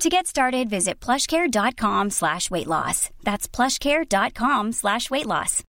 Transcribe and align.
To 0.00 0.10
get 0.10 0.26
started, 0.26 0.68
visit 0.68 1.00
plushcare.com 1.00 2.10
slash 2.10 2.50
weight 2.50 2.66
loss. 2.66 3.08
That's 3.24 3.48
plushcare.com 3.48 4.72
slash 4.72 5.10
weight 5.10 5.24
loss. 5.26 5.62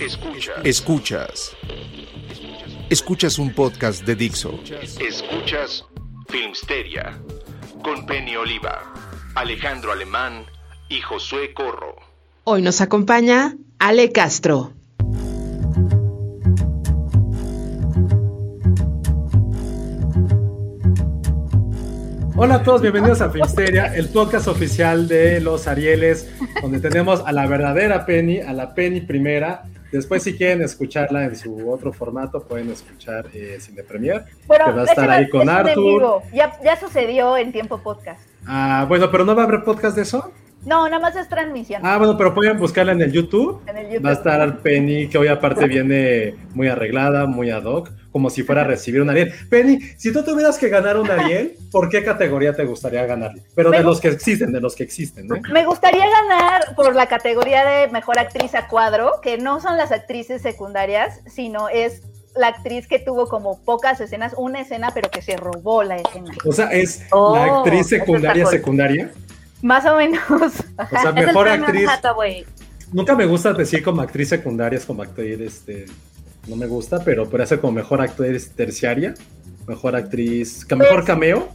Escuchas. 0.00 0.64
Escuchas. 0.64 1.56
Escuchas 2.90 3.38
un 3.40 3.52
podcast 3.54 4.04
de 4.04 4.14
Dixo. 4.14 4.60
Escuchas 5.00 5.84
Filmsteria 6.28 7.18
con 7.82 8.06
Penny 8.06 8.36
Oliva, 8.36 8.82
Alejandro 9.34 9.90
Alemán 9.90 10.46
y 10.88 11.00
Josué 11.00 11.52
Corro. 11.54 11.96
Hoy 12.44 12.62
nos 12.62 12.80
acompaña 12.80 13.56
Ale 13.80 14.12
Castro. 14.12 14.74
Hola 22.36 22.56
a 22.56 22.62
todos, 22.64 22.82
bienvenidos 22.82 23.20
a 23.20 23.30
Filmsteria, 23.30 23.94
el 23.94 24.08
podcast 24.08 24.48
oficial 24.48 25.06
de 25.06 25.40
los 25.40 25.68
Arieles, 25.68 26.28
donde 26.60 26.80
tenemos 26.80 27.22
a 27.24 27.30
la 27.30 27.46
verdadera 27.46 28.04
Penny, 28.04 28.40
a 28.40 28.52
la 28.52 28.74
Penny 28.74 29.02
primera. 29.02 29.62
Después, 29.92 30.24
si 30.24 30.36
quieren 30.36 30.60
escucharla 30.60 31.26
en 31.26 31.36
su 31.36 31.70
otro 31.70 31.92
formato, 31.92 32.42
pueden 32.42 32.70
escuchar 32.70 33.26
eh, 33.32 33.58
Cine 33.60 33.84
Premier, 33.84 34.24
Pero 34.48 34.64
que 34.64 34.72
va 34.72 34.82
a 34.82 34.84
estar 34.84 35.10
ahí 35.10 35.28
con 35.28 35.48
Arthur. 35.48 36.22
Ya, 36.32 36.58
ya 36.64 36.76
sucedió 36.76 37.36
en 37.36 37.52
tiempo 37.52 37.78
podcast. 37.78 38.20
Ah, 38.44 38.84
bueno, 38.88 39.08
pero 39.12 39.24
no 39.24 39.36
va 39.36 39.42
a 39.42 39.46
haber 39.46 39.62
podcast 39.62 39.94
de 39.94 40.02
eso. 40.02 40.32
No, 40.66 40.88
nada 40.88 40.98
más 40.98 41.14
es 41.14 41.28
transmisión. 41.28 41.82
Ah, 41.84 41.98
bueno, 41.98 42.16
pero 42.16 42.34
pueden 42.34 42.58
buscarla 42.58 42.92
en 42.92 43.02
el 43.02 43.12
YouTube. 43.12 43.62
En 43.68 43.76
el 43.76 43.86
YouTube. 43.86 44.06
Va 44.06 44.10
a 44.10 44.14
estar 44.14 44.58
Penny, 44.58 45.08
que 45.08 45.18
hoy 45.18 45.28
aparte 45.28 45.68
viene 45.68 46.34
muy 46.52 46.66
arreglada, 46.66 47.26
muy 47.26 47.50
ad 47.50 47.64
hoc, 47.64 47.90
como 48.14 48.30
si 48.30 48.44
fuera 48.44 48.60
a 48.60 48.64
recibir 48.64 49.02
un 49.02 49.10
Ariel. 49.10 49.34
Penny, 49.50 49.80
si 49.96 50.12
tú 50.12 50.22
tuvieras 50.22 50.56
que 50.56 50.68
ganar 50.68 50.96
un 50.96 51.10
Ariel, 51.10 51.56
¿por 51.72 51.88
qué 51.88 52.04
categoría 52.04 52.52
te 52.52 52.64
gustaría 52.64 53.04
ganarlo? 53.06 53.42
Pero 53.56 53.72
de 53.72 53.82
los 53.82 54.00
que 54.00 54.06
existen, 54.06 54.52
de 54.52 54.60
los 54.60 54.76
que 54.76 54.84
existen, 54.84 55.26
¿no? 55.26 55.34
Me 55.52 55.66
gustaría 55.66 56.08
ganar 56.08 56.76
por 56.76 56.94
la 56.94 57.08
categoría 57.08 57.68
de 57.68 57.88
mejor 57.88 58.20
actriz 58.20 58.54
a 58.54 58.68
cuadro, 58.68 59.14
que 59.20 59.36
no 59.36 59.60
son 59.60 59.76
las 59.76 59.90
actrices 59.90 60.42
secundarias, 60.42 61.22
sino 61.26 61.68
es 61.68 62.02
la 62.36 62.46
actriz 62.46 62.86
que 62.86 63.00
tuvo 63.00 63.26
como 63.26 63.58
pocas 63.64 64.00
escenas, 64.00 64.32
una 64.36 64.60
escena, 64.60 64.92
pero 64.94 65.10
que 65.10 65.20
se 65.20 65.36
robó 65.36 65.82
la 65.82 65.96
escena. 65.96 66.32
O 66.44 66.52
sea, 66.52 66.66
es 66.66 67.02
Oh, 67.10 67.34
la 67.34 67.58
actriz 67.58 67.80
eso 67.86 67.96
está 67.96 68.04
secundaria 68.04 68.46
secundaria. 68.46 69.12
Más 69.60 69.84
o 69.86 69.96
menos. 69.96 70.20
O 70.30 70.48
sea, 70.48 71.10
mejor 71.12 71.48
actriz. 71.48 71.90
Nunca 72.92 73.16
me 73.16 73.26
gusta 73.26 73.52
decir 73.54 73.82
como 73.82 74.02
actriz 74.02 74.28
secundaria, 74.28 74.76
es 74.76 74.84
como 74.84 75.02
actriz, 75.02 75.40
este, 75.40 75.86
no 76.46 76.56
me 76.56 76.66
gusta, 76.66 77.00
pero 77.04 77.28
puede 77.28 77.46
ser 77.46 77.60
como 77.60 77.72
mejor 77.72 78.00
actriz 78.00 78.52
terciaria, 78.54 79.14
mejor 79.66 79.96
actriz, 79.96 80.66
mejor 80.70 80.94
Pues- 80.96 81.06
cameo. 81.06 81.48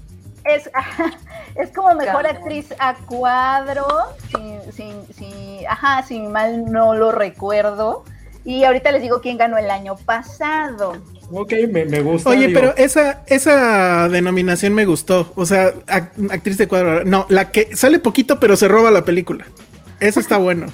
Es, 0.46 0.70
es 1.56 1.70
como 1.76 1.94
mejor 1.96 2.26
actriz 2.26 2.74
a 2.80 2.96
cuadro, 2.96 3.86
sin, 4.36 4.74
sin, 4.74 4.96
sin- 5.16 5.68
ajá, 5.68 6.02
si 6.04 6.20
mal 6.22 6.72
no 6.72 6.96
lo 6.96 7.12
recuerdo. 7.12 8.04
Y 8.46 8.64
ahorita 8.64 8.92
les 8.92 9.02
digo 9.02 9.22
quién 9.22 9.38
ganó 9.38 9.58
el 9.58 9.70
año 9.70 9.96
pasado. 9.98 10.94
Ok, 11.32 11.54
me, 11.70 11.86
me 11.86 12.02
gusta. 12.02 12.30
Oye, 12.30 12.48
digo, 12.48 12.60
pero 12.60 12.74
esa, 12.78 13.22
esa 13.28 14.08
denominación 14.10 14.74
me 14.74 14.86
gustó. 14.86 15.32
O 15.36 15.46
sea, 15.46 15.74
ac- 15.86 16.32
actriz 16.32 16.58
de 16.58 16.68
cuadro. 16.68 17.04
No, 17.04 17.26
la 17.30 17.52
que 17.52 17.76
sale 17.76 18.00
poquito 18.00 18.40
pero 18.40 18.56
se 18.56 18.68
roba 18.68 18.90
la 18.90 19.04
película. 19.06 19.46
Eso 20.00 20.20
está 20.20 20.38
bueno. 20.40 20.68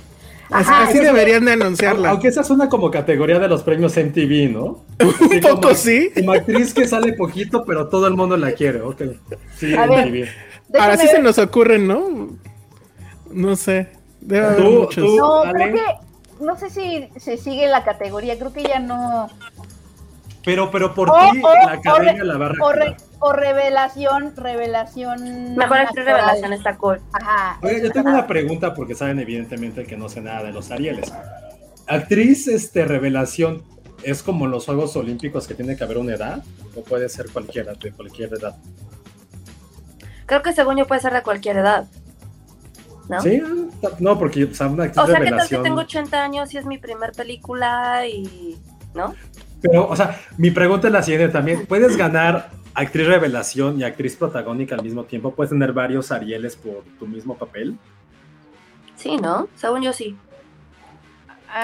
Así, 0.52 0.70
Ajá, 0.70 0.84
así 0.84 0.98
eso- 1.00 1.04
deberían 1.14 1.44
de 1.46 1.54
anunciarla. 1.54 2.10
Aunque 2.12 2.28
esa 2.28 2.44
suena 2.44 2.70
como 2.70 2.92
categoría 2.92 3.40
de 3.40 3.48
los 3.48 3.64
premios 3.64 3.96
MTV, 3.98 4.50
¿no? 4.52 4.86
Un 5.00 5.30
Sí, 5.30 5.40
poco 5.42 5.62
como, 5.62 5.74
sí. 5.76 6.12
Como 6.16 6.32
actriz 6.34 6.74
que 6.74 6.88
sale 6.88 7.14
poquito, 7.14 7.64
pero 7.66 7.88
todo 7.90 8.08
el 8.08 8.14
mundo 8.16 8.38
la 8.38 8.52
quiere, 8.52 8.82
ok. 8.82 9.02
Sí, 9.58 9.74
A 9.76 9.88
ver. 9.88 10.08
MTV. 10.08 10.28
Ahora 10.80 10.92
Déjenme 10.92 10.98
sí 11.02 11.08
se 11.08 11.14
ver. 11.14 11.24
nos 11.24 11.38
ocurren, 11.40 11.88
¿no? 11.88 12.30
No 13.32 13.56
sé. 13.56 13.90
Debe 14.22 14.46
haber 14.46 14.58
Tú- 14.64 14.72
muchos. 14.72 15.06
tú- 15.06 15.18
No, 15.18 15.44
creo 15.52 15.74
que, 15.74 16.44
no 16.44 16.58
sé 16.58 16.70
si 16.70 17.08
se 17.18 17.38
sigue 17.38 17.68
la 17.68 17.84
categoría, 17.84 18.38
creo 18.38 18.54
que 18.54 18.64
ya 18.64 18.80
no. 18.80 19.30
Pero, 20.46 20.70
pero 20.70 20.94
por 20.94 21.10
O- 21.10 21.14
ti, 21.32 21.42
la 21.42 21.98
re- 21.98 22.24
la 22.24 22.38
va 22.38 22.46
a 22.48 22.52
o, 22.62 22.72
re- 22.72 22.96
o 23.20 23.34
revelación, 23.34 24.36
revelación. 24.36 25.56
Mejor 25.56 25.78
actriz 25.80 26.06
revelación 26.06 26.54
está 26.54 26.78
cool. 26.78 27.02
Ajá. 27.14 27.58
Oye, 27.64 27.82
yo 27.82 27.92
tengo 27.92 28.10
una 28.10 28.28
pregunta 28.28 28.74
porque 28.76 28.94
saben 28.94 29.20
evidentemente 29.20 29.86
que 29.86 29.98
no 29.98 30.08
sé 30.08 30.22
nada 30.22 30.44
de 30.44 30.52
los 30.54 30.70
Arieles. 30.70 31.12
Actriz 31.88 32.48
este, 32.48 32.86
revelación, 32.86 33.64
¿es 34.04 34.22
como 34.22 34.46
en 34.46 34.52
los 34.52 34.66
Juegos 34.66 34.96
Olímpicos 34.96 35.48
que 35.48 35.56
tiene 35.56 35.76
que 35.76 35.84
haber 35.84 35.98
una 35.98 36.14
edad? 36.14 36.44
¿O 36.76 36.84
puede 36.84 37.10
ser 37.10 37.30
cualquiera, 37.32 37.74
de 37.74 37.92
cualquier 37.92 38.34
edad? 38.34 38.56
Creo 40.28 40.42
que 40.42 40.54
según 40.54 40.78
yo 40.78 40.86
puede 40.88 41.02
ser 41.02 41.14
de 41.14 41.24
cualquier 41.24 41.58
edad. 41.58 41.86
¿No? 43.10 43.22
¿Sí? 43.22 43.42
No, 44.00 44.18
porque 44.18 44.46
o 44.46 44.54
sea, 44.54 44.68
una 44.68 44.86
actriz 44.86 45.04
O 45.04 45.08
sea, 45.08 45.20
¿qué 45.20 45.30
tal 45.30 45.42
si 45.48 45.56
revelación... 45.56 45.64
tengo 45.64 45.82
80 45.82 46.24
años 46.24 46.54
y 46.54 46.58
es 46.58 46.66
mi 46.66 46.78
primer 46.78 47.12
película 47.14 48.06
y... 48.08 48.58
¿No? 48.96 49.14
Pero, 49.70 49.88
o 49.88 49.96
sea, 49.96 50.20
mi 50.38 50.52
pregunta 50.52 50.88
es 50.88 50.94
la 50.94 51.02
siguiente 51.03 51.30
también. 51.31 51.66
¿Puedes 51.66 51.98
ganar 51.98 52.50
actriz 52.74 53.08
revelación 53.08 53.80
y 53.80 53.84
actriz 53.84 54.16
protagónica 54.16 54.76
al 54.76 54.84
mismo 54.84 55.03
tiempo? 55.06 55.31
¿Puedes 55.34 55.50
tener 55.52 55.74
varios 55.74 56.12
Arieles 56.12 56.56
por 56.56 56.84
tu 57.00 57.08
mismo 57.08 57.36
papel? 57.38 57.78
Sí, 58.96 59.18
¿no? 59.18 59.48
Según 59.56 59.81
yo 59.81 59.94
sí. 59.94 60.16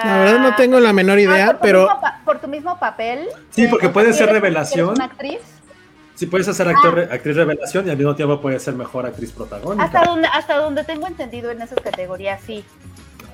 La 0.04 0.18
verdad 0.18 0.38
no 0.40 0.54
tengo 0.56 0.80
la 0.80 0.92
menor 0.94 1.18
Ah, 1.18 1.20
idea, 1.20 1.46
por 1.52 1.60
pero 1.60 1.88
por 2.24 2.38
tu 2.40 2.48
mismo 2.48 2.78
papel. 2.78 3.26
Sí, 3.50 3.64
eh, 3.64 3.68
porque 3.68 3.88
puede 3.90 4.12
ser 4.14 4.26
¿quieres- 4.28 4.34
revelación. 4.42 4.88
una 4.90 5.04
actriz? 5.04 5.38
Sí, 6.14 6.26
puedes 6.26 6.46
hacer 6.48 6.68
actor, 6.68 6.94
re- 6.94 7.08
actriz 7.10 7.36
revelación 7.36 7.86
y 7.86 7.90
al 7.90 7.96
mismo 7.96 8.14
tiempo 8.14 8.40
puedes 8.40 8.62
ser 8.62 8.74
mejor 8.74 9.06
actriz 9.06 9.32
protagónica. 9.32 9.84
Hasta 9.84 10.04
donde, 10.04 10.28
hasta 10.32 10.56
donde 10.58 10.84
tengo 10.84 11.06
entendido 11.06 11.50
en 11.50 11.60
esas 11.62 11.80
categorías, 11.80 12.40
sí. 12.46 12.64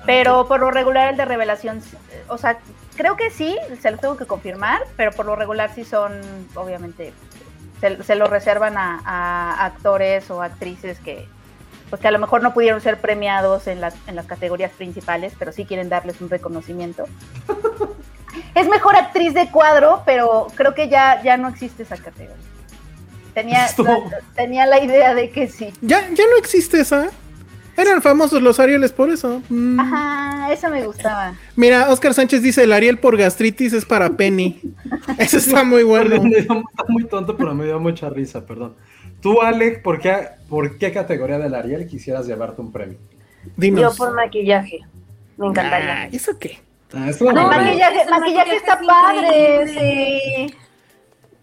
Pero 0.05 0.47
por 0.47 0.59
lo 0.59 0.71
regular 0.71 1.09
el 1.09 1.17
de 1.17 1.25
revelación, 1.25 1.81
o 2.27 2.37
sea, 2.37 2.57
creo 2.95 3.15
que 3.15 3.29
sí, 3.29 3.57
se 3.81 3.91
los 3.91 3.99
tengo 3.99 4.17
que 4.17 4.25
confirmar, 4.25 4.81
pero 4.95 5.11
por 5.11 5.25
lo 5.25 5.35
regular 5.35 5.71
sí 5.73 5.83
son, 5.83 6.21
obviamente, 6.55 7.13
se, 7.81 8.01
se 8.03 8.15
lo 8.15 8.27
reservan 8.27 8.77
a, 8.77 9.01
a 9.05 9.65
actores 9.65 10.29
o 10.31 10.41
actrices 10.41 10.99
que, 10.99 11.27
pues 11.89 12.01
que 12.01 12.07
a 12.07 12.11
lo 12.11 12.19
mejor 12.19 12.43
no 12.43 12.53
pudieron 12.53 12.81
ser 12.81 12.99
premiados 12.99 13.67
en 13.67 13.81
las, 13.81 13.95
en 14.07 14.15
las 14.15 14.25
categorías 14.25 14.71
principales, 14.71 15.33
pero 15.37 15.51
sí 15.51 15.65
quieren 15.65 15.89
darles 15.89 16.21
un 16.21 16.29
reconocimiento. 16.29 17.05
es 18.55 18.67
mejor 18.67 18.95
actriz 18.95 19.33
de 19.33 19.49
cuadro, 19.49 20.03
pero 20.05 20.47
creo 20.55 20.73
que 20.73 20.89
ya, 20.89 21.21
ya 21.23 21.37
no 21.37 21.49
existe 21.49 21.83
esa 21.83 21.97
categoría. 21.97 22.35
Tenía, 23.33 23.67
tenía 24.35 24.65
la 24.65 24.83
idea 24.83 25.13
de 25.13 25.29
que 25.29 25.47
sí. 25.47 25.71
ya, 25.81 26.01
ya 26.09 26.23
no 26.29 26.37
existe 26.37 26.81
esa. 26.81 27.09
Eran 27.79 28.01
famosos 28.01 28.41
los 28.41 28.59
Arieles 28.59 28.91
por 28.91 29.09
eso. 29.09 29.41
Mm. 29.49 29.79
Ajá, 29.79 30.51
esa 30.53 30.69
me 30.69 30.85
gustaba. 30.85 31.33
Mira, 31.55 31.89
Oscar 31.89 32.13
Sánchez 32.13 32.41
dice, 32.41 32.63
el 32.63 32.73
Ariel 32.73 32.97
por 32.99 33.17
gastritis 33.17 33.73
es 33.73 33.85
para 33.85 34.09
Penny. 34.11 34.61
Eso 35.17 35.37
está 35.37 35.63
muy 35.63 35.83
bueno. 35.83 36.09
Perdón, 36.11 36.29
me 36.29 36.41
dio- 36.41 36.63
está 36.69 36.83
muy 36.87 37.03
tonto, 37.05 37.37
pero 37.37 37.53
me 37.55 37.65
dio 37.65 37.79
mucha 37.79 38.09
risa, 38.09 38.45
perdón. 38.45 38.75
Tú, 39.21 39.41
Alec, 39.41 39.81
¿por 39.81 39.99
qué, 39.99 40.15
¿por 40.49 40.77
qué 40.77 40.91
categoría 40.91 41.37
del 41.39 41.53
Ariel 41.55 41.87
quisieras 41.87 42.25
llevarte 42.27 42.61
un 42.61 42.71
premio? 42.71 42.97
Dinos. 43.57 43.81
Yo 43.81 43.95
por 43.97 44.13
maquillaje. 44.15 44.79
Me 45.37 45.47
encantaría. 45.47 46.01
Ah, 46.03 46.07
¿Eso 46.11 46.37
qué? 46.37 46.59
Ah, 46.93 47.11
no, 47.21 47.47
maquillaje, 47.47 48.09
maquillaje 48.09 48.55
está 48.55 48.79
padre, 48.85 49.67
sí. 49.67 50.53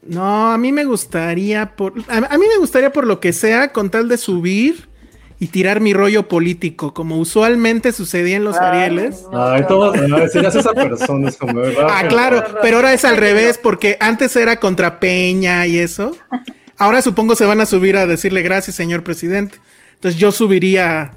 No, 0.03 0.53
a 0.53 0.59
mí 0.59 0.71
me 0.73 0.85
gustaría 0.85 1.75
por. 1.77 1.95
A, 2.09 2.17
a 2.19 2.39
mí 2.39 2.45
me 2.47 2.59
gustaría 2.59 2.93
por 2.93 3.07
lo 3.07 3.21
que 3.21 3.33
sea, 3.33 3.73
con 3.73 3.91
tal 3.91 4.09
de 4.09 4.17
subir 4.19 4.89
y 5.39 5.49
tirar 5.49 5.81
mi 5.81 5.93
rollo 5.93 6.29
político, 6.29 6.95
como 6.95 7.19
usualmente 7.19 7.93
sucedía 7.93 8.37
en 8.37 8.45
los 8.45 8.57
Arieles. 8.57 9.25
Ay, 9.33 9.65
todos, 9.69 9.97
no, 10.09 10.27
serías 10.29 10.55
esa 10.55 10.73
persona, 10.73 11.29
es 11.29 11.37
como, 11.37 11.61
¿verdad? 11.61 11.89
Ah, 11.91 12.05
claro, 12.09 12.43
pero 12.63 12.77
ahora 12.77 12.95
es 12.95 13.05
al 13.05 13.17
revés, 13.19 13.59
porque 13.63 13.99
antes 14.01 14.35
era 14.37 14.57
contra 14.59 14.99
Peña 14.99 15.67
y 15.67 15.79
eso. 15.79 16.17
Ahora 16.79 17.03
supongo 17.03 17.35
se 17.37 17.45
van 17.45 17.61
a 17.61 17.67
subir 17.67 17.97
a 17.97 18.07
decirle 18.07 18.43
gracias, 18.43 18.77
señor 18.77 19.03
presidente. 19.03 19.59
Entonces 19.95 20.21
yo 20.21 20.33
subiría. 20.33 21.13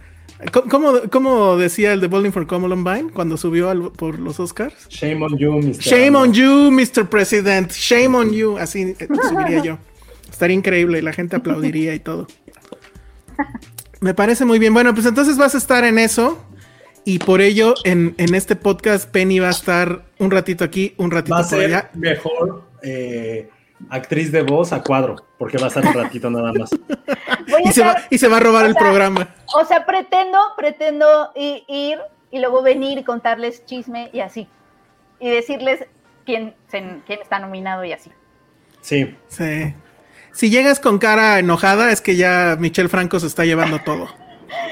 ¿Cómo, 0.69 0.93
cómo 1.11 1.57
decía 1.57 1.91
el 1.91 1.99
de 1.99 2.07
Bowling 2.07 2.31
for 2.31 2.47
Columbine 2.47 3.09
cuando 3.13 3.35
subió 3.35 3.69
al- 3.69 3.91
por 3.91 4.19
los 4.19 4.39
Oscars? 4.39 4.87
Shame 4.87 5.21
on 5.21 5.37
you, 5.37 5.51
Mr. 5.51 5.79
Shame 5.79 6.15
on 6.17 6.33
you, 6.33 6.71
Mr. 6.71 7.09
President. 7.09 7.73
Shame 7.73 8.15
on 8.15 8.31
you. 8.31 8.57
Así 8.57 8.95
eh, 8.99 9.07
subiría 9.29 9.61
yo. 9.61 9.77
Estaría 10.31 10.55
increíble. 10.55 11.01
La 11.01 11.11
gente 11.11 11.35
aplaudiría 11.35 11.93
y 11.93 11.99
todo. 11.99 12.27
Me 13.99 14.13
parece 14.13 14.45
muy 14.45 14.59
bien. 14.59 14.73
Bueno, 14.73 14.93
pues 14.93 15.05
entonces 15.05 15.37
vas 15.37 15.55
a 15.55 15.57
estar 15.57 15.83
en 15.83 15.99
eso. 15.99 16.43
Y 17.05 17.19
por 17.19 17.41
ello, 17.41 17.73
en, 17.85 18.13
en 18.17 18.35
este 18.35 18.55
podcast, 18.55 19.09
Penny 19.09 19.39
va 19.39 19.47
a 19.47 19.51
estar 19.51 20.03
un 20.19 20.31
ratito 20.31 20.63
aquí, 20.63 20.93
un 20.97 21.11
ratito 21.11 21.33
Va 21.33 21.39
a 21.39 21.43
por 21.43 21.49
ser 21.49 21.65
allá. 21.65 21.89
mejor 21.95 22.63
eh, 22.83 23.49
actriz 23.89 24.31
de 24.31 24.43
voz 24.43 24.73
a 24.73 24.83
cuadro, 24.83 25.15
porque 25.37 25.57
va 25.57 25.65
a 25.65 25.67
estar 25.69 25.85
un 25.85 25.93
ratito 25.93 26.29
nada 26.29 26.51
más. 26.53 26.69
Voy 27.49 27.63
a 27.65 27.69
Y 27.69 27.71
se, 27.71 27.81
va, 27.83 27.95
y 28.09 28.17
se 28.17 28.27
va 28.27 28.37
a 28.37 28.39
robar 28.41 28.65
el 28.65 28.73
sea, 28.73 28.81
programa. 28.81 29.33
O 29.55 29.65
sea, 29.65 29.85
pretendo, 29.85 30.37
pretendo 30.57 31.31
ir 31.35 31.99
y 32.31 32.39
luego 32.39 32.61
venir 32.61 32.97
y 32.99 33.03
contarles 33.03 33.65
chisme 33.65 34.09
y 34.13 34.19
así. 34.19 34.47
Y 35.19 35.29
decirles 35.29 35.85
quién, 36.25 36.53
se- 36.69 36.99
quién 37.07 37.21
está 37.21 37.39
nominado 37.39 37.83
y 37.85 37.93
así. 37.93 38.11
Sí. 38.81 39.15
Sí. 39.29 39.73
Si 40.33 40.49
llegas 40.49 40.79
con 40.79 40.99
cara 40.99 41.39
enojada, 41.39 41.91
es 41.91 42.01
que 42.01 42.15
ya 42.15 42.55
Michelle 42.59 42.89
Franco 42.89 43.19
se 43.19 43.27
está 43.27 43.45
llevando 43.45 43.79
todo. 43.79 44.07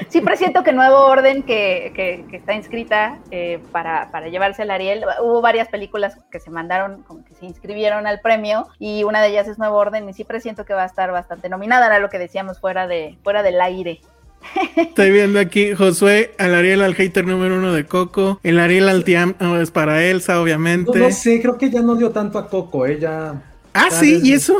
Sí 0.08 0.20
presiento 0.20 0.64
que 0.64 0.72
Nuevo 0.72 0.96
Orden, 1.06 1.44
que, 1.44 1.92
que- 1.94 2.24
que 2.28 2.36
está 2.36 2.52
inscrita 2.54 3.18
eh, 3.30 3.60
para, 3.70 4.10
para 4.10 4.26
llevarse 4.28 4.62
el 4.62 4.72
Ariel, 4.72 5.04
hubo 5.22 5.40
varias 5.40 5.68
películas 5.68 6.16
que 6.32 6.40
se 6.40 6.50
mandaron, 6.50 7.02
como 7.04 7.24
que 7.24 7.34
se 7.34 7.46
inscribieron 7.46 8.06
al 8.08 8.20
premio, 8.20 8.66
y 8.80 9.04
una 9.04 9.22
de 9.22 9.28
ellas 9.28 9.46
es 9.46 9.56
Nuevo 9.58 9.76
Orden, 9.76 10.08
y 10.08 10.12
sí 10.14 10.24
presiento 10.24 10.64
que 10.64 10.74
va 10.74 10.82
a 10.82 10.86
estar 10.86 11.12
bastante 11.12 11.48
nominada, 11.48 11.86
era 11.86 12.00
lo 12.00 12.08
que 12.10 12.18
decíamos 12.18 12.58
fuera, 12.60 12.88
de, 12.88 13.18
fuera 13.22 13.44
del 13.44 13.60
aire. 13.60 14.00
Estoy 14.76 15.12
viendo 15.12 15.38
aquí 15.38 15.74
Josué, 15.74 16.32
al 16.38 16.54
Ariel 16.56 16.82
al 16.82 16.94
hater 16.96 17.24
número 17.26 17.56
uno 17.56 17.72
de 17.72 17.84
Coco. 17.86 18.40
El 18.42 18.58
Ariel 18.58 18.88
al 18.88 19.04
Tiam 19.04 19.34
no, 19.38 19.60
es 19.60 19.70
para 19.70 20.04
Elsa, 20.04 20.40
obviamente. 20.40 20.98
no 20.98 21.10
sé, 21.12 21.40
creo 21.40 21.56
que 21.56 21.70
ya 21.70 21.82
no 21.82 21.94
dio 21.94 22.10
tanto 22.10 22.38
a 22.38 22.48
Coco, 22.48 22.84
ella. 22.86 23.34
ah, 23.74 23.90
sí, 23.92 24.20
¿y 24.24 24.32
eso? 24.32 24.56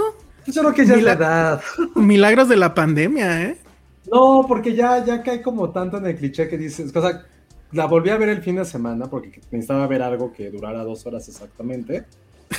Yo 0.53 0.63
creo 0.63 0.75
que 0.75 0.87
ya 0.87 0.95
es 0.95 1.03
la 1.03 1.13
edad. 1.13 1.61
Milagros 1.95 2.49
de 2.49 2.57
la 2.57 2.75
pandemia, 2.75 3.43
¿eh? 3.43 3.57
No, 4.11 4.45
porque 4.49 4.75
ya, 4.75 5.05
ya 5.05 5.23
cae 5.23 5.43
como 5.43 5.71
tanto 5.71 5.99
en 5.99 6.07
el 6.07 6.17
cliché 6.17 6.49
que 6.49 6.57
dices. 6.59 6.95
O 6.95 7.01
sea, 7.03 7.23
la 7.73 7.87
volví 7.87 8.11
a 8.11 8.17
ver 8.17 8.31
el 8.31 8.43
fin 8.43 8.57
de 8.57 8.65
semana 8.65 9.07
porque 9.07 9.41
necesitaba 9.51 9.87
ver 9.87 10.03
algo 10.03 10.33
que 10.33 10.51
durara 10.51 10.83
dos 10.85 11.05
horas 11.07 11.29
exactamente. 11.29 12.05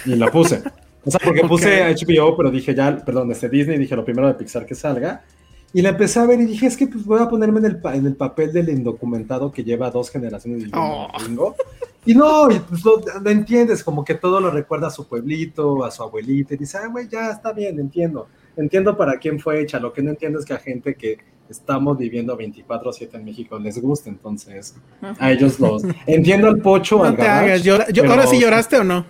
Y 0.05 0.15
la 0.15 0.29
puse. 0.31 0.61
O 1.05 1.09
sea, 1.09 1.19
porque 1.23 1.41
puse 1.47 1.81
HBO, 1.95 2.35
pero 2.35 2.51
dije 2.51 2.75
ya, 2.75 2.93
perdón, 3.05 3.31
este 3.31 3.47
Disney, 3.47 3.77
dije 3.77 3.95
lo 3.95 4.03
primero 4.03 4.27
de 4.27 4.33
Pixar 4.33 4.65
que 4.65 4.75
salga. 4.75 5.23
Y 5.71 5.81
la 5.81 5.89
empecé 5.89 6.19
a 6.19 6.25
ver 6.25 6.41
y 6.41 6.45
dije, 6.45 6.67
es 6.67 6.75
que 6.75 6.87
pues 6.87 7.05
voy 7.05 7.21
a 7.21 7.29
ponerme 7.29 7.59
en 7.59 7.65
el, 7.67 7.77
pa- 7.79 7.95
en 7.95 8.05
el 8.05 8.15
papel 8.17 8.51
del 8.51 8.67
indocumentado 8.67 9.49
que 9.49 9.63
lleva 9.63 9.89
dos 9.91 10.11
generaciones 10.11 10.57
viviendo 10.57 10.77
Oh. 10.77 11.07
en 11.17 11.23
gringo. 11.23 11.55
Y 12.05 12.15
no, 12.15 12.49
y 12.49 12.59
pues 12.59 12.83
lo, 12.85 13.01
lo 13.21 13.29
entiendes, 13.29 13.83
como 13.83 14.03
que 14.05 14.15
todo 14.15 14.39
lo 14.39 14.49
recuerda 14.51 14.87
a 14.87 14.91
su 14.91 15.07
pueblito, 15.07 15.83
a 15.83 15.91
su 15.91 16.01
abuelita, 16.03 16.53
y 16.53 16.57
dice, 16.57 16.77
ah, 16.77 16.87
güey, 16.87 17.07
ya 17.09 17.31
está 17.31 17.51
bien, 17.51 17.79
entiendo. 17.79 18.27
Entiendo 18.55 18.95
para 18.97 19.17
quién 19.17 19.39
fue 19.39 19.61
hecha, 19.61 19.79
lo 19.79 19.91
que 19.93 20.01
no 20.01 20.09
entiendo 20.11 20.39
es 20.39 20.45
que 20.45 20.53
a 20.53 20.57
gente 20.59 20.95
que 20.95 21.17
estamos 21.49 21.97
viviendo 21.97 22.37
24-7 22.37 23.09
en 23.13 23.25
México 23.25 23.57
les 23.59 23.81
gusta, 23.81 24.09
entonces 24.09 24.75
a 25.19 25.31
ellos 25.31 25.59
los... 25.59 25.83
Entiendo 26.07 26.47
al 26.47 26.57
pocho, 26.59 27.03
al 27.03 27.11
No 27.11 27.17
te 27.17 27.23
Gabacho, 27.23 27.45
hagas 27.45 27.63
llora- 27.63 27.87
yo- 27.91 28.03
pero- 28.03 28.13
¿Ahora 28.13 28.27
sí 28.27 28.39
lloraste 28.39 28.77
o 28.77 28.83
no? 28.83 29.05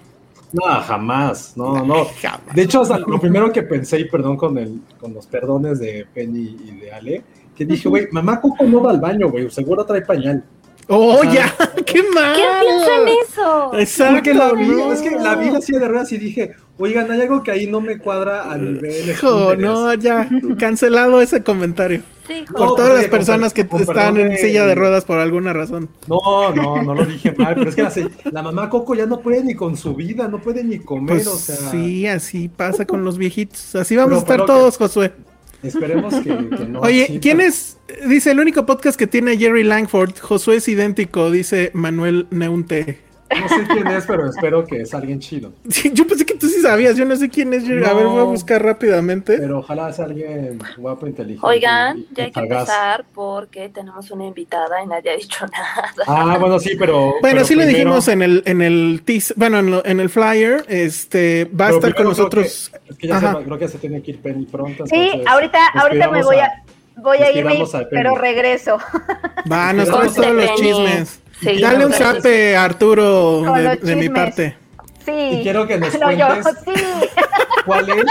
No, 0.51 0.63
jamás, 0.81 1.53
no, 1.56 1.85
no. 1.85 2.07
De 2.56 2.63
hecho, 2.63 2.83
sea, 2.83 2.97
lo 2.97 3.19
primero 3.19 3.51
que 3.51 3.62
pensé, 3.62 4.00
y 4.00 4.06
perdón 4.06 4.35
con, 4.35 4.57
el, 4.57 4.81
con 5.00 5.13
los 5.13 5.27
perdones 5.27 5.80
de 5.80 6.07
Penny 6.12 6.57
y 6.65 6.71
de 6.80 6.92
Ale, 6.92 7.24
que 7.56 7.65
dije, 7.65 7.88
güey, 7.88 8.07
mamá 8.12 8.42
Coco 8.42 8.63
no 8.65 8.81
va 8.81 8.89
al 8.92 9.00
baño, 9.00 9.30
güey, 9.30 9.50
seguro 9.51 9.85
trae 9.85 10.01
pañal. 10.01 10.44
¡Oh, 10.89 11.21
Ah. 11.24 11.31
ya! 11.33 11.56
¡Qué 11.86 12.01
mal! 12.13 12.36
¿Quién 12.36 12.47
piensa 12.62 12.95
en 12.97 13.07
eso? 13.30 13.71
Exacto. 13.80 14.13
Porque 14.15 14.33
la 14.33 14.51
vi, 14.53 14.68
no. 14.68 14.91
es 14.91 15.01
que 15.01 15.12
la 15.12 15.36
vi 15.36 15.50
así 15.50 15.71
de 15.74 15.88
ruedas 15.88 16.12
y 16.12 16.18
dije, 16.18 16.56
oigan, 16.80 17.12
hay 17.12 17.21
algo 17.21 17.44
que 17.44 17.51
ahí 17.51 17.68
no 17.68 17.80
me 17.80 17.97
cuadra 18.00 18.51
a 18.51 18.57
nivel. 18.57 19.09
Hijo, 19.09 19.50
Pinterest". 19.51 19.62
no, 19.62 19.94
ya. 19.94 20.27
Cancelado 20.57 21.21
ese 21.21 21.44
comentario. 21.44 22.01
Sí, 22.27 22.45
Por 22.51 22.59
No, 22.62 22.75
todas 22.75 22.94
las 22.95 23.06
personas 23.07 23.53
que 23.53 23.68
con- 23.68 23.81
están 23.81 24.18
en 24.18 24.38
silla 24.38 24.65
de 24.65 24.75
ruedas 24.75 25.03
por 25.06 25.18
alguna 25.19 25.51
razón. 25.53 25.89
No, 26.07 26.53
no, 26.56 26.81
no 26.83 26.94
lo 26.94 27.03
dije 27.06 27.33
mal, 27.38 27.56
pero 27.56 27.69
es 27.69 27.75
que 27.75 28.07
la, 28.31 28.44
mamá 28.44 28.69
Coco 28.69 28.94
ya 28.94 29.07
no 29.07 29.19
puede 29.19 29.44
ni 29.44 29.56
con 29.56 29.75
su 29.77 29.95
vida, 29.95 30.27
no 30.27 30.39
puede 30.39 30.63
ni 30.63 30.77
comer, 30.80 31.07
Pues 31.15 31.27
o 31.27 31.38
sea. 31.38 31.56
sí, 31.71 32.06
así 32.07 32.47
pasa 32.47 32.85
con 32.85 33.03
los 33.03 33.18
viejitos. 33.18 33.75
Así 33.75 33.95
vamos 33.95 34.09
Pero 34.09 34.18
a 34.18 34.21
estar 34.21 34.39
que- 34.42 34.45
todos, 34.45 34.77
Josué. 34.77 35.12
Esperemos 35.63 36.13
que, 36.15 36.29
que 36.29 36.65
no. 36.65 36.79
Oye, 36.81 37.19
¿quién 37.21 37.41
es? 37.41 37.77
Dice, 38.07 38.31
el 38.31 38.39
único 38.39 38.65
podcast 38.65 38.97
que 38.97 39.07
tiene 39.07 39.38
Jerry 39.38 39.63
Langford. 39.63 40.17
Josué 40.19 40.57
es 40.57 40.67
idéntico, 40.67 41.31
dice 41.31 41.71
Manuel 41.73 42.27
Neunte. 42.29 43.08
No 43.29 43.47
sé 43.47 43.63
quién 43.71 43.87
es, 43.87 44.05
pero 44.07 44.27
espero 44.27 44.65
que 44.65 44.81
es 44.81 44.93
alguien 44.93 45.19
chido. 45.19 45.53
Sí, 45.69 45.91
yo 45.93 46.05
pensé 46.07 46.25
que 46.25 46.33
tú 46.33 46.47
sí 46.47 46.61
sabías, 46.61 46.97
yo 46.97 47.05
no 47.05 47.15
sé 47.15 47.29
quién 47.29 47.53
es. 47.53 47.63
A 47.63 47.93
ver, 47.93 48.07
voy 48.07 48.19
a 48.19 48.23
buscar 48.23 48.63
rápidamente. 48.63 49.37
Pero 49.37 49.59
ojalá 49.59 49.91
sea 49.93 50.05
alguien 50.05 50.59
guapo, 50.77 51.05
inteligente. 51.05 51.45
Oigan, 51.45 51.99
y- 51.99 52.01
y 52.01 52.07
ya 52.15 52.23
hay 52.25 52.31
que 52.31 52.39
empezar 52.39 53.05
porque 53.13 53.69
tenemos 53.69 54.09
una 54.11 54.25
invitada 54.25 54.83
y 54.83 54.87
nadie 54.87 55.11
ha 55.11 55.15
dicho 55.17 55.45
nada. 55.47 55.93
Ah, 56.07 56.37
bueno, 56.39 56.59
sí, 56.59 56.71
pero. 56.77 56.97
Bueno, 56.97 57.17
pero 57.21 57.45
sí 57.45 57.53
lo 57.55 57.61
primero- 57.61 57.77
dijimos 57.77 58.07
en 58.07 58.21
el, 58.21 58.43
en 58.45 58.61
el 58.61 59.01
teas- 59.05 59.33
bueno, 59.35 59.59
en, 59.59 59.71
lo- 59.71 59.85
en 59.85 59.99
el 59.99 60.09
flyer, 60.09 60.65
este, 60.67 61.45
va 61.45 61.65
a 61.65 61.67
pero 61.67 61.75
estar 61.77 61.89
con 61.91 61.91
creo 62.05 62.09
nosotros. 62.09 62.71
que- 62.71 62.91
es 62.91 62.97
que 62.97 63.07
ya 63.07 63.19
se, 63.19 63.43
creo 63.45 63.57
que 63.59 63.67
se 63.67 63.77
tiene 63.77 64.01
que 64.01 64.11
ir 64.11 64.21
Penny 64.21 64.45
pronto. 64.45 64.85
Sí, 64.87 65.11
ahorita, 65.27 65.59
ahorita 65.75 66.09
me 66.09 66.23
voy 66.23 66.37
a, 66.37 66.63
voy 66.97 67.17
a 67.19 67.29
irme, 67.31 67.51
despidamos 67.51 67.75
a 67.75 67.79
Penny. 67.79 67.89
pero 67.91 68.15
regreso. 68.15 68.77
Va, 69.51 69.71
nos 69.73 69.89
Cuídate, 69.89 70.13
trae 70.15 70.31
todos 70.31 70.35
los 70.35 70.55
chismes. 70.59 71.19
Sí, 71.41 71.62
Dale 71.62 71.86
un 71.86 71.94
a 71.94 72.63
Arturo 72.63 73.41
de, 73.81 73.95
mi 73.95 74.09
parte. 74.09 74.57
Sí. 75.06 75.12
Y 75.12 75.44
quiero 75.44 75.65
que 75.65 75.77
nos 75.77 75.94
No, 76.00 76.12
yo, 76.12 76.27
cuentes- 76.27 76.56
sí. 76.65 76.74
¿Cuál 77.65 77.89
es, 77.89 78.06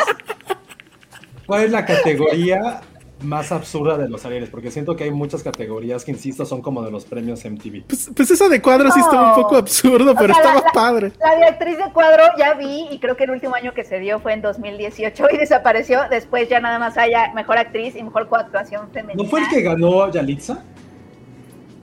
¿Cuál 1.46 1.64
es 1.64 1.70
la 1.70 1.84
categoría 1.84 2.80
más 3.22 3.52
absurda 3.52 3.98
de 3.98 4.08
los 4.08 4.24
Arieles? 4.24 4.48
Porque 4.48 4.70
siento 4.70 4.96
que 4.96 5.04
hay 5.04 5.10
muchas 5.10 5.42
categorías 5.42 6.04
que, 6.04 6.12
insisto, 6.12 6.46
son 6.46 6.62
como 6.62 6.82
de 6.82 6.90
los 6.90 7.04
premios 7.04 7.44
MTV. 7.44 7.84
Pues, 7.86 8.10
pues 8.14 8.30
esa 8.30 8.48
de 8.48 8.62
cuadro 8.62 8.90
sí 8.90 9.00
estaba 9.00 9.34
un 9.36 9.42
poco 9.42 9.56
absurdo, 9.56 10.14
pero 10.18 10.32
O 10.32 10.36
sea, 10.36 10.44
la- 10.44 10.50
estaba 10.58 10.66
la- 10.66 10.72
padre. 10.72 11.12
La 11.20 11.36
de 11.36 11.44
actriz 11.46 11.76
de 11.78 11.92
cuadro 11.92 12.22
ya 12.38 12.54
vi 12.54 12.86
y 12.90 12.98
creo 12.98 13.16
que 13.16 13.24
el 13.24 13.30
último 13.32 13.54
año 13.54 13.74
que 13.74 13.84
se 13.84 13.98
dio 13.98 14.20
fue 14.20 14.32
en 14.32 14.40
2018 14.42 15.26
y 15.32 15.36
desapareció. 15.36 16.00
Después 16.10 16.48
ya 16.48 16.60
nada 16.60 16.78
más 16.78 16.96
haya 16.96 17.32
mejor 17.34 17.58
actriz 17.58 17.94
y 17.96 18.02
mejor 18.02 18.28
coactuación 18.28 18.90
femenina. 18.92 19.22
¿No 19.22 19.28
fue 19.28 19.40
el 19.40 19.48
que 19.48 19.60
ganó 19.62 20.10
Yalitza? 20.10 20.62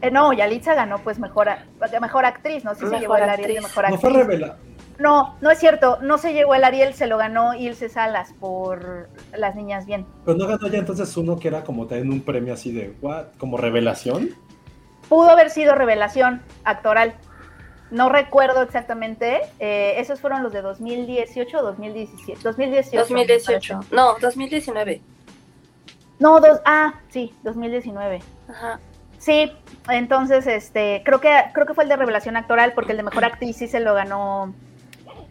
Eh, 0.05 0.11
no, 0.11 0.33
Yalitza 0.33 0.73
ganó 0.75 0.99
pues 0.99 1.17
mejor, 1.19 1.49
a- 1.49 1.63
mejor 1.99 2.25
actriz, 2.25 2.63
no 2.63 2.71
sé 2.75 2.81
si 2.81 2.85
se 2.85 2.91
Mejor 2.91 3.01
llevó 3.01 3.15
el 3.17 3.23
Ariel 3.23 3.37
de 3.37 3.57
actriz. 3.57 3.61
mejor 3.69 3.89
¿No 3.89 3.95
actriz. 3.95 4.11
fue 4.13 4.23
revela? 4.23 4.57
No, 4.99 5.35
no 5.41 5.51
es 5.51 5.59
cierto, 5.59 5.97
no 6.01 6.17
se 6.17 6.33
llevó 6.33 6.55
el 6.55 6.63
Ariel, 6.63 6.93
se 6.93 7.07
lo 7.07 7.17
ganó 7.17 7.53
Ilse 7.53 7.89
Salas 7.89 8.33
por 8.39 9.09
Las 9.35 9.55
Niñas 9.55 9.85
Bien. 9.85 10.05
Pero 10.23 10.37
no 10.37 10.47
ganó 10.47 10.67
ya 10.67 10.77
entonces 10.79 11.15
uno 11.17 11.37
que 11.37 11.47
era 11.49 11.63
como 11.63 11.85
también 11.87 12.11
un 12.11 12.21
premio 12.21 12.53
así 12.53 12.71
de, 12.71 12.95
¿what? 13.01 13.25
¿Como 13.37 13.57
revelación? 13.57 14.29
Pudo 15.09 15.29
haber 15.31 15.49
sido 15.49 15.75
revelación 15.75 16.41
actoral. 16.63 17.13
No 17.91 18.09
recuerdo 18.09 18.61
exactamente. 18.63 19.41
eh, 19.59 19.95
esos 19.97 20.19
fueron 20.21 20.43
los 20.43 20.51
de 20.53 20.61
2018 20.61 21.59
o 21.59 21.61
2017. 21.63 22.39
2018. 22.43 22.97
2018. 22.99 23.79
No, 23.91 24.15
2019. 24.21 25.01
No, 26.19 26.39
dos, 26.39 26.61
ah, 26.65 26.95
sí, 27.09 27.33
2019. 27.43 28.21
Ajá. 28.49 28.79
Sí, 29.17 29.51
entonces 29.89 30.47
este, 30.47 31.01
creo 31.05 31.19
que 31.21 31.29
creo 31.53 31.65
que 31.65 31.73
fue 31.73 31.83
el 31.83 31.89
de 31.89 31.95
revelación 31.95 32.37
actoral 32.37 32.73
porque 32.73 32.91
el 32.91 32.97
de 32.97 33.03
mejor 33.03 33.25
actriz 33.25 33.57
sí 33.57 33.67
se 33.67 33.79
lo 33.79 33.93
ganó 33.93 34.53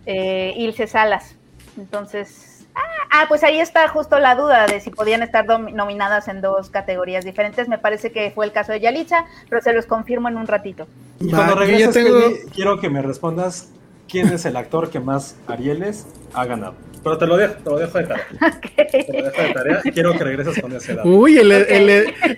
eh, 0.06 0.52
Ilse 0.56 0.86
Salas. 0.86 1.34
Entonces, 1.76 2.66
ah, 2.74 2.80
ah, 3.10 3.24
pues 3.28 3.42
ahí 3.42 3.58
está 3.58 3.88
justo 3.88 4.18
la 4.18 4.34
duda 4.36 4.66
de 4.66 4.80
si 4.80 4.90
podían 4.90 5.22
estar 5.22 5.44
nominadas 5.46 6.28
en 6.28 6.40
dos 6.40 6.70
categorías 6.70 7.24
diferentes. 7.24 7.68
Me 7.68 7.78
parece 7.78 8.12
que 8.12 8.30
fue 8.30 8.46
el 8.46 8.52
caso 8.52 8.72
de 8.72 8.80
Yalitza, 8.80 9.24
pero 9.48 9.60
se 9.62 9.72
los 9.72 9.86
confirmo 9.86 10.28
en 10.28 10.36
un 10.36 10.46
ratito. 10.46 10.86
Y 11.20 11.30
cuando 11.30 11.54
regreses, 11.56 11.94
tengo- 11.94 12.20
quiero 12.54 12.78
que 12.78 12.88
me 12.90 13.02
respondas 13.02 13.70
quién 14.08 14.28
es 14.28 14.44
el 14.44 14.56
actor 14.56 14.90
que 14.90 15.00
más 15.00 15.36
Arieles 15.48 16.06
ha 16.32 16.44
ganado. 16.44 16.74
Pero 17.04 17.18
te 17.18 17.26
lo 17.26 17.36
dejo, 17.36 17.54
te 17.54 17.70
lo 17.70 17.78
dejo 17.78 17.98
de 17.98 18.04
tarea. 18.04 18.26
Te 18.76 19.12
lo 19.12 19.22
dejo 19.30 19.42
de 19.42 19.54
tarea. 19.54 19.82
Quiero 19.92 20.12
que 20.18 20.24
regreses 20.24 20.60
con 20.60 20.72
ese 20.72 20.94
dato. 20.94 21.08
Uy, 21.08 21.36
el, 21.38 21.52
el, 21.52 21.90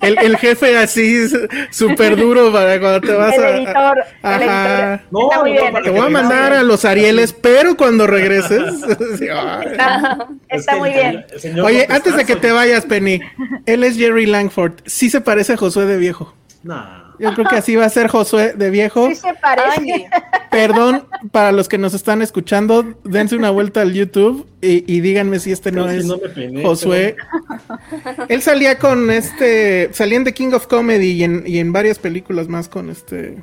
el, 0.02 0.18
el 0.18 0.36
jefe 0.36 0.76
así 0.76 1.26
súper 1.70 2.16
duro 2.16 2.52
para 2.52 2.78
cuando 2.80 3.00
te 3.00 3.12
vas 3.14 3.34
El 3.34 3.44
a. 3.44 3.50
editor, 3.56 3.98
el 3.98 4.04
Ajá. 4.22 5.02
muy 5.10 5.52
bien. 5.52 5.74
Te 5.82 5.90
voy 5.90 6.00
a 6.00 6.08
mandar 6.08 6.52
a 6.52 6.62
los 6.62 6.84
Arieles, 6.84 7.32
pero 7.40 7.76
cuando 7.76 8.06
regreses. 8.06 8.62
Sí. 9.18 9.28
Está, 9.28 10.26
Es 10.48 10.60
está 10.60 10.72
que 10.72 10.78
muy 10.78 10.90
bien. 10.90 11.24
Oye, 11.62 11.86
antes 11.88 12.16
de 12.16 12.24
que 12.24 12.36
te 12.36 12.50
vayas, 12.52 12.84
Penny, 12.84 13.20
él 13.66 13.84
es 13.84 13.96
Jerry 13.96 14.26
Langford. 14.26 14.72
Sí 14.84 15.08
se 15.10 15.20
parece 15.20 15.52
a 15.54 15.56
Josué 15.56 15.86
de 15.86 15.96
viejo. 15.96 16.34
Nah. 16.62 17.05
Yo 17.18 17.32
creo 17.34 17.46
que 17.46 17.56
así 17.56 17.76
va 17.76 17.84
a 17.84 17.90
ser 17.90 18.08
Josué 18.08 18.52
de 18.54 18.70
viejo. 18.70 19.08
Sí 19.08 19.16
se 19.16 19.34
parece. 19.34 19.80
Ay, 19.80 20.06
Perdón 20.50 21.06
para 21.32 21.52
los 21.52 21.68
que 21.68 21.78
nos 21.78 21.94
están 21.94 22.22
escuchando, 22.22 22.94
dense 23.04 23.36
una 23.36 23.50
vuelta 23.50 23.82
al 23.82 23.92
YouTube 23.92 24.46
y, 24.60 24.90
y 24.92 25.00
díganme 25.00 25.38
si 25.38 25.52
este 25.52 25.72
no 25.72 25.88
es 25.88 26.06
no 26.06 26.18
me 26.18 26.28
peiné, 26.28 26.62
Josué. 26.62 27.16
Él 28.28 28.42
salía 28.42 28.78
con 28.78 29.10
este, 29.10 29.90
salía 29.92 30.16
en 30.16 30.24
The 30.24 30.34
King 30.34 30.52
of 30.52 30.66
Comedy 30.66 31.12
y 31.12 31.24
en, 31.24 31.44
y 31.46 31.58
en 31.58 31.72
varias 31.72 31.98
películas 31.98 32.48
más 32.48 32.68
con 32.68 32.90
este 32.90 33.36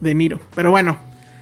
De 0.00 0.14
Niro. 0.14 0.40
Pero 0.54 0.70
bueno, 0.70 0.98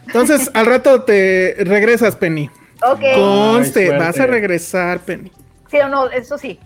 entonces 0.07 0.50
al 0.55 0.66
rato 0.66 1.02
te 1.02 1.57
regresas, 1.61 2.16
Penny. 2.16 2.50
Ok. 2.83 3.00
Conste, 3.14 3.93
Ay, 3.93 3.99
vas 3.99 4.19
a 4.21 4.26
regresar, 4.26 5.00
Penny. 5.00 5.33
Sí 5.71 5.78
o 5.78 5.88
no, 5.88 6.11
eso 6.11 6.38
sí. 6.38 6.59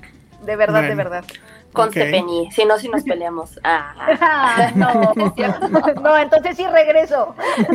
De 0.44 0.56
verdad, 0.56 0.82
de 0.82 0.94
verdad. 0.94 1.24
Conste, 1.72 2.02
Ok. 2.04 2.10
Penny. 2.10 2.48
Si 2.52 2.64
no, 2.64 2.78
si 2.78 2.88
nos 2.88 3.02
peleamos. 3.04 3.58
Ah. 3.64 3.94
Ah, 4.20 4.70
no, 4.74 5.12
no, 6.02 6.16
entonces 6.18 6.56
sí 6.56 6.66
regreso. 6.66 7.34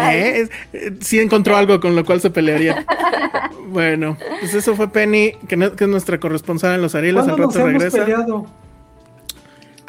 ¿Eh? 0.00 0.48
Eh, 0.72 0.92
sí 1.00 1.18
encontró 1.20 1.56
algo 1.56 1.80
con 1.80 1.94
lo 1.96 2.04
cual 2.04 2.20
se 2.20 2.30
pelearía. 2.30 2.84
Bueno, 3.66 4.16
pues 4.40 4.54
eso 4.54 4.74
fue 4.74 4.88
Penny, 4.88 5.32
que, 5.48 5.56
no- 5.56 5.74
que 5.74 5.84
es 5.84 5.90
nuestra 5.90 6.18
corresponsal 6.18 6.74
en 6.74 6.82
los 6.82 6.94
Arieles. 6.94 7.20
Al 7.24 7.36
¿Cuándo 7.36 7.46
nos 7.46 7.54
rato 7.54 7.68
hemos 7.68 7.82
regresa. 7.82 8.04
peleado? 8.04 8.46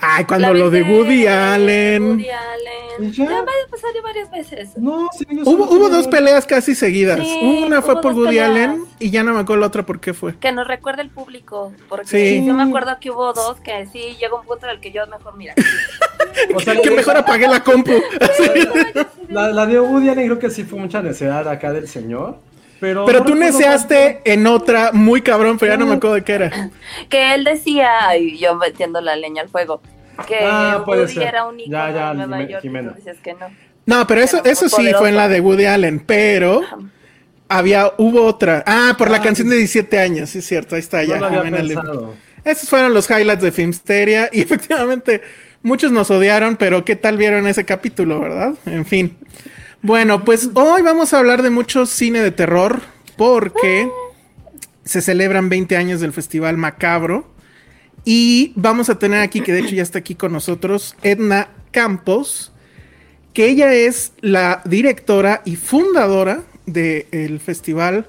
Ay, 0.02 0.24
cuando 0.26 0.54
lo 0.54 0.70
de 0.70 0.82
Woody 0.84 1.28
Allen. 1.28 2.04
Woody 2.12 2.24
¿Y 2.26 2.30
Allen. 2.30 3.12
ya? 3.12 3.26
Ya 3.26 3.46
pasado 3.70 3.94
varias 4.04 4.32
veces. 4.32 4.78
No, 4.78 5.10
sí, 5.18 5.26
yo 5.30 5.44
Hubo, 5.44 5.66
hubo 5.70 5.90
dos 5.90 6.08
peleas 6.08 6.46
casi 6.46 6.74
seguidas. 6.76 7.20
Sí, 7.20 7.64
Una 7.66 7.82
fue 7.82 8.02
por 8.02 8.14
Woody 8.14 8.28
peleas. 8.38 8.50
Allen 8.50 8.86
y 9.00 9.10
ya 9.12 9.24
no 9.24 9.34
me 9.34 9.40
acuerdo 9.42 9.62
la 9.62 9.68
otra 9.68 9.86
por 9.86 10.00
qué 10.00 10.14
fue. 10.14 10.38
Que 10.38 10.52
nos 10.52 10.68
recuerde 10.68 11.02
el 11.02 11.10
público. 11.10 11.74
Porque 11.90 12.08
Sí. 12.08 12.46
yo 12.46 12.54
me 12.54 12.64
acuerdo 12.64 12.98
que 13.00 13.12
hubo 13.12 13.34
dos 13.34 13.60
que 13.62 13.86
sí 13.92 14.16
llegó 14.20 14.40
un 14.40 14.46
punto 14.46 14.66
en 14.68 14.72
el 14.74 14.80
que 14.80 14.92
yo 14.92 15.06
mejor, 15.08 15.36
mira. 15.38 15.54
O 16.56 16.60
sea, 16.60 16.80
Que 16.80 16.92
mejor 16.92 17.18
apagué 17.18 17.48
la 17.48 17.62
compu. 17.64 17.92
La, 19.28 19.50
la 19.50 19.66
de 19.66 19.80
Woody 19.80 20.10
Allen 20.10 20.26
creo 20.28 20.40
que 20.40 20.50
sí 20.50 20.64
fue 20.64 20.80
mucha 20.80 21.02
necesidad 21.02 21.48
acá 21.48 21.72
del 21.74 21.88
señor. 21.88 22.38
Pero, 22.80 23.06
Pero 23.06 23.20
no 23.20 23.26
tú 23.26 23.36
neceaste 23.36 24.22
en 24.26 24.48
otra 24.48 24.92
muy 24.94 25.22
cabrón, 25.22 25.58
pero 25.60 25.74
ya 25.74 25.78
no 25.78 25.86
me 25.86 25.96
acuerdo 25.96 26.16
de 26.16 26.24
qué 26.24 26.34
era. 26.34 26.70
Que 27.10 27.34
él 27.34 27.44
decía, 27.44 28.16
y 28.18 28.38
yo 28.38 28.56
metiendo 28.56 29.02
la 29.02 29.16
leña 29.16 29.42
al 29.42 29.50
fuego, 29.50 29.82
que 30.28 30.38
Ah, 30.42 30.84
puede 30.86 31.02
Woody 31.02 31.14
ser. 31.14 31.24
era 31.24 31.46
un 31.46 31.60
ícono 31.60 31.78
Ya, 31.78 31.92
ya, 31.94 32.12
en 32.12 32.18
Nueva 32.18 32.42
York. 32.44 32.60
Y 32.64 32.68
Jimena. 32.68 32.92
tú 32.92 32.96
dices 32.98 33.18
que 33.22 33.34
no. 33.34 33.48
No, 33.86 34.06
pero 34.08 34.22
eso, 34.22 34.40
Pero 34.44 34.54
eso 34.54 34.70
sí 34.70 34.92
fue 34.98 35.10
en 35.10 35.16
la 35.18 35.28
de 35.28 35.40
Woody 35.42 35.66
Allen, 35.66 36.00
pero 36.00 36.62
había, 37.48 37.92
hubo 37.98 38.24
otra. 38.24 38.64
Ah, 38.66 38.96
por 38.98 39.10
la 39.10 39.18
Ah, 39.18 39.22
canción 39.22 39.50
de 39.50 39.58
17 39.58 40.00
años, 40.00 40.30
sí 40.30 40.40
es 40.40 40.46
cierto, 40.46 40.76
ahí 40.76 40.80
está 40.82 41.04
No 41.04 41.06
ya. 41.06 41.72
Esos 42.46 42.70
fueron 42.70 42.94
los 42.94 43.10
highlights 43.10 43.42
de 43.44 43.52
Filmsteria 43.52 44.30
y 44.32 44.42
efectivamente 44.42 45.22
muchos 45.64 45.92
nos 45.92 46.10
odiaron, 46.12 46.56
pero 46.56 46.86
¿qué 46.86 46.96
tal 46.96 47.18
vieron 47.18 47.48
ese 47.48 47.66
capítulo, 47.66 48.20
verdad? 48.22 48.54
En 48.66 48.86
fin. 48.86 49.18
Bueno, 49.82 50.26
pues 50.26 50.50
hoy 50.56 50.82
vamos 50.82 51.14
a 51.14 51.20
hablar 51.20 51.42
de 51.42 51.50
mucho 51.50 51.86
cine 51.86 52.22
de 52.22 52.32
terror 52.32 52.82
porque 53.16 53.90
se 54.84 55.02
celebran 55.02 55.48
20 55.48 55.78
años 55.78 56.02
del 56.02 56.12
Festival 56.12 56.58
Macabro 56.58 57.26
y 58.04 58.52
vamos 58.56 58.90
a 58.90 59.00
tener 59.00 59.22
aquí, 59.22 59.40
que 59.40 59.54
de 59.54 59.60
hecho 59.60 59.76
ya 59.76 59.84
está 59.84 60.00
aquí 60.00 60.16
con 60.16 60.34
nosotros, 60.34 60.96
Edna 61.02 61.50
Campos, 61.72 62.52
que 63.34 63.48
ella 63.48 63.74
es 63.74 64.12
la 64.20 64.62
directora 64.66 65.42
y 65.46 65.56
fundadora 65.56 66.44
del 66.66 67.40
festival. 67.40 68.08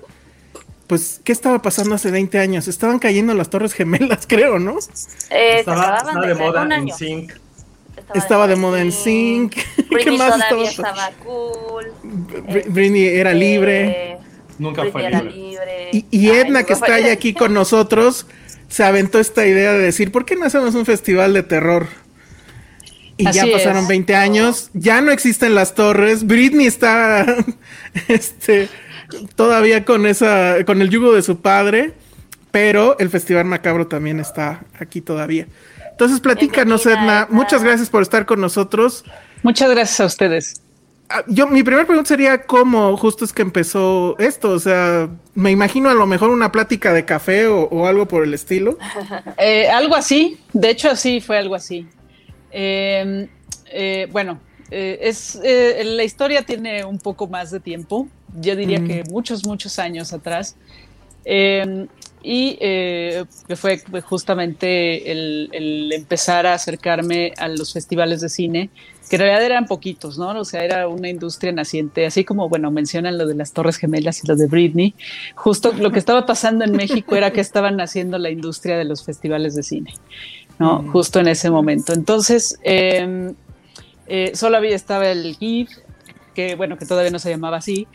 Pues, 0.89 1.21
¿qué 1.23 1.31
estaba 1.31 1.62
pasando 1.62 1.95
hace 1.95 2.11
20 2.11 2.39
años? 2.41 2.67
Estaban 2.67 2.99
cayendo 2.99 3.33
las 3.35 3.49
Torres 3.49 3.75
Gemelas, 3.75 4.27
creo, 4.29 4.59
¿no? 4.59 4.79
Eh, 4.79 4.83
se 5.31 5.59
Estaba, 5.61 5.99
acababan 5.99 6.25
estaba 6.25 6.27
de 6.27 6.35
moda 6.35 6.77
en. 6.77 6.93
Sync. 6.93 7.33
Estaba 8.14 8.47
de 8.47 8.57
moda 8.57 8.81
en 8.81 8.93
Sync. 8.93 9.55
¿Qué 9.76 9.83
Britney 9.90 10.19
más 10.19 10.35
estaba? 10.40 10.64
estaba 10.64 11.11
cool. 11.25 11.93
Br- 12.02 12.64
Britney 12.69 13.07
era 13.07 13.33
libre. 13.33 13.85
Eh, 14.12 14.19
Nunca 14.59 14.83
Britney 14.83 14.93
fue 14.93 15.07
era 15.07 15.23
libre. 15.23 15.37
libre. 15.37 15.88
Y, 15.93 16.07
y 16.11 16.31
Ay, 16.31 16.37
Edna, 16.38 16.64
que 16.64 16.73
está 16.73 16.95
ahí 16.95 17.02
libre. 17.02 17.12
aquí 17.17 17.35
con 17.35 17.55
nosotros, 17.55 18.26
se 18.69 18.85
aventó 18.85 19.19
esta 19.19 19.47
idea 19.47 19.73
de 19.73 19.79
decir, 19.81 20.12
¿por 20.12 20.25
qué 20.25 20.37
no 20.37 20.45
hacemos 20.45 20.75
un 20.75 20.87
festival 20.87 21.33
de 21.35 21.43
terror? 21.43 21.87
Y 23.17 23.31
ya 23.33 23.45
pasaron 23.52 23.83
es. 23.83 23.88
20 23.88 24.14
años, 24.17 24.71
ya 24.73 25.00
no 25.02 25.12
existen 25.12 25.55
las 25.55 25.75
torres, 25.75 26.26
Britney 26.26 26.67
está 26.67 27.26
este, 28.09 28.69
todavía 29.35 29.85
con 29.85 30.07
esa, 30.07 30.57
con 30.64 30.81
el 30.81 30.88
yugo 30.88 31.12
de 31.12 31.21
su 31.21 31.40
padre, 31.40 31.93
pero 32.50 32.99
el 32.99 33.11
Festival 33.11 33.45
Macabro 33.45 33.87
también 33.88 34.21
está 34.21 34.62
aquí 34.79 35.00
todavía. 35.02 35.47
Entonces, 36.00 36.21
platícanos, 36.21 36.87
Edna. 36.87 36.95
Edna. 37.02 37.28
Muchas 37.28 37.62
gracias 37.62 37.90
por 37.90 38.00
estar 38.00 38.25
con 38.25 38.40
nosotros. 38.40 39.04
Muchas 39.42 39.69
gracias 39.69 40.00
a 40.00 40.07
ustedes. 40.07 40.62
Ah, 41.11 41.25
Yo, 41.28 41.47
mi 41.47 41.62
primera 41.62 41.87
pregunta 41.87 42.09
sería 42.09 42.47
cómo 42.47 42.97
justo 42.97 43.23
es 43.26 43.35
que 43.35 43.42
empezó 43.42 44.16
esto. 44.19 44.49
O 44.52 44.59
sea, 44.59 45.11
me 45.35 45.50
imagino 45.50 45.90
a 45.90 45.95
lo 45.95 46.07
mejor 46.07 46.30
una 46.30 46.50
plática 46.52 46.95
de 46.95 47.04
café 47.04 47.49
o, 47.49 47.64
o 47.64 47.87
algo 47.87 48.07
por 48.07 48.25
el 48.25 48.33
estilo. 48.33 48.78
Eh, 49.37 49.69
algo 49.69 49.95
así, 49.95 50.38
de 50.54 50.71
hecho 50.71 50.88
así 50.90 51.21
fue 51.21 51.37
algo 51.37 51.54
así. 51.54 51.87
Eh, 52.50 53.28
eh, 53.71 54.09
bueno, 54.11 54.40
eh, 54.71 55.00
es 55.02 55.38
eh, 55.45 55.83
la 55.85 56.04
historia 56.04 56.47
tiene 56.47 56.83
un 56.85 56.99
poco 56.99 57.26
más 57.28 57.50
de 57.50 57.61
tiempo, 57.61 58.09
yo 58.40 58.57
diría 58.57 58.80
Mm. 58.80 58.87
que 58.87 59.04
muchos, 59.11 59.45
muchos 59.47 59.78
años 59.78 60.14
atrás. 60.14 60.57
Eh, 61.25 61.87
y 62.23 62.59
eh, 62.61 63.25
fue 63.57 63.81
justamente 64.03 65.11
el, 65.11 65.49
el 65.53 65.93
empezar 65.93 66.47
a 66.47 66.55
acercarme 66.55 67.33
a 67.39 67.49
los 67.49 67.73
festivales 67.73 68.21
de 68.21 68.29
cine, 68.29 68.71
que 69.09 69.17
en 69.17 69.23
realidad 69.23 69.43
eran 69.43 69.67
poquitos, 69.67 70.19
¿no? 70.19 70.39
O 70.39 70.45
sea, 70.45 70.62
era 70.62 70.87
una 70.87 71.09
industria 71.09 71.50
naciente, 71.50 72.05
así 72.05 72.25
como, 72.25 72.49
bueno, 72.49 72.71
mencionan 72.71 73.17
lo 73.17 73.27
de 73.27 73.35
las 73.35 73.53
Torres 73.53 73.79
Gemelas 73.79 74.23
y 74.23 74.27
lo 74.27 74.37
de 74.37 74.47
Britney. 74.47 74.95
Justo 75.35 75.73
lo 75.73 75.91
que 75.91 75.99
estaba 75.99 76.27
pasando 76.27 76.65
en 76.65 76.73
México 76.73 77.17
era 77.17 77.33
que 77.33 77.41
estaban 77.41 77.77
naciendo 77.77 78.19
la 78.19 78.31
industria 78.31 78.77
de 78.77 78.85
los 78.85 79.03
festivales 79.03 79.55
de 79.55 79.62
cine, 79.62 79.95
¿no? 80.59 80.85
Justo 80.93 81.21
en 81.21 81.29
ese 81.29 81.50
momento. 81.50 81.95
Entonces, 81.95 82.59
eh, 82.62 83.33
eh, 84.07 84.33
solo 84.35 84.59
había, 84.59 84.77
estaba 84.77 85.09
el 85.09 85.37
GIF, 85.37 85.71
que 86.35 86.55
bueno, 86.55 86.77
que 86.77 86.85
todavía 86.85 87.11
no 87.11 87.19
se 87.19 87.31
llamaba 87.31 87.57
así, 87.57 87.89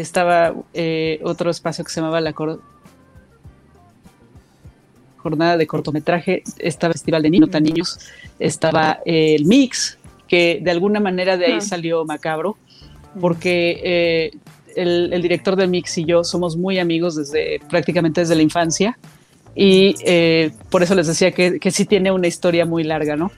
estaba 0.00 0.54
eh, 0.74 1.20
otro 1.24 1.50
espacio 1.50 1.84
que 1.84 1.90
se 1.90 2.00
llamaba 2.00 2.20
la 2.20 2.32
Cor- 2.32 2.60
jornada 5.18 5.56
de 5.56 5.66
cortometraje, 5.66 6.42
estaba 6.58 6.92
el 6.92 6.98
Festival 6.98 7.22
de 7.22 7.30
Niños, 7.30 7.50
tan 7.50 7.64
Niños, 7.64 7.98
estaba 8.38 9.00
eh, 9.04 9.34
el 9.34 9.44
Mix, 9.44 9.98
que 10.28 10.60
de 10.62 10.70
alguna 10.70 11.00
manera 11.00 11.36
de 11.36 11.46
ahí 11.46 11.52
Ah. 11.58 11.60
salió 11.60 12.04
Macabro, 12.04 12.56
porque 13.20 13.80
eh, 13.82 14.30
el, 14.76 15.12
el 15.12 15.22
director 15.22 15.56
del 15.56 15.68
Mix 15.68 15.98
y 15.98 16.04
yo 16.04 16.22
somos 16.22 16.56
muy 16.56 16.78
amigos 16.78 17.16
desde 17.16 17.60
prácticamente 17.68 18.20
desde 18.20 18.36
la 18.36 18.42
infancia 18.42 18.98
y 19.54 19.94
eh, 20.04 20.52
por 20.70 20.82
eso 20.82 20.94
les 20.94 21.06
decía 21.06 21.32
que, 21.32 21.58
que 21.58 21.70
sí 21.70 21.86
tiene 21.86 22.12
una 22.12 22.26
historia 22.26 22.66
muy 22.66 22.84
larga, 22.84 23.16
¿no? 23.16 23.32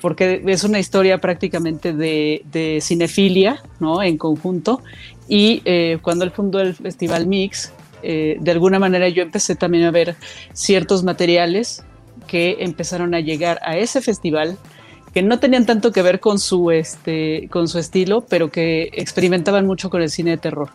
Porque 0.00 0.42
es 0.46 0.62
una 0.64 0.78
historia 0.78 1.18
prácticamente 1.18 1.92
de, 1.92 2.42
de 2.52 2.78
cinefilia, 2.80 3.62
¿no? 3.80 4.02
En 4.02 4.18
conjunto. 4.18 4.82
Y 5.28 5.62
eh, 5.64 5.98
cuando 6.02 6.24
él 6.24 6.30
fundó 6.30 6.60
el 6.60 6.74
Festival 6.74 7.26
Mix, 7.26 7.72
eh, 8.02 8.36
de 8.38 8.50
alguna 8.50 8.78
manera 8.78 9.08
yo 9.08 9.22
empecé 9.22 9.56
también 9.56 9.84
a 9.84 9.90
ver 9.90 10.16
ciertos 10.52 11.02
materiales 11.04 11.82
que 12.26 12.56
empezaron 12.60 13.14
a 13.14 13.20
llegar 13.20 13.58
a 13.62 13.76
ese 13.76 14.02
festival 14.02 14.58
que 15.14 15.22
no 15.22 15.38
tenían 15.38 15.64
tanto 15.64 15.92
que 15.92 16.02
ver 16.02 16.18
con 16.18 16.40
su, 16.40 16.72
este, 16.72 17.48
con 17.50 17.68
su 17.68 17.78
estilo, 17.78 18.22
pero 18.28 18.50
que 18.50 18.90
experimentaban 18.92 19.64
mucho 19.64 19.88
con 19.88 20.02
el 20.02 20.10
cine 20.10 20.32
de 20.32 20.38
terror. 20.38 20.70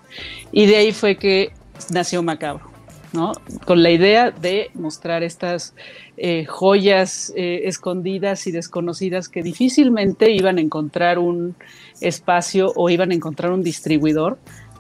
Y 0.54 0.66
de 0.66 0.78
ahí 0.78 0.92
fue 0.94 1.18
que 1.18 1.52
nació 1.92 2.24
Macabro, 2.24 2.72
¿no? 3.12 3.34
Con 3.66 3.84
la 3.84 3.92
idea 3.92 4.32
de 4.32 4.72
mostrar 4.76 5.24
estas 5.24 5.76
eh, 6.16 6.46
joyas 6.46 7.34
eh, 7.36 7.64
escondidas 7.66 8.48
y 8.48 8.52
desconocidas 8.52 9.28
que 9.28 9.44
difícilmente 9.44 10.32
iban 10.32 10.58
a 10.58 10.62
encontrar 10.62 11.20
un 11.20 11.56
espacio 12.02 12.74
o 12.76 12.90
iban 12.90 13.12
a 13.12 13.14
encontrar 13.14 13.52
un 13.52 13.64
distribuidor, 13.64 14.38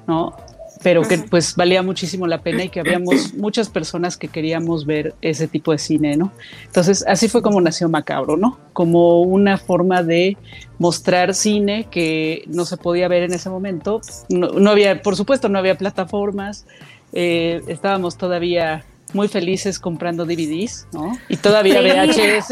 ¿no? 0.07 0.35
pero 0.81 1.01
que 1.03 1.17
pues 1.17 1.55
valía 1.55 1.83
muchísimo 1.83 2.25
la 2.25 2.41
pena 2.41 2.63
y 2.63 2.69
que 2.69 2.79
habíamos 2.79 3.33
muchas 3.37 3.69
personas 3.69 4.17
que 4.17 4.29
queríamos 4.29 4.85
ver 4.85 5.13
ese 5.21 5.47
tipo 5.47 5.71
de 5.71 5.77
cine, 5.77 6.15
¿no? 6.15 6.31
Entonces, 6.65 7.03
así 7.07 7.27
fue 7.27 7.41
como 7.41 7.59
nació 7.59 7.89
Macabro, 7.89 8.37
¿no? 8.37 8.57
Como 8.71 9.21
una 9.21 9.57
forma 9.57 10.03
de 10.03 10.37
mostrar 10.77 11.33
cine 11.33 11.87
que 11.91 12.43
no 12.47 12.65
se 12.65 12.77
podía 12.77 13.07
ver 13.07 13.23
en 13.23 13.33
ese 13.33 13.49
momento. 13.49 13.99
No, 14.29 14.69
había, 14.69 15.01
por 15.01 15.15
supuesto, 15.15 15.49
no 15.49 15.59
había 15.59 15.77
plataformas, 15.77 16.65
eh, 17.11 17.61
estábamos 17.67 18.17
todavía 18.17 18.85
muy 19.13 19.27
felices 19.27 19.79
comprando 19.79 20.25
DVDs, 20.25 20.87
¿no? 20.91 21.17
Y 21.27 21.37
todavía 21.37 21.81
VHS. 21.81 22.51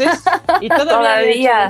Y 0.60 0.68
todavía. 0.68 1.68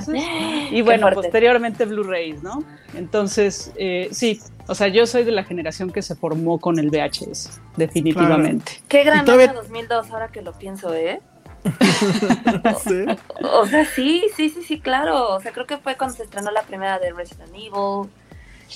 y 0.71 0.83
bueno, 0.83 1.11
posteriormente 1.13 1.85
Blu-rays, 1.85 2.43
¿no? 2.43 2.65
Entonces, 2.95 3.73
eh, 3.77 4.09
sí, 4.13 4.41
o 4.67 4.75
sea, 4.75 4.89
yo 4.89 5.07
soy 5.07 5.25
de 5.25 5.33
la 5.33 5.45
generación 5.45 5.91
que 5.91 6.03
se 6.03 6.15
formó 6.15 6.59
con 6.59 6.79
el 6.79 6.91
VHS, 6.91 7.61
definitivamente. 7.77 8.83
Qué 8.89 9.05
gran 9.05 9.25
todavía... 9.25 9.53
2002, 9.53 10.11
ahora 10.11 10.29
que 10.29 10.43
lo 10.43 10.53
pienso, 10.53 10.95
¿eh? 10.95 11.21
o, 13.43 13.67
sea, 13.67 13.85
sí, 13.85 14.25
sí, 14.37 14.49
sí, 14.49 14.63
sí, 14.63 14.81
claro. 14.81 15.35
O 15.35 15.41
sea, 15.41 15.53
creo 15.53 15.67
que 15.67 15.77
fue 15.79 15.97
cuando 15.97 16.17
se 16.17 16.23
estrenó 16.23 16.51
la 16.51 16.63
primera 16.63 16.99
de 16.99 17.13
Resident 17.13 17.51
Evil. 17.55 18.09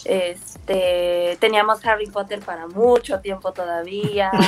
Este, 0.05 1.37
teníamos 1.39 1.85
Harry 1.87 2.07
Potter 2.07 2.41
para 2.41 2.67
mucho 2.67 3.21
tiempo 3.21 3.53
todavía. 3.53 4.31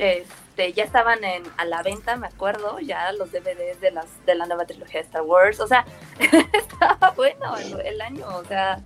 Este, 0.00 0.47
ya 0.74 0.84
estaban 0.84 1.22
en, 1.24 1.42
a 1.56 1.64
la 1.64 1.82
venta, 1.82 2.16
me 2.16 2.26
acuerdo, 2.26 2.80
ya 2.80 3.12
los 3.12 3.30
DVDs 3.32 3.80
de 3.80 3.90
las 3.92 4.06
de 4.26 4.34
la 4.34 4.46
nueva 4.46 4.66
trilogía 4.66 5.00
de 5.00 5.06
Star 5.06 5.22
Wars. 5.22 5.60
O 5.60 5.66
sea, 5.66 5.84
estaba 6.52 7.12
bueno 7.16 7.56
el, 7.56 8.00
año, 8.00 8.26
o 8.28 8.44
sea, 8.44 8.80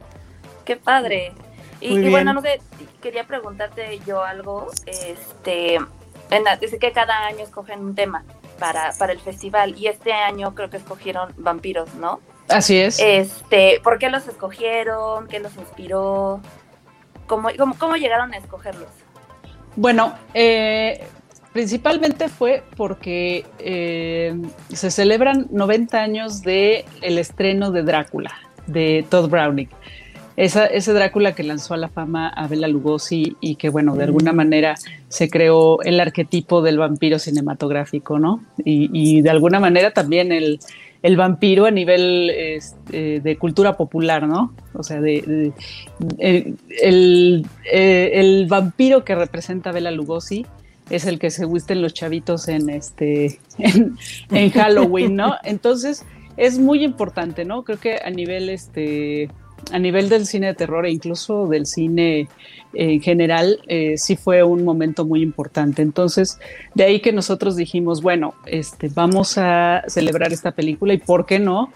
qué 0.64 0.76
padre. 0.76 1.32
Y, 1.80 2.10
bueno, 2.10 2.32
no 2.32 2.42
sé, 2.42 2.60
quería 3.00 3.24
preguntarte 3.24 3.98
yo 4.06 4.22
algo. 4.22 4.68
Este, 4.86 5.76
en 6.30 6.44
dice 6.60 6.78
que 6.78 6.92
cada 6.92 7.26
año 7.26 7.40
escogen 7.40 7.80
un 7.80 7.94
tema 7.94 8.24
para, 8.58 8.92
para 8.98 9.12
el 9.12 9.20
festival 9.20 9.76
y 9.76 9.88
este 9.88 10.12
año 10.12 10.54
creo 10.54 10.70
que 10.70 10.76
escogieron 10.76 11.34
vampiros, 11.36 11.94
¿no? 11.94 12.20
Así 12.48 12.78
es. 12.78 12.98
Este, 13.00 13.80
¿por 13.82 13.98
qué 13.98 14.10
los 14.10 14.28
escogieron? 14.28 15.26
¿Qué 15.26 15.40
los 15.40 15.56
inspiró? 15.56 16.40
¿Cómo, 17.26 17.48
cómo, 17.58 17.76
cómo 17.78 17.96
llegaron 17.96 18.32
a 18.34 18.36
escogerlos? 18.36 18.90
Bueno, 19.74 20.14
eh, 20.34 21.04
principalmente 21.52 22.28
fue 22.28 22.62
porque 22.76 23.44
eh, 23.58 24.34
se 24.72 24.90
celebran 24.90 25.46
90 25.50 26.00
años 26.00 26.42
de 26.42 26.84
el 27.02 27.18
estreno 27.18 27.70
de 27.70 27.82
Drácula, 27.82 28.32
de 28.66 29.04
Todd 29.08 29.28
Browning. 29.28 29.68
Esa, 30.36 30.64
ese 30.64 30.94
Drácula 30.94 31.34
que 31.34 31.42
lanzó 31.42 31.74
a 31.74 31.76
la 31.76 31.88
fama 31.88 32.28
a 32.28 32.48
Bela 32.48 32.66
Lugosi 32.66 33.36
y 33.40 33.56
que, 33.56 33.68
bueno, 33.68 33.94
de 33.96 34.04
alguna 34.04 34.32
manera 34.32 34.76
se 35.08 35.28
creó 35.28 35.82
el 35.82 36.00
arquetipo 36.00 36.62
del 36.62 36.78
vampiro 36.78 37.18
cinematográfico, 37.18 38.18
¿no? 38.18 38.42
Y, 38.64 39.20
de 39.20 39.28
alguna 39.28 39.60
manera 39.60 39.90
también 39.90 40.32
el, 40.32 40.58
vampiro 41.16 41.66
a 41.66 41.70
nivel 41.70 42.30
este, 42.30 43.20
de 43.20 43.36
cultura 43.36 43.76
popular, 43.76 44.26
¿no? 44.26 44.54
O 44.72 44.82
sea, 44.82 45.02
de, 45.02 45.52
eh, 46.18 46.54
el, 46.80 48.46
vampiro 48.48 49.04
que 49.04 49.14
representa 49.14 49.68
a 49.68 49.74
Bela 49.74 49.90
Lugosi 49.90 50.46
es 50.90 51.06
el 51.06 51.18
que 51.18 51.30
se 51.30 51.44
gusten 51.44 51.82
los 51.82 51.94
chavitos 51.94 52.48
en 52.48 52.68
este 52.68 53.40
en, 53.58 54.50
Halloween, 54.50 55.16
¿no? 55.16 55.34
Entonces 55.44 56.04
es 56.36 56.58
muy 56.58 56.84
importante, 56.84 57.44
¿no? 57.44 57.62
Creo 57.62 57.78
que 57.78 57.98
a 58.04 58.10
nivel 58.10 58.48
este 58.48 59.30
a 59.70 59.78
nivel 59.78 60.08
del 60.08 60.26
cine 60.26 60.48
de 60.48 60.54
terror 60.54 60.84
e 60.86 60.90
incluso 60.90 61.46
del 61.46 61.66
cine 61.66 62.28
en 62.74 63.00
general, 63.00 63.60
eh, 63.68 63.96
sí 63.96 64.16
fue 64.16 64.42
un 64.42 64.64
momento 64.64 65.04
muy 65.04 65.22
importante. 65.22 65.82
Entonces, 65.82 66.40
de 66.74 66.84
ahí 66.84 67.00
que 67.00 67.12
nosotros 67.12 67.54
dijimos, 67.54 68.02
bueno, 68.02 68.34
este, 68.46 68.88
vamos 68.88 69.38
a 69.38 69.84
celebrar 69.86 70.32
esta 70.32 70.52
película 70.52 70.94
y 70.94 70.98
por 70.98 71.26
qué 71.26 71.38
no 71.38 71.70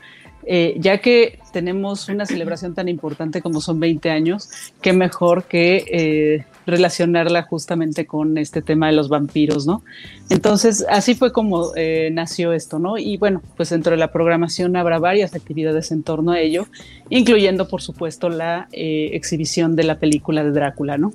eh, 0.49 0.77
ya 0.79 0.99
que 0.99 1.41
tenemos 1.53 2.09
una 2.09 2.25
celebración 2.25 2.73
tan 2.73 2.89
importante 2.89 3.43
como 3.43 3.61
son 3.61 3.81
20 3.81 4.11
años, 4.11 4.49
qué 4.81 4.93
mejor 4.93 5.45
que 5.45 5.85
eh, 5.91 6.45
relacionarla 6.67 7.43
justamente 7.43 8.07
con 8.07 8.39
este 8.39 8.63
tema 8.63 8.89
de 8.89 8.93
los 8.93 9.09
vampiros, 9.09 9.67
¿no? 9.67 9.83
Entonces, 10.31 10.85
así 10.89 11.15
fue 11.15 11.33
como 11.33 11.73
eh, 11.77 12.11
nació 12.13 12.53
esto, 12.53 12.79
¿no? 12.79 12.99
Y 12.99 13.17
bueno, 13.17 13.43
pues 13.57 13.71
dentro 13.71 13.93
de 13.93 13.99
la 13.99 14.13
programación 14.13 14.77
habrá 14.77 14.99
varias 14.99 15.35
actividades 15.35 15.93
en 15.93 16.03
torno 16.03 16.33
a 16.33 16.41
ello, 16.41 16.67
incluyendo, 17.09 17.69
por 17.69 17.83
supuesto, 17.83 18.29
la 18.29 18.69
exhibición 18.73 19.77
de 19.77 19.85
la 19.85 19.99
película 19.99 20.43
de 20.43 20.51
Drácula, 20.51 20.99
¿no? 20.99 21.13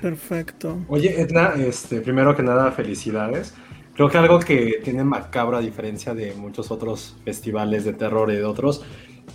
Perfecto. 0.00 0.78
Oye, 0.88 1.20
Edna, 1.20 1.54
este, 1.56 2.00
primero 2.00 2.36
que 2.36 2.42
nada, 2.42 2.70
felicidades. 2.72 3.54
Creo 3.94 4.08
que 4.08 4.18
algo 4.18 4.40
que 4.40 4.80
tiene 4.82 5.04
macabro 5.04 5.56
a 5.56 5.60
diferencia 5.60 6.14
de 6.14 6.34
muchos 6.34 6.70
otros 6.70 7.16
festivales 7.24 7.84
de 7.84 7.92
terror 7.92 8.30
y 8.30 8.36
de 8.36 8.44
otros 8.44 8.82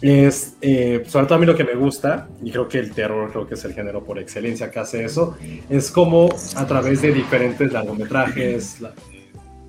es, 0.02 0.56
eh, 0.62 1.04
sobre 1.08 1.26
todo 1.26 1.36
a 1.36 1.40
mí 1.40 1.46
lo 1.46 1.56
que 1.56 1.64
me 1.64 1.76
gusta, 1.76 2.28
y 2.44 2.52
creo 2.52 2.68
que 2.68 2.80
el 2.80 2.92
terror 2.92 3.32
creo 3.32 3.48
que 3.48 3.56
es 3.56 3.66
el 3.66 3.74
género 3.74 4.04
por 4.04 4.20
excelencia 4.20 4.70
que 4.70 4.80
hace 4.80 5.04
eso, 5.04 5.38
es 5.70 5.92
como 5.92 6.30
a 6.56 6.66
través 6.68 7.02
de 7.02 7.14
diferentes 7.14 7.72
largometrajes, 7.72 8.78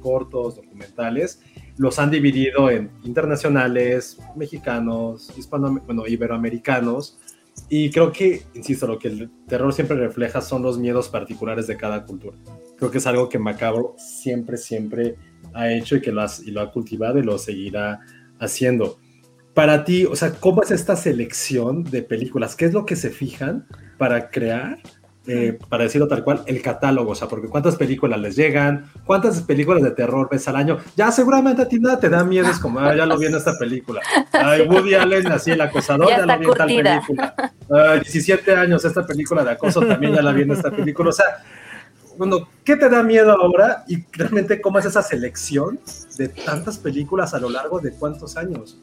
cortos, 0.01 0.57
documentales, 0.57 1.41
los 1.77 1.99
han 1.99 2.11
dividido 2.11 2.71
en 2.71 2.91
internacionales, 3.05 4.19
mexicanos, 4.37 5.33
hispano, 5.37 5.81
bueno, 5.87 6.07
iberoamericanos, 6.07 7.19
y 7.69 7.91
creo 7.91 8.13
que, 8.13 8.45
insisto, 8.55 8.87
lo 8.87 8.99
que 8.99 9.09
el 9.09 9.31
terror 9.47 9.73
siempre 9.73 9.97
refleja 9.97 10.41
son 10.41 10.63
los 10.63 10.79
miedos 10.79 11.09
particulares 11.09 11.67
de 11.67 11.77
cada 11.77 12.05
cultura. 12.05 12.37
Creo 12.77 12.91
que 12.91 12.99
es 12.99 13.07
algo 13.07 13.29
que 13.29 13.39
Macabro 13.39 13.95
siempre, 13.99 14.57
siempre 14.57 15.17
ha 15.55 15.73
hecho 15.73 15.97
y 15.97 16.01
que 16.01 16.13
lo, 16.13 16.25
y 16.45 16.51
lo 16.51 16.61
ha 16.61 16.71
cultivado 16.71 17.19
y 17.19 17.23
lo 17.23 17.37
seguirá 17.39 18.01
haciendo. 18.39 18.99
Para 19.59 19.83
ti, 19.83 20.05
o 20.05 20.15
sea, 20.15 20.31
¿cómo 20.35 20.63
es 20.63 20.71
esta 20.71 20.95
selección 20.95 21.83
de 21.83 22.03
películas? 22.03 22.55
¿Qué 22.55 22.65
es 22.65 22.73
lo 22.73 22.87
que 22.87 22.95
se 22.95 23.11
fijan 23.11 23.67
para 23.97 24.31
crear 24.31 24.79
eh, 25.27 25.59
para 25.69 25.83
decirlo 25.83 26.07
tal 26.07 26.23
cual, 26.23 26.45
el 26.47 26.63
catálogo, 26.63 27.11
o 27.11 27.15
sea, 27.17 27.27
porque 27.27 27.49
cuántas 27.49 27.75
películas 27.75 28.21
les 28.21 28.37
llegan, 28.37 28.89
cuántas 29.05 29.43
películas 29.43 29.83
de 29.83 29.91
terror 29.91 30.29
ves 30.31 30.47
al 30.47 30.55
año, 30.55 30.79
ya 30.97 31.11
seguramente 31.11 31.63
a 31.63 31.69
ti 31.69 31.81
nada 31.81 31.99
te 31.99 32.09
da 32.09 32.23
miedo, 32.23 32.49
es 32.49 32.61
como, 32.61 32.79
ah, 32.79 32.95
ya 32.95 33.05
lo 33.05 33.19
vi 33.19 33.27
en 33.27 33.35
esta 33.35 33.59
película, 33.59 34.01
ay, 34.33 34.63
Woody 34.63 34.95
Allen, 34.95 35.27
así, 35.27 35.51
el 35.51 35.61
acosador, 35.61 36.09
ya, 36.09 36.25
lo 36.25 36.39
vi 36.39 36.47
en 36.47 36.55
tal 36.55 36.67
película, 36.69 37.53
17 38.01 38.57
años, 38.57 38.85
esta 38.85 39.05
película 39.05 39.43
de 39.43 39.51
acoso 39.51 39.81
también 39.81 40.15
ya 40.15 40.23
la 40.23 40.31
vi 40.31 40.43
en 40.43 40.53
esta 40.53 40.71
película, 40.71 41.11
o 41.11 41.13
sea, 41.13 41.27
bueno, 42.17 42.49
¿qué 42.65 42.77
te 42.77 42.89
da 42.89 43.03
miedo 43.03 43.33
ahora 43.33 43.85
y 43.89 44.05
realmente 44.13 44.61
cómo 44.61 44.79
es 44.79 44.87
esa 44.87 45.03
selección 45.03 45.81
de 46.17 46.29
tantas 46.29 46.79
películas 46.79 47.35
a 47.35 47.41
lo 47.41 47.51
largo 47.51 47.81
de 47.81 47.91
cuántos 47.91 48.37
años? 48.37 48.79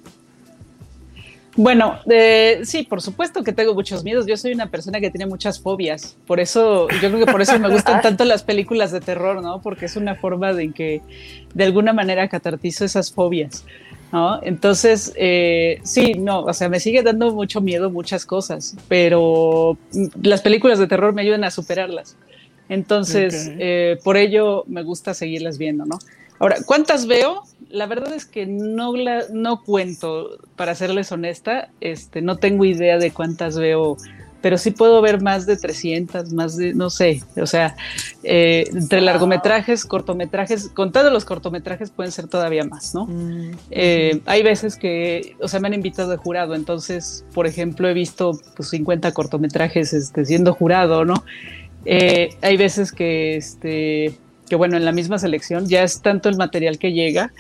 Bueno, 1.58 2.00
eh, 2.10 2.62
sí, 2.64 2.84
por 2.84 3.02
supuesto 3.02 3.44
que 3.44 3.54
tengo 3.54 3.74
muchos 3.74 4.04
miedos. 4.04 4.26
Yo 4.26 4.36
soy 4.36 4.52
una 4.52 4.70
persona 4.70 5.00
que 5.00 5.10
tiene 5.10 5.26
muchas 5.26 5.60
fobias. 5.60 6.18
Por 6.28 6.42
eso, 6.42 6.90
yo 7.02 7.10
creo 7.10 7.26
que 7.26 7.32
por 7.32 7.42
eso 7.42 7.58
me 7.60 7.70
gustan 7.70 8.02
tanto 8.02 8.26
las 8.26 8.44
películas 8.44 8.92
de 8.92 9.00
terror, 9.00 9.42
¿no? 9.42 9.62
Porque 9.62 9.86
es 9.86 9.96
una 9.96 10.16
forma 10.16 10.52
de 10.54 10.72
que 10.74 11.02
de 11.54 11.64
alguna 11.64 11.94
manera 11.94 12.28
catartizo 12.28 12.84
esas 12.84 13.12
fobias, 13.12 13.64
¿no? 14.12 14.44
Entonces, 14.44 15.14
eh, 15.16 15.80
sí, 15.84 16.16
no, 16.16 16.42
o 16.42 16.54
sea, 16.54 16.68
me 16.68 16.82
sigue 16.82 17.04
dando 17.04 17.34
mucho 17.34 17.62
miedo 17.62 17.90
muchas 17.90 18.26
cosas, 18.26 18.76
pero 18.90 19.78
las 20.22 20.42
películas 20.42 20.78
de 20.78 20.88
terror 20.88 21.14
me 21.14 21.22
ayudan 21.22 21.46
a 21.46 21.52
superarlas. 21.52 22.18
Entonces, 22.68 23.52
eh, 23.60 23.98
por 24.04 24.18
ello 24.18 24.66
me 24.68 24.84
gusta 24.84 25.14
seguirlas 25.14 25.58
viendo, 25.58 25.86
¿no? 25.86 26.00
Ahora, 26.40 26.58
¿cuántas 26.66 27.08
veo? 27.08 27.44
La 27.70 27.88
verdad 27.88 28.14
es 28.14 28.26
que 28.26 28.46
no, 28.46 28.94
no 29.34 29.64
cuento, 29.64 30.38
para 30.56 30.76
serles 30.76 31.12
honesta, 31.12 31.70
este, 31.82 32.22
no 32.22 32.38
tengo 32.38 32.66
idea 32.66 32.98
de 32.98 33.12
cuántas 33.12 33.58
veo, 33.58 33.98
pero 34.46 34.60
sí 34.60 34.70
puedo 34.72 35.02
ver 35.02 35.22
más 35.22 35.48
de 35.48 35.58
300, 35.58 36.32
más 36.34 36.56
de, 36.56 36.76
no 36.76 36.92
sé, 36.92 37.24
o 37.42 37.48
sea, 37.48 37.76
eh, 38.22 38.66
entre 38.72 39.02
largometrajes, 39.02 39.86
cortometrajes, 39.86 40.70
contando 40.70 41.10
los 41.10 41.26
cortometrajes 41.26 41.90
pueden 41.90 42.12
ser 42.12 42.28
todavía 42.28 42.64
más, 42.64 42.94
¿no? 42.94 43.08
Mm, 43.08 43.52
eh, 43.72 44.22
hay 44.28 44.44
veces 44.44 44.76
que, 44.76 45.36
o 45.42 45.48
sea, 45.48 45.60
me 45.60 45.68
han 45.68 45.74
invitado 45.74 46.12
de 46.12 46.18
jurado, 46.18 46.54
entonces, 46.54 47.26
por 47.34 47.48
ejemplo, 47.48 47.90
he 47.90 47.94
visto 47.94 48.40
pues, 48.56 48.70
50 48.70 49.12
cortometrajes 49.14 49.94
este, 49.94 50.26
siendo 50.26 50.54
jurado, 50.54 51.06
¿no? 51.06 51.24
Eh, 51.86 52.36
hay 52.42 52.58
veces 52.58 52.92
que, 52.92 53.38
este, 53.38 54.16
que 54.50 54.56
bueno, 54.56 54.78
en 54.78 54.86
la 54.86 54.92
misma 54.92 55.20
selección 55.20 55.68
ya 55.68 55.84
es 55.84 56.02
tanto 56.02 56.30
el 56.30 56.38
material 56.38 56.78
que 56.78 56.94
llega 56.94 57.32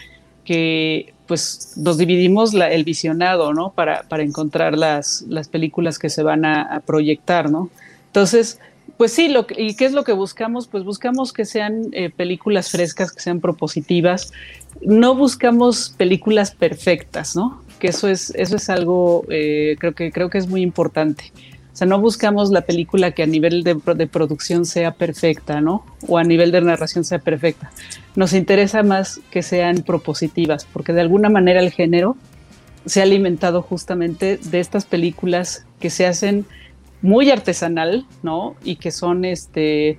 que 0.44 1.14
pues 1.28 1.74
nos 1.76 1.98
dividimos 1.98 2.54
el 2.54 2.84
visionado, 2.84 3.54
¿no? 3.54 3.72
Para, 3.72 4.04
para 4.04 4.24
encontrar 4.24 4.78
las, 4.78 5.24
las, 5.28 5.48
películas 5.48 5.98
que 5.98 6.10
se 6.10 6.22
van 6.22 6.46
a, 6.46 6.82
proyectar, 6.86 7.50
¿no? 7.50 7.70
Entonces, 8.08 8.60
pues 8.98 9.12
sí, 9.12 9.28
lo 9.28 9.48
¿y 9.58 9.76
qué 9.76 9.86
es 9.86 9.94
lo 9.94 10.04
que 10.04 10.14
buscamos? 10.14 10.68
Pues 10.68 10.84
buscamos 10.84 11.34
que 11.34 11.46
sean 11.46 11.88
eh, 11.94 12.12
películas 12.12 12.70
frescas, 12.70 13.12
que 13.12 13.20
sean 13.22 13.42
propositivas. 13.42 14.32
No 14.82 15.16
buscamos 15.16 15.96
películas 15.98 16.52
perfectas, 16.52 17.36
¿no? 17.36 17.62
Que 17.80 17.88
eso 17.88 18.08
es, 18.08 18.32
eso 18.36 18.56
es 18.56 18.70
algo, 18.70 19.26
eh, 19.30 19.76
creo, 19.80 19.96
que, 19.96 20.12
creo 20.12 20.30
que 20.30 20.38
es 20.38 20.48
muy 20.48 20.62
importante 20.62 21.32
O 21.76 21.78
sea, 21.78 21.88
no 21.88 22.00
buscamos 22.00 22.52
la 22.52 22.62
película 22.62 23.12
que 23.12 23.22
a 23.22 23.26
nivel 23.26 23.62
de, 23.66 23.78
de, 23.96 24.08
producción 24.08 24.66
sea 24.66 24.92
perfecta, 24.92 25.60
¿no? 25.60 25.86
O 26.08 26.18
a 26.18 26.24
nivel 26.24 26.54
de 26.54 26.62
narración 26.62 27.04
sea 27.04 27.20
perfecta. 27.20 27.70
Nos 28.16 28.32
interesa 28.32 28.82
más 28.82 29.20
que 29.30 29.44
sean 29.44 29.84
propositivas, 29.84 30.64
porque 30.72 30.94
de 30.94 31.02
alguna 31.02 31.28
manera 31.28 31.60
el 31.60 31.72
género 31.72 32.16
se 32.86 33.02
ha 33.02 33.04
alimentado 33.04 33.62
justamente 33.62 34.38
de 34.38 34.62
estas 34.62 34.86
películas 34.86 35.66
que 35.82 35.90
se 35.90 36.06
hacen 36.06 36.46
muy 37.02 37.30
artesanal, 37.30 38.06
¿no? 38.24 38.56
Y 38.64 38.78
que 38.78 38.92
son 38.92 39.26
este, 39.26 39.98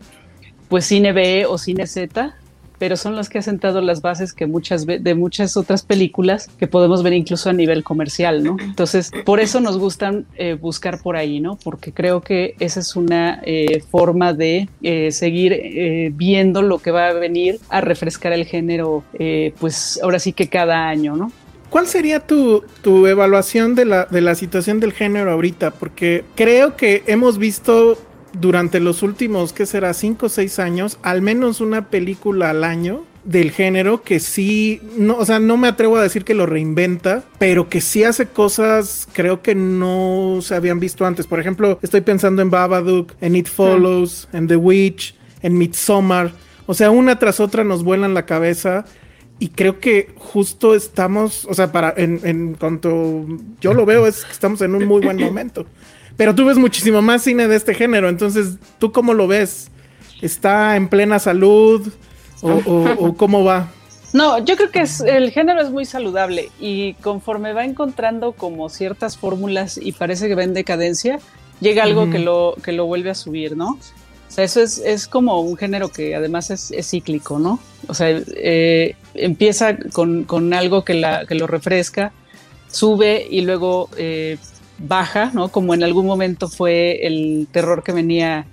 pues 0.70 0.86
cine 0.86 1.12
B 1.12 1.44
o 1.44 1.58
cine 1.58 1.86
Z, 1.86 2.34
pero 2.78 2.96
son 2.96 3.16
los 3.16 3.28
que 3.28 3.38
han 3.38 3.44
sentado 3.44 3.80
las 3.80 4.02
bases 4.02 4.32
que 4.32 4.46
muchas 4.46 4.86
de 4.86 5.14
muchas 5.14 5.56
otras 5.56 5.82
películas 5.82 6.48
que 6.58 6.66
podemos 6.66 7.02
ver 7.02 7.12
incluso 7.12 7.50
a 7.50 7.52
nivel 7.52 7.84
comercial, 7.84 8.42
¿no? 8.42 8.56
Entonces, 8.60 9.10
por 9.24 9.40
eso 9.40 9.60
nos 9.60 9.78
gustan 9.78 10.26
eh, 10.36 10.54
buscar 10.54 11.00
por 11.00 11.16
ahí, 11.16 11.40
¿no? 11.40 11.56
Porque 11.62 11.92
creo 11.92 12.20
que 12.20 12.54
esa 12.58 12.80
es 12.80 12.96
una 12.96 13.40
eh, 13.44 13.82
forma 13.90 14.32
de 14.32 14.68
eh, 14.82 15.10
seguir 15.12 16.12
viendo 16.14 16.62
lo 16.62 16.78
que 16.78 16.90
va 16.90 17.08
a 17.08 17.12
venir 17.12 17.58
a 17.68 17.80
refrescar 17.80 18.32
el 18.32 18.44
género, 18.44 19.04
pues 19.58 20.00
ahora 20.02 20.18
sí 20.18 20.32
que 20.32 20.48
cada 20.48 20.88
año, 20.88 21.16
¿no? 21.16 21.32
¿Cuál 21.70 21.86
sería 21.86 22.20
tu, 22.20 22.64
tu 22.82 23.06
evaluación 23.06 23.74
de 23.74 23.84
la, 23.84 24.04
de 24.06 24.20
la 24.20 24.34
situación 24.34 24.80
del 24.80 24.92
género 24.92 25.32
ahorita? 25.32 25.72
Porque 25.72 26.24
creo 26.34 26.76
que 26.76 27.02
hemos 27.06 27.38
visto 27.38 27.98
durante 28.40 28.80
los 28.80 29.02
últimos, 29.02 29.52
¿qué 29.52 29.66
será? 29.66 29.94
Cinco 29.94 30.26
o 30.26 30.28
seis 30.28 30.58
años, 30.58 30.98
al 31.02 31.22
menos 31.22 31.60
una 31.60 31.88
película 31.88 32.50
al 32.50 32.64
año 32.64 33.04
del 33.24 33.50
género 33.50 34.02
que 34.02 34.20
sí, 34.20 34.80
no, 34.96 35.16
o 35.16 35.24
sea, 35.24 35.40
no 35.40 35.56
me 35.56 35.68
atrevo 35.68 35.96
a 35.96 36.02
decir 36.02 36.24
que 36.24 36.34
lo 36.34 36.46
reinventa, 36.46 37.24
pero 37.38 37.68
que 37.68 37.80
sí 37.80 38.04
hace 38.04 38.26
cosas 38.26 39.08
creo 39.12 39.42
que 39.42 39.54
no 39.54 40.38
se 40.42 40.54
habían 40.54 40.78
visto 40.78 41.04
antes. 41.04 41.26
Por 41.26 41.40
ejemplo, 41.40 41.78
estoy 41.82 42.02
pensando 42.02 42.40
en 42.40 42.50
Babadook, 42.50 43.12
en 43.20 43.34
It 43.34 43.48
Follows, 43.48 44.28
en 44.32 44.46
The 44.46 44.56
Witch, 44.56 45.16
en 45.42 45.58
Midsommar. 45.58 46.32
O 46.66 46.74
sea, 46.74 46.90
una 46.90 47.18
tras 47.18 47.40
otra 47.40 47.64
nos 47.64 47.82
vuelan 47.82 48.14
la 48.14 48.26
cabeza 48.26 48.84
y 49.38 49.48
creo 49.48 49.80
que 49.80 50.14
justo 50.16 50.74
estamos, 50.74 51.46
o 51.46 51.54
sea, 51.54 51.72
para 51.72 51.92
en, 51.96 52.20
en 52.22 52.54
cuanto 52.54 53.26
yo 53.60 53.74
lo 53.74 53.84
veo 53.84 54.06
es 54.06 54.24
que 54.24 54.32
estamos 54.32 54.60
en 54.62 54.74
un 54.74 54.84
muy 54.84 55.02
buen 55.02 55.18
momento. 55.18 55.66
Pero 56.16 56.34
tú 56.34 56.44
ves 56.44 56.56
muchísimo 56.56 57.02
más 57.02 57.22
cine 57.22 57.46
de 57.48 57.56
este 57.56 57.74
género, 57.74 58.08
entonces, 58.08 58.56
¿tú 58.78 58.92
cómo 58.92 59.14
lo 59.14 59.26
ves? 59.26 59.70
¿Está 60.22 60.76
en 60.76 60.88
plena 60.88 61.18
salud 61.18 61.92
o, 62.42 63.14
cómo 63.16 63.44
va? 63.44 63.70
No, 64.12 64.38
yo 64.38 64.56
creo 64.56 64.70
que 64.70 64.80
es, 64.80 65.00
el 65.00 65.30
género 65.30 65.60
es 65.60 65.70
muy 65.70 65.84
saludable 65.84 66.50
y 66.58 66.94
conforme 66.94 67.52
va 67.52 67.64
encontrando 67.64 68.32
como 68.32 68.68
ciertas 68.70 69.18
fórmulas 69.18 69.78
y 69.78 69.92
parece 69.92 70.28
que 70.28 70.34
va 70.34 70.44
en 70.44 70.54
decadencia, 70.54 71.18
llega 71.60 71.82
algo 71.82 72.08
que, 72.10 72.18
lo, 72.18 72.54
que 72.62 72.72
lo 72.72 72.86
vuelve 72.86 73.10
a 73.10 73.14
subir, 73.14 73.56
¿no? 73.56 73.72
O 73.72 74.30
sea, 74.36 74.44
eso 74.44 74.60
es, 74.60 74.78
es 74.78 75.06
como 75.06 75.40
un 75.40 75.56
género 75.56 75.90
que 75.90 76.14
además 76.14 76.50
es, 76.50 76.72
cíclico, 76.88 77.38
¿no? 77.38 77.58
O 77.88 77.94
sea, 77.94 78.08
eh, 78.34 78.96
empieza 79.14 79.76
con, 79.92 80.24
con, 80.24 80.52
algo 80.54 80.84
que, 80.84 80.94
la, 80.94 81.26
que 81.26 81.34
lo 81.34 81.46
refresca, 81.46 82.12
sube 82.68 83.26
y 83.28 83.42
luego 83.42 83.88
eh, 83.96 84.38
baja, 84.78 85.30
¿no? 85.32 85.48
Como 85.48 85.74
en 85.74 85.82
algún 85.82 86.06
momento 86.06 86.48
fue 86.48 87.06
el 87.06 87.48
terror 87.50 87.82
que 87.82 87.92
venía 87.92 88.46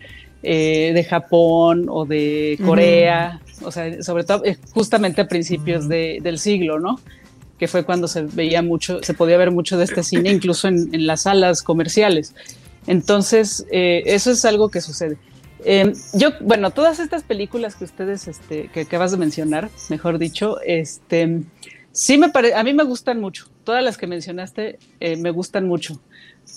eh, 0.46 0.92
de 0.94 1.04
Japón 1.06 1.88
o 1.90 2.06
de 2.06 2.60
Corea, 2.66 3.40
o 3.62 3.72
sea, 3.72 4.04
sobre 4.04 4.26
todo 4.26 4.44
eh, 4.44 4.58
justamente 4.74 5.22
a 5.22 5.28
principios 5.30 5.88
del 5.88 6.38
siglo, 6.38 6.80
¿no? 6.80 7.00
Que 7.58 7.70
fue 7.70 7.86
cuando 7.86 8.10
se 8.10 8.24
veía 8.24 8.62
mucho, 8.62 9.02
se 9.04 9.14
podía 9.14 9.38
ver 9.38 9.52
mucho 9.52 9.78
de 9.78 9.86
este 9.86 10.04
cine, 10.04 10.32
incluso 10.32 10.68
en, 10.68 11.08
las 11.08 11.22
salas 11.22 11.62
comerciales. 11.62 12.36
Entonces, 12.88 13.66
eh, 13.72 14.04
eso 14.06 14.32
es 14.32 14.44
algo 14.44 14.70
que 14.70 14.82
sucede. 14.82 15.18
Em, 15.64 15.94
yo, 16.14 16.32
bueno, 16.42 16.72
todas 16.72 17.00
estas 17.00 17.24
películas 17.24 17.76
que 17.76 17.86
ustedes, 17.86 18.28
este, 18.28 18.68
que 18.74 18.82
acabas 18.82 19.12
de 19.12 19.18
mencionar, 19.18 19.70
mejor 19.88 20.20
dicho, 20.20 20.60
este, 20.66 21.42
sí 21.94 22.18
me 22.18 22.28
parece, 22.28 22.56
a 22.56 22.64
mí 22.64 22.74
me 22.74 22.84
gustan 22.84 23.22
mucho. 23.22 23.48
Todas 23.64 23.82
las 23.82 23.98
que 23.98 24.08
mencionaste 24.08 24.78
me 25.00 25.32
gustan 25.32 25.70
mucho 25.70 26.02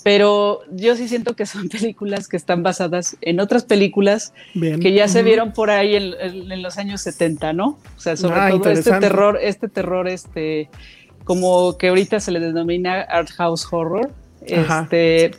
pero 0.03 0.61
yo 0.71 0.95
sí 0.95 1.07
siento 1.07 1.35
que 1.35 1.45
son 1.45 1.69
películas 1.69 2.27
que 2.27 2.37
están 2.37 2.63
basadas 2.63 3.17
en 3.21 3.39
otras 3.39 3.65
películas 3.65 4.33
que 4.53 4.93
ya 4.93 5.07
se 5.07 5.23
vieron 5.23 5.53
por 5.53 5.69
ahí 5.69 5.95
en, 5.95 6.61
los 6.61 6.77
años 6.77 7.01
70, 7.01 7.53
¿no? 7.53 7.77
O 7.97 7.99
sea, 7.99 8.15
sobre 8.15 8.39
ah, 8.39 8.49
todo 8.49 8.69
este 8.69 8.91
terror, 8.99 9.37
este 9.41 9.67
terror, 9.67 10.07
este, 10.07 10.69
como 11.23 11.77
que 11.77 11.89
ahorita 11.89 12.19
se 12.19 12.31
le 12.31 12.39
denomina 12.39 13.01
art 13.01 13.29
house 13.31 13.67
horror, 13.69 14.09
este, 14.45 15.31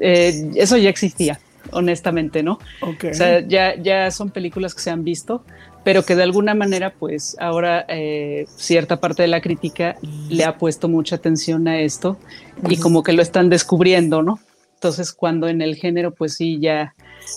eh, 0.00 0.50
eso 0.56 0.76
ya 0.76 0.90
existía, 0.90 1.38
honestamente, 1.70 2.42
¿no? 2.42 2.58
O 2.80 3.14
sea, 3.14 3.40
ya, 3.46 3.76
ya 3.76 4.10
son 4.10 4.30
películas 4.30 4.74
que 4.74 4.80
se 4.80 4.90
han 4.90 5.04
visto, 5.04 5.44
pero 5.84 6.04
que 6.04 6.16
de 6.16 6.24
alguna 6.24 6.54
manera, 6.54 6.92
pues 6.98 7.36
ahora 7.38 7.84
eh, 7.88 8.46
cierta 8.56 8.98
parte 8.98 9.22
de 9.22 9.28
la 9.28 9.40
crítica 9.40 9.94
le 10.28 10.44
ha 10.44 10.58
puesto 10.58 10.88
mucha 10.88 11.14
atención 11.14 11.68
a 11.68 11.78
esto 11.78 12.18
y 12.68 12.76
como 12.78 13.02
que 13.02 13.12
lo 13.12 13.22
están 13.22 13.48
descubriendo, 13.48 14.22
¿no? 14.22 14.38
Entonces, 14.74 15.12
cuando 15.12 15.48
en 15.48 15.62
el 15.62 15.76
género, 15.76 16.12
pues 16.12 16.34
sí, 16.34 16.58
ya 16.60 16.94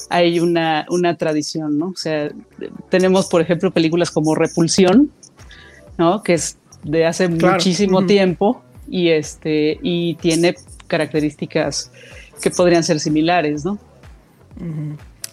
hay 0.10 0.40
una, 0.40 0.86
una 0.90 1.18
tradición, 1.18 1.78
¿no? 1.78 1.88
O 1.88 1.96
sea, 1.96 2.30
tenemos, 2.90 3.28
por 3.28 3.42
ejemplo, 3.42 3.72
películas 3.72 4.12
como 4.12 4.36
Repulsión, 4.36 5.12
¿no? 5.98 6.22
Que 6.22 6.34
es 6.34 6.58
de 6.84 7.06
hace 7.06 7.28
muchísimo 7.28 8.06
tiempo 8.06 8.62
y, 8.90 9.10
este, 9.10 9.80
y 9.82 10.16
tiene 10.16 10.56
características 10.88 11.92
que 12.42 12.52
podrían 12.52 12.84
ser 12.84 13.00
similares, 13.00 13.66
¿no? 13.66 13.78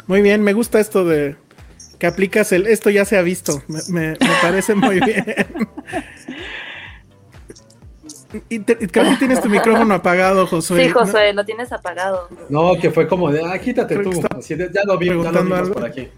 Muy 0.07 0.22
bien, 0.22 0.42
me 0.42 0.53
gusta 0.53 0.79
esto 0.79 1.05
de, 1.05 1.37
que 1.99 2.07
aplicas 2.07 2.53
el 2.53 2.66
esto 2.66 2.90
ya 2.90 3.05
se 3.05 3.16
ha 3.16 3.22
visto. 3.22 3.62
Me, 3.88 4.16
parece 4.42 4.75
muy 4.75 5.01
bien. 5.01 5.25
Y 8.49 8.61
creo 8.61 9.11
que 9.11 9.16
tienes 9.18 9.40
tu 9.40 9.49
micrófono 9.49 9.94
apagado, 9.94 10.46
Josué. 10.46 10.85
Sí, 10.85 10.90
Josué, 10.90 11.33
lo 11.33 11.44
tienes 11.44 11.72
apagado. 11.72 12.29
No, 12.49 12.75
que 12.81 12.90
fue 12.90 13.07
como 13.07 13.31
de, 13.31 13.44
ah, 13.44 13.59
quítate 13.59 13.99
tú. 13.99 14.11
ya 14.12 14.85
lo 14.85 14.99
vi, 14.99 15.09
ya 15.09 15.33
lo 15.33 15.42
vimos 15.42 15.70
por 15.70 15.85
aquí. 15.85 16.09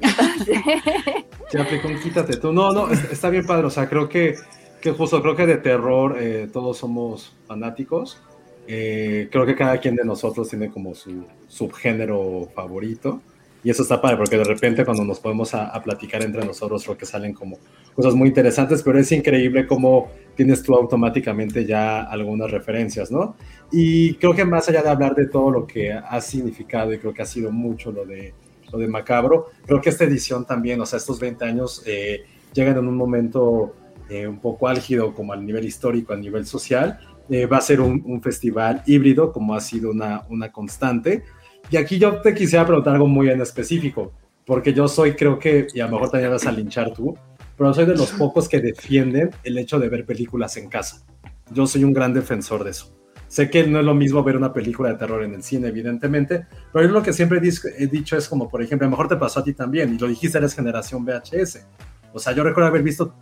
Ya 1.50 1.62
aplicó 1.62 1.88
quítate 2.02 2.36
tú. 2.36 2.52
No, 2.52 2.72
no, 2.72 2.90
está 2.90 3.30
bien 3.30 3.46
padre. 3.46 3.66
O 3.66 3.70
sea, 3.70 3.88
creo 3.88 4.08
que, 4.08 4.36
que 4.82 4.92
justo, 4.92 5.22
creo 5.22 5.34
que 5.34 5.46
de 5.46 5.56
terror 5.56 6.16
eh, 6.18 6.48
todos 6.52 6.76
somos 6.76 7.34
fanáticos. 7.46 8.20
Eh, 8.66 9.28
creo 9.32 9.46
que 9.46 9.54
cada 9.54 9.78
quien 9.78 9.96
de 9.96 10.04
nosotros 10.04 10.48
tiene 10.50 10.70
como 10.70 10.94
su 10.94 11.24
subgénero 11.48 12.48
favorito. 12.54 13.22
Y 13.64 13.70
eso 13.70 13.82
está 13.82 14.00
padre, 14.00 14.16
porque 14.16 14.36
de 14.36 14.44
repente 14.44 14.84
cuando 14.84 15.04
nos 15.04 15.18
podemos 15.18 15.52
a, 15.54 15.80
platicar 15.82 16.22
entre 16.22 16.44
nosotros, 16.44 16.84
creo 16.84 16.96
que 16.96 17.06
salen 17.06 17.32
como 17.32 17.58
cosas 17.94 18.14
muy 18.14 18.28
interesantes, 18.28 18.82
pero 18.82 18.98
es 18.98 19.10
increíble 19.10 19.66
cómo 19.66 20.10
tienes 20.36 20.62
tú 20.62 20.74
automáticamente 20.74 21.64
ya 21.64 22.02
algunas 22.02 22.50
referencias, 22.50 23.10
¿no? 23.10 23.36
Y 23.72 24.14
creo 24.14 24.34
que 24.34 24.44
más 24.44 24.68
allá 24.68 24.82
de 24.82 24.90
hablar 24.90 25.14
de 25.14 25.26
todo 25.26 25.50
lo 25.50 25.66
que 25.66 25.92
ha 25.92 26.20
significado, 26.20 26.92
y 26.92 26.98
creo 26.98 27.12
que 27.12 27.22
ha 27.22 27.26
sido 27.26 27.50
mucho 27.50 27.90
lo 27.90 28.04
de, 28.06 28.32
lo 28.72 28.78
de 28.78 28.86
Macabro, 28.86 29.46
creo 29.66 29.80
que 29.80 29.90
esta 29.90 30.04
edición 30.04 30.46
también, 30.46 30.80
o 30.80 30.86
sea, 30.86 30.98
estos 30.98 31.18
20 31.18 31.44
años 31.44 31.82
eh, 31.84 32.22
llegan 32.52 32.76
en 32.76 32.86
un 32.86 32.96
momento 32.96 33.74
eh, 34.08 34.26
un 34.26 34.38
poco 34.38 34.68
álgido, 34.68 35.12
como 35.12 35.32
al 35.32 35.44
nivel 35.44 35.64
histórico, 35.64 36.12
a 36.12 36.16
nivel 36.16 36.46
social. 36.46 37.00
Eh, 37.28 37.44
va 37.44 37.58
a 37.58 37.60
ser 37.60 37.82
un, 37.82 38.02
un, 38.06 38.22
festival 38.22 38.82
híbrido, 38.86 39.32
como 39.32 39.54
ha 39.54 39.60
sido 39.60 39.90
una, 39.90 40.24
una 40.30 40.50
constante 40.50 41.24
y 41.70 41.76
aquí 41.76 41.98
yo 41.98 42.20
te 42.20 42.34
quisiera 42.34 42.66
preguntar 42.66 42.94
algo 42.94 43.06
muy 43.06 43.28
en 43.28 43.40
específico, 43.40 44.12
porque 44.46 44.72
yo 44.72 44.88
soy, 44.88 45.12
creo 45.12 45.38
que, 45.38 45.66
y 45.74 45.80
a 45.80 45.86
lo 45.86 45.92
mejor 45.92 46.10
también 46.10 46.32
vas 46.32 46.46
a 46.46 46.52
linchar 46.52 46.92
tú, 46.94 47.16
pero 47.56 47.74
soy 47.74 47.84
de 47.84 47.96
los 47.96 48.12
pocos 48.12 48.48
que 48.48 48.60
defienden 48.60 49.30
el 49.44 49.58
hecho 49.58 49.78
de 49.78 49.88
ver 49.88 50.06
películas 50.06 50.56
en 50.56 50.68
casa. 50.68 51.04
Yo 51.52 51.66
soy 51.66 51.84
un 51.84 51.92
gran 51.92 52.14
defensor 52.14 52.64
de 52.64 52.70
eso. 52.70 52.94
Sé 53.26 53.50
que 53.50 53.66
no 53.66 53.80
es 53.80 53.84
lo 53.84 53.94
mismo 53.94 54.22
ver 54.22 54.38
una 54.38 54.54
película 54.54 54.88
de 54.88 54.94
terror 54.94 55.22
en 55.22 55.34
el 55.34 55.42
cine, 55.42 55.68
evidentemente, 55.68 56.46
pero 56.72 56.86
yo 56.86 56.92
lo 56.92 57.02
que 57.02 57.12
siempre 57.12 57.40
he 57.76 57.86
dicho 57.86 58.16
es 58.16 58.26
como, 58.26 58.48
por 58.48 58.62
ejemplo, 58.62 58.86
a 58.86 58.88
lo 58.88 58.92
mejor 58.92 59.08
te 59.08 59.16
pasó 59.16 59.40
a 59.40 59.44
ti 59.44 59.52
también, 59.52 59.94
y 59.94 59.98
lo 59.98 60.08
dijiste, 60.08 60.38
eres 60.38 60.54
generación 60.54 61.04
VHS. 61.04 61.66
O 62.14 62.18
sea, 62.18 62.32
yo 62.32 62.42
recuerdo 62.42 62.68
haber 62.68 62.82
visto 62.82 63.16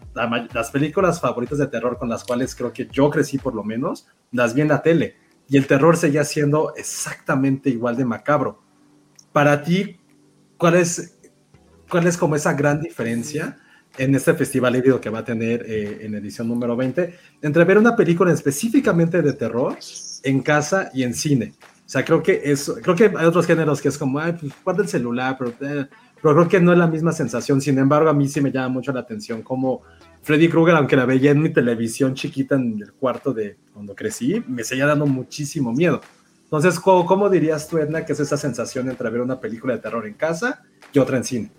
las 0.54 0.70
películas 0.70 1.20
favoritas 1.20 1.58
de 1.58 1.66
terror 1.66 1.98
con 1.98 2.08
las 2.08 2.22
cuales 2.22 2.54
creo 2.54 2.72
que 2.72 2.86
yo 2.92 3.10
crecí 3.10 3.38
por 3.38 3.52
lo 3.52 3.64
menos, 3.64 4.06
las 4.30 4.54
vi 4.54 4.60
en 4.60 4.68
la 4.68 4.80
tele 4.80 5.16
y 5.48 5.56
el 5.56 5.66
terror 5.66 5.96
seguía 5.96 6.24
siendo 6.24 6.74
exactamente 6.76 7.70
igual 7.70 7.96
de 7.96 8.04
macabro. 8.04 8.62
Para 9.32 9.62
ti, 9.62 9.98
¿cuál 10.56 10.76
es, 10.76 11.18
cuál 11.88 12.06
es 12.06 12.16
como 12.16 12.36
esa 12.36 12.54
gran 12.54 12.80
diferencia 12.80 13.56
en 13.98 14.14
este 14.14 14.34
festival 14.34 14.76
híbrido 14.76 15.00
que 15.00 15.10
va 15.10 15.20
a 15.20 15.24
tener 15.24 15.64
eh, 15.66 15.98
en 16.02 16.14
edición 16.14 16.48
número 16.48 16.76
20 16.76 17.14
entre 17.42 17.64
ver 17.64 17.78
una 17.78 17.96
película 17.96 18.32
específicamente 18.32 19.22
de 19.22 19.32
terror 19.32 19.76
en 20.22 20.40
casa 20.40 20.90
y 20.92 21.02
en 21.02 21.14
cine? 21.14 21.54
O 21.86 21.88
sea, 21.88 22.04
creo 22.04 22.20
que 22.20 22.40
es, 22.44 22.72
creo 22.82 22.96
que 22.96 23.04
hay 23.16 23.26
otros 23.26 23.46
géneros 23.46 23.80
que 23.80 23.88
es 23.88 23.96
como, 23.96 24.18
ay, 24.18 24.32
pues 24.32 24.52
guarda 24.64 24.82
el 24.82 24.88
celular, 24.88 25.36
pero, 25.38 25.52
eh, 25.60 25.86
pero 26.20 26.34
creo 26.34 26.48
que 26.48 26.60
no 26.60 26.72
es 26.72 26.78
la 26.78 26.88
misma 26.88 27.12
sensación. 27.12 27.60
Sin 27.60 27.78
embargo, 27.78 28.10
a 28.10 28.12
mí 28.12 28.26
sí 28.26 28.40
me 28.40 28.50
llama 28.50 28.68
mucho 28.68 28.92
la 28.92 29.00
atención 29.00 29.42
cómo 29.42 29.82
Freddy 30.26 30.48
Krueger, 30.48 30.74
aunque 30.74 30.96
la 30.96 31.06
veía 31.06 31.30
en 31.30 31.40
mi 31.40 31.50
televisión 31.50 32.14
chiquita 32.14 32.56
en 32.56 32.80
el 32.82 32.92
cuarto 32.94 33.32
de 33.32 33.58
cuando 33.72 33.94
crecí, 33.94 34.42
me 34.48 34.64
seguía 34.64 34.84
dando 34.84 35.06
muchísimo 35.06 35.72
miedo. 35.72 36.00
Entonces, 36.42 36.80
¿cómo, 36.80 37.06
¿cómo, 37.06 37.30
dirías 37.30 37.68
tú, 37.68 37.78
Edna, 37.78 38.04
que 38.04 38.12
es 38.12 38.18
esa 38.18 38.36
sensación 38.36 38.90
entre 38.90 39.08
ver 39.08 39.20
una 39.20 39.38
película 39.38 39.74
de 39.74 39.78
terror 39.78 40.04
en 40.04 40.14
casa 40.14 40.64
y 40.92 40.98
otra 40.98 41.18
en 41.18 41.22
cine? 41.22 41.50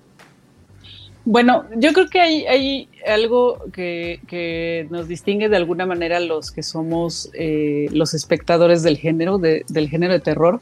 Bueno, 1.24 1.64
yo 1.78 1.94
creo 1.94 2.10
que 2.10 2.20
hay, 2.20 2.90
algo 3.08 3.58
que, 3.72 4.86
nos 4.90 5.08
distingue 5.08 5.48
de 5.48 5.56
alguna 5.56 5.86
manera 5.86 6.20
los 6.20 6.52
que 6.52 6.62
somos 6.62 7.32
eh, 7.36 7.88
los 7.94 8.14
espectadores 8.14 8.84
del 8.84 8.98
género, 8.98 9.38
de, 9.38 9.64
del 9.70 9.88
género 9.88 10.12
de 10.12 10.20
terror, 10.20 10.60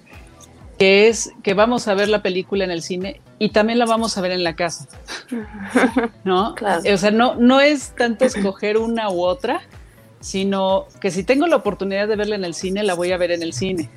que 0.78 1.08
es 1.08 1.32
que 1.44 1.54
vamos 1.54 1.88
a 1.88 1.94
ver 1.94 2.10
la 2.10 2.22
película 2.22 2.64
en 2.64 2.72
el 2.72 2.82
cine 2.82 3.22
y 3.40 3.50
también 3.50 3.80
la 3.80 3.86
vamos 3.86 4.18
a 4.18 4.22
ver 4.22 4.32
en 4.32 4.44
la 4.44 4.56
casa. 4.56 4.88
¿No? 6.24 6.56
Claro. 6.56 6.84
O 6.94 6.98
sea, 6.98 7.12
no, 7.12 7.36
no 7.36 7.62
es 7.62 7.96
tanto 7.96 8.26
escoger 8.26 8.78
una 8.78 9.10
u 9.10 9.22
otra, 9.24 9.62
sino 10.20 10.88
que 11.00 11.12
si 11.12 11.24
tengo 11.24 11.48
la 11.48 11.56
oportunidad 11.56 12.08
de 12.08 12.16
verla 12.16 12.36
en 12.36 12.46
el 12.46 12.54
cine, 12.54 12.84
la 12.84 12.94
voy 12.94 13.12
a 13.12 13.18
ver 13.18 13.32
en 13.32 13.44
el 13.44 13.54
cine. 13.54 13.90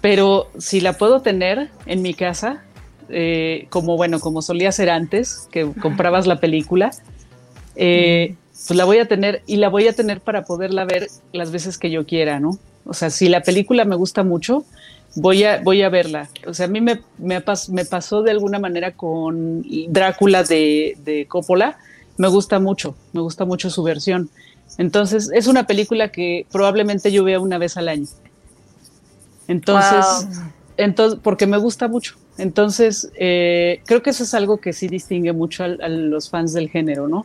Pero 0.00 0.50
si 0.58 0.80
la 0.80 0.94
puedo 0.94 1.20
tener 1.20 1.68
en 1.86 2.02
mi 2.02 2.14
casa, 2.14 2.64
eh, 3.08 3.66
como 3.70 3.96
bueno, 3.96 4.20
como 4.20 4.42
solía 4.42 4.72
ser 4.72 4.90
antes, 4.90 5.48
que 5.50 5.70
comprabas 5.80 6.26
la 6.26 6.40
película, 6.40 6.90
eh, 7.76 8.36
pues 8.66 8.76
la 8.76 8.84
voy 8.84 8.98
a 8.98 9.06
tener 9.06 9.42
y 9.46 9.56
la 9.56 9.68
voy 9.68 9.88
a 9.88 9.92
tener 9.92 10.20
para 10.20 10.44
poderla 10.44 10.84
ver 10.84 11.08
las 11.32 11.50
veces 11.50 11.78
que 11.78 11.90
yo 11.90 12.06
quiera, 12.06 12.40
¿no? 12.40 12.58
O 12.84 12.94
sea, 12.94 13.10
si 13.10 13.28
la 13.28 13.42
película 13.42 13.84
me 13.84 13.96
gusta 13.96 14.22
mucho, 14.22 14.64
voy 15.14 15.44
a, 15.44 15.60
voy 15.62 15.82
a 15.82 15.88
verla. 15.88 16.28
O 16.46 16.54
sea, 16.54 16.66
a 16.66 16.68
mí 16.68 16.80
me, 16.80 17.00
me, 17.18 17.40
pasó 17.40 18.22
de 18.22 18.30
alguna 18.30 18.58
manera 18.58 18.92
con 18.92 19.64
Drácula 19.88 20.42
de, 20.44 20.96
de, 21.04 21.26
Coppola, 21.26 21.78
me 22.16 22.28
gusta 22.28 22.58
mucho, 22.58 22.94
me 23.12 23.20
gusta 23.20 23.44
mucho 23.44 23.70
su 23.70 23.82
versión. 23.82 24.30
Entonces, 24.78 25.30
es 25.34 25.46
una 25.46 25.66
película 25.66 26.08
que 26.08 26.46
probablemente 26.50 27.10
yo 27.12 27.24
vea 27.24 27.40
una 27.40 27.58
vez 27.58 27.76
al 27.76 27.88
año. 27.88 28.06
Entonces, 29.48 30.28
entonces 30.76 31.18
porque 31.22 31.46
me 31.46 31.58
gusta 31.58 31.88
mucho. 31.88 32.16
Entonces, 32.38 33.10
eh, 33.16 33.82
creo 33.84 34.02
que 34.02 34.10
eso 34.10 34.22
es 34.22 34.32
algo 34.32 34.58
que 34.58 34.72
sí 34.72 34.88
distingue 34.88 35.32
mucho 35.32 35.64
a, 35.64 35.88
los 35.88 36.30
fans 36.30 36.52
del 36.52 36.70
género, 36.70 37.08
¿no? 37.08 37.24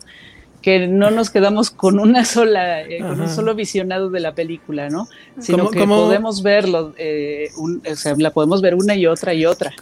Que 0.65 0.87
no 0.87 1.11
nos 1.11 1.29
quedamos 1.29 1.69
con 1.69 1.99
una 1.99 2.25
sola, 2.25 2.81
eh, 2.81 2.97
con 2.97 3.21
un 3.21 3.29
solo 3.29 3.53
visionado 3.53 4.09
de 4.09 4.19
la 4.19 4.33
película, 4.33 4.89
¿no? 4.89 5.07
Sino 5.39 5.69
que 5.69 5.85
podemos 5.85 6.41
verlo, 6.41 6.95
eh, 6.97 7.51
o 7.55 7.95
sea, 7.95 8.15
la 8.17 8.31
podemos 8.31 8.63
ver 8.63 8.73
una 8.73 8.95
y 8.95 9.05
otra 9.05 9.35
y 9.35 9.45
otra. 9.45 9.73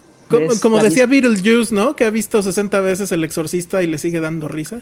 Como, 0.61 0.83
decía 0.83 1.05
Beetlejuice, 1.05 1.73
¿no? 1.73 1.95
Que 1.95 2.03
ha 2.03 2.09
visto 2.09 2.43
60 2.43 2.81
veces 2.81 3.13
El 3.13 3.23
Exorcista 3.23 3.81
y 3.81 3.87
le 3.87 3.97
sigue 3.97 4.19
dando 4.19 4.49
risa. 4.49 4.81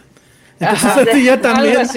Entonces 0.59 1.23
ya 1.23 1.39
también, 1.41 1.87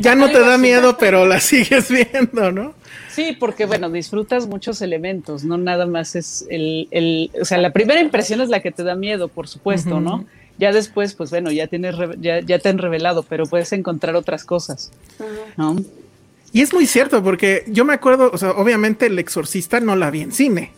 ya 0.00 0.14
no 0.14 0.30
te 0.30 0.40
da 0.40 0.56
miedo, 0.56 0.96
pero 0.96 1.26
la 1.26 1.38
sigues 1.38 1.90
viendo, 1.90 2.52
¿no? 2.52 2.72
Sí, 3.10 3.36
porque 3.38 3.66
bueno, 3.66 3.90
disfrutas 3.90 4.46
muchos 4.46 4.80
elementos, 4.80 5.44
no 5.44 5.58
nada 5.58 5.84
más 5.84 6.16
es 6.16 6.46
el, 6.48 6.88
el, 6.90 7.30
o 7.38 7.44
sea, 7.44 7.58
la 7.58 7.70
primera 7.70 8.00
impresión 8.00 8.40
es 8.40 8.48
la 8.48 8.60
que 8.60 8.70
te 8.70 8.82
da 8.82 8.94
miedo, 8.94 9.28
por 9.28 9.46
supuesto, 9.46 10.00
¿no? 10.00 10.24
Ya 10.62 10.70
después, 10.70 11.14
pues 11.14 11.30
bueno, 11.30 11.50
ya 11.50 11.66
tienes, 11.66 11.96
ya, 12.20 12.38
ya, 12.38 12.60
te 12.60 12.68
han 12.68 12.78
revelado, 12.78 13.24
pero 13.24 13.46
puedes 13.46 13.72
encontrar 13.72 14.14
otras 14.14 14.44
cosas, 14.44 14.92
¿no? 15.56 15.74
Y 16.52 16.60
es 16.60 16.72
muy 16.72 16.86
cierto, 16.86 17.20
porque 17.20 17.64
yo 17.66 17.84
me 17.84 17.94
acuerdo, 17.94 18.30
o 18.32 18.38
sea, 18.38 18.52
obviamente 18.52 19.06
el 19.06 19.18
exorcista 19.18 19.80
no 19.80 19.96
la 19.96 20.12
vi 20.12 20.20
en 20.20 20.30
cine. 20.30 20.70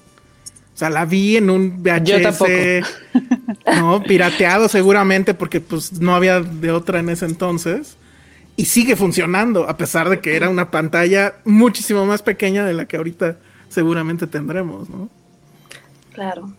O 0.74 0.78
sea, 0.78 0.88
la 0.88 1.04
vi 1.04 1.36
en 1.36 1.50
un 1.50 1.82
VHS, 1.82 2.40
no, 3.76 4.02
pirateado 4.02 4.70
seguramente, 4.70 5.34
porque 5.34 5.60
pues 5.60 6.00
no 6.00 6.16
había 6.16 6.40
de 6.40 6.70
otra 6.70 7.00
en 7.00 7.10
ese 7.10 7.26
entonces 7.26 7.98
y 8.56 8.64
sigue 8.64 8.96
funcionando, 8.96 9.68
a 9.68 9.76
pesar 9.76 10.08
de 10.08 10.20
que 10.20 10.34
era 10.34 10.48
una 10.48 10.70
pantalla 10.70 11.34
muchísimo 11.44 12.06
más 12.06 12.22
pequeña 12.22 12.64
de 12.64 12.72
la 12.72 12.86
que 12.86 12.96
ahorita 12.96 13.36
seguramente 13.68 14.26
tendremos, 14.26 14.88
¿no? 14.88 15.10
Claro. 16.14 16.54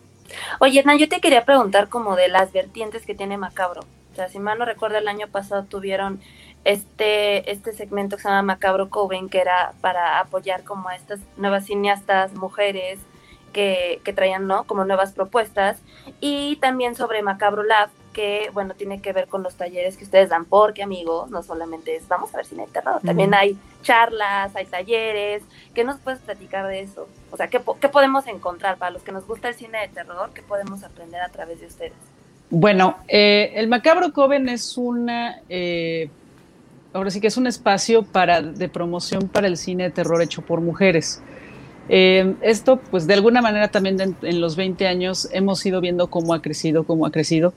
Oye, 0.60 0.82
Nan, 0.84 0.98
yo 0.98 1.08
te 1.08 1.20
quería 1.20 1.44
preguntar 1.44 1.88
como 1.88 2.16
de 2.16 2.28
las 2.28 2.52
vertientes 2.52 3.06
que 3.06 3.14
tiene 3.14 3.38
Macabro. 3.38 3.82
O 4.12 4.14
sea, 4.16 4.28
si 4.28 4.38
mal 4.38 4.58
no 4.58 4.64
recuerdo, 4.64 4.98
el 4.98 5.08
año 5.08 5.28
pasado 5.28 5.64
tuvieron 5.64 6.20
este, 6.64 7.50
este 7.50 7.72
segmento 7.72 8.16
que 8.16 8.22
se 8.22 8.28
llama 8.28 8.54
Macabro 8.54 8.88
Coven, 8.88 9.28
que 9.28 9.40
era 9.40 9.74
para 9.80 10.20
apoyar 10.20 10.64
como 10.64 10.88
a 10.88 10.96
estas 10.96 11.20
nuevas 11.36 11.66
cineastas 11.66 12.32
mujeres 12.34 12.98
que, 13.52 14.00
que 14.04 14.12
traían, 14.12 14.46
¿no? 14.46 14.64
Como 14.64 14.84
nuevas 14.84 15.12
propuestas. 15.12 15.78
Y 16.20 16.56
también 16.56 16.96
sobre 16.96 17.22
Macabro 17.22 17.62
Lab, 17.62 17.90
que, 18.16 18.48
bueno, 18.54 18.72
tiene 18.72 19.02
que 19.02 19.12
ver 19.12 19.28
con 19.28 19.42
los 19.42 19.56
talleres 19.56 19.98
que 19.98 20.04
ustedes 20.04 20.30
dan, 20.30 20.46
porque, 20.46 20.82
amigos, 20.82 21.30
no 21.30 21.42
solamente 21.42 21.96
es 21.96 22.08
vamos 22.08 22.32
a 22.32 22.38
ver 22.38 22.46
cine 22.46 22.64
de 22.64 22.72
terror, 22.72 23.02
también 23.04 23.34
hay 23.34 23.58
charlas, 23.82 24.56
hay 24.56 24.64
talleres. 24.64 25.42
¿Qué 25.74 25.84
nos 25.84 25.98
puedes 26.00 26.20
platicar 26.20 26.66
de 26.66 26.80
eso? 26.80 27.08
O 27.30 27.36
sea, 27.36 27.48
¿qué, 27.48 27.60
¿qué, 27.78 27.88
podemos 27.90 28.26
encontrar 28.26 28.78
para 28.78 28.90
los 28.90 29.02
que 29.02 29.12
nos 29.12 29.26
gusta 29.26 29.50
el 29.50 29.54
cine 29.54 29.82
de 29.82 29.88
terror? 29.88 30.30
¿Qué 30.32 30.40
podemos 30.40 30.82
aprender 30.82 31.20
a 31.20 31.28
través 31.28 31.60
de 31.60 31.66
ustedes? 31.66 31.92
Bueno, 32.48 32.96
eh, 33.06 33.52
el 33.54 33.68
Macabro 33.68 34.14
Coven 34.14 34.48
es 34.48 34.78
una. 34.78 35.42
Eh, 35.50 36.08
ahora 36.94 37.10
sí 37.10 37.20
que 37.20 37.26
es 37.26 37.36
un 37.36 37.46
espacio 37.46 38.02
para, 38.02 38.40
de 38.40 38.70
promoción 38.70 39.28
para 39.28 39.46
el 39.46 39.58
cine 39.58 39.84
de 39.84 39.90
terror 39.90 40.22
hecho 40.22 40.40
por 40.40 40.62
mujeres. 40.62 41.20
Eh, 41.88 42.34
esto, 42.40 42.80
pues 42.90 43.06
de 43.06 43.14
alguna 43.14 43.42
manera 43.42 43.68
también 43.68 44.16
en 44.22 44.40
los 44.40 44.56
20 44.56 44.86
años 44.88 45.28
hemos 45.32 45.64
ido 45.64 45.80
viendo 45.80 46.08
cómo 46.08 46.34
ha 46.34 46.42
crecido, 46.42 46.84
cómo 46.84 47.06
ha 47.06 47.12
crecido 47.12 47.52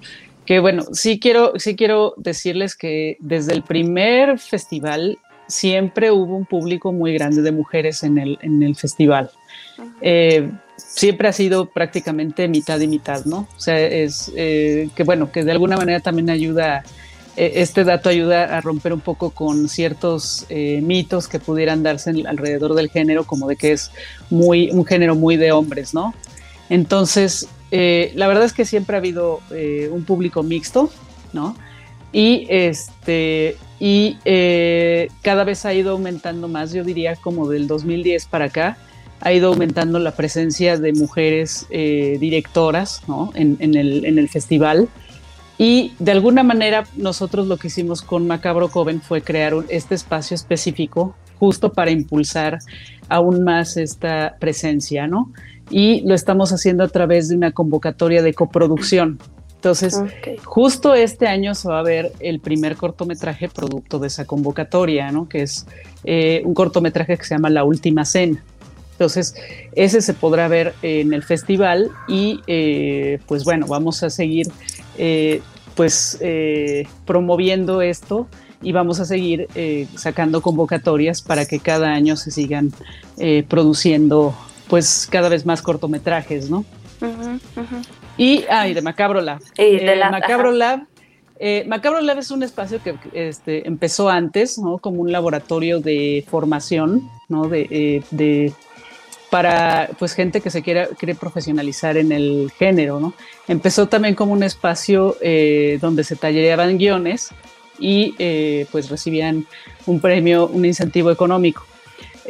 que 0.50 0.58
bueno, 0.58 0.84
sí 0.94 1.20
quiero, 1.20 1.54
sí 1.58 1.76
quiero 1.76 2.16
decirles 2.18 2.76
que 2.76 3.18
desde 3.20 3.54
el 3.54 3.62
primer 3.62 4.40
festival 4.40 5.20
siempre 5.46 6.10
hubo 6.10 6.36
un 6.36 6.48
público 6.48 6.92
muy 6.92 7.14
grande 7.14 7.44
de 7.44 7.52
mujeres 7.52 8.02
en 8.02 8.18
el, 8.18 8.40
en 8.42 8.64
el 8.64 8.76
festival. 8.76 9.30
Eh, 10.02 10.50
siempre 10.76 11.28
ha 11.28 11.34
sido 11.34 11.68
prácticamente 11.68 12.48
mitad 12.48 12.80
y 12.80 12.88
mitad, 12.88 13.26
¿no? 13.26 13.48
O 13.56 13.60
sea, 13.60 13.80
es 13.80 14.32
eh, 14.36 14.90
que 14.96 15.04
bueno, 15.04 15.32
que 15.32 15.44
de 15.44 15.52
alguna 15.52 15.78
manera 15.78 16.00
también 16.00 16.32
ayuda, 16.32 16.84
eh, 17.38 17.52
este 17.58 17.84
dato 17.84 18.10
ayuda 18.10 18.58
a 18.58 18.60
romper 18.60 18.92
un 18.92 19.02
poco 19.02 19.30
con 19.30 19.70
ciertos 19.70 20.48
mitos 20.50 21.28
que 21.28 21.38
pudieran 21.38 21.84
darse 21.84 22.10
alrededor 22.26 22.74
del 22.74 22.90
género, 22.90 23.24
como 23.24 23.48
de 23.48 23.56
que 23.56 23.74
es 23.74 23.92
muy, 24.32 24.72
un 24.72 24.84
género 24.84 25.14
muy 25.14 25.38
de 25.38 25.52
hombres, 25.52 25.94
¿no? 25.94 26.16
Entonces, 26.72 27.48
eh, 27.72 28.12
la 28.16 28.28
verdad 28.28 28.46
es 28.46 28.54
que 28.54 28.66
siempre 28.66 28.96
ha 28.96 29.00
habido 29.00 29.42
eh, 29.52 29.90
un 29.92 30.04
público 30.04 30.44
mixto, 30.44 30.90
¿no? 31.34 31.56
Y 32.12 32.48
este 32.50 33.58
y 33.80 34.18
eh, 34.26 35.10
cada 35.22 35.44
vez 35.44 35.66
ha 35.66 35.74
ido 35.74 35.92
aumentando 35.92 36.48
más, 36.48 36.74
yo 36.74 36.84
diría 36.84 37.16
como 37.16 37.48
del 37.48 37.68
2010 37.68 38.26
para 38.26 38.46
acá, 38.46 38.78
ha 39.22 39.32
ido 39.32 39.50
aumentando 39.50 40.00
la 40.00 40.16
presencia 40.16 40.78
de 40.78 40.94
mujeres 40.94 41.68
directoras 41.70 43.04
¿no? 43.08 43.32
en, 43.36 43.58
el, 43.62 44.06
en, 44.06 44.18
el, 44.18 44.30
festival. 44.30 44.90
Y 45.58 45.94
de 46.00 46.12
alguna 46.12 46.42
manera 46.42 46.86
nosotros 46.96 47.48
lo 47.48 47.58
que 47.58 47.68
hicimos 47.68 48.02
con 48.02 48.28
Macabro 48.28 48.70
Coven 48.70 49.02
fue 49.02 49.22
crear 49.22 49.54
este 49.68 49.96
espacio 49.96 50.36
específico 50.36 51.16
justo 51.38 51.72
para 51.72 51.92
impulsar 51.92 52.60
aún 53.08 53.44
más 53.44 53.78
esta 53.78 54.36
presencia, 54.40 55.08
¿no? 55.08 55.32
Y 55.70 56.02
lo 56.02 56.16
estamos 56.16 56.52
haciendo 56.52 56.84
a 56.84 56.88
través 56.88 57.30
de 57.30 57.36
una 57.36 57.52
convocatoria 57.52 58.22
de 58.22 58.34
coproducción. 58.34 59.20
Entonces, 59.60 60.02
justo 60.46 60.96
este 60.96 61.28
año 61.28 61.54
se 61.54 61.68
va 61.68 61.80
a 61.80 61.84
ver 61.84 62.14
el 62.22 62.40
primer 62.40 62.78
cortometraje 62.78 63.50
producto 63.50 64.00
de 64.00 64.08
esa 64.08 64.24
convocatoria, 64.24 65.12
¿no? 65.12 65.28
Que 65.28 65.42
es 65.42 65.66
eh, 66.06 66.42
un 66.46 66.54
cortometraje 66.54 67.18
que 67.18 67.26
se 67.26 67.36
llama 67.36 67.50
La 67.50 67.66
Última 67.66 68.06
Cena. 68.06 68.42
Entonces, 68.94 69.36
ese 69.74 70.02
se 70.02 70.14
podrá 70.14 70.48
ver 70.48 70.76
en 70.82 71.14
el 71.14 71.24
festival 71.24 71.92
y, 72.08 72.40
eh, 72.48 73.20
pues 73.28 73.44
bueno, 73.44 73.68
vamos 73.68 74.02
a 74.02 74.10
seguir, 74.10 74.48
eh, 74.98 75.42
pues, 75.76 76.18
promoviendo 77.06 77.82
esto 77.82 78.30
y 78.62 78.72
vamos 78.72 79.02
a 79.02 79.06
seguir 79.06 79.48
sacando 79.96 80.42
convocatorias 80.42 81.22
para 81.22 81.46
que 81.46 81.60
cada 81.60 81.90
año 81.90 82.16
se 82.16 82.32
sigan 82.32 82.72
produciendo 83.50 84.34
pues 84.70 85.08
cada 85.12 85.28
vez 85.28 85.46
más 85.46 85.62
cortometrajes, 85.62 86.50
¿no? 86.50 86.64
Y, 88.18 88.46
ah, 88.50 88.66
de 88.66 88.82
Macabro 88.82 89.20
Lab. 89.20 89.42
Eh, 89.58 89.96
Macabro 90.12 90.52
Lab. 90.52 90.86
Eh, 91.40 91.64
Macabro 91.68 92.02
Lab 92.02 92.20
es 92.20 92.32
un 92.32 92.44
espacio 92.44 92.82
que 92.84 92.96
este, 93.14 93.68
empezó 93.68 94.10
antes, 94.10 94.60
¿no? 94.60 94.78
Como 94.78 95.02
un 95.02 95.12
laboratorio 95.12 95.80
de 95.80 96.24
formación, 96.30 97.10
¿no? 97.30 97.48
De, 97.48 97.68
eh, 97.72 98.04
de 98.12 98.54
para 99.32 99.90
pues 100.00 100.14
gente 100.14 100.42
que 100.42 100.50
se 100.50 100.64
quiera 100.64 100.88
quiere 100.88 101.14
profesionalizar 101.14 101.98
en 101.98 102.12
el 102.12 102.52
género, 102.58 103.00
¿no? 103.00 103.14
Empezó 103.48 103.88
también 103.88 104.16
como 104.16 104.34
un 104.34 104.42
espacio 104.44 105.16
donde 105.80 106.04
se 106.04 106.16
tallereaban 106.16 106.80
guiones 106.80 107.30
y 107.78 108.16
pues 108.72 108.90
recibían 108.90 109.46
un 109.86 110.00
premio, 110.00 110.48
un 110.48 110.66
incentivo 110.66 111.12
económico. 111.12 111.69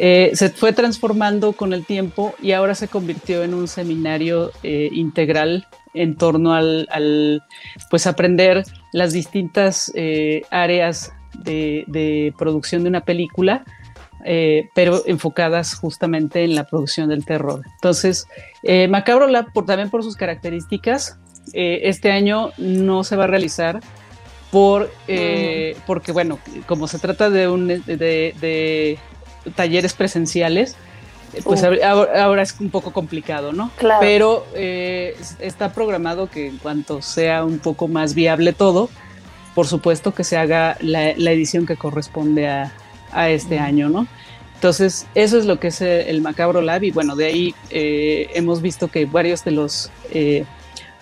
Eh, 0.02 0.32
se 0.34 0.50
fue 0.50 0.72
transformando 0.72 1.52
con 1.52 1.74
el 1.74 1.86
tiempo 1.86 2.34
y 2.42 2.54
ahora 2.54 2.74
se 2.74 2.88
convirtió 2.88 3.44
en 3.44 3.54
un 3.54 3.68
seminario 3.68 4.50
eh, 4.64 4.88
integral 4.94 5.68
en 5.94 6.16
torno 6.16 6.54
al, 6.54 7.44
pues 7.90 8.08
aprender 8.08 8.64
las 8.94 9.12
distintas 9.12 9.92
eh, 9.96 10.44
áreas 10.52 11.12
de, 11.44 12.34
producción 12.38 12.84
de 12.84 12.90
una 12.90 13.02
película 13.02 13.66
pero 14.76 15.02
enfocadas 15.06 15.76
justamente 15.76 16.44
en 16.44 16.54
la 16.54 16.66
producción 16.66 17.08
del 17.08 17.26
terror. 17.26 17.62
Entonces, 17.76 18.28
Macabro 18.90 19.28
Lab, 19.28 19.52
por, 19.54 19.66
también 19.66 19.90
por 19.90 20.04
sus 20.04 20.18
características, 20.18 21.18
este 21.54 22.12
año 22.12 22.52
no 22.58 23.06
se 23.06 23.16
va 23.16 23.24
a 23.24 23.28
realizar 23.28 23.80
por, 24.52 24.92
porque, 25.88 26.12
bueno, 26.12 26.38
como 26.68 26.88
se 26.88 27.00
trata 27.00 27.30
de, 27.30 27.48
un, 27.48 27.68
de, 27.68 29.00
talleres 29.56 29.94
presenciales, 29.94 30.76
pues 31.44 31.64
ahora, 31.64 32.42
es 32.42 32.60
un 32.60 32.72
poco 32.72 32.92
complicado, 32.92 33.54
¿no? 33.54 33.72
Claro. 33.78 34.00
Pero 34.02 34.46
está 35.40 35.74
programado 35.74 36.28
que 36.28 36.48
en 36.48 36.58
cuanto 36.58 37.02
sea 37.02 37.46
un 37.46 37.60
poco 37.60 37.88
más 37.88 38.16
viable 38.16 38.52
todo, 38.52 38.90
por 39.54 39.68
supuesto 39.68 40.14
que 40.14 40.24
se 40.24 40.38
haga 40.38 40.76
la 40.82 41.32
edición 41.32 41.66
que 41.66 41.76
corresponde 41.76 42.48
a, 42.48 42.74
a 43.12 43.30
este 43.30 43.60
año, 43.60 43.90
¿no? 43.90 44.08
Entonces, 44.60 45.08
eso 45.16 45.38
es 45.38 45.46
lo 45.46 45.58
que 45.58 45.68
es 45.68 45.80
el 45.80 46.22
Macabro 46.22 46.62
Lab 46.62 46.84
y 46.84 46.92
bueno, 46.92 47.16
de 47.16 47.26
ahí 47.26 47.56
eh, 47.70 48.30
hemos 48.34 48.62
visto 48.62 48.90
que 48.90 49.06
varios 49.06 49.46
de 49.46 49.52
los, 49.52 49.90
eh, 50.12 50.44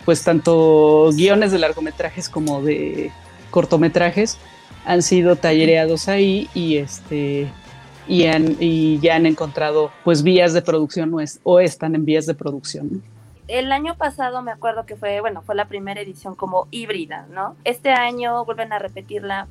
pues 0.05 0.23
tanto 0.23 1.09
guiones 1.13 1.51
de 1.51 1.57
largometrajes 1.57 2.29
como 2.29 2.61
de 2.61 3.11
cortometrajes 3.49 4.37
han 4.85 5.01
sido 5.01 5.37
tallereados 5.37 6.07
ahí 6.07 6.47
y 6.53 6.77
este 6.77 7.47
y, 8.07 8.25
y 8.59 8.99
ya 8.99 9.15
han 9.15 9.25
encontrado 9.25 9.91
pues 10.03 10.23
vías 10.23 10.53
de 10.53 10.61
producción 10.61 11.13
o, 11.13 11.19
o 11.43 11.59
están 11.59 11.95
en 11.95 12.05
vías 12.05 12.25
de 12.25 12.33
producción. 12.33 13.03
El 13.47 13.71
año 13.71 13.95
pasado 13.95 14.41
me 14.41 14.51
acuerdo 14.51 14.85
que 14.85 14.95
fue, 14.95 15.21
bueno, 15.21 15.41
fue 15.41 15.55
la 15.55 15.67
primera 15.67 16.01
edición 16.01 16.35
como 16.35 16.67
híbrida, 16.69 17.27
¿no? 17.29 17.55
Este 17.63 17.91
año 17.91 18.43
vuelven 18.43 18.73
a 18.73 18.79
repetirla 18.79 19.47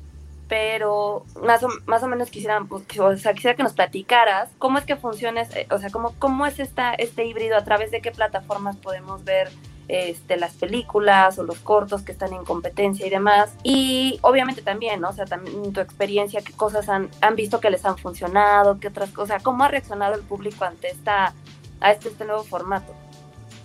pero 0.47 1.25
más 1.43 1.63
o, 1.63 1.69
más 1.85 2.01
o 2.03 2.07
menos 2.07 2.29
quisieran, 2.29 2.67
pues, 2.67 2.83
o 2.99 3.17
sea, 3.17 3.33
quisiera 3.33 3.55
que 3.55 3.63
nos 3.63 3.73
platicaras 3.73 4.49
cómo 4.57 4.77
es 4.77 4.85
que 4.85 4.95
funciona, 4.95 5.41
eh, 5.41 5.67
o 5.69 5.77
sea, 5.77 5.89
cómo, 5.89 6.13
cómo 6.19 6.45
es 6.45 6.59
esta, 6.59 6.93
este 6.93 7.25
híbrido, 7.25 7.57
a 7.57 7.63
través 7.63 7.91
de 7.91 8.01
qué 8.01 8.11
plataformas 8.11 8.77
podemos 8.77 9.23
ver 9.23 9.49
este, 9.87 10.37
las 10.37 10.53
películas 10.53 11.39
o 11.39 11.43
los 11.43 11.59
cortos 11.59 12.01
que 12.01 12.11
están 12.11 12.33
en 12.33 12.43
competencia 12.43 13.05
y 13.05 13.09
demás. 13.09 13.53
Y 13.63 14.19
obviamente 14.21 14.61
también, 14.61 15.01
¿no? 15.01 15.09
O 15.09 15.13
sea, 15.13 15.25
también 15.25 15.73
tu 15.73 15.79
experiencia, 15.79 16.41
qué 16.41 16.53
cosas 16.53 16.89
han, 16.89 17.09
han 17.21 17.35
visto 17.35 17.59
que 17.59 17.69
les 17.69 17.85
han 17.85 17.97
funcionado, 17.97 18.79
qué 18.79 18.89
otras 18.89 19.11
cosas, 19.11 19.41
cómo 19.43 19.63
ha 19.63 19.67
reaccionado 19.67 20.15
el 20.15 20.21
público 20.21 20.65
ante 20.65 20.89
esta, 20.89 21.33
a 21.79 21.91
este, 21.91 22.09
este 22.09 22.25
nuevo 22.25 22.43
formato. 22.43 22.93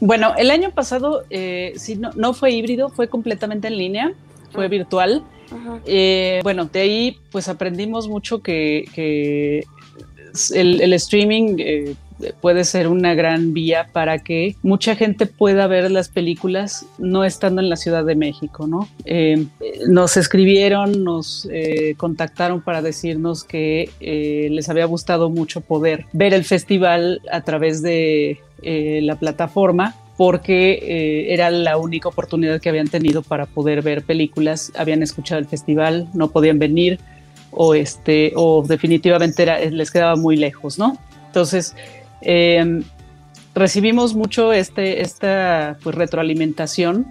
Bueno, 0.00 0.34
el 0.36 0.50
año 0.50 0.70
pasado 0.72 1.22
eh, 1.30 1.74
sí, 1.76 1.96
no, 1.96 2.10
no 2.16 2.34
fue 2.34 2.50
híbrido, 2.50 2.88
fue 2.88 3.08
completamente 3.08 3.68
en 3.68 3.78
línea, 3.78 4.12
fue 4.52 4.68
virtual. 4.68 5.24
Eh, 5.84 6.40
bueno, 6.42 6.64
de 6.64 6.80
ahí 6.80 7.18
pues 7.30 7.48
aprendimos 7.48 8.08
mucho 8.08 8.42
que, 8.42 9.64
el, 10.54 10.92
streaming 10.94 11.56
eh, 11.58 11.94
puede 12.40 12.64
ser 12.64 12.88
una 12.88 13.14
gran 13.14 13.52
vía 13.52 13.88
para 13.92 14.18
que 14.18 14.56
mucha 14.62 14.96
gente 14.96 15.26
pueda 15.26 15.66
ver 15.66 15.90
las 15.90 16.08
películas 16.08 16.86
no 16.98 17.24
estando 17.24 17.60
en 17.60 17.68
la 17.68 17.76
Ciudad 17.76 18.04
de 18.04 18.14
México, 18.14 18.66
¿no? 18.66 18.88
Eh, 19.04 19.46
nos 19.88 20.16
escribieron, 20.16 21.04
nos 21.04 21.48
contactaron 21.96 22.62
para 22.62 22.82
decirnos 22.82 23.44
que 23.44 23.90
les 24.50 24.68
había 24.68 24.84
gustado 24.86 25.30
mucho 25.30 25.60
poder 25.60 26.06
ver 26.12 26.34
el 26.34 26.44
festival 26.44 27.20
a 27.30 27.42
través 27.42 27.82
de 27.82 28.40
la 28.62 29.16
plataforma 29.16 29.96
porque 30.16 30.72
eh, 30.74 31.32
era 31.32 31.50
la 31.50 31.76
única 31.76 32.08
oportunidad 32.08 32.60
que 32.60 32.68
habían 32.68 32.88
tenido 32.88 33.22
para 33.22 33.46
poder 33.46 33.82
ver 33.82 34.02
películas, 34.02 34.72
habían 34.76 35.02
escuchado 35.02 35.40
el 35.40 35.46
festival, 35.46 36.08
no 36.14 36.28
podían 36.28 36.58
venir 36.58 37.00
o, 37.50 37.74
este, 37.74 38.32
o 38.36 38.62
definitivamente 38.62 39.70
les 39.70 39.90
quedaba 39.90 40.16
muy 40.16 40.36
lejos, 40.36 40.78
¿no? 40.78 40.96
Entonces, 41.26 41.74
em, 42.22 42.82
recibimos 43.54 44.14
mucho 44.14 44.52
este, 44.52 45.02
esta 45.02 45.76
pues, 45.82 45.94
retroalimentación 45.94 47.06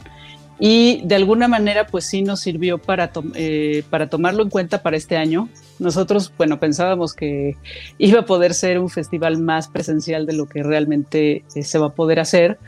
y 0.59 1.01
de 1.05 1.15
alguna 1.15 1.47
manera 1.47 1.87
pues 1.87 2.05
sí 2.05 2.21
nos 2.21 2.39
sirvió 2.39 2.77
para, 2.77 3.11
eh, 3.35 3.83
para 3.89 4.09
tomarlo 4.09 4.43
en 4.43 4.49
cuenta 4.49 4.83
para 4.83 4.97
este 4.97 5.17
año. 5.17 5.49
Nosotros, 5.79 6.31
bueno, 6.37 6.59
pensábamos 6.59 7.13
que 7.13 7.55
iba 7.97 8.19
a 8.19 8.25
poder 8.25 8.53
ser 8.53 8.77
un 8.79 8.89
festival 8.89 9.39
más 9.39 9.67
presencial 9.67 10.25
de 10.25 10.33
lo 10.33 10.47
que 10.47 10.61
realmente 10.61 11.43
eh, 11.55 11.63
se 11.63 11.79
va 11.79 11.87
a 11.87 11.93
poder 11.93 12.19
hacer 12.19 12.59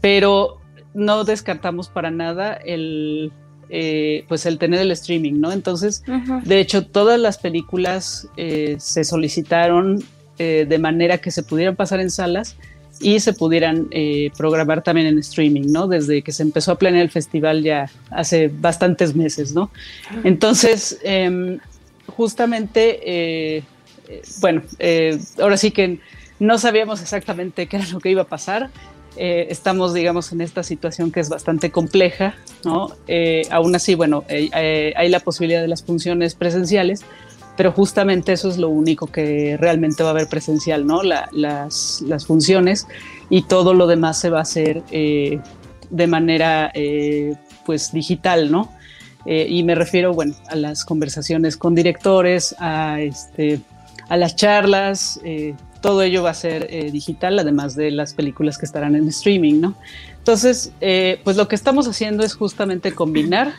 pero 0.00 0.60
no 0.94 1.24
descartamos 1.24 1.88
para 1.88 2.10
nada 2.10 2.54
el, 2.54 3.32
eh, 3.68 4.24
pues 4.28 4.46
el 4.46 4.56
tener 4.58 4.80
el 4.80 4.92
streaming, 4.92 5.40
¿no? 5.40 5.52
Entonces, 5.52 6.04
de 6.44 6.60
hecho, 6.60 6.86
todas 6.86 7.18
las 7.18 7.38
películas 7.38 8.28
eh, 8.36 8.76
se 8.78 9.02
solicitaron 9.02 10.04
eh, 10.38 10.66
de 10.68 10.78
manera 10.78 11.18
que 11.18 11.30
se 11.30 11.42
pudieran 11.42 11.76
pasar 11.76 12.00
en 12.00 12.10
salas 12.10 12.56
y 12.98 13.20
se 13.20 13.34
pudieran 13.34 13.90
programar 14.38 14.82
también 14.82 15.06
en 15.06 15.18
streaming, 15.18 15.70
¿no? 15.70 15.86
Desde 15.86 16.22
que 16.22 16.32
se 16.32 16.42
empezó 16.42 16.72
a 16.72 16.78
planear 16.78 17.02
el 17.02 17.10
festival 17.10 17.62
ya 17.62 17.90
hace 18.10 18.48
bastantes 18.48 19.14
meses, 19.14 19.52
¿no? 19.52 19.70
Entonces, 20.24 20.98
em, 21.02 21.58
justamente, 22.06 23.62
bueno, 24.40 24.62
ahora 25.38 25.58
sí 25.58 25.72
que 25.72 26.00
no 26.38 26.58
sabíamos 26.58 27.00
exactamente 27.02 27.66
qué 27.66 27.76
era 27.76 27.86
lo 27.88 28.00
que 28.00 28.10
iba 28.10 28.22
a 28.22 28.26
pasar. 28.26 28.70
Eh, 29.16 29.46
estamos, 29.50 29.94
digamos, 29.94 30.30
en 30.32 30.42
esta 30.42 30.62
situación 30.62 31.10
que 31.10 31.20
es 31.20 31.30
bastante 31.30 31.70
compleja, 31.70 32.34
¿no? 32.64 32.90
Eh, 33.08 33.42
aún 33.50 33.74
así, 33.74 33.94
bueno, 33.94 34.24
eh, 34.28 34.92
hay 34.94 35.08
la 35.08 35.20
posibilidad 35.20 35.62
de 35.62 35.68
las 35.68 35.82
funciones 35.82 36.34
presenciales, 36.34 37.02
pero 37.56 37.72
justamente 37.72 38.32
eso 38.32 38.48
es 38.48 38.58
lo 38.58 38.68
único 38.68 39.06
que 39.06 39.56
realmente 39.58 40.02
va 40.02 40.10
a 40.10 40.12
haber 40.12 40.28
presencial, 40.28 40.86
¿no? 40.86 41.02
las, 41.02 42.02
funciones 42.26 42.86
y 43.30 43.42
todo 43.42 43.74
lo 43.74 43.86
demás 43.86 44.20
se 44.20 44.30
va 44.30 44.38
a 44.38 44.42
hacer 44.42 44.82
de 44.84 46.06
manera, 46.06 46.72
pues, 47.64 47.92
digital, 47.92 48.50
¿no? 48.50 48.72
y 49.26 49.62
me 49.64 49.74
refiero, 49.74 50.12
bueno, 50.12 50.34
a 50.48 50.56
las 50.56 50.84
conversaciones 50.84 51.56
con 51.56 51.74
directores, 51.74 52.54
a, 52.58 53.00
este, 53.00 53.60
a 54.08 54.16
las 54.16 54.36
charlas, 54.36 55.20
todo 55.86 56.02
ello 56.02 56.24
va 56.24 56.30
a 56.30 56.34
ser 56.34 56.66
eh, 56.70 56.90
digital, 56.90 57.38
además 57.38 57.76
de 57.76 57.92
las 57.92 58.12
películas 58.12 58.58
que 58.58 58.66
estarán 58.66 58.96
en 58.96 59.06
streaming, 59.06 59.60
¿no? 59.60 59.76
Entonces, 60.18 60.72
eh, 60.80 61.20
pues 61.22 61.36
lo 61.36 61.46
que 61.46 61.54
estamos 61.54 61.86
haciendo 61.86 62.24
es 62.24 62.34
justamente 62.34 62.90
combinar 62.90 63.54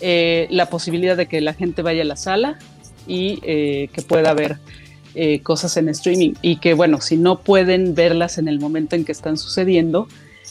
eh, 0.00 0.48
la 0.50 0.66
posibilidad 0.66 1.16
de 1.16 1.26
que 1.26 1.40
la 1.40 1.54
gente 1.54 1.82
vaya 1.82 2.02
a 2.02 2.04
la 2.04 2.16
sala 2.16 2.58
y 3.06 3.36
que 3.38 4.02
pueda 4.06 4.34
ver 4.34 4.58
cosas 5.42 5.76
en 5.78 5.88
streaming 5.88 6.34
y 6.42 6.56
que, 6.56 6.74
bueno, 6.74 7.00
si 7.00 7.16
no 7.16 7.40
pueden 7.40 7.94
verlas 7.94 8.36
en 8.36 8.48
el 8.48 8.60
momento 8.60 8.96
en 8.96 9.04
que 9.04 9.12
están 9.12 9.38
sucediendo, 9.38 10.08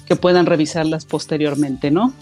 que 0.07 0.15
puedan 0.15 0.45
revisarlas 0.45 1.05
posteriormente, 1.05 1.91
¿no? 1.91 2.13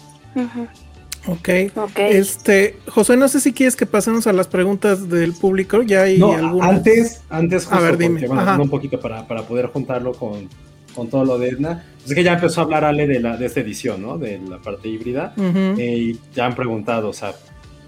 Ok. 1.26 1.48
Este, 1.96 2.76
José, 2.88 3.16
no 3.16 3.28
sé 3.28 3.40
si 3.40 3.52
quieres 3.52 3.76
que 3.76 3.86
pasemos 3.86 4.26
a 4.26 4.32
las 4.32 4.48
preguntas 4.48 5.08
del 5.08 5.32
público. 5.32 5.82
Ya 5.82 6.02
hay 6.02 6.18
no, 6.18 6.34
Antes, 6.62 7.22
antes, 7.30 7.70
a 7.70 7.80
ver, 7.80 7.96
dime. 7.96 8.26
un 8.28 8.70
poquito 8.70 9.00
para, 9.00 9.26
para, 9.26 9.42
poder 9.42 9.66
juntarlo 9.66 10.12
con, 10.12 10.48
con, 10.94 11.08
todo 11.08 11.24
lo 11.24 11.38
de 11.38 11.48
Edna. 11.48 11.84
Es 12.04 12.14
que 12.14 12.22
ya 12.22 12.34
empezó 12.34 12.60
a 12.60 12.64
hablar 12.64 12.84
Ale 12.84 13.06
de, 13.06 13.20
la, 13.20 13.36
de 13.36 13.46
esta 13.46 13.60
edición, 13.60 14.02
¿no? 14.02 14.18
De 14.18 14.38
la 14.38 14.58
parte 14.58 14.88
híbrida. 14.88 15.34
Eh, 15.38 15.96
y 15.96 16.20
ya 16.34 16.46
han 16.46 16.54
preguntado, 16.54 17.08
o 17.08 17.14
sea, 17.14 17.34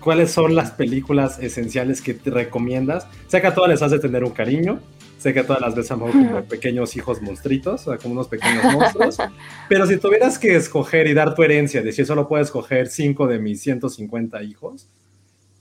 ¿cuáles 0.06 0.30
son 0.30 0.54
las 0.54 0.70
películas 0.70 1.40
esenciales 1.40 2.00
que 2.00 2.14
te 2.14 2.30
recomiendas? 2.30 3.08
Sé 3.26 3.40
que 3.40 3.48
a 3.48 3.54
todas 3.56 3.70
les 3.70 3.82
hace 3.82 3.98
tener 3.98 4.22
un 4.22 4.30
cariño. 4.30 4.78
Sé 5.18 5.34
que 5.34 5.42
todas 5.42 5.60
las 5.60 5.74
veces 5.74 5.88
son 5.88 5.98
como 5.98 6.44
pequeños 6.44 6.94
hijos 6.94 7.20
monstruitos, 7.20 7.88
o 7.88 7.90
sea, 7.90 7.98
como 7.98 8.14
unos 8.14 8.28
pequeños 8.28 8.62
monstruos. 8.72 9.18
Pero 9.68 9.84
si 9.84 9.96
tuvieras 9.96 10.38
que 10.38 10.54
escoger 10.54 11.08
y 11.08 11.14
dar 11.14 11.34
tu 11.34 11.42
herencia, 11.42 11.82
de 11.82 11.90
si 11.90 12.04
solo 12.04 12.28
puedes 12.28 12.46
escoger 12.46 12.86
cinco 12.86 13.26
de 13.26 13.40
mis 13.40 13.60
150 13.62 14.44
hijos, 14.44 14.86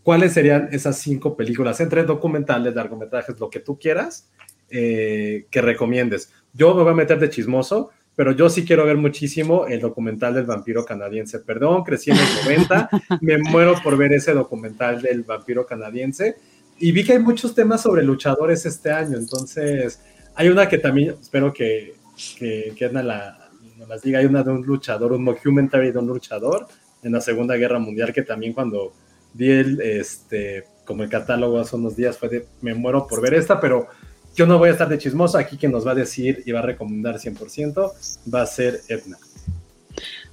¿cuáles 0.03 0.33
serían 0.33 0.69
esas 0.71 0.99
cinco 0.99 1.35
películas, 1.35 1.79
entre 1.79 2.03
documentales, 2.03 2.75
largometrajes, 2.75 3.39
lo 3.39 3.49
que 3.49 3.61
tú 3.61 3.79
quieras, 3.79 4.29
eh, 4.69 5.47
que 5.49 5.61
recomiendes? 5.63 6.31
Yo 6.53 6.75
me 6.75 6.83
voy 6.83 6.91
a 6.91 6.95
meter 6.95 7.17
de 7.17 7.31
chismoso, 7.31 7.89
pero 8.15 8.31
yo 8.31 8.49
sí 8.49 8.65
quiero 8.65 8.85
ver 8.85 8.97
muchísimo 8.97 9.65
el 9.67 9.79
documental 9.79 10.33
del 10.33 10.45
vampiro 10.45 10.85
canadiense. 10.85 11.39
Perdón, 11.39 11.83
crecí 11.83 12.11
en 12.11 12.17
los 12.17 12.45
90, 12.45 12.89
me 13.21 13.37
muero 13.37 13.75
por 13.83 13.97
ver 13.97 14.13
ese 14.13 14.33
documental 14.33 15.01
del 15.01 15.23
vampiro 15.23 15.65
canadiense 15.65 16.35
y 16.79 16.91
vi 16.91 17.03
que 17.03 17.13
hay 17.13 17.19
muchos 17.19 17.55
temas 17.55 17.81
sobre 17.81 18.03
luchadores 18.03 18.65
este 18.65 18.91
año, 18.91 19.17
entonces 19.17 20.01
hay 20.35 20.49
una 20.49 20.67
que 20.67 20.77
también 20.77 21.15
espero 21.21 21.53
que, 21.53 21.95
que, 22.37 22.73
que 22.75 22.85
Edna 22.85 23.01
la, 23.01 23.49
las 23.87 24.01
diga, 24.01 24.19
hay 24.19 24.25
una 24.25 24.43
de 24.43 24.51
un 24.51 24.65
luchador, 24.65 25.13
un 25.13 25.23
documentary 25.23 25.91
de 25.91 25.99
un 25.99 26.07
luchador 26.07 26.67
en 27.03 27.13
la 27.13 27.21
Segunda 27.21 27.55
Guerra 27.55 27.79
Mundial 27.79 28.11
que 28.11 28.23
también 28.23 28.53
cuando 28.53 28.93
vi 29.33 29.51
el, 29.51 29.81
este, 29.81 30.65
como 30.85 31.03
el 31.03 31.09
catálogo 31.09 31.59
hace 31.59 31.75
unos 31.75 31.95
días 31.95 32.17
fue 32.17 32.29
de, 32.29 32.47
me 32.61 32.73
muero 32.73 33.07
por 33.07 33.21
ver 33.21 33.35
esta, 33.35 33.59
pero 33.59 33.87
yo 34.35 34.45
no 34.45 34.57
voy 34.57 34.69
a 34.69 34.73
estar 34.73 34.89
de 34.89 34.97
chismoso, 34.97 35.37
aquí 35.37 35.57
quien 35.57 35.71
nos 35.71 35.87
va 35.87 35.91
a 35.91 35.95
decir 35.95 36.43
y 36.45 36.51
va 36.51 36.59
a 36.59 36.63
recomendar 36.63 37.15
100% 37.15 37.91
va 38.33 38.41
a 38.41 38.45
ser 38.45 38.81
Edna. 38.89 39.17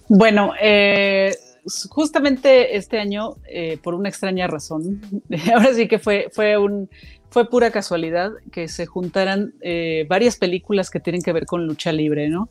Bueno, 0.08 0.52
eh, 0.60 1.34
justamente 1.88 2.76
este 2.76 2.98
año, 2.98 3.36
eh, 3.48 3.78
por 3.82 3.94
una 3.94 4.08
extraña 4.08 4.46
razón, 4.46 5.00
ahora 5.54 5.72
sí 5.72 5.88
que 5.88 5.98
fue, 5.98 6.28
fue 6.32 6.58
un, 6.58 6.90
fue 7.30 7.48
pura 7.48 7.70
casualidad 7.70 8.32
que 8.50 8.68
se 8.68 8.86
juntaran 8.86 9.54
eh, 9.60 10.04
varias 10.08 10.36
películas 10.36 10.90
que 10.90 11.00
tienen 11.00 11.22
que 11.22 11.32
ver 11.32 11.46
con 11.46 11.66
lucha 11.66 11.92
libre, 11.92 12.28
¿no? 12.28 12.48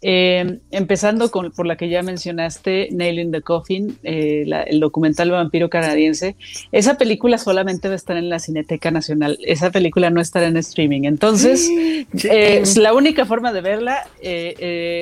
Eh, 0.00 0.60
empezando 0.70 1.30
con, 1.30 1.50
por 1.50 1.66
la 1.66 1.76
que 1.76 1.88
ya 1.88 2.02
mencionaste, 2.02 2.88
Nail 2.92 3.18
in 3.18 3.32
the 3.32 3.42
Coffin, 3.42 3.98
eh, 4.04 4.44
el 4.66 4.80
documental 4.80 5.30
vampiro 5.30 5.68
canadiense. 5.68 6.36
Esa 6.70 6.96
película 6.96 7.36
solamente 7.38 7.88
va 7.88 7.94
a 7.94 7.96
estar 7.96 8.16
en 8.16 8.28
la 8.28 8.38
Cineteca 8.38 8.90
Nacional. 8.90 9.38
Esa 9.44 9.70
película 9.70 10.10
no 10.10 10.20
estará 10.20 10.46
en 10.46 10.56
streaming. 10.56 11.02
Entonces, 11.02 11.68
eh, 12.24 12.62
la 12.76 12.94
única 12.94 13.26
forma 13.26 13.52
de 13.52 13.60
verla 13.60 14.06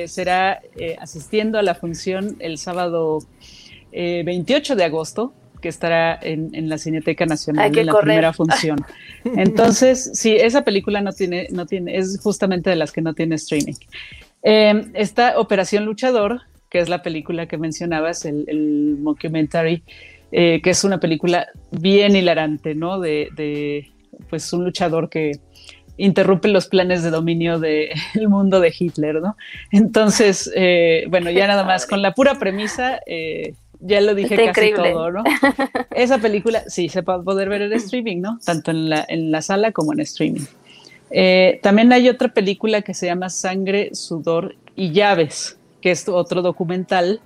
será 0.07 0.61
asistiendo 0.99 1.59
a 1.59 1.61
la 1.61 1.75
función 1.75 2.35
el 2.39 2.57
sábado 2.57 3.19
28 3.91 4.75
de 4.75 4.83
agosto 4.83 5.33
que 5.61 5.69
estará 5.69 6.19
en, 6.21 6.69
la 6.69 6.77
Cineteca 6.77 7.25
Nacional 7.25 7.75
en 7.77 7.85
la 7.85 7.99
primera 7.99 8.33
función. 8.33 8.79
Entonces, 9.23 10.11
sí, 10.13 10.35
esa 10.35 10.63
película 10.63 11.01
no 11.01 11.13
tiene, 11.13 11.47
no 11.51 11.65
tiene, 11.65 11.97
es 11.97 12.19
justamente 12.21 12.69
de 12.69 12.75
las 12.75 12.91
que 12.91 13.01
no 13.01 13.13
tiene 13.13 13.35
streaming. 13.35 13.73
Eh, 14.43 14.85
esta 14.93 15.39
Operación 15.39 15.85
Luchador, 15.85 16.41
que 16.69 16.79
es 16.79 16.89
la 16.89 17.01
película 17.01 17.47
que 17.47 17.57
mencionabas, 17.57 18.25
el, 18.25 18.45
el 18.47 18.97
mockumentary, 18.99 19.83
eh, 20.31 20.61
que 20.61 20.69
es 20.69 20.83
una 20.83 20.99
película 20.99 21.47
bien 21.71 22.15
hilarante, 22.15 22.75
¿no? 22.75 22.99
De, 22.99 23.89
pues 24.29 24.51
un 24.53 24.65
luchador 24.65 25.09
que 25.09 25.39
interrumpe 25.97 26.47
los 26.49 26.67
planes 26.67 27.01
de 27.01 27.09
dominio 27.09 27.59
del 27.59 27.89
mundo 28.29 28.59
de 28.59 28.73
Hitler, 28.77 29.21
¿no? 29.21 29.35
Entonces, 29.71 30.51
eh, 30.55 31.05
bueno, 31.09 31.31
ya 31.31 31.47
nada 31.47 31.63
más 31.63 31.85
con 31.87 32.01
la 32.01 32.13
pura 32.13 32.35
premisa, 32.35 32.99
ya 33.79 34.01
lo 34.01 34.15
dije 34.15 34.35
casi 34.53 34.73
todo, 34.73 35.11
¿no? 35.11 35.23
Esa 35.95 36.17
película, 36.17 36.63
sí, 36.67 36.89
se 36.89 37.03
puede 37.03 37.23
poder 37.23 37.49
ver 37.49 37.61
en 37.63 37.73
streaming, 37.73 38.21
¿no? 38.21 38.39
Tanto 38.45 38.71
en 38.71 38.89
la, 38.89 39.05
en 39.07 39.31
la 39.31 39.41
sala 39.41 39.71
como 39.71 39.93
en 39.93 40.01
streaming. 40.01 40.45
Eh, 41.11 41.59
también 41.63 41.91
hay 41.93 42.09
otra 42.09 42.33
película 42.33 42.81
que 42.81 42.93
se 42.93 43.05
llama 43.05 43.29
Sangre, 43.29 43.93
Sudor 43.93 44.55
y 44.75 44.91
Llaves, 44.91 45.57
que 45.81 45.91
es 45.91 46.07
otro 46.09 46.41
documental, 46.41 47.21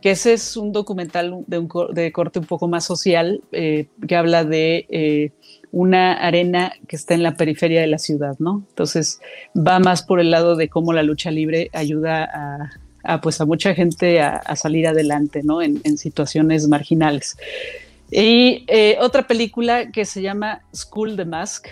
que 0.00 0.12
ese 0.12 0.32
es 0.32 0.56
un 0.56 0.72
documental 0.72 1.44
de, 1.46 2.12
corte 2.12 2.38
un 2.38 2.46
poco 2.46 2.68
más 2.68 2.84
social, 2.84 3.42
eh, 3.52 3.88
que 4.06 4.16
habla 4.16 4.44
de 4.44 4.86
eh, 4.88 5.32
una 5.72 6.14
arena 6.14 6.72
que 6.86 6.96
está 6.96 7.14
en 7.14 7.22
la 7.22 7.34
periferia 7.34 7.80
de 7.80 7.88
la 7.88 7.98
ciudad, 7.98 8.36
¿no? 8.38 8.64
Entonces 8.68 9.20
va 9.56 9.80
más 9.80 10.02
por 10.02 10.20
el 10.20 10.30
lado 10.30 10.56
de 10.56 10.68
cómo 10.68 10.92
la 10.92 11.02
lucha 11.02 11.30
libre 11.30 11.68
ayuda 11.72 12.70
a, 13.02 13.20
pues 13.20 13.40
a 13.40 13.46
mucha 13.46 13.74
gente 13.74 14.20
a, 14.20 14.54
salir 14.54 14.86
adelante, 14.86 15.42
¿no? 15.42 15.62
En 15.62 15.98
situaciones 15.98 16.68
marginales. 16.68 17.36
Y 18.10 18.66
otra 19.00 19.26
película 19.26 19.90
que 19.90 20.04
se 20.04 20.22
llama 20.22 20.62
School 20.72 21.16
the 21.16 21.24
Mask, 21.24 21.68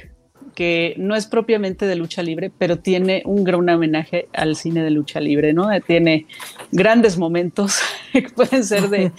que 0.56 0.94
no 0.96 1.14
es 1.14 1.26
propiamente 1.26 1.86
de 1.86 1.96
lucha 1.96 2.22
libre, 2.22 2.50
pero 2.58 2.78
tiene 2.78 3.22
un 3.26 3.44
gran 3.44 3.68
homenaje 3.68 4.26
al 4.32 4.56
cine 4.56 4.82
de 4.82 4.90
lucha 4.90 5.20
libre, 5.20 5.52
¿no? 5.52 5.68
Tiene 5.86 6.26
grandes 6.72 7.18
momentos 7.18 7.78
que 8.12 8.22
pueden 8.22 8.64
ser 8.64 8.88
de, 8.88 9.12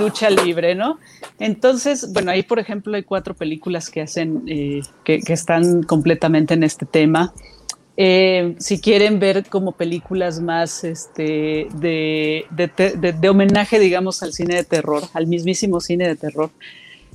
lucha 0.00 0.30
libre, 0.30 0.74
¿no? 0.74 0.98
Entonces, 1.38 2.10
bueno, 2.14 2.30
ahí 2.30 2.42
por 2.42 2.58
ejemplo 2.58 2.96
hay 2.96 3.02
cuatro 3.02 3.34
películas 3.34 3.90
que 3.90 4.00
hacen, 4.00 4.42
eh, 4.46 4.80
que, 5.04 5.20
están 5.28 5.82
completamente 5.82 6.54
en 6.54 6.62
este 6.62 6.86
tema. 6.86 7.34
Eh, 7.98 8.54
si 8.58 8.80
quieren 8.80 9.20
ver 9.20 9.44
como 9.50 9.72
películas 9.72 10.40
más 10.40 10.82
este, 10.82 11.68
de, 11.74 12.46
de, 12.50 13.28
homenaje, 13.28 13.78
digamos, 13.78 14.22
al 14.22 14.32
cine 14.32 14.54
de 14.54 14.64
terror, 14.64 15.02
al 15.12 15.26
mismísimo 15.26 15.78
cine 15.80 16.08
de 16.08 16.16
terror, 16.16 16.50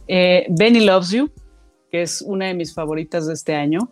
eh, 0.07 0.45
Benny 0.49 0.81
Loves 0.81 1.09
You, 1.09 1.31
que 1.91 2.01
es 2.01 2.21
una 2.21 2.47
de 2.47 2.53
mis 2.53 2.73
favoritas 2.73 3.27
de 3.27 3.33
este 3.33 3.55
año, 3.55 3.89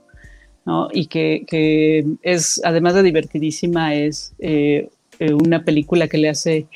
¿no? 0.65 0.89
Y 0.91 1.07
que, 1.07 2.05
es, 2.21 2.61
además 2.63 2.95
de 2.95 3.03
divertidísima, 3.03 3.95
es 3.95 4.33
eh, 4.39 4.89
eh, 5.19 5.33
una 5.33 5.63
película 5.63 6.07
que 6.07 6.17
le 6.17 6.29
hace 6.29 6.67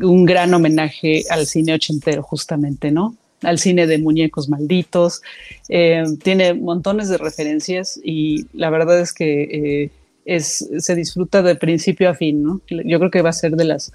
un 0.00 0.24
gran 0.24 0.52
homenaje 0.54 1.24
al 1.30 1.46
cine 1.46 1.74
ochentero, 1.74 2.22
justamente, 2.22 2.90
¿no? 2.90 3.16
Al 3.42 3.58
cine 3.58 3.86
de 3.86 3.98
muñecos 3.98 4.48
malditos. 4.48 5.22
Eh, 5.68 6.04
tiene 6.22 6.54
montones 6.54 7.08
de 7.08 7.18
referencias 7.18 8.00
y 8.02 8.46
la 8.52 8.70
verdad 8.70 9.00
es 9.00 9.12
que 9.12 9.90
es, 10.24 10.68
se 10.78 10.94
disfruta 10.94 11.42
de 11.42 11.54
principio 11.54 12.08
a 12.08 12.14
fin, 12.14 12.42
¿no? 12.42 12.60
Yo 12.68 12.98
creo 12.98 13.10
que 13.10 13.22
va 13.22 13.30
a 13.30 13.34
ser 13.34 13.52
de 13.52 13.64
las 13.64 13.92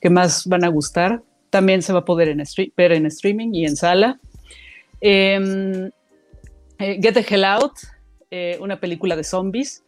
que 0.00 0.10
más 0.10 0.46
van 0.46 0.64
a 0.64 0.68
gustar. 0.68 1.22
También 1.50 1.82
se 1.82 1.92
va 1.92 2.00
a 2.00 2.04
poder 2.04 2.28
en 2.28 2.42
ver 2.76 2.92
en 2.92 3.06
streaming 3.06 3.52
y 3.52 3.66
en 3.66 3.76
sala. 3.76 4.20
Em, 5.00 5.90
eh, 6.82 6.98
Get 7.00 7.14
the 7.14 7.24
Hell 7.28 7.44
Out, 7.44 7.74
eh, 8.30 8.58
una 8.60 8.80
película 8.80 9.14
de 9.14 9.22
zombies, 9.22 9.84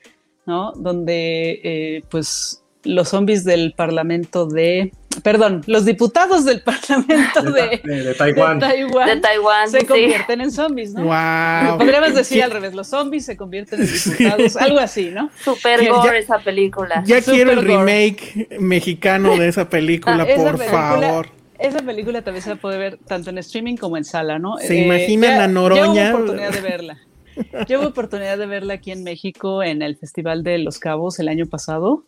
¿no? 0.47 0.72
Donde, 0.76 1.61
eh, 1.64 2.05
pues, 2.09 2.62
los 2.84 3.09
zombies 3.09 3.45
del 3.45 3.72
Parlamento 3.72 4.47
de, 4.47 4.92
perdón, 5.22 5.62
los 5.66 5.84
diputados 5.84 6.45
del 6.45 6.62
Parlamento 6.64 7.42
de, 7.42 7.80
de, 7.82 8.14
Taiwán. 8.14 8.61
de, 8.61 9.16
Taiwán, 9.20 9.70
se 9.70 9.84
convierten 9.86 10.40
en 10.40 10.53
zombies, 10.53 10.95
¿no? 10.95 11.03
Wow. 11.05 11.78
Podríamos 11.78 12.14
decir 12.14 12.45
al 12.45 12.53
revés, 12.53 12.74
los 12.74 12.86
zombies 12.86 13.24
se 13.24 13.36
convierten 13.36 13.80
en 13.80 13.86
diputados, 13.92 14.57
algo 14.57 14.78
así, 14.78 15.11
¿no? 15.11 15.30
Super 15.42 15.88
gore 15.88 16.18
esa 16.18 16.38
película. 16.38 17.03
Ya 17.07 17.20
quiero 17.22 17.51
el 17.51 17.62
remake 17.62 18.49
mexicano 18.61 19.36
de 19.36 19.49
esa 19.49 19.68
película, 19.68 20.28
ah, 20.30 20.36
por 20.36 20.59
favor 20.59 21.34
esa 21.59 21.78
película 21.80 22.22
también 22.22 22.42
se 22.42 22.57
puede 22.57 22.78
ver 22.78 22.98
tanto 23.07 23.30
en 23.30 23.38
streaming 23.38 23.76
como 23.76 23.96
en 23.96 24.05
sala, 24.05 24.38
¿no? 24.38 24.57
¿Se 24.59 24.76
imaginan 24.76 25.40
a 25.40 25.48
Noroña? 25.48 26.11
Yo 26.11 26.16
hubo 26.16 26.24
oportunidad 26.24 26.52
de 26.52 26.61
verla. 26.61 26.98
Yo 27.68 27.80
hubo 27.80 27.88
oportunidad 27.88 28.38
de 28.38 28.46
verla 28.46 28.74
aquí 28.74 28.90
en 28.90 29.02
México 29.02 29.62
en 29.62 29.82
el 29.82 29.96
Festival 29.96 30.42
de 30.42 30.59
Los 30.59 30.78
Cabos 30.78 31.18
el 31.18 31.28
año 31.28 31.46
pasado. 31.46 32.05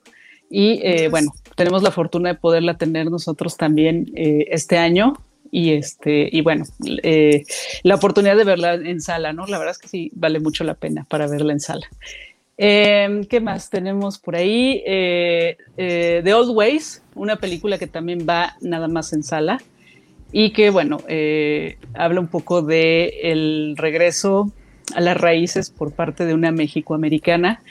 Y 0.48 0.80
eh, 0.84 1.08
bueno, 1.08 1.32
tenemos 1.56 1.82
la 1.82 1.90
fortuna 1.90 2.30
de 2.30 2.34
poderla 2.36 2.78
tener 2.78 3.10
nosotros 3.10 3.56
también 3.56 4.12
eh, 4.14 4.46
este 4.50 4.78
año. 4.78 5.14
Y 5.50 5.72
este, 5.72 6.28
y 6.30 6.40
bueno, 6.40 6.64
eh, 7.02 7.44
la 7.82 7.94
oportunidad 7.94 8.36
de 8.36 8.44
verla 8.44 8.74
en 8.74 9.00
sala, 9.00 9.32
¿no? 9.32 9.46
La 9.46 9.58
verdad 9.58 9.72
es 9.72 9.78
que 9.78 9.88
sí 9.88 10.10
vale 10.14 10.40
mucho 10.40 10.64
la 10.64 10.74
pena 10.74 11.06
para 11.08 11.28
verla 11.28 11.52
en 11.52 11.60
sala. 11.60 11.86
Em, 12.58 13.24
¿Qué 13.24 13.40
más 13.40 13.68
tenemos 13.68 14.18
por 14.18 14.34
ahí? 14.34 14.82
Eh, 14.86 15.58
eh, 15.76 16.22
The 16.24 16.34
Old 16.34 16.56
Ways, 16.56 17.02
una 17.16 17.36
película 17.36 17.78
que 17.78 17.86
también 17.86 18.26
va 18.28 18.56
nada 18.60 18.88
más 18.88 19.12
en 19.12 19.22
sala 19.22 19.60
y 20.32 20.52
que, 20.52 20.70
bueno, 20.70 20.98
eh, 21.08 21.78
habla 21.94 22.20
un 22.20 22.28
poco 22.28 22.62
de 22.62 23.32
el 23.32 23.74
regreso 23.76 24.52
a 24.94 25.00
las 25.00 25.16
raíces 25.16 25.70
por 25.70 25.92
parte 25.92 26.26
de 26.26 26.34
una 26.34 26.52
México-americana 26.52 27.62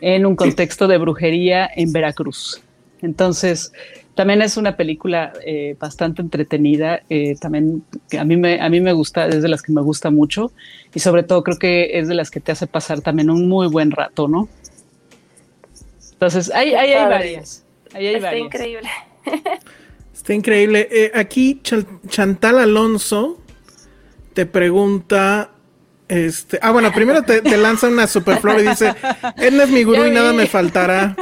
en 0.00 0.26
un 0.26 0.34
contexto 0.34 0.88
de 0.88 0.98
brujería 0.98 1.68
en 1.74 1.92
Veracruz. 1.92 2.62
Entonces, 3.02 3.72
también 4.14 4.40
es 4.40 4.56
una 4.56 4.76
película 4.76 5.32
eh, 5.44 5.76
bastante 5.78 6.22
entretenida, 6.22 7.02
eh, 7.10 7.36
también 7.38 7.84
a 8.18 8.24
mí, 8.24 8.36
me, 8.36 8.60
a 8.60 8.68
mí 8.70 8.80
me 8.80 8.94
gusta, 8.94 9.26
es 9.28 9.42
de 9.42 9.48
las 9.48 9.62
que 9.62 9.72
me 9.72 9.82
gusta 9.82 10.10
mucho 10.10 10.52
y 10.94 11.00
sobre 11.00 11.22
todo 11.22 11.44
creo 11.44 11.58
que 11.58 11.98
es 11.98 12.08
de 12.08 12.14
las 12.14 12.30
que 12.30 12.40
te 12.40 12.50
hace 12.50 12.66
pasar 12.66 13.02
también 13.02 13.28
un 13.28 13.46
muy 13.46 13.68
buen 13.68 13.90
rato, 13.90 14.26
¿no? 14.26 14.48
Entonces, 16.12 16.50
ahí, 16.54 16.72
hay 16.72 16.94
varias. 16.94 17.65
Está 17.98 18.36
increíble. 18.36 18.88
Está 20.14 20.34
increíble. 20.34 20.88
Eh, 20.90 21.12
aquí 21.14 21.60
Chantal 22.08 22.58
Alonso 22.58 23.40
te 24.34 24.46
pregunta 24.46 25.50
este, 26.08 26.60
ah, 26.62 26.70
bueno, 26.70 26.92
primero 26.92 27.24
te, 27.24 27.42
lanza 27.56 27.88
una 27.88 28.06
superflor 28.06 28.60
y 28.60 28.68
dice, 28.68 28.94
él 29.38 29.60
es 29.60 29.68
mi 29.70 29.82
gurú 29.82 30.06
y 30.06 30.10
nada 30.12 30.32
me 30.32 30.46
faltará. 30.46 31.16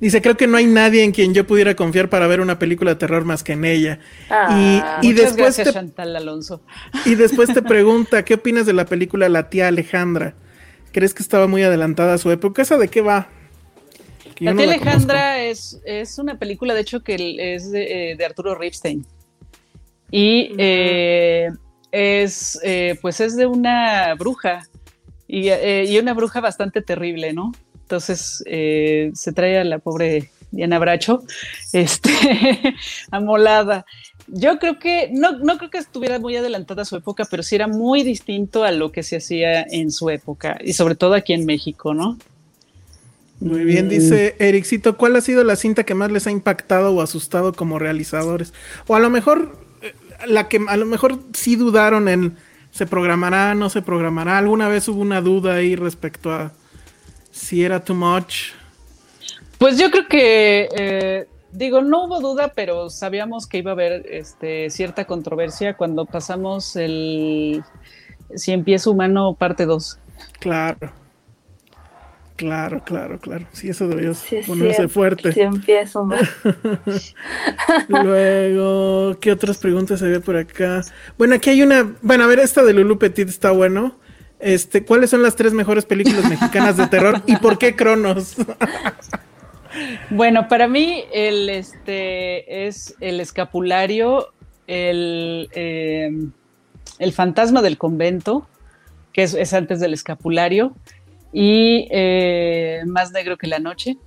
Dice, 0.00 0.20
creo 0.20 0.36
que 0.36 0.48
no 0.48 0.56
hay 0.56 0.66
nadie 0.66 1.04
en 1.04 1.12
quien 1.12 1.32
yo 1.32 1.46
pudiera 1.46 1.76
confiar 1.76 2.10
para 2.10 2.26
ver 2.26 2.40
una 2.40 2.58
película 2.58 2.90
de 2.90 2.96
terror 2.96 3.24
más 3.24 3.44
que 3.44 3.52
en 3.52 3.64
ella. 3.64 4.00
Ah, 4.28 4.98
y, 5.00 5.12
después 5.12 5.56
te, 5.56 6.02
Alonso. 6.02 6.60
Y 7.04 7.14
después 7.14 7.52
te 7.54 7.62
pregunta, 7.62 8.24
¿qué 8.24 8.34
opinas 8.34 8.66
de 8.66 8.72
la 8.72 8.84
película 8.84 9.28
La 9.28 9.48
tía 9.48 9.68
Alejandra? 9.68 10.34
¿Crees 10.92 11.14
que 11.14 11.22
estaba 11.22 11.46
muy 11.46 11.62
adelantada 11.62 12.14
a 12.14 12.18
su 12.18 12.30
época? 12.32 12.62
¿Esa 12.62 12.78
de 12.78 12.88
qué 12.88 13.00
va? 13.00 13.28
La 14.40 14.54
tía 14.54 14.64
Alejandra 14.64 15.42
es, 15.42 15.80
es, 15.84 16.18
una 16.18 16.38
película, 16.38 16.74
de 16.74 16.80
hecho, 16.82 17.02
que 17.02 17.36
es 17.54 17.70
de, 17.70 18.12
eh, 18.12 18.24
Arturo 18.24 18.54
Ripstein. 18.54 19.06
Y 20.10 20.52
eh, 20.58 21.50
es, 21.90 22.58
eh, 22.62 22.98
pues 23.00 23.20
es 23.20 23.36
de 23.36 23.46
una 23.46 24.14
bruja 24.14 24.68
y, 25.26 25.50
y, 25.50 25.98
una 25.98 26.14
bruja 26.14 26.40
bastante 26.40 26.82
terrible, 26.82 27.32
¿no? 27.32 27.52
Entonces 27.82 28.42
se 28.46 29.32
trae 29.32 29.58
a 29.58 29.64
la 29.64 29.78
pobre 29.78 30.30
Diana 30.50 30.78
Bracho, 30.78 31.22
este, 31.72 32.10
amolada. 33.10 33.84
Yo 34.28 34.58
creo 34.58 34.78
que, 34.78 35.10
no, 35.12 35.38
no 35.38 35.56
creo 35.56 35.70
que 35.70 35.78
estuviera 35.78 36.18
muy 36.18 36.36
adelantada 36.36 36.82
a 36.82 36.84
su 36.84 36.96
época, 36.96 37.26
pero 37.30 37.42
sí 37.42 37.54
era 37.54 37.68
muy 37.68 38.02
distinto 38.02 38.64
a 38.64 38.72
lo 38.72 38.90
que 38.90 39.02
se 39.02 39.16
hacía 39.16 39.62
en 39.62 39.92
su 39.92 40.10
época, 40.10 40.58
y 40.62 40.72
sobre 40.72 40.96
todo 40.96 41.14
aquí 41.14 41.32
en 41.32 41.46
México, 41.46 41.94
¿no? 41.94 42.18
Muy 43.40 43.64
bien, 43.64 43.88
dice 43.88 44.34
Ericito, 44.38 44.96
¿cuál 44.96 45.14
ha 45.16 45.20
sido 45.20 45.44
la 45.44 45.56
cinta 45.56 45.84
que 45.84 45.94
más 45.94 46.10
les 46.10 46.26
ha 46.26 46.30
impactado 46.30 46.94
o 46.94 47.02
asustado 47.02 47.52
como 47.52 47.78
realizadores? 47.78 48.54
O 48.86 48.96
a 48.96 49.00
lo 49.00 49.10
mejor, 49.10 49.58
eh, 49.82 49.94
la 50.26 50.48
que 50.48 50.60
a 50.66 50.76
lo 50.76 50.86
mejor 50.86 51.18
sí 51.34 51.56
dudaron 51.56 52.08
en 52.08 52.36
se 52.70 52.86
programará, 52.86 53.54
no 53.54 53.70
se 53.70 53.82
programará. 53.82 54.38
¿Alguna 54.38 54.68
vez 54.68 54.88
hubo 54.88 55.00
una 55.00 55.20
duda 55.20 55.54
ahí 55.54 55.76
respecto 55.76 56.32
a 56.32 56.52
si 57.30 57.62
era 57.64 57.84
too 57.84 57.94
much? 57.94 58.52
Pues 59.58 59.78
yo 59.78 59.90
creo 59.90 60.06
que, 60.08 60.68
eh, 60.76 61.26
digo, 61.52 61.80
no 61.80 62.04
hubo 62.04 62.20
duda, 62.20 62.52
pero 62.54 62.90
sabíamos 62.90 63.46
que 63.46 63.58
iba 63.58 63.70
a 63.70 63.74
haber 63.74 64.06
este, 64.10 64.68
cierta 64.70 65.06
controversia 65.06 65.76
cuando 65.76 66.04
pasamos 66.04 66.76
el 66.76 67.62
Si 68.34 68.52
empieza 68.52 68.90
humano 68.90 69.34
parte 69.38 69.64
2. 69.64 69.98
Claro. 70.40 71.05
Claro, 72.36 72.82
claro, 72.84 73.18
claro. 73.18 73.46
Sí, 73.52 73.70
eso 73.70 73.88
debió 73.88 74.12
ponerse 74.46 74.88
fuerte. 74.88 75.32
Si 75.32 75.40
empieza 75.40 76.00
humano. 76.00 76.28
Luego, 77.88 79.18
¿qué 79.20 79.32
otras 79.32 79.58
preguntas 79.58 80.02
había 80.02 80.20
por 80.20 80.36
acá? 80.36 80.82
Bueno, 81.16 81.34
aquí 81.34 81.50
hay 81.50 81.62
una. 81.62 81.94
Bueno, 82.02 82.24
a 82.24 82.26
ver, 82.26 82.38
esta 82.38 82.62
de 82.62 82.74
Lulu 82.74 82.98
Petit 82.98 83.28
está 83.28 83.50
bueno. 83.50 83.98
Este, 84.38 84.84
¿cuáles 84.84 85.10
son 85.10 85.22
las 85.22 85.34
tres 85.34 85.54
mejores 85.54 85.86
películas 85.86 86.24
mexicanas 86.28 86.76
de 86.76 86.86
terror 86.88 87.22
y 87.26 87.36
por 87.36 87.58
qué 87.58 87.74
Cronos? 87.74 88.36
Bueno, 90.10 90.48
para 90.48 90.68
mí 90.68 91.04
el 91.12 91.48
este 91.48 92.66
es 92.66 92.94
el 93.00 93.20
escapulario, 93.20 94.28
el, 94.66 95.48
eh, 95.52 96.10
el 96.98 97.12
fantasma 97.12 97.62
del 97.62 97.78
convento, 97.78 98.46
que 99.12 99.22
es, 99.22 99.54
antes 99.54 99.80
del 99.80 99.94
escapulario, 99.94 100.74
y 101.38 101.86
eh, 101.90 102.82
más 102.86 103.12
negro 103.12 103.36
que 103.36 103.46
la 103.46 103.58
noche. 103.58 103.98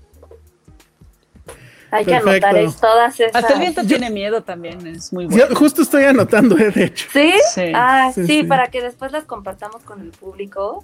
Hay 1.91 2.03
que 2.03 2.15
anotar 2.15 2.55
todas 2.82 3.19
esas. 3.19 3.36
Hasta 3.36 3.53
el 3.53 3.59
viento 3.59 3.84
tiene 3.84 4.09
miedo 4.09 4.41
también, 4.41 4.88
es 4.88 5.13
muy 5.13 5.27
bueno. 5.27 5.55
justo 5.55 5.84
estoy 5.84 6.05
anotando, 6.05 6.57
eh, 6.57 6.71
de 6.71 6.86
hecho. 6.86 7.07
¿Sí? 7.13 7.32
Ah, 7.75 8.11
sí, 8.15 8.41
para 8.41 8.71
que 8.71 8.82
después 8.82 9.11
las 9.11 9.25
compartamos 9.25 9.84
con 9.84 10.01
el 10.01 10.09
público. 10.09 10.84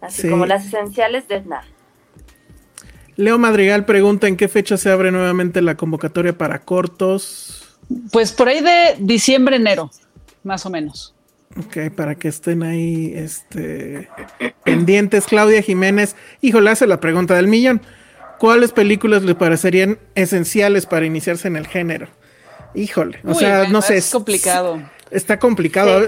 Así 0.00 0.30
como 0.30 0.46
las 0.46 0.64
esenciales 0.64 1.28
de 1.28 1.42
nada. 1.42 1.66
Leo 3.16 3.36
Madrigal 3.36 3.84
pregunta 3.84 4.28
en 4.28 4.38
qué 4.38 4.48
fecha 4.48 4.78
se 4.78 4.90
abre 4.90 5.12
nuevamente 5.12 5.60
la 5.60 5.74
convocatoria 5.76 6.36
para 6.38 6.60
cortos. 6.62 7.78
Pues 8.12 8.32
por 8.32 8.48
ahí 8.48 8.62
de 8.62 8.96
diciembre, 8.98 9.56
enero, 9.56 9.90
más 10.42 10.64
o 10.64 10.70
menos. 10.70 11.13
Ok, 11.56 11.94
para 11.94 12.16
que 12.16 12.28
estén 12.28 12.62
ahí 12.62 13.12
este, 13.14 14.08
pendientes. 14.64 15.26
Claudia 15.26 15.62
Jiménez, 15.62 16.16
híjole, 16.40 16.70
hace 16.70 16.86
la 16.86 17.00
pregunta 17.00 17.34
del 17.34 17.46
millón. 17.46 17.80
¿Cuáles 18.38 18.72
películas 18.72 19.22
le 19.22 19.34
parecerían 19.34 19.98
esenciales 20.14 20.86
para 20.86 21.06
iniciarse 21.06 21.46
en 21.48 21.56
el 21.56 21.66
género? 21.66 22.08
Híjole, 22.74 23.20
o 23.24 23.34
sea, 23.34 23.68
no 23.68 23.82
sé. 23.82 23.98
Es 23.98 24.10
complicado. 24.10 24.82
Está 25.10 25.38
complicado. 25.38 26.02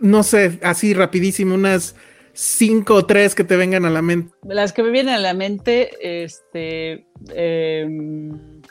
no 0.00 0.22
sé, 0.22 0.58
así 0.62 0.94
rapidísimo, 0.94 1.54
unas 1.54 1.94
cinco 2.32 2.94
o 2.94 3.06
tres 3.06 3.34
que 3.34 3.44
te 3.44 3.56
vengan 3.56 3.84
a 3.84 3.90
la 3.90 4.02
mente. 4.02 4.34
Las 4.42 4.72
que 4.72 4.82
me 4.82 4.90
vienen 4.90 5.14
a 5.14 5.18
la 5.18 5.34
mente, 5.34 6.24
este, 6.24 7.06
em, 7.34 8.62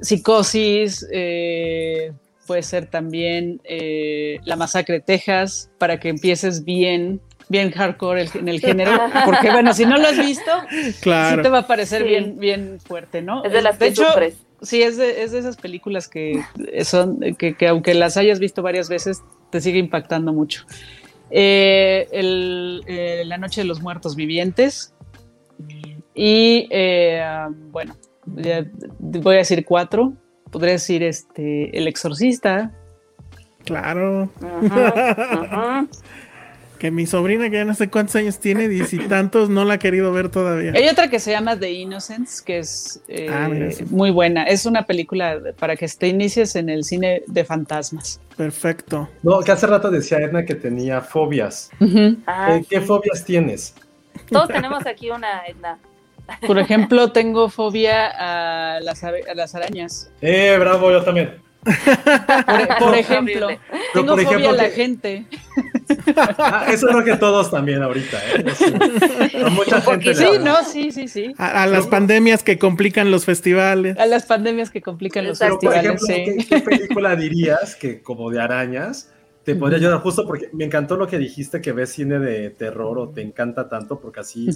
psicosis, 0.00 1.06
eh, 1.12 2.12
puede 2.46 2.62
ser 2.62 2.86
también 2.86 3.60
eh, 3.64 4.38
la 4.44 4.56
masacre 4.56 4.96
de 4.96 5.00
Texas, 5.00 5.70
para 5.78 5.98
que 6.00 6.08
empieces 6.08 6.64
bien, 6.64 7.20
bien 7.48 7.70
hardcore 7.70 8.28
en 8.34 8.48
el 8.48 8.60
género, 8.60 8.92
porque 9.24 9.50
bueno, 9.50 9.74
si 9.74 9.86
no 9.86 9.96
lo 9.96 10.08
has 10.08 10.18
visto, 10.18 10.50
claro. 11.00 11.36
sí 11.36 11.42
te 11.42 11.48
va 11.48 11.58
a 11.58 11.66
parecer 11.66 12.04
bien, 12.04 12.38
bien 12.38 12.78
fuerte, 12.80 13.22
¿no? 13.22 13.44
Es 13.44 13.52
de 13.52 13.62
las 13.62 13.78
de 13.78 13.88
hecho, 13.88 14.04
Sí, 14.62 14.80
es 14.80 14.96
de, 14.96 15.24
es 15.24 15.32
de 15.32 15.40
esas 15.40 15.56
películas 15.56 16.06
que 16.06 16.40
son, 16.84 17.18
que, 17.36 17.56
que 17.56 17.66
aunque 17.66 17.94
las 17.94 18.16
hayas 18.16 18.38
visto 18.38 18.62
varias 18.62 18.88
veces, 18.88 19.20
te 19.50 19.60
sigue 19.60 19.80
impactando 19.80 20.32
mucho. 20.32 20.64
Eh, 21.34 22.08
eh, 22.12 23.22
la 23.24 23.38
Noche 23.38 23.62
de 23.62 23.66
los 23.66 23.80
Muertos 23.80 24.16
Vivientes. 24.16 24.94
Y 26.14 26.68
eh, 26.70 27.24
bueno, 27.70 27.96
voy 28.26 29.34
a 29.34 29.38
decir 29.38 29.64
cuatro. 29.64 30.12
Podría 30.52 30.74
decir 30.74 31.02
este 31.02 31.76
El 31.76 31.88
Exorcista. 31.88 32.70
Claro. 33.64 34.30
que 36.78 36.90
mi 36.90 37.06
sobrina, 37.06 37.48
que 37.48 37.56
ya 37.56 37.64
no 37.64 37.74
sé 37.74 37.88
cuántos 37.88 38.16
años 38.16 38.38
tiene, 38.38 38.68
diez 38.68 38.92
y 38.92 38.98
tantos, 38.98 39.48
no 39.48 39.64
la 39.64 39.74
ha 39.74 39.78
querido 39.78 40.12
ver 40.12 40.28
todavía. 40.28 40.72
Hay 40.74 40.88
otra 40.88 41.08
que 41.08 41.20
se 41.20 41.30
llama 41.30 41.56
The 41.56 41.70
Innocents, 41.70 42.42
que 42.42 42.58
es 42.58 43.00
eh, 43.08 43.28
ah, 43.30 43.48
muy 43.88 44.10
buena. 44.10 44.42
Es 44.42 44.66
una 44.66 44.84
película 44.84 45.40
para 45.58 45.76
que 45.76 45.86
te 45.88 46.08
inicies 46.08 46.54
en 46.56 46.68
el 46.68 46.84
cine 46.84 47.22
de 47.28 47.44
fantasmas. 47.44 48.20
Perfecto. 48.36 49.08
No, 49.22 49.40
que 49.40 49.52
hace 49.52 49.66
rato 49.66 49.90
decía 49.90 50.18
Edna 50.18 50.44
que 50.44 50.56
tenía 50.56 51.00
fobias. 51.00 51.70
Ah, 52.26 52.60
¿Qué 52.68 52.80
fobias 52.80 53.24
tienes? 53.24 53.74
Todos 54.28 54.48
tenemos 54.48 54.84
aquí 54.86 55.08
una, 55.10 55.46
Edna. 55.46 55.78
Por 56.46 56.58
ejemplo, 56.58 57.12
tengo 57.12 57.48
fobia 57.48 58.08
a 58.08 58.80
las, 58.80 59.04
a 59.04 59.12
las 59.34 59.54
arañas. 59.54 60.10
Eh, 60.20 60.56
bravo, 60.58 60.90
yo 60.90 61.02
también. 61.02 61.42
Por, 62.78 62.94
ejemplo, 62.96 63.48
tengo 63.94 64.16
fobia 64.16 64.50
a 64.50 64.52
la 64.52 64.70
gente. 64.70 65.26
Ah, 66.16 66.66
eso 66.68 66.88
creo 66.88 67.04
que 67.04 67.16
todos 67.16 67.50
también 67.50 67.82
ahorita, 67.82 68.18
¿eh? 68.18 69.44
A 69.44 69.50
mucha 69.50 69.80
gente. 69.80 70.14
Sí, 70.14 70.26
no, 70.40 70.64
sí, 70.64 70.90
sí, 70.90 71.06
sí. 71.06 71.34
A, 71.38 71.66
las 71.66 71.86
pandemias 71.86 72.42
que 72.42 72.58
complican 72.58 73.12
los 73.12 73.24
festivales. 73.24 73.96
A 73.98 74.06
las 74.06 74.26
pandemias 74.26 74.70
que 74.70 74.82
complican 74.82 75.24
los 75.26 75.38
festivales. 75.38 76.00
Por 76.00 76.10
ejemplo, 76.10 76.44
¿qué, 76.48 76.60
película 76.60 77.14
dirías 77.14 77.76
que 77.76 78.02
como 78.02 78.30
de 78.30 78.40
arañas 78.40 79.11
te 79.44 79.56
podría 79.56 79.78
ayudar? 79.78 80.00
Justo 80.00 80.26
porque 80.26 80.50
me 80.52 80.64
encantó 80.64 80.96
lo 80.96 81.06
que 81.06 81.18
dijiste 81.18 81.60
que 81.60 81.72
ves 81.72 81.90
cine 81.90 82.18
de 82.18 82.50
terror 82.50 82.98
o 82.98 83.08
te 83.08 83.22
encanta 83.22 83.68
tanto, 83.68 83.98
porque 83.98 84.20
así 84.20 84.48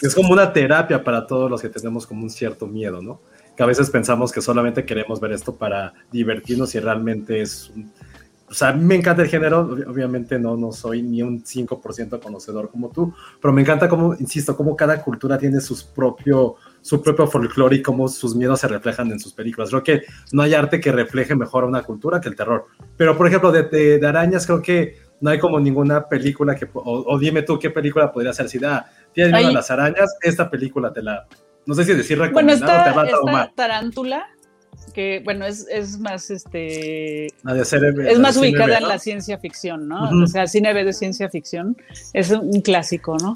es 0.00 0.14
como 0.14 0.32
una 0.32 0.52
terapia 0.52 1.02
para 1.02 1.26
todos 1.26 1.50
los 1.50 1.60
que 1.60 1.68
tenemos 1.68 2.06
como 2.06 2.22
un 2.22 2.30
cierto 2.30 2.66
miedo, 2.66 3.02
¿no? 3.02 3.20
que 3.56 3.62
a 3.62 3.66
veces 3.66 3.90
pensamos 3.90 4.32
que 4.32 4.40
solamente 4.40 4.84
queremos 4.84 5.20
ver 5.20 5.32
esto 5.32 5.54
para 5.54 5.94
divertirnos 6.10 6.74
y 6.74 6.80
realmente 6.80 7.40
es 7.40 7.70
un, 7.70 7.90
o 8.48 8.54
sea, 8.54 8.72
me 8.72 8.94
encanta 8.94 9.22
el 9.22 9.28
género, 9.28 9.60
obviamente 9.60 10.38
no, 10.38 10.56
no 10.56 10.70
soy 10.72 11.02
ni 11.02 11.22
un 11.22 11.42
5% 11.42 12.20
conocedor 12.20 12.70
como 12.70 12.90
tú, 12.90 13.12
pero 13.40 13.52
me 13.54 13.62
encanta 13.62 13.88
como, 13.88 14.14
insisto, 14.14 14.56
cómo 14.56 14.76
cada 14.76 15.02
cultura 15.02 15.38
tiene 15.38 15.60
sus 15.60 15.82
propio, 15.82 16.56
su 16.84 17.00
propio 17.02 17.26
folclore 17.26 17.76
y 17.76 17.82
cómo 17.82 18.08
sus 18.08 18.36
miedos 18.36 18.60
se 18.60 18.68
reflejan 18.68 19.10
en 19.10 19.18
sus 19.18 19.32
películas. 19.32 19.70
Creo 19.70 19.82
que 19.82 20.02
no 20.32 20.42
hay 20.42 20.52
arte 20.52 20.80
que 20.80 20.92
refleje 20.92 21.34
mejor 21.34 21.64
a 21.64 21.66
una 21.66 21.82
cultura 21.82 22.20
que 22.20 22.28
el 22.28 22.36
terror. 22.36 22.66
Pero, 22.98 23.16
por 23.16 23.26
ejemplo, 23.26 23.50
de, 23.50 23.62
de, 23.98 24.06
arañas, 24.06 24.44
creo 24.44 24.60
que 24.60 24.98
no 25.18 25.30
hay 25.30 25.38
como 25.38 25.58
ninguna 25.58 26.06
película 26.06 26.54
que, 26.54 26.68
o, 26.74 27.18
dime 27.18 27.40
tú 27.40 27.58
qué 27.58 27.70
película 27.70 28.12
podría 28.12 28.34
ser, 28.34 28.50
si 28.50 28.58
da, 28.58 28.84
tienes 29.14 29.32
miedo 29.32 29.48
a 29.48 29.52
las 29.52 29.70
arañas, 29.70 30.14
esta 30.20 30.50
película 30.50 30.92
te 30.92 31.02
la, 31.02 31.26
no 31.64 31.74
sé 31.74 31.86
si 31.86 31.94
decir 31.94 32.18
recomendado 32.18 32.60
bueno, 32.60 32.90
está, 32.90 33.24
te 33.24 33.32
va 33.32 33.40
a 33.40 33.52
Tarántula, 33.54 34.26
que 34.92 35.22
bueno, 35.24 35.46
es, 35.46 35.66
es 35.70 35.98
más 35.98 36.30
este 36.30 37.28
es 37.28 38.18
más 38.18 38.36
ubicada 38.36 38.76
en 38.76 38.88
la 38.88 38.98
ciencia 38.98 39.38
ficción, 39.38 39.88
¿no? 39.88 40.10
O 40.22 40.26
sea, 40.26 40.46
cine 40.46 40.74
B 40.74 40.84
de 40.84 40.92
ciencia 40.92 41.30
ficción 41.30 41.78
es 42.12 42.30
un 42.30 42.60
clásico, 42.60 43.16
¿no? 43.22 43.32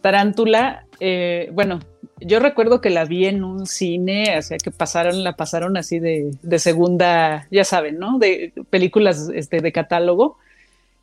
Tarántula, 0.00 0.84
eh, 0.98 1.48
bueno, 1.52 1.78
yo 2.24 2.38
recuerdo 2.38 2.80
que 2.80 2.90
la 2.90 3.04
vi 3.04 3.26
en 3.26 3.44
un 3.44 3.66
cine, 3.66 4.38
o 4.38 4.42
sea 4.42 4.58
que 4.58 4.70
pasaron, 4.70 5.24
la 5.24 5.36
pasaron 5.36 5.76
así 5.76 5.98
de, 5.98 6.32
segunda, 6.58 7.46
ya 7.50 7.64
saben, 7.64 7.98
¿no? 7.98 8.18
De 8.18 8.52
películas 8.70 9.30
este, 9.34 9.60
de 9.60 9.72
catálogo. 9.72 10.38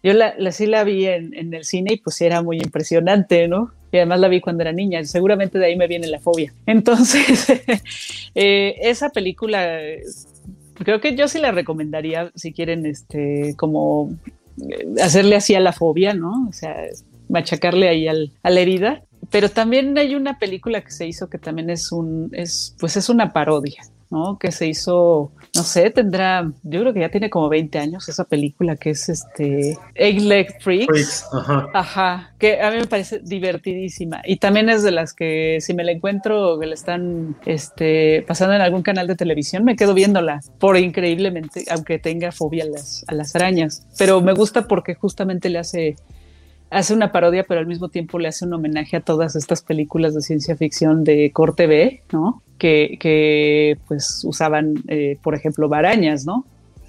Yo 0.01 0.13
la, 0.13 0.33
sí 0.51 0.65
la 0.65 0.83
vi 0.83 1.07
en, 1.07 1.33
en, 1.33 1.53
el 1.53 1.65
cine 1.65 1.93
y 1.93 1.97
pues 1.97 2.21
era 2.21 2.41
muy 2.41 2.57
impresionante, 2.57 3.47
¿no? 3.47 3.71
Y 3.91 3.97
además 3.97 4.19
la 4.19 4.27
vi 4.27 4.39
cuando 4.39 4.61
era 4.61 4.71
niña, 4.71 5.03
seguramente 5.03 5.59
de 5.59 5.65
ahí 5.65 5.75
me 5.75 5.87
viene 5.87 6.07
la 6.07 6.19
fobia. 6.19 6.53
Entonces, 6.65 7.51
eh, 8.35 8.75
esa 8.81 9.09
película, 9.09 9.79
creo 10.75 11.01
que 11.01 11.15
yo 11.15 11.27
sí 11.27 11.39
la 11.39 11.51
recomendaría 11.51 12.31
si 12.35 12.53
quieren, 12.53 12.85
este, 12.85 13.55
como 13.57 14.11
eh, 14.69 14.87
hacerle 15.01 15.35
así 15.35 15.55
a 15.55 15.59
la 15.59 15.73
fobia, 15.73 16.13
¿no? 16.13 16.47
O 16.47 16.53
sea, 16.53 16.75
machacarle 17.27 17.89
ahí 17.89 18.07
al, 18.07 18.31
a 18.43 18.49
la 18.49 18.59
herida. 18.59 19.03
Pero 19.31 19.49
también 19.49 19.97
hay 19.97 20.15
una 20.15 20.39
película 20.39 20.81
que 20.81 20.91
se 20.91 21.07
hizo 21.07 21.29
que 21.29 21.37
también 21.37 21.69
es 21.69 21.91
un, 21.91 22.29
es, 22.33 22.75
pues 22.79 22.97
es 22.97 23.09
una 23.09 23.31
parodia, 23.31 23.83
¿no? 24.09 24.39
Que 24.39 24.51
se 24.51 24.67
hizo, 24.67 25.31
no 25.55 25.63
sé, 25.63 25.91
tendrá, 25.91 26.51
yo 26.63 26.81
creo 26.81 26.93
que 26.93 27.01
ya 27.01 27.09
tiene 27.09 27.29
como 27.29 27.47
20 27.47 27.77
años 27.77 28.09
esa 28.09 28.23
película 28.23 28.75
que 28.75 28.91
es 28.91 29.07
este 29.07 29.77
Egg 29.93 30.21
Leg 30.21 30.61
Freaks. 30.61 31.27
ajá. 31.73 32.33
que 32.39 32.59
a 32.61 32.71
mí 32.71 32.77
me 32.77 32.87
parece 32.87 33.19
divertidísima. 33.19 34.21
Y 34.25 34.37
también 34.37 34.69
es 34.69 34.81
de 34.81 34.91
las 34.91 35.13
que 35.13 35.59
si 35.61 35.73
me 35.75 35.83
la 35.83 35.91
encuentro 35.91 36.57
que 36.59 36.65
la 36.65 36.73
están 36.73 37.35
este, 37.45 38.23
pasando 38.27 38.55
en 38.55 38.61
algún 38.61 38.81
canal 38.81 39.05
de 39.05 39.15
televisión, 39.15 39.63
me 39.63 39.75
quedo 39.75 39.93
viéndola, 39.93 40.41
por 40.57 40.75
increíblemente, 40.77 41.65
aunque 41.69 41.99
tenga 41.99 42.31
fobia 42.31 42.63
a 42.63 42.67
las, 42.67 43.05
a 43.07 43.13
las 43.13 43.35
arañas. 43.35 43.85
Pero 43.97 44.21
me 44.21 44.33
gusta 44.33 44.67
porque 44.67 44.95
justamente 44.95 45.49
le 45.49 45.59
hace 45.59 45.95
hace 46.69 46.93
una 46.93 47.11
parodia, 47.11 47.43
pero 47.47 47.59
al 47.59 47.67
mismo 47.67 47.89
tiempo 47.89 48.19
le 48.19 48.27
hace 48.27 48.45
un 48.45 48.53
homenaje 48.53 48.97
a 48.97 49.01
todas 49.01 49.35
estas 49.35 49.61
películas 49.61 50.13
de 50.15 50.21
ciencia 50.21 50.55
ficción 50.55 51.03
de 51.03 51.31
corte 51.31 51.67
B, 51.67 52.03
¿no? 52.11 52.41
Que, 52.57 52.97
que 52.99 53.77
pues 53.87 54.21
usaban, 54.25 54.75
eh, 54.87 55.17
por 55.23 55.33
ejemplo, 55.35 55.69
barañas, 55.69 56.25
¿no? 56.25 56.45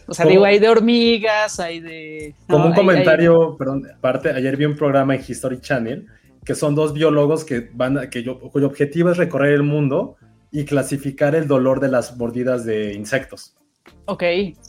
O 0.07 0.15
sea, 0.15 0.25
Como- 0.25 0.33
digo, 0.33 0.45
hay 0.45 0.59
de 0.59 0.69
hormigas, 0.69 1.61
hay 1.61 1.79
de... 1.81 2.35
¿no? 2.49 2.55
Como 2.57 2.67
un 2.67 2.73
Hay- 2.73 2.77
comentario, 2.77 3.57
perdón, 3.57 3.87
aparte, 3.97 4.31
ayer 4.31 4.57
vi 4.57 4.65
un 4.65 4.75
programa 4.77 5.15
en 5.15 5.23
History 5.27 5.61
Channel 5.61 6.07
que 6.45 6.55
son 6.55 6.75
dos 6.75 6.93
biólogos 6.95 7.45
que 7.45 7.69
van 7.75 8.09
que 8.11 8.23
yo- 8.25 8.41
cuyo 8.41 8.67
objetivo 8.67 9.11
es 9.11 9.19
recorrer 9.19 9.53
el 9.55 9.63
mundo 9.63 10.17
y 10.51 10.65
clasificar 10.65 11.35
el 11.37 11.47
dolor 11.47 11.79
de 11.79 11.89
las 11.89 12.17
mordidas 12.17 12.65
de 12.65 12.95
insectos. 12.95 13.55
ok, 14.07 14.23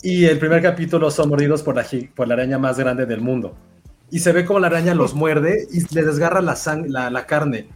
Y 0.03 0.25
el 0.25 0.37
primer 0.37 0.61
capítulo 0.61 1.09
son 1.09 1.29
mordidos 1.29 1.63
por 1.63 1.75
la, 1.75 1.85
por 2.15 2.27
la 2.27 2.35
araña 2.35 2.59
más 2.59 2.77
grande 2.77 3.05
del 3.07 3.21
mundo. 3.21 3.55
Y 4.13 4.19
se 4.19 4.33
ve 4.33 4.43
como 4.45 4.59
la 4.59 4.67
araña 4.67 4.93
los 4.93 5.13
muerde 5.15 5.67
y 5.71 5.81
le 5.95 6.03
desgarra 6.03 6.41
la, 6.41 6.53
sang- 6.55 6.87
la, 6.87 7.09
la 7.09 7.25
carne. 7.25 7.69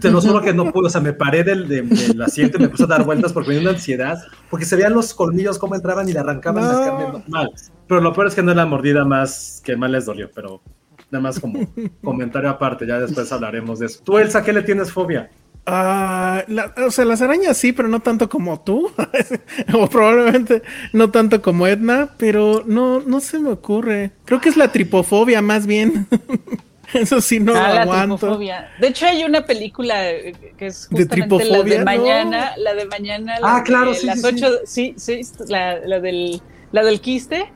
Te 0.00 0.10
lo 0.10 0.22
juro 0.22 0.40
que 0.40 0.54
no 0.54 0.72
pude, 0.72 0.86
o 0.86 0.90
sea, 0.90 1.02
me 1.02 1.12
paré 1.12 1.44
del, 1.44 1.68
de- 1.68 1.82
del 1.82 2.22
asiento 2.22 2.56
y 2.56 2.62
me 2.62 2.68
puse 2.70 2.84
a 2.84 2.86
dar 2.86 3.04
vueltas 3.04 3.32
porque 3.34 3.50
me 3.50 3.54
dio 3.56 3.62
una 3.62 3.72
ansiedad, 3.72 4.18
porque 4.48 4.64
se 4.64 4.74
veían 4.76 4.94
los 4.94 5.12
colmillos 5.12 5.58
cómo 5.58 5.74
entraban 5.74 6.08
y 6.08 6.12
le 6.14 6.18
arrancaban 6.18 6.64
la 6.66 6.72
No. 6.72 6.80
carne 7.12 7.24
mal. 7.28 7.50
Pero 7.86 8.00
lo 8.00 8.12
peor 8.14 8.28
es 8.28 8.34
que 8.34 8.42
no 8.42 8.52
es 8.52 8.56
la 8.56 8.64
mordida 8.64 9.04
más 9.04 9.60
que 9.64 9.76
más 9.76 9.90
les 9.90 10.06
dolió, 10.06 10.30
pero 10.34 10.62
nada 11.10 11.22
más 11.24 11.38
como 11.38 11.60
comentario 12.02 12.48
aparte, 12.48 12.86
ya 12.86 12.98
después 12.98 13.30
hablaremos 13.30 13.78
de 13.78 13.86
eso. 13.86 14.00
Tú, 14.02 14.16
Elsa, 14.16 14.42
¿qué 14.42 14.54
le 14.54 14.62
tienes 14.62 14.90
fobia? 14.90 15.30
Ah, 15.64 16.44
la- 16.48 16.74
o 16.86 16.90
sea, 16.90 17.04
las 17.04 17.22
arañas 17.22 17.56
sí, 17.56 17.72
pero 17.72 17.88
no 17.88 18.00
tanto 18.00 18.28
como 18.28 18.60
tú. 18.60 18.90
o 19.74 19.86
probablemente 19.88 20.62
no 20.92 21.10
tanto 21.10 21.40
como 21.40 21.66
Edna, 21.66 22.10
pero 22.18 22.64
no, 22.66 23.00
no 23.00 23.20
se 23.20 23.38
me 23.38 23.50
ocurre. 23.50 24.10
Creo 24.24 24.40
que 24.40 24.48
es 24.48 24.56
la 24.56 24.72
tripofobia 24.72 25.40
más 25.42 25.66
bien. 25.66 26.06
Eso 26.92 27.20
sí 27.22 27.40
no 27.40 27.54
Ah, 27.54 27.68
lo 27.68 27.74
la 27.74 27.82
aguanto. 27.82 28.16
tripofobia. 28.18 28.70
De 28.78 28.88
hecho, 28.88 29.06
hay 29.06 29.24
una 29.24 29.46
película 29.46 30.10
eh, 30.10 30.34
que 30.58 30.66
es 30.66 30.88
¿De 30.90 30.98
justamente 31.04 31.44
la 31.46 31.62
de 31.62 31.78
No. 31.78 31.84
mañana, 31.84 32.52
la 32.58 32.74
de 32.74 32.84
mañana, 32.86 33.40
la 33.40 33.56
Ah, 33.56 33.62
claro, 33.62 33.92
de 33.92 33.96
sí, 33.98 34.06
las 34.06 34.20
sí, 34.20 34.28
sí. 34.28 34.34
ocho, 34.34 34.50
sí, 34.66 34.94
sí, 34.98 35.20
la, 35.48 35.78
la 35.86 36.00
del, 36.00 36.42
la 36.72 36.82
del 36.84 37.00
quiste, 37.00 37.46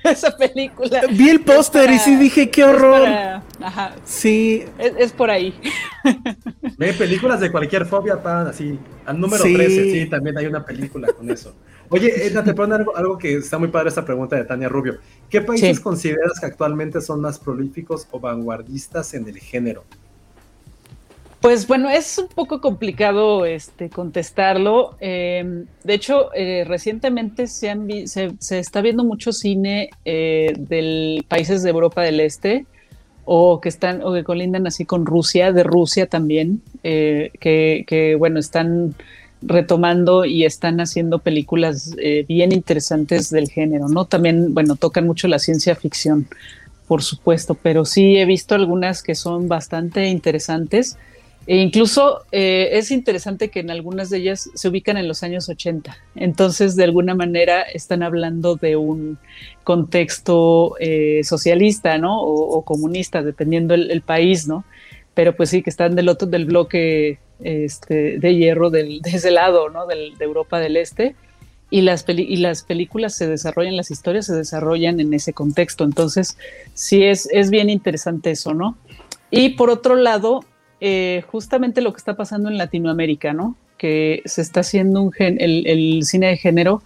esa 0.04 0.36
película. 0.36 1.02
Vi 1.10 1.28
el 1.28 1.40
póster 1.40 1.90
y 1.90 1.98
sí 1.98 2.16
dije, 2.16 2.50
qué 2.50 2.62
es 2.62 2.66
horror. 2.68 3.02
para- 3.02 3.42
ajá, 3.62 3.94
Sí, 4.04 4.64
es, 4.78 4.92
es 4.98 5.12
por 5.12 5.30
ahí. 5.30 5.54
Ve 6.78 6.92
películas 6.94 7.40
de 7.40 7.50
cualquier 7.50 7.86
fobia, 7.86 8.22
pan, 8.22 8.46
así. 8.48 8.78
Al 9.06 9.20
número 9.20 9.42
Sí. 9.42 9.54
13, 9.54 9.84
sí, 9.92 10.06
también 10.08 10.36
hay 10.38 10.46
una 10.46 10.64
película 10.64 11.08
con 11.12 11.30
eso. 11.30 11.54
Oye, 11.88 12.26
Edna, 12.26 12.44
te 12.44 12.54
ponen 12.54 12.74
algo, 12.80 12.96
algo 12.96 13.18
que 13.18 13.34
está 13.38 13.58
muy 13.58 13.68
padre 13.68 13.88
esta 13.88 14.04
pregunta 14.04 14.36
de 14.36 14.44
Tania 14.44 14.68
Rubio. 14.68 14.98
¿Qué 15.28 15.40
países 15.40 15.76
Sí. 15.78 15.82
consideras 15.82 16.38
que 16.38 16.46
actualmente 16.46 17.00
son 17.00 17.20
más 17.20 17.38
prolíficos 17.38 18.06
o 18.12 18.20
vanguardistas 18.20 19.12
en 19.14 19.26
el 19.28 19.38
género? 19.38 19.84
Pues 21.40 21.66
bueno, 21.66 21.88
es 21.88 22.18
un 22.18 22.28
poco 22.28 22.60
complicado 22.60 23.46
este, 23.46 23.88
contestarlo. 23.88 24.96
Eh, 25.00 25.64
de 25.82 25.94
hecho, 25.94 26.34
eh, 26.34 26.64
recientemente 26.66 27.46
se, 27.46 27.70
han 27.70 27.88
está 27.90 28.80
viendo 28.82 29.04
mucho 29.04 29.32
cine 29.32 29.90
eh, 30.04 30.52
de 30.58 31.24
países 31.28 31.62
de 31.62 31.70
Europa 31.70 32.02
del 32.02 32.20
Este 32.20 32.66
o 33.32 33.60
que 33.60 33.68
están 33.68 34.02
o 34.02 34.12
que 34.12 34.24
colindan 34.24 34.66
así 34.66 34.84
con 34.84 35.06
Rusia, 35.06 35.52
de 35.52 35.62
Rusia 35.62 36.06
también, 36.06 36.62
eh, 36.82 37.30
que, 37.38 37.84
que, 37.86 38.16
bueno 38.16 38.40
están 38.40 38.94
retomando 39.42 40.24
y 40.24 40.44
están 40.44 40.80
haciendo 40.80 41.20
películas 41.20 41.94
eh, 41.98 42.24
bien 42.28 42.52
interesantes 42.52 43.30
del 43.30 43.48
género, 43.48 43.88
¿no? 43.88 44.04
También, 44.04 44.52
bueno, 44.52 44.76
tocan 44.76 45.06
mucho 45.06 45.28
la 45.28 45.38
ciencia 45.38 45.74
ficción, 45.76 46.26
por 46.88 47.02
supuesto, 47.02 47.54
pero 47.54 47.84
sí 47.84 48.16
he 48.16 48.26
visto 48.26 48.54
algunas 48.54 49.02
que 49.02 49.14
son 49.14 49.48
bastante 49.48 50.08
interesantes. 50.08 50.98
E 51.50 51.56
incluso 51.56 52.20
eh, 52.30 52.68
es 52.74 52.92
interesante 52.92 53.48
que 53.48 53.58
en 53.58 53.72
algunas 53.72 54.08
de 54.08 54.18
ellas 54.18 54.48
se 54.54 54.68
ubican 54.68 54.96
en 54.96 55.08
los 55.08 55.24
años 55.24 55.48
80. 55.48 55.98
Entonces, 56.14 56.76
de 56.76 56.84
alguna 56.84 57.16
manera, 57.16 57.62
están 57.62 58.04
hablando 58.04 58.54
de 58.54 58.76
un 58.76 59.18
contexto 59.64 60.76
eh, 60.78 61.22
socialista, 61.24 61.98
¿no? 61.98 62.22
O, 62.22 62.62
comunista, 62.64 63.24
dependiendo 63.24 63.74
el, 63.74 64.00
país, 64.02 64.46
¿no? 64.46 64.64
Pero 65.14 65.34
pues 65.34 65.50
sí, 65.50 65.64
que 65.64 65.70
están 65.70 65.96
del 65.96 66.08
otro 66.08 66.28
del 66.28 66.44
bloque 66.44 67.18
este, 67.40 68.20
de 68.20 68.36
hierro 68.36 68.70
de 68.70 69.00
ese 69.06 69.32
lado, 69.32 69.70
¿no? 69.70 69.88
Del, 69.88 70.16
de 70.18 70.24
Europa 70.24 70.60
del 70.60 70.76
Este. 70.76 71.16
Y 71.68 71.80
las, 71.80 72.04
y 72.08 72.36
las 72.36 72.62
películas 72.62 73.16
se 73.16 73.26
desarrollan, 73.26 73.76
las 73.76 73.90
historias 73.90 74.26
se 74.26 74.36
desarrollan 74.36 75.00
en 75.00 75.12
ese 75.14 75.32
contexto. 75.32 75.82
Entonces, 75.82 76.38
sí 76.74 77.02
es, 77.02 77.28
es 77.32 77.50
bien 77.50 77.70
interesante 77.70 78.30
eso, 78.30 78.54
¿no? 78.54 78.78
Y 79.32 79.50
por 79.50 79.70
otro 79.70 79.96
lado, 79.96 80.44
eh, 80.80 81.22
justamente 81.30 81.80
lo 81.80 81.92
que 81.92 81.98
está 81.98 82.14
pasando 82.16 82.48
en 82.48 82.58
Latinoamérica, 82.58 83.32
¿no? 83.32 83.56
Que 83.78 84.22
se 84.24 84.42
está 84.42 84.60
haciendo 84.60 85.02
un 85.02 85.12
gen- 85.12 85.38
el, 85.40 86.02
cine 86.04 86.28
de 86.28 86.36
género, 86.36 86.82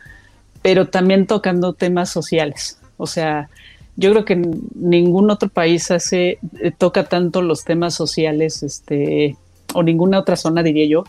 pero 0.63 0.89
también 0.89 1.27
tocando 1.27 1.73
temas 1.73 2.11
sociales. 2.11 2.79
O 2.97 3.07
sea, 3.07 3.49
yo 3.97 4.11
creo 4.11 4.25
que 4.25 4.37
ningún 4.75 5.31
otro 5.31 5.49
país 5.49 5.91
hace, 5.91 6.39
eh, 6.61 6.73
toca 6.77 7.05
tanto 7.05 7.43
los 7.43 7.65
temas 7.65 7.95
sociales, 7.95 8.63
este, 8.63 9.37
o 9.75 9.83
ninguna 9.83 10.19
otra 10.19 10.37
zona, 10.37 10.63
diría 10.63 10.87
yo, 10.87 11.05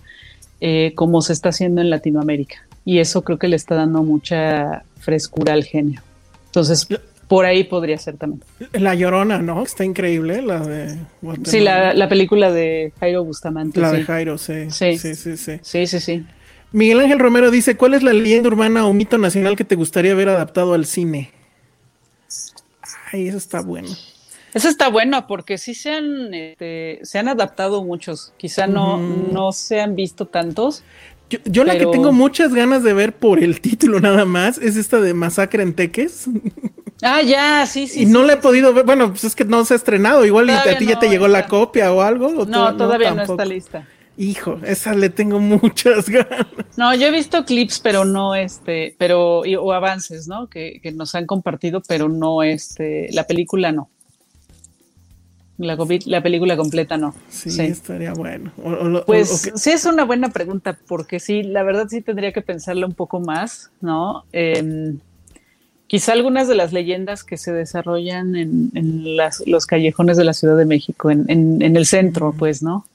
eh, 0.61 0.93
como 0.95 1.21
se 1.21 1.33
está 1.33 1.49
haciendo 1.49 1.81
en 1.81 1.89
Latinoamérica. 1.89 2.57
Y 2.83 2.99
eso 2.99 3.23
creo 3.23 3.39
que 3.39 3.47
le 3.47 3.55
está 3.55 3.75
dando 3.75 4.03
mucha 4.03 4.83
frescura 4.99 5.53
al 5.53 5.63
género. 5.63 6.01
Entonces, 6.47 6.87
por 7.27 7.45
ahí 7.45 7.63
podría 7.63 7.97
ser 7.97 8.17
también. 8.17 8.43
la 8.73 8.95
llorona, 8.95 9.39
¿no? 9.39 9.63
Está 9.63 9.83
increíble, 9.83 10.41
la 10.41 10.59
de. 10.59 10.97
Sí, 11.43 11.59
la, 11.59 11.93
la 11.93 12.07
película 12.07 12.51
de 12.51 12.93
Jairo 12.99 13.23
Bustamante. 13.23 13.79
La 13.79 13.91
sí. 13.91 13.97
de 13.97 14.03
Jairo, 14.03 14.37
sí. 14.37 14.69
Sí. 14.69 14.97
Sí, 14.97 15.15
sí, 15.15 15.37
sí. 15.37 15.59
Sí, 15.61 15.87
sí, 15.87 15.99
sí. 15.99 16.25
Miguel 16.71 16.99
Ángel 16.99 17.19
Romero 17.19 17.51
dice, 17.51 17.77
¿cuál 17.77 17.93
es 17.93 18.03
la 18.03 18.11
leyenda 18.13 18.49
urbana 18.49 18.85
o 18.85 18.93
mito 18.93 19.17
nacional 19.17 19.55
que 19.55 19.63
te 19.63 19.75
gustaría 19.75 20.13
ver 20.13 20.29
adaptado 20.29 20.73
al 20.73 20.85
cine? 20.85 21.31
Ay, 23.11 23.29
eso 23.29 23.37
está 23.37 23.61
bueno. 23.61 23.89
Eso 24.53 24.69
está 24.69 24.89
bueno 24.89 25.25
porque 25.27 25.57
sí 25.57 25.73
se 25.73 25.91
han, 25.91 26.33
este, 26.33 26.99
se 27.03 27.17
han 27.19 27.27
adaptado 27.27 27.83
muchos. 27.83 28.33
Quizá 28.37 28.67
no, 28.67 28.97
no 28.97 29.51
se 29.51 29.81
han 29.81 29.95
visto 29.95 30.25
tantos. 30.25 30.83
Yo, 31.29 31.39
yo 31.45 31.63
la 31.63 31.77
que 31.77 31.85
tengo 31.87 32.11
muchas 32.11 32.53
ganas 32.53 32.83
de 32.83 32.93
ver 32.93 33.13
por 33.13 33.43
el 33.43 33.61
título 33.61 33.99
nada 33.99 34.25
más 34.25 34.57
es 34.57 34.75
esta 34.75 35.01
de 35.01 35.13
Masacre 35.13 35.63
en 35.63 35.73
Teques. 35.73 36.27
Ah, 37.01 37.21
ya, 37.21 37.65
sí, 37.65 37.87
sí. 37.87 38.01
y 38.03 38.05
sí, 38.05 38.11
no 38.11 38.21
sí, 38.21 38.27
la 38.27 38.33
he 38.33 38.35
sí. 38.37 38.41
podido 38.41 38.73
ver. 38.73 38.85
Bueno, 38.85 39.09
pues 39.09 39.23
es 39.25 39.35
que 39.35 39.43
no 39.45 39.63
se 39.65 39.73
ha 39.73 39.77
estrenado. 39.77 40.25
Igual 40.25 40.49
y 40.49 40.53
a 40.53 40.77
ti 40.77 40.85
ya 40.85 40.97
te 40.99 41.09
llegó 41.09 41.27
la 41.27 41.45
copia 41.47 41.91
o 41.91 42.01
algo. 42.01 42.27
o 42.27 42.45
No, 42.45 42.71
to- 42.71 42.77
todavía 42.77 43.13
no, 43.13 43.23
está 43.23 43.45
lista. 43.45 43.87
Hijo, 44.17 44.59
esa 44.65 44.93
le 44.93 45.09
tengo 45.09 45.39
muchas 45.39 46.07
ganas. 46.09 46.45
No, 46.77 46.95
yo 46.95 47.07
he 47.07 47.11
visto 47.11 47.43
clips, 47.43 47.79
pero 47.79 48.05
no 48.05 48.33
este, 48.33 48.95
pero, 48.97 49.45
y- 49.45 49.57
o 49.57 49.73
avances, 49.73 50.27
¿no? 50.29 50.47
Que, 50.47 50.79
que 50.81 50.93
nos 50.93 51.15
han 51.15 51.25
compartido, 51.25 51.81
pero 51.85 52.07
no 52.07 52.41
este, 52.43 53.09
la 53.11 53.25
película 53.27 53.73
no. 53.73 53.89
La, 55.57 55.77
la 56.05 56.21
película 56.23 56.57
completa 56.57 56.97
no. 56.97 57.13
Sí, 57.29 57.49
Sí. 57.49 57.61
estaría 57.63 58.13
bueno. 58.13 58.51
O- 58.63 58.71
o 58.99 59.05
Pues 59.05 59.51
o 59.53 59.57
sí 59.57 59.71
es 59.71 59.85
una 59.85 60.03
buena 60.05 60.29
pregunta, 60.29 60.77
porque 60.87 61.19
sí, 61.19 61.43
la 61.43 61.63
verdad 61.63 61.87
sí 61.89 62.01
tendría 62.01 62.31
que 62.33 62.41
pensarla 62.41 62.85
un 62.87 62.93
poco 62.93 63.19
más, 63.21 63.69
¿no? 63.81 64.25
Em, 64.33 64.99
quizá 65.87 66.13
algunas 66.13 66.47
de 66.47 66.55
las 66.55 66.73
leyendas 66.73 67.23
que 67.23 67.37
se 67.37 67.51
desarrollan 67.53 68.35
en, 68.35 68.71
en 68.73 69.15
las- 69.17 69.43
los 69.45 69.65
callejones 69.65 70.17
de 70.17 70.23
la 70.25 70.33
Ciudad 70.33 70.57
de 70.57 70.65
México, 70.65 71.11
en, 71.11 71.25
en- 71.27 71.61
en 71.61 71.75
el 71.77 71.85
centro, 71.85 72.33
pues, 72.37 72.63
¿no? 72.63 72.85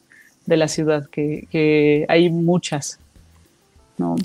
De 0.47 0.57
la 0.57 0.69
ciudad, 0.69 1.09
que, 1.11 1.47
que 1.51 2.05
hay 2.09 2.31
muchas, 2.31 2.99
¿no? 3.99 4.17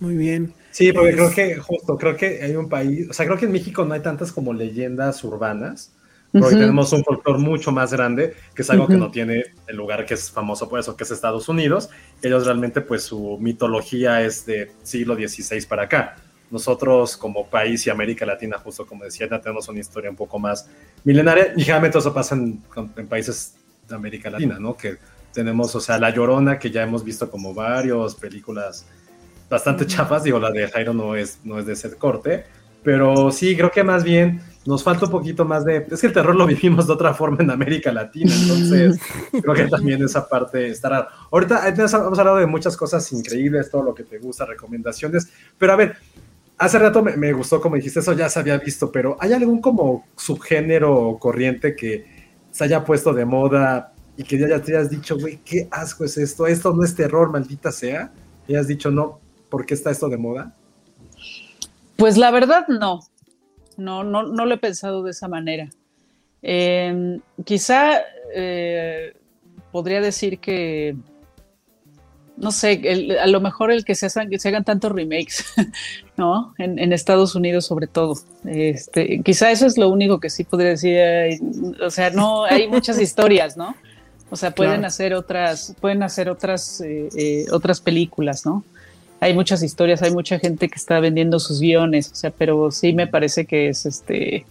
Muy 0.00 0.16
bien. 0.16 0.52
Sí, 0.70 0.90
porque 0.92 1.10
Es- 1.10 1.16
creo 1.16 1.30
que, 1.30 1.56
justo, 1.56 1.98
creo 1.98 2.16
que 2.16 2.42
hay 2.42 2.56
un 2.56 2.68
país, 2.68 3.08
o 3.10 3.12
sea, 3.12 3.26
creo 3.26 3.36
que 3.38 3.44
en 3.44 3.52
México 3.52 3.84
no 3.84 3.92
hay 3.94 4.00
tantas 4.00 4.32
como 4.32 4.52
leyendas 4.54 5.22
urbanas, 5.24 5.92
porque 6.32 6.56
tenemos 6.56 6.90
un 6.94 7.04
folclore 7.04 7.38
mucho 7.38 7.72
más 7.72 7.92
grande, 7.92 8.32
que 8.54 8.62
es 8.62 8.70
algo 8.70 8.86
que 8.88 8.96
no 8.96 9.10
tiene 9.10 9.44
el 9.66 9.76
lugar 9.76 10.06
que 10.06 10.14
es 10.14 10.30
famoso 10.30 10.66
por 10.66 10.80
eso, 10.80 10.96
que 10.96 11.04
es 11.04 11.10
Estados 11.10 11.46
Unidos. 11.50 11.90
Ellos 12.22 12.46
realmente, 12.46 12.80
pues 12.80 13.02
su 13.02 13.36
mitología 13.38 14.22
es 14.22 14.46
de 14.46 14.72
siglo 14.82 15.14
XVI 15.14 15.66
para 15.68 15.82
acá. 15.82 16.16
Nosotros 16.52 17.16
como 17.16 17.48
país 17.48 17.84
y 17.86 17.90
América 17.90 18.24
Latina, 18.24 18.58
justo 18.58 18.86
como 18.86 19.02
decía, 19.02 19.28
tenemos 19.28 19.68
una 19.68 19.80
historia 19.80 20.10
un 20.10 20.16
poco 20.16 20.38
más 20.38 20.68
milenaria 21.02 21.54
y 21.56 21.62
generalmente 21.62 21.98
eso 21.98 22.14
pasa 22.14 22.36
en, 22.36 22.62
en 22.96 23.08
países 23.08 23.56
de 23.88 23.94
América 23.96 24.30
Latina, 24.30 24.58
¿no? 24.60 24.76
Que 24.76 24.98
tenemos, 25.32 25.74
o 25.74 25.80
sea, 25.80 25.98
La 25.98 26.10
Llorona, 26.10 26.58
que 26.58 26.70
ya 26.70 26.82
hemos 26.82 27.02
visto 27.02 27.30
como 27.30 27.54
varios 27.54 28.14
películas 28.14 28.86
bastante 29.48 29.86
chafas, 29.86 30.24
digo, 30.24 30.38
la 30.38 30.50
de 30.50 30.68
Jairo 30.68 30.94
no 30.94 31.14
es, 31.14 31.40
no 31.44 31.58
es 31.58 31.66
de 31.66 31.74
ese 31.74 31.94
corte, 31.96 32.44
pero 32.82 33.30
sí, 33.30 33.56
creo 33.56 33.70
que 33.70 33.84
más 33.84 34.02
bien 34.02 34.40
nos 34.64 34.82
falta 34.82 35.06
un 35.06 35.10
poquito 35.10 35.44
más 35.44 35.64
de, 35.64 35.86
es 35.90 36.00
que 36.00 36.06
el 36.06 36.12
terror 36.12 36.34
lo 36.34 36.46
vivimos 36.46 36.86
de 36.86 36.92
otra 36.92 37.12
forma 37.12 37.38
en 37.40 37.50
América 37.50 37.92
Latina, 37.92 38.32
entonces 38.34 38.98
creo 39.30 39.54
que 39.54 39.66
también 39.66 40.02
esa 40.02 40.26
parte 40.28 40.68
estará. 40.68 41.08
Ahorita 41.30 41.68
hemos 41.68 41.92
hablado 41.94 42.36
de 42.36 42.46
muchas 42.46 42.76
cosas 42.76 43.10
increíbles, 43.12 43.70
todo 43.70 43.82
lo 43.82 43.94
que 43.94 44.04
te 44.04 44.18
gusta, 44.18 44.46
recomendaciones, 44.46 45.28
pero 45.58 45.72
a 45.72 45.76
ver, 45.76 45.96
hace 46.62 46.78
rato 46.78 47.02
me, 47.02 47.32
gustó 47.32 47.60
como 47.60 47.74
dijiste, 47.74 47.98
eso 47.98 48.12
ya 48.12 48.28
se 48.28 48.38
había 48.38 48.56
visto, 48.56 48.92
pero 48.92 49.16
¿hay 49.18 49.32
algún 49.32 49.60
como 49.60 50.06
subgénero 50.16 51.18
corriente 51.18 51.74
que 51.74 52.06
se 52.52 52.64
haya 52.64 52.84
puesto 52.84 53.12
de 53.12 53.24
moda 53.24 53.92
y 54.16 54.22
que 54.22 54.38
ya 54.38 54.62
te 54.62 54.76
hayas 54.76 54.88
dicho, 54.88 55.18
güey, 55.18 55.38
qué 55.44 55.66
asco 55.72 56.04
es 56.04 56.16
esto, 56.16 56.46
esto 56.46 56.72
no 56.72 56.84
es 56.84 56.94
terror, 56.94 57.32
maldita 57.32 57.72
sea, 57.72 58.12
y 58.46 58.54
has 58.54 58.68
dicho, 58.68 58.92
no, 58.92 59.18
¿por 59.48 59.66
qué 59.66 59.74
está 59.74 59.90
esto 59.90 60.08
de 60.08 60.18
moda? 60.18 60.54
Pues 61.96 62.16
la 62.16 62.30
verdad 62.30 62.68
no, 62.68 63.00
no, 63.76 64.04
no, 64.04 64.22
no 64.22 64.46
lo 64.46 64.54
he 64.54 64.58
pensado 64.58 65.02
de 65.02 65.10
esa 65.10 65.26
manera. 65.26 65.68
Em, 66.42 67.20
quizá 67.44 68.02
eh, 68.34 69.14
podría 69.72 70.00
decir 70.00 70.38
que, 70.38 70.94
no 72.42 72.50
sé, 72.50 72.82
a 73.22 73.26
lo 73.28 73.40
mejor 73.40 73.70
el 73.70 73.84
que 73.84 73.94
se 73.94 74.06
hagan, 74.06 74.28
que 74.28 74.38
se 74.38 74.48
hagan 74.48 74.64
tantos 74.64 74.92
remakes, 74.92 75.44
¿no? 76.16 76.54
En, 76.58 76.92
Estados 76.92 77.34
Unidos 77.34 77.66
sobre 77.66 77.86
todo. 77.86 78.14
Este, 78.44 79.22
quizá 79.22 79.50
eso 79.50 79.64
es 79.66 79.78
lo 79.78 79.88
único 79.88 80.20
que 80.20 80.28
sí 80.28 80.44
podría 80.44 80.70
decir. 80.70 80.98
o 81.80 81.90
sea, 81.90 82.10
no, 82.10 82.44
hay 82.44 82.68
muchas 82.68 83.00
historias, 83.00 83.56
¿no? 83.56 83.74
O 84.28 84.36
sea, 84.36 84.50
pueden 84.50 84.84
hacer 84.84 85.14
otras, 85.14 85.74
pueden 85.80 86.02
hacer 86.02 86.28
otras, 86.28 86.80
eh, 86.80 87.08
eh, 87.16 87.46
otras 87.52 87.80
películas, 87.80 88.44
¿no? 88.44 88.64
hay 89.20 89.34
muchas 89.34 89.62
historias, 89.62 90.02
hay 90.02 90.10
mucha 90.10 90.40
gente 90.40 90.68
que 90.68 90.74
está 90.74 90.98
vendiendo 90.98 91.38
sus 91.38 91.60
guiones, 91.60 92.10
o 92.10 92.14
sea, 92.16 92.32
pero 92.32 92.72
sí 92.72 92.92
me 92.92 93.06
parece 93.06 93.44
que 93.44 93.68
es 93.68 93.86
este, 93.86 94.44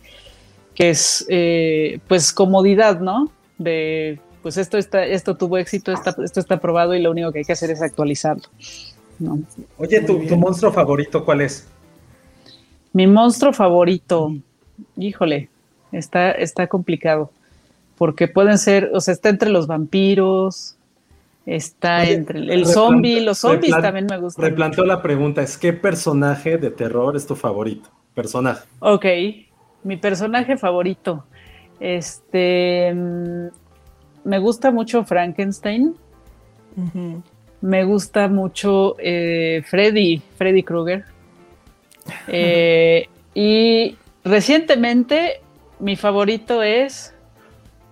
que 0.73 0.91
es 0.91 1.25
eh, 1.27 1.99
pues 2.07 2.31
comodidad, 2.31 3.01
¿no? 3.01 3.29
De 3.57 4.17
pues 4.41 4.57
esto 4.57 4.77
está, 4.77 5.05
esto 5.05 5.35
tuvo 5.35 5.57
éxito, 5.57 5.91
esto 5.91 6.39
está 6.39 6.59
probado 6.59 6.95
y 6.95 7.01
lo 7.01 7.11
único 7.11 7.31
que 7.31 7.39
hay 7.39 7.45
que 7.45 7.53
hacer 7.53 7.71
es 7.71 7.81
actualizarlo. 7.81 8.43
Oye, 9.77 10.01
¿tu, 10.01 10.17
monstruo 10.37 10.71
favorito 10.71 11.23
cuál 11.23 11.41
es? 11.41 11.67
Mi 12.93 13.07
monstruo 13.07 13.53
favorito, 13.53 14.33
híjole, 14.97 15.49
está, 15.91 16.31
está 16.31 16.67
complicado. 16.67 17.31
Porque 17.97 18.27
pueden 18.27 18.57
ser, 18.57 18.89
o 18.93 18.99
sea, 18.99 19.13
está 19.13 19.29
entre 19.29 19.51
los 19.51 19.67
vampiros, 19.67 20.75
Está 21.45 22.03
entre 22.03 22.39
el 22.53 22.67
zombie, 22.67 23.19
los 23.19 23.39
zombies 23.39 23.75
también 23.81 24.05
me 24.05 24.17
gustan. 24.19 24.45
Replanteo 24.45 24.85
la 24.85 25.01
pregunta, 25.01 25.41
es 25.41 25.57
¿qué 25.57 25.73
personaje 25.73 26.57
de 26.57 26.69
terror 26.69 27.15
es 27.15 27.25
tu 27.25 27.35
favorito? 27.35 27.89
Personaje. 28.13 28.67
Ok, 28.79 29.05
mi 29.83 29.97
personaje 29.97 30.55
favorito. 30.55 31.25
Este, 31.79 32.93
mm, 32.93 33.47
me 34.23 34.39
gusta 34.39 34.71
mucho 34.71 35.03
Frankenstein. 35.03 35.95
Me 37.61 37.83
gusta 37.83 38.27
mucho 38.27 38.95
eh, 38.99 39.63
Freddy, 39.67 40.21
Freddy 40.37 40.63
Krueger. 40.63 41.05
Eh, 42.27 43.07
y 43.35 43.95
recientemente 44.23 45.39
mi 45.79 45.95
favorito 45.95 46.63
es 46.63 47.13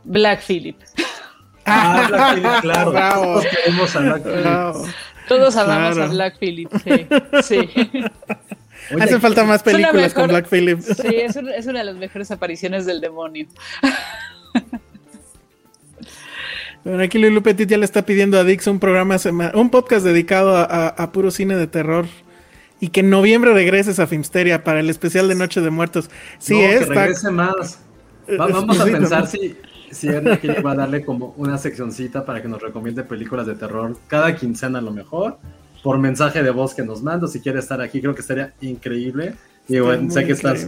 Black 0.04 0.42
Phillip. 0.46 0.78
Ah, 1.64 2.08
Black 2.10 2.34
Phillip, 2.34 2.62
claro. 2.62 2.92
Todos 2.92 3.46
queremos 3.46 3.96
a 3.96 4.00
Black 4.00 4.24
Phillip. 4.24 4.96
Todos 5.28 5.56
amamos 5.58 5.98
a 6.00 6.08
Black 6.08 6.40
Phillip, 6.40 6.72
sí. 7.44 7.70
Hacen 9.00 9.22
falta 9.22 9.44
más 9.44 9.62
películas 9.62 10.14
con 10.16 10.28
Black 10.28 10.50
Phillip. 10.50 10.82
Sí, 10.82 11.16
es, 11.16 11.36
es, 11.36 11.68
una 11.68 11.80
de 11.80 11.86
las 11.86 11.96
mejores 11.96 12.32
apariciones 12.32 12.88
del 12.88 13.00
demonio. 13.00 13.46
Bueno, 16.84 17.04
aquí 17.04 17.18
Lulu 17.20 17.44
Petit 17.44 17.68
ya 17.68 17.78
le 17.78 17.86
está 17.86 18.06
pidiendo 18.06 18.40
a 18.40 18.44
Dix 18.44 18.68
un 18.68 18.80
programa, 18.80 19.18
un 19.54 19.70
podcast 19.70 20.06
dedicado 20.06 20.56
a, 20.58 21.12
puro 21.12 21.32
cine 21.32 21.56
de 21.56 21.68
terror. 21.68 22.06
Y 22.82 22.90
que 22.90 23.02
en 23.02 23.10
noviembre 23.10 23.54
regreses 23.54 24.00
a 24.00 24.08
Filmsteria 24.08 24.64
para 24.64 24.80
el 24.80 24.90
especial 24.90 25.28
de 25.28 25.36
Noche 25.36 25.60
de 25.60 25.70
Muertos. 25.70 26.10
Sí, 26.38 26.54
no, 26.54 26.60
es. 26.62 26.88
Que 26.88 26.94
regrese 26.94 27.30
más. 27.30 27.80
vamos 28.38 28.80
a 28.80 28.86
pensar 28.86 29.28
si, 29.28 29.58
si 29.92 30.08
aquí 30.08 30.48
va 30.48 30.72
a 30.72 30.76
darle 30.76 31.04
como 31.04 31.34
una 31.36 31.58
seccioncita 31.58 32.26
para 32.26 32.42
que 32.42 32.48
nos 32.48 32.62
recomiende 32.62 33.04
películas 33.04 33.48
de 33.48 33.56
terror 33.56 33.98
cada 34.08 34.34
quincena 34.34 34.80
a 34.80 34.82
lo 34.82 34.92
mejor, 34.92 35.40
por 35.84 35.98
mensaje 35.98 36.42
de 36.42 36.52
voz 36.52 36.74
que 36.74 36.84
nos 36.84 37.04
manda, 37.04 37.28
si 37.28 37.42
quiere 37.42 37.60
estar 37.60 37.82
aquí, 37.82 38.00
creo 38.00 38.16
que 38.16 38.22
estaría 38.22 38.54
increíble. 38.62 39.36
Sé 39.68 40.26
que 40.26 40.32
estás, 40.32 40.68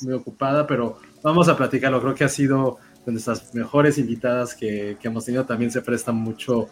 muy 0.00 0.14
ocupada, 0.14 0.66
pero 0.66 0.98
vamos 1.22 1.48
a 1.48 1.56
platicarlo. 1.56 2.00
Creo 2.00 2.14
que 2.14 2.24
ha 2.24 2.28
sido 2.30 2.78
de 3.08 3.12
nuestras 3.12 3.54
mejores 3.54 3.98
invitadas 3.98 4.54
que, 4.54 4.96
que 5.00 5.08
hemos 5.08 5.24
tenido. 5.24 5.44
También 5.44 5.70
se 5.70 5.82
presta 5.82 6.12
mucho 6.12 6.68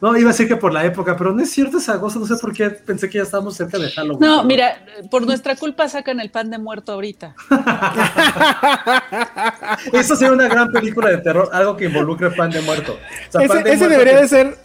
no, 0.00 0.16
iba 0.16 0.28
a 0.28 0.32
decir 0.32 0.46
que 0.46 0.56
por 0.56 0.74
la 0.74 0.84
época, 0.84 1.16
pero 1.16 1.32
no 1.32 1.42
es 1.42 1.50
cierto 1.50 1.78
esa 1.78 1.98
cosa, 1.98 2.18
no 2.18 2.26
sé 2.26 2.36
por 2.36 2.52
qué 2.52 2.68
pensé 2.68 3.08
que 3.08 3.16
ya 3.16 3.24
estábamos 3.24 3.56
cerca 3.56 3.78
de 3.78 3.90
Halloween. 3.90 4.20
No, 4.20 4.44
mira, 4.44 4.84
por 5.10 5.24
nuestra 5.24 5.56
culpa 5.56 5.88
sacan 5.88 6.20
el 6.20 6.30
pan 6.30 6.50
de 6.50 6.58
muerto 6.58 6.92
ahorita. 6.92 7.34
Eso 9.94 10.16
sería 10.16 10.34
una 10.34 10.48
gran 10.48 10.70
película 10.70 11.08
de 11.08 11.16
terror, 11.18 11.48
algo 11.50 11.78
que 11.78 11.86
involucre 11.86 12.30
pan 12.30 12.50
de 12.50 12.60
muerto. 12.60 12.98
ese, 13.40 13.88
debería 13.88 14.20
de 14.20 14.28
ser 14.28 14.58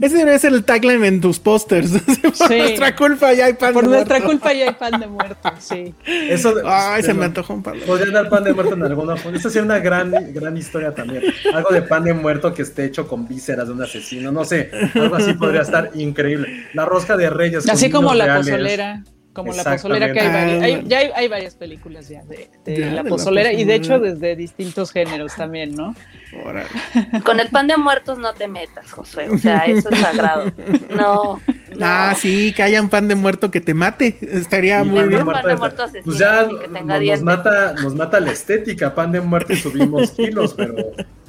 ese 0.00 0.18
debe 0.18 0.38
ser 0.38 0.52
el 0.52 0.64
tagline 0.64 1.04
en 1.06 1.20
tus 1.20 1.38
pósters. 1.38 1.90
Por 2.38 2.50
nuestra 2.50 2.94
culpa 2.94 3.32
ya 3.32 3.46
hay 3.46 3.54
pan 3.54 3.74
de 3.74 3.82
muerto. 3.82 3.82
Por 3.82 3.88
nuestra 3.88 4.20
culpa 4.20 4.52
ya 4.52 4.68
hay 4.68 4.74
pan 4.74 5.00
de 5.00 5.06
muerto, 5.06 5.52
sí. 5.58 5.94
Eso 6.06 6.54
Ay, 6.64 7.02
se 7.02 7.14
me 7.14 7.24
antojó 7.24 7.54
un 7.54 7.62
pan. 7.62 7.78
Podría 7.86 8.12
dar 8.12 8.28
pan 8.28 8.44
de 8.44 8.54
muerto 8.54 8.74
en 8.74 8.82
alguna 8.84 9.16
forma. 9.16 9.38
Esa 9.38 9.50
sería 9.50 9.64
una 9.64 9.78
gran, 9.78 10.32
gran 10.32 10.56
historia 10.56 10.94
también. 10.94 11.22
Algo 11.52 11.70
de 11.70 11.82
pan 11.82 12.04
de 12.04 12.14
muerto 12.14 12.54
que 12.54 12.62
esté 12.62 12.84
hecho 12.84 13.08
con 13.08 13.26
vísceras 13.26 13.66
de 13.66 13.74
un 13.74 13.82
asesino. 13.82 14.30
No 14.30 14.44
sé, 14.44 14.70
algo 14.94 15.16
así 15.16 15.32
podría 15.34 15.62
estar 15.62 15.90
increíble. 15.94 16.66
La 16.74 16.84
rosca 16.84 17.16
de 17.16 17.30
reyes. 17.30 17.68
Así 17.68 17.90
como 17.90 18.14
la 18.14 18.36
pozolera 18.36 19.02
como 19.38 19.52
la 19.52 19.62
pozolera 19.62 20.12
que 20.12 20.20
hay, 20.20 20.32
varias, 20.32 20.62
hay, 20.62 20.82
ya 20.86 20.98
hay, 21.14 21.28
varias 21.28 21.54
películas 21.54 22.08
ya 22.08 22.24
de, 22.24 22.90
la, 22.90 23.04
pozolera, 23.04 23.52
y 23.52 23.64
de 23.64 23.76
hecho 23.76 24.00
desde 24.00 24.34
distintos 24.34 24.90
géneros 24.90 25.36
también, 25.36 25.76
¿no? 25.76 25.94
Con 27.24 27.38
el 27.38 27.48
pan 27.50 27.68
de 27.68 27.76
muertos 27.76 28.18
no 28.18 28.32
te 28.34 28.48
metas, 28.48 28.90
José, 28.90 29.28
o 29.30 29.38
sea, 29.38 29.58
eso 29.66 29.90
es 29.90 29.98
sagrado. 30.00 30.52
No. 30.90 31.40
Ah, 31.80 32.14
sí, 32.18 32.52
que 32.54 32.64
haya 32.64 32.82
un 32.82 32.88
pan 32.88 33.06
de 33.06 33.14
muerto 33.14 33.52
que 33.52 33.60
te 33.60 33.72
mate, 33.72 34.18
estaría 34.20 34.82
muy 34.82 35.06
bien. 35.06 35.24
Pan 35.24 35.46
de 35.46 35.54
muerto 35.54 35.84
pues 36.04 36.18
ya 36.18 36.44
nos, 36.44 37.22
mata, 37.22 37.74
nos 37.74 37.94
mata 37.94 38.18
la 38.18 38.32
estética, 38.32 38.94
pan 38.94 39.12
de 39.12 39.20
muerto 39.20 39.52
y 39.52 39.56
subimos 39.56 40.10
kilos, 40.16 40.54
pero 40.56 40.74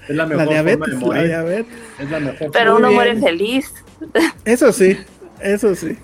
es 0.08 0.16
la 0.16 0.26
mejor 0.26 0.46
forma 0.48 0.64
de 0.64 0.96
morir. 0.96 1.66
Es 2.00 2.10
la 2.10 2.20
mejor 2.20 2.52
pero 2.52 2.78
uno 2.78 2.92
muere 2.92 3.20
feliz. 3.20 3.72
Eso 4.44 4.72
sí, 4.72 4.98
eso 5.40 5.76
sí. 5.76 5.98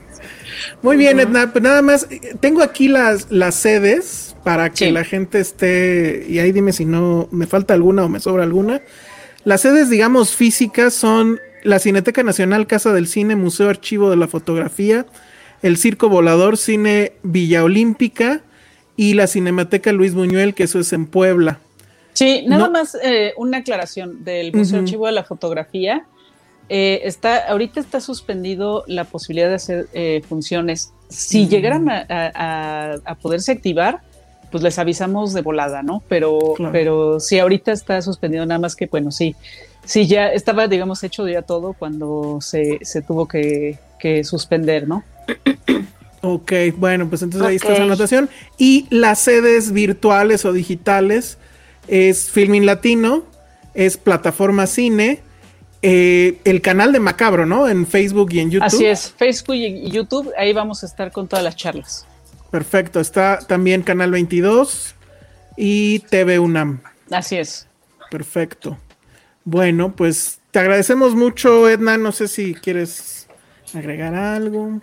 Muy 0.82 0.98
bien, 0.98 1.20
Edna, 1.20 1.52
pues 1.52 1.64
nada 1.64 1.82
más, 1.82 2.08
tengo 2.40 2.62
aquí 2.62 2.88
las, 2.88 3.32
las 3.32 3.56
sedes 3.56 4.36
para 4.44 4.70
que 4.70 4.92
la 4.92 5.04
gente 5.04 5.40
esté, 5.40 6.26
y 6.30 6.40
ahí 6.40 6.52
dime 6.52 6.72
si 6.72 6.86
no 6.86 7.28
me 7.32 7.48
falta 7.48 7.74
alguna 7.74 8.06
o 8.06 8.10
me 8.10 8.20
sobra 8.20 8.44
alguna. 8.44 8.82
Las 9.44 9.62
sedes, 9.62 9.90
digamos, 9.90 10.36
físicas 10.36 10.94
son 10.94 11.40
la 11.64 11.80
Cineteca 11.80 12.24
Nacional, 12.24 12.68
Casa 12.68 12.94
del 12.94 13.08
Cine, 13.08 13.36
Museo 13.36 13.70
Archivo 13.70 14.10
de 14.10 14.18
la 14.18 14.28
Fotografía, 14.28 15.06
el 15.62 15.78
Circo 15.78 16.10
Volador, 16.10 16.58
Cine 16.58 17.14
Villa 17.24 17.64
Olímpica 17.64 18.42
y 18.96 19.16
la 19.16 19.28
Cinemateca 19.28 19.92
Luis 19.92 20.14
Buñuel, 20.14 20.54
que 20.54 20.64
eso 20.64 20.80
es 20.80 20.94
en 20.94 21.08
Puebla. 21.08 21.60
Sí, 22.14 22.46
nada 22.48 22.70
más 22.70 22.96
eh, 23.04 23.34
una 23.36 23.58
aclaración 23.58 24.24
del 24.24 24.54
Museo 24.54 24.80
Archivo 24.80 25.06
de 25.08 25.12
la 25.12 25.24
Fotografía. 25.24 26.06
Eh, 26.68 27.02
está, 27.04 27.48
ahorita 27.48 27.80
está 27.80 28.00
suspendido 28.00 28.84
la 28.88 29.04
posibilidad 29.04 29.50
de 29.50 29.56
hacer 29.56 29.88
eh, 29.94 30.22
funciones. 30.28 30.92
Si 31.10 31.48
llegaran 31.48 31.88
a, 31.90 33.18
poderse 33.22 33.52
activar, 33.52 34.02
pues 34.52 34.64
les 34.64 34.80
avisamos 34.80 35.34
de 35.34 35.42
volada, 35.42 35.84
¿no? 35.84 36.02
Pero, 36.10 36.56
pero 36.72 37.20
sí, 37.20 37.38
ahorita 37.38 37.72
está 37.72 38.02
suspendido 38.02 38.46
nada 38.46 38.60
más 38.60 38.76
que, 38.76 38.88
bueno, 38.88 39.12
sí, 39.12 39.36
sí, 39.84 40.08
ya 40.08 40.28
estaba, 40.30 40.68
digamos, 40.68 41.04
hecho 41.04 41.28
ya 41.28 41.44
todo 41.44 41.74
cuando 41.74 42.40
se, 42.42 42.80
tuvo 43.08 43.28
que, 43.28 43.78
suspender, 44.24 44.88
¿no? 44.88 45.04
Ok, 46.22 46.54
bueno, 46.78 47.08
pues 47.08 47.22
entonces 47.22 47.48
ahí 47.48 47.56
está 47.58 47.74
esa 47.74 47.84
anotación. 47.84 48.30
Y 48.58 48.88
las 48.90 49.20
sedes 49.20 49.72
virtuales 49.72 50.46
o 50.46 50.54
digitales 50.54 51.38
es 51.88 52.32
Filming 52.32 52.66
Latino, 52.66 53.24
es 53.76 53.98
Plataforma 53.98 54.66
Cine, 54.66 55.22
eh, 55.88 56.40
el 56.46 56.64
canal 56.64 56.92
de 56.92 57.00
Macabro, 57.00 57.46
¿no? 57.46 57.70
En 57.70 57.86
Facebook 57.86 58.34
y 58.34 58.40
en 58.40 58.50
YouTube. 58.50 58.66
Así 58.66 58.88
es, 58.88 59.14
Facebook 59.16 59.54
y 59.54 59.92
YouTube, 59.92 60.34
ahí 60.36 60.52
vamos 60.52 60.82
a 60.82 60.88
estar 60.88 61.12
con 61.12 61.28
todas 61.28 61.46
las 61.46 61.56
charlas. 61.56 62.08
Perfecto, 62.50 63.00
está 63.00 63.38
también 63.38 63.84
Canal 63.84 64.10
22 64.10 64.96
y 65.56 66.00
TV 66.00 66.40
UNAM. 66.40 66.82
Así 67.12 67.38
es. 67.38 67.68
Perfecto. 68.10 68.80
Bueno, 69.44 69.96
pues 69.96 70.40
te 70.50 70.58
agradecemos 70.58 71.14
mucho, 71.14 71.70
Edna. 71.70 72.00
No 72.00 72.12
sé 72.12 72.30
si 72.30 72.56
quieres 72.56 73.28
agregar 73.76 74.16
algo. 74.16 74.80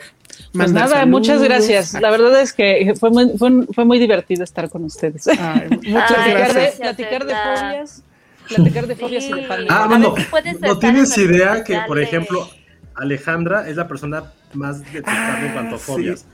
Pues 0.53 0.71
nada, 0.71 1.05
muchas 1.05 1.43
gracias. 1.43 1.95
La 2.01 2.13
verdad 2.13 2.41
es 2.41 2.53
que 2.53 2.95
fue 3.01 3.11
muy, 3.11 3.33
fue, 3.37 3.85
muy 3.85 3.99
divertido 3.99 4.45
estar 4.45 4.71
con 4.71 4.85
ustedes. 4.85 5.27
muchas 5.27 6.29
gracias. 6.29 6.75
platicar 6.77 7.27
de 7.27 7.35
fobias 7.35 8.05
platicar 8.49 8.87
de 8.87 8.97
fobias 8.97 9.25
y 9.25 9.33
de 9.33 9.43
pandemia. 9.43 9.69
Ah, 9.85 9.87
bueno, 9.89 10.15
no 10.61 10.79
tienes 10.79 11.17
idea 11.19 11.65
que, 11.65 11.79
por 11.87 11.99
ejemplo, 11.99 12.49
Alejandra 12.95 13.69
es 13.69 13.77
la 13.77 13.89
persona 13.89 14.33
más 14.53 14.81
detestable 14.81 15.47
en 15.47 15.53
cuanto 15.53 15.77
a 15.77 15.79
fobias. 15.79 16.27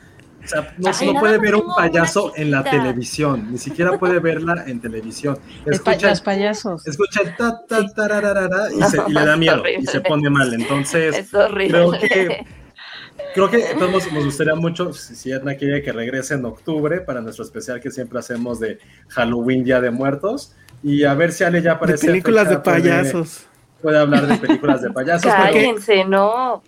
O 0.45 0.47
sea, 0.49 0.75
no, 0.79 0.91
Ay, 0.95 1.07
no 1.09 1.13
nada 1.15 1.21
puede 1.21 1.39
ver 1.39 1.57
un 1.57 1.75
payaso 1.77 2.33
en 2.37 2.51
la 2.53 2.63
televisión, 2.63 3.51
ni 3.51 3.59
siquiera 3.59 3.99
puede 3.99 4.19
verla 4.21 4.65
en 4.67 4.81
televisión. 4.81 5.37
Escucha, 5.67 6.11
los 6.11 6.21
payasos. 6.21 6.87
escucha 6.87 7.21
el 7.23 7.37
ta, 7.37 7.61
ta, 7.69 7.85
tararara, 7.89 8.69
y, 8.73 8.81
se- 8.85 9.03
y 9.09 9.13
le 9.13 9.25
da 9.27 9.37
miedo 9.37 9.63
y 9.79 9.85
se 9.87 10.01
pone 10.01 10.31
mal. 10.31 10.55
Entonces, 10.55 11.17
Es 11.19 11.31
creo 11.31 11.91
que 11.91 12.47
creo 13.35 13.51
que 13.51 13.59
todos 13.79 13.91
nos- 13.91 14.13
nos 14.13 14.25
gustaría 14.25 14.55
mucho 14.55 14.93
si 14.93 15.17
si 15.17 15.33
Edna 15.33 15.55
quiere 15.57 15.83
que 15.83 15.93
regrese 15.93 16.35
en 16.35 16.45
octubre 16.45 17.01
para 17.01 17.21
nuestro 17.21 17.45
especial 17.45 17.81
que 17.81 17.91
siempre 17.91 18.19
hacemos 18.21 18.61
de 18.61 18.79
Halloween 19.09 19.65
Día 19.65 19.81
de 19.81 19.91
Muertos 19.91 20.55
y 20.83 21.05
a 21.05 21.15
ver 21.15 21.33
si 21.33 21.45
Ale 21.45 21.59
ya 21.63 21.71
De 21.71 21.77
aparece 21.77 22.07
películas 22.07 22.49
de 22.49 22.59
payasos. 22.59 23.47
puede 23.83 23.99
hablar 23.99 24.27
de 24.27 24.37
películas 24.39 24.83
de 24.83 24.91
payasos 24.91 25.33
Cállense, 25.33 26.05
no. 26.05 26.63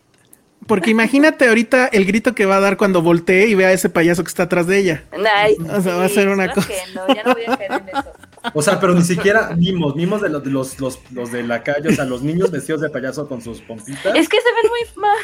Porque 0.66 0.90
imagínate 0.90 1.48
ahorita 1.48 1.86
el 1.86 2.04
grito 2.04 2.34
que 2.34 2.44
va 2.46 2.56
a 2.56 2.60
dar 2.60 2.76
cuando 2.76 3.00
voltee 3.02 3.48
y 3.48 3.54
vea 3.54 3.68
a 3.68 3.72
ese 3.72 3.88
payaso 3.88 4.22
que 4.22 4.28
está 4.28 4.42
atrás 4.44 4.66
de 4.66 4.78
ella. 4.78 5.04
Ay, 5.34 5.56
O 5.74 5.80
sea, 5.80 5.96
va 5.96 6.04
a 6.04 6.08
ser 6.08 6.28
una 6.28 6.52
cosa. 6.52 6.68
que 6.68 6.74
no, 6.94 7.08
ya 7.14 7.22
no 7.24 7.32
voy 7.32 7.44
a 7.46 7.56
caer 7.56 7.72
en 7.72 7.88
eso. 7.88 8.12
O 8.54 8.62
sea, 8.62 8.78
pero 8.78 8.94
ni 8.94 9.02
siquiera 9.02 9.50
vimos, 9.56 9.94
vimos 9.94 10.20
de 10.20 10.28
los, 10.28 10.44
de 10.44 10.50
los, 10.50 10.78
los, 10.78 10.98
los 11.12 11.32
de 11.32 11.42
la 11.42 11.62
calle, 11.62 11.88
o 11.88 11.92
sea, 11.92 12.04
los 12.04 12.22
niños 12.22 12.50
vestidos 12.50 12.82
de 12.82 12.90
payaso 12.90 13.26
con 13.28 13.40
sus 13.42 13.60
pompitas. 13.62 14.14
Es 14.14 14.28
que 14.28 14.36
se 14.38 14.48
ven 14.52 14.70
muy 14.70 15.02
mal. 15.02 15.18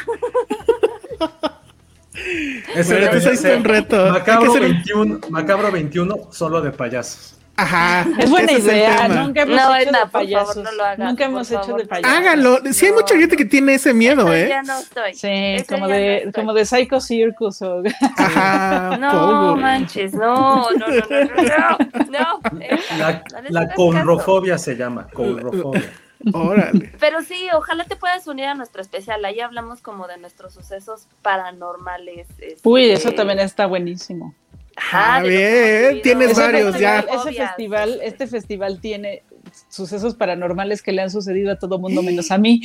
Bueno, 2.75 3.11
está 3.11 3.35
ser 3.35 3.57
un 3.57 3.63
reto. 3.63 4.09
Macabro, 4.11 4.41
que 4.53 4.57
hacer 4.57 4.61
un- 4.63 4.71
21, 4.73 5.19
Macabro 5.29 5.71
21, 5.71 6.29
solo 6.31 6.61
de 6.61 6.71
payasos. 6.71 7.36
Ajá. 7.57 8.05
Es 8.19 8.29
buena 8.29 8.51
idea, 8.53 9.07
nunca 9.07 9.41
hemos 9.41 9.55
No, 9.55 9.75
hecho 9.75 9.89
Edna, 9.89 9.99
de 9.99 10.05
por 10.05 10.11
favor, 10.11 10.25
payasos. 10.27 10.57
no 10.57 10.71
lo 10.71 10.83
hagas, 10.85 10.99
nunca 11.09 11.25
hemos 11.25 11.51
hecho 11.51 11.61
favor, 11.63 11.81
de 11.81 11.87
payasos. 11.87 12.17
Háganlo. 12.17 12.59
Sí, 12.71 12.85
hay 12.85 12.91
No. 12.91 12.97
mucha 12.99 13.17
gente 13.17 13.35
que 13.35 13.45
tiene 13.45 13.73
ese 13.73 13.93
miedo, 13.93 14.33
¿eh? 14.33 14.47
Ya 14.49 14.63
no 14.63 14.77
estoy. 14.79 15.13
Sí, 15.15 15.65
como 15.67 15.87
no 15.87 15.93
de, 15.93 16.17
estoy. 16.17 16.31
como 16.33 16.53
de 16.53 16.65
Psycho 16.65 16.99
Circus 17.01 17.61
o 17.61 17.83
Ajá. 18.17 18.97
No 18.99 19.55
manches, 19.57 20.13
no, 20.13 20.69
no, 20.71 20.87
no, 20.87 20.87
no, 20.87 20.97
no, 21.09 21.77
no, 22.05 22.09
no, 22.09 22.61
Edna, 22.61 23.23
La, 23.49 23.65
no 23.65 23.73
conrofobia 23.75 24.57
se 24.57 24.75
llama, 24.75 25.07
conrofobia. 25.13 25.91
Órale. 26.33 26.91
Pero 26.99 27.21
sí, 27.21 27.47
ojalá 27.53 27.85
te 27.85 27.95
puedas 27.95 28.25
unir 28.27 28.45
a 28.45 28.55
nuestro 28.55 28.81
especial. 28.81 29.23
Ahí 29.23 29.39
hablamos 29.39 29.81
como 29.81 30.07
de 30.07 30.17
nuestros 30.17 30.51
sucesos 30.53 31.07
paranormales. 31.21 32.27
este, 32.39 32.57
Uy, 32.67 32.89
eso 32.89 33.11
también 33.13 33.39
está 33.39 33.65
buenísimo. 33.67 34.33
Ajá, 34.77 35.15
Ah, 35.15 35.17
hemos 35.19 35.29
vivido. 35.29 36.01
tienes 36.03 36.31
Ese 36.31 36.41
varios 36.41 36.71
festival- 36.71 37.05
ya. 37.07 37.15
Ese 37.15 37.33
festival, 37.33 37.99
este 38.03 38.27
festival 38.27 38.79
tiene 38.79 39.23
sucesos 39.69 40.15
paranormales 40.15 40.81
que 40.81 40.91
le 40.91 41.01
han 41.01 41.09
sucedido 41.11 41.51
a 41.51 41.55
todo 41.59 41.79
mundo 41.79 42.01
menos 42.03 42.31
a 42.31 42.37
mí. 42.37 42.61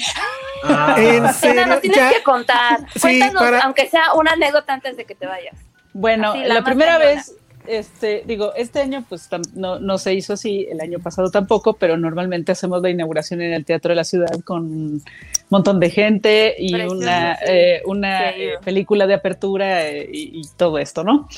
Ah, 0.65 0.95
En 0.99 1.33
serio, 1.35 1.67
nos 1.67 1.81
tienes 1.81 1.99
ya. 1.99 2.11
que 2.13 2.23
contar. 2.23 2.81
Sí, 2.95 3.01
Cuéntanos, 3.01 3.43
para- 3.43 3.61
aunque 3.61 3.89
sea 3.89 4.15
una 4.15 4.33
anécdota 4.33 4.75
antes 4.75 4.97
de 4.97 5.05
que 5.05 5.15
te 5.15 5.27
vayas. 5.27 5.57
Bueno, 5.93 6.33
Así, 6.33 6.45
la 6.45 6.63
primera 6.63 6.99
cañona. 6.99 7.15
vez, 7.15 7.35
este, 7.67 8.23
digo, 8.27 8.53
este 8.55 8.81
año 8.81 9.05
pues 9.09 9.31
tam- 9.31 9.47
no, 9.55 9.79
no 9.79 9.99
se 9.99 10.15
hizo 10.15 10.33
así, 10.35 10.67
el 10.71 10.81
año 10.81 10.99
pasado 11.01 11.31
tampoco, 11.31 11.75
pero 11.75 11.97
normalmente 11.97 12.53
hacemos 12.53 12.81
la 12.83 12.91
inauguración 12.91 13.43
en 13.43 13.53
el 13.53 13.65
Teatro 13.65 13.91
de 13.91 13.97
la 13.97 14.05
Ciudad 14.05 14.31
con 14.45 14.63
un 14.65 15.03
montón 15.51 15.79
de 15.81 15.91
gente 15.91 16.55
y 16.59 16.73
Precioso, 16.73 16.97
una, 16.97 17.37
sí. 17.37 17.45
eh, 17.47 17.83
una 17.87 18.33
Sí. 18.33 18.41
eh, 18.43 18.53
película 18.65 19.07
de 19.07 19.15
apertura 19.15 19.87
eh, 19.87 20.09
y, 20.13 20.41
y 20.41 20.43
todo 20.57 20.79
esto, 20.79 21.05
¿no? 21.05 21.29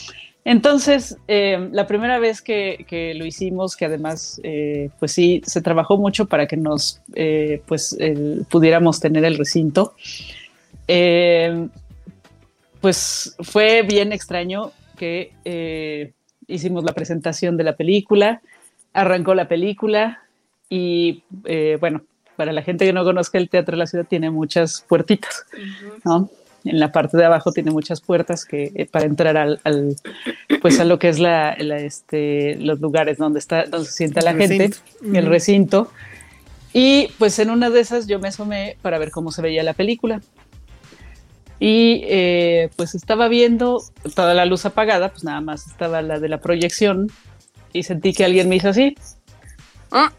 Entonces, 0.44 1.16
eh, 1.26 1.70
la 1.72 1.86
primera 1.86 2.18
vez 2.18 2.42
que, 2.42 2.84
que 2.86 3.14
lo 3.14 3.24
hicimos, 3.24 3.76
que 3.76 3.86
además, 3.86 4.38
eh, 4.44 4.90
pues 4.98 5.12
sí, 5.12 5.40
se 5.46 5.62
trabajó 5.62 5.96
mucho 5.96 6.26
para 6.26 6.46
que 6.46 6.58
nos, 6.58 7.00
eh, 7.14 7.62
pues, 7.66 7.96
pudiéramos 8.50 9.00
tener 9.00 9.24
el 9.24 9.38
recinto. 9.38 9.94
Eh, 10.86 11.68
pues 12.82 13.34
fue 13.40 13.80
bien 13.82 14.12
extraño 14.12 14.72
que 14.98 15.32
eh, 15.46 16.12
hicimos 16.46 16.84
la 16.84 16.92
presentación 16.92 17.56
de 17.56 17.64
la 17.64 17.76
película, 17.76 18.42
arrancó 18.92 19.34
la 19.34 19.48
película 19.48 20.24
y 20.68 21.22
bueno, 21.80 22.02
para 22.36 22.52
la 22.52 22.62
gente 22.62 22.84
que 22.84 22.92
no 22.92 23.02
conozca 23.04 23.38
el 23.38 23.48
Teatro 23.48 23.72
de 23.72 23.78
la 23.78 23.86
Ciudad 23.86 24.06
tiene 24.06 24.30
muchas 24.30 24.84
puertitas, 24.86 25.46
¿no? 26.04 26.28
En 26.64 26.80
la 26.80 26.92
parte 26.92 27.16
de 27.16 27.24
abajo 27.24 27.52
tiene 27.52 27.70
muchas 27.70 28.00
puertas 28.00 28.44
que 28.44 28.72
eh, 28.74 28.86
para 28.90 29.04
entrar 29.04 29.36
al, 29.36 29.60
al, 29.64 29.96
pues 30.62 30.80
a 30.80 30.84
lo 30.84 30.98
que 30.98 31.08
es 31.10 31.18
la, 31.18 31.54
la, 31.58 31.78
este, 31.78 32.56
los 32.56 32.80
lugares 32.80 33.18
donde 33.18 33.38
está 33.38 33.64
donde 33.66 33.86
se 33.86 33.92
sienta 33.92 34.20
El 34.20 34.24
la 34.24 34.34
gente, 34.34 34.68
recinto. 34.68 35.18
el 35.18 35.26
recinto. 35.26 35.92
Y 36.72 37.08
pues 37.18 37.38
en 37.38 37.50
una 37.50 37.70
de 37.70 37.80
esas 37.80 38.06
yo 38.06 38.18
me 38.18 38.28
asomé 38.28 38.76
para 38.82 38.98
ver 38.98 39.10
cómo 39.10 39.30
se 39.30 39.42
veía 39.42 39.62
la 39.62 39.74
película. 39.74 40.20
Y 41.60 42.02
eh, 42.04 42.70
pues 42.76 42.94
estaba 42.94 43.28
viendo 43.28 43.82
toda 44.14 44.34
la 44.34 44.44
luz 44.44 44.66
apagada, 44.66 45.10
pues 45.10 45.22
nada 45.22 45.40
más 45.40 45.66
estaba 45.66 46.02
la 46.02 46.18
de 46.18 46.28
la 46.28 46.38
proyección 46.38 47.10
y 47.72 47.84
sentí 47.84 48.12
que 48.12 48.24
alguien 48.24 48.48
me 48.48 48.56
hizo 48.56 48.70
así. 48.70 48.96
Ah. 49.92 50.12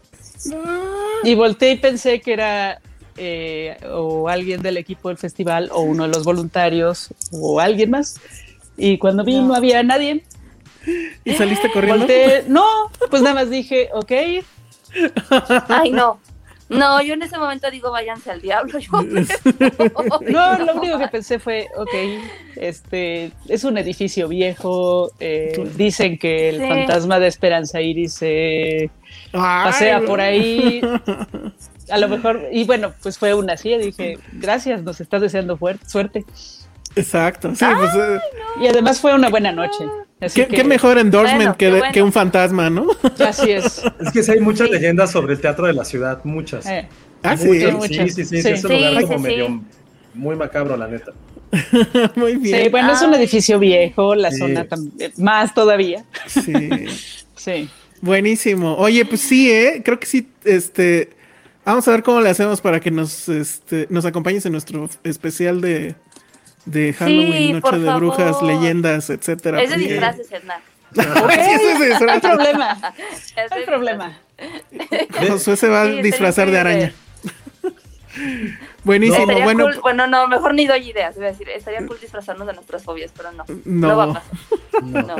Y 1.24 1.34
volteé 1.34 1.72
y 1.72 1.76
pensé 1.76 2.20
que 2.20 2.32
era 2.32 2.80
eh, 3.16 3.76
o 3.92 4.28
alguien 4.28 4.62
del 4.62 4.76
equipo 4.76 5.08
del 5.08 5.18
festival 5.18 5.68
o 5.72 5.82
uno 5.82 6.04
de 6.04 6.10
los 6.10 6.24
voluntarios 6.24 7.08
o 7.32 7.60
alguien 7.60 7.90
más. 7.90 8.20
Y 8.76 8.98
cuando 8.98 9.24
vi 9.24 9.40
no, 9.40 9.54
había 9.54 9.82
nadie. 9.82 10.24
¿Y 11.24 11.34
saliste 11.34 11.70
corriendo? 11.72 12.00
Volteé, 12.06 12.44
no, 12.48 12.64
pues 13.10 13.22
nada 13.22 13.34
más 13.34 13.50
dije, 13.50 13.88
ok, 13.92 14.12
Ay, 15.68 15.90
no. 15.90 16.20
No, 16.68 17.00
yo 17.00 17.14
en 17.14 17.22
ese 17.22 17.38
momento 17.38 17.70
digo, 17.70 17.92
váyanse 17.92 18.28
al 18.32 18.40
diablo. 18.40 18.78
Yo 18.80 18.90
No, 20.30 20.58
lo 20.58 20.74
único 20.74 20.98
que 20.98 21.08
pensé 21.08 21.38
fue, 21.38 21.68
ok, 21.76 21.94
este 22.56 23.30
es 23.48 23.62
un 23.64 23.78
edificio 23.78 24.26
viejo. 24.28 25.12
eh, 25.20 25.64
dicen 25.76 26.18
que 26.18 26.48
el 26.48 26.60
Sí. 26.60 26.66
fantasma 26.66 27.20
de 27.20 27.28
Esperanza 27.28 27.80
Iris 27.80 28.14
se 28.14 28.90
pasea 29.32 30.00
por 30.00 30.20
ahí. 30.20 30.80
A 31.90 31.98
lo 31.98 32.08
mejor, 32.08 32.42
y 32.52 32.64
bueno, 32.64 32.92
pues 33.02 33.18
fue 33.18 33.34
una 33.34 33.54
así. 33.54 33.76
Dije, 33.76 34.18
gracias, 34.32 34.82
nos 34.82 35.00
estás 35.00 35.20
deseando 35.20 35.56
fuer- 35.58 35.78
suerte. 35.86 36.24
Exacto. 36.96 37.54
Sí, 37.54 37.64
pues. 37.78 37.90
eh, 37.94 38.18
Y 38.60 38.66
además 38.68 39.00
fue 39.00 39.14
una 39.14 39.28
buena 39.28 39.52
noche. 39.52 39.84
Así 40.20 40.40
¿qué, 40.42 40.48
que, 40.48 40.56
qué 40.56 40.64
mejor 40.64 40.96
endorsement 40.98 41.36
Bueno, 41.38 41.56
que, 41.58 41.70
bueno. 41.70 41.92
que 41.92 42.02
un 42.02 42.12
fantasma, 42.12 42.70
¿no? 42.70 42.86
Así 43.18 43.50
es. 43.52 43.82
Es 44.00 44.12
que 44.12 44.22
sí 44.22 44.32
hay 44.32 44.40
muchas 44.40 44.70
leyendas 44.70 45.10
sobre 45.12 45.34
el 45.34 45.40
teatro 45.40 45.66
de 45.66 45.74
la 45.74 45.84
ciudad, 45.84 46.20
muchas. 46.24 46.66
Eh, 46.66 46.88
Ah, 47.22 47.36
sí. 47.36 47.48
Muchas, 47.48 47.72
muchas. 47.74 48.14
sí, 48.14 48.24
sí, 48.24 48.24
sí, 48.24 48.42
Sí. 48.42 48.48
es 48.50 48.64
un 48.64 48.72
lugar 48.72 48.96
sí, 48.98 49.02
como 49.06 49.18
sí. 49.18 49.22
medio 49.24 49.62
muy 50.14 50.36
macabro, 50.36 50.76
la 50.76 50.86
neta. 50.86 51.12
Muy 52.16 52.36
bien. 52.36 52.64
sí, 52.64 52.68
bueno, 52.70 52.92
es 52.92 53.02
un 53.02 53.14
Ay. 53.14 53.20
edificio 53.20 53.58
viejo, 53.58 54.14
la 54.14 54.30
Sí. 54.30 54.38
zona 54.38 54.64
también, 54.66 55.12
más 55.18 55.54
todavía. 55.54 56.04
Sí. 56.26 56.52
Sí. 57.36 57.68
Buenísimo. 58.00 58.74
Oye, 58.76 59.04
pues 59.04 59.20
sí, 59.20 59.50
¿eh? 59.50 59.80
Creo 59.84 60.00
que 60.00 60.06
sí, 60.06 60.28
este... 60.44 61.10
Vamos 61.66 61.86
a 61.88 61.90
ver 61.90 62.02
cómo 62.04 62.20
le 62.20 62.30
hacemos 62.30 62.60
para 62.60 62.78
que 62.78 62.92
nos, 62.92 63.28
este, 63.28 63.88
nos 63.90 64.04
acompañes 64.04 64.46
en 64.46 64.52
nuestro 64.52 64.88
especial 65.02 65.60
de, 65.60 65.96
de 66.64 66.92
Halloween, 66.92 67.60
Noche 67.60 67.78
de 67.78 67.94
Brujas, 67.94 68.40
leyendas, 68.40 69.10
etcétera. 69.10 69.60
Es 69.60 69.70
de 69.70 69.76
disfraces, 69.76 70.30
de 70.30 70.40
No 70.44 70.52
hay 71.28 72.20
problema, 72.20 72.94
Es 73.36 73.50
no 73.50 73.56
hay 73.56 73.64
problema. 73.66 74.18
Josué 75.28 75.56
se 75.56 75.68
va 75.68 75.82
a 75.82 75.86
disfrazar 75.88 76.50
de 76.52 76.58
araña. 76.58 76.92
Buenísimo, 78.84 79.26
bueno. 79.26 79.64
cool- 79.64 79.80
bueno, 79.82 80.06
no, 80.06 80.28
mejor 80.28 80.54
ni 80.54 80.66
doy 80.66 80.88
ideas. 80.90 81.16
Voy 81.16 81.24
a 81.24 81.28
decir, 81.28 81.48
estaría 81.50 81.84
cool 81.86 81.98
disfrazarnos 82.00 82.46
de 82.46 82.52
nuestras 82.54 82.84
fobias, 82.84 83.10
pero 83.16 83.32
no. 83.32 83.44
No. 83.64 83.88
No, 83.88 83.96
va 83.96 84.04
a 84.04 84.06
pasar. 84.14 84.22
No. 84.82 85.02
No. 85.02 85.16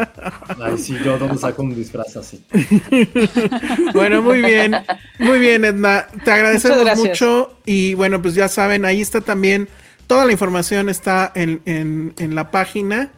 Ay, 0.62 0.78
sí, 0.78 0.96
yo 1.04 1.18
dónde 1.18 1.38
saco 1.38 1.62
un 1.62 1.74
disfraz 1.74 2.16
así. 2.16 2.44
Bueno, 3.92 4.22
muy 4.22 4.42
bien. 4.42 4.76
Muy 5.18 5.38
bien, 5.38 5.64
Edna. 5.64 6.07
Te 6.24 6.30
agradecemos 6.30 6.96
mucho. 6.96 7.59
Y 7.64 7.94
bueno, 7.94 8.20
pues 8.20 8.34
ya 8.34 8.48
saben, 8.48 8.84
ahí 8.84 9.00
está 9.00 9.20
también. 9.20 9.68
Toda 10.07 10.24
la 10.24 10.32
información 10.32 10.88
está 10.88 11.32
en, 11.34 11.62
en, 11.64 12.14
en 12.18 12.34
la 12.34 12.50
página. 12.50 13.11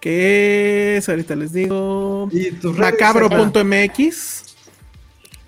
Que 0.00 0.96
es, 0.98 1.08
ahorita 1.08 1.34
les 1.36 1.52
digo. 1.52 2.28
¿Y 2.30 2.50
tus 2.52 2.76
redes, 2.76 2.92
Macabro.mx. 2.92 4.44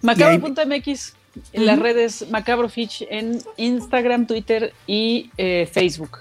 Macabro.mx, 0.03 1.14
en 1.53 1.66
las 1.66 1.78
redes 1.78 2.26
Macabrofitch 2.30 3.05
en 3.11 3.42
Instagram, 3.57 4.26
Twitter 4.26 4.72
y 4.86 5.30
eh, 5.36 5.68
Facebook. 5.70 6.20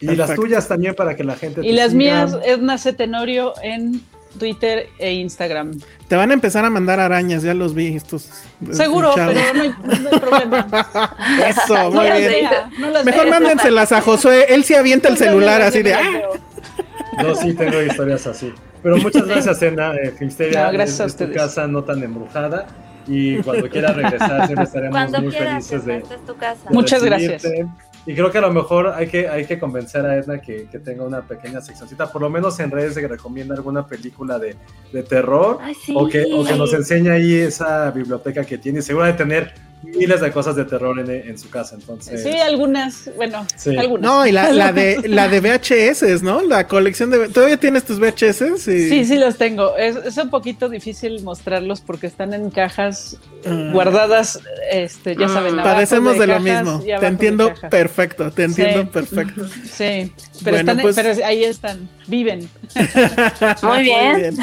Y 0.00 0.14
las 0.14 0.34
tuyas 0.34 0.68
también 0.68 0.94
para 0.94 1.16
que 1.16 1.24
la 1.24 1.36
gente 1.36 1.60
Y 1.62 1.70
te 1.70 1.72
las 1.72 1.90
siga. 1.92 1.98
mías, 1.98 2.36
Edna 2.44 2.78
C. 2.78 2.92
Tenorio 2.92 3.54
en 3.62 4.00
Twitter 4.38 4.88
e 4.98 5.14
Instagram. 5.14 5.80
Te 6.06 6.14
van 6.14 6.30
a 6.30 6.34
empezar 6.34 6.64
a 6.64 6.70
mandar 6.70 7.00
arañas, 7.00 7.42
ya 7.42 7.54
los 7.54 7.74
vi 7.74 7.96
estos. 7.96 8.28
Seguro, 8.70 9.12
chavos. 9.14 9.34
pero 9.34 9.54
no 9.54 9.62
hay, 9.62 9.68
no 10.00 10.08
hay 10.12 10.18
problema. 10.20 10.66
Eso, 11.48 11.74
No 11.76 11.90
muy 11.90 12.04
las 12.08 12.18
bien. 12.18 12.30
vea, 12.30 12.70
no 12.78 13.04
Mejor 13.04 13.24
vea. 13.24 13.30
mándenselas 13.40 13.90
a 13.92 14.00
Josué. 14.00 14.46
Él 14.50 14.62
sí 14.64 14.74
avienta 14.74 15.08
el 15.08 15.14
No, 15.14 15.20
no, 15.20 15.26
celular 15.26 15.60
no, 15.62 15.66
así 15.66 15.82
de. 15.82 15.92
no 15.92 15.98
¡Ah! 15.98 17.22
Yo 17.22 17.34
sí 17.34 17.54
tengo 17.54 17.82
historias 17.82 18.26
así. 18.28 18.52
Pero 18.82 18.96
muchas 18.98 19.26
gracias, 19.26 19.60
Ena. 19.62 19.94
Eh, 19.96 20.14
Filmsteria 20.16 20.66
No, 20.66 20.72
gracias 20.72 21.00
es, 21.14 21.20
a 21.20 21.26
tu 21.26 21.32
casa 21.32 21.66
no 21.66 21.82
tan 21.82 22.00
embrujada. 22.04 22.66
Y 23.08 23.38
cuando 23.38 23.68
quieras 23.68 23.96
regresar, 23.96 24.44
siempre 24.46 24.64
estaremos 24.66 24.92
Cuando 24.96 25.22
muy 25.22 25.30
quieras, 25.32 25.66
felices 25.66 25.84
de, 25.86 25.96
esta 25.96 26.14
es 26.14 26.24
tu 26.26 26.36
casa. 26.36 26.68
de 26.68 26.74
Muchas 26.74 27.02
recibirte. 27.02 27.48
gracias. 27.48 27.87
Y 28.08 28.14
creo 28.14 28.30
que 28.30 28.38
a 28.38 28.40
lo 28.40 28.50
mejor 28.50 28.88
hay 28.88 29.06
que, 29.06 29.28
hay 29.28 29.44
que 29.44 29.58
convencer 29.58 30.06
a 30.06 30.16
Edna 30.16 30.40
que, 30.40 30.66
que 30.72 30.78
tenga 30.78 31.04
una 31.04 31.20
pequeña 31.20 31.60
seccioncita, 31.60 32.10
por 32.10 32.22
lo 32.22 32.30
menos 32.30 32.58
en 32.58 32.70
redes 32.70 32.94
de 32.94 33.02
que 33.02 33.08
recomienda 33.08 33.54
alguna 33.54 33.86
película 33.86 34.38
de, 34.38 34.56
de 34.90 35.02
terror 35.02 35.58
Ay, 35.60 35.74
sí. 35.74 35.92
o, 35.94 36.08
que, 36.08 36.24
o 36.34 36.42
que 36.42 36.56
nos 36.56 36.72
enseñe 36.72 37.10
ahí 37.10 37.34
esa 37.34 37.90
biblioteca 37.90 38.44
que 38.44 38.56
tiene. 38.56 38.80
Seguro 38.80 39.04
de 39.04 39.12
tener 39.12 39.52
miles 39.82 40.20
de 40.20 40.30
cosas 40.32 40.56
de 40.56 40.64
terror 40.64 40.98
en, 40.98 41.10
en 41.10 41.38
su 41.38 41.48
casa. 41.50 41.76
Entonces, 41.76 42.22
Sí, 42.22 42.30
algunas, 42.40 43.10
bueno, 43.16 43.46
Sí. 43.56 43.76
algunas. 43.76 44.02
No, 44.10 44.26
y 44.26 44.32
la, 44.32 44.52
la 44.52 44.72
de 44.72 45.00
la 45.08 45.28
de 45.28 45.40
VHS, 45.40 46.22
¿no? 46.22 46.42
La 46.42 46.66
colección 46.66 47.10
de 47.10 47.28
¿Todavía 47.28 47.56
tienes 47.58 47.84
tus 47.84 47.98
VHS? 47.98 48.60
Sí. 48.60 48.88
Sí, 48.88 49.04
sí 49.04 49.16
los 49.16 49.36
tengo. 49.36 49.76
Es, 49.76 49.96
es 49.96 50.16
un 50.18 50.30
poquito 50.30 50.68
difícil 50.68 51.22
mostrarlos 51.22 51.80
porque 51.80 52.06
están 52.06 52.32
en 52.34 52.50
cajas 52.50 53.16
Ah. 53.46 53.70
guardadas, 53.72 54.40
este, 54.72 55.14
ya 55.14 55.28
saben, 55.28 55.54
abajo 55.60 55.74
Padecemos 55.74 56.18
de, 56.18 56.26
lo 56.26 56.40
mismo. 56.40 56.82
y 56.84 56.98
Te 56.98 57.06
entiendo 57.06 57.52
perfecto, 57.70 58.32
te 58.32 58.42
entiendo 58.42 58.80
Sí. 58.82 58.88
perfecto. 58.92 59.46
Sí, 59.48 60.12
pero, 60.42 60.56
Bueno, 60.56 60.58
están, 60.72 60.78
pues- 60.80 60.96
pero 60.96 61.24
ahí 61.24 61.44
están, 61.44 61.88
viven. 62.08 62.48
Muy 63.62 63.82
bien. 63.84 64.36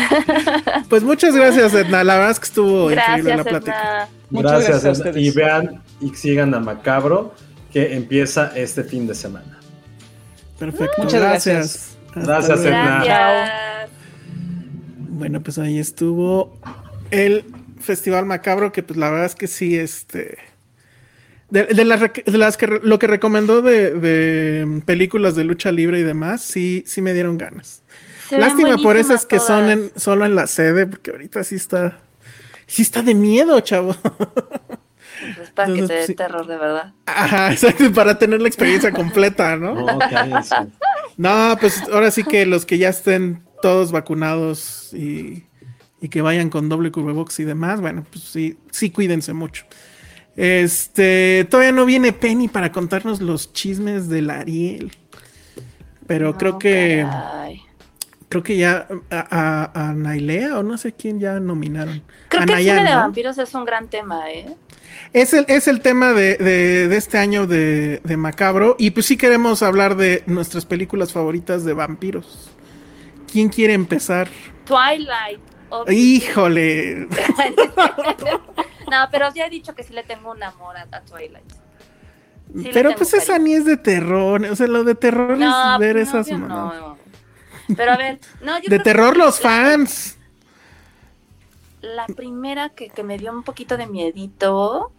Pues 0.89 1.03
muchas 1.03 1.35
gracias, 1.35 1.73
Edna. 1.73 2.03
La 2.05 2.15
verdad 2.15 2.31
es 2.31 2.39
que 2.39 2.45
estuvo 2.45 2.89
increíble 2.91 3.35
la 3.35 3.43
Gracias, 3.43 3.47
plática. 3.47 3.81
Edna. 3.81 4.07
Muchas 4.35 4.51
gracias, 4.67 4.83
gracias 4.83 4.85
a 4.85 4.89
Edna. 4.89 5.09
ustedes. 5.09 5.17
y 5.25 5.31
vean 5.31 5.81
y 6.01 6.09
sigan 6.15 6.53
a 6.53 6.59
Macabro 6.59 7.33
que 7.71 7.95
empieza 7.95 8.51
este 8.55 8.83
fin 8.83 9.07
de 9.07 9.15
semana. 9.15 9.59
Perfecto. 10.59 10.93
Muchas 11.03 11.21
gracias. 11.21 11.97
Gracias, 12.15 12.59
luego. 12.61 12.67
Edna. 12.77 13.03
Gracias. 13.03 13.89
Bueno, 15.09 15.41
pues 15.41 15.57
ahí 15.57 15.79
estuvo 15.79 16.57
el 17.11 17.45
Festival 17.79 18.25
Macabro, 18.25 18.71
que 18.71 18.83
pues 18.83 18.97
la 18.97 19.09
verdad 19.09 19.25
es 19.25 19.35
que 19.35 19.47
sí, 19.47 19.77
este... 19.77 20.37
De, 21.49 21.65
de 21.65 21.85
las, 21.85 22.01
rec- 22.01 22.23
de 22.25 22.37
las 22.39 22.57
que 22.57 22.65
lo 22.81 22.97
que 22.97 23.05
recomendó 23.07 23.61
de, 23.61 23.91
de 23.93 24.81
películas 24.85 25.35
de 25.35 25.43
lucha 25.43 25.71
libre 25.71 25.99
y 25.99 26.03
demás, 26.03 26.41
sí, 26.41 26.83
sí 26.87 27.01
me 27.01 27.13
dieron 27.13 27.37
ganas. 27.37 27.83
Se 28.29 28.39
Lástima 28.39 28.77
por 28.77 28.97
esas 28.97 29.27
que 29.27 29.39
son 29.39 29.69
en, 29.69 29.91
solo 29.95 30.25
en 30.25 30.33
la 30.33 30.47
sede, 30.47 30.87
porque 30.87 31.11
ahorita 31.11 31.43
sí 31.43 31.55
está... 31.55 31.99
Sí 32.67 32.81
está 32.81 33.01
de 33.01 33.13
miedo, 33.15 33.59
chavo. 33.61 33.95
Pues 35.17 35.37
es 35.37 35.51
para 35.51 35.71
que 35.73 35.79
Entonces, 35.79 35.87
te 35.87 35.93
dé 35.93 36.07
sí. 36.07 36.15
terror 36.15 36.45
de 36.47 36.57
verdad. 36.57 36.93
Ajá, 37.05 37.51
exacto, 37.51 37.91
para 37.93 38.17
tener 38.19 38.41
la 38.41 38.47
experiencia 38.47 38.91
completa, 38.93 39.55
¿no? 39.55 39.75
No, 39.75 40.03
cállense. 40.09 40.55
No, 41.17 41.57
pues 41.59 41.83
ahora 41.91 42.11
sí 42.11 42.23
que 42.23 42.45
los 42.45 42.65
que 42.65 42.77
ya 42.77 42.89
estén 42.89 43.43
todos 43.61 43.91
vacunados 43.91 44.93
y, 44.93 45.45
y 46.01 46.09
que 46.09 46.21
vayan 46.21 46.49
con 46.49 46.69
doble 46.69 46.91
curvebox 46.91 47.39
y 47.39 47.43
demás, 47.45 47.81
bueno, 47.81 48.05
pues 48.11 48.25
sí, 48.25 48.59
sí 48.71 48.91
cuídense 48.91 49.33
mucho. 49.33 49.65
Este, 50.35 51.47
todavía 51.49 51.71
no 51.71 51.85
viene 51.85 52.11
Penny 52.11 52.47
para 52.49 52.71
contarnos 52.71 53.21
los 53.21 53.53
chismes 53.53 54.09
del 54.09 54.29
Ariel. 54.29 54.91
Pero 56.07 56.33
No, 56.33 56.37
creo 56.37 56.59
que 56.59 57.07
caray. 57.09 57.61
Creo 58.29 58.43
que 58.43 58.57
ya 58.57 58.87
a, 59.09 59.71
a, 59.73 59.89
a 59.89 59.93
Nailea 59.93 60.57
o 60.59 60.63
no 60.63 60.77
sé 60.77 60.93
quién 60.93 61.19
ya 61.19 61.39
nominaron. 61.39 62.03
Creo 62.29 62.43
A 62.43 62.45
que 62.45 62.53
el 62.53 62.59
cine 62.59 62.83
de 62.83 62.95
vampiros 62.95 63.37
es 63.37 63.53
un 63.53 63.65
gran 63.65 63.87
tema, 63.89 64.31
¿eh? 64.31 64.55
Es 65.13 65.33
el, 65.33 65.45
es 65.47 65.67
el 65.67 65.81
tema 65.81 66.13
de, 66.13 66.35
de- 66.37 66.87
de 66.87 66.97
este 66.97 67.17
año 67.17 67.47
de, 67.47 68.01
de 68.03 68.17
Macabro. 68.17 68.75
Y 68.79 68.91
pues 68.91 69.05
sí 69.05 69.17
queremos 69.17 69.63
hablar 69.63 69.95
de 69.95 70.23
nuestras 70.25 70.65
películas 70.65 71.13
favoritas 71.13 71.63
de 71.63 71.73
vampiros. 71.73 72.49
¿Quién 73.31 73.49
quiere 73.49 73.73
empezar? 73.73 74.29
Twilight. 74.65 75.39
Híjole. 75.91 77.07
no, 78.91 79.07
pero 79.11 79.33
ya 79.33 79.47
he 79.47 79.49
dicho 79.49 79.75
que 79.75 79.83
sí 79.83 79.93
le 79.93 80.03
tengo 80.03 80.31
un 80.31 80.41
amor 80.43 80.75
a, 80.77 81.01
Twilight. 81.01 81.51
Sí 82.55 82.69
Pero 82.73 82.93
pues 82.95 83.13
esa 83.13 83.37
ni 83.39 83.53
es 83.55 83.65
de 83.65 83.75
terror. 83.77 84.43
O 84.45 84.55
sea, 84.55 84.67
lo 84.67 84.83
de 84.83 84.95
terror 84.95 85.37
No, 85.37 85.73
es 85.73 85.79
ver 85.79 85.95
no, 85.95 86.01
esas. 86.01 86.27
Pero 87.75 87.91
a 87.93 87.97
ver, 87.97 88.19
no, 88.41 88.57
yo 88.57 88.61
De 88.63 88.67
creo 88.67 88.77
que 88.79 88.83
terror 88.83 89.17
los 89.17 89.41
la- 89.43 89.49
fans. 89.49 90.17
La 91.81 92.05
primera 92.07 92.69
que, 92.69 92.89
que 92.89 93.03
me 93.03 93.17
dio 93.17 93.31
un 93.31 93.43
poquito 93.43 93.77
de 93.77 93.85
miedito. 93.87 94.91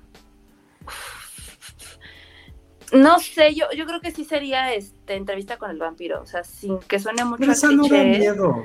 No 2.93 3.19
sé, 3.19 3.55
yo, 3.55 3.67
yo 3.77 3.85
creo 3.87 4.01
que 4.01 4.13
sí 4.13 4.25
sería 4.25 4.73
este 4.73 5.15
entrevista 5.17 5.57
con 5.57 5.71
el 5.71 5.79
vampiro. 5.79 6.23
O 6.23 6.27
sea, 6.27 6.45
sin 6.45 6.79
que 6.79 6.99
suene 7.01 7.25
mucho 7.25 7.41
Pero 7.41 7.53
a 7.53 7.55
esa 7.55 7.71
no 7.73 7.89
da 7.89 8.03
miedo. 8.05 8.63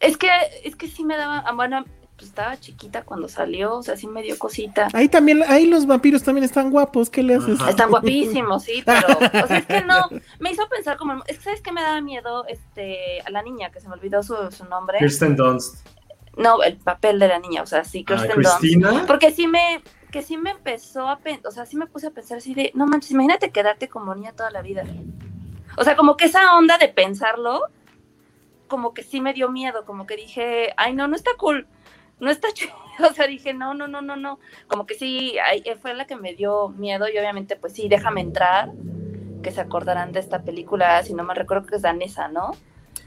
Es 0.00 0.18
que, 0.18 0.28
es 0.64 0.76
que 0.76 0.88
sí 0.88 1.04
me 1.04 1.16
daba, 1.16 1.38
ah, 1.38 1.52
bueno, 1.52 1.84
pues 2.16 2.28
estaba 2.28 2.58
chiquita 2.58 3.02
cuando 3.02 3.28
salió, 3.28 3.76
o 3.76 3.82
sea, 3.82 3.96
sí 3.96 4.06
me 4.06 4.22
dio 4.22 4.38
cosita. 4.38 4.88
Ahí 4.92 5.08
también, 5.08 5.42
ahí 5.48 5.66
los 5.66 5.86
vampiros 5.86 6.22
también 6.22 6.44
están 6.44 6.70
guapos. 6.70 7.10
¿Qué 7.10 7.22
le 7.22 7.34
haces? 7.34 7.58
Están 7.68 7.90
guapísimos, 7.90 8.62
sí, 8.62 8.82
pero, 8.86 9.08
o 9.18 9.46
sea, 9.46 9.58
es 9.58 9.66
que 9.66 9.82
no, 9.82 10.08
me 10.38 10.52
hizo 10.52 10.68
pensar 10.68 10.96
como, 10.96 11.22
es 11.26 11.38
que 11.38 11.44
sabes 11.44 11.60
que 11.60 11.72
me 11.72 11.82
daba 11.82 12.00
miedo, 12.00 12.46
este, 12.46 13.20
a 13.22 13.30
la 13.30 13.42
niña, 13.42 13.70
que 13.70 13.80
se 13.80 13.88
me 13.88 13.94
olvidó 13.94 14.22
su, 14.22 14.36
su 14.52 14.64
nombre. 14.66 14.98
Kirsten 14.98 15.34
Dunst. 15.34 15.86
No, 16.36 16.62
el 16.62 16.76
papel 16.76 17.18
de 17.18 17.28
la 17.28 17.38
niña, 17.38 17.62
o 17.62 17.66
sea, 17.66 17.84
sí, 17.84 18.04
Ah, 18.08 18.14
Kirsten 18.14 18.42
Dunst. 18.42 18.58
Cristina. 18.58 19.04
Porque 19.06 19.32
sí 19.32 19.48
me, 19.48 19.82
que 20.12 20.22
sí 20.22 20.36
me 20.36 20.50
empezó 20.50 21.08
a 21.08 21.18
pensar, 21.18 21.48
o 21.48 21.50
sea, 21.50 21.66
sí 21.66 21.76
me 21.76 21.86
puse 21.86 22.06
a 22.06 22.10
pensar 22.10 22.38
así 22.38 22.54
de, 22.54 22.70
no 22.74 22.86
manches, 22.86 23.10
imagínate 23.10 23.50
quedarte 23.50 23.88
como 23.88 24.14
niña 24.14 24.32
toda 24.32 24.52
la 24.52 24.62
vida. 24.62 24.84
O 25.76 25.82
sea, 25.82 25.96
como 25.96 26.16
que 26.16 26.26
esa 26.26 26.56
onda 26.56 26.78
de 26.78 26.88
pensarlo, 26.88 27.62
como 28.68 28.94
que 28.94 29.02
sí 29.02 29.20
me 29.20 29.32
dio 29.32 29.50
miedo, 29.50 29.84
como 29.84 30.06
que 30.06 30.14
dije, 30.14 30.72
ay, 30.76 30.94
no, 30.94 31.08
no 31.08 31.16
está 31.16 31.32
cool, 31.36 31.66
no 32.20 32.30
está 32.30 32.48
chido. 32.52 32.72
O 33.10 33.12
sea, 33.12 33.26
dije, 33.26 33.52
no, 33.52 33.74
no, 33.74 33.88
no, 33.88 34.02
no, 34.02 34.14
no. 34.14 34.38
Como 34.68 34.86
que 34.86 34.94
sí, 34.94 35.36
ahí 35.44 35.64
fue 35.82 35.94
la 35.94 36.06
que 36.06 36.14
me 36.14 36.32
dio 36.34 36.68
miedo 36.68 37.08
y 37.08 37.18
obviamente, 37.18 37.56
pues 37.56 37.72
sí, 37.72 37.88
déjame 37.88 38.20
entrar, 38.20 38.70
que 39.42 39.50
se 39.50 39.60
acordarán 39.60 40.12
de 40.12 40.20
esta 40.20 40.42
película, 40.42 41.02
si 41.02 41.12
no 41.12 41.24
me 41.24 41.34
recuerdo 41.34 41.66
que 41.66 41.74
es 41.74 41.82
danesa, 41.82 42.28
¿no? 42.28 42.52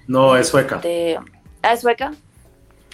No, 0.06 0.36
es 0.36 0.50
sueca. 0.50 0.76
Este, 0.76 1.18
ah, 1.62 1.72
es 1.72 1.80
sueca. 1.80 2.12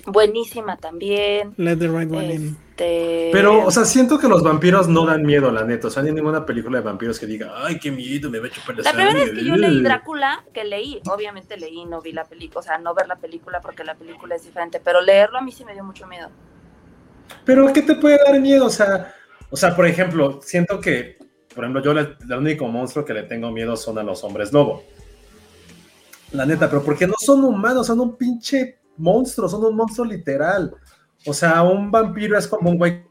Buenísima 0.06 0.78
también. 0.78 1.56
Let 1.58 1.78
the 1.78 1.88
right 1.88 2.12
one 2.12 2.34
in. 2.34 2.58
Este, 2.76 3.30
Pero, 3.32 3.68
o 3.68 3.70
sea, 3.72 3.86
siento 3.86 4.18
que 4.18 4.28
los 4.28 4.42
vampiros 4.42 4.88
no 4.88 5.06
dan 5.06 5.22
miedo, 5.22 5.52
la 5.52 5.64
neta. 5.64 5.88
O 5.88 5.92
sea, 5.92 6.02
ni 6.02 6.12
ninguna 6.12 6.44
película 6.44 6.80
de 6.80 6.84
vampiros 6.84 7.20
que 7.20 7.28
diga, 7.28 7.54
ay, 7.64 7.78
qué 7.78 7.92
miedo, 7.92 8.32
me 8.32 8.40
va 8.40 8.48
a 8.48 8.50
chupar 8.50 8.76
la 8.78 8.82
La 8.84 8.90
primera 8.92 9.12
sangre". 9.12 9.26
vez 9.32 9.40
que 9.40 9.46
yo 9.48 9.56
leí 9.56 9.84
Drácula, 9.84 10.44
que 10.52 10.64
leí, 10.64 11.00
obviamente 11.08 11.56
leí, 11.58 11.86
no 11.86 12.02
vi 12.02 12.14
la 12.14 12.26
película, 12.26 12.62
o 12.62 12.64
sea, 12.64 12.80
no 12.80 12.96
ver 12.96 13.08
la 13.08 13.18
película 13.18 13.62
porque 13.62 13.84
la 13.84 13.94
película 13.94 14.36
es 14.36 14.44
diferente, 14.44 14.82
pero 14.84 15.02
leerlo 15.02 15.38
a 15.38 15.42
mí 15.42 15.52
sí 15.52 15.64
me 15.64 15.74
dio 15.74 15.84
mucho 15.84 16.08
miedo. 16.08 16.30
Pero, 17.46 17.72
¿qué 17.72 17.84
te 17.84 17.94
puede 17.94 18.18
dar 18.26 18.40
miedo? 18.40 18.66
O 18.66 18.70
sea, 18.72 19.14
o 19.52 19.56
sea, 19.56 19.76
por 19.76 19.86
ejemplo, 19.86 20.40
siento 20.42 20.80
que, 20.80 21.20
por 21.54 21.64
ejemplo, 21.66 21.84
yo 21.84 21.94
le- 21.94 22.18
el 22.28 22.34
único 22.40 22.68
monstruo 22.68 23.06
que 23.06 23.14
le 23.14 23.22
tengo 23.24 23.52
miedo 23.52 23.78
son 23.78 24.00
a 24.00 24.04
los 24.04 24.24
hombres 24.24 24.52
lobo. 24.52 24.84
La 26.32 26.46
neta, 26.48 26.68
pero 26.68 26.84
porque 26.84 27.06
no 27.06 27.14
son 27.20 27.44
humanos, 27.44 27.86
son 27.86 28.00
un 28.00 28.18
pinche 28.18 28.80
monstruo, 28.98 29.48
son 29.48 29.64
un 29.66 29.76
monstruo 29.76 30.08
literal. 30.08 30.74
O 31.26 31.34
sea, 31.34 31.62
un 31.64 31.90
vampiro 31.92 32.38
es 32.38 32.48
como 32.48 32.70
un 32.70 32.78
güey. 32.78 33.04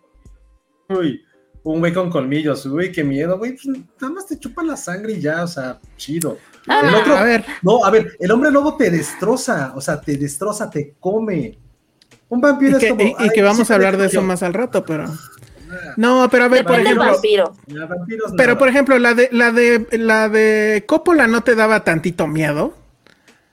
Uy, 0.88 1.22
un 1.62 1.78
güey 1.80 1.92
con 1.92 2.10
colmillos. 2.10 2.66
Uy, 2.66 2.92
qué 2.92 3.04
miedo, 3.04 3.38
güey. 3.38 3.52
Pues, 3.52 3.66
nada 4.00 4.12
más 4.12 4.26
te 4.26 4.38
chupa 4.38 4.62
la 4.62 4.76
sangre 4.76 5.12
y 5.14 5.20
ya, 5.20 5.44
o 5.44 5.46
sea, 5.46 5.80
chido. 5.96 6.38
Ah, 6.68 6.82
el 6.88 6.94
otro, 6.94 7.16
A 7.16 7.24
ver, 7.24 7.44
no, 7.62 7.84
a 7.84 7.90
ver, 7.90 8.16
el 8.20 8.30
hombre 8.30 8.50
lobo 8.50 8.76
te 8.76 8.90
destroza, 8.90 9.72
o 9.74 9.80
sea, 9.80 10.00
te 10.00 10.16
destroza, 10.16 10.70
te 10.70 10.94
come. 11.00 11.58
Un 12.28 12.40
vampiro 12.40 12.76
y 12.76 12.80
que, 12.80 12.86
es 12.86 12.92
como. 12.92 13.02
y- 13.02 13.08
y 13.10 13.14
"Ay, 13.18 13.30
que 13.34 13.42
vamos 13.42 13.70
a 13.70 13.74
hablar 13.74 13.96
de 13.96 14.06
eso 14.06 14.16
comió". 14.18 14.28
más 14.28 14.42
al 14.42 14.54
rato, 14.54 14.84
pero. 14.84 15.06
No, 15.96 16.28
pero 16.30 16.44
a 16.44 16.48
ver, 16.48 16.64
por 16.66 16.78
ejemplo. 16.78 17.04
vampiro. 17.04 17.54
Pero 18.36 18.58
por 18.58 18.68
ejemplo, 18.68 18.98
la 18.98 19.14
de 19.14 19.28
la 19.32 19.50
de 19.52 19.86
la 19.92 20.28
de 20.28 20.84
Coppola 20.86 21.26
no 21.26 21.42
te 21.42 21.54
daba 21.54 21.82
tantito 21.82 22.26
miedo. 22.26 22.74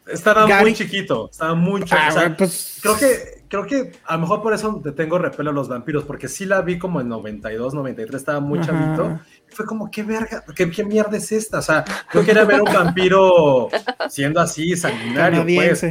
Estaba 0.06 0.46
Gary- 0.48 0.62
muy 0.64 0.74
chiquito, 0.74 1.30
estaba 1.32 1.56
muy 1.56 1.82
chiquito. 1.82 1.98
Ah, 2.02 2.10
o 2.10 2.12
sea, 2.12 2.38
pues 2.38 2.80
creo 2.82 2.98
que, 2.98 3.39
creo 3.50 3.66
que 3.66 3.92
a 4.06 4.14
lo 4.16 4.22
mejor 4.22 4.42
por 4.42 4.54
eso 4.54 4.80
te 4.84 4.92
tengo 4.94 5.18
repelo 5.18 5.50
a 5.50 5.54
los 5.54 5.68
vampiros, 5.68 6.04
porque 6.06 6.28
sí 6.28 6.46
la 6.46 6.62
vi 6.62 6.78
como 6.80 7.02
en 7.02 7.10
92, 7.10 7.74
93, 7.74 8.16
estaba 8.16 8.40
muy 8.40 8.60
Ajá. 8.60 8.68
chavito. 8.68 9.20
Y 9.52 9.56
fue 9.56 9.66
como, 9.66 9.90
¿qué 9.92 10.04
verga? 10.04 10.44
¿Qué, 10.56 10.70
qué 10.72 10.86
mierda 10.86 11.18
es 11.18 11.32
esta? 11.32 11.60
O 11.60 11.62
sea, 11.62 11.84
yo 12.14 12.24
quería 12.26 12.46
ver 12.46 12.62
un 12.62 12.74
vampiro 12.74 13.70
siendo 14.10 14.40
así, 14.40 14.76
sanguinario, 14.78 15.44
pues. 15.44 15.86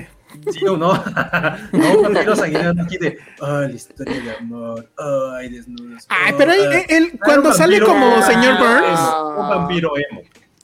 Sí 0.52 0.64
o 0.66 0.76
no. 0.76 0.92
no, 1.72 1.92
un 1.96 2.02
vampiro 2.02 2.36
sanguinario 2.36 2.82
aquí 2.82 2.98
de, 2.98 3.18
ay, 3.40 3.68
la 3.68 3.74
historia 3.74 4.20
de 4.20 4.30
amor, 4.36 4.88
ay, 5.36 5.48
desnudos. 5.48 6.04
Ay, 6.09 6.34
pero 6.36 6.52
él, 6.52 6.70
ay". 6.72 6.84
él- 6.88 7.18
cuando 7.24 7.52
sale 7.54 7.80
vampiro 7.80 7.86
como 7.86 8.22
señor 8.22 8.59
Burns, 8.59 9.00
Un 9.38 9.48
vampiro 9.48 9.92
emo. 9.96 10.20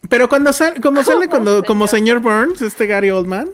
pero 0.08 0.28
cuando 0.28 0.52
sale 0.52 0.80
como 0.80 1.02
sale 1.02 1.28
cuando 1.30 1.64
como 1.64 1.86
señor? 1.86 2.20
señor 2.20 2.46
Burns, 2.46 2.60
este 2.62 2.86
Gary 2.86 3.10
Oldman, 3.10 3.48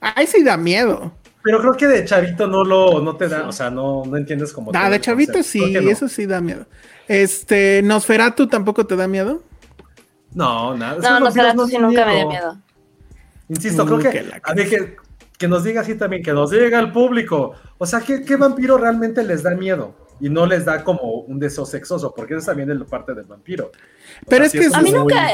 ahí 0.00 0.26
sí 0.26 0.42
da 0.42 0.56
miedo. 0.56 1.12
Pero 1.42 1.60
creo 1.60 1.72
que 1.74 1.86
de 1.86 2.04
chavito 2.04 2.46
no 2.46 2.64
lo, 2.64 3.00
no 3.00 3.16
te 3.16 3.28
da, 3.28 3.48
o 3.48 3.52
sea, 3.52 3.70
no, 3.70 4.04
no 4.04 4.16
entiendes 4.16 4.52
como. 4.52 4.70
Ah, 4.74 4.90
de 4.90 5.00
chavito 5.00 5.34
concepto. 5.34 5.66
sí, 5.66 5.72
no. 5.72 5.90
eso 5.90 6.08
sí 6.08 6.26
da 6.26 6.40
miedo. 6.40 6.66
Este, 7.08 7.80
Nosferatu 7.82 8.46
tampoco 8.46 8.86
te 8.86 8.96
da 8.96 9.08
miedo. 9.08 9.42
No, 10.32 10.76
nada. 10.76 10.96
es 10.96 11.02
No, 11.02 11.10
los 11.10 11.20
no 11.20 11.24
vampiros 11.24 11.34
será 11.34 11.54
tú 11.54 11.66
sí 11.66 11.78
nunca 11.78 12.06
me 12.06 12.16
dio 12.16 12.28
miedo. 12.28 12.58
Insisto, 13.48 13.84
creo 13.84 13.98
que 13.98 14.10
que, 14.10 14.18
a 14.42 14.54
que, 14.54 14.96
que 15.36 15.48
nos 15.48 15.64
diga 15.64 15.80
así 15.80 15.96
también, 15.96 16.22
que 16.22 16.32
nos 16.32 16.50
diga 16.50 16.78
al 16.78 16.92
público. 16.92 17.54
O 17.78 17.86
sea, 17.86 18.00
¿qué, 18.00 18.22
qué 18.22 18.36
vampiro 18.36 18.78
realmente 18.78 19.22
les 19.24 19.42
da 19.42 19.50
miedo? 19.54 19.94
y 20.20 20.28
no 20.28 20.46
les 20.46 20.64
da 20.64 20.84
como 20.84 21.00
un 21.22 21.38
deseo 21.38 21.64
sexoso, 21.64 22.12
porque 22.14 22.34
eso 22.36 22.46
también 22.46 22.70
es 22.70 22.78
la 22.78 22.84
parte 22.84 23.14
del 23.14 23.24
vampiro. 23.24 23.66
O 23.66 24.28
Pero 24.28 24.46
sea, 24.48 24.60
es 24.60 24.70
que 24.70 24.76
A 24.76 24.82
mí 24.82 24.90
muy- 24.90 25.00
nunca. 25.00 25.26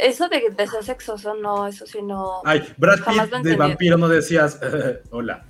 Eso 0.00 0.28
de 0.28 0.50
deseo 0.56 0.82
sexoso, 0.82 1.34
no, 1.34 1.66
eso 1.66 1.86
sí 1.86 2.00
no. 2.02 2.40
Ay, 2.44 2.66
Brad 2.78 3.00
Jamás 3.00 3.24
Pitt 3.26 3.30
de 3.32 3.36
entendí. 3.38 3.56
vampiro 3.58 3.96
no 3.98 4.08
decías, 4.08 4.58
hola. 5.10 5.44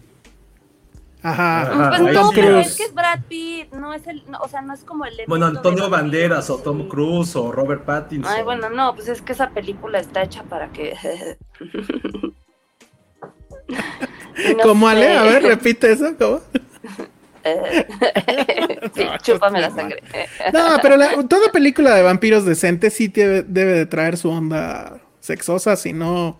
Ajá. 1.22 1.62
Ajá, 1.62 1.88
Pues 1.90 2.00
ahí 2.00 2.14
no, 2.14 2.30
pero 2.34 2.58
es. 2.60 2.76
que 2.76 2.84
es 2.84 2.94
Brad 2.94 3.20
Pitt, 3.28 3.72
no 3.74 3.92
es 3.92 4.06
el, 4.06 4.22
no, 4.30 4.38
o 4.38 4.48
sea, 4.48 4.62
no 4.62 4.72
es 4.72 4.82
como 4.84 5.04
el. 5.04 5.14
Bueno, 5.26 5.46
Antonio 5.46 5.84
de 5.84 5.90
Banderas 5.90 6.48
o 6.50 6.56
Tom. 6.58 6.88
Cruise 6.88 7.36
o 7.36 7.52
Robert 7.52 7.84
Pattinson. 7.84 8.32
Ay, 8.32 8.42
bueno, 8.42 8.70
no, 8.70 8.94
pues 8.94 9.08
es 9.08 9.20
que 9.20 9.32
esa 9.32 9.50
película 9.50 9.98
está 9.98 10.22
hecha 10.22 10.42
para 10.44 10.70
que. 10.72 10.96
No 14.56 14.62
¿Cómo 14.62 14.88
Ale? 14.88 15.06
sé. 15.06 15.12
A 15.16 15.22
ver, 15.24 15.42
repite 15.42 15.92
eso. 15.92 16.06
¿Cómo? 16.18 16.40
Sí, 18.94 19.06
chúpame 19.22 19.60
la 19.60 19.70
sangre. 19.70 20.02
No, 20.52 20.78
pero 20.82 20.96
la- 20.96 21.22
toda 21.28 21.50
película 21.52 21.94
de 21.94 22.02
vampiros 22.02 22.44
decente 22.44 22.90
sí 22.90 23.08
debe, 23.08 23.42
debe 23.42 23.72
de 23.72 23.86
traer 23.86 24.16
su 24.16 24.30
onda 24.30 25.00
sexosa, 25.20 25.76
si 25.76 25.92
no, 25.92 26.38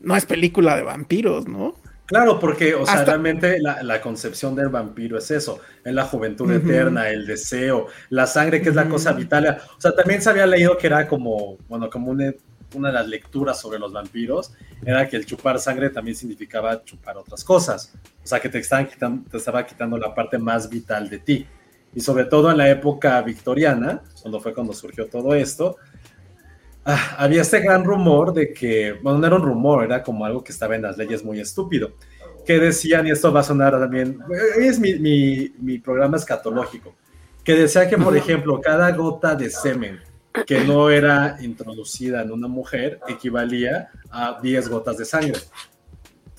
no 0.00 0.16
es 0.16 0.24
película 0.26 0.76
de 0.76 0.82
vampiros, 0.82 1.48
¿no? 1.48 1.74
Claro, 2.06 2.38
porque, 2.40 2.74
o 2.74 2.84
sea, 2.84 2.94
Hasta- 2.96 3.12
realmente 3.12 3.60
la, 3.60 3.82
la 3.82 4.00
concepción 4.00 4.54
del 4.56 4.68
vampiro 4.68 5.16
es 5.18 5.30
eso, 5.30 5.60
es 5.84 5.94
la 5.94 6.04
juventud 6.04 6.50
eterna, 6.52 7.08
el 7.08 7.24
deseo, 7.26 7.86
la 8.08 8.26
sangre, 8.26 8.60
que 8.60 8.68
es 8.70 8.74
la 8.74 8.88
cosa 8.88 9.12
vital. 9.12 9.58
O 9.76 9.80
sea, 9.80 9.92
también 9.92 10.20
se 10.20 10.28
había 10.30 10.44
leído 10.46 10.76
que 10.76 10.88
era 10.88 11.06
como, 11.06 11.56
bueno, 11.68 11.88
como 11.88 12.10
una, 12.10 12.32
una 12.74 12.88
de 12.88 12.94
las 12.94 13.08
lecturas 13.08 13.60
sobre 13.60 13.78
los 13.78 13.92
vampiros, 13.92 14.52
era 14.84 15.08
que 15.08 15.16
el 15.16 15.26
chupar 15.26 15.58
sangre 15.58 15.90
también 15.90 16.16
significaba 16.16 16.82
chupar 16.84 17.16
otras 17.16 17.44
cosas. 17.44 17.92
O 18.22 18.26
sea, 18.26 18.40
que 18.40 18.48
te, 18.48 18.58
estaban 18.58 18.86
quitan- 18.88 19.24
te 19.24 19.36
estaba 19.36 19.64
quitando 19.66 19.96
la 19.98 20.14
parte 20.14 20.38
más 20.38 20.68
vital 20.68 21.08
de 21.08 21.18
ti. 21.18 21.46
Y 21.94 22.00
sobre 22.00 22.24
todo 22.24 22.50
en 22.50 22.56
la 22.58 22.70
época 22.70 23.20
victoriana, 23.22 24.02
cuando 24.22 24.40
fue 24.40 24.54
cuando 24.54 24.72
surgió 24.72 25.06
todo 25.06 25.34
esto, 25.34 25.76
ah, 26.84 27.16
había 27.18 27.42
este 27.42 27.60
gran 27.60 27.84
rumor 27.84 28.32
de 28.32 28.52
que, 28.52 28.92
bueno, 29.02 29.18
no 29.18 29.26
era 29.26 29.36
un 29.36 29.42
rumor, 29.42 29.84
era 29.84 30.02
como 30.02 30.24
algo 30.24 30.42
que 30.44 30.52
estaba 30.52 30.76
en 30.76 30.82
las 30.82 30.96
leyes 30.96 31.24
muy 31.24 31.40
estúpido, 31.40 31.92
que 32.46 32.58
decían, 32.58 33.06
y 33.06 33.10
esto 33.10 33.32
va 33.32 33.40
a 33.40 33.44
sonar 33.44 33.72
también, 33.78 34.18
hoy 34.56 34.66
es 34.66 34.78
mi, 34.78 34.94
mi, 34.98 35.52
mi 35.58 35.78
programa 35.78 36.16
escatológico, 36.16 36.94
que 37.44 37.54
decía 37.54 37.88
que, 37.88 37.98
por 37.98 38.16
ejemplo, 38.16 38.60
cada 38.60 38.90
gota 38.92 39.34
de 39.34 39.50
semen 39.50 39.98
que 40.46 40.60
no 40.60 40.90
era 40.90 41.36
introducida 41.40 42.22
en 42.22 42.30
una 42.30 42.48
mujer 42.48 43.00
equivalía 43.08 43.90
a 44.10 44.38
10 44.40 44.68
gotas 44.68 44.98
de 44.98 45.04
sangre. 45.04 45.40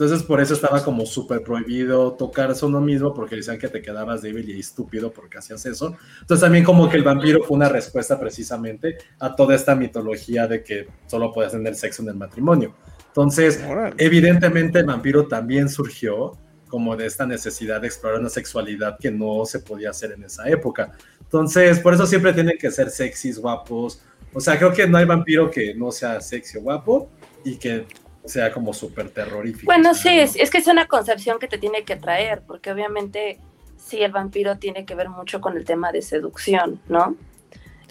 Entonces, 0.01 0.23
por 0.23 0.41
eso 0.41 0.55
estaba 0.55 0.83
como 0.83 1.05
súper 1.05 1.43
prohibido 1.43 2.13
tocarse 2.13 2.65
uno 2.65 2.81
mismo, 2.81 3.13
porque 3.13 3.35
decían 3.35 3.59
que 3.59 3.67
te 3.67 3.83
quedabas 3.83 4.23
débil 4.23 4.49
y 4.49 4.59
estúpido 4.59 5.11
porque 5.11 5.37
hacías 5.37 5.63
eso. 5.67 5.95
Entonces, 6.21 6.41
también 6.41 6.63
como 6.63 6.89
que 6.89 6.97
el 6.97 7.03
vampiro 7.03 7.43
fue 7.43 7.55
una 7.55 7.69
respuesta 7.69 8.19
precisamente 8.19 8.97
a 9.19 9.35
toda 9.35 9.53
esta 9.53 9.75
mitología 9.75 10.47
de 10.47 10.63
que 10.63 10.87
solo 11.05 11.31
podías 11.31 11.51
tener 11.51 11.75
sexo 11.75 12.01
en 12.01 12.09
el 12.09 12.15
matrimonio. 12.15 12.73
Entonces, 13.09 13.63
evidentemente 13.97 14.79
el 14.79 14.85
vampiro 14.85 15.27
también 15.27 15.69
surgió 15.69 16.35
como 16.67 16.95
de 16.95 17.05
esta 17.05 17.27
necesidad 17.27 17.81
de 17.81 17.87
explorar 17.87 18.21
una 18.21 18.29
sexualidad 18.29 18.97
que 18.97 19.11
no 19.11 19.45
se 19.45 19.59
podía 19.59 19.89
hacer 19.91 20.13
en 20.13 20.23
esa 20.23 20.49
época. 20.49 20.93
Entonces, 21.31 21.79
por 21.79 21.93
eso 21.93 22.05
siempre 22.05 22.33
tienen 22.33 22.57
que 22.57 22.69
ser 22.69 22.89
sexys, 22.89 23.39
guapos. 23.39 24.01
O 24.33 24.41
sea, 24.41 24.57
creo 24.57 24.73
que 24.73 24.85
no 24.85 24.97
hay 24.97 25.05
vampiro 25.05 25.49
que 25.49 25.73
no 25.73 25.89
sea 25.89 26.19
sexy 26.19 26.57
o 26.57 26.61
guapo 26.61 27.09
y 27.45 27.55
que 27.55 27.85
sea 28.25 28.51
como 28.51 28.73
súper 28.73 29.09
terrorífico. 29.09 29.65
Bueno, 29.65 29.91
O 29.91 29.93
sí, 29.93 30.09
es, 30.09 30.35
es 30.35 30.49
que 30.49 30.57
es 30.57 30.67
una 30.67 30.89
concepción 30.89 31.39
que 31.39 31.47
te 31.47 31.57
tiene 31.57 31.85
que 31.85 31.95
traer, 31.95 32.41
porque 32.45 32.69
obviamente 32.69 33.39
sí, 33.77 34.01
el 34.01 34.11
vampiro 34.11 34.57
tiene 34.57 34.85
que 34.85 34.93
ver 34.93 35.07
mucho 35.07 35.39
con 35.39 35.55
el 35.55 35.63
tema 35.63 35.93
de 35.93 36.01
seducción, 36.01 36.81
¿no? 36.89 37.15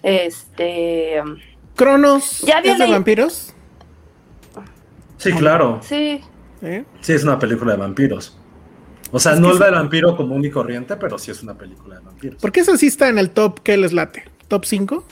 Este, 0.03 1.19
Cronos 1.75 2.41
Ya 2.41 2.59
es 2.59 2.77
de 2.77 2.91
vampiros. 2.91 3.55
Sí, 5.17 5.31
claro. 5.33 5.79
sí, 5.81 6.21
¿eh? 6.61 6.85
Sí, 7.01 7.13
es 7.13 7.23
una 7.23 7.39
película 7.39 7.71
de 7.71 7.79
vampiros. 7.79 8.37
O 9.11 9.19
sea, 9.19 9.33
Es 9.33 9.39
no 9.39 9.53
sí. 9.53 9.59
del 9.59 9.73
vampiro 9.73 10.15
común 10.15 10.43
y 10.45 10.49
corriente, 10.49 10.95
pero 10.95 11.17
sí 11.19 11.31
es 11.31 11.43
una 11.43 11.53
película 11.53 11.95
de 11.99 12.05
vampiros. 12.05 12.41
Porque 12.41 12.61
eso 12.61 12.77
sí 12.77 12.87
está 12.87 13.09
en 13.09 13.17
el 13.17 13.29
top 13.31 13.59
que 13.61 13.75
les 13.77 13.91
late. 13.93 14.23
¿Top 14.47 14.65
5? 14.65 15.03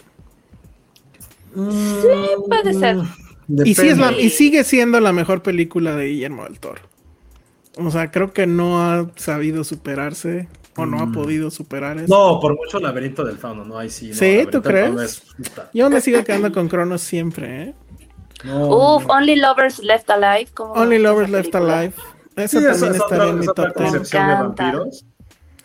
sí, 1.55 2.07
puede 2.47 2.73
ser. 2.73 2.97
Y, 3.65 3.73
sí 3.75 3.87
es 3.87 3.97
la- 3.97 4.07
Depende. 4.07 4.23
y 4.23 4.29
sigue 4.29 4.63
siendo 4.63 4.99
la 4.99 5.11
mejor 5.11 5.41
película 5.41 5.95
de 5.95 6.05
Guillermo 6.05 6.43
del 6.43 6.59
Toro. 6.59 6.81
O 7.77 7.89
sea, 7.91 8.11
creo 8.11 8.31
que 8.33 8.45
no 8.45 8.81
ha 8.81 9.07
sabido 9.15 9.63
superarse 9.63 10.47
o 10.75 10.85
no 10.85 10.99
ha 10.99 11.11
podido 11.11 11.49
superar 11.49 11.97
eso. 11.97 12.05
Mm. 12.07 12.09
No, 12.09 12.39
por 12.39 12.55
mucho 12.55 12.79
laberinto 12.79 13.23
del 13.25 13.37
fauno, 13.37 13.65
no, 13.65 13.77
ahí 13.77 13.89
sí. 13.89 14.09
no, 14.09 14.13
¿Sí? 14.15 14.47
¿Tú 14.51 14.61
crees? 14.61 15.23
Yo 15.73 15.89
me 15.89 15.99
sigo 16.01 16.23
quedando 16.23 16.51
con 16.51 16.67
Cronos 16.69 17.01
siempre, 17.01 17.63
¿eh? 17.63 17.73
No, 18.45 18.67
Uf, 18.95 19.05
no. 19.05 19.13
Only 19.13 19.35
Lovers 19.35 19.79
Left 19.79 20.09
Alive. 20.09 20.47
¿cómo 20.53 20.73
Only 20.73 20.99
Lovers 20.99 21.29
esa 21.29 21.37
Left 21.37 21.51
película? 21.51 21.79
Alive. 21.79 21.93
Esa 22.39 22.59
Sí, 22.59 22.65
también 22.65 22.91
es 22.91 22.97
estaría 23.01 23.05
otra, 23.05 23.29
en 23.29 23.35
mi 23.39 23.43
es 23.43 23.49
otra 23.49 23.67
top 23.73 23.77
10. 23.77 23.91
concepción 23.91 24.27
de 24.27 24.33
vampiros. 24.33 25.05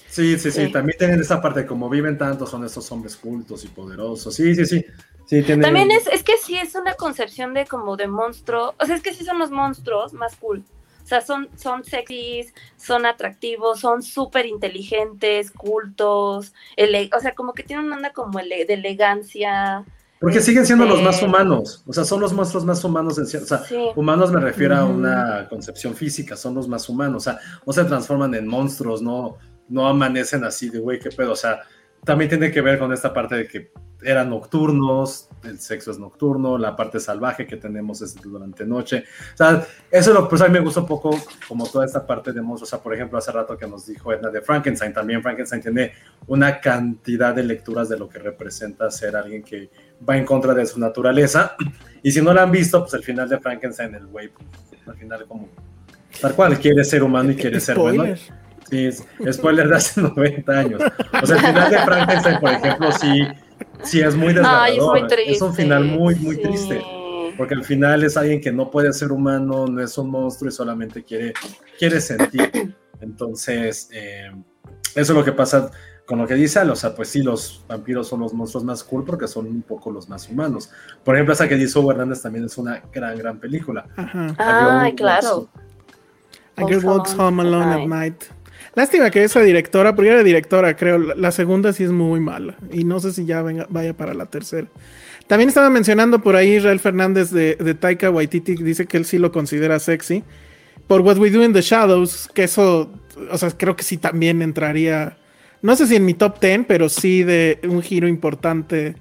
Sí, 0.09 0.39
sí, 0.39 0.51
sí, 0.53 0.66
Sí. 0.66 0.72
también 0.72 0.97
tienen 0.99 1.20
esa 1.20 1.41
parte, 1.43 1.66
como 1.66 1.89
viven 1.91 2.16
tanto, 2.16 2.47
son 2.47 2.64
estos 2.64 2.91
hombres 2.93 3.16
cultos 3.16 3.64
y 3.64 3.68
poderosos. 3.68 4.35
Sí, 4.35 4.55
sí, 4.55 4.64
sí. 4.64 4.85
sí 5.27 5.43
tienen... 5.43 5.62
También 5.62 5.91
es, 5.91 6.07
es 6.07 6.22
que 6.22 6.37
sí 6.37 6.57
es 6.57 6.75
una 6.77 6.95
concepción 6.95 7.53
de 7.53 7.66
como 7.66 7.97
de 7.97 8.07
monstruo, 8.07 8.75
o 8.79 8.87
sea, 8.87 8.95
es 8.95 9.03
que 9.03 9.12
sí 9.12 9.25
son 9.25 9.39
los 9.41 9.51
monstruos 9.51 10.12
más 10.12 10.37
cool. 10.37 10.62
O 11.03 11.07
sea, 11.07 11.20
son, 11.20 11.49
son 11.57 11.85
sexys, 11.85 12.55
son 12.79 13.05
atractivos, 13.07 13.81
son 13.81 14.03
súper 14.03 14.47
inteligentes, 14.47 15.51
cultos, 15.51 16.55
ele- 16.77 17.11
o 17.14 17.20
sea, 17.20 17.35
como 17.35 17.53
que 17.53 17.62
tienen 17.64 17.87
una 17.87 17.97
onda 17.97 18.12
como 18.12 18.39
ele- 18.39 18.64
de 18.64 18.75
elegancia. 18.75 19.85
Porque 20.25 20.41
siguen 20.41 20.64
siendo 20.64 20.87
los 20.87 21.03
más 21.03 21.22
humanos. 21.22 21.83
O 21.87 21.93
sea, 21.93 22.03
son 22.03 22.18
los 22.18 22.33
monstruos 22.33 22.64
más 22.64 22.83
humanos. 22.83 23.18
En 23.18 23.25
o 23.25 23.47
sea, 23.47 23.59
Sí. 23.59 23.77
humanos 23.95 24.33
me 24.33 24.41
refiero 24.41 24.75
a 24.75 24.87
una 24.87 25.47
concepción 25.51 25.95
física, 25.95 26.35
son 26.35 26.55
los 26.55 26.66
más 26.66 26.89
humanos. 26.89 27.16
O 27.16 27.31
sea, 27.31 27.39
no 27.66 27.72
se 27.75 27.85
transforman 27.85 28.35
en 28.35 28.49
monstruos, 28.49 29.03
no, 29.03 29.37
no 29.68 29.87
amanecen 29.87 30.43
así 30.45 30.70
de 30.70 30.79
güey, 30.79 30.99
qué 30.99 31.11
pedo. 31.11 31.33
O 31.33 31.37
sea, 31.37 31.61
también 32.05 32.31
tiene 32.31 32.51
que 32.51 32.62
ver 32.62 32.79
con 32.79 32.91
esta 32.95 33.12
parte 33.12 33.35
de 33.35 33.47
que 33.47 33.70
eran 34.03 34.31
nocturnos, 34.31 35.29
el 35.45 35.59
sexo 35.59 35.91
es 35.91 35.99
nocturno, 35.99 36.59
la 36.59 36.75
parte 36.77 37.01
salvaje 37.01 37.47
que 37.47 37.57
tenemos 37.57 38.03
es 38.03 38.14
durante 38.14 38.64
noche. 38.64 39.05
O 39.35 39.37
sea, 39.37 39.66
eso 39.91 40.12
lo, 40.12 40.27
pues 40.29 40.41
a 40.43 40.47
mí 40.49 40.53
me 40.53 40.61
gusta 40.61 40.81
un 40.81 40.87
poco 40.87 41.18
como 41.49 41.66
toda 41.66 41.85
esta 41.85 42.07
parte 42.07 42.33
de 42.33 42.41
monstruos. 42.41 42.68
O 42.68 42.77
sea, 42.77 42.83
por 42.83 42.95
ejemplo, 42.95 43.18
hace 43.18 43.33
rato 43.33 43.57
que 43.57 43.66
nos 43.66 43.87
dijo 43.87 44.12
Edna 44.12 44.31
de 44.31 44.41
Frankenstein, 44.41 44.93
también 44.93 45.22
Frankenstein 45.22 45.61
tiene 45.62 45.93
una 46.27 46.61
cantidad 46.61 47.35
de 47.35 47.43
lecturas 47.45 47.89
de 47.89 47.99
lo 47.99 48.09
que 48.09 48.18
representa 48.18 48.91
ser 48.91 49.16
alguien 49.16 49.43
que 49.43 49.70
va 50.09 50.16
en 50.16 50.24
contra 50.24 50.55
de 50.55 50.66
su 50.66 50.78
naturaleza. 50.78 51.57
Y 52.02 52.12
si 52.12 52.20
no 52.20 52.32
la 52.34 52.42
han 52.42 52.50
visto, 52.50 52.80
pues 52.80 52.94
el 52.94 53.02
final 53.02 53.28
de 53.28 53.38
Frankenstein, 53.38 53.94
el 53.94 54.07
güey, 54.07 54.28
pues, 54.28 54.46
al 54.86 54.96
final 54.96 55.24
como 55.26 55.48
tal 56.20 56.34
cual, 56.34 56.59
quiere 56.59 56.84
ser 56.84 57.02
humano 57.02 57.32
y 57.32 57.36
quiere 57.36 57.61
ser 57.61 57.78
bueno. 57.78 58.05
Spoiler. 58.05 58.44
Sí, 58.70 59.32
spoiler 59.32 59.68
de 59.68 59.76
hace 59.76 60.00
90 60.16 60.52
años. 60.52 60.82
O 61.22 61.26
sea, 61.26 61.36
el 61.36 61.42
final 61.42 61.70
de 61.70 61.78
Frankenstein, 61.78 62.40
por 62.40 62.50
ejemplo, 62.50 62.92
sí, 62.92 63.26
sí 63.82 64.00
es 64.00 64.14
muy 64.14 64.32
desgarrador. 64.32 65.07
Es 65.26 65.42
un 65.42 65.55
final 65.55 65.84
muy, 65.84 66.14
muy 66.16 66.36
sí. 66.36 66.42
triste. 66.42 66.82
Porque 67.36 67.55
al 67.55 67.64
final 67.64 68.05
es 68.05 68.16
alguien 68.16 68.40
que 68.40 68.52
no 68.52 68.70
puede 68.70 68.92
ser 68.92 69.11
humano, 69.11 69.66
no 69.66 69.82
es 69.82 69.98
un 69.98 70.11
monstruo 70.11 70.48
y 70.48 70.52
solamente 70.52 71.02
quiere, 71.02 71.32
quiere 71.78 72.00
sentir. 72.00 72.74
Entonces, 73.00 73.88
eh, 73.92 74.30
eso 74.94 75.12
es 75.12 75.18
lo 75.18 75.24
que 75.24 75.32
pasa 75.32 75.70
con 76.07 76.18
lo 76.18 76.26
que 76.26 76.34
dice. 76.34 76.61
O 76.61 76.76
sea, 76.76 76.94
pues 76.94 77.09
sí, 77.09 77.22
los 77.22 77.64
vampiros 77.68 78.09
son 78.09 78.20
los 78.20 78.32
monstruos 78.32 78.64
más 78.64 78.84
cool 78.84 79.05
porque 79.05 79.26
son 79.28 79.46
un 79.46 79.62
poco 79.62 79.90
los 79.90 80.09
más 80.09 80.28
humanos. 80.28 80.70
Por 81.05 81.14
ejemplo, 81.16 81.34
esa 81.34 81.48
que 81.48 81.57
dice 81.57 81.78
Hugo 81.78 81.92
Hernández 81.92 82.22
también 82.22 82.44
es 82.44 82.57
una 82.59 82.82
gran, 82.92 83.16
gran 83.18 83.38
película. 83.38 83.86
Ajá. 83.96 84.28
Yo- 84.88 84.96
claro. 84.96 85.48
A 86.57 86.66
Girl 86.66 86.84
Walks 86.84 87.14
Home 87.18 87.42
Alone 87.42 87.82
at. 87.82 87.86
Night. 87.88 88.24
Lástima 88.76 89.11
que 89.11 89.22
esa 89.24 89.40
directora, 89.40 89.94
porque 89.94 90.11
era 90.11 90.22
directora, 90.22 90.76
creo. 90.76 90.98
La, 90.98 91.30
segunda 91.32 91.72
sí 91.72 91.84
es 91.84 91.90
muy 91.90 92.20
mala. 92.20 92.57
Y 92.72 92.84
no 92.84 93.00
sé 93.00 93.12
si 93.12 93.24
ya 93.24 93.42
venga- 93.42 93.66
vaya 93.70 93.94
para 93.94 94.14
la 94.14 94.26
tercera. 94.26 94.66
También 95.26 95.48
estaba 95.48 95.70
mencionando 95.70 96.20
por 96.20 96.36
ahí 96.36 96.57
Israel 96.57 96.80
Fernández 96.80 97.30
de, 97.30 97.57
de 97.57 97.74
Taika 97.74 98.11
Waititi, 98.11 98.57
que 98.57 98.64
dice 98.64 98.86
que 98.86 98.96
él 98.96 99.05
sí 99.05 99.18
lo 99.18 99.32
considera 99.32 99.78
sexy. 99.78 100.22
Por 100.86 101.00
What 101.00 101.18
We 101.18 101.30
Do 101.30 101.42
in 101.42 101.52
the 101.55 101.62
Shadows, 101.62 102.28
que 102.34 102.44
eso, 102.44 102.90
o 103.30 103.38
sea, 103.38 103.50
creo 103.52 103.74
que 103.74 103.82
sí 103.84 103.96
también 103.96 104.42
entraría, 104.42 105.16
no 105.64 105.74
sé 105.76 105.86
si 105.86 105.96
en 105.96 106.04
mi 106.04 106.12
top 106.14 106.38
10, 106.40 106.66
pero 106.68 106.88
sí 106.88 107.22
de 107.22 107.58
un 107.64 107.80
giro 107.82 108.06
importante 108.06 108.96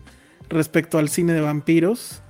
respecto 0.50 0.98
al 0.98 1.10
cine 1.10 1.34
de 1.34 1.42
vampiros. 1.42 2.22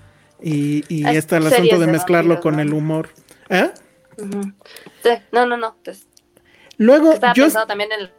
Y, 0.41 0.83
y 0.89 1.05
este 1.07 1.37
el 1.37 1.47
asunto 1.47 1.79
de 1.79 1.85
de 1.85 1.91
mezclarlo 1.91 2.33
vampiros, 2.35 2.41
con 2.41 2.55
¿no? 2.55 2.61
el 2.63 2.73
humor. 2.73 3.09
¿Eh? 3.49 3.69
Sí, 4.17 5.09
No, 5.31 5.45
no, 5.45 5.55
no. 5.55 5.77
pues, 5.83 6.07
Luego, 6.77 7.13
estaba 7.13 7.33
yo... 7.33 7.43
pensando 7.45 7.67
también 7.67 7.91
en, 7.91 8.09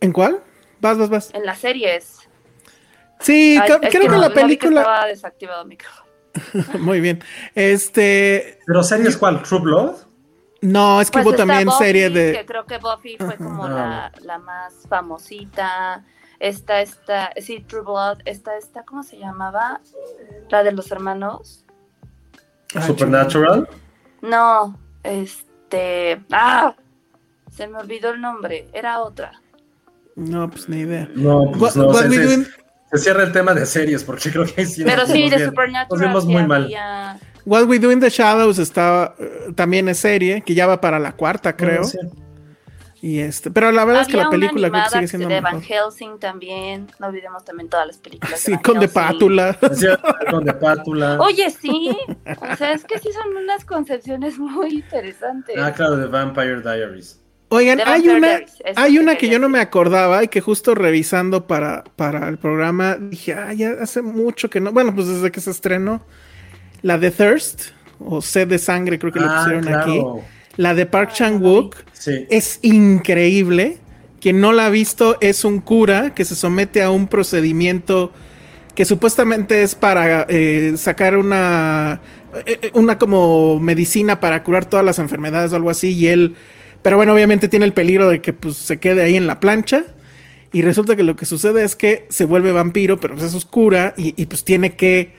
¿En 0.00 0.12
cuál? 0.12 0.40
Vas, 0.80 0.98
vas, 0.98 1.08
vas. 1.08 1.30
en 1.32 1.46
las 1.46 1.58
series. 1.60 2.18
Sí, 3.20 3.56
Ay, 3.60 3.68
ca- 3.68 3.78
es 3.82 3.90
creo 3.90 4.02
que, 4.02 4.08
no- 4.08 4.18
la 4.18 4.28
que 4.30 4.34
película... 4.34 4.80
estaba 4.80 5.06
desactivado 5.06 5.62
el 5.62 5.68
micrófono. 5.68 6.08
Muy 6.80 7.00
bien. 7.00 7.22
Este... 7.54 8.58
Pero 8.66 8.82
series 8.82 9.16
cuál? 9.16 9.42
True 9.44 9.60
Blood. 9.60 9.94
No, 10.62 11.00
es 11.00 11.10
que 11.10 11.18
Pues 11.18 11.26
hubo 11.26 11.34
también 11.36 11.64
Buffy, 11.66 11.84
serie 11.84 12.08
de. 12.10 12.32
Que 12.32 12.46
creo 12.46 12.64
que 12.66 12.78
Buffy 12.78 13.16
fue 13.18 13.36
como 13.36 13.64
Ah. 13.64 13.68
la, 13.70 14.12
la 14.22 14.38
más 14.38 14.74
famosita. 14.88 16.04
Esta, 16.38 16.80
esta, 16.80 17.30
sí, 17.40 17.64
True 17.68 17.82
Blood. 17.82 18.18
Esta, 18.24 18.56
esta, 18.56 18.84
¿cómo 18.84 19.02
se 19.02 19.18
llamaba? 19.18 19.80
La 20.48 20.62
de 20.62 20.72
los 20.72 20.90
hermanos. 20.90 21.64
Ah, 22.74 22.82
Supernatural. 22.82 23.68
No, 24.22 24.78
este. 25.02 26.22
¡Ah! 26.30 26.74
Se 27.50 27.66
me 27.66 27.78
olvidó 27.78 28.10
el 28.10 28.20
nombre. 28.20 28.68
Era 28.72 29.00
otra. 29.02 29.40
No, 30.16 30.48
pues 30.48 30.68
ni 30.68 30.78
idea. 30.78 31.08
No, 31.14 31.50
pues 31.58 31.76
no. 31.76 31.86
what 31.88 32.08
se, 32.08 32.98
cierra 32.98 33.22
el 33.24 33.32
tema 33.32 33.52
de 33.54 33.66
series 33.66 34.04
porque 34.04 34.30
creo 34.32 34.44
que 34.46 34.64
sí. 34.64 34.84
Pero 34.84 35.06
sí, 35.06 35.28
de 35.28 35.36
bien. 35.36 35.48
Supernatural. 35.50 35.88
Nos 36.00 36.00
vimos 36.00 36.24
sí 36.24 36.30
muy 36.32 36.46
mal. 36.46 36.64
había- 36.64 37.18
What 37.44 37.64
We 37.66 37.78
Do 37.78 37.90
in 37.90 38.00
the 38.00 38.10
Shadows 38.10 38.58
está 38.58 39.14
eh, 39.18 39.52
también 39.54 39.88
es 39.88 39.98
serie, 39.98 40.42
que 40.42 40.54
ya 40.54 40.66
va 40.66 40.80
para 40.80 40.98
la 40.98 41.12
cuarta, 41.12 41.56
creo. 41.56 41.84
Sí. 41.84 41.98
Y 43.02 43.18
este, 43.18 43.50
pero 43.50 43.72
la 43.72 43.84
verdad 43.84 44.02
es 44.02 44.08
que 44.08 44.16
la 44.16 44.30
película 44.30 44.70
creo 44.70 44.84
que 44.84 44.90
sigue 44.90 45.08
siendo 45.08 45.28
de 45.28 45.40
mejor. 45.40 45.54
Van 45.54 45.62
Helsing 45.62 46.20
también. 46.20 46.86
No 47.00 47.08
olvidemos 47.08 47.44
también 47.44 47.68
todas 47.68 47.88
las 47.88 47.98
películas. 47.98 48.38
Sí, 48.38 48.52
Van 48.52 48.62
con 48.62 48.78
de 48.78 48.86
pátula. 48.86 49.58
Sí, 49.74 49.86
con 50.30 50.44
de 50.44 50.54
pátula. 50.54 51.18
Oye, 51.18 51.50
sí. 51.50 51.96
O 52.52 52.56
sea, 52.56 52.72
es 52.72 52.84
que 52.84 53.00
sí 53.00 53.08
son 53.12 53.36
unas 53.36 53.64
concepciones 53.64 54.38
muy 54.38 54.74
interesantes. 54.74 55.56
Ah, 55.58 55.72
claro, 55.72 55.96
de 55.96 56.06
Vampire 56.06 56.60
Diaries. 56.60 57.20
Oigan, 57.48 57.78
The 57.78 57.82
hay 57.82 57.90
Vampire 58.06 58.16
una, 58.18 58.28
Diaries, 58.28 58.54
hay 58.76 58.98
una 58.98 59.16
que 59.16 59.28
yo 59.28 59.40
no 59.40 59.48
me 59.48 59.58
acordaba 59.58 60.22
y 60.22 60.28
que 60.28 60.40
justo 60.40 60.76
revisando 60.76 61.48
para, 61.48 61.82
para 61.96 62.28
el 62.28 62.38
programa 62.38 62.94
dije, 62.94 63.34
ah, 63.34 63.52
ya 63.52 63.72
hace 63.80 64.00
mucho 64.00 64.48
que 64.48 64.60
no. 64.60 64.70
Bueno, 64.70 64.94
pues 64.94 65.08
desde 65.08 65.32
que 65.32 65.40
se 65.40 65.50
estrenó. 65.50 66.02
La 66.82 66.98
de 66.98 67.10
Thirst, 67.10 67.70
o 68.00 68.20
Sed 68.20 68.48
de 68.48 68.58
Sangre, 68.58 68.98
creo 68.98 69.12
que 69.12 69.20
le 69.20 69.26
Ah, 69.28 69.36
pusieron 69.38 69.62
claro. 69.64 69.80
aquí. 69.82 70.02
La 70.56 70.74
de 70.74 70.86
Park 70.86 71.10
Ah, 71.12 71.14
Chan-wook 71.14 71.76
Sí. 71.92 72.26
es 72.30 72.58
increíble. 72.62 73.78
Quien 74.20 74.40
no 74.40 74.52
la 74.52 74.66
ha 74.66 74.70
visto 74.70 75.16
es 75.20 75.44
un 75.44 75.60
cura 75.60 76.14
que 76.14 76.24
se 76.24 76.34
somete 76.34 76.82
a 76.82 76.90
un 76.90 77.08
procedimiento 77.08 78.12
que 78.74 78.84
supuestamente 78.84 79.62
es 79.62 79.74
para 79.74 80.26
eh, 80.28 80.74
sacar 80.76 81.16
una 81.16 82.00
eh, 82.46 82.58
eh, 82.62 82.70
una 82.74 82.98
como 82.98 83.60
medicina 83.60 84.18
para 84.20 84.42
curar 84.42 84.64
todas 84.64 84.84
las 84.86 84.98
enfermedades 84.98 85.52
o 85.52 85.56
algo 85.56 85.68
así 85.68 85.90
y 85.92 86.06
él 86.06 86.36
pero 86.80 86.96
bueno 86.96 87.12
obviamente 87.12 87.48
tiene 87.48 87.66
el 87.66 87.74
peligro 87.74 88.08
de 88.08 88.22
que 88.22 88.32
pues 88.32 88.56
se 88.56 88.78
quede 88.78 89.02
ahí 89.02 89.16
en 89.16 89.26
la 89.26 89.40
plancha 89.40 89.84
y 90.52 90.62
resulta 90.62 90.96
que 90.96 91.02
lo 91.02 91.16
que 91.16 91.26
sucede 91.26 91.64
es 91.64 91.76
que 91.76 92.06
se 92.08 92.24
vuelve 92.24 92.50
vampiro 92.52 92.98
pero 92.98 93.14
pues 93.14 93.26
es 93.26 93.34
oscura 93.34 93.92
y, 93.98 94.14
y, 94.16 94.24
pues 94.24 94.42
tiene 94.44 94.74
que 94.74 95.12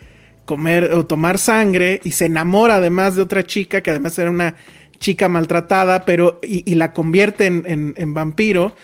comer 0.46 0.92
o 0.94 1.06
tomar 1.06 1.38
sangre 1.38 2.02
y 2.04 2.12
se 2.12 2.26
enamora 2.26 2.76
además 2.76 3.16
de 3.16 3.22
otra 3.22 3.44
chica 3.46 3.82
que 3.82 3.92
además 3.92 4.18
era 4.20 4.30
una 4.30 4.56
chica 5.00 5.30
maltratada 5.30 6.06
pero 6.06 6.40
y, 6.44 6.70
y 6.70 6.76
la 6.76 6.94
convierte 6.94 7.46
en, 7.46 7.64
en- 7.68 7.94
en 7.98 8.14
vampiro 8.14 8.76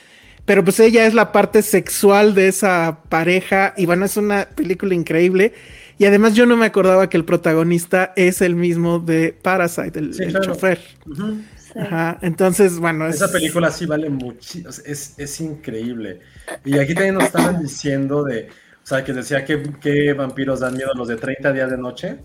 pero 0.45 0.63
pues 0.63 0.79
ella 0.79 1.05
es 1.05 1.13
la 1.13 1.31
parte 1.31 1.61
sexual 1.61 2.33
de 2.33 2.47
esa 2.47 2.99
pareja 3.09 3.73
y 3.77 3.85
bueno, 3.85 4.05
es 4.05 4.17
una 4.17 4.47
película 4.49 4.95
increíble. 4.95 5.53
Y 5.99 6.05
además 6.05 6.33
yo 6.33 6.47
no 6.47 6.57
me 6.57 6.65
acordaba 6.65 7.07
que 7.07 7.17
el 7.17 7.25
protagonista 7.25 8.13
es 8.15 8.41
el 8.41 8.55
mismo 8.55 8.97
de 8.99 9.37
Parasite, 9.39 9.99
el, 9.99 10.13
Sí, 10.15 10.23
el 10.23 10.29
claro. 10.31 10.45
chofer. 10.45 10.79
Sí. 11.05 11.45
Ajá, 11.75 12.17
entonces 12.23 12.79
bueno, 12.79 13.05
es... 13.07 13.17
Esa 13.17 13.31
película 13.31 13.69
sí 13.71 13.85
vale 13.85 14.09
muchísimo, 14.09 14.69
es, 14.69 15.13
es 15.19 15.39
increíble. 15.41 16.19
Y 16.65 16.79
aquí 16.79 16.95
también 16.95 17.15
nos 17.15 17.25
estaban 17.25 17.61
diciendo 17.61 18.23
de, 18.23 18.49
sea, 18.89 19.03
que 19.03 19.13
decía 19.13 19.45
que, 19.45 19.61
que 19.79 20.13
vampiros 20.13 20.59
dan 20.61 20.75
miedo 20.75 20.91
los 20.95 21.07
de 21.07 21.17
30 21.17 21.53
días 21.53 21.69
de 21.71 21.77
noche. 21.77 22.19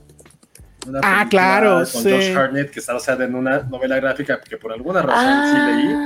Una 0.86 1.03
Ah, 1.03 1.27
claro, 1.28 1.89
Con 1.93 2.05
sí. 2.05 2.11
Josh 2.11 2.31
Hartnett, 2.36 2.70
que 2.70 2.81
está 2.81 2.93
basada 2.95 3.24
en 3.24 3.35
una 3.35 3.62
novela 3.65 3.97
gráfica 3.97 4.41
que 4.41 4.59
por 4.59 4.73
alguna 4.73 5.03
razón 5.03 5.43
sí 5.45 5.61
leí. 5.61 6.03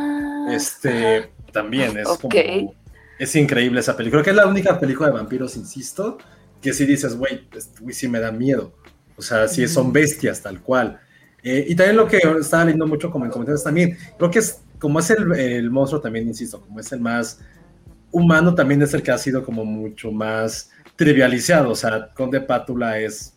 Ah, 0.47 0.47
Este, 0.47 1.33
también 1.53 1.97
es 1.99 2.19
Ok. 2.21 2.21
como, 2.21 2.75
es 3.19 3.35
increíble 3.37 3.81
esa 3.81 3.97
película. 3.97 4.23
Creo 4.23 4.25
que 4.25 4.31
es 4.41 4.45
la 4.45 4.47
única 4.51 4.79
película 4.79 5.09
de 5.09 5.15
vampiros, 5.15 5.57
insisto, 5.57 6.19
que 6.61 6.73
sí 6.73 6.87
dices, 6.87 7.17
güey, 7.17 7.49
güey 7.81 7.95
sí 7.95 8.09
me 8.09 8.21
da 8.21 8.33
miedo. 8.33 8.75
O 9.17 9.23
sea, 9.23 9.49
sí 9.49 9.67
son 9.69 9.93
bestias 9.93 10.43
tal 10.43 10.63
cual. 10.63 11.01
Eh, 11.43 11.67
y 11.69 11.75
también 11.77 11.97
lo 11.97 12.07
que 12.09 12.19
estaba 12.41 12.65
leyendo 12.65 12.87
mucho 12.87 13.11
como 13.11 13.25
en 13.25 13.31
comentarios 13.31 13.65
también, 13.65 13.97
creo 14.17 14.31
que 14.31 14.41
es 14.41 14.61
como 14.79 15.01
es 15.01 15.11
el, 15.11 15.33
el 15.35 15.71
monstruo 15.71 16.01
también, 16.01 16.27
insisto, 16.29 16.61
como 16.61 16.81
es 16.81 16.93
el 16.93 17.01
más 17.01 17.41
humano, 18.13 18.55
también 18.55 18.83
es 18.83 18.95
el 18.95 19.03
que 19.03 19.11
ha 19.11 19.19
sido 19.19 19.45
como 19.45 19.65
mucho 19.65 20.11
más 20.13 20.71
trivializado. 20.97 21.71
O 21.71 21.75
sea, 21.75 22.09
Conde 22.15 22.41
Pátula 22.41 22.99
es 22.99 23.35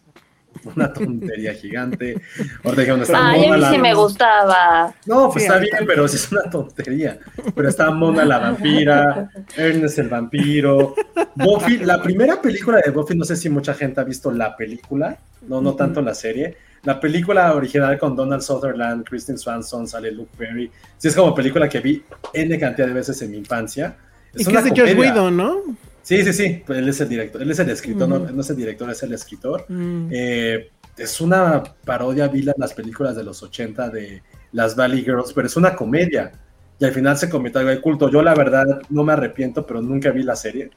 una 0.75 0.91
tontería 0.91 1.53
gigante. 1.53 2.21
Ahorita 2.63 2.81
dijeron, 2.81 3.01
está 3.01 3.29
Ay, 3.29 3.39
a 3.39 3.47
mona 3.47 3.55
mí 3.55 3.61
la- 3.61 3.71
sí 3.71 3.77
me 3.77 3.93
gustaba. 3.93 4.93
no, 5.05 5.29
pues 5.31 5.43
Sí, 5.43 5.47
está 5.47 5.55
a 5.57 5.59
mí 5.61 5.67
bien, 5.71 5.85
pero 5.87 6.07
sí 6.07 6.15
es 6.17 6.31
una 6.31 6.49
tontería. 6.49 7.19
Pero 7.55 7.69
está 7.69 7.89
Mona 7.91 8.25
la 8.25 8.37
vampira, 8.39 9.29
Ernest 9.55 9.99
el 9.99 10.09
vampiro, 10.09 10.93
Buffy. 11.35 11.77
La 11.77 12.01
primera 12.01 12.41
película 12.41 12.81
de 12.83 12.91
Buffy, 12.91 13.15
no 13.15 13.23
sé 13.23 13.35
si 13.37 13.49
mucha 13.49 13.73
gente 13.73 14.01
ha 14.01 14.03
visto 14.03 14.29
la 14.31 14.55
película, 14.57 15.17
no, 15.47 15.61
no 15.61 15.73
tanto 15.75 16.01
la 16.01 16.13
serie. 16.13 16.57
La 16.83 16.99
película 16.99 17.53
original 17.53 17.97
con 17.99 18.15
Donald 18.15 18.41
Sutherland, 18.41 19.05
Kristen 19.05 19.37
Swanson, 19.37 19.87
sale 19.87 20.11
Luke 20.11 20.31
Perry. 20.35 20.69
Sí, 20.97 21.07
es 21.09 21.15
como 21.15 21.33
película 21.35 21.69
que 21.69 21.79
vi 21.79 22.03
N 22.33 22.59
cantidad 22.59 22.87
de 22.87 22.93
veces 22.93 23.21
en 23.21 23.31
mi 23.31 23.37
infancia. 23.37 23.95
Y 24.35 24.45
que 24.45 24.55
es 24.57 24.63
de 24.63 24.71
George. 24.75 24.95
Whedon, 24.95 25.35
¿no? 25.37 25.57
Sí, 26.03 26.23
sí, 26.23 26.33
sí, 26.33 26.63
pues 26.65 26.79
él 26.79 26.89
es 26.89 26.99
el 27.01 27.09
director, 27.09 27.41
él 27.41 27.51
es 27.51 27.59
el 27.59 27.69
escritor, 27.69 28.07
no- 28.09 28.15
Ujú. 28.17 28.33
no, 28.33 28.41
es 28.41 28.49
el 28.49 28.55
director, 28.57 28.89
es 28.89 29.03
el 29.03 29.13
escritor. 29.13 29.65
Mm. 29.69 30.07
Eh, 30.11 30.69
es 30.97 31.21
una 31.21 31.63
parodia 31.85 32.25
en 32.25 32.53
las 32.57 32.73
películas 32.73 33.15
de 33.15 33.23
los 33.23 33.41
80 33.43 33.89
de 33.89 34.21
las 34.51 34.75
Valley 34.75 35.03
Girls, 35.03 35.31
pero 35.33 35.47
es 35.47 35.55
una 35.57 35.75
comedia. 35.75 36.31
Y 36.79 36.85
al 36.85 36.91
final 36.91 37.15
se 37.17 37.29
convirtió 37.29 37.61
en 37.61 37.67
algo 37.67 37.77
de 37.77 37.81
culto. 37.83 38.09
Yo 38.09 38.21
la 38.23 38.33
verdad 38.33 38.65
no 38.89 39.03
me 39.03 39.13
arrepiento, 39.13 39.65
pero 39.65 39.81
nunca 39.81 40.09
vi 40.11 40.23
la 40.23 40.35
serie. 40.35 40.71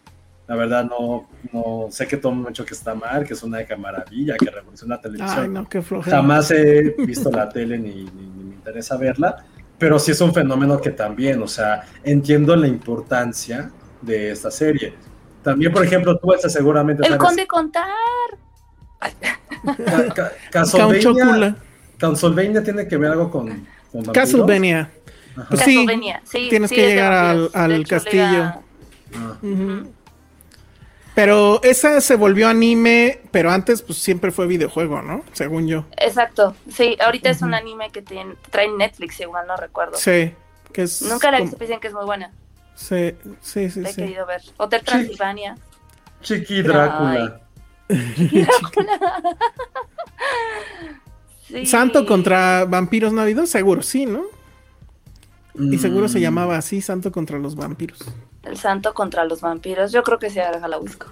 La 0.47 0.57
verdad 0.57 0.85
no, 0.85 1.27
no 1.55 1.87
sé 1.91 2.07
que 2.07 2.19
todo 2.19 2.29
el 2.31 2.35
mundo 2.37 2.49
ha 2.49 2.53
dicho 2.53 2.67
que 2.67 2.75
está 2.75 2.95
mal, 2.95 3.25
que 3.25 3.33
es 3.33 3.43
una 3.43 3.59
de 3.59 3.77
maravilla, 3.79 4.37
que 4.37 4.51
revoluciona 4.51 4.97
la 4.97 5.01
Ay, 5.03 5.11
televisión. 5.11 5.53
no, 5.55 5.67
qué. 5.69 5.83
Jamás 6.03 6.51
he 6.51 6.95
visto 6.99 7.31
la 7.31 7.49
tele 7.49 7.79
ni, 7.79 7.91
ni- 8.05 8.05
ni 8.05 8.45
me 8.45 8.55
interesa 8.57 8.99
verla, 8.99 9.47
pero 9.79 9.99
sí 9.99 10.13
es 10.13 10.21
un 10.21 10.33
fenómeno 10.33 10.81
que 10.81 10.91
también, 10.91 11.43
o 11.43 11.49
sea, 11.49 11.85
entiendo 12.03 12.55
la 12.57 12.67
importancia 12.69 13.71
de 14.01 14.31
esta 14.31 14.51
serie. 14.51 14.95
También, 15.43 15.73
por 15.73 15.85
ejemplo, 15.85 16.17
tú 16.19 16.33
Elsa, 16.33 16.49
seguramente 16.49 17.03
El 17.03 17.09
sabes, 17.13 17.27
conde 17.27 17.47
contar. 17.47 17.85
Ca- 20.15 20.33
Castlevania. 20.51 21.57
Castlevania 21.99 22.63
tiene 22.63 22.89
que 22.89 22.97
ver 22.97 23.13
algo 23.13 23.31
con, 23.31 23.67
con? 23.93 24.05
Castlevania. 24.07 24.91
Pues 25.49 25.61
sí, 25.63 25.77
Castlevania, 25.77 26.23
sí, 26.25 26.47
tienes 26.49 26.71
sí, 26.71 26.77
que 26.77 26.87
llegar 26.87 27.37
al- 27.53 27.87
castillo. 27.87 28.53
Ah. 29.17 29.37
Pero 31.15 31.61
esa 31.63 32.01
se 32.01 32.17
volvió 32.17 32.49
anime, 32.49 33.21
pero 33.31 33.51
antes 33.51 33.83
pues 33.83 33.99
siempre 33.99 34.33
fue 34.33 34.47
videojuego, 34.47 35.01
¿no? 35.03 35.23
Según 35.33 35.69
yo. 35.69 35.85
Exacto, 35.97 36.57
sí, 36.73 36.97
ahorita 37.01 37.31
es 37.31 37.41
un 37.43 37.55
anime 37.55 37.91
que 37.91 38.03
tiene, 38.03 38.35
trae 38.51 38.69
Netflix, 38.69 39.21
igual 39.21 39.47
no 39.47 39.57
recuerdo. 39.57 39.97
Sí. 39.97 40.35
Que 40.73 40.83
es 40.83 41.03
Nunca 41.03 41.31
la 41.31 41.37
he 41.37 41.41
como- 41.41 41.51
visto, 41.53 41.65
dicen 41.65 41.81
que 41.81 41.87
es 41.89 41.95
muy 41.95 42.05
buena. 42.05 42.33
Sí, 42.75 43.15
sí, 43.41 43.71
sí. 43.71 43.81
La 43.81 43.91
he 43.91 43.93
sí. 43.93 44.03
querido 44.03 44.27
ver. 44.27 44.43
Hotel 44.57 44.83
Transilvania. 44.83 45.57
Chiqui 46.23 46.63
Drácula. 46.63 47.41
Sí. 51.47 51.67
Santo 51.67 52.07
contra 52.07 52.65
vampiros 52.65 53.17
habido, 53.19 53.45
seguro 53.47 53.83
sí, 53.83 54.07
¿no? 54.07 54.23
Y 55.59 55.79
seguro 55.79 56.09
se 56.09 56.19
Mm, 56.19 56.23
llamaba 56.23 56.57
así, 56.57 56.81
Santo 56.81 57.13
contra 57.13 57.39
los 57.39 57.55
vampiros. 57.55 57.99
El 58.43 58.57
santo 58.57 58.93
contra 58.93 59.25
los 59.25 59.41
vampiros. 59.41 59.93
Yo 59.93 60.03
creo 60.03 60.19
que 60.19 60.31
sí, 60.31 60.41
ahora 60.41 60.67
la 60.67 60.79
busco. 60.79 61.07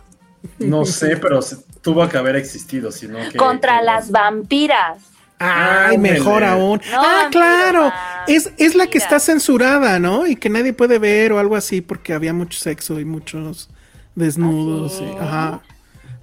No 0.59 0.85
sé, 0.85 1.17
pero 1.17 1.41
se- 1.41 1.59
tuvo 1.81 2.09
que 2.09 2.19
haber 2.19 2.35
existido, 2.37 2.91
sino 2.91 3.19
que... 3.31 3.39
Contra 3.39 3.79
que- 3.79 3.85
las 3.85 4.11
vampiras. 4.11 4.99
Ay, 5.39 5.99
mejor 5.99 6.45
aún. 6.45 6.81
No, 6.91 7.01
ah, 7.03 7.29
claro. 7.31 7.93
Es, 8.29 8.53
es 8.59 8.75
la 8.77 8.87
que 8.89 8.99
está 8.99 9.19
censurada, 9.19 9.99
¿no? 9.99 10.27
Y 10.27 10.37
que 10.37 10.49
nadie 10.49 10.73
puede 10.73 10.99
ver 10.99 11.33
o 11.33 11.39
algo 11.41 11.57
así 11.57 11.81
porque 11.81 12.13
había 12.13 12.33
mucho 12.33 12.59
sexo 12.61 13.01
y 13.01 13.05
muchos 13.05 13.69
desnudos. 14.15 15.03
Ajá. 15.21 15.61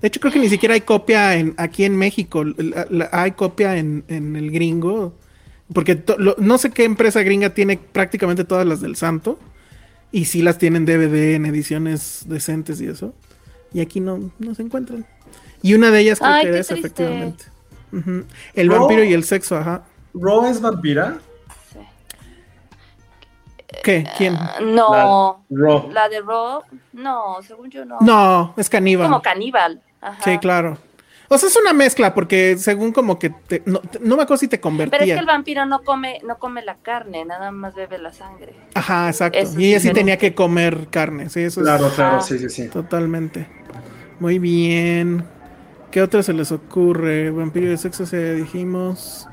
De 0.02 0.08
hecho, 0.08 0.20
creo 0.22 0.32
que 0.32 0.40
ni 0.40 0.48
siquiera 0.50 0.76
hay 0.76 0.82
copia 0.82 1.36
en, 1.36 1.54
aquí 1.58 1.84
en 1.84 1.98
México. 1.98 2.44
La- 2.46 2.88
la- 2.90 3.10
hay 3.12 3.32
copia 3.32 3.76
en, 3.78 4.04
en 4.08 4.36
el 4.38 4.52
gringo. 4.52 5.14
Porque 5.74 5.96
to- 5.96 6.18
lo- 6.18 6.36
no 6.38 6.58
sé 6.58 6.72
qué 6.72 6.84
empresa 6.84 7.22
gringa 7.22 7.52
tiene 7.54 7.78
prácticamente 7.78 8.44
todas 8.44 8.66
las 8.66 8.82
del 8.82 8.96
santo. 8.96 9.40
Y 10.12 10.26
sí 10.26 10.42
las 10.42 10.58
tienen 10.58 10.86
DVD 10.86 11.36
en 11.36 11.46
ediciones 11.46 12.24
decentes 12.28 12.82
y 12.82 12.88
eso. 12.88 13.14
Y 13.74 13.82
aquí 13.82 14.00
no, 14.00 14.32
no 14.40 14.56
se 14.56 14.64
encuentran. 14.64 15.06
Y 15.62 15.76
una 15.76 15.92
de 15.92 16.00
ellas 16.00 16.20
creo 16.20 16.32
Ay, 16.32 16.44
que 16.44 16.50
era 16.50 16.60
esa, 16.60 16.74
efectivamente. 16.74 17.46
El 18.56 18.70
vampiro 18.70 19.04
y 19.04 19.14
el 19.14 19.24
sexo, 19.24 19.58
ajá. 19.58 19.84
¿Ro 20.14 20.46
es 20.48 20.60
vampira? 20.60 21.20
¿Qué? 23.84 24.08
¿Quién? 24.18 24.36
Ah, 24.36 24.56
No. 24.62 25.46
Ro. 25.50 25.90
La 25.92 26.10
de 26.10 26.22
Raw, 26.22 26.64
no, 26.94 27.38
según 27.48 27.70
yo 27.70 27.86
no. 27.86 27.98
No, 28.02 28.54
es 28.58 28.70
caníbal. 28.70 29.08
Como 29.08 29.22
caníbal. 29.22 29.82
Ajá. 30.02 30.18
Sí, 30.24 30.38
claro. 30.40 30.78
O 31.32 31.38
sea, 31.38 31.48
es 31.48 31.56
una 31.58 31.74
mezcla, 31.74 32.14
porque 32.16 32.58
según 32.58 32.92
como 32.92 33.20
que 33.20 33.30
te, 33.30 33.62
no, 33.66 33.80
te- 33.80 34.00
no 34.00 34.18
me 34.18 34.24
acuerdo 34.24 34.40
si 34.40 34.48
te 34.48 34.60
convertía. 34.60 34.98
Pero 34.98 35.10
es 35.12 35.16
que 35.16 35.20
el 35.20 35.26
vampiro 35.28 35.66
no 35.68 35.84
come, 35.84 36.20
no 36.26 36.40
come 36.40 36.64
la 36.64 36.78
carne, 36.78 37.24
nada 37.24 37.52
más 37.52 37.76
bebe 37.76 38.00
la 38.00 38.12
sangre. 38.12 38.54
Ajá, 38.74 39.08
exacto. 39.10 39.38
Eso 39.38 39.60
y 39.60 39.66
ella 39.70 39.80
sí 39.80 39.92
tenía 39.92 40.18
que 40.18 40.34
comer 40.34 40.88
carne, 40.90 41.30
sí, 41.30 41.42
eso 41.42 41.62
Claro, 41.62 41.88
es 41.88 41.94
claro, 41.94 42.18
Ah. 42.18 42.22
sí, 42.22 42.40
sí, 42.40 42.50
sí. 42.50 42.68
totalmente. 42.68 43.48
Muy 44.20 44.40
bien. 44.40 45.24
¿Qué 45.92 46.02
otra 46.02 46.24
se 46.24 46.34
les 46.34 46.52
ocurre? 46.52 47.30
Vampiro 47.32 47.70
de 47.70 47.78
sexo 47.78 48.06
se 48.08 48.34
dijimos. 48.36 49.28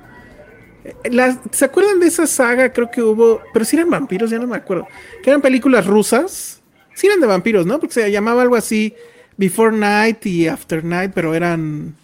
Eh, 0.84 0.94
las- 1.10 1.38
¿Se 1.50 1.64
acuerdan 1.64 1.98
de 1.98 2.06
esa 2.08 2.26
saga? 2.26 2.72
Creo 2.72 2.90
que 2.90 3.02
hubo, 3.02 3.40
pero 3.52 3.64
si 3.64 3.76
eran 3.76 3.90
vampiros, 3.90 4.30
ya 4.30 4.38
no 4.38 4.46
me 4.46 4.56
acuerdo. 4.56 4.86
Que 5.22 5.30
eran 5.30 5.40
películas 5.42 5.86
rusas. 5.86 6.62
Sí 6.94 7.06
eran 7.06 7.20
de 7.20 7.26
vampiros, 7.26 7.66
¿no? 7.66 7.78
Porque 7.80 7.94
se 7.94 8.10
llamaba 8.10 8.42
algo 8.42 8.54
así 8.56 8.94
Before 9.36 9.76
Night 9.76 10.24
y 10.26 10.48
After 10.48 10.84
Night, 10.84 11.12
pero 11.14 11.34
eran... 11.34 11.94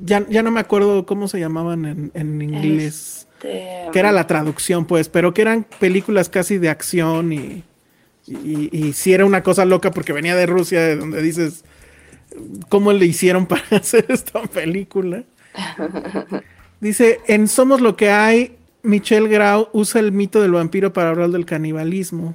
Ya, 0.00 0.26
ya 0.28 0.42
no 0.42 0.50
me 0.50 0.60
acuerdo 0.60 1.06
cómo 1.06 1.28
se 1.28 1.38
llamaban 1.38 1.84
en, 1.84 2.10
en 2.14 2.42
inglés. 2.42 3.28
Este, 3.34 3.88
Que 3.92 3.98
era 3.98 4.12
la 4.12 4.26
traducción, 4.26 4.86
pues, 4.86 5.08
pero 5.08 5.34
que 5.34 5.42
eran 5.42 5.66
películas 5.78 6.28
casi 6.28 6.58
de 6.58 6.68
acción 6.68 7.32
y, 7.32 7.64
y, 8.26 8.68
y 8.72 8.92
sí 8.92 9.12
era 9.12 9.24
una 9.24 9.42
cosa 9.42 9.64
loca 9.64 9.90
porque 9.90 10.12
venía 10.12 10.34
de 10.34 10.46
Rusia, 10.46 10.80
de 10.80 10.96
donde 10.96 11.22
dices, 11.22 11.64
¿cómo 12.68 12.92
le 12.92 13.06
hicieron 13.06 13.46
para 13.48 13.62
hacer 13.70 14.06
esta 14.08 14.42
película? 14.42 15.24
Dice, 16.80 17.20
en 17.28 17.46
Somos 17.46 17.80
lo 17.80 17.96
que 17.96 18.10
hay, 18.10 18.56
Michelle 18.82 19.28
Grau 19.28 19.68
usa 19.72 20.00
el 20.00 20.10
mito 20.10 20.42
del 20.42 20.52
vampiro 20.52 20.92
para 20.92 21.10
hablar 21.10 21.30
del 21.30 21.46
canibalismo. 21.46 22.34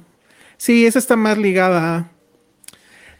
Sí, 0.56 0.86
esa 0.86 0.98
está 0.98 1.16
más 1.16 1.36
ligada 1.36 1.96
a 1.96 2.10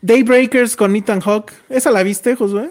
Daybreakers 0.02 0.76
con 0.76 0.94
Ethan 0.96 1.20
Hawke. 1.20 1.52
¿Esa 1.68 1.90
la 1.90 2.02
viste, 2.02 2.34
Josué? 2.36 2.70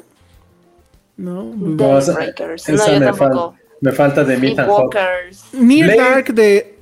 No. 1.18 1.44
No, 1.56 1.98
esa- 1.98 2.14
Daybreakers. 2.14 2.70
esa 2.70 2.86
No, 2.86 2.94
yo 2.94 3.00
me, 3.00 3.06
tampoco. 3.06 3.54
fal- 3.54 3.60
me 3.82 3.92
falta 3.92 4.24
de 4.24 4.38
Meet 4.38 4.60
Walkers. 4.68 5.54
Near 5.54 5.88
Blade. 5.94 6.10
Dark 6.10 6.34
de... 6.34 6.74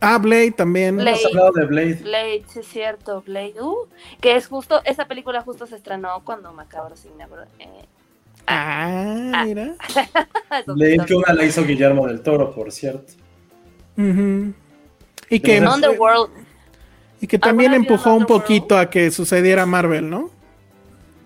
Ah, 0.00 0.18
Blade 0.18 0.50
también. 0.52 0.96
Blade. 0.96 1.10
Hemos 1.12 1.24
hablado 1.26 1.52
de 1.52 1.64
Blade. 1.64 1.94
Blade, 1.94 2.44
sí 2.48 2.58
es 2.60 2.66
cierto, 2.68 3.22
Blade. 3.26 3.54
Uh, 3.60 3.86
que 4.20 4.36
es 4.36 4.46
justo, 4.46 4.80
esa 4.84 5.06
película 5.06 5.40
justo 5.40 5.66
se 5.66 5.76
estrenó 5.76 6.20
cuando 6.24 6.52
Macabro 6.52 6.94
se 6.96 7.08
inauguró. 7.08 7.42
Eh, 7.58 7.66
Ah, 8.46 9.44
mira. 9.46 9.74
eso- 10.60 10.74
Blade 10.74 10.98
que 11.06 11.14
una 11.14 11.32
la 11.32 11.44
hizo 11.44 11.64
Guillermo 11.64 12.06
del 12.06 12.20
Toro, 12.20 12.54
por 12.54 12.70
cierto. 12.70 13.14
Ujú. 13.96 14.52
Y 15.30 15.40
que, 15.40 15.60
Underworld. 15.60 16.30
Y 17.20 17.26
que 17.26 17.38
también 17.38 17.72
¿Alguna 17.72 17.88
vez 17.88 17.90
empujó 18.00 18.14
un 18.16 18.26
poquito 18.26 18.76
a 18.78 18.90
que 18.90 19.10
sucediera 19.10 19.66
Marvel, 19.66 20.10
¿no? 20.10 20.30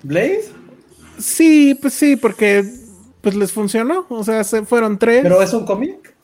¿Blade? 0.03 0.45
Sí, 1.19 1.75
pues 1.81 1.95
sí, 1.95 2.17
porque 2.17 2.65
pues 3.21 3.35
les 3.35 3.51
funcionó. 3.53 4.07
O 4.09 4.23
sea, 4.23 4.45
se 4.45 4.65
fueron 4.65 4.99
tres. 4.99 5.23
¿Pero 5.23 5.43
es 5.43 5.53
un 5.53 5.65
cómic? 5.67 6.15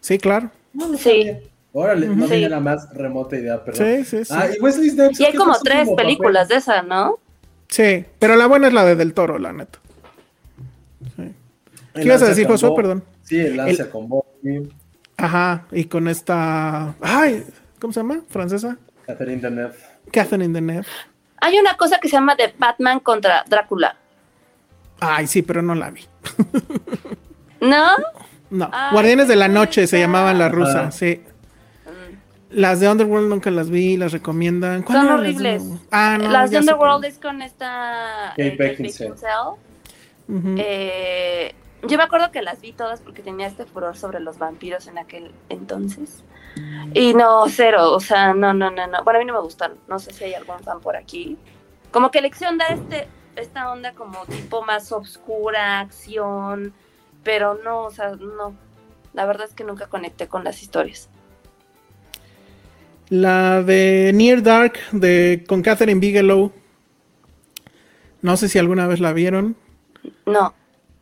Sí, 0.00 0.18
claro. 0.18 0.50
Sí. 0.98 1.30
Órale, 1.72 2.08
no 2.08 2.24
Sí. 2.24 2.30
tenía 2.30 2.48
la 2.48 2.60
más 2.60 2.88
remota 2.94 3.36
idea, 3.36 3.62
perdón. 3.62 3.86
Sí, 3.86 4.04
sí, 4.04 4.24
sí. 4.24 4.34
Ah, 4.34 4.46
y 4.56 4.60
Wesley 4.60 4.90
Snipes. 4.90 5.20
Y 5.20 5.24
hay 5.24 5.32
¿qué 5.32 5.38
como 5.38 5.54
tres 5.62 5.88
películas 5.96 6.44
papel? 6.44 6.48
de 6.48 6.58
esa, 6.60 6.82
¿no? 6.82 7.18
Sí, 7.68 8.04
pero 8.18 8.36
la 8.36 8.46
buena 8.46 8.68
es 8.68 8.72
la 8.72 8.84
de 8.86 8.96
Del 8.96 9.12
Toro, 9.12 9.38
la 9.38 9.52
neta. 9.52 9.78
Sí. 11.16 11.32
¿Qué 11.94 12.04
ibas 12.04 12.22
a 12.22 12.28
decir, 12.28 12.46
Josué? 12.46 12.72
Perdón. 12.74 13.04
Sí, 13.22 13.38
el 13.38 13.56
Lancia 13.58 13.84
El- 13.84 13.90
con 13.90 14.08
Bobby, 14.08 14.68
Ajá, 15.18 15.66
y 15.72 15.84
con 15.84 16.08
esta. 16.08 16.94
Ay, 17.00 17.44
¿cómo 17.80 17.92
se 17.92 18.00
llama? 18.00 18.20
¿Francesa? 18.30 18.78
Catherine 19.08 19.40
Deneuve. 19.40 19.74
Catherine 20.12 20.52
Deneuve. 20.52 20.86
Hay 21.40 21.58
una 21.58 21.76
cosa 21.78 21.98
que 21.98 22.08
se 22.08 22.16
llama 22.16 22.36
The 22.36 22.52
Batman 22.58 23.00
contra 23.00 23.42
Drácula. 23.48 23.96
Ay, 25.00 25.26
sí, 25.26 25.40
pero 25.40 25.62
no 25.62 25.74
la 25.74 25.90
vi. 25.90 26.04
¿No? 27.60 27.86
No. 28.50 28.68
Ay, 28.70 28.92
Guardianes 28.92 29.28
de 29.28 29.36
la 29.36 29.48
Noche 29.48 29.86
se 29.86 29.98
llamaban 29.98 30.38
las 30.38 30.48
Ajá. 30.48 30.56
rusas, 30.56 30.94
sí. 30.94 31.22
Las 32.50 32.80
de 32.80 32.88
Underworld 32.90 33.28
nunca 33.28 33.50
las 33.50 33.70
vi, 33.70 33.96
las 33.96 34.12
recomiendan. 34.12 34.82
¿Cuál 34.82 34.98
Son 34.98 35.06
eran 35.06 35.16
las 35.16 35.24
de 35.24 35.28
horribles. 35.36 35.62
Underworld? 35.62 35.88
Ah, 35.90 36.18
no, 36.20 36.28
Las 36.30 36.50
de 36.50 36.58
Underworld 36.58 37.04
es 37.06 37.18
con 37.18 37.42
esta 37.42 38.32
Kate 38.36 38.46
eh, 38.46 38.56
Kate 38.56 38.68
Beckinsale. 38.70 39.14
Eh, 40.58 41.54
yo 41.86 41.96
me 41.96 42.04
acuerdo 42.04 42.30
que 42.30 42.42
las 42.42 42.60
vi 42.60 42.72
todas 42.72 43.00
porque 43.00 43.22
tenía 43.22 43.46
este 43.46 43.64
furor 43.64 43.96
sobre 43.96 44.20
los 44.20 44.38
vampiros 44.38 44.86
en 44.86 44.98
aquel 44.98 45.30
entonces. 45.48 46.22
Y 46.94 47.14
no, 47.14 47.44
cero, 47.48 47.92
o 47.92 48.00
sea, 48.00 48.34
no, 48.34 48.54
no, 48.54 48.70
no, 48.70 48.86
no. 48.86 49.04
Bueno, 49.04 49.18
a 49.18 49.20
mí 49.20 49.26
no 49.26 49.34
me 49.34 49.40
gustan. 49.40 49.74
No 49.88 49.98
sé 49.98 50.12
si 50.12 50.24
hay 50.24 50.34
algún 50.34 50.58
fan 50.60 50.80
por 50.80 50.96
aquí. 50.96 51.36
Como 51.90 52.10
que 52.10 52.18
elección 52.18 52.58
da 52.58 52.66
este, 52.66 53.08
esta 53.36 53.70
onda 53.70 53.92
como 53.92 54.24
tipo 54.26 54.62
más 54.62 54.92
obscura, 54.92 55.80
acción, 55.80 56.72
pero 57.22 57.58
no, 57.62 57.84
o 57.84 57.90
sea, 57.90 58.10
no. 58.16 58.54
La 59.14 59.26
verdad 59.26 59.46
es 59.48 59.54
que 59.54 59.64
nunca 59.64 59.86
conecté 59.86 60.28
con 60.28 60.44
las 60.44 60.62
historias. 60.62 61.08
La 63.08 63.62
de 63.62 64.12
Near 64.14 64.42
Dark 64.42 64.78
de 64.92 65.44
con 65.48 65.62
Catherine 65.62 66.00
Bigelow. 66.00 66.52
No 68.20 68.36
sé 68.36 68.48
si 68.48 68.58
alguna 68.58 68.86
vez 68.86 69.00
la 69.00 69.12
vieron. 69.12 69.56
No. 70.26 70.54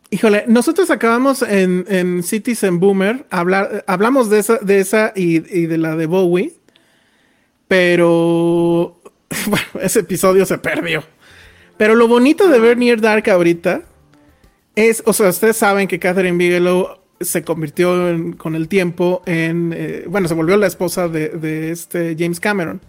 Híjole, 0.09 0.45
nosotros 0.47 0.89
acabamos 0.89 1.41
en, 1.41 1.85
en 1.89 2.23
Citizen 2.23 2.79
Boomer, 2.79 3.25
hablar, 3.29 3.83
hablamos 3.87 4.29
de 4.29 4.39
esa, 4.39 4.57
de 4.59 4.79
esa 4.79 5.11
y, 5.15 5.37
y 5.57 5.65
de 5.65 5.77
la 5.77 5.95
de 5.97 6.05
Bowie, 6.05 6.53
pero 7.67 8.99
bueno, 9.47 9.65
ese 9.81 9.99
episodio 9.99 10.45
se 10.45 10.57
perdió. 10.57 11.03
Pero 11.77 11.95
lo 11.95 12.07
bonito 12.07 12.47
de 12.47 12.59
ver 12.59 12.77
Near 12.77 13.01
Dark 13.01 13.29
ahorita 13.29 13.81
es, 14.75 15.03
o 15.05 15.13
sea, 15.13 15.29
ustedes 15.29 15.57
saben 15.57 15.87
que 15.87 15.99
Catherine 15.99 16.37
Bigelow 16.37 16.99
se 17.19 17.43
convirtió 17.43 18.09
en- 18.09 18.33
con 18.33 18.55
el 18.55 18.67
tiempo 18.67 19.21
en, 19.25 19.73
eh, 19.75 20.05
bueno, 20.07 20.27
se 20.27 20.33
volvió 20.35 20.55
la 20.57 20.67
esposa 20.67 21.07
de, 21.07 21.29
de 21.29 21.71
este 21.71 22.15
James 22.17 22.39
Cameron. 22.39 22.81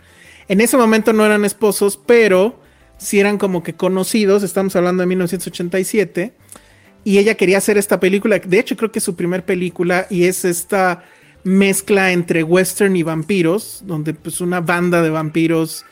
En 0.49 0.61
ese 0.61 0.77
momento 0.77 1.13
no 1.13 1.27
eran 1.27 1.45
esposos, 1.45 1.97
pero 2.07 2.61
sí 2.97 3.19
eran 3.21 3.39
como 3.39 3.63
que 3.63 3.75
conocidos, 3.75 4.43
estamos 4.43 4.77
hablando 4.77 5.03
de 5.03 5.07
1987, 5.09 6.33
y 7.09 7.17
ella 7.17 7.37
quería 7.37 7.57
hacer 7.57 7.79
esta 7.79 7.99
película, 7.99 8.39
de 8.39 8.59
hecho 8.59 8.77
creo 8.77 8.93
que 8.93 8.99
es 8.99 9.05
su 9.07 9.17
primer 9.17 9.43
película, 9.43 10.07
y 10.11 10.25
es 10.25 10.45
esta 10.45 11.05
mezcla 11.43 12.13
entre 12.13 12.43
western 12.43 12.95
y 12.97 13.03
vampiros, 13.03 13.83
donde 13.87 14.13
pues 14.13 14.43
una 14.43 14.61
banda 14.61 15.01
de 15.01 15.09
vampiros 15.09 15.87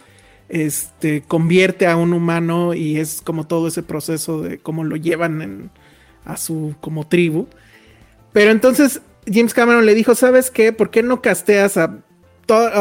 este, 0.50 1.22
convierte 1.22 1.86
a 1.86 1.96
un 1.96 2.12
humano 2.12 2.74
y 2.74 2.98
es 2.98 3.22
como 3.22 3.46
todo 3.46 3.68
ese 3.68 3.82
proceso 3.82 4.42
de 4.42 4.58
cómo 4.58 4.84
lo 4.84 4.96
llevan 4.96 5.70
a 6.26 6.36
su 6.36 6.74
como 6.82 7.06
tribu. 7.06 7.46
Pero 8.34 8.50
entonces 8.50 9.00
James 9.26 9.54
Cameron 9.54 9.86
le 9.86 9.94
dijo, 9.94 10.14
¿sabes 10.14 10.50
qué? 10.50 10.74
¿Por 10.74 10.90
qué 10.90 11.02
no 11.02 11.22
casteas 11.22 11.78
a, 11.78 11.96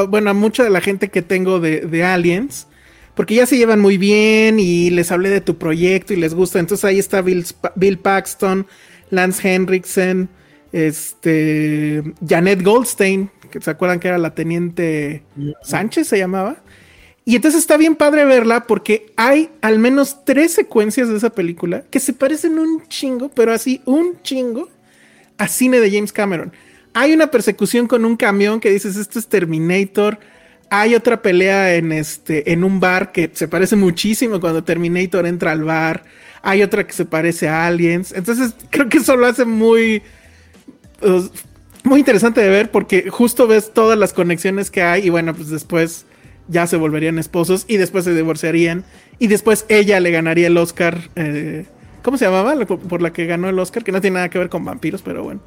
bueno, 0.10 0.34
mucha 0.34 0.66
de 0.66 0.72
la 0.72 0.82
gente 0.82 1.08
que 1.08 1.22
tengo 1.22 1.62
de 1.62 2.04
Aliens? 2.04 2.68
Porque 3.16 3.36
ya 3.36 3.46
se 3.46 3.58
llevan 3.58 3.80
muy 3.80 3.98
bien 3.98 4.60
y 4.60 4.90
les 4.90 5.12
hablé 5.12 5.30
de 5.30 5.42
tu 5.42 5.58
proyecto 5.58 6.14
y 6.14 6.18
les 6.18 6.34
gusta. 6.34 6.60
Entonces 6.60 6.84
ahí 6.86 7.00
está 7.00 7.22
Bill, 7.22 7.98
Paxton, 8.00 8.68
Lance 9.10 9.48
Henriksen, 9.48 10.30
este, 10.72 12.04
Janet 12.28 12.62
Goldstein, 12.62 13.32
que 13.50 13.62
se 13.62 13.72
acuerdan 13.72 14.00
que 14.00 14.10
era 14.10 14.18
la 14.18 14.36
teniente 14.36 15.24
Sánchez, 15.64 16.08
se 16.08 16.18
llamaba. 16.18 16.58
Y 17.28 17.36
entonces 17.36 17.62
está 17.62 17.76
bien 17.78 17.96
padre 17.96 18.24
verla 18.24 18.68
porque 18.68 19.12
hay 19.16 19.50
al 19.62 19.80
menos 19.80 20.24
tres 20.26 20.52
secuencias 20.52 21.10
de 21.10 21.18
esa 21.18 21.32
película 21.32 21.84
que 21.90 22.00
se 22.00 22.14
parecen 22.14 22.60
un 22.60 22.88
chingo, 22.88 23.30
pero 23.30 23.52
así 23.52 23.82
un 23.86 24.22
chingo 24.22 24.70
a 25.38 25.48
cine 25.48 25.80
de 25.80 25.90
James 25.90 26.14
Cameron. 26.14 26.54
Hay 26.94 27.14
una 27.14 27.32
persecución 27.32 27.88
con 27.88 28.06
un 28.06 28.16
camión 28.16 28.60
que 28.60 28.70
dices, 28.70 28.96
esto 28.96 29.20
es 29.20 29.28
Terminator. 29.28 30.20
Hay 30.70 30.96
otra 30.96 31.22
pelea 31.22 31.76
en, 31.76 31.92
este, 31.92 32.52
en 32.52 32.64
un 32.64 32.80
bar 32.80 33.12
que 33.12 33.30
se 33.34 33.48
parece 33.48 33.76
muchísimo 33.76 34.40
cuando 34.40 34.64
Terminator 34.64 35.26
entra 35.28 35.52
al 35.52 35.64
bar. 35.64 36.04
Hay 36.42 36.64
otra 36.64 36.86
que 36.86 36.94
se 36.94 37.06
parece 37.06 37.48
a 37.48 37.68
Aliens. 37.68 38.12
Entonces 38.14 38.54
creo 38.72 38.90
que 38.90 38.98
eso 38.98 39.16
lo 39.16 39.26
hace 39.28 39.46
muy, 39.46 40.02
pues, 41.00 41.32
muy 41.84 42.00
interesante 42.00 42.42
de 42.42 42.50
ver 42.50 42.72
porque 42.72 43.10
justo 43.10 43.48
ves 43.48 43.74
todas 43.74 43.98
las 43.98 44.14
conexiones 44.14 44.72
que 44.72 44.82
hay 44.82 45.06
y 45.06 45.10
bueno, 45.10 45.34
pues 45.36 45.50
después 45.50 46.06
ya 46.48 46.68
se 46.68 46.78
volverían 46.78 47.20
esposos 47.20 47.66
y 47.68 47.78
después 47.78 48.04
se 48.06 48.14
divorciarían 48.14 48.84
y 49.20 49.28
después 49.28 49.66
ella 49.70 50.00
le 50.00 50.12
ganaría 50.12 50.48
el 50.48 50.58
Oscar. 50.58 51.10
eh, 51.16 51.66
¿Cómo 52.02 52.18
se 52.18 52.26
llamaba? 52.26 52.54
La- 52.56 52.66
por 52.66 53.02
la 53.02 53.12
que 53.14 53.26
ganó 53.26 53.50
el 53.50 53.58
Oscar, 53.58 53.84
que 53.84 53.92
no 53.92 54.02
tiene 54.02 54.16
nada 54.16 54.30
que 54.30 54.38
ver 54.40 54.50
con 54.50 54.64
vampiros, 54.66 55.02
pero 55.02 55.24
bueno. 55.24 55.42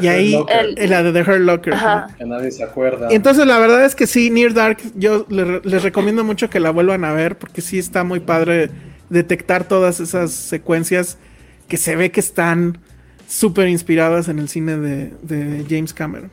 Y 0.00 0.06
ahí, 0.08 0.34
Hurt 0.34 0.40
Locker, 0.50 0.74
el- 0.76 0.90
la 0.90 1.02
de 1.02 1.12
The 1.12 1.20
Hurt 1.30 1.40
Locker. 1.40 1.74
Que 2.18 2.24
nadie 2.24 2.50
se 2.50 2.64
acuerda. 2.64 3.08
Y 3.10 3.14
entonces 3.14 3.46
la 3.46 3.58
verdad 3.58 3.84
es 3.84 3.94
que 3.94 4.06
sí, 4.06 4.30
Near 4.30 4.52
Dark, 4.54 4.78
yo 4.94 5.26
le- 5.28 5.60
les 5.64 5.82
recomiendo 5.82 6.24
mucho 6.24 6.50
que 6.50 6.60
la 6.60 6.70
vuelvan 6.70 7.04
a 7.04 7.12
ver 7.12 7.36
porque 7.38 7.60
sí 7.60 7.78
está 7.78 8.04
muy 8.04 8.20
padre 8.20 8.70
detectar 9.08 9.64
todas 9.64 10.00
esas 10.00 10.32
secuencias 10.32 11.18
que 11.68 11.76
se 11.76 11.96
ve 11.96 12.10
que 12.10 12.20
están 12.20 12.78
súper 13.28 13.68
inspiradas 13.68 14.28
en 14.28 14.38
el 14.40 14.48
cine 14.48 14.76
de, 14.76 15.12
de 15.22 15.64
James 15.68 15.94
Cameron. 15.94 16.30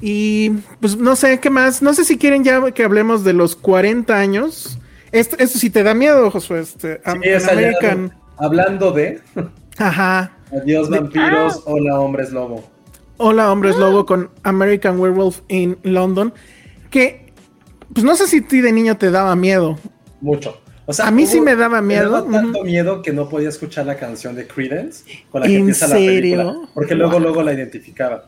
Y 0.00 0.50
pues 0.80 0.96
no 0.96 1.16
sé 1.16 1.40
qué 1.40 1.50
más, 1.50 1.82
no 1.82 1.92
sé 1.94 2.04
si 2.04 2.18
quieren 2.18 2.44
ya 2.44 2.70
que 2.72 2.84
hablemos 2.84 3.24
de 3.24 3.32
los 3.32 3.56
40 3.56 4.16
años. 4.18 4.78
Esto, 5.12 5.36
esto 5.38 5.58
sí 5.58 5.70
te 5.70 5.82
da 5.82 5.94
miedo, 5.94 6.30
Josué. 6.30 6.60
Este, 6.60 7.00
Sí, 7.04 7.50
American, 7.50 8.12
hablando 8.36 8.92
de. 8.92 9.20
Ajá. 9.78 10.32
Adiós 10.52 10.88
vampiros, 10.88 11.62
hola 11.66 12.00
hombres 12.00 12.32
lobo. 12.32 12.64
Hola 13.18 13.52
hombres 13.52 13.76
lobo 13.76 14.06
con 14.06 14.30
American 14.44 14.98
Werewolf 14.98 15.40
in 15.48 15.76
London. 15.82 16.32
Que, 16.90 17.32
pues 17.92 18.04
no 18.04 18.14
sé 18.14 18.26
si 18.28 18.38
a 18.38 18.46
ti 18.46 18.60
de 18.60 18.72
niño 18.72 18.96
te 18.96 19.10
daba 19.10 19.36
miedo. 19.36 19.78
Mucho. 20.20 20.58
O 20.86 20.92
sea, 20.92 21.08
a 21.08 21.10
mí 21.10 21.26
sí 21.26 21.40
me 21.40 21.54
daba 21.54 21.82
miedo. 21.82 22.10
daba 22.10 22.30
tanto 22.30 22.64
miedo 22.64 23.02
que 23.02 23.12
no 23.12 23.28
podía 23.28 23.50
escuchar 23.50 23.84
la 23.84 23.96
canción 23.96 24.34
de 24.34 24.46
Credence 24.46 25.04
con 25.30 25.42
la 25.42 25.46
que 25.46 25.54
¿En 25.54 25.60
empieza 25.60 25.86
la 25.86 25.96
serio? 25.96 26.12
película. 26.14 26.68
Porque 26.72 26.94
luego, 26.94 27.20
luego 27.20 27.42
la 27.42 27.52
identificaba. 27.52 28.24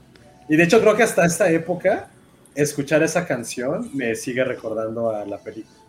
Y 0.49 0.57
de 0.57 0.65
hecho, 0.65 0.81
creo 0.81 0.95
que 0.95 1.05
hasta 1.05 1.25
esta 1.25 1.51
época, 1.51 2.11
escuchar 2.55 3.03
esa 3.03 3.27
canción 3.27 3.89
me 3.95 4.15
sigue 4.15 4.45
recordando 4.45 5.11
a 5.11 5.25
la 5.25 5.39
película. 5.39 5.80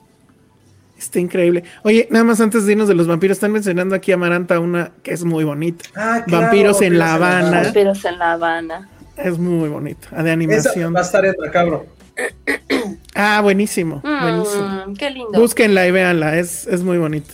Está 1.02 1.20
increíble. 1.20 1.64
Oye, 1.84 2.08
nada 2.12 2.24
más 2.24 2.40
antes 2.42 2.64
de 2.66 2.74
irnos 2.74 2.88
de 2.88 2.94
los 2.94 3.08
vampiros, 3.08 3.38
están 3.38 3.52
mencionando 3.52 3.96
aquí 3.96 4.12
a 4.12 4.16
Amaranta 4.16 4.60
una 4.60 4.92
que 5.02 5.12
es 5.12 5.24
muy 5.24 5.44
bonita. 5.44 5.84
Ah, 5.96 6.24
claro, 6.28 6.44
Vampiros 6.46 6.80
en 6.84 7.00
La 7.00 7.16
Habana. 7.16 7.64
Vampiros 7.64 8.06
en 8.06 8.20
La 8.20 8.34
Habana. 8.34 8.90
Es 9.18 9.40
muy 9.40 9.68
bonita. 9.68 10.10
De 10.12 10.22
Esa 10.22 10.32
animación. 10.34 10.94
va 10.96 11.00
a 11.00 11.04
estar 11.04 11.26
en 11.26 11.34
Macabro. 11.40 11.86
Ah, 13.14 13.42
buenísimo. 13.42 14.02
buenísimo. 14.02 14.86
Mm, 14.88 14.94
qué 14.96 15.10
lindo. 15.10 15.38
Búsquenla 15.40 15.86
y 15.86 15.92
véanla, 15.92 16.38
es, 16.40 16.66
es 16.68 16.82
muy 16.82 16.98
bonita. 16.98 17.34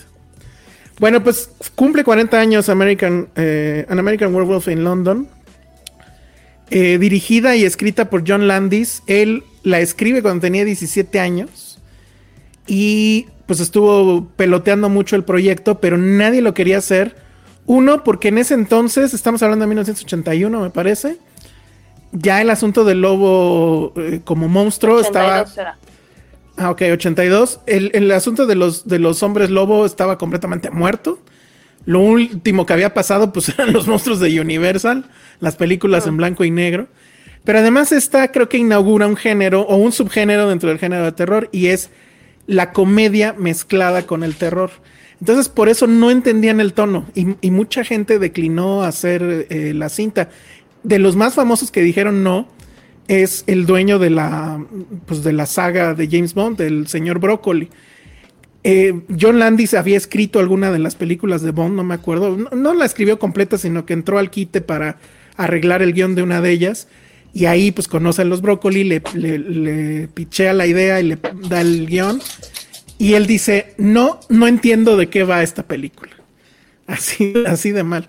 Bueno, 0.98 1.22
pues 1.22 1.50
cumple 1.76 2.02
40 2.02 2.38
años 2.38 2.68
American, 2.68 3.28
eh, 3.36 3.86
An 3.88 3.98
American 3.98 4.34
Werewolf 4.34 4.66
in 4.68 4.82
London. 4.82 5.28
Eh, 6.70 6.98
dirigida 6.98 7.54
y 7.54 7.64
escrita 7.64 8.10
por 8.10 8.24
John 8.26 8.48
Landis. 8.48 9.02
Él 9.06 9.44
la 9.62 9.78
escribe 9.80 10.20
cuando 10.20 10.40
tenía 10.40 10.64
17 10.64 11.20
años. 11.20 11.80
Y 12.66 13.28
pues 13.48 13.60
estuvo 13.60 14.28
peloteando 14.36 14.90
mucho 14.90 15.16
el 15.16 15.24
proyecto, 15.24 15.80
pero 15.80 15.96
nadie 15.96 16.42
lo 16.42 16.52
quería 16.52 16.76
hacer. 16.76 17.16
Uno, 17.64 18.04
porque 18.04 18.28
en 18.28 18.36
ese 18.36 18.52
entonces, 18.52 19.14
estamos 19.14 19.42
hablando 19.42 19.62
de 19.62 19.68
1981, 19.68 20.60
me 20.60 20.68
parece. 20.68 21.16
Ya 22.12 22.42
el 22.42 22.50
asunto 22.50 22.84
del 22.84 23.00
lobo 23.00 23.94
eh, 23.96 24.20
como 24.22 24.48
monstruo 24.48 25.00
estaba. 25.00 25.40
82 25.40 25.58
era. 25.58 25.78
Ah, 26.58 26.70
ok, 26.70 26.82
82. 26.92 27.60
El, 27.64 27.90
el 27.94 28.12
asunto 28.12 28.44
de 28.44 28.54
los, 28.54 28.86
de 28.86 28.98
los 28.98 29.22
hombres 29.22 29.48
lobo 29.48 29.86
estaba 29.86 30.18
completamente 30.18 30.70
muerto. 30.70 31.18
Lo 31.86 32.00
último 32.00 32.66
que 32.66 32.74
había 32.74 32.92
pasado, 32.92 33.32
pues 33.32 33.48
eran 33.58 33.72
los 33.72 33.86
monstruos 33.86 34.20
de 34.20 34.38
Universal, 34.38 35.06
las 35.40 35.56
películas 35.56 36.06
en 36.06 36.18
blanco 36.18 36.44
y 36.44 36.50
negro. 36.50 36.88
Pero 37.44 37.60
además 37.60 37.92
esta 37.92 38.30
creo 38.30 38.50
que 38.50 38.58
inaugura 38.58 39.06
un 39.06 39.16
género 39.16 39.62
o 39.62 39.76
un 39.76 39.92
subgénero 39.92 40.50
dentro 40.50 40.68
del 40.68 40.78
género 40.78 41.06
de 41.06 41.12
terror 41.12 41.48
y 41.50 41.68
es 41.68 41.88
la 42.48 42.72
comedia 42.72 43.34
mezclada 43.38 44.06
con 44.06 44.24
el 44.24 44.34
terror. 44.34 44.70
Entonces 45.20 45.48
por 45.48 45.68
eso 45.68 45.86
no 45.86 46.10
entendían 46.10 46.60
el 46.60 46.72
tono 46.72 47.06
y, 47.14 47.50
mucha 47.50 47.84
gente 47.84 48.18
declinó 48.18 48.82
hacer 48.82 49.46
eh, 49.50 49.72
la 49.74 49.88
cinta. 49.88 50.30
De 50.82 50.98
los 50.98 51.14
más 51.14 51.34
famosos 51.34 51.70
que 51.70 51.82
dijeron 51.82 52.22
no, 52.24 52.48
es 53.06 53.44
el 53.46 53.66
dueño 53.66 53.98
de 53.98 54.10
la, 54.10 54.64
pues 55.06 55.22
de 55.22 55.32
la 55.32 55.46
saga 55.46 55.94
de 55.94 56.08
James 56.08 56.34
Bond, 56.34 56.60
el 56.60 56.86
señor 56.88 57.18
Broccoli. 57.18 57.68
Eh, 58.64 59.00
John 59.18 59.38
Landis 59.38 59.74
había 59.74 59.96
escrito 59.96 60.40
alguna 60.40 60.70
de 60.70 60.78
las 60.78 60.94
películas 60.94 61.42
de 61.42 61.50
Bond, 61.50 61.74
no 61.74 61.84
me 61.84 61.94
acuerdo. 61.94 62.36
No, 62.36 62.50
no 62.50 62.74
la 62.74 62.84
escribió 62.84 63.18
completa, 63.18 63.58
sino 63.58 63.86
que 63.86 63.92
entró 63.92 64.18
al 64.18 64.30
quite 64.30 64.60
para 64.60 64.98
arreglar 65.36 65.82
el 65.82 65.92
guion 65.94 66.14
de 66.14 66.22
una 66.22 66.40
de 66.40 66.50
ellas. 66.50 66.88
Y 67.34 67.44
ahí 67.46 67.70
pues 67.72 67.88
conoce 67.88 68.22
a 68.22 68.24
los 68.24 68.40
Broccoli, 68.42 68.84
le, 68.84 69.02
le, 69.14 69.38
le 69.38 70.08
pichea 70.08 70.52
la 70.52 70.66
idea 70.66 71.00
y 71.00 71.04
le 71.04 71.18
da 71.48 71.60
el 71.60 71.86
guion. 71.86 72.20
Y 72.98 73.14
él 73.14 73.26
dice, 73.26 73.74
no, 73.78 74.18
no 74.28 74.46
entiendo 74.48 74.96
de 74.96 75.08
qué 75.08 75.22
va 75.24 75.42
esta 75.42 75.62
película. 75.62 76.12
Así, 76.86 77.34
así 77.46 77.70
de 77.70 77.84
mal. 77.84 78.06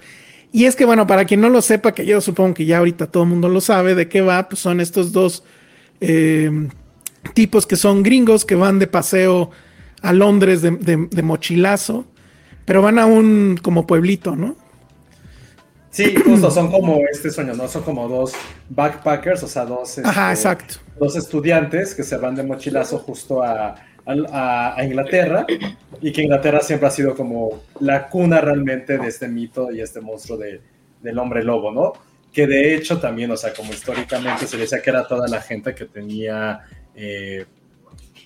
Y 0.51 0.65
es 0.65 0.75
que, 0.75 0.85
bueno, 0.85 1.05
para 1.05 1.25
quien 1.25 1.41
no 1.41 1.49
lo 1.49 1.61
sepa, 1.61 1.93
que 1.93 2.05
yo 2.05 2.21
supongo 2.21 2.55
que 2.55 2.65
ya 2.65 2.79
ahorita 2.79 3.07
todo 3.07 3.23
el 3.23 3.29
mundo 3.29 3.49
lo 3.49 3.61
sabe, 3.61 3.93
de 3.93 4.07
qué 4.07 4.21
va, 4.21 4.49
pues 4.49 4.59
son 4.61 4.81
estos 4.81 5.11
dos 5.11 5.43
eh, 6.01 6.49
tipos 7.35 7.67
que 7.67 7.75
son 7.75 8.01
gringos 8.01 8.45
que 8.45 8.55
van 8.55 8.79
de 8.79 8.87
paseo 8.87 9.51
a 10.01 10.13
Londres 10.13 10.61
de, 10.63 10.71
de- 10.71 11.07
de 11.11 11.21
mochilazo, 11.21 12.07
pero 12.65 12.81
van 12.81 12.97
a 12.97 13.05
un 13.05 13.59
como 13.61 13.85
pueblito, 13.85 14.35
¿no? 14.35 14.55
Sí, 15.91 16.16
justo 16.16 16.52
son 16.52 16.70
como 16.72 16.99
este 17.11 17.32
sueño, 17.32 17.53
¿no? 17.56 17.68
Son 17.68 17.82
como 17.84 18.07
dos 18.07 18.34
backpackers, 18.70 19.41
o 19.44 19.48
sea, 19.48 19.66
dos, 19.66 19.98
Ajá, 19.99 20.32
este, 20.34 20.49
exacto. 20.49 20.76
dos 20.99 21.16
estudiantes 21.16 21.95
que 21.95 22.03
se 22.03 22.16
van 22.18 22.36
de 22.36 22.44
mochilazo 22.44 22.99
justo 22.99 23.41
a, 23.44 23.76
a- 24.06 24.74
a 24.78 24.84
Inglaterra 24.84 25.45
y 26.02 26.11
que 26.11 26.22
Inglaterra 26.22 26.61
siempre 26.61 26.88
ha 26.88 26.91
sido 26.91 27.16
como 27.16 27.64
la 27.80 28.07
cuna 28.07 28.40
realmente 28.40 28.98
de 28.99 29.07
este 29.07 29.28
mito 29.28 29.72
y 29.72 29.82
este 29.82 29.99
monstruo 29.99 30.38
de- 30.38 30.61
del 31.02 31.18
hombre 31.18 31.44
lobo, 31.44 31.72
¿no? 31.72 31.94
Que 32.32 32.45
de 32.45 32.76
hecho 32.76 32.99
también, 32.99 33.32
o 33.32 33.38
sea, 33.38 33.52
como 33.53 33.74
históricamente 33.74 34.45
se 34.45 34.57
decía 34.57 34.82
que 34.84 34.91
era 34.91 35.07
toda 35.07 35.28
la 35.28 35.41
gente 35.41 35.74
que 35.74 35.86
tenía 35.86 36.60
eh, 36.95 37.45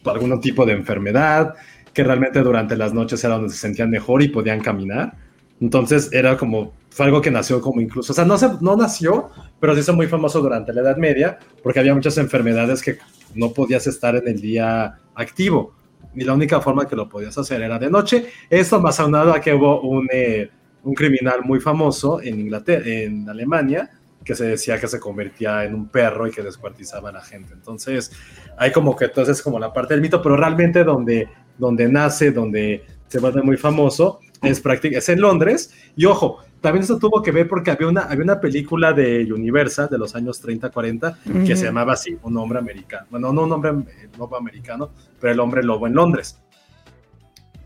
algún 0.06 0.42
tipo 0.42 0.66
de 0.66 0.74
enfermedad, 0.74 1.56
que 1.94 2.04
realmente 2.04 2.42
durante 2.42 2.76
las 2.76 2.94
noches 2.94 3.24
era 3.24 3.36
donde 3.36 3.52
se 3.54 3.60
sentían 3.60 3.90
mejor 3.90 4.22
y 4.22 4.28
podían 4.28 4.60
caminar. 4.60 5.14
Entonces 5.62 6.10
era 6.12 6.36
como, 6.38 6.74
fue 6.94 7.08
algo 7.08 7.22
que 7.22 7.32
nació 7.32 7.60
como 7.60 7.82
incluso, 7.82 8.14
o 8.14 8.16
sea, 8.16 8.24
no, 8.24 8.38
se, 8.38 8.50
no 8.62 8.76
nació, 8.76 9.30
pero 9.60 9.74
se 9.74 9.80
hizo 9.80 9.94
muy 9.94 10.08
famoso 10.08 10.42
durante 10.42 10.72
la 10.74 10.82
Edad 10.82 10.98
Media, 10.98 11.40
porque 11.64 11.80
había 11.80 11.96
muchas 11.96 12.18
enfermedades 12.20 12.84
que 12.84 13.00
no 13.34 13.52
podías 13.52 13.88
estar 13.88 14.16
en 14.16 14.28
el 14.28 14.40
día 14.40 15.00
activo, 15.16 15.74
y 16.14 16.24
la 16.24 16.34
única 16.34 16.62
forma 16.62 16.88
que 16.88 16.96
lo 16.96 17.10
podías 17.10 17.36
hacer 17.38 17.64
era 17.64 17.80
de 17.80 17.90
noche. 17.90 18.28
Esto 18.48 18.80
más 18.80 19.00
aunado 19.00 19.34
a 19.34 19.42
que 19.42 19.52
hubo 19.56 19.82
un, 19.82 20.08
eh, 20.14 20.52
un 20.84 20.94
criminal 20.94 21.42
muy 21.44 21.60
famoso 21.60 22.22
en 22.22 22.40
Inglaterra, 22.40 22.84
en 22.86 23.28
Alemania, 23.28 23.90
que 24.24 24.36
se 24.36 24.46
decía 24.46 24.80
que 24.80 24.88
se 24.88 25.00
convertía 25.00 25.66
en 25.66 25.74
un 25.74 25.88
perro 25.88 26.28
y 26.28 26.32
que 26.32 26.44
descuartizaba 26.44 27.10
a 27.10 27.14
la 27.14 27.22
gente. 27.22 27.54
Entonces, 27.54 28.12
hay 28.58 28.72
como 28.72 28.96
que 28.96 29.06
entonces 29.06 29.42
como 29.42 29.58
la 29.58 29.74
parte 29.74 29.96
del 29.96 30.02
mito, 30.02 30.22
pero 30.22 30.38
realmente 30.38 30.84
donde, 30.84 31.28
donde 31.58 31.88
nace, 31.90 32.32
donde 32.32 32.86
se 33.08 33.20
vuelve 33.20 33.42
muy 33.42 33.58
famoso, 33.58 34.20
es, 34.44 34.62
es 34.84 35.10
en 35.10 35.22
Londres. 35.22 35.74
Y 35.96 36.06
ojo, 36.06 36.40
también 36.64 36.84
eso 36.86 36.98
tuvo 36.98 37.22
que 37.22 37.32
ver 37.32 37.46
porque 37.46 37.72
había 37.72 37.90
una, 37.90 38.04
había 38.04 38.24
una 38.24 38.40
película 38.40 38.94
de 38.94 39.28
Universal 39.34 39.90
de 39.92 39.98
los 39.98 40.16
años 40.16 40.40
30, 40.40 40.70
40, 40.70 41.18
que 41.46 41.58
se 41.58 41.66
llamaba 41.66 41.92
así, 41.92 42.18
Un 42.24 42.38
hombre 42.38 42.58
americano. 42.58 43.06
Bueno, 43.10 43.34
no 43.34 43.44
un 43.44 43.52
hombre 43.52 43.72
eh, 43.72 44.08
lobo 44.18 44.38
americano, 44.38 44.92
pero 45.20 45.34
el 45.34 45.40
hombre 45.42 45.62
lobo 45.62 45.88
en 45.88 45.94
Londres. 45.94 46.40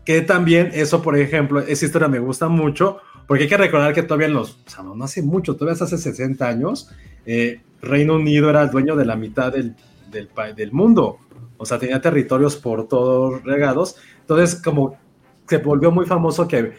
Que 0.04 0.22
también 0.22 0.72
eso, 0.74 1.00
por 1.00 1.16
ejemplo, 1.16 1.60
esa 1.60 1.86
historia 1.86 2.08
me 2.08 2.18
gusta 2.18 2.48
mucho, 2.48 2.98
porque 3.28 3.44
hay 3.44 3.48
que 3.48 3.56
recordar 3.56 3.94
que 3.94 4.02
todavía 4.02 4.26
en 4.26 4.34
los, 4.34 4.58
o 4.66 4.68
sea, 4.68 4.82
no, 4.82 5.04
hace 5.04 5.22
mucho, 5.22 5.54
todavía 5.54 5.80
hace 5.80 5.96
60 5.96 6.48
años, 6.48 6.90
eh, 7.24 7.60
Reino 7.80 8.16
Unido 8.16 8.50
era 8.50 8.62
el 8.62 8.70
dueño 8.70 8.96
de 8.96 9.04
la 9.04 9.14
mitad 9.14 9.52
del, 9.52 9.76
del, 10.10 10.28
del 10.56 10.72
mundo. 10.72 11.20
O 11.56 11.64
sea, 11.64 11.78
tenía 11.78 12.00
territorios 12.00 12.56
por 12.56 12.88
todos 12.88 13.44
regados. 13.44 13.94
Entonces, 14.22 14.60
como 14.60 14.96
se 15.46 15.58
volvió 15.58 15.92
muy 15.92 16.04
famoso 16.04 16.48
que, 16.48 16.72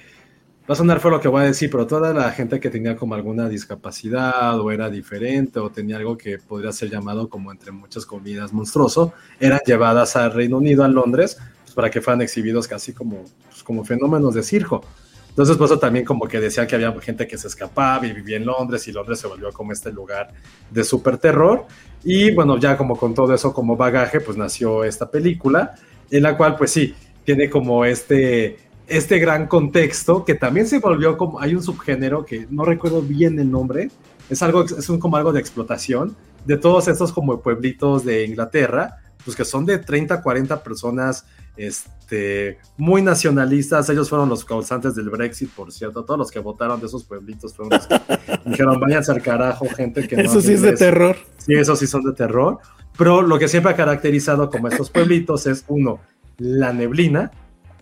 va 0.70 0.74
a 0.74 0.76
sonar 0.76 1.00
fue 1.00 1.10
lo 1.10 1.20
que 1.20 1.28
voy 1.28 1.42
a 1.42 1.46
decir, 1.46 1.72
pero 1.72 1.88
toda 1.88 2.14
la 2.14 2.30
gente 2.32 2.60
que 2.60 2.70
tenía 2.70 2.96
como 2.96 3.16
alguna 3.16 3.50
discapacidad 3.50 4.60
o 4.60 4.72
era 4.72 4.88
diferente 4.88 5.60
o 5.60 5.72
tenía 5.72 5.98
algo 5.98 6.16
que 6.16 6.38
podría 6.38 6.72
ser 6.72 6.92
llamado 6.92 7.28
como 7.28 7.52
entre 7.52 7.72
muchas 7.72 8.06
comidas 8.06 8.54
monstruoso, 8.54 9.14
eran 9.40 9.60
llevadas 9.66 10.16
al 10.16 10.32
Reino 10.32 10.58
Unido, 10.58 10.84
a 10.84 10.88
Londres, 10.88 11.40
pues, 11.64 11.74
para 11.74 11.90
que 11.90 12.02
fueran 12.02 12.22
exhibidos 12.22 12.68
casi 12.68 12.94
como, 12.94 13.24
pues, 13.50 13.64
como 13.64 13.84
fenómenos 13.84 14.36
de 14.36 14.44
circo. 14.44 14.84
Entonces, 15.30 15.58
por 15.58 15.66
eso 15.66 15.80
también 15.80 16.06
como 16.06 16.28
que 16.28 16.40
decía 16.40 16.68
que 16.68 16.76
había 16.76 16.94
gente 17.02 17.26
que 17.26 17.38
se 17.38 17.48
escapaba 17.48 18.06
y 18.06 18.14
vivía 18.14 18.38
en 18.38 18.46
Londres 18.46 18.88
y 18.88 18.92
Londres 18.92 19.20
se 19.20 19.28
volvió 19.28 19.52
como 19.52 19.72
este 19.72 19.92
lugar 19.92 20.32
de 20.70 20.84
súper 20.84 21.18
terror. 21.18 21.66
Y 22.04 22.32
bueno, 22.36 22.60
ya 22.60 22.78
como 22.78 22.96
con 22.96 23.16
todo 23.16 23.34
eso 23.34 23.54
como 23.54 23.76
bagaje, 23.76 24.22
pues 24.22 24.38
nació 24.38 24.84
esta 24.84 25.10
película, 25.10 25.74
en 26.12 26.22
la 26.22 26.38
cual 26.38 26.58
pues 26.58 26.72
sí, 26.72 26.94
tiene 27.24 27.50
como 27.50 27.86
este, 27.86 28.69
este 28.90 29.20
gran 29.20 29.48
contexto 29.48 30.26
que 30.26 30.36
también 30.36 30.68
se 30.68 30.80
volvió 30.80 31.18
como, 31.18 31.40
hay 31.40 31.56
un 31.56 31.64
subgénero 31.64 32.26
que 32.26 32.48
no 32.50 32.66
recuerdo 32.66 33.02
bien 33.02 33.40
el 33.40 33.50
nombre, 33.52 33.90
es 34.30 34.42
algo, 34.42 34.64
es 34.64 34.90
un, 34.90 35.00
como 35.00 35.18
algo 35.18 35.32
de 35.32 35.40
explotación 35.40 36.16
de 36.46 36.58
todos 36.58 36.88
estos 36.88 37.12
como 37.12 37.42
pueblitos 37.42 38.06
de 38.06 38.26
Inglaterra, 38.26 38.98
pues 39.24 39.36
que 39.36 39.46
son 39.46 39.66
de 39.66 39.78
30, 39.78 40.22
40 40.22 40.64
personas 40.64 41.26
este, 41.58 42.58
muy 42.78 43.02
nacionalistas. 43.02 43.90
Ellos 43.90 44.10
fueron 44.10 44.30
los 44.30 44.46
causantes 44.46 44.96
del 44.96 45.10
Brexit, 45.10 45.50
por 45.52 45.72
cierto. 45.72 46.06
Todos 46.06 46.18
los 46.18 46.32
que 46.32 46.40
votaron 46.40 46.80
de 46.80 46.88
esos 46.88 47.04
pueblitos 47.04 47.54
fueron 47.54 47.78
los 47.78 47.88
que 47.88 48.00
dijeron, 48.50 48.80
váyanse 48.80 49.12
al 49.12 49.22
carajo, 49.22 49.68
gente 49.76 50.08
que 50.08 50.16
no 50.16 50.24
Eso 50.24 50.42
sí 50.42 50.54
es 50.54 50.62
de 50.62 50.70
inglés". 50.70 50.80
terror. 50.80 51.18
Sí, 51.38 51.54
esos 51.54 51.78
sí 51.78 51.88
son 51.88 52.04
de 52.04 52.14
terror. 52.14 52.60
Pero 52.98 53.22
lo 53.22 53.38
que 53.38 53.48
siempre 53.48 53.72
ha 53.72 53.76
caracterizado 53.76 54.50
como 54.50 54.70
estos 54.70 54.90
pueblitos 54.90 55.46
es, 55.48 55.66
uno, 55.68 56.00
la 56.38 56.74
neblina. 56.74 57.32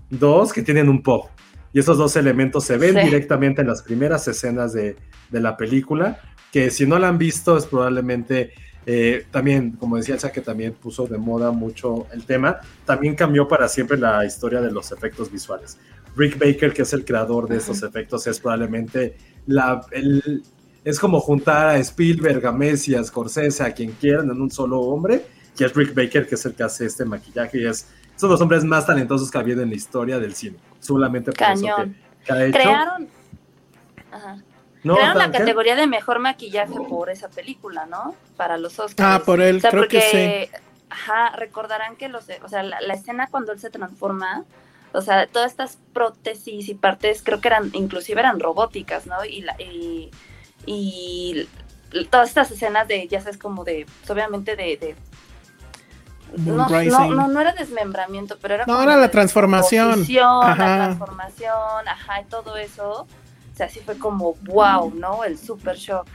Dos, 0.10 0.54
que 0.54 0.62
tienen 0.62 0.90
un 0.90 1.02
pub. 1.04 1.26
Y 1.74 1.80
esos 1.80 1.98
dos 1.98 2.16
elementos 2.16 2.64
se 2.64 2.78
ven 2.78 2.96
Sí. 2.96 3.02
directamente 3.02 3.62
en 3.62 3.68
las 3.68 3.82
primeras 3.84 4.28
escenas 4.28 4.74
de, 4.74 4.96
de 5.30 5.40
la 5.40 5.58
película, 5.58 6.20
que 6.52 6.72
si 6.72 6.86
no 6.86 6.98
la 6.98 7.10
han 7.10 7.18
visto 7.18 7.58
es 7.58 7.66
probablemente 7.66 8.52
eh, 8.86 9.26
también, 9.32 9.72
como 9.72 9.98
decía 9.98 10.16
Elsa, 10.16 10.32
que 10.32 10.40
también 10.40 10.74
puso 10.74 11.08
de 11.08 11.18
moda 11.18 11.52
mucho 11.52 12.08
el 12.14 12.26
tema, 12.26 12.60
también 12.86 13.16
cambió 13.16 13.46
para 13.46 13.68
siempre 13.68 13.98
la 13.98 14.26
historia 14.26 14.62
de 14.62 14.72
los 14.72 14.94
efectos 14.94 15.30
visuales. 15.30 15.78
Rick 16.16 16.40
Baker, 16.40 16.72
que 16.74 16.84
es 16.84 16.94
el 16.94 17.04
creador 17.04 17.50
de 17.50 17.58
estos 17.58 17.84
efectos, 17.84 18.26
es 18.28 18.40
probablemente 18.40 19.18
la, 19.46 19.82
el, 19.92 20.42
es 20.86 21.00
como 21.00 21.20
juntar 21.20 21.68
a 21.68 21.78
Spielberg, 21.80 22.46
a 22.46 22.54
Messi, 22.54 22.96
a 22.96 23.04
Scorsese, 23.04 23.62
a 23.62 23.74
quien 23.74 23.92
quieran 23.92 24.30
en 24.32 24.42
un 24.42 24.50
solo 24.50 24.80
hombre, 24.80 25.26
que 25.58 25.66
es 25.66 25.76
Rick 25.76 25.94
Baker, 25.94 26.26
que 26.26 26.36
es 26.36 26.46
el 26.46 26.54
que 26.54 26.64
hace 26.64 26.86
este 26.86 27.04
maquillaje 27.04 27.60
y 27.60 27.66
es 27.66 27.88
son 28.18 28.30
los 28.30 28.42
hombres 28.42 28.64
más 28.66 28.86
talentosos 28.86 29.32
que 29.32 29.38
ha 29.38 29.42
habido 29.42 29.62
en 29.62 29.70
la 29.70 29.76
historia 29.76 30.20
del 30.20 30.36
cine, 30.36 30.58
solamente 30.80 31.32
por 31.32 31.50
eso 31.50 31.66
que, 31.78 31.92
que 32.26 32.34
ha 32.34 32.46
hecho. 32.46 32.58
Crearon, 32.58 33.10
Ajá. 34.12 34.38
No, 34.84 34.96
Crearon 34.96 35.18
la 35.18 35.32
categoría 35.32 35.76
de 35.76 35.88
mejor 35.88 36.20
maquillaje 36.20 36.76
por 36.88 37.10
esa 37.10 37.30
película, 37.30 37.86
¿no? 37.86 38.16
Para 38.36 38.58
los 38.58 38.80
Oscars. 38.80 39.22
Ah, 39.22 39.24
por 39.26 39.42
él, 39.42 39.58
O 39.58 39.60
sea, 39.60 39.72
creo 39.72 39.84
porque, 39.84 40.00
que 40.00 40.50
sí. 40.52 40.62
Ajá, 40.90 41.36
recordarán 41.36 41.96
que 41.96 42.08
los, 42.08 42.26
o 42.44 42.48
sea, 42.48 42.64
la, 42.64 42.80
la 42.82 42.94
escena 42.94 43.28
cuando 43.30 43.52
él 43.52 43.60
se 43.60 43.70
transforma, 43.70 44.46
o 44.94 45.02
sea, 45.02 45.28
todas 45.28 45.52
estas 45.52 45.78
prótesis 45.94 46.70
y 46.70 46.74
partes 46.76 47.22
creo 47.24 47.42
que 47.42 47.50
eran, 47.50 47.72
inclusive 47.74 48.20
eran 48.20 48.40
robóticas, 48.40 49.06
¿no? 49.06 49.26
Y, 49.26 49.42
la, 49.42 49.56
y, 49.60 50.12
y 50.66 51.50
todas 52.10 52.30
estas 52.30 52.52
escenas 52.52 52.88
de, 52.88 53.08
ya 53.08 53.20
sabes, 53.20 53.38
como 53.38 53.64
de, 53.64 53.86
pues, 54.00 54.10
obviamente 54.10 54.56
de, 54.56 54.78
de 54.78 54.96
no, 56.36 56.68
no, 56.68 57.10
no, 57.10 57.28
no 57.28 57.42
era 57.42 57.54
desmembramiento, 57.54 58.38
pero 58.42 58.56
era 58.56 58.66
No, 58.66 58.82
era 58.82 58.96
de 58.96 59.02
la 59.02 59.12
transformación. 59.12 60.06
Ajá. 60.44 60.56
La 60.56 60.86
transformación, 60.86 61.88
ajá, 61.88 62.22
y 62.22 62.26
todo 62.26 62.58
eso. 62.58 63.02
O 63.02 63.58
sea, 63.58 63.70
sí 63.70 63.80
fue 63.84 63.98
como 63.98 64.36
wow, 64.44 64.94
¿no? 64.94 65.24
El 65.24 65.38
super 65.38 65.76
shock. 65.76 66.08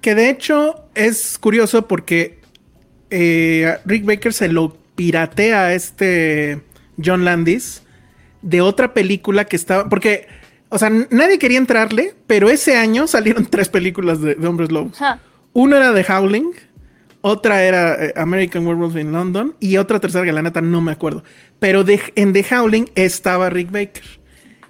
Que 0.00 0.14
de 0.14 0.28
hecho 0.28 0.84
es 0.94 1.38
curioso 1.38 1.86
porque 1.88 2.40
eh, 3.10 3.78
Rick 3.84 4.04
Baker 4.04 4.32
se 4.32 4.48
lo 4.48 4.76
piratea 4.94 5.66
a 5.66 5.72
este 5.72 6.62
John 7.02 7.24
Landis 7.24 7.82
de 8.42 8.60
otra 8.60 8.92
película 8.92 9.46
que 9.46 9.56
estaba. 9.56 9.88
Porque, 9.88 10.28
o 10.68 10.78
sea, 10.78 10.90
nadie 10.90 11.38
quería 11.38 11.58
entrarle, 11.58 12.14
pero 12.26 12.50
ese 12.50 12.76
año 12.76 13.06
salieron 13.06 13.46
tres 13.50 13.68
películas 13.68 14.20
de, 14.20 14.34
de 14.34 14.46
hombres 14.46 14.70
lobos. 14.70 15.00
Ajá. 15.00 15.20
Una 15.52 15.78
era 15.78 15.94
The 15.94 16.12
Howling, 16.12 16.52
otra 17.20 17.64
era 17.64 18.04
eh, 18.04 18.12
American 18.16 18.66
Werewolf 18.66 18.96
in 18.96 19.12
London 19.12 19.54
y 19.60 19.76
otra 19.76 20.00
tercera 20.00 20.24
que 20.24 20.32
la 20.32 20.42
neta 20.42 20.60
no 20.60 20.80
me 20.80 20.92
acuerdo. 20.92 21.24
Pero 21.58 21.84
en 21.86 22.32
The 22.32 22.46
Howling 22.50 22.90
estaba 22.94 23.50
Rick 23.50 23.70
Baker 23.70 24.04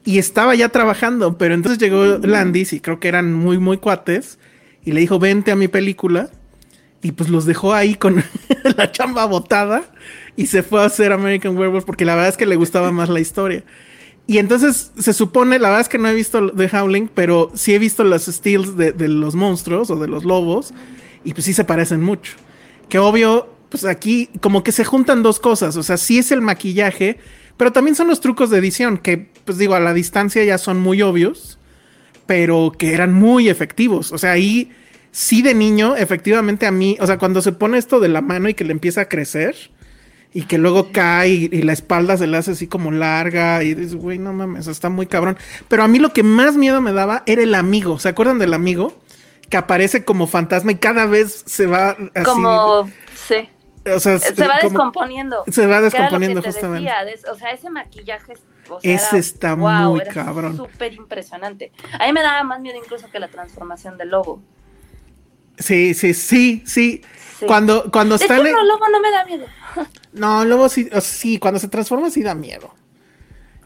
y 0.05 0.19
estaba 0.19 0.55
ya 0.55 0.69
trabajando, 0.69 1.37
pero 1.37 1.55
entonces 1.55 1.79
llegó 1.79 2.19
Landis 2.19 2.73
y 2.73 2.81
creo 2.81 3.01
que 3.01 3.09
eran 3.09 3.35
muy, 3.35 3.59
muy 3.59 3.79
cuates 3.79 4.39
y 4.85 4.93
le 4.93 5.01
dijo, 5.01 5.19
vente 5.19 5.51
a 5.51 5.57
mi 5.57 5.67
película 5.67 6.31
y 7.03 7.13
pues 7.13 7.29
los 7.29 7.45
dejó 7.45 7.75
ahí 7.75 7.97
con 7.97 8.23
la 8.77 8.93
chamba 8.93 9.25
botada 9.27 9.83
y 10.37 10.47
se 10.47 10.63
fue 10.63 10.81
a 10.81 10.87
hacer 10.87 11.13
American 11.13 11.57
Werewolf 11.57 11.85
porque 11.85 12.05
la 12.05 12.15
verdad 12.15 12.31
es 12.31 12.37
que 12.37 12.47
le 12.47 12.57
gustaba 12.57 12.93
más 12.93 13.09
la 13.09 13.21
historia. 13.21 13.65
Y 14.29 14.39
entonces 14.39 14.93
se 14.99 15.13
supone, 15.13 15.59
la 15.59 15.69
verdad 15.69 15.83
es 15.83 15.89
que 15.89 15.99
no 15.99 16.09
he 16.09 16.15
visto 16.15 16.51
The 16.53 16.69
Howling, 16.77 17.09
pero 17.13 17.51
sí 17.55 17.75
he 17.75 17.79
visto 17.79 18.03
las 18.03 18.27
stills 18.27 18.77
de, 18.77 18.93
de 18.93 19.09
los 19.09 19.35
monstruos 19.35 19.91
o 19.91 19.97
de 19.97 20.09
los 20.09 20.25
lobos, 20.25 20.75
y 21.27 21.35
pues 21.35 21.45
sí 21.45 21.53
se 21.53 21.65
parecen 21.65 22.03
mucho. 22.03 22.35
Que 22.89 22.99
obvio, 22.99 23.53
pues 23.69 23.85
aquí 23.85 24.31
como 24.41 24.63
que 24.63 24.73
se 24.73 24.85
juntan 24.85 25.23
dos 25.23 25.41
cosas, 25.41 25.77
o 25.77 25.83
sea, 25.83 25.99
sí 25.99 26.19
es 26.19 26.31
el 26.31 26.41
maquillaje, 26.41 27.19
pero 27.57 27.73
también 27.73 27.97
son 27.97 28.07
los 28.07 28.21
trucos 28.21 28.49
de 28.49 28.59
edición, 28.59 28.97
que 28.97 29.29
pues 29.45 29.59
digo, 29.59 29.75
a 29.75 29.81
la 29.81 29.93
distancia 29.93 30.45
ya 30.45 30.57
son 30.57 30.79
muy 30.81 31.03
obvios, 31.03 31.59
pero 32.27 32.73
que 32.79 32.95
eran 32.95 33.13
muy 33.13 33.49
efectivos. 33.49 34.13
O 34.13 34.19
sea, 34.19 34.33
ahí 34.33 34.71
sí 35.11 35.43
de 35.43 35.55
niño, 35.55 35.97
efectivamente 35.97 36.65
a 36.65 36.71
mí, 36.71 36.97
o 37.01 37.07
sea, 37.07 37.19
cuando 37.19 37.43
se 37.43 37.53
pone 37.53 37.77
esto 37.77 37.99
de 37.99 38.09
la 38.09 38.21
mano 38.21 38.49
y 38.49 38.55
que 38.55 38.65
le 38.65 38.73
empieza 38.73 39.03
a 39.03 39.09
crecer 39.09 39.57
y 40.33 40.43
que 40.43 40.59
luego 40.59 40.93
cae 40.93 41.31
y, 41.31 41.49
y 41.51 41.63
la 41.63 41.73
espalda 41.73 42.17
se 42.17 42.29
le 42.29 42.37
hace 42.37 42.53
así 42.53 42.69
como 42.69 42.93
larga 42.93 43.65
y 43.65 43.75
dices, 43.75 43.97
güey, 43.97 44.19
no 44.19 44.33
mames, 44.33 44.69
está 44.69 44.91
muy 44.91 45.07
cabrón. 45.07 45.37
Pero 45.67 45.83
a 45.83 45.89
mí 45.89 45.99
lo 45.99 46.13
que 46.13 46.23
más 46.23 46.57
miedo 46.57 46.81
me 46.81 46.93
daba 46.93 47.25
era 47.27 47.43
el 47.43 47.55
amigo. 47.57 47.99
¿Se 47.99 48.11
acuerdan 48.11 48.39
del 48.39 48.55
amigo? 48.55 48.95
Que 49.49 49.57
aparece 49.57 50.05
como 50.05 50.27
fantasma 50.27 50.73
y 50.73 50.77
cada 50.77 51.07
vez 51.07 51.43
se 51.47 51.67
va 51.67 51.91
así. 52.15 52.25
Como, 52.25 52.91
sí. 53.15 53.49
o 53.95 54.01
sea, 54.01 54.19
Se 54.19 54.33
va 54.47 54.59
como- 54.61 54.71
descomponiendo. 54.71 55.45
se 55.51 55.67
va 55.67 55.81
descomponiendo, 55.81 56.43
te 56.43 56.51
justamente. 56.53 56.91
decía, 56.91 57.31
o 57.31 57.35
sea, 57.37 57.51
ese 57.53 57.71
maquillaje. 57.71 58.33
o 58.69 58.81
sea, 58.81 58.93
Ese 58.95 59.07
era- 59.09 59.19
está 59.19 59.55
wow, 59.55 59.91
muy 59.93 60.01
era 60.01 60.13
cabrón. 60.13 60.57
Súper 60.57 60.93
impresionante. 60.95 61.71
A 62.01 62.07
mí 62.07 62.13
me 62.13 62.23
daba 62.23 62.43
más 62.43 62.61
miedo 62.61 62.77
incluso 62.77 63.09
que 63.11 63.21
la 63.21 63.29
transformación 63.29 63.97
del 63.97 64.09
lobo. 64.11 64.43
Sí, 65.59 65.95
sí, 65.95 66.13
sí, 66.15 66.63
sí. 66.67 67.03
Sí. 67.39 67.47
Cuando, 67.47 67.91
cuando 67.93 68.17
De 68.19 68.25
está 68.25 68.37
hecho, 68.37 68.47
en- 68.47 68.53
no, 68.53 68.65
lobo 68.65 68.89
no 68.91 69.01
me 69.01 69.11
da 69.11 69.25
miedo. 69.25 69.47
No, 70.13 70.45
luego 70.47 70.69
sí, 70.71 70.87
o 70.89 70.93
sea, 70.93 71.01
sí, 71.03 71.39
cuando 71.39 71.61
se 71.61 71.69
transforma 71.69 72.09
sí 72.11 72.23
da 72.23 72.35
miedo. 72.35 72.75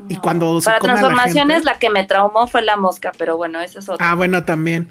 Y 0.09 0.17
cuando 0.17 0.61
se 0.61 0.65
Para 0.67 0.79
la 0.79 0.83
transformaciones, 0.85 1.57
gente- 1.59 1.71
la 1.73 1.79
que 1.79 1.91
me 1.91 2.05
traumó 2.05 2.47
fue 2.47 2.63
la 2.63 2.77
mosca, 2.77 3.13
pero 3.17 3.37
bueno, 3.37 3.61
eso 3.61 3.79
es 3.79 3.89
otro. 3.89 4.05
Ah, 4.05 4.15
bueno, 4.15 4.45
también. 4.45 4.89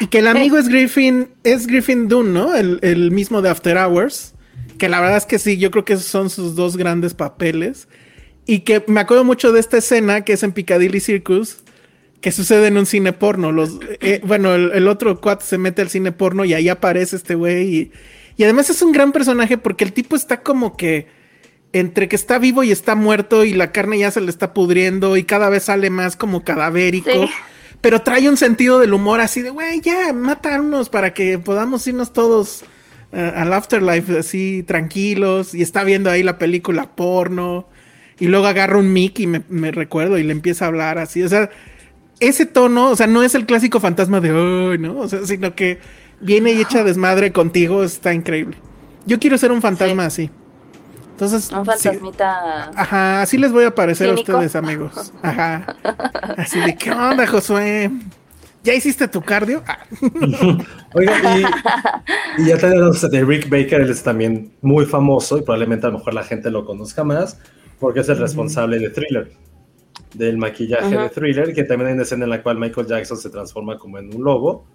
Y 0.00 0.06
que 0.08 0.18
el 0.18 0.26
amigo 0.26 0.58
es 0.58 0.68
Griffin, 0.68 1.30
es 1.44 1.66
Griffin 1.66 2.08
Dunn, 2.08 2.32
¿no? 2.32 2.54
El, 2.54 2.78
el 2.82 3.10
mismo 3.10 3.40
de 3.42 3.50
After 3.50 3.76
Hours. 3.78 4.34
Que 4.78 4.88
la 4.88 5.00
verdad 5.00 5.16
es 5.16 5.26
que 5.26 5.38
sí, 5.38 5.58
yo 5.58 5.70
creo 5.70 5.84
que 5.84 5.94
esos 5.94 6.06
son 6.06 6.30
sus 6.30 6.54
dos 6.54 6.76
grandes 6.76 7.14
papeles. 7.14 7.88
Y 8.46 8.60
que 8.60 8.84
me 8.86 9.00
acuerdo 9.00 9.24
mucho 9.24 9.52
de 9.52 9.60
esta 9.60 9.78
escena 9.78 10.22
que 10.22 10.32
es 10.34 10.42
en 10.42 10.52
Piccadilly 10.52 11.00
Circus, 11.00 11.58
que 12.20 12.32
sucede 12.32 12.68
en 12.68 12.78
un 12.78 12.86
cine 12.86 13.12
porno. 13.12 13.52
Los, 13.52 13.78
eh, 14.00 14.20
bueno, 14.24 14.54
el, 14.54 14.70
el 14.72 14.88
otro 14.88 15.20
cuate 15.20 15.44
se 15.44 15.58
mete 15.58 15.82
al 15.82 15.88
cine 15.90 16.12
porno 16.12 16.44
y 16.44 16.54
ahí 16.54 16.68
aparece 16.68 17.16
este 17.16 17.34
güey. 17.34 17.74
Y, 17.74 17.92
y 18.36 18.44
además 18.44 18.70
es 18.70 18.80
un 18.82 18.92
gran 18.92 19.12
personaje 19.12 19.58
porque 19.58 19.84
el 19.84 19.92
tipo 19.92 20.14
está 20.16 20.42
como 20.42 20.76
que 20.76 21.06
entre 21.72 22.08
que 22.08 22.16
está 22.16 22.38
vivo 22.38 22.62
y 22.62 22.72
está 22.72 22.94
muerto 22.94 23.44
y 23.44 23.52
la 23.52 23.72
carne 23.72 23.98
ya 23.98 24.10
se 24.10 24.20
le 24.20 24.30
está 24.30 24.54
pudriendo 24.54 25.16
y 25.16 25.24
cada 25.24 25.48
vez 25.48 25.64
sale 25.64 25.90
más 25.90 26.16
como 26.16 26.44
cadavérico. 26.44 27.10
Sí. 27.10 27.30
Pero 27.80 28.02
trae 28.02 28.28
un 28.28 28.36
sentido 28.36 28.78
del 28.78 28.92
humor 28.92 29.20
así 29.20 29.42
de, 29.42 29.50
güey, 29.50 29.80
ya, 29.80 30.12
mátanos 30.12 30.88
para 30.88 31.14
que 31.14 31.38
podamos 31.38 31.86
irnos 31.86 32.12
todos 32.12 32.64
eh, 33.12 33.32
al 33.36 33.52
afterlife 33.52 34.18
así 34.18 34.64
tranquilos. 34.66 35.54
Y 35.54 35.62
está 35.62 35.84
viendo 35.84 36.10
ahí 36.10 36.22
la 36.22 36.38
película 36.38 36.90
porno. 36.96 37.68
Y 38.18 38.26
luego 38.26 38.46
agarra 38.46 38.78
un 38.78 38.92
mic 38.92 39.20
y 39.20 39.28
me, 39.28 39.70
recuerdo 39.70 40.18
y 40.18 40.24
le 40.24 40.32
empieza 40.32 40.64
a 40.64 40.68
hablar 40.68 40.98
así. 40.98 41.22
O 41.22 41.28
sea, 41.28 41.50
ese 42.18 42.46
tono, 42.46 42.90
o 42.90 42.96
sea, 42.96 43.06
no 43.06 43.22
es 43.22 43.36
el 43.36 43.46
clásico 43.46 43.78
fantasma 43.78 44.20
de, 44.20 44.30
ay, 44.30 44.78
¿no? 44.78 44.98
O 44.98 45.08
sea, 45.08 45.24
sino 45.24 45.54
que 45.54 45.78
viene 46.20 46.52
y 46.52 46.60
echa 46.60 46.82
desmadre 46.82 47.30
contigo, 47.30 47.84
está 47.84 48.12
increíble. 48.12 48.56
Yo 49.06 49.20
quiero 49.20 49.38
ser 49.38 49.52
un 49.52 49.62
fantasma 49.62 50.06
así. 50.06 50.30
Entonces, 51.18 51.50
Un 51.50 51.66
sí. 51.76 51.88
Ajá, 52.76 53.22
así 53.22 53.38
les 53.38 53.50
voy 53.50 53.64
a 53.64 53.74
parecer 53.74 54.10
Cínico. 54.10 54.30
a 54.30 54.34
ustedes, 54.36 54.54
amigos. 54.54 55.12
Ajá. 55.20 55.74
Así 56.36 56.60
de, 56.60 56.76
¿qué 56.76 56.92
onda, 56.92 57.26
Josué? 57.26 57.90
¿Ya 58.62 58.74
hiciste 58.74 59.08
tu 59.08 59.20
cardio? 59.20 59.64
Ah. 59.66 59.78
Oiga, 60.94 61.38
y, 62.38 62.42
y 62.42 62.46
ya 62.46 62.56
tenemos 62.56 63.00
de 63.10 63.24
Rick 63.24 63.48
Baker, 63.48 63.80
él 63.80 63.90
es 63.90 64.00
también 64.04 64.52
muy 64.62 64.86
famoso 64.86 65.38
y 65.38 65.42
probablemente 65.42 65.88
a 65.88 65.90
lo 65.90 65.98
mejor 65.98 66.14
la 66.14 66.22
gente 66.22 66.52
lo 66.52 66.64
conozca 66.64 67.02
más 67.02 67.36
porque 67.80 68.00
es 68.00 68.08
el 68.08 68.18
responsable 68.18 68.78
de 68.78 68.90
Thriller, 68.90 69.32
del 70.14 70.38
maquillaje 70.38 70.96
de 70.96 71.08
Thriller, 71.08 71.52
que 71.52 71.64
también 71.64 71.88
hay 71.88 71.94
una 71.94 72.02
escena 72.04 72.24
en 72.24 72.30
la 72.30 72.44
cual 72.44 72.58
Michael 72.58 72.86
Jackson 72.86 73.16
se 73.16 73.30
transforma 73.30 73.76
como 73.76 73.98
en 73.98 74.14
un 74.14 74.22
lobo. 74.22 74.66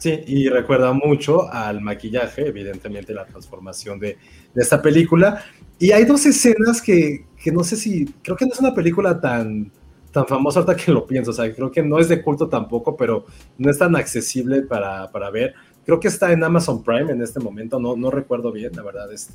Sí, 0.00 0.18
y 0.26 0.48
recuerda 0.48 0.92
mucho 0.94 1.52
al 1.52 1.82
maquillaje, 1.82 2.48
evidentemente 2.48 3.12
la 3.12 3.26
transformación 3.26 4.00
de, 4.00 4.16
de 4.54 4.62
esta 4.62 4.80
película. 4.80 5.44
Y 5.78 5.92
hay 5.92 6.04
dos 6.06 6.24
escenas 6.24 6.80
que, 6.80 7.26
que 7.42 7.52
no 7.52 7.62
sé 7.62 7.76
si, 7.76 8.06
creo 8.22 8.34
que 8.36 8.46
no 8.46 8.52
es 8.54 8.60
una 8.60 8.74
película 8.74 9.20
tan, 9.20 9.70
tan 10.10 10.26
famosa 10.26 10.60
ahorita 10.60 10.82
que 10.82 10.90
lo 10.90 11.06
pienso, 11.06 11.32
o 11.32 11.34
sea, 11.34 11.54
creo 11.54 11.70
que 11.70 11.82
no 11.82 11.98
es 11.98 12.08
de 12.08 12.22
culto 12.22 12.48
tampoco, 12.48 12.96
pero 12.96 13.26
no 13.58 13.70
es 13.70 13.76
tan 13.78 13.94
accesible 13.94 14.62
para, 14.62 15.10
para 15.12 15.30
ver. 15.30 15.52
Creo 15.84 16.00
que 16.00 16.08
está 16.08 16.32
en 16.32 16.42
Amazon 16.44 16.82
Prime 16.82 17.12
en 17.12 17.20
este 17.22 17.38
momento, 17.40 17.78
no, 17.78 17.94
no 17.94 18.10
recuerdo 18.10 18.52
bien, 18.52 18.72
la 18.74 18.82
verdad, 18.82 19.12
este, 19.12 19.34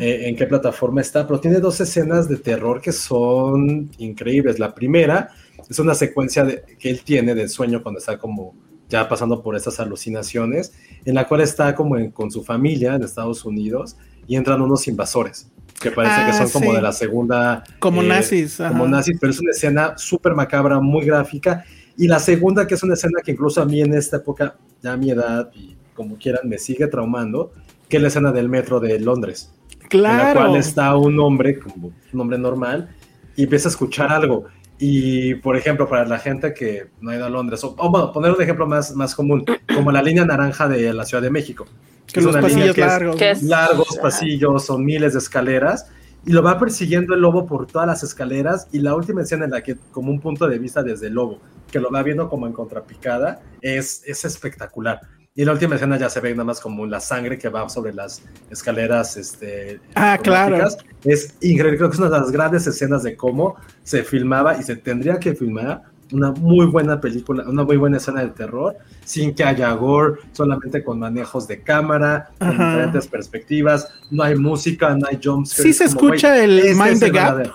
eh, 0.00 0.28
en 0.28 0.36
qué 0.36 0.46
plataforma 0.46 1.00
está, 1.00 1.26
pero 1.26 1.38
tiene 1.40 1.60
dos 1.60 1.80
escenas 1.80 2.28
de 2.28 2.36
terror 2.36 2.80
que 2.80 2.92
son 2.92 3.90
increíbles. 3.98 4.58
La 4.58 4.74
primera 4.74 5.30
es 5.70 5.78
una 5.78 5.94
secuencia 5.94 6.44
de- 6.44 6.62
que 6.78 6.90
él 6.90 7.02
tiene 7.04 7.34
de 7.34 7.48
sueño 7.48 7.80
cuando 7.82 7.98
está 8.00 8.18
como 8.18 8.54
ya 8.92 9.08
pasando 9.08 9.42
por 9.42 9.56
estas 9.56 9.80
alucinaciones, 9.80 10.72
en 11.06 11.14
la 11.14 11.26
cual 11.26 11.40
está 11.40 11.74
como 11.74 11.96
en- 11.96 12.10
con 12.10 12.30
su 12.30 12.44
familia 12.44 12.94
en 12.94 13.02
Estados 13.02 13.42
Unidos 13.46 13.96
y 14.28 14.36
entran 14.36 14.60
unos 14.60 14.86
invasores 14.86 15.48
que 15.80 15.90
parece 15.90 16.14
Ah, 16.20 16.26
que 16.26 16.32
son 16.46 16.50
como 16.50 16.74
de 16.74 16.82
la 16.82 16.92
segunda 16.92 17.64
Como 17.80 18.02
eh, 18.02 18.06
nazis. 18.06 18.60
ajá. 18.60 18.70
como 18.70 18.86
nazis, 18.86 19.16
pero 19.18 19.32
es 19.32 19.40
una 19.40 19.50
escena 19.50 19.94
súper 19.96 20.34
macabra, 20.34 20.78
muy 20.78 21.04
gráfica. 21.06 21.64
Y 21.96 22.06
la 22.06 22.18
segunda, 22.20 22.66
que 22.66 22.74
es 22.74 22.82
una 22.82 22.94
escena 22.94 23.20
que 23.24 23.32
incluso 23.32 23.60
a 23.62 23.64
mí 23.64 23.80
en 23.80 23.94
esta 23.94 24.18
época, 24.18 24.54
ya 24.82 24.92
a 24.92 24.96
mi 24.98 25.10
edad 25.10 25.50
y 25.54 25.74
como 25.94 26.16
quieran, 26.18 26.46
me 26.48 26.58
sigue 26.58 26.86
traumando, 26.86 27.52
que 27.88 27.96
es 27.96 28.02
la 28.02 28.08
escena 28.08 28.30
del 28.30 28.48
metro 28.50 28.78
de 28.78 29.00
Londres, 29.00 29.52
en 29.90 30.02
la 30.02 30.10
Claro. 30.18 30.40
cual 30.40 30.56
está 30.56 30.94
un 30.96 31.18
hombre, 31.18 31.58
como 31.58 31.92
un 32.12 32.20
hombre 32.20 32.38
normal, 32.38 32.94
y 33.36 33.44
empieza 33.44 33.68
a 33.68 33.70
escuchar 33.70 34.12
algo. 34.12 34.44
Y, 34.84 35.36
por 35.36 35.56
ejemplo, 35.56 35.88
para 35.88 36.04
la 36.04 36.18
gente 36.18 36.52
que 36.52 36.88
no 37.00 37.10
ha 37.12 37.14
ido 37.14 37.24
a 37.24 37.28
Londres, 37.30 37.62
o, 37.62 37.72
o 37.78 37.88
bueno, 37.88 38.10
poner 38.10 38.32
un 38.32 38.42
ejemplo 38.42 38.66
más, 38.66 38.96
más 38.96 39.14
común, 39.14 39.44
como 39.72 39.92
la 39.92 40.02
línea 40.02 40.24
naranja 40.24 40.66
de 40.66 40.92
la 40.92 41.04
Ciudad 41.04 41.22
de 41.22 41.30
México. 41.30 41.66
Que 42.12 42.18
Es 42.18 42.26
los 42.26 42.34
una 42.34 42.48
línea 42.48 42.66
pasillos 42.66 42.74
que 42.74 42.80
es 42.80 42.86
largos. 42.88 43.16
que 43.16 43.30
es- 43.30 43.42
largos 43.44 43.96
pasillos, 44.02 44.64
son 44.66 44.84
miles 44.84 45.12
de 45.12 45.20
escaleras. 45.20 45.86
y 46.26 46.32
lo 46.32 46.42
va 46.42 46.56
persiguiendo 46.58 47.14
el 47.14 47.20
lobo 47.20 47.46
por 47.46 47.66
todas 47.66 47.86
las 47.86 48.02
escaleras 48.04 48.68
y 48.72 48.78
la 48.78 48.94
última 48.94 49.22
escena 49.22 49.44
en 49.44 49.50
la 49.52 49.60
que 49.62 49.76
como 49.90 50.10
un 50.12 50.20
punto 50.20 50.46
de 50.48 50.56
vista 50.58 50.82
desde 50.82 51.08
el 51.08 51.14
lobo, 51.14 51.40
que 51.70 51.80
lo 51.80 51.90
va 51.90 52.00
viendo 52.04 52.28
como 52.28 52.46
en 52.48 52.52
contrapicada, 52.52 53.40
es, 53.60 54.02
es 54.06 54.24
espectacular. 54.24 55.00
Y 55.34 55.46
la 55.46 55.52
última 55.52 55.76
escena 55.76 55.96
ya 55.96 56.10
se 56.10 56.20
ve 56.20 56.32
nada 56.32 56.44
más 56.44 56.60
como 56.60 56.84
la 56.84 57.00
sangre 57.00 57.38
que 57.38 57.48
va 57.48 57.66
sobre 57.70 57.94
las 57.94 58.22
escaleras. 58.50 59.16
Este, 59.16 59.80
ah, 59.94 60.18
claro. 60.22 60.58
Es 61.04 61.34
increíble, 61.40 61.78
creo 61.78 61.88
que 61.88 61.94
es 61.94 62.00
una 62.00 62.10
de 62.10 62.20
las 62.20 62.30
grandes 62.30 62.66
escenas 62.66 63.02
de 63.02 63.16
cómo 63.16 63.56
se 63.82 64.04
filmaba 64.04 64.58
y 64.58 64.62
se 64.62 64.76
tendría 64.76 65.18
que 65.18 65.34
filmar 65.34 65.84
una 66.12 66.32
muy 66.32 66.66
buena 66.66 67.00
película, 67.00 67.44
una 67.48 67.64
muy 67.64 67.78
buena 67.78 67.96
escena 67.96 68.20
de 68.20 68.28
terror, 68.28 68.76
sin 69.06 69.34
que 69.34 69.42
haya 69.42 69.72
gore, 69.72 70.20
solamente 70.32 70.84
con 70.84 70.98
manejos 70.98 71.48
de 71.48 71.62
cámara, 71.62 72.30
con 72.38 72.50
diferentes 72.50 73.06
perspectivas, 73.08 73.88
no 74.10 74.22
hay 74.22 74.36
música, 74.36 74.94
no 74.94 75.06
hay 75.10 75.18
jumps. 75.22 75.50
Sí 75.50 75.72
se 75.72 75.84
escucha 75.84 76.44
el 76.44 76.76
Mind 76.76 77.00
the 77.00 77.10
Gap. 77.10 77.50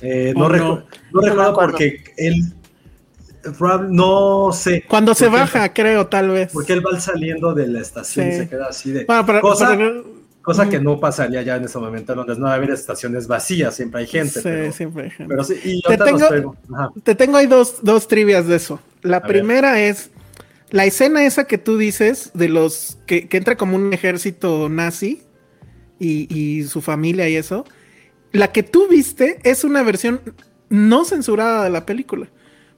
Eh, 0.00 0.32
no, 0.36 0.48
no? 0.48 0.84
recuerdo 1.12 1.54
porque 1.54 2.04
él 2.16 2.54
no 3.90 4.50
sé. 4.52 4.84
Cuando 4.88 5.14
se 5.14 5.28
baja, 5.28 5.72
creo, 5.72 6.06
tal 6.06 6.30
vez. 6.30 6.50
Porque 6.52 6.72
él 6.72 6.84
va 6.84 6.98
saliendo 7.00 7.54
de 7.54 7.66
la 7.66 7.80
estación 7.80 8.28
y 8.28 8.32
se 8.32 8.48
queda 8.48 8.66
así 8.66 8.92
de. 8.92 9.06
cosa, 9.06 9.76
cosa 10.42 10.68
que 10.68 10.80
no 10.80 11.00
pasaría 11.00 11.42
ya 11.42 11.56
en 11.56 11.64
ese 11.64 11.78
momento 11.78 12.14
donde 12.14 12.36
no 12.36 12.46
va 12.46 12.52
a 12.52 12.54
haber 12.54 12.70
estaciones 12.70 13.26
vacías, 13.26 13.74
siempre 13.74 14.02
hay 14.02 14.06
gente. 14.06 14.40
Sí, 14.40 14.72
siempre 14.72 15.04
hay 15.04 15.10
gente. 15.10 15.26
Pero 15.28 15.44
sí, 15.44 15.54
y 15.64 15.82
te, 15.82 15.96
tengo, 15.96 16.56
te 17.02 17.14
tengo 17.14 17.36
ahí 17.36 17.46
dos, 17.46 17.78
dos 17.82 18.08
trivias 18.08 18.46
de 18.46 18.56
eso. 18.56 18.80
La 19.02 19.22
primera 19.22 19.80
es 19.80 20.10
la 20.70 20.84
escena 20.84 21.24
esa 21.24 21.44
que 21.44 21.58
tú 21.58 21.78
dices 21.78 22.30
de 22.34 22.48
los 22.48 22.98
que, 23.06 23.28
que 23.28 23.36
entra 23.36 23.56
como 23.56 23.76
un 23.76 23.92
ejército 23.92 24.68
nazi 24.68 25.22
y, 25.98 26.26
y 26.34 26.64
su 26.64 26.80
familia 26.80 27.28
y 27.28 27.36
eso. 27.36 27.64
La 28.32 28.50
que 28.50 28.62
tú 28.62 28.88
viste 28.88 29.38
es 29.44 29.62
una 29.62 29.82
versión 29.82 30.20
no 30.68 31.04
censurada 31.04 31.64
de 31.64 31.70
la 31.70 31.86
película. 31.86 32.28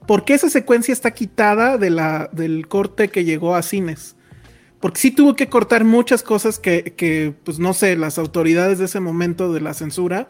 Porque 0.07 0.33
esa 0.33 0.49
secuencia 0.49 0.93
está 0.93 1.11
quitada 1.11 1.77
de 1.77 1.89
la, 1.89 2.29
del 2.31 2.67
corte 2.67 3.09
que 3.09 3.25
llegó 3.25 3.55
a 3.55 3.61
cines. 3.61 4.15
Porque 4.79 4.99
sí 4.99 5.11
tuvo 5.11 5.35
que 5.35 5.49
cortar 5.49 5.83
muchas 5.83 6.23
cosas 6.23 6.59
que, 6.59 7.33
pues 7.43 7.59
no 7.59 7.73
sé, 7.73 7.95
las 7.97 8.17
autoridades 8.17 8.79
de 8.79 8.85
ese 8.85 8.99
momento 8.99 9.51
de 9.51 9.59
la 9.59 9.73
censura 9.73 10.29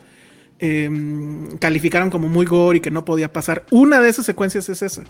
em, 0.59 1.57
calificaron 1.57 2.09
como 2.09 2.27
muy 2.27 2.45
gore 2.45 2.77
y 2.77 2.81
que 2.81 2.91
no 2.91 3.05
podía 3.05 3.31
pasar. 3.31 3.65
Una 3.71 4.01
de 4.01 4.09
esas 4.09 4.25
secuencias 4.25 4.67
es 4.69 4.81
esa. 4.81 5.03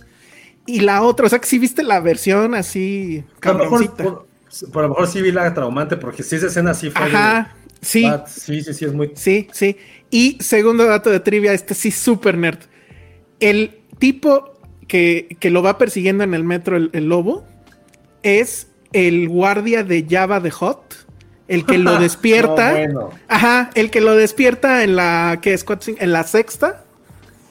Y 0.65 0.81
la 0.81 1.01
otra, 1.01 1.27
o 1.27 1.29
sea 1.29 1.39
que 1.39 1.47
sí 1.47 1.59
viste 1.59 1.83
la 1.83 2.01
versión 2.01 2.53
así, 2.53 3.23
cabroncita. 3.39 4.03
Por, 4.03 4.83
lo 4.83 4.89
mejor 4.89 5.07
sí 5.07 5.21
vi 5.21 5.31
la 5.31 5.53
traumante, 5.53 5.97
porque 5.97 6.23
si 6.23 6.35
esa 6.35 6.47
escena 6.47 6.71
así 6.71 6.89
fue. 6.89 7.05
Ajá, 7.05 7.55
sí. 7.79 8.05
sí, 8.25 8.63
sí, 8.63 8.73
sí, 8.73 8.85
es 8.85 8.93
muy. 8.93 9.11
Sí, 9.15 9.47
sí. 9.53 9.77
Y 10.09 10.37
segundo 10.41 10.85
dato 10.85 11.09
de 11.09 11.19
trivia, 11.21 11.53
este 11.53 11.73
sí, 11.73 11.91
super 11.91 12.37
nerd. 12.37 12.59
El 13.39 13.81
tipo 13.99 14.56
que, 14.87 15.37
lo 15.43 15.61
va 15.61 15.77
persiguiendo 15.77 16.23
en 16.23 16.33
el 16.33 16.43
metro 16.43 16.77
el, 16.77 17.05
lobo 17.07 17.45
es 18.23 18.67
el 18.93 19.27
guardia 19.29 19.83
de 19.83 20.05
Java 20.09 20.39
de 20.39 20.51
Hot, 20.51 21.05
el 21.47 21.65
que 21.65 21.77
lo 21.77 21.97
despierta. 21.99 22.75
Ajá, 23.27 23.69
el 23.75 23.91
que 23.91 24.01
lo 24.01 24.15
despierta 24.15 24.83
en 24.83 24.95
la 24.95 25.39
que 25.41 25.53
es 25.53 25.65
en 25.87 26.11
la 26.11 26.23
sexta, 26.23 26.83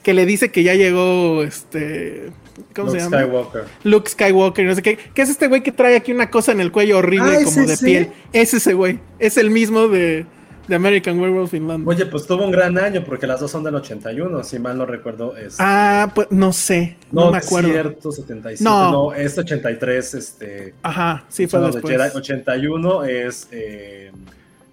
que 0.03 0.13
le 0.13 0.25
dice 0.25 0.51
que 0.51 0.63
ya 0.63 0.73
llegó 0.73 1.43
este 1.43 2.31
¿cómo 2.75 2.91
se 2.91 2.99
llama? 2.99 3.19
Skywalker. 3.19 3.63
Luke 3.83 4.09
Skywalker, 4.09 4.65
no 4.65 4.75
sé 4.75 4.81
qué. 4.81 4.97
¿Qué 5.13 5.21
es 5.21 5.29
este 5.29 5.47
güey 5.47 5.61
que 5.61 5.71
trae 5.71 5.95
aquí 5.95 6.11
una 6.11 6.29
cosa 6.29 6.51
en 6.51 6.61
el 6.61 6.71
cuello 6.71 6.99
horrible 6.99 7.43
como 7.43 7.65
de 7.65 7.77
piel? 7.77 8.11
Es 8.33 8.53
ese 8.53 8.73
güey. 8.73 8.99
Es 9.19 9.37
el 9.37 9.49
mismo 9.49 9.87
de 9.87 10.25
de 10.67 10.75
American 10.75 11.19
Werewolf 11.19 11.53
in 11.53 11.67
London. 11.67 11.87
Oye, 11.87 12.05
pues 12.05 12.27
tuvo 12.27 12.43
un 12.43 12.51
gran 12.51 12.77
año 12.77 13.03
porque 13.03 13.25
las 13.25 13.39
dos 13.39 13.49
son 13.49 13.63
del 13.63 13.75
81, 13.75 14.43
si 14.43 14.59
mal 14.59 14.77
no 14.77 14.85
recuerdo. 14.85 15.35
Este, 15.37 15.63
ah, 15.63 16.11
pues 16.13 16.27
no 16.29 16.51
sé, 16.51 16.97
no, 17.11 17.31
me 17.31 17.37
acuerdo. 17.37 17.69
cierto, 17.69 18.11
77. 18.11 18.63
No. 18.63 18.91
no, 18.91 19.13
es 19.13 19.37
83, 19.37 20.13
este. 20.13 20.73
Ajá, 20.83 21.25
sí, 21.29 21.47
fue 21.47 21.59
después. 21.61 22.15
81 22.15 23.03
es 23.05 23.47
eh, 23.51 24.11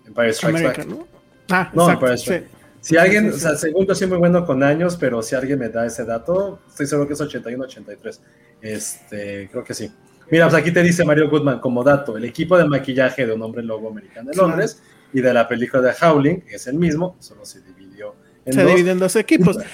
Empire 0.07 0.33
Strikes 0.33 0.63
Back. 0.63 0.87
¿no? 0.87 1.07
Ah, 1.51 1.71
no, 1.73 1.91
Empire 1.91 2.19
Strikes 2.19 2.49
Si 2.81 2.97
alguien, 2.97 3.31
o 3.31 3.37
sea, 3.37 3.55
según 3.57 3.87
yo 3.87 3.95
soy 3.95 4.09
muy 4.09 4.19
bueno 4.19 4.45
con 4.45 4.63
años, 4.63 4.97
pero 4.97 5.23
si 5.23 5.37
alguien 5.37 5.59
me 5.59 5.69
da 5.69 5.87
ese 5.87 6.05
dato, 6.05 6.59
estoy 6.69 6.87
seguro 6.87 7.07
que 7.07 7.15
es 7.15 7.21
81, 7.21 7.65
83. 7.65 8.21
Este, 8.61 9.49
creo 9.51 9.63
que 9.63 9.75
sí. 9.75 9.93
Mira, 10.31 10.47
pues 10.47 10.61
aquí 10.61 10.73
te 10.73 10.83
dice 10.83 11.05
Mario 11.05 11.29
Goodman 11.29 11.61
como 11.61 11.85
dato, 11.85 12.17
el 12.17 12.25
equipo 12.25 12.57
de 12.57 12.65
maquillaje 12.65 13.27
de 13.27 13.35
un 13.35 13.43
hombre 13.43 13.63
lobo 13.63 13.91
americano 13.91 14.31
de 14.31 14.37
Londres 14.37 14.81
y 15.15 15.21
de 15.21 15.33
la 15.33 15.49
película 15.49 15.81
de 15.81 15.93
Howling, 15.93 16.43
es 16.49 16.67
el 16.67 16.75
mismo, 16.75 17.17
solo 17.21 17.47
se 17.47 17.63
dividió 17.63 18.17
en 18.45 18.53
se 18.53 18.65
dos. 18.65 18.81
en 18.81 18.99
dos 18.99 19.17
equipos. 19.17 19.59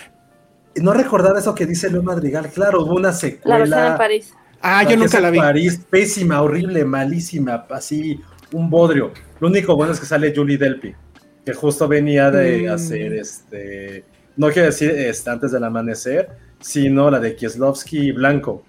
No 0.77 0.93
recordar 0.93 1.37
eso 1.37 1.53
que 1.53 1.67
dice 1.67 1.91
Leo 1.91 2.01
Madrigal, 2.01 2.49
claro, 2.49 2.85
hubo 2.85 2.95
una 2.95 3.13
secuela. 3.13 3.67
La 3.67 3.89
en 3.89 3.97
París. 3.97 4.33
Ah, 4.63 4.85
yo 4.89 4.97
nunca 4.97 5.19
la 5.19 5.31
vi. 5.31 5.39
París, 5.39 5.81
pésima, 5.91 6.41
horrible, 6.41 6.85
malísima, 6.85 7.67
así, 7.71 8.21
un 8.53 8.71
bodrio. 8.71 9.11
Lo 9.41 9.49
único 9.49 9.75
bueno 9.75 9.93
es 9.93 9.99
que 9.99 10.07
sale 10.07 10.33
Julie 10.35 10.59
Delpy, 10.59 10.95
que 11.45 11.55
justo 11.55 11.89
venía 11.89 12.31
de 12.31 12.69
mm. 12.69 12.73
hacer 12.73 13.13
este, 13.15 14.05
no 14.37 14.49
quiero 14.51 14.67
decir 14.67 14.93
este, 14.93 15.29
antes 15.29 15.51
del 15.51 15.65
amanecer, 15.65 16.29
sino 16.61 17.11
la 17.11 17.19
de 17.19 17.35
Kieslowski 17.35 18.13
Blanco. 18.13 18.63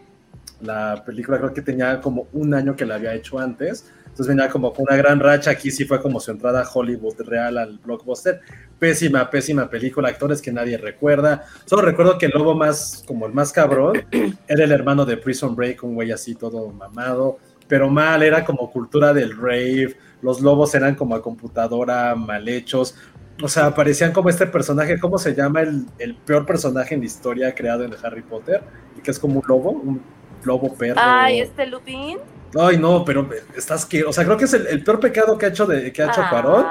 La 0.62 1.04
película 1.06 1.38
creo 1.38 1.54
que 1.54 1.62
tenía 1.62 2.02
como 2.02 2.28
un 2.34 2.56
año 2.56 2.76
que 2.76 2.88
la 2.88 2.96
había 2.96 3.14
hecho 3.14 3.38
antes 3.38 3.86
entonces 4.12 4.28
venía 4.28 4.50
como 4.50 4.74
con 4.74 4.86
una 4.88 4.98
gran 4.98 5.20
racha. 5.20 5.52
Aquí 5.52 5.72
sí 5.72 5.86
fue 5.86 6.02
como 6.02 6.20
su 6.20 6.32
entrada 6.32 6.62
a 6.62 6.70
Hollywood 6.72 7.22
real 7.22 7.58
al 7.58 7.80
blockbuster. 7.80 8.42
Pésima, 8.78 9.30
pésima 9.30 9.70
película. 9.70 10.10
Actores 10.10 10.42
que 10.42 10.52
nadie 10.52 10.78
recuerda. 10.78 11.46
Solo 11.66 11.84
recuerdo 11.84 12.18
que 12.18 12.26
el 12.26 12.34
lobo 12.34 12.54
más, 12.54 13.04
como 13.08 13.26
el 13.26 13.34
más 13.34 13.54
cabrón, 13.54 14.04
era 14.48 14.66
el 14.66 14.72
hermano 14.72 15.06
de 15.06 15.16
Prison 15.16 15.56
Break, 15.56 15.84
un 15.84 15.96
güey 15.96 16.12
así 16.12 16.36
todo 16.36 16.70
mamado. 16.72 17.38
Pero 17.70 17.90
mal, 17.90 18.22
era 18.22 18.44
como 18.44 18.70
cultura 18.70 19.14
del 19.14 19.38
rave. 19.38 19.96
Los 20.22 20.42
lobos 20.42 20.76
eran 20.76 20.96
como 20.96 21.16
a 21.16 21.22
computadora, 21.22 22.14
mal 22.14 22.50
hechos. 22.50 22.96
O 23.42 23.48
sea, 23.48 23.74
parecían 23.74 24.12
como 24.12 24.30
este 24.30 24.46
personaje, 24.46 25.00
¿cómo 25.00 25.18
se 25.18 25.34
llama? 25.34 25.62
El, 25.62 25.86
el 26.00 26.16
peor 26.16 26.46
personaje 26.46 26.96
en 26.96 27.00
la 27.00 27.06
historia 27.06 27.56
creado 27.56 27.86
en 27.86 27.96
Harry 28.04 28.24
Potter. 28.24 28.62
Y 28.98 29.02
que 29.02 29.12
es 29.12 29.18
como 29.18 29.40
un 29.40 29.46
lobo, 29.48 29.72
un 29.72 30.02
lobo 30.44 30.74
perro. 30.74 31.00
Ay, 31.02 31.42
este 31.42 31.68
Lupin. 31.68 32.18
Ay, 32.60 32.78
no, 32.78 33.06
pero 33.06 33.30
estás 33.56 33.86
que, 33.86 34.04
o 34.04 34.12
sea, 34.12 34.26
creo 34.26 34.38
que 34.38 34.46
es 34.46 34.54
el, 34.54 34.84
peor 34.84 35.00
pecado 35.00 35.38
que 35.38 35.46
ha 35.46 35.50
hecho 35.50 35.66
de 35.66 35.94
que 35.94 36.04
ha 36.04 36.08
hecho 36.08 36.22
Cuarón 36.30 36.66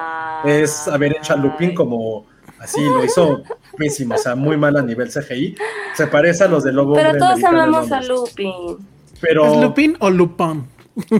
es 0.44 0.86
haber 0.88 1.16
hecho 1.16 1.32
a 1.32 1.36
Lupin 1.36 1.74
como 1.74 2.26
así, 2.58 2.80
lo 2.82 3.04
hizo 3.04 3.42
pésimo, 3.76 4.14
o 4.14 4.18
sea, 4.18 4.34
muy 4.34 4.56
mal 4.56 4.76
a 4.76 4.82
nivel 4.82 5.08
CGI. 5.08 5.56
Se 5.94 6.06
parece 6.06 6.44
a 6.44 6.48
los 6.48 6.64
de 6.64 6.72
Lobo. 6.72 6.94
Pero 6.94 7.16
todos 7.18 7.42
amamos 7.44 7.90
a 7.90 8.02
Lupin. 8.02 8.76
Pero... 9.20 9.46
¿Es 9.46 9.62
Lupin 9.62 9.96
o 10.00 10.10
Lupin? 10.10 10.66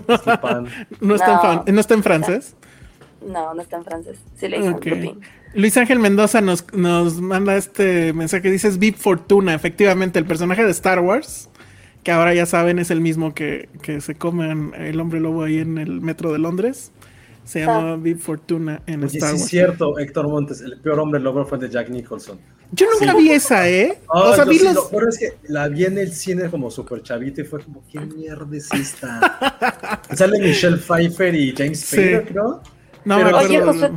¿No, 1.01 1.15
está 1.15 1.63
En, 1.67 1.75
¿No 1.75 1.81
está 1.81 1.95
en 1.95 2.03
francés? 2.03 2.55
No, 3.27 3.55
no 3.55 3.63
está 3.63 3.77
en 3.77 3.85
francés. 3.85 4.19
Sí 4.37 4.49
le 4.49 4.59
dicen 4.59 4.73
Lupin. 4.75 5.21
Luis 5.55 5.77
Ángel 5.77 5.99
Mendoza 5.99 6.41
nos, 6.41 6.73
nos 6.73 7.21
manda 7.21 7.57
este 7.57 8.13
mensaje. 8.13 8.51
Dice, 8.51 8.71
Vip 8.71 8.97
Fortuna. 8.97 9.55
Efectivamente, 9.55 10.19
el 10.19 10.27
personaje 10.27 10.65
de 10.65 10.71
Star 10.71 11.01
Wars 11.01 11.49
que 12.03 12.13
ahora 12.13 12.35
ya 12.35 12.47
saben 12.47 12.79
es 12.79 12.91
el 12.91 13.01
mismo 13.01 13.35
que, 13.35 13.69
se 14.01 14.15
come 14.15 14.71
el 14.77 15.01
hombre 15.01 15.21
lobo 15.21 15.45
ahí 15.45 15.59
en 15.59 15.79
el 15.79 16.01
metro 16.01 16.33
de 16.33 16.39
Londres. 16.39 16.93
Se 17.45 17.61
llama 17.61 17.97
Big 17.97 18.19
Fortuna 18.19 18.83
en 18.87 19.03
Star 19.05 19.31
Wars. 19.31 19.41
Sí, 19.41 19.45
es 19.45 19.51
cierto, 19.51 19.99
Héctor 19.99 20.29
Montes, 20.29 20.61
el 20.61 20.79
peor 20.79 21.01
hombre 21.01 21.21
lobo 21.21 21.45
fue 21.45 21.59
el 21.59 21.63
de 21.63 21.71
Jack 21.71 21.89
Nicholson. 21.89 22.39
Yo 22.73 22.87
nunca 22.93 23.17
vi 23.17 23.31
esa, 23.33 23.69
¿eh? 23.69 23.99
o 24.07 24.33
sea, 24.35 24.45
vi 24.45 24.59
sí, 24.59 24.73
Lo 24.73 24.89
peor 24.89 25.09
es 25.09 25.19
que 25.19 25.39
la 25.49 25.67
vi 25.67 25.87
en 25.87 25.99
el 25.99 26.13
cine 26.13 26.49
como 26.49 26.71
súper 26.71 27.03
chavita 27.03 27.41
y 27.41 27.45
fue 27.45 27.61
como, 27.65 27.83
¿qué 27.91 27.99
mierda 27.99 28.57
es 28.57 28.73
esta? 28.73 30.01
Sale 30.15 30.39
Michelle 30.39 30.77
Pfeiffer 30.77 31.35
y 31.35 31.53
James 31.57 31.81
Spader, 31.81 32.27
creo. 32.27 32.63
No, 33.05 33.17
Pero, 33.17 33.39
Oye, 33.39 33.61
José, 33.61 33.91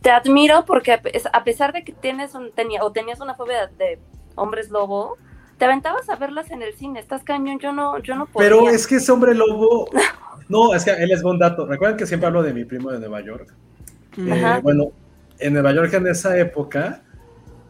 te 0.00 0.10
admiro 0.10 0.64
porque 0.64 1.00
a 1.32 1.44
pesar 1.44 1.72
de 1.72 1.82
que 1.82 1.92
tienes 1.92 2.34
un, 2.34 2.52
tenía, 2.52 2.84
o 2.84 2.92
tenías 2.92 3.20
una 3.20 3.34
fobia 3.34 3.66
de 3.66 3.98
hombres 4.36 4.70
lobo, 4.70 5.16
te 5.60 5.66
aventabas 5.66 6.08
a 6.08 6.16
verlas 6.16 6.50
en 6.50 6.62
el 6.62 6.72
cine, 6.72 7.00
estás 7.00 7.22
cañón, 7.22 7.58
yo 7.58 7.70
no, 7.70 7.98
yo 7.98 8.16
no 8.16 8.24
podía. 8.24 8.48
Pero 8.48 8.70
es 8.70 8.86
que 8.86 8.96
ese 8.96 9.12
hombre 9.12 9.34
lobo, 9.34 9.90
no, 10.48 10.74
es 10.74 10.86
que 10.86 10.90
él 10.92 11.12
es 11.12 11.22
buen 11.22 11.38
dato. 11.38 11.66
Recuerden 11.66 11.98
que 11.98 12.06
siempre 12.06 12.28
hablo 12.28 12.42
de 12.42 12.54
mi 12.54 12.64
primo 12.64 12.90
de 12.90 12.98
Nueva 12.98 13.20
York. 13.20 13.54
Eh, 14.16 14.60
bueno, 14.62 14.90
en 15.38 15.52
Nueva 15.52 15.72
York 15.72 15.92
en 15.92 16.06
esa 16.06 16.34
época, 16.38 17.02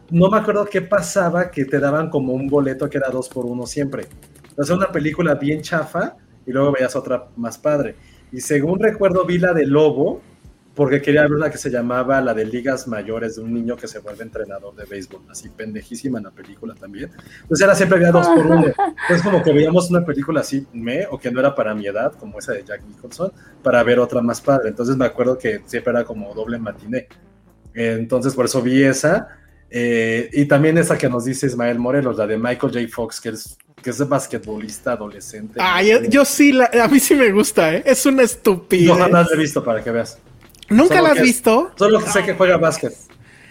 no 0.09 0.29
me 0.29 0.37
acuerdo 0.37 0.63
qué 0.65 0.81
pasaba 0.81 1.51
que 1.51 1.65
te 1.65 1.79
daban 1.79 2.09
como 2.09 2.31
un 2.31 2.47
boleto 2.47 2.89
que 2.89 2.97
era 2.97 3.09
dos 3.09 3.27
por 3.27 3.45
uno 3.45 3.65
siempre. 3.65 4.07
Sea, 4.57 4.73
una 4.73 4.89
película 4.89 5.35
bien 5.35 5.61
chafa 5.61 6.15
y 6.45 6.51
luego 6.53 6.71
veías 6.71 6.95
otra 6.95 7.25
más 7.35 7.57
padre. 7.57 7.97
Y 8.31 8.39
según 8.39 8.79
recuerdo, 8.79 9.25
vi 9.25 9.37
la 9.37 9.53
de 9.53 9.65
Lobo 9.65 10.21
porque 10.73 11.01
quería 11.01 11.23
ver 11.23 11.33
una 11.33 11.49
que 11.49 11.57
se 11.57 11.69
llamaba 11.69 12.21
la 12.21 12.33
de 12.33 12.45
ligas 12.45 12.87
mayores 12.87 13.35
de 13.35 13.41
un 13.43 13.53
niño 13.53 13.75
que 13.75 13.87
se 13.87 13.99
vuelve 13.99 14.23
entrenador 14.23 14.73
de 14.75 14.85
béisbol, 14.85 15.21
así 15.29 15.49
pendejísima 15.49 16.19
en 16.19 16.23
la 16.25 16.31
película 16.31 16.73
también. 16.75 17.11
Entonces 17.41 17.63
era 17.65 17.75
siempre 17.75 17.97
había 17.97 18.11
dos 18.11 18.27
por 18.27 18.45
uno. 18.45 18.65
Entonces 18.67 19.21
como 19.21 19.43
que 19.43 19.51
veíamos 19.51 19.89
una 19.89 20.05
película 20.05 20.39
así, 20.41 20.65
me, 20.73 21.05
o 21.07 21.17
que 21.19 21.29
no 21.29 21.39
era 21.41 21.53
para 21.53 21.75
mi 21.75 21.87
edad, 21.87 22.13
como 22.13 22.39
esa 22.39 22.53
de 22.53 22.63
Jack 22.63 22.83
Nicholson, 22.87 23.31
para 23.61 23.83
ver 23.83 23.99
otra 23.99 24.21
más 24.21 24.39
padre. 24.39 24.69
Entonces 24.69 24.95
me 24.95 25.05
acuerdo 25.05 25.37
que 25.37 25.61
siempre 25.65 25.91
era 25.91 26.03
como 26.05 26.33
doble 26.33 26.57
matiné. 26.57 27.07
Entonces, 27.73 28.33
por 28.33 28.45
eso 28.45 28.61
vi 28.61 28.83
esa. 28.83 29.27
Eh, 29.69 30.29
y 30.33 30.45
también 30.45 30.77
esa 30.77 30.97
que 30.97 31.07
nos 31.07 31.23
dice 31.25 31.47
Ismael 31.47 31.79
Morelos, 31.79 32.17
la 32.17 32.27
de 32.27 32.37
Michael 32.37 32.73
J. 32.73 32.79
Fox, 32.89 33.21
que 33.21 33.29
es, 33.29 33.57
que 33.81 33.89
es 33.89 33.97
de 33.97 34.05
basquetbolista 34.05 34.93
adolescente. 34.93 35.55
Ah, 35.59 35.81
yo, 35.81 36.01
yo 36.03 36.25
sí, 36.25 36.51
la- 36.51 36.69
a 36.83 36.87
mí 36.89 36.99
sí 36.99 37.15
me 37.15 37.31
gusta, 37.31 37.75
¿eh? 37.75 37.83
Es 37.85 38.05
una 38.05 38.23
estupidez. 38.23 38.87
Yo 38.87 38.95
jamás 38.95 39.27
la 39.29 39.35
he 39.35 39.39
visto 39.39 39.63
para 39.63 39.81
que 39.81 39.91
veas. 39.91 40.17
¿Nunca 40.71 40.95
Solo 40.95 41.07
la 41.07 41.09
has 41.09 41.17
que 41.17 41.23
visto? 41.23 41.71
Solo 41.75 41.99
que 41.99 42.09
sé 42.09 42.23
que 42.23 42.33
juega 42.33 42.57
básquet. 42.57 42.93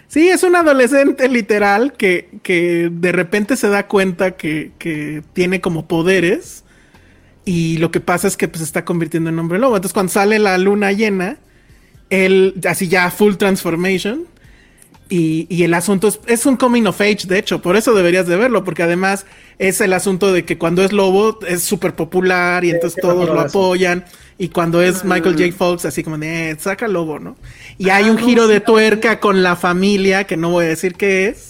Sí, 0.09 0.29
es 0.29 0.43
un 0.43 0.57
adolescente 0.57 1.29
literal 1.29 1.93
que, 1.93 2.31
que 2.43 2.89
de 2.91 3.13
repente 3.13 3.57
se 3.57 3.69
da 3.69 3.87
cuenta 3.87 4.33
que, 4.33 4.73
que 4.79 5.23
tiene 5.35 5.61
como 5.61 5.87
poderes 5.87 6.65
y 7.45 7.79
lo 7.79 7.93
que 7.93 8.01
pasa 8.01 8.27
es 8.27 8.37
que 8.37 8.49
pues, 8.49 8.59
se 8.59 8.65
está 8.65 8.85
convirtiendo 8.85 9.31
en 9.31 9.39
hombre 9.39 9.59
lobo. 9.59 9.77
Entonces 9.77 9.95
cuando 9.95 10.13
sale 10.13 10.39
la 10.41 10.59
luna 10.59 10.91
llena, 10.93 11.39
él 12.11 12.55
así 12.69 12.89
ya 12.89 13.11
full 13.11 13.35
transformation 13.37 14.27
y, 15.11 15.47
y 15.55 15.65
el 15.65 15.74
asunto 15.74 16.09
es, 16.09 16.20
es 16.27 16.47
un 16.47 16.57
coming 16.57 16.85
of 16.87 17.01
age, 17.01 17.27
de 17.27 17.39
hecho, 17.39 17.61
por 17.61 17.77
eso 17.77 17.95
deberías 17.95 18.27
de 18.27 18.37
verlo, 18.37 18.65
porque 18.65 18.82
además 18.85 19.27
es 19.59 19.81
el 19.82 19.93
asunto 19.93 20.32
de 20.32 20.45
que 20.47 20.57
cuando 20.59 20.82
es 20.85 20.93
lobo 20.93 21.41
es 21.47 21.62
súper 21.65 21.95
popular 21.95 22.65
y 22.65 22.70
entonces 22.70 22.99
todos 23.01 23.28
lo 23.31 23.41
apoyan. 23.41 24.05
Y 24.39 24.49
cuando 24.49 24.81
es 24.82 25.05
Michael 25.05 25.37
J. 25.37 25.53
Fox, 25.57 25.85
así 25.85 26.03
como 26.03 26.16
de, 26.16 26.51
eh, 26.53 26.57
saca 26.59 26.89
lobo, 26.89 27.19
¿no? 27.19 27.37
Y 27.77 27.91
hay 27.91 28.09
Ah, 28.09 28.09
un 28.09 28.16
no, 28.16 28.24
giro 28.24 28.49
de 28.49 28.61
tuerca 28.61 29.20
con 29.20 29.43
la 29.43 29.57
familia, 29.57 30.24
que 30.24 30.39
no 30.39 30.51
voy 30.51 30.65
a 30.65 30.69
decir 30.69 30.95
qué 30.95 31.28
es, 31.28 31.50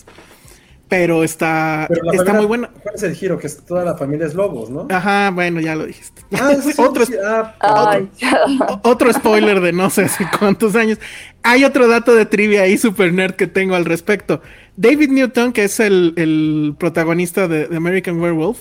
pero 0.91 1.25
está, 1.25 1.87
Pero 1.89 2.03
está 2.11 2.17
familia- 2.19 2.35
muy 2.35 2.47
buena. 2.47 2.71
¿Cuál 2.83 2.95
es 2.97 3.03
el 3.05 3.15
giro? 3.15 3.39
Que 3.39 3.47
es- 3.47 3.65
toda 3.65 3.85
la 3.85 3.97
familia 3.97 4.27
es 4.27 4.35
lobos, 4.35 4.69
¿no? 4.69 4.87
Ajá, 4.91 5.31
bueno, 5.31 5.61
ya 5.61 5.75
lo 5.77 5.87
dijiste. 5.87 6.21
Ah, 6.33 6.53
sí, 6.63 6.73
otro, 6.79 7.07
sí, 7.07 7.15
ah, 7.25 7.55
otro 8.83 9.13
spoiler 9.13 9.61
de 9.61 9.73
no 9.73 9.89
sé 9.89 10.03
hace 10.03 10.27
cuántos 10.39 10.75
años. 10.77 10.99
Hay 11.43 11.65
otro 11.65 11.89
dato 11.89 12.15
de 12.15 12.27
trivia 12.27 12.63
ahí, 12.63 12.77
super 12.77 13.13
nerd, 13.15 13.35
que 13.35 13.47
tengo 13.47 13.75
al 13.77 13.85
respecto. 13.87 14.43
David 14.77 15.11
Newton, 15.11 15.53
que 15.53 15.65
es 15.65 15.81
el, 15.81 16.13
el 16.17 16.75
protagonista 16.79 17.49
de, 17.49 17.67
de 17.69 17.77
American 17.77 18.21
Werewolf, 18.21 18.59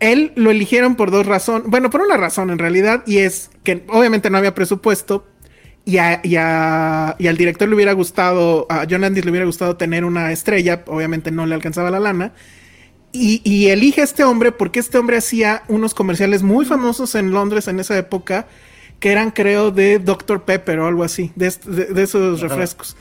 él 0.00 0.32
lo 0.34 0.50
eligieron 0.50 0.96
por 0.96 1.10
dos 1.10 1.26
razones. 1.26 1.68
Bueno, 1.68 1.90
por 1.90 2.00
una 2.00 2.16
razón 2.16 2.50
en 2.50 2.58
realidad, 2.58 3.02
y 3.06 3.18
es 3.18 3.50
que 3.64 3.84
obviamente 3.88 4.30
no 4.30 4.38
había 4.38 4.54
presupuesto. 4.54 5.26
Y, 5.84 5.96
a- 5.98 6.20
y 6.22 6.36
a- 6.36 7.16
y 7.18 7.26
al 7.26 7.36
director 7.36 7.68
le 7.68 7.74
hubiera 7.74 7.92
gustado, 7.92 8.66
a 8.68 8.86
John 8.88 9.00
Landis 9.00 9.24
le 9.24 9.30
hubiera 9.30 9.46
gustado 9.46 9.76
tener 9.76 10.04
una 10.04 10.30
estrella, 10.32 10.84
obviamente 10.86 11.30
no 11.30 11.46
le 11.46 11.54
alcanzaba 11.54 11.90
la 11.90 12.00
lana. 12.00 12.32
Y, 13.12 13.40
y 13.44 13.68
elige 13.68 14.02
a 14.02 14.04
este 14.04 14.22
hombre 14.22 14.52
porque 14.52 14.78
este 14.78 14.96
hombre 14.98 15.16
hacía 15.16 15.62
unos 15.66 15.94
comerciales 15.94 16.42
muy 16.44 16.64
famosos 16.64 17.14
en 17.16 17.32
Londres 17.32 17.66
en 17.66 17.80
esa 17.80 17.98
época, 17.98 18.46
que 19.00 19.10
eran 19.10 19.30
creo 19.32 19.70
de 19.72 19.98
Dr. 19.98 20.42
Pepper 20.42 20.78
o 20.78 20.86
algo 20.86 21.02
así, 21.02 21.32
de, 21.34 21.46
est- 21.48 21.64
de- 21.64 21.86
de 21.86 22.02
esos 22.02 22.40
refrescos. 22.40 22.94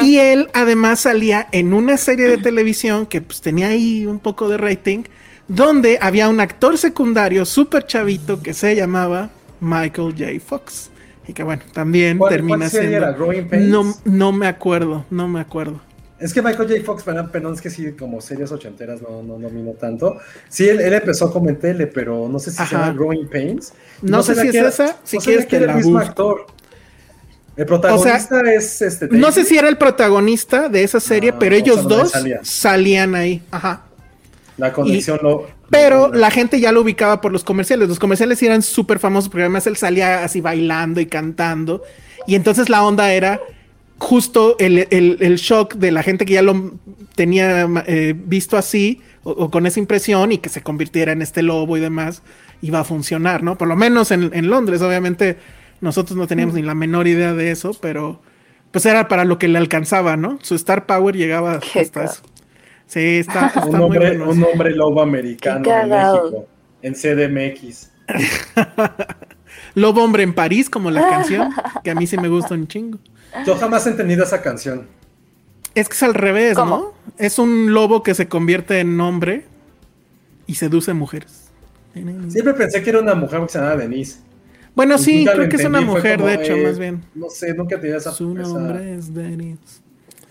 Y 0.00 0.16
él 0.18 0.48
además 0.54 1.00
salía 1.00 1.48
en 1.52 1.74
una 1.74 1.96
serie 1.98 2.26
de 2.28 2.38
televisión 2.38 3.04
que 3.06 3.20
pues 3.20 3.40
tenía 3.42 3.68
ahí 3.68 4.06
un 4.06 4.20
poco 4.20 4.48
de 4.48 4.56
rating, 4.56 5.02
donde 5.48 5.98
había 6.00 6.28
un 6.30 6.40
actor 6.40 6.78
secundario 6.78 7.44
súper 7.44 7.84
chavito 7.86 8.40
que 8.40 8.54
se 8.54 8.76
llamaba 8.76 9.30
Michael 9.60 10.14
J. 10.16 10.30
Fox. 10.46 10.90
Y 11.26 11.32
que 11.32 11.42
bueno, 11.42 11.62
también 11.72 12.18
¿Cuál- 12.18 12.32
termina 12.32 12.58
cuál 12.58 12.70
serie 12.70 12.88
siendo... 12.90 13.06
era? 13.08 13.16
¿Growing 13.16 13.48
Pains? 13.48 13.66
No, 13.68 13.94
no 14.04 14.32
me 14.32 14.46
acuerdo, 14.46 15.04
no 15.10 15.26
me 15.28 15.40
acuerdo. 15.40 15.80
Es 16.18 16.32
que 16.32 16.40
Michael 16.40 16.68
J. 16.68 16.82
Fox, 16.84 17.02
perdón, 17.02 17.54
es 17.54 17.60
que 17.60 17.70
sí, 17.70 17.92
como 17.92 18.20
series 18.20 18.50
ochenteras 18.52 19.02
no, 19.02 19.22
no 19.22 19.38
domino 19.38 19.72
tanto. 19.72 20.18
Sí, 20.48 20.68
él, 20.68 20.80
él 20.80 20.92
empezó 20.92 21.30
como 21.32 21.48
en 21.50 21.58
tele, 21.58 21.86
pero 21.86 22.28
no 22.28 22.38
sé 22.38 22.50
si 22.50 22.56
se 22.58 22.62
Ajá. 22.62 22.78
llama 22.86 22.92
Growing 22.92 23.28
Pains. 23.28 23.72
No 24.00 24.22
sé 24.22 24.34
si 24.36 24.48
es 24.48 24.54
era- 24.54 24.68
esa, 24.68 24.96
si 25.02 25.16
no 25.18 25.22
quieres 25.24 25.46
que 25.46 25.56
era 25.56 25.66
la 25.66 25.72
el 25.72 25.78
mismo 25.78 25.98
actor. 25.98 26.46
El 27.56 27.66
protagonista 27.66 28.40
es 28.52 28.82
este. 28.82 29.08
No 29.08 29.30
sé 29.32 29.44
si 29.44 29.56
era 29.56 29.68
el 29.68 29.76
protagonista 29.78 30.68
de 30.68 30.82
esa 30.82 30.98
serie, 31.00 31.30
Ah, 31.34 31.38
pero 31.38 31.54
o 31.56 31.58
ellos 31.58 31.74
sea, 31.76 31.82
¿dónde 31.82 31.96
dos 31.96 32.10
salía? 32.10 32.40
salían 32.42 33.14
ahí. 33.14 33.42
Ajá. 33.50 33.82
La 34.56 34.72
conexión 34.72 35.18
lo. 35.22 35.46
Pero 35.70 36.12
la 36.12 36.30
gente 36.30 36.60
ya 36.60 36.72
lo 36.72 36.82
ubicaba 36.82 37.20
por 37.20 37.32
los 37.32 37.42
comerciales. 37.44 37.88
Los 37.88 37.98
comerciales 37.98 38.42
eran 38.42 38.62
súper 38.62 38.98
famosos 38.98 39.28
porque 39.28 39.42
además 39.42 39.66
él 39.66 39.76
salía 39.76 40.22
así 40.24 40.40
bailando 40.40 41.00
y 41.00 41.06
cantando. 41.06 41.82
Y 42.26 42.34
entonces 42.34 42.68
la 42.68 42.84
onda 42.84 43.12
era 43.12 43.40
justo 43.98 44.56
el, 44.58 44.86
el- 44.90 45.18
el 45.20 45.36
shock 45.36 45.74
de 45.74 45.92
la 45.92 46.02
gente 46.02 46.26
que 46.26 46.34
ya 46.34 46.42
lo 46.42 46.74
tenía 47.14 47.66
eh, 47.86 48.14
visto 48.16 48.56
así 48.56 49.00
o, 49.22 49.30
o 49.30 49.50
con 49.50 49.66
esa 49.66 49.80
impresión 49.80 50.32
y 50.32 50.38
que 50.38 50.48
se 50.48 50.62
convirtiera 50.62 51.12
en 51.12 51.22
este 51.22 51.42
lobo 51.42 51.76
y 51.76 51.80
demás. 51.80 52.22
Iba 52.60 52.80
a 52.80 52.84
funcionar, 52.84 53.42
¿no? 53.42 53.56
Por 53.58 53.68
lo 53.68 53.76
menos 53.76 54.10
en, 54.10 54.30
en 54.34 54.48
Londres, 54.50 54.82
obviamente 54.82 55.38
nosotros 55.80 56.16
no 56.16 56.26
teníamos 56.26 56.54
ni 56.54 56.62
la 56.62 56.74
menor 56.74 57.06
idea 57.06 57.34
de 57.34 57.50
eso, 57.50 57.72
pero 57.80 58.20
pues 58.70 58.86
era 58.86 59.06
para 59.08 59.24
lo 59.24 59.38
que 59.38 59.48
le 59.48 59.58
alcanzaba, 59.58 60.16
¿no? 60.16 60.38
Su 60.42 60.54
star 60.56 60.86
power 60.86 61.16
llegaba 61.16 61.60
Qué 61.60 61.80
hasta 61.80 62.04
eso. 62.04 62.22
Sí, 62.86 63.18
está, 63.18 63.46
está 63.54 63.64
Un 63.66 63.72
muy 63.72 63.80
hombre, 63.84 64.16
bueno. 64.18 64.30
un 64.30 64.44
hombre 64.44 64.70
lobo 64.74 65.02
americano 65.02 65.64
en. 65.70 65.88
México. 65.90 66.46
En 66.82 66.94
CDMX. 66.94 67.90
Lobo 69.74 70.04
Hombre 70.04 70.22
en 70.22 70.34
París, 70.34 70.68
como 70.70 70.90
la 70.90 71.08
canción, 71.08 71.50
que 71.82 71.90
a 71.90 71.94
mí 71.94 72.06
sí 72.06 72.16
me 72.16 72.28
gusta 72.28 72.54
un 72.54 72.66
chingo. 72.68 72.98
Yo 73.46 73.56
jamás 73.56 73.86
he 73.86 73.90
entendido 73.90 74.22
esa 74.24 74.42
canción. 74.42 74.86
Es 75.74 75.88
que 75.88 75.94
es 75.94 76.02
al 76.02 76.14
revés, 76.14 76.54
¿Cómo? 76.54 76.76
¿no? 76.76 76.92
Es 77.18 77.38
un 77.38 77.72
lobo 77.72 78.02
que 78.02 78.14
se 78.14 78.28
convierte 78.28 78.78
en 78.80 79.00
hombre 79.00 79.46
y 80.46 80.54
seduce 80.54 80.92
mujeres. 80.94 81.50
Siempre 82.28 82.54
pensé 82.54 82.82
que 82.82 82.90
era 82.90 83.00
una 83.00 83.14
mujer 83.14 83.40
que 83.42 83.48
se 83.48 83.58
llamaba 83.58 83.76
Denise. 83.76 84.18
Bueno, 84.74 84.96
Y 84.96 84.98
sí, 84.98 85.26
creo 85.32 85.48
que 85.48 85.56
es 85.56 85.64
una 85.64 85.80
mujer, 85.80 86.16
como, 86.16 86.28
de 86.28 86.34
hecho, 86.34 86.54
eh, 86.54 86.64
más 86.66 86.78
bien. 86.78 87.04
No 87.14 87.30
sé, 87.30 87.54
nunca 87.54 87.80
tenía 87.80 87.96
esa, 87.96 88.10
Su 88.12 88.36
esa, 88.38 88.42
nombre 88.52 88.94
es 88.94 89.12
Denise. 89.14 89.80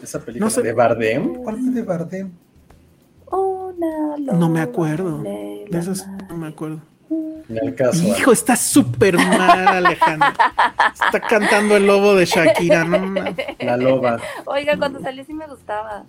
esa 0.01 0.19
película. 0.19 0.45
no 0.45 0.49
sé. 0.51 0.61
¿De 0.61 0.73
Bardem? 0.73 1.35
¿Cuál 1.35 1.57
fue 1.59 1.71
de 1.71 1.81
Bardem? 1.81 2.31
No 4.20 4.50
me 4.50 4.62
acuerdo. 4.62 5.22
de 5.24 5.68
esas 5.72 6.08
no 6.30 6.38
me 6.38 6.48
acuerdo. 6.48 6.80
Al 7.62 7.76
caso. 7.76 8.04
Hijo, 8.08 8.32
está 8.32 8.56
súper 8.56 9.18
mal, 9.18 9.68
Alejandro. 9.68 10.30
Está 10.94 11.20
cantando 11.20 11.76
el 11.78 11.86
lobo 11.86 12.16
de 12.16 12.26
Shakira, 12.26 12.84
no. 12.86 13.24
La 13.60 13.78
loba. 13.78 14.20
Oiga, 14.45 14.78
cuando 14.78 15.00
salió 15.02 15.24
sí 15.26 15.34
me 15.34 15.45
gustaba. 15.48 16.06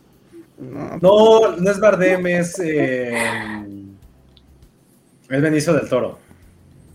No, 1.02 1.56
no 1.56 1.70
es 1.70 1.80
Bardem, 1.80 2.26
es. 2.28 2.58
Eh, 2.60 3.18
es 5.28 5.42
Benicio 5.42 5.74
del 5.74 5.88
Toro. 5.88 6.18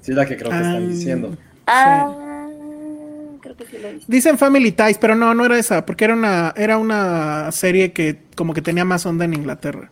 Sí, 0.01 0.13
la 0.13 0.25
que 0.25 0.37
creo 0.37 0.49
que 0.49 0.55
Ah. 0.55 0.59
están 0.61 0.89
diciendo. 0.89 1.37
Ah, 1.67 2.47
creo 3.41 3.55
que 3.57 3.65
sí. 3.65 3.77
Dicen 4.07 4.37
Family 4.37 4.71
Ties, 4.71 4.97
pero 4.97 5.13
no, 5.15 5.33
no 5.33 5.45
era 5.45 5.59
esa, 5.59 5.85
porque 5.85 6.05
era 6.05 6.13
una, 6.13 6.53
era 6.55 6.77
una 6.77 7.51
serie 7.51 7.91
que 7.91 8.21
como 8.35 8.53
que 8.53 8.61
tenía 8.61 8.85
más 8.85 9.05
onda 9.05 9.25
en 9.25 9.33
Inglaterra. 9.33 9.91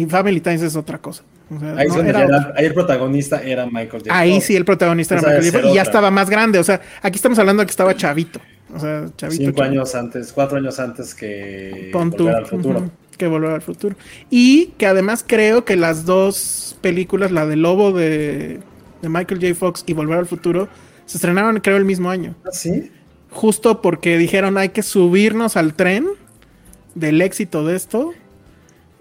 Y 0.00 0.06
Family 0.06 0.40
Ties 0.40 0.62
es 0.62 0.76
otra 0.76 0.98
cosa. 0.98 1.24
O 1.54 1.58
sea, 1.58 1.72
Ahí, 1.76 1.86
es 1.86 1.88
no, 1.88 1.94
donde 1.96 2.10
era 2.10 2.22
era- 2.24 2.36
otra. 2.38 2.54
ahí 2.56 2.64
el 2.66 2.74
protagonista 2.74 3.42
era 3.42 3.66
Michael 3.66 4.02
J. 4.04 4.16
Ahí 4.18 4.40
sí 4.40 4.54
el 4.54 4.64
protagonista 4.64 5.14
era 5.16 5.22
Michael 5.28 5.52
J. 5.52 5.68
y 5.70 5.74
ya 5.74 5.82
estaba 5.82 6.10
más 6.10 6.30
grande. 6.30 6.58
O 6.58 6.64
sea, 6.64 6.80
aquí 7.02 7.16
estamos 7.16 7.38
hablando 7.38 7.62
de 7.62 7.66
que 7.66 7.70
estaba 7.70 7.96
chavito. 7.96 8.40
O 8.74 8.78
sea, 8.78 9.06
chavito. 9.16 9.42
Cinco 9.44 9.56
chavito. 9.56 9.62
años 9.62 9.94
antes, 9.94 10.32
cuatro 10.32 10.58
años 10.58 10.78
antes 10.78 11.14
que 11.14 11.90
Volver 11.92 12.34
al 12.36 12.46
futuro. 12.46 12.90
que 13.16 13.26
volver 13.26 13.50
al 13.52 13.62
futuro. 13.62 13.96
Y 14.30 14.66
que 14.78 14.86
además 14.86 15.24
creo 15.26 15.64
que 15.64 15.74
las 15.76 16.04
dos 16.04 16.76
películas, 16.80 17.32
la 17.32 17.46
de 17.46 17.56
Lobo 17.56 17.92
de, 17.92 18.60
de 19.02 19.08
Michael 19.08 19.40
J. 19.40 19.54
Fox 19.54 19.82
y 19.86 19.94
Volver 19.94 20.18
al 20.18 20.26
futuro, 20.26 20.68
se 21.06 21.16
estrenaron 21.16 21.58
creo 21.60 21.76
el 21.78 21.84
mismo 21.86 22.10
año. 22.10 22.34
¿Ah, 22.44 22.50
sí? 22.52 22.92
Justo 23.30 23.82
porque 23.82 24.16
dijeron 24.18 24.58
hay 24.58 24.68
que 24.68 24.82
subirnos 24.82 25.56
al 25.56 25.74
tren 25.74 26.06
del 26.94 27.20
éxito 27.22 27.64
de 27.66 27.74
esto. 27.74 28.12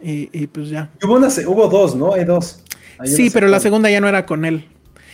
Y, 0.01 0.29
y 0.31 0.47
pues 0.47 0.69
ya. 0.69 0.89
Hubo, 1.03 1.15
una, 1.15 1.27
hubo 1.47 1.67
dos, 1.67 1.95
¿no? 1.95 2.13
Hay 2.13 2.25
dos. 2.25 2.63
Hay 2.99 3.07
Sí, 3.09 3.29
pero 3.29 3.47
la 3.47 3.59
segunda 3.59 3.89
ya 3.89 3.99
no 4.01 4.07
era 4.07 4.25
con 4.25 4.45
él. 4.45 4.67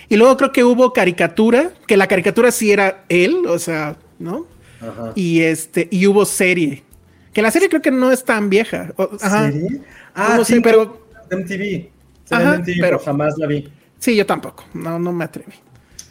Y 0.10 0.18
luego 0.18 0.36
creo 0.38 0.52
que 0.52 0.64
hubo 0.64 0.92
caricatura, 0.94 1.72
que 1.88 1.98
la 1.98 2.08
caricatura 2.08 2.52
sí 2.52 2.72
era 2.72 3.04
él, 3.10 3.46
o 3.48 3.58
sea, 3.60 3.96
¿no? 4.20 4.46
Ajá. 4.82 5.12
Y 5.16 5.42
este, 5.42 5.88
y 5.92 6.06
hubo 6.08 6.26
serie. 6.26 6.84
Que 7.32 7.42
la 7.42 7.50
serie 7.52 7.70
creo 7.70 7.82
que 7.82 7.92
no 7.92 8.12
es 8.12 8.24
tan 8.26 8.50
vieja. 8.50 8.92
O- 8.98 9.10
ajá. 9.22 9.52
¿Serie? 9.52 9.82
Ah, 10.14 10.36
No 10.38 10.46
sí, 10.46 10.56
sé, 10.56 10.62
pero 10.62 11.02
MTV. 11.32 11.90
Ajá, 12.30 12.56
MTV, 12.58 12.66
pero- 12.66 12.82
pero 12.82 13.00
jamás 13.00 13.38
la 13.38 13.48
vi. 13.48 13.70
sí, 14.00 14.16
yo 14.16 14.26
tampoco. 14.26 14.66
No, 14.74 15.00
no 15.00 15.12
me 15.14 15.24
atreví. 15.24 15.54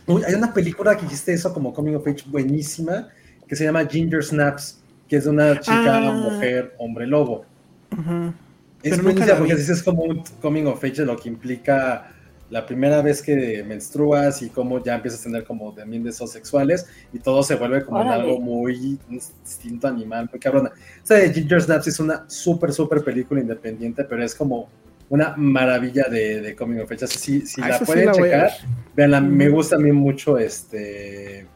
Uy, 0.07 0.23
hay 0.27 0.35
una 0.35 0.53
película 0.53 0.97
que 0.97 1.07
hiciste 1.07 1.33
eso 1.33 1.53
como 1.55 1.73
Coming 1.73 1.95
of 1.95 2.07
Age 2.07 2.25
buenísima, 2.27 3.09
que 3.47 3.55
se 3.55 3.65
llama 3.65 3.87
Ginger 3.87 4.25
Snaps, 4.25 4.81
que 5.09 5.17
es 5.17 5.25
de 5.25 5.31
una 5.31 5.61
chica, 5.61 5.99
Ah. 5.99 6.13
mujer, 6.13 6.75
hombre 6.79 7.07
lobo. 7.07 7.45
Ajá. 7.91 8.33
Es 8.83 8.91
Pero 8.97 9.03
nunca 9.03 9.27
la 9.27 9.39
porque 9.39 9.55
dices 9.55 9.83
como 9.83 10.03
un 10.03 10.23
coming 10.41 10.65
of 10.65 10.83
age 10.83 10.97
de 10.97 11.07
lo 11.07 11.17
que 11.17 11.29
implica 11.29 12.13
la 12.53 12.67
primera 12.67 13.01
vez 13.01 13.23
que 13.23 13.65
menstruas 13.67 14.43
y 14.43 14.51
cómo 14.51 14.85
ya 14.85 14.97
empiezas 14.97 15.21
a 15.21 15.25
tener 15.25 15.45
como 15.45 15.73
también 15.73 16.05
deseos 16.05 16.33
sexuales 16.33 16.87
y 17.11 17.19
todo 17.19 17.43
se 17.43 17.55
vuelve 17.55 17.83
como 17.83 18.03
en 18.03 18.09
algo 18.09 18.39
muy 18.41 18.99
un 19.09 19.15
instinto 19.15 19.89
animal, 19.89 20.29
muy 20.31 20.39
cabrona. 20.39 20.69
O 20.69 21.07
sea, 21.07 21.17
de 21.17 21.33
Ginger 21.33 21.63
Snaps 21.63 21.87
es 21.87 21.99
una 21.99 22.29
súper, 22.29 22.75
súper 22.75 23.03
película 23.03 23.41
independiente, 23.41 24.05
pero 24.05 24.23
es 24.23 24.35
como 24.35 24.69
una 25.09 25.35
maravilla 25.37 26.05
de, 26.11 26.43
de 26.43 26.55
coming 26.55 26.81
of 26.81 26.93
age. 26.93 27.07
Así, 27.07 27.19
si, 27.19 27.47
si 27.47 27.63
Ah, 27.63 27.69
la 27.69 27.77
esa 27.77 27.87
sí 27.87 27.93
pueden 27.93 28.07
la 28.07 28.13
checar, 28.13 28.51
veanla, 28.95 29.21
me 29.23 29.49
gusta 29.49 29.77
a 29.77 29.79
mí 29.79 29.91
mucho 29.91 30.37
este 30.37 31.47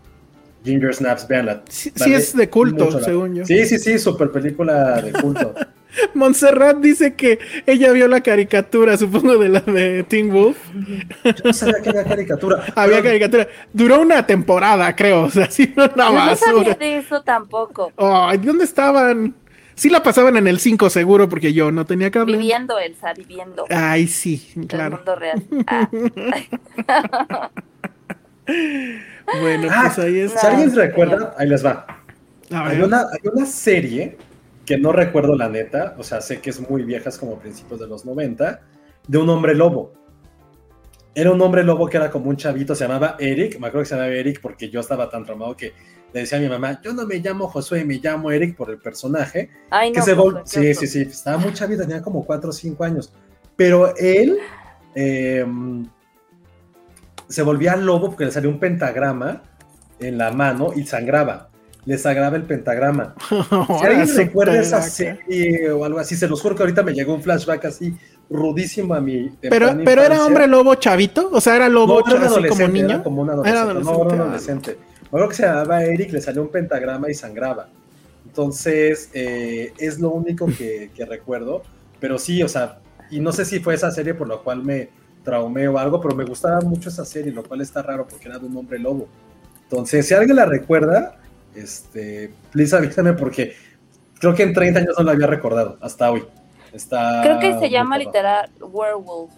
Ginger 0.65 0.95
Snaps, 0.95 1.29
véanla. 1.29 1.63
Sí, 1.69 1.93
sí 1.95 2.15
es 2.15 2.35
de 2.35 2.49
culto, 2.49 3.03
según 3.03 3.35
yo. 3.35 3.45
Sí, 3.45 3.67
sí, 3.67 3.79
sí, 3.79 3.99
super 3.99 4.31
película 4.31 5.03
de 5.03 5.13
culto. 5.13 5.55
Montserrat 6.15 6.79
dice 6.79 7.15
que 7.15 7.39
ella 7.67 7.93
vio 7.93 8.09
la 8.09 8.21
caricatura, 8.23 8.97
supongo, 8.97 9.39
de 9.39 9.49
la 9.49 9.61
de 9.61 10.03
Teen 10.05 10.31
Wolf. 10.33 10.57
Yo 11.25 11.33
no 11.45 11.53
sabía 11.53 11.81
que 11.83 11.89
había 11.91 12.05
caricatura. 12.05 12.65
Había 12.75 13.03
caricatura. 13.03 13.49
Duró 13.73 14.01
una 14.01 14.27
temporada, 14.27 14.95
creo. 14.97 15.23
O 15.25 15.31
sea, 15.31 15.51
sí, 15.51 15.73
una 15.77 15.89
Yo 15.89 15.97
no 15.97 16.37
sabía 16.37 16.55
basura. 16.55 16.75
de 16.75 16.99
eso 16.99 17.23
tampoco. 17.23 17.93
Ay, 17.97 18.39
¿dónde 18.39 18.65
estaban? 18.65 19.35
Sí 19.75 19.91
la 19.91 20.03
pasaban 20.03 20.37
en 20.39 20.47
el 20.47 20.59
5 20.59 20.89
seguro, 20.89 21.29
porque 21.29 21.53
yo 21.53 21.71
no 21.71 21.85
tenía 21.85 22.11
cable. 22.11 22.39
Viviendo, 22.39 22.79
Elsa, 22.79 23.13
viviendo. 23.13 23.67
Ay, 23.69 24.07
sí, 24.07 24.49
El 24.57 24.67
claro. 24.69 24.97
mundo 24.97 25.17
real. 25.17 25.43
Ah. 25.67 25.89
Bueno, 29.41 29.69
Ah, 29.73 29.91
pues 29.95 30.07
ahí 30.07 30.21
es. 30.21 30.33
Si 30.33 30.47
alguien 30.47 30.69
No, 30.73 30.77
recuerda, 30.77 31.35
ahí 31.37 31.49
les 31.49 31.65
va. 31.65 31.85
Hay 32.51 32.81
una, 32.81 33.01
hay 33.01 33.19
una 33.33 33.45
serie 33.45 34.17
que 34.67 34.77
no 34.77 34.93
recuerdo 34.93 35.37
la 35.37 35.49
neta, 35.49 35.95
o 35.97 36.03
sea, 36.03 36.21
sé 36.21 36.41
que 36.41 36.51
es 36.51 36.69
muy 36.69 36.83
vieja, 36.83 37.09
es 37.09 37.19
como 37.19 37.39
principios 37.39 37.79
de 37.81 37.87
los 37.87 38.05
90, 38.05 38.61
de 39.07 39.19
un 39.19 39.29
hombre 39.31 39.55
lobo. 39.55 39.93
Era 41.15 41.31
un 41.31 41.41
hombre 41.41 41.63
lobo 41.63 41.89
que 41.89 41.97
era 41.97 42.11
como 42.11 42.29
un 42.29 42.37
chavito, 42.37 42.75
se 42.75 42.85
llamaba 42.85 43.17
Eric, 43.19 43.59
me 43.59 43.69
acuerdo 43.69 43.85
que 43.85 43.89
se 43.89 43.95
llamaba 43.95 44.13
Eric 44.13 44.41
porque 44.43 44.69
yo 44.69 44.81
estaba 44.81 45.09
tan 45.09 45.25
traumado 45.25 45.57
que 45.57 45.73
le 46.13 46.21
decía 46.21 46.37
a 46.37 46.41
mi 46.41 46.49
mamá, 46.49 46.81
yo 46.83 46.93
no 46.93 47.07
me 47.07 47.17
llamo 47.21 47.49
Josué, 47.49 47.85
me 47.85 47.95
llamo 47.95 48.31
Eric 48.31 48.57
por 48.57 48.71
el 48.71 48.79
personaje, 48.79 49.51
Ay, 49.71 49.93
que 49.93 50.01
no. 50.01 50.05
se 50.05 50.15
Josué, 50.15 50.43
sí, 50.45 50.75
sí, 50.75 50.87
sí, 50.87 51.01
estaba 51.03 51.39
muy 51.39 51.53
chavito, 51.53 51.83
tenía 51.83 52.03
como 52.03 52.27
4 52.27 52.51
o 52.51 52.53
5 52.53 52.85
años, 52.85 53.13
pero 53.55 53.97
él 53.97 54.37
eh, 54.95 55.47
se 57.29 57.43
volvía 57.43 57.77
lobo 57.77 58.09
porque 58.09 58.25
le 58.25 58.33
salió 58.33 58.51
un 58.51 58.59
pentagrama 58.59 59.43
en 60.01 60.19
la 60.19 60.33
mano 60.33 60.73
y 60.75 60.85
sangraba, 60.85 61.51
le 61.87 61.97
sangraba 61.97 62.37
el 62.37 62.43
pentagrama. 62.43 63.15
Si 63.29 63.35
Ahora 63.51 63.89
alguien 63.99 64.17
recuerda 64.17 64.61
esa 64.61 64.83
serie 64.83 65.71
o 65.71 65.85
algo 65.85 65.99
así, 65.99 66.17
se 66.17 66.29
los 66.29 66.43
juro 66.43 66.55
que 66.55 66.63
ahorita 66.65 66.83
me 66.83 66.93
llegó 66.93 67.15
un 67.15 67.23
flashback 67.23 67.65
así 67.67 67.95
rudísimo 68.29 68.93
a 68.95 69.01
mi 69.01 69.31
Pero, 69.41 69.71
pero 69.85 70.03
era 70.03 70.25
hombre 70.27 70.47
lobo 70.49 70.75
chavito, 70.75 71.31
o 71.33 71.41
sea, 71.41 71.57
era 71.57 71.69
lobo 71.69 72.01
No, 72.01 72.01
era 72.01 72.09
así 72.09 72.19
como 72.19 72.35
adolescente, 72.35 72.73
niño. 72.73 72.91
Era 72.97 73.03
como 73.03 73.23
un 73.23 73.29
Era 73.29 73.63
adolescente. 73.63 73.71
adolescente, 73.71 73.93
No, 73.93 74.05
era 74.05 74.15
un 74.15 74.21
adolescente. 74.21 74.79
Acuerdo 75.07 75.29
que 75.29 75.35
se 75.37 75.43
llamaba 75.45 75.85
Eric, 75.85 76.13
le 76.13 76.21
salió 76.21 76.43
un 76.43 76.49
pentagrama 76.49 77.09
y 77.09 77.15
sangraba. 77.15 77.69
Entonces, 78.27 79.11
eh, 79.15 79.73
es 79.79 80.01
lo 80.01 80.11
único 80.11 80.47
que, 80.47 80.91
que 80.95 81.05
recuerdo. 81.07 81.63
Pero 82.01 82.19
sí, 82.19 82.43
o 82.43 82.49
sea, 82.49 82.81
y 83.11 83.21
no 83.21 83.31
sé 83.33 83.45
si 83.45 83.61
fue 83.61 83.75
esa 83.75 83.91
serie 83.93 84.15
por 84.15 84.29
la 84.29 84.39
cual 84.39 84.65
me 84.65 84.91
traumé 85.23 85.69
o 85.69 85.79
algo, 85.79 86.01
pero 86.01 86.15
me 86.15 86.25
gustaba 86.25 86.61
mucho 86.61 86.89
esa 86.89 87.05
serie, 87.05 87.33
lo 87.33 87.45
cual 87.45 87.61
está 87.61 87.83
raro 87.83 88.07
porque 88.09 88.29
era 88.29 88.39
de 88.39 88.47
un 88.47 88.57
hombre 88.57 88.79
lobo. 88.79 89.09
Entonces, 89.63 90.07
si 90.07 90.15
alguien 90.15 90.37
la 90.37 90.47
recuerda, 90.47 91.17
este, 91.57 92.33
please 92.53 92.77
avísame 92.77 93.13
porque 93.15 93.55
creo 94.19 94.35
que 94.35 94.43
en 94.43 94.53
30 94.53 94.81
años 94.81 94.95
no 94.99 95.05
la 95.05 95.13
había 95.13 95.27
recordado, 95.27 95.79
hasta 95.81 96.11
hoy. 96.11 96.25
Está 96.73 97.21
Creo 97.23 97.39
que 97.39 97.59
se 97.59 97.71
llama 97.71 97.97
literal 97.99 98.51
Werewolf. 98.61 99.33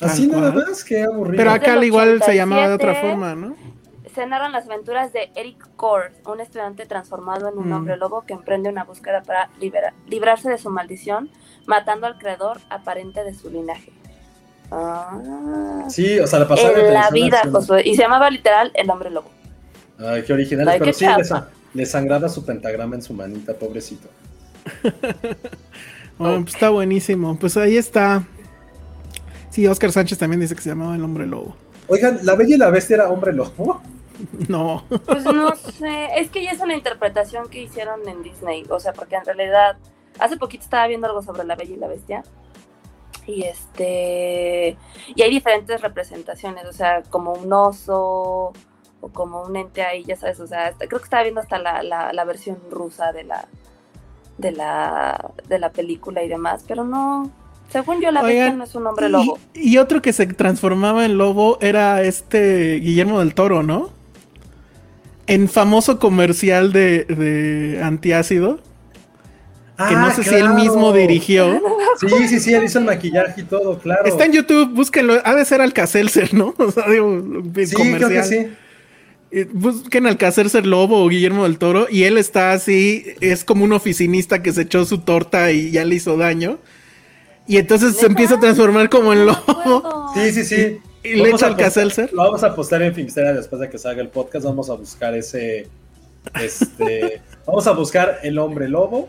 Así 0.00 0.26
nada 0.26 0.52
más, 0.52 0.84
qué 0.84 1.02
aburrido. 1.02 1.36
Pero 1.36 1.50
acá 1.50 1.72
al 1.74 1.84
igual 1.84 2.22
se 2.22 2.34
llamaba 2.36 2.68
de 2.68 2.74
otra 2.74 2.90
87. 2.90 3.08
forma, 3.10 3.34
¿no? 3.34 3.56
Se 4.14 4.26
narran 4.26 4.52
las 4.52 4.66
aventuras 4.66 5.12
de 5.12 5.30
Eric 5.34 5.68
Kors, 5.76 6.12
un 6.26 6.40
estudiante 6.40 6.86
transformado 6.86 7.48
en 7.48 7.58
un 7.58 7.68
Mm. 7.70 7.72
hombre 7.72 7.96
lobo 7.96 8.22
que 8.22 8.32
emprende 8.34 8.68
una 8.68 8.84
búsqueda 8.84 9.22
para 9.22 9.50
libera- 9.60 9.94
librarse 10.06 10.48
de 10.50 10.58
su 10.58 10.70
maldición, 10.70 11.30
matando 11.66 12.06
al 12.06 12.18
creador 12.18 12.60
aparente 12.70 13.24
de 13.24 13.34
su 13.34 13.50
linaje. 13.50 13.92
Ah. 14.70 15.84
Sí, 15.88 16.18
o 16.20 16.26
sea, 16.26 16.40
la 16.40 16.48
pasaba 16.48 16.78
en 16.78 16.94
la 16.94 17.10
vida, 17.10 17.42
Josué. 17.50 17.82
Y 17.84 17.96
se 17.96 18.02
llamaba 18.02 18.30
literal 18.30 18.70
El 18.74 18.90
Hombre 18.90 19.10
Lobo. 19.10 19.30
Ay, 19.98 20.22
qué 20.22 20.32
original. 20.32 20.68
Ay, 20.68 20.78
pero 20.78 20.92
qué 20.92 20.98
sí, 20.98 21.06
le, 21.06 21.40
le 21.74 21.86
sangraba 21.86 22.28
su 22.28 22.44
pentagrama 22.44 22.96
en 22.96 23.02
su 23.02 23.14
manita, 23.14 23.54
pobrecito. 23.54 24.08
Oh, 26.16 26.40
pues 26.42 26.54
está 26.54 26.70
buenísimo. 26.70 27.36
Pues 27.36 27.56
ahí 27.56 27.76
está. 27.76 28.24
Sí, 29.50 29.66
Oscar 29.66 29.90
Sánchez 29.90 30.18
también 30.18 30.40
dice 30.40 30.54
que 30.54 30.62
se 30.62 30.68
llamaba 30.68 30.94
el 30.94 31.02
hombre 31.02 31.26
lobo. 31.26 31.56
Oigan, 31.88 32.20
¿la 32.22 32.34
Bella 32.34 32.54
y 32.54 32.58
la 32.58 32.70
Bestia 32.70 32.94
era 32.94 33.10
hombre 33.10 33.32
lobo? 33.32 33.82
No. 34.48 34.84
Pues 35.06 35.24
no 35.24 35.54
sé, 35.56 36.06
es 36.16 36.30
que 36.30 36.44
ya 36.44 36.52
es 36.52 36.60
una 36.60 36.74
interpretación 36.74 37.48
que 37.48 37.62
hicieron 37.62 38.08
en 38.08 38.22
Disney, 38.22 38.64
o 38.70 38.78
sea, 38.78 38.92
porque 38.92 39.16
en 39.16 39.24
realidad 39.24 39.76
hace 40.20 40.36
poquito 40.36 40.62
estaba 40.62 40.86
viendo 40.86 41.08
algo 41.08 41.20
sobre 41.20 41.44
la 41.44 41.56
Bella 41.56 41.74
y 41.74 41.78
la 41.78 41.88
Bestia 41.88 42.22
y 43.26 43.42
este 43.42 44.76
y 45.14 45.22
hay 45.22 45.30
diferentes 45.30 45.80
representaciones, 45.80 46.64
o 46.64 46.72
sea, 46.72 47.02
como 47.10 47.32
un 47.32 47.52
oso 47.52 48.52
o 49.04 49.08
como 49.08 49.42
un 49.42 49.56
ente 49.56 49.82
ahí, 49.82 50.04
ya 50.04 50.16
sabes, 50.16 50.40
o 50.40 50.46
sea, 50.46 50.66
hasta- 50.68 50.86
creo 50.86 50.98
que 51.00 51.04
estaba 51.04 51.22
viendo 51.22 51.40
hasta 51.40 51.58
la, 51.58 51.82
la, 51.82 52.12
la 52.12 52.24
versión 52.24 52.58
rusa 52.70 53.12
de 53.12 53.24
la 53.24 53.46
de 54.38 54.50
la 54.50 55.30
de 55.48 55.58
la 55.58 55.70
película 55.70 56.22
y 56.24 56.28
demás, 56.28 56.64
pero 56.66 56.82
no, 56.84 57.30
según 57.70 58.00
yo 58.00 58.10
la 58.10 58.22
Bestia 58.22 58.44
Oigan, 58.44 58.58
no 58.58 58.64
es 58.64 58.74
un 58.74 58.86
hombre 58.86 59.08
lobo. 59.08 59.38
Y, 59.54 59.74
y 59.74 59.78
otro 59.78 60.02
que 60.02 60.12
se 60.12 60.26
transformaba 60.26 61.04
en 61.04 61.18
lobo 61.18 61.58
era 61.60 62.02
este 62.02 62.76
Guillermo 62.80 63.20
del 63.20 63.34
Toro, 63.34 63.62
¿no? 63.62 63.90
En 65.26 65.48
famoso 65.48 65.98
comercial 65.98 66.72
de, 66.72 67.04
de 67.04 67.80
antiácido, 67.82 68.56
que 69.88 69.94
no 69.94 70.06
Ah, 70.06 70.12
sé 70.14 70.22
si 70.22 70.34
él 70.34 70.50
mismo 70.50 70.92
dirigió. 70.92 71.60
Sí, 72.00 72.26
sí, 72.28 72.40
sí, 72.40 72.52
él 72.52 72.64
hizo 72.64 72.80
el 72.80 72.86
maquillaje 72.86 73.42
y 73.42 73.44
todo, 73.44 73.78
claro. 73.78 74.04
Está 74.04 74.24
en 74.24 74.32
YouTube, 74.32 74.68
búsquenlo. 74.74 75.14
Ha 75.24 75.32
de 75.36 75.44
ser 75.44 75.60
Alcacelser, 75.60 76.34
¿no? 76.34 76.52
O 76.58 76.70
sea, 76.72 76.88
digo, 76.90 77.22
Sí, 77.64 77.74
comercial. 77.76 77.96
creo 77.96 78.08
que 78.08 78.22
sí. 78.24 78.52
Busquen 79.52 80.06
Alcacelser 80.06 80.64
Lobo 80.66 81.02
o 81.04 81.08
Guillermo 81.08 81.42
del 81.44 81.58
Toro 81.58 81.86
y 81.90 82.04
él 82.04 82.18
está 82.18 82.52
así, 82.52 83.04
es 83.20 83.44
como 83.44 83.64
un 83.64 83.72
oficinista 83.72 84.42
que 84.42 84.52
se 84.52 84.62
echó 84.62 84.84
su 84.84 84.98
torta 84.98 85.50
y 85.50 85.70
ya 85.72 85.84
le 85.84 85.96
hizo 85.96 86.16
daño. 86.16 86.58
Y 87.46 87.56
entonces 87.58 87.96
se 87.96 88.06
empieza 88.06 88.36
a 88.36 88.40
transformar 88.40 88.88
como 88.88 89.12
en 89.12 89.26
lobo. 89.26 90.12
Sí, 90.14 90.32
sí, 90.32 90.44
sí. 90.44 90.78
Y 91.02 91.16
le 91.16 91.22
Vamos 91.24 91.42
echa 91.42 91.46
a 91.46 91.50
postar- 91.50 91.50
Alcacelser. 91.50 92.12
Lo 92.12 92.22
vamos 92.22 92.42
a 92.44 92.54
postar 92.54 92.82
en 92.82 92.94
Filmsteria 92.94 93.32
después 93.34 93.60
de 93.60 93.68
que 93.68 93.76
salga 93.76 94.00
el 94.00 94.08
podcast. 94.08 94.44
Vamos 94.46 94.70
a 94.70 94.74
buscar 94.74 95.14
ese. 95.14 95.68
Este. 96.40 97.20
vamos 97.46 97.66
a 97.66 97.72
buscar 97.72 98.20
El 98.22 98.38
Hombre 98.38 98.68
Lobo. 98.68 99.08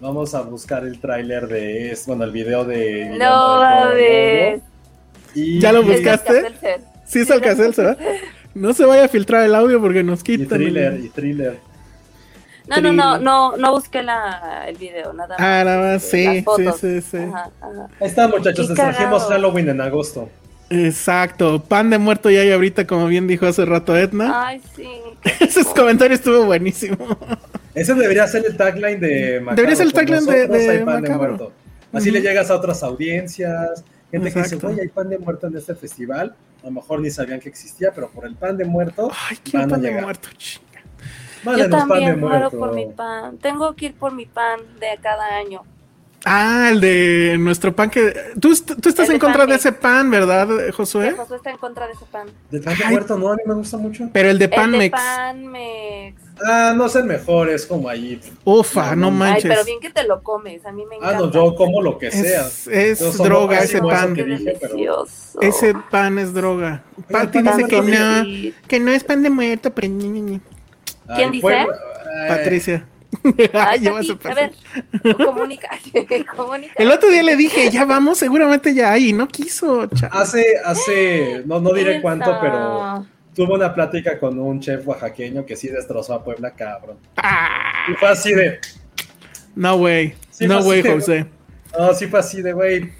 Vamos 0.00 0.34
a 0.34 0.42
buscar 0.42 0.84
el 0.84 1.00
tráiler 1.00 1.46
de. 1.48 1.92
es- 1.92 2.06
Bueno, 2.06 2.24
el 2.24 2.32
video 2.32 2.64
de. 2.66 3.06
No 3.18 3.58
mames. 3.60 4.60
Y, 5.34 5.58
¿Ya 5.60 5.72
lo 5.72 5.82
buscaste? 5.82 6.44
Sí, 7.06 7.20
es 7.20 7.30
Alcacelser, 7.30 7.86
¿verdad? 7.86 7.98
No 8.54 8.72
se 8.72 8.84
vaya 8.84 9.04
a 9.04 9.08
filtrar 9.08 9.44
el 9.44 9.54
audio 9.54 9.80
porque 9.80 10.02
nos 10.04 10.20
Y 10.20 10.22
quitan. 10.22 10.60
el- 10.60 10.66
thriller, 10.66 11.00
y 11.00 11.08
thriller. 11.08 11.58
No, 12.66 12.80
no, 12.80 12.92
no, 12.92 13.18
no, 13.18 13.56
no 13.58 13.72
busqué 13.72 14.02
la, 14.02 14.64
el 14.66 14.76
video, 14.78 15.12
nada 15.12 15.36
más. 15.36 15.38
Ah, 15.40 15.62
nada 15.64 15.78
más, 15.94 16.04
este, 16.04 16.42
sí, 16.42 16.44
sí, 16.56 16.70
sí, 16.80 17.00
sí. 17.10 17.16
Ajá, 17.18 17.50
ajá. 17.60 17.88
Ahí 18.00 18.08
está, 18.08 18.28
muchachos. 18.28 18.72
Trajimos. 18.72 19.24
Halloween 19.24 19.68
en 19.68 19.80
agosto. 19.82 20.30
Exacto. 20.70 21.62
Pan 21.62 21.90
de 21.90 21.98
muerto 21.98 22.30
ya 22.30 22.40
hay 22.40 22.52
ahorita, 22.52 22.86
como 22.86 23.06
bien 23.06 23.26
dijo 23.26 23.46
hace 23.46 23.64
rato 23.66 23.96
Edna. 23.96 24.46
Ay, 24.46 24.62
sí. 24.74 24.88
Ese 25.40 25.62
comentario 25.76 26.14
estuvo 26.14 26.44
buenísimo. 26.46 26.96
Ese 27.74 27.92
debería 27.94 28.26
ser 28.28 28.46
el 28.46 28.56
tagline 28.56 28.98
de 28.98 29.40
Macabro. 29.40 29.56
Debería 29.56 29.76
ser 29.76 29.86
el 29.86 29.92
tagline 29.92 30.24
de- 30.24 30.38
nosotros 30.48 30.62
de 30.62 30.70
hay 30.70 30.84
pan 30.84 31.02
de 31.02 31.10
muerto. 31.10 31.52
Así 31.92 32.10
le 32.10 32.18
Ujú. 32.20 32.28
llegas 32.28 32.50
a 32.50 32.56
otras 32.56 32.82
audiencias. 32.82 33.84
Gente 34.10 34.32
que 34.32 34.42
dice, 34.42 34.58
oye, 34.66 34.80
hay 34.82 34.88
pan 34.88 35.08
de 35.10 35.18
muerto 35.18 35.48
en 35.48 35.56
este 35.56 35.74
festival. 35.74 36.34
A 36.64 36.68
lo 36.68 36.72
mejor 36.72 37.00
ni 37.00 37.10
sabían 37.10 37.40
que 37.40 37.50
existía, 37.50 37.92
pero 37.94 38.08
por 38.10 38.24
el 38.24 38.36
pan 38.36 38.56
de 38.56 38.64
muerto 38.64 39.10
Ay, 39.28 39.36
a 39.62 39.66
pan 39.68 39.82
de 39.82 39.88
llegar. 39.88 40.02
muerto. 40.04 40.28
chinga. 40.36 40.64
Yo 40.80 41.50
Mándenos 41.50 41.68
pan 41.70 41.88
de 41.88 41.94
también 41.94 42.20
muero 42.20 42.38
muerto. 42.38 42.58
por 42.58 42.74
mi 42.74 42.86
pan. 42.86 43.36
Tengo 43.38 43.74
que 43.76 43.86
ir 43.86 43.94
por 43.94 44.12
mi 44.14 44.24
pan 44.24 44.60
de 44.80 44.98
cada 45.02 45.36
año. 45.36 45.60
Ah, 46.24 46.70
el 46.72 46.80
de 46.80 47.36
nuestro 47.38 47.76
pan 47.76 47.90
que... 47.90 48.14
Tú, 48.40 48.50
est- 48.52 48.80
tú 48.80 48.88
estás 48.88 49.00
El 49.00 49.08
de 49.08 49.14
en 49.16 49.20
contra 49.20 49.44
de 49.44 49.56
ese 49.56 49.72
pan, 49.72 50.10
¿verdad, 50.10 50.48
Josué? 50.74 51.12
Josué 51.12 51.36
está 51.36 51.50
en 51.50 51.58
contra 51.58 51.86
de 51.86 51.92
ese 51.92 52.06
pan. 52.06 52.28
¿De 52.50 52.60
pan 52.60 52.78
de 52.78 52.84
Ay. 52.84 52.90
muerto? 52.92 53.18
No, 53.18 53.28
a 53.28 53.36
mí 53.36 53.42
me 53.44 53.52
gusta 53.54 53.76
mucho. 53.76 54.08
Pero 54.10 54.30
el 54.30 54.38
de 54.38 54.46
El 54.46 54.50
de 54.50 54.56
Panmex. 54.56 56.23
Ah, 56.44 56.72
no 56.76 56.86
es 56.86 56.96
el 56.96 57.04
mejor, 57.04 57.48
es 57.48 57.64
como 57.66 57.88
ahí. 57.88 58.20
Ufa, 58.44 58.96
no 58.96 59.10
No, 59.10 59.18
no. 59.18 59.24
Ay, 59.24 59.30
manches. 59.32 59.50
pero 59.50 59.64
bien 59.64 59.78
que 59.80 59.90
te 59.90 60.02
lo 60.04 60.22
comes. 60.22 60.64
A 60.66 60.72
mí 60.72 60.84
me 60.86 60.96
Ah, 60.96 61.12
encanta. 61.12 61.18
no, 61.26 61.30
yo 61.30 61.54
como 61.54 61.80
lo 61.82 61.98
que 61.98 62.10
sea. 62.10 62.46
es 62.70 63.18
droga 63.18 63.60
ese 63.60 63.80
pan. 63.80 64.14
dije, 64.14 64.56
pero- 64.60 64.74
delicioso. 64.74 65.40
Ese 65.40 65.74
pan 65.90 66.18
es 66.18 66.34
droga. 66.34 66.82
Pati 67.10 67.40
dice 67.42 67.64
que 67.68 67.82
no, 67.82 68.24
que 68.66 68.80
no 68.80 68.90
es 68.92 69.04
pan 69.04 69.22
de 69.22 69.30
muerto, 69.30 69.72
pero... 69.72 69.88
¿Quién 69.88 70.40
Ay, 71.08 71.30
dice? 71.30 71.40
fue- 71.40 71.54
ay, 72.22 72.28
Patricia. 72.28 72.86
Ay, 73.52 73.84
su 74.04 74.18
a 74.24 74.34
ver, 74.34 74.52
comunica. 75.24 75.68
comunica. 76.36 76.74
El 76.76 76.90
otro 76.90 77.08
día 77.10 77.22
le 77.22 77.36
dije, 77.36 77.70
ya 77.70 77.84
vamos, 77.84 78.18
seguramente 78.18 78.74
ya 78.74 78.90
hay, 78.92 79.10
y 79.10 79.12
no 79.12 79.28
quiso. 79.28 79.88
Hace, 80.10 80.44
hace, 80.64 81.42
no, 81.46 81.60
no 81.60 81.72
diré 81.72 82.02
cuánto, 82.02 82.36
pero 82.40 83.06
tuve 83.34 83.54
una 83.54 83.74
plática 83.74 84.18
con 84.18 84.38
un 84.38 84.60
chef 84.60 84.86
oaxaqueño 84.86 85.44
que 85.44 85.56
sí 85.56 85.68
destrozó 85.68 86.14
a 86.14 86.24
Puebla, 86.24 86.52
cabrón. 86.52 86.98
Ah, 87.16 87.84
Y 87.90 87.94
fue 87.94 88.08
así 88.08 88.32
de, 88.34 88.58
no 89.54 89.76
way, 89.76 90.14
Sí, 90.30 90.46
no 90.46 90.60
way, 90.60 90.82
sí. 90.82 90.88
José. 90.88 91.26
no, 91.78 91.94
sí 91.94 92.06
fue 92.06 92.20
así 92.20 92.42
de, 92.42 92.52
güey, 92.52 92.90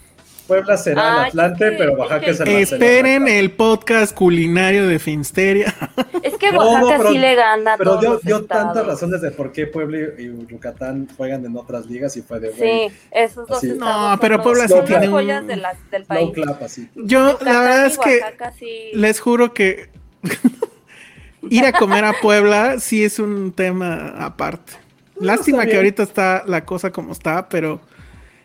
Puebla 0.46 0.76
será 0.76 1.20
el 1.22 1.24
Atlante, 1.28 1.70
que- 1.70 1.76
pero 1.78 1.94
Oaxaca 1.94 2.26
es 2.26 2.38
el 2.40 2.48
Esperen 2.48 3.26
el 3.28 3.50
podcast 3.52 4.14
culinario 4.14 4.86
de 4.86 4.98
Finsteria. 4.98 5.74
Es 6.22 6.36
que 6.36 6.50
Oaxaca 6.50 6.80
no, 6.80 6.88
pero- 6.98 7.10
sí 7.12 7.18
le 7.18 7.34
gana 7.34 7.76
Pero 7.78 7.96
dio, 7.96 8.20
dio 8.22 8.44
tantas 8.44 8.86
razones 8.86 9.22
de 9.22 9.30
por 9.30 9.52
qué 9.52 9.66
Puebla 9.66 9.98
y 10.18 10.24
Yucatán 10.46 11.08
juegan 11.16 11.46
en 11.46 11.56
otras 11.56 11.86
ligas 11.86 12.14
y 12.18 12.22
fue 12.22 12.40
de 12.40 12.50
güey. 12.50 12.88
Sí, 12.90 12.94
esos 13.10 13.48
dos 13.48 13.56
Así. 13.58 13.70
estados 13.70 14.10
No, 14.10 14.20
pero 14.20 14.42
Puebla 14.42 14.68
sí 14.68 14.74
tiene 14.86 15.06
un- 15.06 15.12
joyas 15.14 15.46
de 15.46 15.56
la- 15.56 15.74
del 15.90 16.02
Low 16.02 16.08
país. 16.08 16.30
clap 16.34 16.62
así. 16.62 16.88
Yo, 16.94 17.38
la 17.40 17.60
verdad 17.60 17.86
es 17.86 17.96
que 17.98 18.20
sí. 18.58 18.90
les 18.92 19.20
juro 19.20 19.54
que 19.54 19.88
ir 21.50 21.64
a 21.64 21.72
comer 21.72 22.04
a 22.04 22.14
Puebla 22.20 22.78
sí 22.80 23.04
es 23.04 23.18
un 23.18 23.52
tema 23.52 24.14
aparte. 24.18 24.72
Lástima 25.20 25.66
que 25.66 25.76
ahorita 25.76 26.02
está 26.02 26.42
la 26.46 26.64
cosa 26.64 26.90
como 26.90 27.12
está, 27.12 27.48
pero 27.48 27.80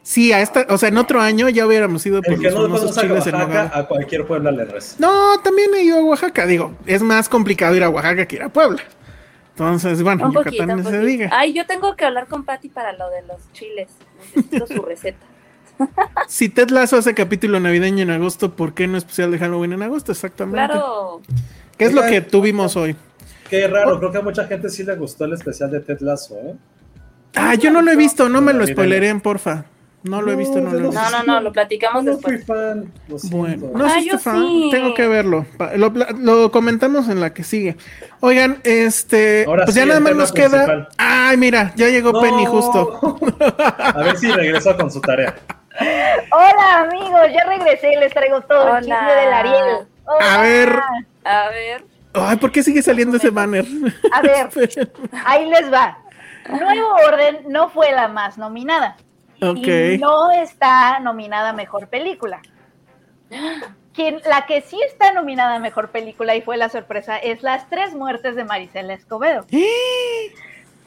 sí, 0.03 0.31
a 0.31 0.41
esta, 0.41 0.67
o 0.69 0.77
sea, 0.77 0.89
en 0.89 0.97
otro 0.97 1.19
año 1.19 1.49
ya 1.49 1.65
hubiéramos 1.65 2.05
ido 2.05 2.21
por 2.21 2.33
El 2.33 2.41
que 2.41 2.51
los 2.51 2.69
no 2.69 2.77
famosos 2.77 2.97
a 2.97 3.01
en 3.01 3.11
Oaxaca, 3.11 3.71
a 3.73 3.87
cualquier 3.87 4.27
Puebla 4.27 4.51
le 4.51 4.65
reza. 4.65 4.95
No, 4.99 5.39
también 5.39 5.71
he 5.73 5.83
ido 5.83 5.97
a 5.97 6.03
Oaxaca, 6.03 6.45
digo, 6.45 6.75
es 6.85 7.01
más 7.01 7.27
complicado 7.27 7.75
ir 7.75 7.83
a 7.83 7.89
Oaxaca 7.89 8.27
que 8.27 8.35
ir 8.35 8.43
a 8.43 8.49
Puebla. 8.49 8.83
Entonces, 9.51 10.01
bueno, 10.03 10.27
Un 10.27 10.33
poquito, 10.33 10.63
Yucatán 10.63 10.85
un 10.85 10.85
se 10.85 10.99
diga. 11.01 11.29
Ay, 11.33 11.51
yo 11.51 11.65
tengo 11.65 11.95
que 11.97 12.05
hablar 12.05 12.27
con 12.27 12.45
Patty 12.45 12.69
para 12.69 12.93
lo 12.93 13.09
de 13.09 13.23
los 13.23 13.51
chiles. 13.51 13.89
Necesito 14.35 14.67
su 14.67 14.81
receta. 14.81 15.25
Si 16.27 16.49
Ted 16.49 16.69
Lasso 16.69 16.97
hace 16.97 17.13
capítulo 17.13 17.59
navideño 17.59 18.03
en 18.03 18.09
agosto, 18.09 18.53
¿por 18.53 18.73
qué 18.73 18.85
no 18.87 18.97
especial 18.97 19.31
de 19.31 19.39
Halloween 19.39 19.73
en 19.73 19.81
agosto? 19.81 20.11
Exactamente. 20.11 20.57
Claro. 20.57 21.21
¿Qué 21.79 21.85
es 21.85 21.93
lo 21.93 22.03
que 22.03 22.21
tuvimos 22.21 22.75
hoy? 22.75 22.95
Qué 23.49 23.67
raro, 23.67 23.97
creo 23.97 24.11
que 24.11 24.17
a 24.19 24.21
mucha 24.21 24.45
gente 24.45 24.69
sí 24.69 24.83
le 24.83 24.95
gustó 24.95 25.25
el 25.25 25.33
especial 25.33 25.71
de 25.71 25.79
Ted 25.79 26.01
Lasso, 26.01 26.35
¿eh? 26.35 26.53
Ah, 27.35 27.55
yo 27.55 27.71
no 27.71 27.81
lo 27.81 27.89
he 27.91 27.95
visto, 27.95 28.29
no 28.29 28.41
me 28.41 28.53
lo 28.53 28.67
spoileren, 28.67 29.21
porfa. 29.21 29.65
No 30.03 30.21
lo 30.21 30.31
he 30.31 30.35
visto, 30.35 30.59
no 30.61 30.71
lo 30.71 30.77
he 30.77 30.81
No, 30.81 30.89
visto. 30.91 31.01
No, 31.11 31.17
no, 31.17 31.23
no, 31.23 31.41
lo 31.41 31.51
platicamos 31.51 32.03
No 32.05 32.17
fui 32.19 32.37
después. 32.37 32.45
fan, 32.59 32.91
lo. 33.07 33.17
Bueno, 33.31 33.71
no 33.75 33.85
Ah, 33.85 33.99
yo 33.99 34.17
fan, 34.17 34.41
sí. 34.41 34.69
tengo 34.71 34.93
que 34.93 35.07
verlo. 35.07 35.45
Lo, 36.19 36.51
comentamos 36.51 37.09
en 37.09 37.19
la 37.19 37.33
que 37.33 37.43
sigue. 37.43 37.75
Oigan, 38.21 38.59
este, 38.63 39.43
Ahora 39.45 39.65
pues 39.65 39.73
sí, 39.73 39.79
ya 39.81 39.85
nada 39.87 39.99
más 39.99 40.15
nos 40.15 40.31
queda. 40.31 40.49
principal. 40.65 40.89
Ay, 40.97 41.37
mira, 41.37 41.73
ya 41.75 41.89
llegó 41.89 42.11
No. 42.13 42.21
Penny 42.21 42.45
justo. 42.45 43.17
A 43.77 44.01
ver 44.03 44.17
si 44.17 44.31
regresó 44.31 44.75
con 44.77 44.89
su 44.91 45.01
tarea. 45.01 45.35
Hola 46.31 46.81
amigos, 46.89 47.21
ya 47.33 47.45
regresé 47.49 47.93
y 47.93 47.99
les 47.99 48.13
traigo 48.13 48.41
todo 48.41 48.77
el 48.77 48.83
chisme 48.85 48.95
del 49.15 49.33
Ariel. 49.33 49.87
Hola. 50.05 50.33
A 50.35 50.41
ver. 50.41 50.79
A 51.29 51.49
ver. 51.49 51.85
Ay, 52.13 52.37
¿por 52.37 52.51
qué 52.51 52.63
sigue 52.63 52.81
saliendo 52.81 53.17
ese 53.17 53.29
banner? 53.29 53.63
A 54.11 54.21
ver, 54.21 54.49
ahí 55.25 55.47
les 55.47 55.71
va. 55.71 55.99
Nuevo 56.49 56.95
Orden 57.05 57.41
no 57.47 57.69
fue 57.69 57.91
la 57.91 58.07
más 58.07 58.39
nominada. 58.39 58.97
ok. 59.39 59.57
Y 59.57 59.97
no 59.99 60.31
está 60.31 60.99
nominada 60.99 61.49
a 61.49 61.53
Mejor 61.53 61.87
Película. 61.87 62.41
Quien, 63.93 64.21
la 64.25 64.47
que 64.47 64.61
sí 64.61 64.79
está 64.87 65.11
nominada 65.13 65.55
a 65.55 65.59
Mejor 65.59 65.89
Película 65.91 66.35
y 66.35 66.41
fue 66.41 66.57
la 66.57 66.69
sorpresa 66.69 67.17
es 67.17 67.43
Las 67.43 67.69
Tres 67.69 67.93
Muertes 67.93 68.35
de 68.35 68.43
Maricela 68.43 68.93
Escobedo. 68.93 69.45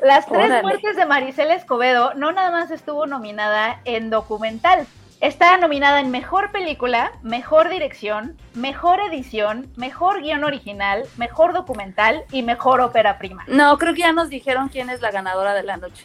Las 0.00 0.26
Tres 0.26 0.46
Órale. 0.46 0.62
Muertes 0.62 0.96
de 0.96 1.06
Maricela 1.06 1.54
Escobedo 1.54 2.14
no 2.14 2.32
nada 2.32 2.50
más 2.50 2.72
estuvo 2.72 3.06
nominada 3.06 3.80
en 3.84 4.10
documental. 4.10 4.88
Está 5.22 5.56
nominada 5.56 6.00
en 6.00 6.10
Mejor 6.10 6.50
Película, 6.50 7.12
Mejor 7.22 7.68
Dirección, 7.68 8.36
Mejor 8.54 8.98
Edición, 8.98 9.70
Mejor 9.76 10.20
Guión 10.20 10.42
Original, 10.42 11.04
Mejor 11.16 11.52
Documental 11.52 12.24
y 12.32 12.42
Mejor 12.42 12.80
Ópera 12.80 13.18
Prima. 13.18 13.44
No, 13.46 13.78
creo 13.78 13.94
que 13.94 14.00
ya 14.00 14.10
nos 14.10 14.30
dijeron 14.30 14.68
quién 14.68 14.90
es 14.90 15.00
la 15.00 15.12
ganadora 15.12 15.54
de 15.54 15.62
la 15.62 15.76
noche. 15.76 16.04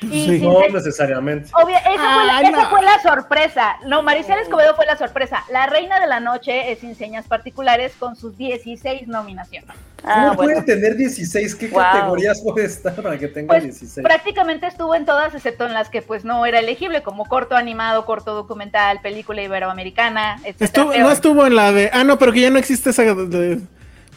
Sí. 0.00 0.38
No 0.40 0.60
necesariamente. 0.72 1.48
Esa, 1.48 1.60
fue 1.60 2.24
la, 2.26 2.36
Ay, 2.38 2.46
esa 2.46 2.62
no. 2.62 2.70
fue 2.70 2.82
la 2.82 3.02
sorpresa. 3.02 3.76
No, 3.86 4.02
Maricela 4.02 4.40
Escobedo 4.40 4.74
fue 4.74 4.86
la 4.86 4.96
sorpresa. 4.96 5.44
La 5.52 5.66
reina 5.66 6.00
de 6.00 6.06
la 6.06 6.20
noche 6.20 6.72
es 6.72 6.78
Sin 6.78 6.94
Señas 6.94 7.26
Particulares 7.26 7.92
con 7.98 8.16
sus 8.16 8.36
16 8.38 9.08
nominaciones. 9.08 9.70
Ah, 10.02 10.14
¿Cómo 10.30 10.34
bueno. 10.36 10.52
puede 10.54 10.62
tener 10.62 10.96
16? 10.96 11.54
¿Qué 11.54 11.68
Wow. 11.68 11.82
categorías 11.82 12.40
puede 12.40 12.64
estar 12.66 12.94
para 12.94 13.18
que 13.18 13.28
tenga 13.28 13.48
Pues 13.48 13.64
16? 13.64 14.02
prácticamente 14.02 14.66
estuvo 14.66 14.94
en 14.94 15.04
todas, 15.04 15.34
excepto 15.34 15.66
en 15.66 15.74
las 15.74 15.90
que 15.90 16.00
pues 16.00 16.24
no 16.24 16.46
era 16.46 16.58
elegible, 16.60 17.02
como 17.02 17.26
corto 17.26 17.54
animado, 17.54 18.06
corto 18.06 18.34
documental, 18.34 19.00
película 19.02 19.42
iberoamericana, 19.42 20.38
etc. 20.44 20.62
Estuvo- 20.62 20.94
no 20.94 21.10
estuvo 21.10 21.46
en 21.46 21.54
la 21.54 21.72
de. 21.72 21.90
Ah, 21.92 22.04
no, 22.04 22.18
pero 22.18 22.32
que 22.32 22.40
ya 22.40 22.48
no 22.50 22.58
existe 22.58 22.90
esa 22.90 23.02
de- 23.02 23.26
de 23.26 23.60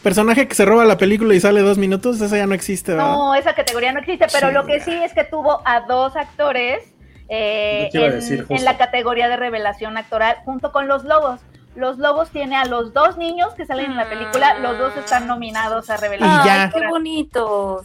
personaje 0.04 0.46
que 0.46 0.54
se 0.54 0.64
roba 0.64 0.84
la 0.84 0.96
película 0.96 1.34
y 1.34 1.40
sale 1.40 1.60
dos 1.62 1.78
minutos. 1.78 2.20
Esa 2.20 2.36
ya 2.36 2.46
no 2.46 2.54
existe, 2.54 2.92
¿verdad? 2.92 3.08
No, 3.08 3.34
esa 3.34 3.54
categoría 3.54 3.92
no 3.92 3.98
existe, 3.98 4.26
pero 4.32 4.48
Sí. 4.48 4.54
lo 4.54 4.66
que 4.66 4.78
sí 4.80 4.92
es 4.92 5.12
que 5.12 5.24
tuvo 5.24 5.60
a 5.64 5.80
dos 5.80 6.14
actores 6.14 6.84
eh, 7.28 7.88
en, 7.92 8.10
decir, 8.12 8.38
justo. 8.40 8.54
en 8.54 8.64
la 8.64 8.76
categoría 8.76 9.28
de 9.28 9.36
revelación 9.36 9.96
actoral 9.96 10.36
junto 10.44 10.70
con 10.70 10.86
los 10.86 11.02
lobos. 11.04 11.40
Los 11.74 11.98
Lobos 11.98 12.30
tiene 12.30 12.54
a 12.54 12.66
los 12.66 12.92
dos 12.92 13.16
niños 13.16 13.52
que 13.54 13.66
salen 13.66 13.86
en 13.90 13.96
la 13.96 14.08
película, 14.08 14.60
los 14.60 14.78
dos 14.78 14.96
están 14.96 15.26
nominados 15.26 15.90
a 15.90 15.96
revelación. 15.96 16.42
Y 16.42 16.46
ya. 16.46 16.62
Ay, 16.62 16.70
qué 16.72 16.86
bonitos. 16.86 17.84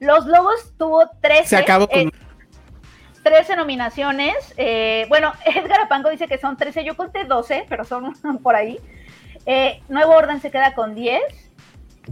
Los 0.00 0.24
Lobos 0.24 0.72
tuvo 0.78 1.02
13, 1.20 1.44
Se 1.48 1.56
acabó 1.58 1.86
con. 1.86 1.98
eh, 1.98 2.10
13 3.22 3.56
nominaciones. 3.56 4.34
eh, 4.56 5.04
bueno, 5.10 5.32
Edgar 5.44 5.80
Apango 5.82 6.08
dice 6.08 6.28
que 6.28 6.38
son 6.38 6.56
13, 6.56 6.82
yo 6.84 6.96
conté 6.96 7.24
12, 7.24 7.66
pero 7.68 7.84
son 7.84 8.14
por 8.42 8.54
ahí. 8.56 8.78
Eh, 9.44 9.82
Nuevo 9.90 10.14
Orden 10.14 10.40
se 10.40 10.50
queda 10.50 10.72
con 10.74 10.94
10. 10.94 11.20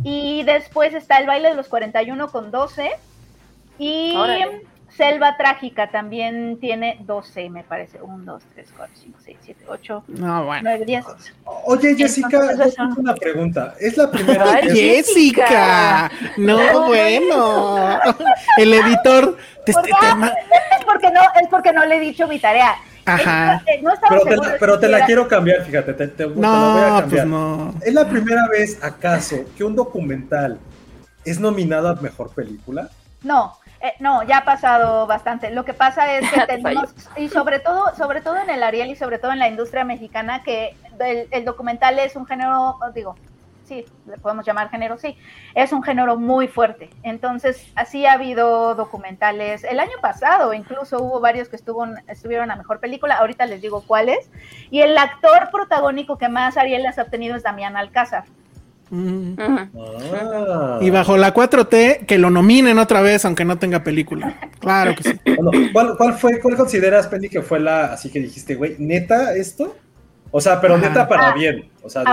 Y 0.03 0.43
después 0.43 0.93
está 0.95 1.19
el 1.19 1.27
baile 1.27 1.51
de 1.51 1.55
los 1.55 1.69
41 1.69 2.29
con 2.31 2.51
12. 2.51 2.91
Y 3.79 4.15
Órale. 4.17 4.63
Selva 4.97 5.37
Trágica 5.37 5.91
también 5.91 6.59
tiene 6.61 6.99
12, 7.01 7.51
me 7.51 7.65
parece. 7.65 8.01
1, 8.01 8.25
2, 8.25 8.43
3, 8.55 8.69
4, 8.77 8.95
5, 9.03 9.19
6, 9.25 9.37
7, 9.43 9.65
8, 9.69 10.05
No, 10.07 10.45
bueno. 10.45 10.63
9, 10.71 10.85
10. 10.85 11.05
Oye, 11.65 11.97
Jessica, 11.97 12.41
yo 12.57 12.73
tengo 12.73 13.01
una 13.01 13.15
pregunta. 13.15 13.75
¿Es 13.81 13.97
la 13.97 14.09
primera 14.11 14.45
vez? 14.45 14.73
Jessica. 14.73 16.11
No, 16.37 16.87
bueno. 16.87 17.99
El 18.57 18.73
editor 18.73 19.37
de 19.67 19.73
¿Por 19.73 19.83
qué? 19.83 19.93
tema. 20.01 20.33
Es 20.79 20.85
porque 20.85 21.11
no, 21.11 21.21
es 21.43 21.49
porque 21.49 21.73
no 21.73 21.85
le 21.85 21.97
he 21.97 22.01
dicho 22.01 22.29
mi 22.29 22.39
tarea. 22.39 22.77
Ajá. 23.07 23.63
Es 23.67 23.83
no 23.83 23.93
Pero 24.09 24.23
te, 24.25 24.37
la, 24.37 24.57
pero 24.59 24.79
te 24.79 25.05
quiero 25.07 25.29
cambiar, 25.29 25.63
fíjate, 25.65 25.93
te, 25.95 26.09
te- 26.09 26.15
te 26.15 26.27
la 26.27 26.33
voy 26.35 26.45
a 26.45 26.49
No, 26.91 27.01
cambiar. 27.01 27.09
pues 27.09 27.27
no. 27.27 27.75
¿Es 27.83 27.95
la 27.95 28.09
primera 28.09 28.49
vez, 28.49 28.83
acaso, 28.83 29.45
que 29.57 29.65
un 29.65 29.77
documental 29.77 30.59
es 31.25 31.39
nominado 31.39 31.89
a 31.89 31.95
mejor 31.97 32.31
película? 32.31 32.89
No, 33.23 33.57
eh, 33.81 33.93
no, 34.01 34.23
ya 34.23 34.39
ha 34.39 34.45
pasado 34.45 35.07
bastante. 35.07 35.51
Lo 35.51 35.65
que 35.65 35.75
pasa 35.75 36.15
es 36.15 36.31
que 36.31 36.41
Te 36.47 36.47
tenemos, 36.47 36.95
y 37.17 37.29
sobre 37.29 37.59
todo, 37.61 37.95
sobre 37.97 38.21
todo 38.21 38.39
en 38.39 38.51
el 38.51 38.63
Ariel 38.63 38.91
y 38.91 38.97
sobre 38.97 39.19
todo 39.19 39.33
en 39.33 39.39
la 39.39 39.49
industria 39.49 39.85
mexicana, 39.85 40.43
que 40.43 40.77
el, 41.01 41.29
el 41.31 41.45
documental 41.45 41.99
es 41.99 42.17
un 42.17 42.27
género, 42.27 42.77
digo, 42.95 43.17
sí, 43.65 43.85
le 44.07 44.19
podemos 44.19 44.47
llamar 44.47 44.71
género, 44.71 44.99
sí, 44.99 45.17
es 45.55 45.73
un 45.73 45.83
género 45.83 46.17
muy 46.17 46.49
fuerte. 46.49 46.91
Entonces, 47.03 47.67
así 47.75 48.07
ha 48.07 48.13
habido 48.13 48.75
documentales. 48.75 49.65
El 49.65 49.81
año 49.81 49.97
pasado 50.01 50.55
incluso 50.55 51.03
hubo 51.03 51.21
varios 51.21 51.49
que 51.49 51.57
estuvo, 51.57 51.87
estuvieron 52.09 52.51
a 52.51 52.57
mejor 52.57 52.81
película, 52.81 53.17
ahorita 53.17 53.47
les 53.47 53.61
digo 53.63 53.83
cuáles. 53.87 54.31
Y 54.71 54.81
el 54.81 54.97
actor 54.97 55.51
protagónico 55.51 56.19
que 56.19 56.29
más 56.29 56.57
Ariel 56.57 56.83
les 56.83 56.99
ha 56.99 57.03
obtenido 57.03 57.37
es 57.37 57.43
Damián 57.43 57.77
Alcázar. 57.77 58.25
Mm. 58.91 59.35
Ah. 59.39 60.79
Y 60.81 60.91
bajo 60.91 61.17
la 61.17 61.35
4T, 61.35 62.07
que 62.07 62.19
lo 62.19 62.31
nominen 62.31 62.79
otra 62.79 63.01
vez, 63.01 63.25
aunque 63.25 63.45
no 63.45 63.59
tenga 63.59 63.83
película. 63.83 64.35
Claro 64.61 64.95
que 64.95 65.03
sí. 65.03 65.21
Bueno, 65.43 65.51
¿cuál, 65.73 65.97
cuál 65.97 66.15
fue, 66.15 66.41
cuál 66.41 66.57
consideras, 66.57 67.07
Penny, 67.09 67.29
que 67.29 67.43
fue 67.43 67.61
la, 67.61 67.87
así 67.87 68.11
que 68.11 68.21
dijiste, 68.21 68.55
güey, 68.55 68.77
neta 68.79 69.35
esto? 69.35 69.77
O 70.31 70.41
sea, 70.41 70.61
pero 70.61 70.75
Ajá. 70.75 70.89
neta 70.89 71.09
para 71.09 71.31
Ah, 71.31 71.35
bien. 71.35 71.71
O 71.83 71.91
sea, 71.91 72.03
de- 72.03 72.11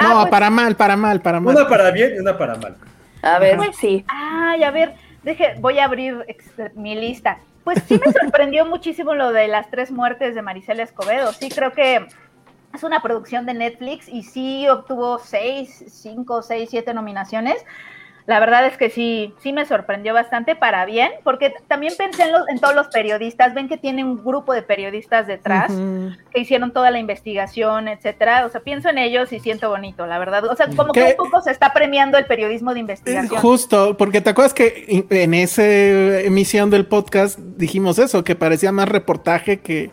Ah, 0.00 0.08
No, 0.08 0.20
pues- 0.22 0.30
para 0.30 0.50
mal, 0.50 0.76
para 0.76 0.96
mal, 0.96 1.20
para 1.20 1.40
mal. 1.40 1.54
una 1.56 1.68
para 1.68 1.90
bien 1.90 2.14
y 2.16 2.18
una 2.18 2.36
para 2.36 2.56
mal. 2.56 2.76
A 3.22 3.38
ver, 3.38 3.56
Pues, 3.56 3.76
sí. 3.76 4.04
Ay, 4.08 4.62
a 4.64 4.70
ver, 4.70 4.94
deje, 5.22 5.54
voy 5.60 5.78
a 5.78 5.84
abrir 5.84 6.24
ex- 6.28 6.50
mi 6.74 6.94
lista. 6.94 7.38
Pues 7.64 7.82
sí 7.88 7.98
me 8.04 8.12
sorprendió 8.32 8.66
muchísimo 8.66 9.14
lo 9.14 9.32
de 9.32 9.48
las 9.48 9.70
tres 9.70 9.90
muertes 9.90 10.34
de 10.34 10.42
Maricela 10.42 10.82
Escobedo. 10.82 11.32
Sí, 11.32 11.48
creo 11.48 11.72
que 11.72 12.06
es 12.74 12.82
una 12.82 13.00
producción 13.00 13.46
de 13.46 13.54
Netflix 13.54 14.08
y 14.08 14.22
sí 14.24 14.68
obtuvo 14.68 15.18
seis, 15.18 15.84
cinco, 15.88 16.42
seis, 16.42 16.68
siete 16.70 16.92
nominaciones. 16.92 17.64
La 18.26 18.40
verdad 18.40 18.64
es 18.66 18.78
que 18.78 18.88
sí, 18.88 19.34
sí 19.42 19.52
me 19.52 19.66
sorprendió 19.66 20.14
bastante 20.14 20.56
para 20.56 20.86
bien, 20.86 21.10
porque 21.24 21.52
también 21.68 21.92
pensé 21.98 22.22
en, 22.22 22.32
los- 22.32 22.48
en 22.48 22.58
todos 22.58 22.74
los 22.74 22.88
periodistas. 22.88 23.52
Ven 23.52 23.68
que 23.68 23.76
tiene 23.76 24.02
un 24.02 24.24
grupo 24.24 24.54
de 24.54 24.62
periodistas 24.62 25.26
detrás 25.26 25.70
que 26.32 26.40
hicieron 26.40 26.72
toda 26.72 26.90
la 26.90 26.98
investigación, 26.98 27.86
etcétera. 27.86 28.46
O 28.46 28.48
sea, 28.48 28.62
pienso 28.62 28.88
en 28.88 28.96
ellos 28.96 29.30
y 29.34 29.40
siento 29.40 29.68
bonito, 29.68 30.06
la 30.06 30.18
verdad. 30.18 30.44
O 30.46 30.56
sea, 30.56 30.68
como 30.74 30.92
que 30.94 31.16
un 31.18 31.28
poco 31.30 31.42
se 31.42 31.50
está 31.50 31.74
premiando 31.74 32.16
el 32.16 32.24
periodismo 32.24 32.72
de 32.72 32.78
Eh, 32.78 32.80
investigación. 32.80 33.40
Justo, 33.42 33.96
porque 33.98 34.22
te 34.22 34.30
acuerdas 34.30 34.54
que 34.54 35.04
en 35.10 35.34
esa 35.34 35.62
emisión 36.20 36.70
del 36.70 36.86
podcast 36.86 37.38
dijimos 37.38 37.98
eso, 37.98 38.24
que 38.24 38.34
parecía 38.34 38.72
más 38.72 38.88
reportaje 38.88 39.60
que, 39.60 39.90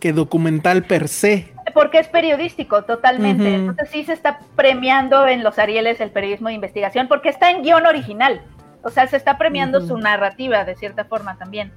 que 0.00 0.12
documental 0.12 0.84
per 0.84 1.08
se. 1.08 1.52
Porque 1.74 1.98
es 1.98 2.08
periodístico, 2.08 2.82
totalmente. 2.82 3.54
Entonces 3.54 3.90
sí 3.90 4.04
se 4.04 4.12
está 4.12 4.40
premiando 4.56 5.26
en 5.26 5.42
los 5.42 5.58
Arieles 5.58 6.00
el 6.00 6.10
periodismo 6.10 6.48
de 6.48 6.54
investigación, 6.54 7.08
porque 7.08 7.28
está 7.28 7.50
en 7.50 7.62
guion 7.62 7.86
original. 7.86 8.42
O 8.82 8.90
sea, 8.90 9.06
se 9.06 9.16
está 9.16 9.38
premiando 9.38 9.86
su 9.86 9.98
narrativa 9.98 10.64
de 10.64 10.76
cierta 10.76 11.04
forma 11.04 11.36
también. 11.36 11.72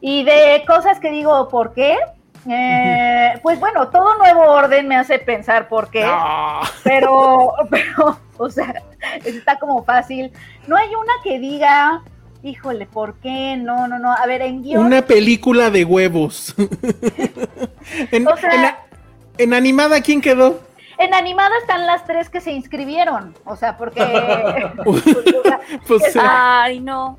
Y 0.00 0.24
de 0.24 0.62
cosas 0.66 1.00
que 1.00 1.10
digo, 1.10 1.48
¿por 1.48 1.74
qué? 1.74 1.96
Eh, 2.48 3.38
pues 3.42 3.58
bueno, 3.58 3.88
todo 3.88 4.18
nuevo 4.18 4.42
orden 4.42 4.86
me 4.86 4.96
hace 4.96 5.18
pensar 5.18 5.68
por 5.68 5.90
qué, 5.90 6.06
pero, 6.82 7.52
pero, 7.70 8.18
o 8.36 8.50
sea, 8.50 8.82
está 9.24 9.58
como 9.58 9.82
fácil. 9.84 10.30
No 10.66 10.76
hay 10.76 10.88
una 10.88 11.12
que 11.22 11.38
diga, 11.38 12.02
híjole, 12.44 12.86
¿por 12.86 13.14
qué? 13.20 13.56
No, 13.56 13.88
no, 13.88 13.98
no. 13.98 14.12
A 14.12 14.24
ver, 14.26 14.42
en 14.42 14.62
guion. 14.62 14.84
Una 14.86 15.02
película 15.02 15.70
de 15.70 15.84
huevos. 15.84 16.54
en, 18.12 18.28
O 18.28 18.36
sea- 18.36 18.54
en 18.54 18.64
a- 18.64 18.78
en 19.38 19.52
animada, 19.54 20.00
¿quién 20.00 20.20
quedó? 20.20 20.60
En 20.96 21.12
animada 21.12 21.50
están 21.60 21.88
las 21.88 22.04
tres 22.06 22.30
que 22.30 22.40
se 22.40 22.52
inscribieron, 22.52 23.34
o 23.44 23.56
sea, 23.56 23.76
porque... 23.76 24.00
pues, 24.84 25.04
o 25.08 25.42
sea, 25.42 25.60
Pues 25.88 26.12
sí, 26.12 26.18
Ay, 26.22 26.78
no. 26.78 27.18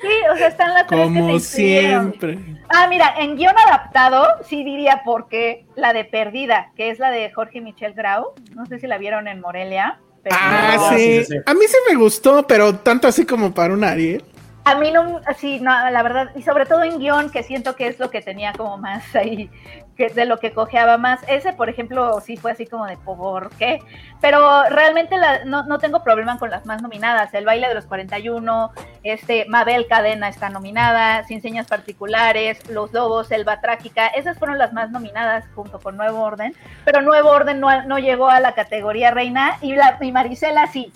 sí, 0.00 0.08
o 0.32 0.36
sea, 0.38 0.46
están 0.48 0.72
las 0.72 0.86
tres 0.86 1.10
que 1.12 1.40
se 1.40 1.56
siempre. 1.58 2.38
Ah, 2.70 2.86
mira, 2.88 3.14
en 3.18 3.36
guion 3.36 3.54
adaptado 3.66 4.26
sí 4.48 4.64
diría 4.64 5.02
porque 5.04 5.66
la 5.74 5.92
de 5.92 6.06
Perdida, 6.06 6.70
que 6.74 6.88
es 6.88 6.98
la 6.98 7.10
de 7.10 7.30
Jorge 7.32 7.60
Michel 7.60 7.92
Grau, 7.92 8.32
no 8.54 8.64
sé 8.64 8.78
si 8.78 8.86
la 8.86 8.96
vieron 8.96 9.28
en 9.28 9.40
Morelia. 9.42 9.98
pero- 10.22 10.36
Ah, 10.40 10.76
Ah, 10.78 10.94
sí. 10.96 11.18
sí, 11.18 11.24
sí, 11.26 11.32
sí. 11.32 11.38
A 11.44 11.52
mí 11.52 11.60
sí 11.68 11.76
me 11.90 11.96
gustó, 11.96 12.46
pero 12.46 12.76
tanto 12.76 13.08
así 13.08 13.26
como 13.26 13.52
para 13.52 13.74
un 13.74 13.84
Ariel. 13.84 14.24
A 14.66 14.74
mí 14.74 14.90
no, 14.90 15.20
sí, 15.38 15.60
no, 15.60 15.70
la 15.90 16.02
verdad, 16.02 16.32
y 16.34 16.42
sobre 16.42 16.66
todo 16.66 16.82
en 16.82 16.98
guion, 16.98 17.30
que 17.30 17.44
siento 17.44 17.76
que 17.76 17.86
es 17.86 18.00
lo 18.00 18.10
que 18.10 18.20
tenía 18.20 18.52
como 18.52 18.76
más 18.78 19.14
ahí, 19.14 19.48
que 19.96 20.08
de 20.08 20.24
lo 20.24 20.40
que 20.40 20.52
cojeaba 20.52 20.98
más. 20.98 21.20
Ese, 21.28 21.52
por 21.52 21.68
ejemplo, 21.68 22.20
sí 22.20 22.36
fue 22.36 22.50
así 22.50 22.66
como 22.66 22.84
de 22.84 22.96
por 22.96 23.50
qué. 23.50 23.78
Pero 24.20 24.64
realmente 24.68 25.14
no, 25.44 25.62
no 25.62 25.78
tengo 25.78 26.02
problema 26.02 26.36
con 26.40 26.50
las 26.50 26.66
más 26.66 26.82
nominadas. 26.82 27.32
El 27.32 27.44
baile 27.44 27.68
de 27.68 27.74
los 27.74 27.84
41, 27.84 28.72
este, 29.04 29.44
Mabel 29.44 29.86
Cadena 29.86 30.28
está 30.28 30.50
nominada, 30.50 31.22
Sin 31.22 31.40
Señas 31.40 31.68
Particulares, 31.68 32.68
Los 32.68 32.92
Lobos, 32.92 33.28
Selva 33.28 33.60
Trágica, 33.60 34.08
esas 34.08 34.36
fueron 34.36 34.58
las 34.58 34.72
más 34.72 34.90
nominadas 34.90 35.44
junto 35.54 35.78
con 35.78 35.96
Nuevo 35.96 36.20
Orden. 36.24 36.56
Pero 36.84 37.02
Nuevo 37.02 37.30
Orden 37.30 37.60
no, 37.60 37.84
no 37.84 38.00
llegó 38.00 38.30
a 38.30 38.40
la 38.40 38.56
categoría 38.56 39.12
reina 39.12 39.58
y, 39.60 39.76
la, 39.76 39.96
y 40.00 40.10
Marisela 40.10 40.66
sí. 40.66 40.92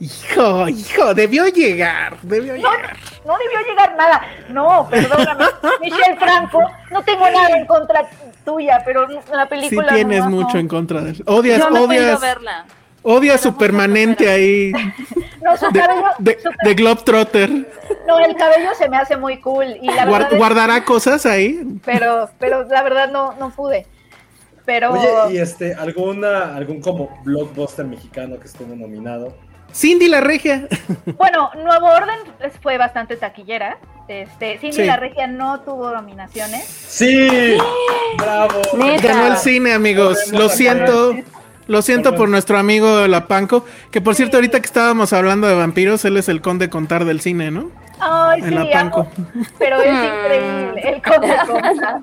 Hijo, 0.00 0.68
hijo, 0.68 1.12
debió 1.14 1.46
llegar, 1.48 2.16
debió 2.22 2.52
No, 2.56 2.58
llegar. 2.70 2.96
no 3.26 3.36
debió 3.36 3.58
llegar 3.68 3.96
nada. 3.96 4.22
No, 4.48 4.86
perdóname. 4.88 5.44
Michelle 5.80 6.16
Franco, 6.16 6.60
no 6.92 7.02
tengo 7.02 7.28
nada 7.30 7.56
en 7.56 7.66
contra 7.66 8.08
tuya, 8.44 8.80
pero 8.84 9.06
la 9.08 9.42
Sí 9.44 9.48
película. 9.48 9.92
tienes 9.94 10.24
no, 10.24 10.30
mucho 10.30 10.54
no. 10.54 10.60
en 10.60 10.68
contra 10.68 11.00
de 11.00 11.10
él. 11.10 11.22
Odias, 11.26 11.58
Yo 11.58 11.70
no 11.70 11.82
odias, 11.82 12.20
verla. 12.20 12.64
odias 13.02 13.40
su 13.40 13.56
permanente 13.56 14.28
ahí 14.30 14.72
No, 15.42 15.56
su 15.56 15.66
de, 15.70 15.80
cabello. 15.80 16.02
de, 16.18 16.38
su- 16.40 16.50
de 16.64 16.74
Globetrotter. 16.74 17.50
no, 18.06 18.18
el 18.20 18.36
cabello 18.36 18.70
se 18.76 18.88
me 18.88 18.96
hace 18.98 19.16
muy 19.16 19.40
cool. 19.40 19.66
Y 19.82 19.86
la 19.86 20.04
Guar- 20.04 20.12
verdad 20.12 20.32
es- 20.32 20.38
¿Guardará 20.38 20.84
cosas 20.84 21.26
ahí? 21.26 21.60
pero, 21.84 22.30
pero 22.38 22.64
la 22.64 22.82
verdad 22.82 23.10
no, 23.10 23.34
no 23.34 23.50
pude. 23.50 23.86
Pero 24.64 24.92
Oye, 24.92 25.34
y 25.34 25.38
este, 25.38 25.74
alguna, 25.74 26.54
algún 26.54 26.80
como 26.82 27.08
blockbuster 27.24 27.86
mexicano 27.86 28.38
que 28.38 28.46
estuvo 28.46 28.74
nominado. 28.76 29.34
Cindy 29.72 30.08
la 30.08 30.20
Regia. 30.20 30.66
bueno, 31.18 31.50
Nuevo 31.64 31.86
Orden 31.88 32.16
fue 32.62 32.78
bastante 32.78 33.16
taquillera. 33.16 33.78
Este, 34.08 34.58
Cindy 34.58 34.76
Sí. 34.76 34.84
la 34.84 34.96
Regia 34.96 35.26
no 35.26 35.60
tuvo 35.60 35.90
nominaciones. 35.90 36.64
¡Sí! 36.64 37.56
¡Bravo! 38.16 38.60
Neta. 38.78 39.08
Ganó 39.08 39.26
el 39.28 39.36
cine, 39.36 39.72
amigos. 39.74 40.18
Podemos 40.24 40.40
Lo 40.40 40.48
siento. 40.48 41.14
Lo 41.66 41.82
siento 41.82 42.14
por 42.16 42.30
nuestro 42.30 42.56
amigo 42.58 43.06
Lapanco. 43.06 43.64
Que 43.90 44.00
por 44.00 44.14
cierto, 44.14 44.38
ahorita 44.38 44.58
que 44.60 44.66
estábamos 44.66 45.12
hablando 45.12 45.46
de 45.46 45.54
vampiros, 45.54 46.02
él 46.06 46.16
es 46.16 46.30
el 46.30 46.40
conde 46.40 46.70
contar 46.70 47.04
del 47.04 47.20
cine, 47.20 47.50
¿no? 47.50 47.70
Ay, 48.00 48.40
En 48.40 48.48
sí, 48.48 48.54
la 48.54 48.70
Panco. 48.70 49.00
amo, 49.00 49.10
pero 49.58 49.82
es 49.82 49.92
increíble. 49.92 50.80
El 50.82 51.02
conde 51.02 51.34
Conta. 51.46 52.00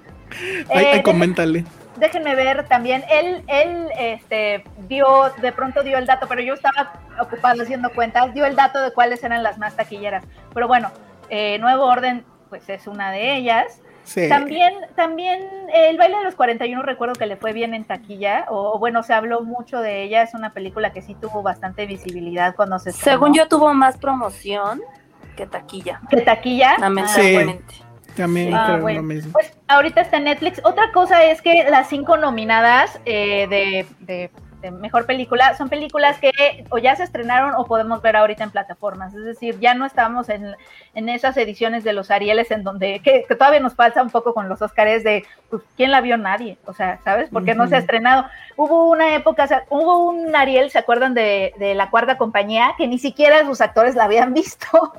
Ay, 0.69 0.83
Eh, 0.83 0.91
ay, 0.93 1.01
coméntale. 1.03 1.65
Déjenme 1.97 2.35
ver 2.35 2.67
también, 2.67 3.03
él, 3.09 3.43
él 3.47 3.89
este, 3.97 4.63
dio, 4.87 5.31
de 5.41 5.51
pronto 5.51 5.83
dio 5.83 5.97
el 5.97 6.05
dato, 6.05 6.27
pero 6.27 6.41
yo 6.41 6.53
estaba 6.53 6.93
ocupado 7.19 7.63
haciendo 7.63 7.89
cuentas, 7.91 8.33
dio 8.33 8.45
el 8.45 8.55
dato 8.55 8.81
de 8.81 8.91
cuáles 8.91 9.23
eran 9.23 9.43
las 9.43 9.57
más 9.57 9.75
taquilleras. 9.75 10.23
Pero 10.53 10.67
bueno, 10.67 10.91
eh, 11.29 11.57
Nuevo 11.59 11.85
Orden, 11.85 12.25
pues 12.49 12.67
es 12.69 12.87
una 12.87 13.11
de 13.11 13.35
ellas. 13.35 13.81
Sí. 14.03 14.29
También, 14.29 14.73
también 14.95 15.41
eh, 15.73 15.89
el 15.89 15.97
baile 15.97 16.17
de 16.17 16.23
los 16.25 16.35
41 16.35 16.83
recuerdo 16.83 17.15
que 17.15 17.25
le 17.25 17.37
fue 17.37 17.53
bien 17.53 17.73
en 17.73 17.85
taquilla, 17.85 18.45
o, 18.49 18.75
o 18.75 18.79
bueno, 18.79 19.01
se 19.01 19.13
habló 19.13 19.41
mucho 19.41 19.79
de 19.79 20.03
ella, 20.03 20.21
es 20.21 20.33
una 20.35 20.53
película 20.53 20.91
que 20.93 21.01
sí 21.01 21.15
tuvo 21.15 21.41
bastante 21.41 21.87
visibilidad 21.87 22.55
cuando 22.55 22.77
se 22.77 22.91
estrenó. 22.91 23.17
Según 23.17 23.33
yo, 23.33 23.47
tuvo 23.47 23.73
más 23.73 23.97
promoción 23.97 24.81
que 25.35 25.47
taquilla. 25.47 26.01
¿De 26.11 26.21
taquilla? 26.21 26.77
Lamentablemente. 26.77 27.84
También 28.15 28.53
Ah, 28.53 28.65
creo 28.67 28.81
bueno. 28.81 29.01
lo 29.01 29.07
mismo. 29.07 29.31
Pues 29.33 29.51
ahorita 29.67 30.01
está 30.01 30.17
en 30.17 30.25
Netflix. 30.25 30.61
Otra 30.63 30.91
cosa 30.93 31.23
es 31.23 31.41
que 31.41 31.65
las 31.69 31.89
cinco 31.89 32.17
nominadas 32.17 32.99
eh, 33.05 33.47
de, 33.49 33.85
de- 33.99 34.31
de 34.61 34.71
mejor 34.71 35.05
película 35.05 35.55
son 35.57 35.69
películas 35.69 36.17
que 36.17 36.31
o 36.71 36.79
ya 36.79 36.95
se 36.95 37.03
estrenaron 37.03 37.53
o 37.55 37.65
podemos 37.65 38.01
ver 38.01 38.15
ahorita 38.15 38.43
en 38.45 38.49
plataformas. 38.49 39.13
Es 39.13 39.23
decir, 39.23 39.59
ya 39.59 39.75
no 39.75 39.85
estamos 39.85 40.27
en, 40.29 40.55
en 40.95 41.09
esas 41.09 41.37
ediciones 41.37 41.83
de 41.83 41.93
los 41.93 42.09
Arieles 42.09 42.49
en 42.49 42.63
donde 42.63 42.99
que, 43.03 43.25
que 43.27 43.35
todavía 43.35 43.59
nos 43.59 43.75
falta 43.75 44.01
un 44.01 44.09
poco 44.09 44.33
con 44.33 44.49
los 44.49 44.61
Oscars 44.63 45.03
de 45.03 45.23
pues, 45.51 45.61
quién 45.77 45.91
la 45.91 46.01
vio 46.01 46.17
nadie. 46.17 46.57
O 46.65 46.73
sea, 46.73 46.99
¿sabes? 47.03 47.29
Porque 47.31 47.53
no 47.53 47.67
se 47.67 47.75
ha 47.75 47.79
estrenado. 47.79 48.25
Hubo 48.55 48.89
una 48.89 49.13
época, 49.13 49.43
o 49.43 49.47
sea, 49.47 49.65
hubo 49.69 49.99
un 50.09 50.35
Ariel, 50.35 50.71
¿se 50.71 50.79
acuerdan 50.79 51.13
de, 51.13 51.53
de 51.59 51.75
la 51.75 51.91
cuarta 51.91 52.17
compañía? 52.17 52.71
Que 52.77 52.87
ni 52.87 52.97
siquiera 52.97 53.45
sus 53.45 53.61
actores 53.61 53.93
la 53.93 54.05
habían 54.05 54.33
visto. 54.33 54.93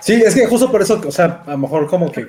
Sí, 0.00 0.22
es 0.24 0.34
que 0.34 0.46
justo 0.46 0.70
por 0.70 0.80
eso, 0.80 0.98
o 1.06 1.12
sea, 1.12 1.42
a 1.46 1.50
lo 1.50 1.58
mejor 1.58 1.86
como 1.88 2.10
que 2.10 2.28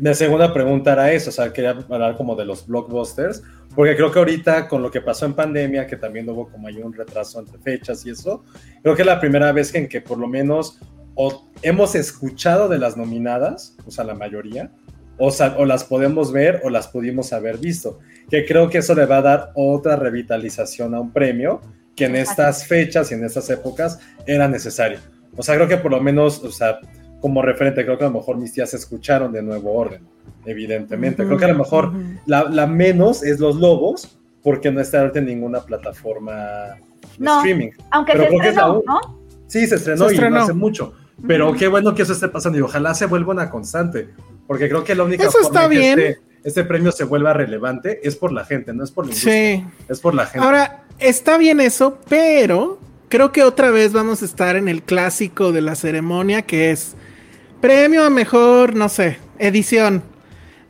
mi 0.00 0.14
segunda 0.14 0.52
pregunta 0.52 0.92
era 0.92 1.12
eso, 1.12 1.30
o 1.30 1.32
sea, 1.32 1.52
quería 1.52 1.70
hablar 1.70 2.16
como 2.16 2.34
de 2.36 2.44
los 2.44 2.66
blockbusters, 2.66 3.42
porque 3.74 3.96
creo 3.96 4.10
que 4.10 4.18
ahorita 4.18 4.68
con 4.68 4.82
lo 4.82 4.90
que 4.90 5.00
pasó 5.00 5.26
en 5.26 5.34
pandemia, 5.34 5.86
que 5.86 5.96
también 5.96 6.28
hubo 6.28 6.48
como 6.48 6.68
hay 6.68 6.76
un 6.76 6.92
retraso 6.92 7.38
entre 7.40 7.58
fechas 7.58 8.04
y 8.06 8.10
eso, 8.10 8.44
creo 8.82 8.94
que 8.94 9.02
es 9.02 9.06
la 9.06 9.20
primera 9.20 9.52
vez 9.52 9.74
en 9.74 9.88
que 9.88 10.00
por 10.00 10.18
lo 10.18 10.26
menos 10.26 10.78
o 11.14 11.48
hemos 11.62 11.94
escuchado 11.94 12.68
de 12.68 12.78
las 12.78 12.96
nominadas, 12.96 13.76
o 13.86 13.90
sea, 13.90 14.04
la 14.04 14.14
mayoría, 14.14 14.70
o, 15.18 15.32
o 15.56 15.64
las 15.64 15.84
podemos 15.84 16.32
ver 16.32 16.60
o 16.62 16.70
las 16.70 16.88
pudimos 16.88 17.32
haber 17.32 17.58
visto, 17.58 17.98
que 18.30 18.46
creo 18.46 18.70
que 18.70 18.78
eso 18.78 18.94
le 18.94 19.04
va 19.04 19.18
a 19.18 19.22
dar 19.22 19.50
otra 19.54 19.96
revitalización 19.96 20.94
a 20.94 21.00
un 21.00 21.12
premio 21.12 21.60
que 21.96 22.04
en 22.04 22.14
estas 22.14 22.64
fechas 22.64 23.10
y 23.10 23.14
en 23.14 23.24
estas 23.24 23.50
épocas 23.50 23.98
era 24.26 24.46
necesario. 24.46 25.00
O 25.36 25.42
sea, 25.42 25.56
creo 25.56 25.66
que 25.66 25.76
por 25.76 25.90
lo 25.90 26.00
menos, 26.00 26.42
o 26.44 26.52
sea, 26.52 26.78
como 27.20 27.42
referente, 27.42 27.84
creo 27.84 27.98
que 27.98 28.04
a 28.04 28.08
lo 28.08 28.14
mejor 28.14 28.36
mis 28.36 28.52
tías 28.52 28.72
escucharon 28.74 29.32
de 29.32 29.42
Nuevo 29.42 29.72
Orden, 29.74 30.02
evidentemente. 30.44 31.24
Creo 31.24 31.36
que 31.38 31.44
a 31.44 31.48
lo 31.48 31.58
mejor 31.58 31.92
la, 32.26 32.44
la 32.44 32.66
menos 32.66 33.22
es 33.22 33.40
Los 33.40 33.56
Lobos, 33.56 34.18
porque 34.42 34.70
no 34.70 34.80
está 34.80 35.00
ahorita 35.00 35.18
en 35.18 35.26
ninguna 35.26 35.60
plataforma 35.60 36.34
de 36.34 36.80
No, 37.18 37.38
streaming. 37.38 37.70
Aunque 37.90 38.12
Pero 38.12 38.28
se 38.28 38.36
estrenó, 38.36 38.82
¿no? 38.86 39.00
Sí, 39.46 39.66
se 39.66 39.74
estrenó, 39.76 40.08
Se 40.08 40.14
y 40.14 40.18
no 40.18 40.36
hace 40.42 40.52
mucho. 40.52 40.92
Pero 41.26 41.52
qué 41.54 41.66
bueno 41.66 41.94
que 41.94 42.02
eso 42.02 42.12
esté 42.12 42.28
pasando 42.28 42.58
y 42.58 42.60
ojalá 42.62 42.94
se 42.94 43.06
vuelva 43.06 43.32
una 43.32 43.50
constante, 43.50 44.08
porque 44.46 44.68
creo 44.68 44.84
que 44.84 44.94
la 44.94 45.02
única 45.02 45.24
Eso 45.24 45.38
forma 45.42 45.46
está 45.48 45.68
que 45.68 45.76
bien. 45.76 45.98
Este, 45.98 46.20
este 46.44 46.64
premio 46.64 46.92
se 46.92 47.02
vuelva 47.02 47.32
relevante 47.32 48.00
es 48.06 48.14
por 48.14 48.30
la 48.30 48.44
gente, 48.44 48.72
no 48.72 48.84
es 48.84 48.92
por 48.92 49.04
la 49.06 49.10
industria, 49.10 49.56
Sí. 49.56 49.64
es 49.88 50.00
por 50.00 50.14
la 50.14 50.26
gente. 50.26 50.46
Ahora, 50.46 50.84
está 51.00 51.36
bien 51.36 51.58
eso, 51.60 51.98
pero 52.08 52.78
creo 53.08 53.32
que 53.32 53.42
otra 53.42 53.72
vez 53.72 53.92
vamos 53.92 54.22
a 54.22 54.24
estar 54.26 54.54
en 54.54 54.68
el 54.68 54.82
clásico 54.82 55.50
de 55.50 55.62
la 55.62 55.74
ceremonia, 55.74 56.42
que 56.42 56.70
es 56.70 56.94
premio 57.60 58.04
a 58.04 58.10
mejor, 58.10 58.74
no 58.74 58.88
sé, 58.88 59.18
edición. 59.38 60.02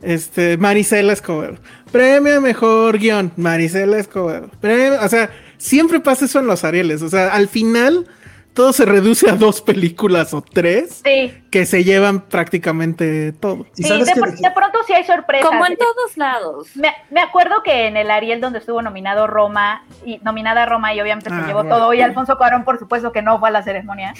Este, 0.01 0.57
Marisela 0.57 1.11
Escobar. 1.13 1.59
Premio 1.91 2.37
a 2.37 2.41
mejor 2.41 2.97
guion, 2.97 3.31
Marisela 3.35 3.97
Escobar. 3.97 4.49
Premio, 4.61 4.97
o 5.03 5.07
sea, 5.09 5.29
siempre 5.57 5.99
pasa 5.99 6.25
eso 6.25 6.39
en 6.39 6.47
los 6.47 6.63
Arieles. 6.63 7.01
O 7.01 7.09
sea, 7.09 7.33
al 7.33 7.49
final 7.49 8.07
todo 8.53 8.71
se 8.73 8.85
reduce 8.85 9.29
a 9.29 9.33
dos 9.33 9.61
películas 9.61 10.33
o 10.33 10.41
tres 10.41 11.01
Sí. 11.03 11.33
que 11.51 11.65
se 11.65 11.83
llevan 11.83 12.21
prácticamente 12.21 13.33
todo. 13.33 13.65
Y 13.75 13.83
Sí, 13.83 13.89
sabes 13.89 14.07
de, 14.07 14.13
que- 14.13 14.21
pr- 14.21 14.37
de 14.39 14.51
pronto 14.51 14.79
sí 14.87 14.93
hay 14.93 15.03
sorpresas. 15.03 15.45
Como 15.47 15.65
en 15.65 15.75
todos 15.77 16.15
lados. 16.17 16.75
Me, 16.75 16.89
me 17.11 17.19
acuerdo 17.21 17.61
que 17.63 17.87
en 17.87 17.97
el 17.97 18.09
Ariel 18.09 18.39
donde 18.39 18.59
estuvo 18.59 18.81
nominado 18.81 19.27
Roma, 19.27 19.83
y 20.05 20.17
nominada 20.19 20.65
Roma 20.65 20.93
y 20.93 21.01
obviamente 21.01 21.29
Ah, 21.31 21.41
se 21.41 21.47
llevó 21.47 21.63
Roma. 21.63 21.75
todo, 21.75 21.93
y 21.93 22.01
Alfonso 22.01 22.37
Cuarón 22.37 22.63
por 22.63 22.79
supuesto 22.79 23.11
que 23.11 23.21
no 23.21 23.37
fue 23.39 23.49
a 23.49 23.51
la 23.51 23.63
ceremonia. 23.63 24.13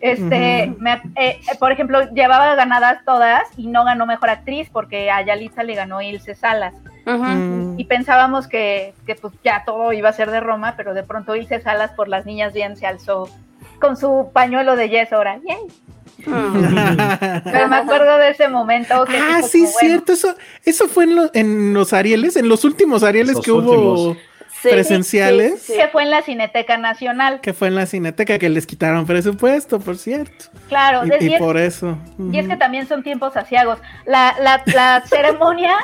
Este, 0.00 0.72
me- 0.78 0.92
eh, 1.16 1.40
eh, 1.40 1.40
por 1.58 1.72
ejemplo, 1.72 2.10
llevaba 2.12 2.54
ganadas 2.54 2.98
todas 3.04 3.42
y 3.56 3.66
no 3.68 3.84
ganó 3.84 4.06
Mejor 4.06 4.30
Actriz 4.30 4.68
porque 4.72 5.10
a 5.10 5.22
Yalitza 5.22 5.62
le 5.62 5.74
ganó 5.74 6.02
Ilse 6.02 6.34
Salas. 6.34 6.74
Y 7.76 7.84
pensábamos 7.84 8.46
que, 8.46 8.94
que 9.06 9.14
pues 9.14 9.34
ya 9.44 9.62
todo 9.66 9.92
iba 9.92 10.08
a 10.08 10.12
ser 10.12 10.30
de 10.30 10.40
Roma, 10.40 10.74
pero 10.76 10.94
de 10.94 11.02
pronto 11.02 11.36
Ilse 11.36 11.60
Salas 11.60 11.90
por 11.92 12.08
las 12.08 12.24
niñas 12.26 12.52
bien 12.54 12.76
se 12.76 12.86
alzó 12.86 13.28
con 13.80 13.96
su 13.96 14.30
pañuelo 14.32 14.76
de 14.76 14.88
yes 14.88 15.12
ahora. 15.12 15.38
Yay. 15.46 15.58
Mm. 16.26 16.76
Pero 17.44 17.68
me 17.68 17.76
acuerdo 17.76 18.16
de 18.18 18.30
ese 18.30 18.48
momento. 18.48 19.04
Que 19.04 19.18
Ah, 19.18 19.42
sí, 19.42 19.60
como, 19.60 19.72
bueno, 19.72 19.88
cierto. 19.88 20.12
Eso, 20.12 20.34
eso 20.64 20.88
fue 20.88 21.04
en, 21.04 21.16
lo- 21.16 21.30
en 21.34 21.74
los 21.74 21.92
Arieles, 21.92 22.36
en 22.36 22.48
los 22.48 22.64
últimos 22.64 23.02
Arieles 23.02 23.34
Los 23.36 23.44
que 23.44 23.52
hubo 23.52 23.70
últimos. 24.04 24.16
Sí, 24.64 24.74
presenciales. 24.74 25.60
sí, 25.62 25.72
sí. 25.72 25.78
Que 25.78 25.88
fue 25.88 26.02
en 26.02 26.10
la 26.10 26.22
Cineteca 26.22 26.76
Nacional. 26.76 27.40
que 27.40 27.52
fue 27.52 27.68
en 27.68 27.74
la 27.76 27.86
Cineteca 27.86 28.38
que 28.38 28.48
les 28.48 28.66
quitaron 28.66 29.06
presupuesto, 29.06 29.78
por 29.80 29.96
cierto. 29.96 30.46
Claro, 30.68 31.02
Y, 31.20 31.34
y 31.34 31.38
por 31.38 31.56
eso. 31.56 31.96
Y 32.32 32.38
es 32.38 32.48
que 32.48 32.56
también 32.56 32.86
son 32.88 33.02
tiempos 33.02 33.36
asiagos. 33.36 33.78
La, 34.06 34.34
la, 34.40 34.62
la 34.66 35.00
ceremonia 35.06 35.74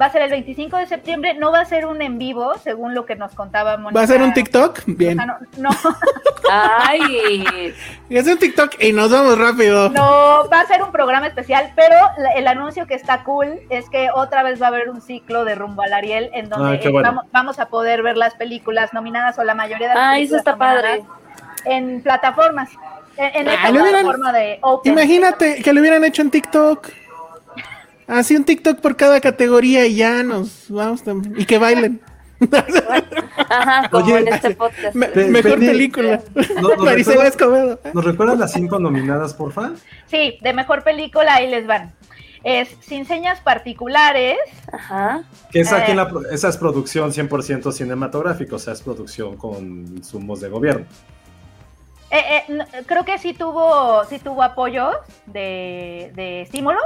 Va 0.00 0.06
a 0.06 0.10
ser 0.10 0.22
el 0.22 0.30
25 0.30 0.76
de 0.78 0.86
septiembre, 0.86 1.34
no 1.34 1.52
va 1.52 1.60
a 1.60 1.64
ser 1.66 1.84
un 1.84 2.00
en 2.00 2.16
vivo, 2.18 2.54
según 2.62 2.94
lo 2.94 3.04
que 3.04 3.16
nos 3.16 3.34
contaba 3.34 3.76
Mónica. 3.76 3.98
¿Va 4.00 4.04
a 4.04 4.06
ser 4.06 4.22
un 4.22 4.32
TikTok? 4.32 4.80
Bien. 4.86 5.18
O 5.20 5.22
sea, 5.24 5.38
no, 5.58 5.68
no, 5.70 5.70
Ay, 6.50 7.74
Es 8.10 8.26
un 8.26 8.38
TikTok 8.38 8.82
y 8.82 8.92
nos 8.92 9.10
vamos 9.10 9.38
rápido. 9.38 9.88
no, 9.90 10.48
va 10.50 10.60
a 10.60 10.66
ser 10.66 10.82
un 10.82 10.90
programa 10.90 11.26
especial, 11.26 11.72
pero 11.76 11.96
el 12.34 12.46
anuncio 12.48 12.86
que 12.86 12.94
está 12.94 13.22
cool 13.24 13.60
es 13.68 13.88
que 13.90 14.08
otra 14.14 14.42
vez 14.42 14.60
va 14.60 14.66
a 14.66 14.68
haber 14.70 14.90
un 14.90 15.00
ciclo 15.00 15.44
de 15.44 15.54
Rumbo 15.54 15.82
al 15.82 15.92
Ariel 15.92 16.30
en 16.32 16.48
donde 16.48 16.80
Ay, 16.82 16.90
bueno. 16.90 17.08
vamos, 17.08 17.24
vamos 17.32 17.58
a 17.58 17.68
poder 17.68 18.02
ver 18.02 18.16
las 18.16 18.34
películas 18.34 18.92
nominadas 18.92 19.38
o 19.38 19.44
la 19.44 19.54
mayoría 19.54 19.88
de 19.90 19.94
las 19.94 20.02
ay, 20.02 20.22
eso 20.24 20.36
películas 20.36 20.40
está 20.40 20.56
padre. 20.56 21.02
en 21.66 22.02
plataformas. 22.02 22.70
En, 23.16 23.26
en 23.36 23.48
esta 23.48 23.66
Ah, 23.66 23.70
hubieran- 23.70 23.90
plataforma 23.90 24.32
de 24.32 24.58
Open. 24.62 24.92
Imagínate 24.92 25.62
que 25.62 25.72
lo 25.72 25.80
hubieran 25.80 26.04
hecho 26.04 26.22
en 26.22 26.30
TikTok. 26.30 26.88
Así 28.10 28.36
un 28.36 28.44
TikTok 28.44 28.80
por 28.80 28.96
cada 28.96 29.20
categoría 29.20 29.86
y 29.86 29.94
ya 29.96 30.22
nos 30.22 30.66
vamos 30.68 31.02
también. 31.04 31.34
Y 31.40 31.44
que 31.46 31.58
bailen. 31.58 32.00
Ajá, 33.48 33.88
como 33.90 34.04
Oye, 34.06 34.18
en 34.18 34.28
este 34.28 34.50
podcast. 34.56 34.94
Me- 34.94 35.08
mejor 35.08 35.54
Penny, 35.54 35.66
película. 35.66 36.20
¿no- 36.60 36.74
no 36.76 36.84
Marisela 36.84 37.24
recuerdas? 37.24 37.28
Escobedo. 37.28 37.80
¿Nos 37.94 38.04
recuerdas 38.04 38.38
las 38.38 38.52
cinco 38.52 38.78
nominadas, 38.78 39.34
porfa? 39.34 39.72
Sí, 40.06 40.38
de 40.40 40.52
mejor 40.52 40.82
película, 40.82 41.34
ahí 41.34 41.50
les 41.50 41.66
van. 41.66 41.92
Es 42.42 42.74
Sin 42.80 43.04
Señas 43.04 43.40
Particulares, 43.40 44.38
Ajá. 44.72 45.22
Que 45.52 45.60
es 45.60 45.72
aquí 45.72 45.92
Eh. 45.92 45.94
la, 45.94 46.10
esa 46.32 46.48
es 46.48 46.56
producción 46.56 47.12
100% 47.12 47.70
cinematográfica, 47.72 48.56
o 48.56 48.58
sea, 48.58 48.72
es 48.72 48.80
producción 48.80 49.36
con 49.36 49.62
insumos 49.96 50.40
de 50.40 50.48
gobierno. 50.48 50.86
Eh, 52.10 52.42
eh, 52.48 52.58
creo 52.86 53.04
que 53.04 53.18
sí 53.18 53.34
tuvo, 53.34 54.02
sí 54.06 54.18
tuvo 54.18 54.42
apoyo 54.42 54.90
de, 55.26 56.10
de 56.16 56.42
estímulos. 56.42 56.82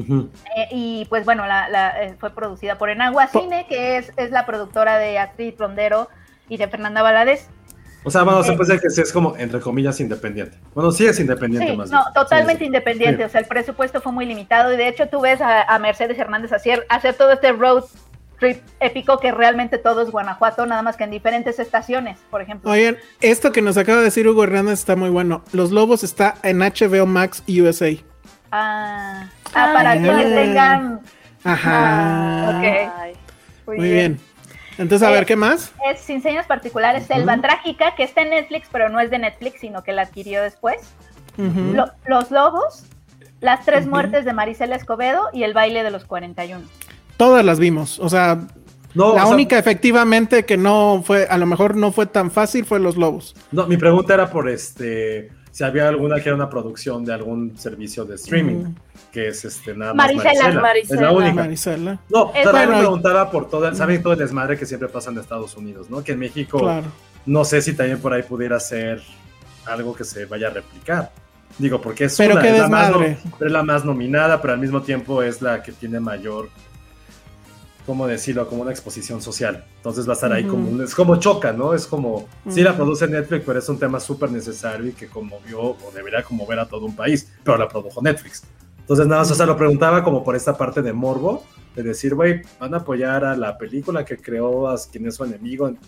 Eh, 0.00 0.68
y 0.72 1.04
pues 1.08 1.24
bueno, 1.24 1.46
la, 1.46 1.68
la, 1.68 2.04
eh, 2.04 2.16
fue 2.18 2.30
producida 2.30 2.76
por 2.78 2.90
Enagua 2.90 3.28
Cine, 3.28 3.66
que 3.68 3.96
es, 3.98 4.12
es 4.16 4.30
la 4.30 4.44
productora 4.46 4.98
de 4.98 5.18
Actriz 5.18 5.54
Rondero 5.58 6.08
y 6.48 6.56
de 6.56 6.68
Fernanda 6.68 7.02
Valadez. 7.02 7.48
O 8.04 8.10
sea, 8.10 8.22
bueno, 8.22 8.42
se 8.44 8.52
Eh. 8.52 8.56
puede 8.56 8.74
decir 8.74 8.82
que 8.82 8.90
sí 8.90 9.00
es 9.00 9.12
como, 9.12 9.36
entre 9.36 9.58
comillas, 9.60 9.98
independiente. 10.00 10.56
Bueno, 10.74 10.92
sí 10.92 11.06
es 11.06 11.18
independiente 11.18 11.72
Sí, 11.72 11.76
más 11.76 11.90
no, 11.90 11.98
bien. 12.02 12.14
totalmente 12.14 12.60
sí. 12.60 12.66
independiente. 12.66 13.18
Sí. 13.18 13.24
O 13.24 13.28
sea, 13.28 13.40
el 13.40 13.46
presupuesto 13.48 14.00
fue 14.00 14.12
muy 14.12 14.26
limitado. 14.26 14.72
Y 14.72 14.76
de 14.76 14.86
hecho, 14.88 15.08
tú 15.08 15.20
ves 15.20 15.40
a, 15.40 15.62
a 15.62 15.78
Mercedes 15.80 16.16
Hernández 16.18 16.52
hacer, 16.52 16.86
hacer 16.88 17.14
todo 17.14 17.32
este 17.32 17.50
road 17.52 17.84
trip 18.38 18.62
épico 18.80 19.18
que 19.18 19.32
realmente 19.32 19.78
todo 19.78 20.02
es 20.02 20.10
Guanajuato, 20.10 20.66
nada 20.66 20.82
más 20.82 20.96
que 20.98 21.04
en 21.04 21.10
diferentes 21.10 21.58
estaciones, 21.58 22.18
por 22.30 22.42
ejemplo. 22.42 22.70
Oigan, 22.70 22.98
esto 23.22 23.50
que 23.50 23.62
nos 23.62 23.76
acaba 23.78 23.98
de 23.98 24.04
decir 24.04 24.28
Hugo 24.28 24.44
Hernández 24.44 24.74
está 24.80 24.94
muy 24.94 25.08
bueno. 25.08 25.42
Los 25.52 25.70
Lobos 25.72 26.04
está 26.04 26.34
en 26.42 26.58
HBO 26.58 27.06
Max 27.06 27.42
USA. 27.48 27.92
Ah, 28.52 29.30
ah, 29.56 29.70
Ah, 29.70 29.72
para 29.74 29.94
ya. 29.96 30.00
quienes 30.02 30.34
tengan. 30.34 31.00
Ajá. 31.44 32.48
Ah, 32.48 32.58
ok. 32.58 33.26
Muy, 33.66 33.76
Muy 33.78 33.90
bien. 33.90 34.20
Entonces, 34.78 35.06
a 35.06 35.10
Eh, 35.10 35.14
ver, 35.14 35.26
¿qué 35.26 35.36
más? 35.36 35.72
Es 35.90 36.00
Sin 36.00 36.22
Señas 36.22 36.46
Particulares, 36.46 37.06
Selva 37.06 37.40
Trágica, 37.40 37.94
que 37.94 38.02
está 38.02 38.22
en 38.22 38.30
Netflix, 38.30 38.68
pero 38.70 38.88
no 38.90 39.00
es 39.00 39.10
de 39.10 39.18
Netflix, 39.18 39.60
sino 39.60 39.82
que 39.82 39.92
la 39.92 40.02
adquirió 40.02 40.42
después. 40.42 40.76
Lo- 41.38 41.90
Los 42.06 42.30
Lobos, 42.30 42.84
Las 43.40 43.64
Tres. 43.64 43.86
Muertes 43.86 44.24
de 44.24 44.32
Marisela 44.32 44.76
Escobedo 44.76 45.28
y 45.32 45.42
El 45.44 45.52
Baile 45.54 45.82
de 45.82 45.90
los 45.90 46.04
41. 46.04 46.64
Todas 47.16 47.44
las 47.44 47.58
vimos. 47.58 47.98
O 48.00 48.08
sea, 48.08 48.38
No, 48.94 49.14
la 49.14 49.24
o 49.24 49.26
sea, 49.26 49.34
única 49.34 49.58
efectivamente 49.58 50.44
que 50.46 50.56
no 50.56 51.02
fue, 51.04 51.26
a 51.28 51.36
lo 51.38 51.44
mejor 51.46 51.76
no 51.76 51.92
fue 51.92 52.06
tan 52.06 52.30
fácil 52.30 52.64
fue 52.64 52.78
Los 52.80 52.96
Lobos. 52.96 53.34
no, 53.52 53.66
mi 53.66 53.76
pregunta 53.76 54.14
era 54.14 54.30
por 54.30 54.48
este, 54.48 55.30
si 55.56 55.64
había 55.64 55.88
alguna 55.88 56.16
que 56.20 56.28
era 56.28 56.36
una 56.36 56.50
producción 56.50 57.02
de 57.02 57.14
algún 57.14 57.56
servicio 57.56 58.04
de 58.04 58.16
streaming, 58.16 58.56
Mm. 58.56 58.74
que 59.10 59.28
es 59.28 59.42
este 59.42 59.74
nada 59.74 59.94
más 59.94 60.12
Marisela, 60.14 60.60
Marisela. 60.60 60.94
Es 60.94 61.00
la 61.00 61.12
única. 61.12 61.32
Marisela. 61.34 61.98
No, 62.10 62.26
Es- 62.34 62.44
también 62.44 62.52
Bueno, 62.52 62.72
me 62.72 62.78
preguntaba 62.80 63.30
por 63.30 63.48
todo, 63.48 63.66
el- 63.66 63.74
saben 63.74 64.02
todo 64.02 64.12
el 64.12 64.18
desmadre 64.18 64.58
que 64.58 64.66
siempre 64.66 64.86
pasa 64.90 65.10
en 65.10 65.16
Estados 65.16 65.56
Unidos, 65.56 65.88
¿no? 65.88 66.04
Que 66.04 66.12
en 66.12 66.18
México, 66.18 66.58
Claro. 66.58 66.84
no 67.24 67.42
sé 67.46 67.62
si 67.62 67.72
también 67.74 67.98
por 68.00 68.12
ahí 68.12 68.22
pudiera 68.22 68.60
ser 68.60 69.00
algo 69.64 69.94
que 69.94 70.04
se 70.04 70.26
vaya 70.26 70.48
a 70.48 70.50
replicar. 70.50 71.10
Digo, 71.56 71.80
porque 71.80 72.04
es, 72.04 72.18
Pero 72.18 72.34
una, 72.34 72.42
qué 72.42 72.50
es, 72.50 72.58
la 72.58 72.68
más, 72.68 72.92
es 73.40 73.50
la 73.50 73.62
más 73.62 73.82
nominada, 73.82 74.42
pero 74.42 74.52
al 74.52 74.60
mismo 74.60 74.82
tiempo 74.82 75.22
es 75.22 75.40
la 75.40 75.62
que 75.62 75.72
tiene 75.72 76.00
mayor, 76.00 76.50
¿cómo 77.86 78.06
decirlo? 78.06 78.48
Como 78.48 78.62
una 78.62 78.72
exposición 78.72 79.22
social. 79.22 79.64
Entonces 79.76 80.06
va 80.06 80.12
a 80.12 80.14
estar 80.14 80.32
ahí 80.32 80.42
Ujú. 80.44 80.50
como, 80.52 80.68
un- 80.70 80.82
es 80.82 80.94
como 80.94 81.16
choca, 81.16 81.52
¿no? 81.52 81.72
Es 81.72 81.86
como, 81.86 82.26
sí 82.48 82.62
la 82.62 82.76
produce 82.76 83.06
Netflix, 83.06 83.44
pero 83.46 83.58
es 83.60 83.68
un 83.68 83.78
tema 83.78 84.00
súper 84.00 84.30
necesario 84.32 84.88
y 84.88 84.92
que 84.92 85.06
conmovió 85.06 85.60
o 85.60 85.92
debería 85.94 86.22
conmover 86.22 86.58
a 86.58 86.66
todo 86.66 86.84
un 86.86 86.96
país, 86.96 87.32
pero 87.44 87.56
la 87.56 87.68
produjo 87.68 88.02
Netflix. 88.02 88.42
Entonces 88.80 89.06
nada 89.06 89.22
más, 89.22 89.30
o 89.30 89.34
sea, 89.34 89.46
lo 89.46 89.56
preguntaba 89.56 90.02
como 90.04 90.22
por 90.22 90.36
esta 90.36 90.56
parte 90.56 90.82
de 90.82 90.92
morbo, 90.92 91.44
de 91.74 91.82
decir, 91.82 92.14
güey, 92.14 92.42
van 92.58 92.72
a 92.74 92.78
apoyar 92.78 93.24
a 93.24 93.36
la 93.36 93.56
película 93.58 94.04
que 94.04 94.16
creó 94.16 94.68
a 94.68 94.76
quien 94.90 95.06
es 95.06 95.14
su 95.16 95.24
enemigo, 95.24 95.68
en 95.68 95.78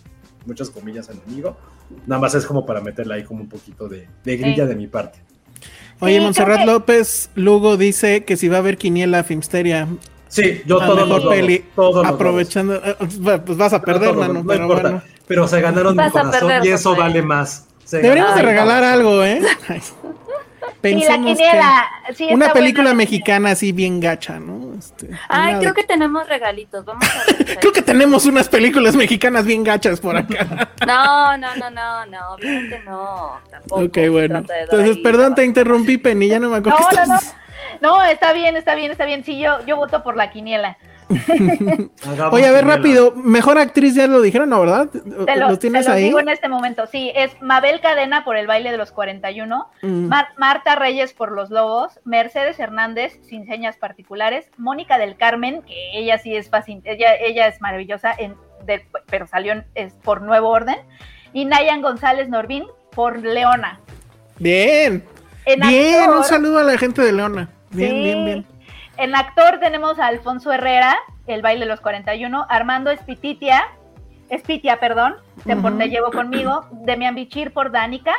muchas 0.45 0.69
comillas 0.69 1.09
enemigo. 1.09 1.57
Nada 2.05 2.21
más 2.21 2.35
es 2.35 2.45
como 2.45 2.65
para 2.65 2.81
meterle 2.81 3.15
ahí 3.15 3.23
como 3.23 3.41
un 3.41 3.49
poquito 3.49 3.87
de, 3.87 4.07
de 4.23 4.37
grilla 4.37 4.63
Sí. 4.65 4.69
de 4.69 4.75
mi 4.75 4.87
parte. 4.87 5.19
Oye, 6.01 6.19
Sí, 6.33 6.43
que- 6.43 6.65
López 6.65 7.29
Lugo 7.35 7.75
dice 7.75 8.23
que 8.23 8.37
si 8.37 8.47
va 8.47 8.57
a 8.57 8.59
haber 8.59 8.77
quiniela 8.77 9.23
Filmsteria, 9.23 9.87
Sí, 10.29 10.61
yo 10.65 10.81
a 10.81 10.85
todos 10.85 11.07
mejor 11.07 11.23
los 11.23 11.33
peli, 11.33 11.65
todos 11.75 12.05
aprovechando, 12.05 12.75
eh, 12.75 12.95
pues 12.99 13.57
vas 13.57 13.73
a 13.73 13.77
lobos. 13.77 13.85
perder, 13.85 14.13
mano, 14.13 14.33
no 14.35 14.45
pero 14.47 14.61
importa. 14.63 14.81
bueno. 14.83 15.01
Pero 15.27 15.47
se 15.47 15.59
ganaron 15.61 15.93
mi 15.93 15.97
Vas 15.97 16.07
a 16.09 16.11
corazón 16.21 16.31
perder, 16.47 16.65
y 16.65 16.69
eso 16.69 16.95
vale 16.95 17.21
más. 17.21 17.65
Se 17.83 17.97
Deberíamos 18.01 18.35
de 18.35 18.41
regalar 18.43 18.83
algo, 18.83 19.23
¿eh? 19.23 19.41
Ay, 19.69 19.81
Y 20.83 21.03
la 21.05 21.17
sí, 22.15 22.27
que 22.27 22.33
una 22.33 22.53
película 22.53 22.83
buena. 22.89 22.97
mexicana 22.97 23.51
así 23.51 23.71
bien 23.71 23.99
gacha, 23.99 24.39
¿no? 24.39 24.75
Este, 24.77 25.09
Ay, 25.27 25.55
creo 25.59 25.73
de- 25.73 25.81
que 25.81 25.83
tenemos 25.87 26.27
regalitos. 26.27 26.85
Vamos 26.85 27.03
a 27.05 27.55
creo 27.59 27.73
que 27.73 27.81
tenemos 27.81 28.25
unas 28.25 28.47
películas 28.47 28.95
mexicanas 28.95 29.45
bien 29.45 29.63
gachas 29.63 29.99
por 29.99 30.15
acá. 30.15 30.69
No, 30.87 31.37
no, 31.37 31.55
no, 31.57 31.69
no, 31.69 32.05
no, 32.05 32.29
obviamente 32.33 32.81
no. 32.85 33.39
Tampoco. 33.49 33.81
ok, 33.81 33.97
bueno. 34.09 34.37
Entonces, 34.39 34.95
ahí 34.97 35.03
perdón, 35.03 35.29
te 35.35 35.35
trabajo. 35.35 35.41
interrumpí, 35.43 35.97
Penny, 35.97 36.27
ya 36.29 36.39
no 36.39 36.49
me 36.49 36.57
acuerdo. 36.57 36.79
No, 37.07 37.19
no, 37.81 38.01
está 38.03 38.33
bien, 38.33 38.55
está 38.55 38.75
bien, 38.75 38.91
está 38.91 39.05
bien. 39.05 39.23
Sí, 39.23 39.39
yo, 39.39 39.63
yo 39.65 39.75
voto 39.77 40.03
por 40.03 40.15
la 40.15 40.29
quiniela. 40.31 40.77
Oye, 42.31 42.45
a 42.45 42.51
ver, 42.51 42.65
rápido, 42.67 43.13
mejor 43.15 43.57
actriz 43.57 43.95
ya 43.95 44.05
lo 44.07 44.21
dijeron, 44.21 44.49
¿no, 44.49 44.59
verdad? 44.61 44.89
Te 44.89 45.35
lo, 45.35 45.49
¿Lo 45.49 45.57
tienes 45.59 45.85
te 45.85 45.91
lo 45.91 45.97
ahí? 45.97 46.03
digo 46.03 46.19
en 46.19 46.29
este 46.29 46.47
momento. 46.49 46.85
Sí, 46.85 47.11
es 47.15 47.31
Mabel 47.41 47.81
Cadena 47.81 48.23
por 48.23 48.35
el 48.37 48.45
baile 48.47 48.71
de 48.71 48.77
los 48.77 48.91
41, 48.91 49.69
Mm. 49.81 50.05
Mar- 50.07 50.29
Marta 50.37 50.75
Reyes 50.75 51.13
por 51.13 51.31
los 51.31 51.49
Lobos, 51.49 51.99
Mercedes 52.05 52.59
Hernández 52.59 53.19
sin 53.27 53.47
señas 53.47 53.75
particulares, 53.77 54.49
Mónica 54.57 54.97
del 54.99 55.15
Carmen, 55.17 55.63
que 55.63 55.97
ella 55.97 56.19
sí 56.19 56.35
es 56.35 56.49
fácil, 56.49 56.81
ella, 56.83 57.15
ella 57.15 57.47
es 57.47 57.59
maravillosa, 57.59 58.13
en, 58.15 58.35
de- 58.65 58.85
pero 59.09 59.25
salió 59.25 59.53
en- 59.53 59.65
es 59.73 59.93
por 59.93 60.21
Nuevo 60.21 60.49
Orden, 60.49 60.77
y 61.33 61.45
Nayan 61.45 61.81
González 61.81 62.29
Norbín 62.29 62.65
por 62.93 63.17
Leona. 63.19 63.79
Bien, 64.37 65.03
En 65.45 65.59
bien, 65.67 66.01
actor- 66.03 66.17
un 66.17 66.23
saludo 66.23 66.59
a 66.59 66.63
la 66.63 66.77
gente 66.77 67.01
de 67.01 67.11
Leona. 67.13 67.49
Bien, 67.71 67.91
Sí. 67.91 68.03
bien, 68.03 68.25
bien. 68.25 68.45
En 68.97 69.15
actor 69.15 69.59
tenemos 69.59 69.97
a 69.99 70.07
Alfonso 70.07 70.51
Herrera, 70.51 70.97
El 71.27 71.41
baile 71.41 71.61
de 71.65 71.69
los 71.71 71.79
41, 71.79 72.45
Armando 72.49 72.89
Espititia, 72.91 73.67
Espitia, 74.29 74.79
perdón, 74.79 75.15
de 75.45 75.55
por 75.55 75.71
Ujú. 75.71 75.79
Te 75.79 75.89
llevo 75.89 76.11
conmigo, 76.11 76.65
Demian 76.71 77.15
Bichir 77.15 77.51
por 77.53 77.71
Dánica, 77.71 78.13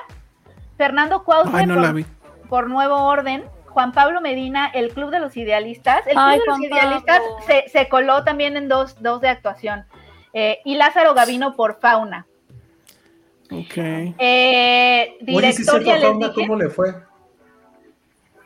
Fernando 0.77 1.23
Cuauhtémoc 1.25 1.67
no 1.77 2.05
por, 2.49 2.69
Nuevo 2.69 2.97
Orden, 3.05 3.45
Juan 3.67 3.93
Pablo 3.93 4.21
Medina, 4.21 4.69
El 4.75 4.91
Club 4.93 5.11
de 5.11 5.21
los 5.21 5.37
Idealistas. 5.37 6.05
El 6.07 6.15
Club 6.15 6.25
Ay, 6.25 6.39
de 6.39 6.47
los 6.47 6.59
Juan 6.59 6.65
Idealistas 6.65 7.21
se, 7.47 7.65
se 7.69 7.89
coló 7.89 8.25
también 8.25 8.57
en 8.57 8.69
dos, 8.69 9.01
dos 9.03 9.21
de 9.21 9.29
actuación. 9.29 9.85
Eh, 10.33 10.61
y 10.65 10.77
Lázaro 10.77 11.15
Gavino 11.15 11.55
por 11.55 11.79
Fauna. 11.81 12.27
Ok. 13.53 13.77
Eh, 13.77 15.17
Oye, 15.21 15.27
director, 15.27 15.65
cierto, 15.65 15.81
ya 15.85 15.95
les 15.97 16.03
Fauna, 16.05 16.29
dije. 16.29 16.41
¿cómo 16.41 16.57
le 16.57 16.69
fue? 16.71 16.95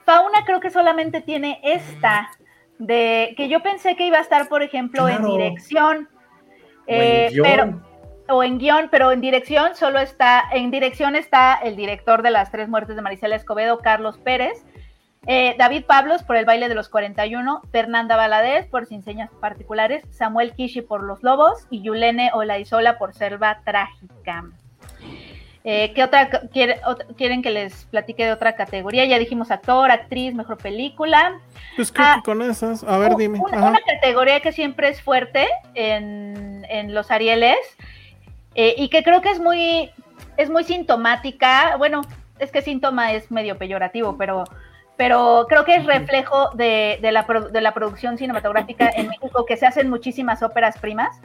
Fauna 0.04 0.44
creo 0.44 0.60
que 0.60 0.70
solamente 0.70 1.20
tiene 1.20 1.60
esta, 1.62 2.30
de 2.78 3.34
que 3.36 3.48
yo 3.48 3.62
pensé 3.62 3.96
que 3.96 4.06
iba 4.06 4.18
a 4.18 4.22
estar, 4.22 4.48
por 4.48 4.62
ejemplo, 4.62 5.08
en 5.08 5.24
dirección. 5.24 6.08
O 6.86 6.92
en 6.92 7.00
eh, 7.00 7.28
guion. 7.32 7.44
pero, 7.44 7.82
o 8.28 8.42
en 8.42 8.58
guion, 8.58 8.88
pero 8.90 9.12
en 9.12 9.20
dirección 9.20 9.74
solo 9.74 9.98
está, 9.98 10.44
en 10.52 10.70
dirección 10.70 11.16
está 11.16 11.54
el 11.54 11.76
director 11.76 12.22
de 12.22 12.30
las 12.30 12.50
tres 12.50 12.68
muertes 12.68 12.96
de 12.96 13.02
Marisela 13.02 13.36
Escobedo, 13.36 13.78
Carlos 13.78 14.18
Pérez, 14.18 14.64
eh, 15.26 15.54
David 15.58 15.84
Pablos 15.86 16.22
por 16.22 16.36
el 16.36 16.44
baile 16.44 16.68
de 16.68 16.74
los 16.74 16.90
41, 16.90 17.62
Fernanda 17.72 18.16
Valadez 18.16 18.66
por 18.66 18.84
Sin 18.84 19.02
Señas 19.02 19.30
Particulares, 19.40 20.04
Samuel 20.10 20.52
Kishi 20.52 20.82
por 20.82 21.02
Los 21.02 21.22
Lobos 21.22 21.66
y 21.70 21.80
Yulene 21.80 22.30
Olaizola 22.34 22.98
por 22.98 23.14
Selva 23.14 23.60
Trágica. 23.64 24.44
Eh, 25.66 25.92
¿Qué 25.94 26.04
otra 26.04 26.28
quiere- 26.28 26.78
quieren 27.16 27.40
que 27.40 27.48
les 27.48 27.86
platique 27.86 28.26
de 28.26 28.32
otra 28.32 28.54
categoría? 28.54 29.06
Ya 29.06 29.18
dijimos 29.18 29.50
actor, 29.50 29.90
actriz, 29.90 30.34
mejor 30.34 30.58
película. 30.58 31.40
Pues 31.74 31.90
creo 31.90 32.06
Ah, 32.06 32.14
que 32.16 32.22
con 32.22 32.42
esas. 32.42 32.84
A 32.84 32.98
ver, 32.98 33.16
dime. 33.16 33.38
Una, 33.38 33.72
categoría 33.80 34.40
que 34.40 34.52
siempre 34.52 34.90
es 34.90 35.00
fuerte 35.00 35.48
en, 35.74 36.66
en 36.68 36.92
los 36.92 37.10
Arieles 37.10 37.56
eh, 38.54 38.74
y 38.76 38.90
que 38.90 39.02
creo 39.02 39.22
que 39.22 39.30
es 39.30 39.40
muy, 39.40 39.90
es 40.36 40.50
muy 40.50 40.64
sintomática. 40.64 41.76
Bueno, 41.78 42.02
es 42.38 42.52
que 42.52 42.60
síntoma 42.60 43.14
es 43.14 43.30
medio 43.30 43.56
peyorativo, 43.56 44.16
pero 44.18 44.44
pero 44.96 45.46
creo 45.48 45.64
que 45.64 45.74
es 45.74 45.86
reflejo 45.86 46.50
de, 46.50 46.98
de 47.02 47.10
la, 47.10 47.26
de 47.50 47.60
la 47.60 47.74
producción 47.74 48.16
cinematográfica 48.16 48.90
en 48.94 49.08
México, 49.08 49.44
que 49.44 49.56
se 49.56 49.66
hacen 49.66 49.90
muchísimas 49.90 50.40
óperas 50.42 50.78
primas. 50.78 51.20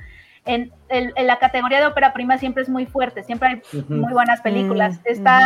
En, 0.50 0.72
en- 0.90 1.14
en 1.16 1.28
la 1.28 1.38
categoría 1.38 1.80
de 1.80 1.86
ópera 1.86 2.12
prima 2.14 2.38
siempre 2.38 2.64
es 2.64 2.70
muy 2.70 2.86
fuerte, 2.86 3.24
siempre 3.24 3.48
hay 3.50 3.62
muy 3.88 4.12
buenas 4.14 4.42
películas. 4.42 4.96
Mm, 4.98 5.02
Está, 5.06 5.40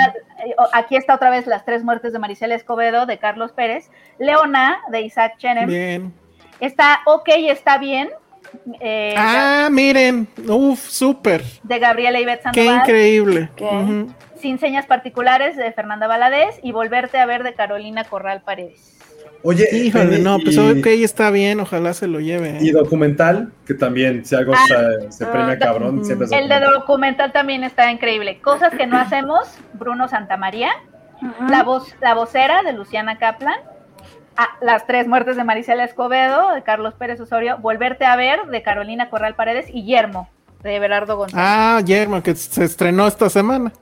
eh, 0.45 0.55
o- 0.57 0.69
aquí 0.73 0.95
está 0.95 1.15
otra 1.15 1.29
vez 1.29 1.45
Las 1.45 1.65
tres 1.65 1.83
muertes 1.83 2.13
de 2.13 2.19
Maricela 2.19 2.55
Escobedo, 2.55 3.05
de 3.05 3.17
Carlos 3.17 3.51
Pérez, 3.51 3.89
Leona, 4.19 4.79
de 4.89 5.01
Isaac 5.01 5.33
Chenem, 5.37 5.67
Bien. 5.67 6.13
está 6.59 7.01
Ok, 7.05 7.29
está 7.49 7.77
bien, 7.77 8.09
eh, 8.79 9.15
Ah, 9.17 9.67
miren. 9.71 10.27
Uf, 10.47 10.79
súper. 10.87 11.43
de 11.63 11.79
Gabriela 11.79 12.19
Ivette 12.19 12.43
Qué 12.53 12.61
Sandoval, 12.63 12.79
increíble. 12.79 13.49
¿Qué? 13.55 13.65
Ujú. 13.65 14.13
Sin 14.37 14.59
señas 14.59 14.85
particulares, 14.85 15.55
de 15.55 15.71
Fernanda 15.71 16.05
Valadez, 16.07 16.59
y 16.63 16.71
Volverte 16.73 17.17
a 17.17 17.25
ver, 17.25 17.43
de 17.43 17.53
Carolina 17.53 18.03
Corral 18.03 18.41
Paredes. 18.41 18.92
Oye, 19.43 19.67
Híjole, 19.73 20.19
no, 20.19 20.39
pues 20.39 20.55
y, 20.55 20.59
ok, 20.59 20.85
está 21.03 21.29
bien, 21.29 21.59
ojalá 21.59 21.93
se 21.93 22.07
lo 22.07 22.19
lleve. 22.21 22.57
y 22.61 22.71
documental, 22.71 23.51
que 23.67 23.73
también, 23.73 24.23
si 24.25 24.35
algo 24.35 24.53
se, 24.67 25.11
se 25.11 25.25
premia 25.25 25.53
Ah, 25.53 25.57
cabrón, 25.59 26.05
siempre 26.05 26.25
es 26.27 26.31
El 26.31 26.47
de 26.47 26.59
documental. 26.61 27.31
también 27.33 27.63
está 27.65 27.91
increíble. 27.91 28.39
Cosas 28.39 28.73
que 28.73 28.87
no 28.87 28.97
hacemos, 28.97 29.47
Bruno 29.73 30.07
Santamaría, 30.07 30.69
la, 31.49 31.63
voz, 31.63 31.93
la 32.01 32.13
vocera 32.13 32.63
de 32.63 32.71
Luciana 32.73 33.17
Kaplan, 33.17 33.55
ah, 34.37 34.47
Las 34.61 34.87
tres 34.87 35.07
muertes 35.07 35.35
de 35.35 35.43
Marisela 35.43 35.83
Escobedo, 35.83 36.53
de 36.53 36.63
Carlos 36.63 36.93
Pérez 36.93 37.19
Osorio, 37.19 37.57
Volverte 37.57 38.05
a 38.05 38.15
ver, 38.15 38.45
de 38.49 38.61
Carolina 38.61 39.09
Corral 39.09 39.35
Paredes, 39.35 39.65
y 39.69 39.83
Yermo, 39.83 40.29
de 40.63 40.79
Berardo 40.79 41.17
González. 41.17 41.45
Ah, 41.45 41.81
Yermo, 41.85 42.23
que 42.23 42.33
se 42.35 42.63
estrenó 42.63 43.07
esta 43.07 43.29
semana. 43.29 43.73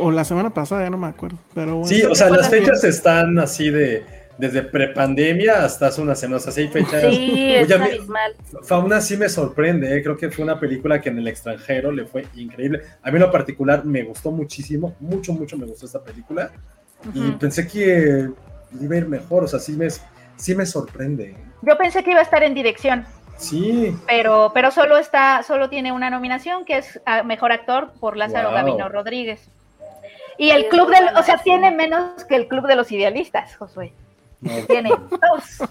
O 0.00 0.10
la 0.10 0.24
semana 0.24 0.50
pasada, 0.50 0.84
ya 0.84 0.90
no 0.90 0.98
me 0.98 1.06
acuerdo. 1.06 1.38
Pero 1.54 1.76
bueno. 1.76 1.86
Sí, 1.86 2.02
o 2.02 2.14
sea, 2.14 2.28
las 2.30 2.50
Bien. 2.50 2.64
fechas 2.64 2.84
están 2.84 3.38
así 3.38 3.70
de 3.70 4.04
desde 4.38 4.62
prepandemia 4.62 5.64
hasta 5.64 5.86
hace 5.86 6.00
unas 6.00 6.20
semanas. 6.20 6.46
O 6.46 6.50
sea, 6.50 6.62
hay 6.62 6.70
fechas. 6.70 7.14
Sí, 7.14 7.54
es 7.54 7.70
abismal. 7.70 8.34
Fauna 8.62 9.00
sí 9.00 9.16
me 9.16 9.28
sorprende, 9.28 9.96
¿eh? 9.96 10.02
creo 10.02 10.16
que 10.16 10.30
fue 10.30 10.44
una 10.44 10.58
película 10.58 11.00
que 11.00 11.08
en 11.08 11.18
el 11.18 11.28
extranjero 11.28 11.92
le 11.92 12.06
fue 12.06 12.26
increíble. 12.34 12.82
A 13.02 13.10
mí 13.10 13.16
en 13.16 13.22
lo 13.22 13.30
particular 13.30 13.84
me 13.84 14.02
gustó 14.02 14.30
muchísimo, 14.30 14.94
mucho, 15.00 15.32
mucho 15.32 15.56
me 15.56 15.66
gustó 15.66 15.86
esta 15.86 16.02
película. 16.02 16.50
Y 17.14 17.30
pensé 17.32 17.66
que 17.66 18.28
iba 18.80 18.94
a 18.94 18.98
ir 18.98 19.08
mejor, 19.08 19.44
o 19.44 19.48
sea, 19.48 19.60
sí 19.60 19.72
me, 19.72 19.88
sí 20.36 20.54
me 20.54 20.66
sorprende. 20.66 21.36
Yo 21.62 21.76
pensé 21.78 22.02
que 22.02 22.10
iba 22.10 22.20
a 22.20 22.22
estar 22.22 22.42
en 22.42 22.54
dirección, 22.54 23.04
Sí, 23.36 23.94
pero, 24.06 24.50
pero 24.54 24.70
solo 24.70 24.96
está, 24.96 25.42
solo 25.42 25.68
tiene 25.68 25.92
una 25.92 26.08
nominación 26.10 26.64
que 26.64 26.78
es 26.78 27.00
a 27.04 27.22
mejor 27.22 27.52
actor 27.52 27.92
por 28.00 28.16
Lázaro 28.16 28.48
Wow. 28.48 28.56
Gavino 28.56 28.88
Rodríguez. 28.88 29.48
Y 30.38 30.50
el 30.50 30.68
club 30.68 30.90
del, 30.90 31.08
o 31.16 31.22
sea, 31.22 31.38
tiene 31.38 31.70
menos 31.70 32.24
que 32.24 32.36
el 32.36 32.48
club 32.48 32.66
de 32.66 32.76
los 32.76 32.90
idealistas, 32.92 33.56
Josué. 33.56 33.92
no. 34.40 34.50
Tiene 34.66 34.90
dos. 34.90 35.68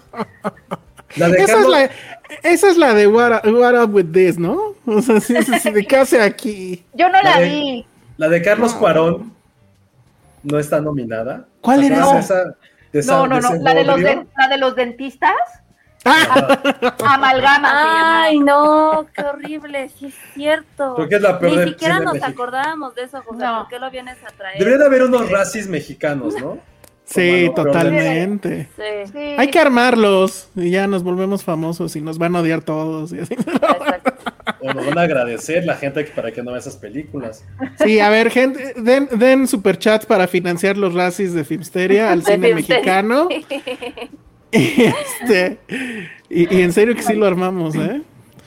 La 1.16 1.28
de 1.28 1.38
Esa 1.38 1.60
es, 1.60 1.66
la, 1.68 1.90
esa 2.42 2.68
es 2.70 2.76
la 2.76 2.92
de 2.92 3.06
What, 3.06 3.46
What 3.46 3.80
Up 3.84 3.94
With 3.94 4.12
This, 4.12 4.38
¿no? 4.38 4.74
O 4.86 5.00
sea, 5.00 5.20
sí, 5.20 5.34
sí, 5.42 5.58
sí, 5.60 5.70
de 5.70 5.86
qué 5.86 5.96
hace 5.98 6.20
aquí. 6.20 6.84
Yo 6.94 7.08
no 7.08 7.22
la 7.22 7.30
La 7.36 7.40
de- 7.40 7.48
vi. 7.48 7.86
la 8.16 8.28
de 8.28 8.42
Carlos 8.42 8.74
Cuarón 8.74 9.32
no 10.42 10.58
está 10.58 10.80
nominada. 10.80 11.46
¿Cuál 11.60 11.84
era 11.84 11.98
esa? 11.98 12.18
esa- 12.18 12.44
de 12.92 12.98
esa- 13.00 13.12
No, 13.12 13.26
no, 13.28 13.36
de 13.36 13.40
no. 13.40 13.48
ese 13.54 13.58
La 13.62 13.74
de, 13.74 13.84
los 13.84 14.00
la 14.00 14.48
de 14.48 14.58
los 14.58 14.74
dentistas, 14.76 15.32
amalgama. 17.04 18.22
Ay, 18.24 18.38
no, 18.40 19.06
qué 19.14 19.22
horrible, 19.22 19.88
sí 19.98 20.06
es 20.06 20.14
cierto. 20.34 20.94
Creo 20.96 21.08
que 21.08 21.16
es 21.16 21.22
la 21.22 21.38
peor 21.38 21.58
Ni 21.64 21.70
siquiera 21.70 22.00
nos 22.00 22.22
acordábamos 22.22 22.94
de 22.94 23.04
eso, 23.04 23.22
José. 23.22 23.44
No. 23.44 23.60
¿Por 23.60 23.68
qué 23.68 23.78
lo 23.78 23.90
vienes 23.90 24.16
a 24.24 24.28
traer? 24.36 24.58
Debería 24.58 24.78
de 24.78 24.86
haber 24.86 25.02
unos 25.02 25.30
racis 25.30 25.68
mexicanos, 25.68 26.34
¿no? 26.40 26.58
sí, 27.04 27.50
totalmente. 27.54 28.68
Sí, 28.76 29.12
Sí. 29.12 29.18
Hay 29.38 29.48
que 29.48 29.60
armarlos 29.60 30.48
y 30.56 30.70
ya 30.70 30.88
nos 30.88 31.04
volvemos 31.04 31.44
famosos 31.44 31.94
y 31.94 32.00
nos 32.00 32.18
van 32.18 32.34
a 32.34 32.40
odiar 32.40 32.62
todos. 32.62 33.12
y 33.12 33.20
así. 33.20 33.34
exacto. 33.34 34.12
O 34.60 34.72
nos 34.72 34.86
van 34.86 34.98
a 34.98 35.02
agradecer 35.02 35.64
la 35.64 35.76
gente 35.76 36.04
que- 36.04 36.10
para 36.10 36.32
que 36.32 36.42
no 36.42 36.50
vea 36.50 36.58
esas 36.58 36.76
películas. 36.76 37.44
Sí, 37.84 38.00
a 38.00 38.08
ver, 38.08 38.30
gente, 38.30 38.74
den, 38.76 39.08
den 39.12 39.46
superchats 39.46 40.04
para 40.06 40.26
financiar 40.26 40.76
los 40.76 40.94
racis 40.94 41.32
de 41.32 41.44
Filmsteria 41.44 42.10
al 42.10 42.24
De 42.24 42.32
cine 42.32 42.46
Filmsteria. 42.48 43.02
mexicano. 43.02 43.28
Y, 44.56 44.84
este, 45.22 45.58
y, 46.28 46.56
y 46.56 46.62
en 46.62 46.72
serio 46.72 46.94
que 46.94 47.02
sí 47.02 47.14
lo 47.14 47.26
armamos, 47.26 47.74
¿eh? 47.76 48.02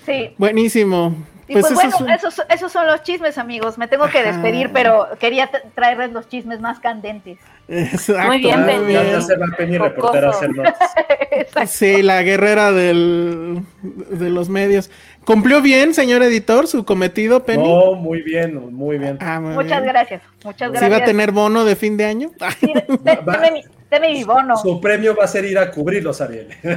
Sí. 0.06 0.34
Buenísimo. 0.38 1.16
Y 1.48 1.54
pues, 1.54 1.66
eso 1.66 1.74
bueno, 1.74 2.14
esos, 2.14 2.42
esos 2.48 2.72
son 2.72 2.86
los 2.86 3.02
chismes, 3.02 3.40
amigos. 3.40 3.80
Me 3.80 3.88
tengo 3.88 4.08
que 4.08 4.22
despedir, 4.22 4.66
Ajá. 4.66 4.74
pero 4.74 5.08
quería 5.20 5.50
traerles 5.74 6.12
los 6.12 6.30
chismes 6.30 6.62
más 6.62 6.80
candentes. 6.80 7.40
Exacto, 7.68 8.28
Muy 8.28 8.38
bien, 8.38 8.66
Penny. 8.68 8.94
ya, 8.94 9.04
ya 9.04 9.22
se 9.22 9.36
va 9.36 9.48
Penny 9.58 9.80
reportera 9.80 10.28
a 10.28 10.30
hacer 10.32 10.52
notas. 10.56 10.76
Sí, 11.68 12.04
la 12.04 12.22
guerrera 12.22 12.72
del, 12.72 13.64
de 13.82 14.30
los 14.30 14.50
medios. 14.50 14.92
¿Cumplió 15.26 15.62
bien, 15.62 15.94
señor 15.94 16.22
editor, 16.22 16.68
su 16.68 16.86
cometido, 16.86 17.44
Penny? 17.44 17.68
No, 17.68 17.94
muy 17.96 18.22
bien, 18.22 18.74
muy 18.74 18.98
bien. 18.98 19.18
Ah, 19.22 19.40
muy 19.40 19.54
Muchas 19.54 19.82
bien. 19.82 19.94
gracias. 19.94 20.22
Muchas 20.44 20.68
¿Sí 20.70 20.72
gracias. 20.74 20.92
va 20.92 20.98
a 20.98 21.06
tener 21.06 21.32
bono 21.32 21.66
de 21.66 21.76
fin 21.76 21.98
de 21.98 22.06
año? 22.06 22.32
Sí, 22.60 22.74
de- 22.74 23.52
mi, 23.52 23.64
deme 23.90 24.12
mi 24.14 24.24
bono. 24.24 24.56
Su 24.58 24.80
premio 24.82 25.16
va 25.16 25.24
a 25.26 25.28
ser 25.28 25.46
ir 25.46 25.58
a 25.60 25.70
cubrirlos, 25.72 26.22
Ariel. 26.22 26.48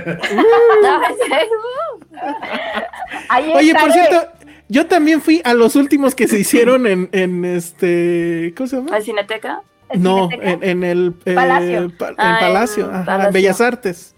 Ahí 3.28 3.52
Oye, 3.55 3.74
por 3.74 3.93
cierto, 3.93 4.28
yo 4.68 4.86
también 4.86 5.20
fui 5.20 5.40
a 5.44 5.55
los 5.55 5.76
últimos 5.76 6.14
que 6.14 6.28
se 6.28 6.39
hicieron 6.39 6.86
en, 6.86 7.09
en 7.12 7.44
este. 7.44 8.52
¿Cómo 8.56 8.66
se 8.68 8.76
llama? 8.76 8.97
¿Al 8.97 9.02
Cineteca? 9.02 9.62
¿En 9.90 10.02
No, 10.02 10.28
Cineteca? 10.28 10.51
en, 10.52 10.62
en 10.64 10.84
el 10.84 11.14
eh, 11.24 11.34
Palacio. 11.34 11.93
pa- 11.98 12.09
en 12.09 12.14
Ah, 12.18 12.39
en 12.40 12.47
Palacio, 12.47 12.90
ajá, 12.90 13.05
Palacio. 13.05 13.32
Bellas 13.32 13.60
Artes. 13.60 14.11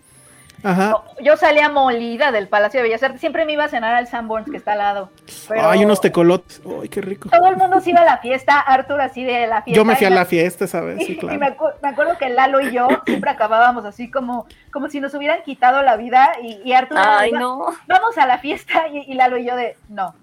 Ajá. 0.65 1.03
Yo 1.23 1.37
salía 1.37 1.69
molida 1.69 2.33
del 2.33 2.49
Palacio 2.49 2.79
de 2.81 2.85
Bellas 2.85 3.03
Artes. 3.03 3.21
Siempre 3.21 3.45
me 3.45 3.53
iba 3.53 3.65
a 3.65 3.69
cenar 3.69 3.95
al 3.95 4.07
Sanborns 4.09 4.51
que 4.51 4.57
está 4.57 4.73
al 4.73 4.79
lado. 4.79 5.11
Pero 5.49 5.69
Hay 5.71 5.85
unos 5.85 6.01
tecolotes. 6.01 6.61
Ay, 6.83 6.89
qué 6.89 7.01
rico. 7.01 7.29
Todo 7.29 7.47
el 7.49 7.57
mundo 7.57 7.81
se 7.81 7.91
iba 7.91 8.01
a 8.01 8.05
la 8.05 8.19
fiesta. 8.19 8.59
Arthur 8.61 9.01
así 9.01 9.25
de 9.25 9.47
la 9.47 9.63
fiesta. 9.63 9.77
Yo 9.77 9.85
me 9.85 9.95
fui 9.97 10.07
a 10.07 10.11
y 10.11 10.15
la 10.15 10.25
fiesta 10.25 10.65
esa 10.65 10.81
vez, 10.81 11.05
sí, 11.07 11.13
y 11.13 11.17
claro. 11.19 11.39
me, 11.39 11.57
acu- 11.57 11.73
me 11.83 11.89
acuerdo 11.91 12.17
que 12.19 12.29
Lalo 12.31 12.61
y 12.61 12.73
yo 12.73 12.89
siempre 13.07 13.31
acabábamos 13.31 13.85
así 13.85 14.11
como, 14.11 14.47
como 14.73 14.89
si 14.89 15.01
nos 15.01 15.13
hubieran 15.15 15.43
quitado 15.43 15.83
la 15.83 15.97
vida 15.97 16.33
y, 16.43 16.61
y 16.65 16.73
Arthur 16.73 16.99
Ay, 16.99 17.31
"Va- 17.33 17.39
no. 17.39 17.67
vamos 17.87 18.17
a 18.19 18.27
la 18.27 18.39
fiesta 18.39 18.89
y, 18.89 19.01
y 19.11 19.15
Lalo 19.15 19.37
y 19.39 19.45
yo 19.47 19.57
de 19.57 19.77
no. 19.89 20.15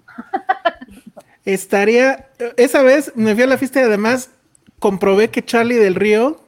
Estaría. 1.44 2.26
Esa 2.56 2.82
vez 2.82 3.12
me 3.16 3.34
fui 3.34 3.42
a 3.42 3.46
la 3.46 3.58
fiesta 3.58 3.80
y 3.80 3.84
además 3.84 4.30
comprobé 4.78 5.30
que 5.30 5.44
Charlie 5.44 5.76
del 5.76 5.94
Río 5.94 6.40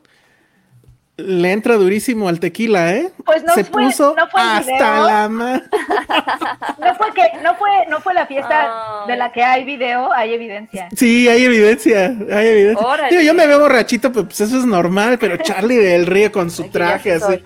le 1.17 1.53
entra 1.53 1.75
durísimo 1.77 2.29
al 2.29 2.41
tequila, 2.41 2.93
¿eh? 2.93 3.13
Pues 3.25 3.45
no 3.45 3.55
Se 3.55 3.65
fue- 3.65 3.85
puso 3.85 4.15
no 4.17 4.27
fue 4.29 4.41
hasta 4.41 4.61
video. 4.73 5.07
la 5.07 5.29
ma- 5.29 5.63
No 6.79 6.95
fue 6.97 7.13
que, 7.15 7.23
no 7.43 7.55
fue, 7.55 7.69
no 7.89 8.01
fue 8.01 8.15
la 8.15 8.27
fiesta 8.27 9.05
de 9.07 9.17
la 9.17 9.31
que 9.33 9.43
hay 9.45 9.65
video, 9.65 10.13
hay 10.13 10.35
evidencia. 10.35 10.89
Sí, 10.97 11.29
hay 11.29 11.45
evidencia, 11.45 12.07
hay 12.33 12.47
evidencia. 12.49 12.87
Digo, 13.11 13.23
yo 13.23 13.33
me 13.35 13.47
veo 13.47 13.61
borrachito, 13.61 14.13
pero 14.13 14.27
pues 14.27 14.41
eso 14.41 14.59
es 14.59 14.65
normal, 14.67 15.19
pero 15.19 15.37
Charlie 15.43 15.77
del 15.77 16.07
Río 16.07 16.33
con 16.33 16.51
su 16.51 16.63
Aquí 16.63 16.71
ya 16.73 16.79
traje 16.79 17.13
así. 17.13 17.43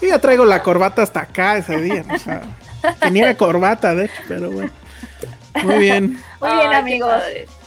Yo 0.00 0.08
ya 0.08 0.18
traigo 0.18 0.44
la 0.44 0.62
corbata 0.62 1.02
hasta 1.02 1.20
acá 1.20 1.56
ese 1.58 1.80
día, 1.80 2.04
o 2.12 2.18
sea, 2.18 2.42
tenía 3.00 3.36
corbata, 3.36 3.94
de 3.94 4.06
hecho, 4.06 4.22
pero 4.26 4.50
bueno. 4.50 4.70
Muy 5.62 5.78
bien. 5.78 6.18
Muy 6.42 6.50
bien, 6.58 6.68
Ay, 6.70 6.74
amigos. 6.76 7.12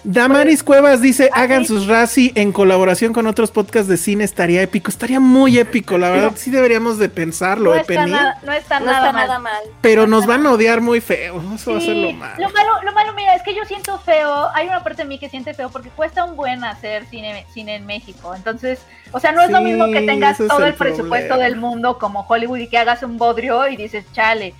Damaris 0.03 0.61
Cuevas 0.63 1.01
dice, 1.01 1.31
hagan 1.33 1.65
sus 1.65 1.87
Razi 1.87 2.31
en 2.35 2.51
colaboración 2.51 3.11
con 3.11 3.25
otros 3.25 3.49
podcasts 3.49 3.87
de 3.87 3.97
cine, 3.97 4.23
estaría 4.23 4.61
épico, 4.61 4.91
estaría 4.91 5.19
muy 5.19 5.57
épico, 5.57 5.97
la 5.97 6.11
verdad, 6.11 6.33
sí 6.35 6.51
deberíamos 6.51 6.99
de 6.99 7.09
pensarlo, 7.09 7.71
No 7.71 7.77
eh, 7.77 7.81
está, 7.81 8.05
nada, 8.05 8.37
no 8.43 8.51
está 8.53 8.79
No 8.79 8.85
nada 8.85 8.97
está 9.07 9.13
mal. 9.13 9.27
nada 9.27 9.39
mal. 9.39 9.63
pero 9.81 10.05
nos 10.05 10.27
van 10.27 10.45
a 10.45 10.51
odiar 10.51 10.81
muy 10.81 11.01
feo, 11.01 11.41
eso 11.55 11.71
va 11.71 11.77
a 11.79 11.81
ser 11.81 11.95
lo 11.95 12.09
Sí, 12.09 12.13
malo. 12.13 12.35
lo 12.37 12.49
malo, 12.53 12.71
lo 12.83 12.91
malo, 12.93 13.13
mira, 13.13 13.33
es 13.33 13.41
que 13.41 13.55
yo 13.55 13.65
siento 13.65 13.97
feo, 13.97 14.47
hay 14.53 14.67
una 14.67 14.83
parte 14.83 15.01
de 15.01 15.07
mí 15.07 15.17
que 15.17 15.27
siente 15.27 15.55
feo 15.55 15.69
porque 15.71 15.89
cuesta 15.89 16.23
un 16.23 16.35
buen 16.35 16.63
hacer 16.63 17.05
cine, 17.09 17.43
cine 17.51 17.73
en 17.75 17.87
México. 17.87 18.35
Entonces, 18.35 18.81
o 19.11 19.19
sea, 19.19 19.31
no 19.31 19.41
es 19.41 19.49
lo 19.49 19.61
mismo 19.61 19.85
que 19.91 20.01
tengas 20.01 20.37
todo 20.37 20.59
el 20.59 20.65
el, 20.65 20.73
presupuesto 20.75 21.29
problema. 21.29 21.43
del 21.49 21.55
mundo 21.55 21.97
como 21.97 22.27
Hollywood 22.29 22.59
y 22.59 22.67
que 22.67 22.77
hagas 22.77 23.01
un 23.01 23.17
bodrio 23.17 23.67
y 23.69 23.75
dices, 23.75 24.05
chale, 24.13 24.53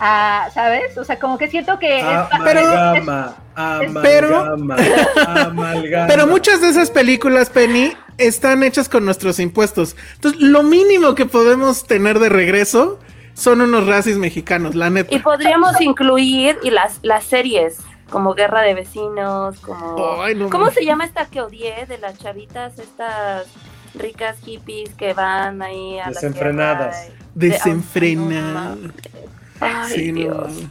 ah, 0.00 0.48
¿sabes? 0.52 0.96
O 0.98 1.04
sea, 1.04 1.18
como 1.18 1.38
que 1.38 1.48
siento 1.48 1.78
que... 1.78 2.00
Ah, 2.02 2.28
es- 2.32 2.40
Amalgama, 2.40 3.36
Pero- 4.02 4.40
amalgama, 4.40 5.42
amalgama. 5.42 6.06
Pero 6.08 6.26
muchas 6.26 6.60
de 6.60 6.68
esas 6.68 6.90
películas, 6.90 7.50
Penny, 7.50 7.92
están 8.18 8.62
hechas 8.62 8.88
con 8.88 9.04
nuestros 9.04 9.38
impuestos. 9.38 9.96
Entonces, 10.14 10.40
lo 10.40 10.62
mínimo 10.62 11.14
que 11.14 11.26
podemos 11.26 11.84
tener 11.86 12.18
de 12.18 12.28
regreso 12.28 12.98
son 13.34 13.60
unos 13.60 13.86
racis 13.86 14.16
mexicanos, 14.16 14.74
la 14.74 14.88
neta. 14.90 15.14
Y 15.14 15.18
podríamos 15.18 15.80
incluir 15.80 16.58
y 16.62 16.70
las, 16.70 16.98
las 17.02 17.24
series, 17.24 17.78
como 18.10 18.34
Guerra 18.34 18.62
de 18.62 18.74
Vecinos, 18.74 19.58
como... 19.60 20.22
Ay, 20.22 20.34
no 20.34 20.48
¿Cómo 20.50 20.70
se 20.70 20.84
llama 20.84 21.04
esta 21.04 21.26
que 21.26 21.40
odié 21.42 21.84
de 21.86 21.98
las 21.98 22.18
chavitas, 22.18 22.78
estas 22.78 23.46
ricas 23.94 24.36
hippies 24.44 24.90
que 24.94 25.12
van 25.14 25.60
ahí 25.62 25.98
a 25.98 26.08
Desenfrenadas. 26.08 26.96
sierra 26.96 27.14
y- 27.34 27.38
de- 27.38 27.48
Desenfrenada. 27.50 28.76
Ay, 29.60 29.92
Sí, 29.92 30.12
no 30.12 30.18
Dios. 30.20 30.36
mames. 30.36 30.64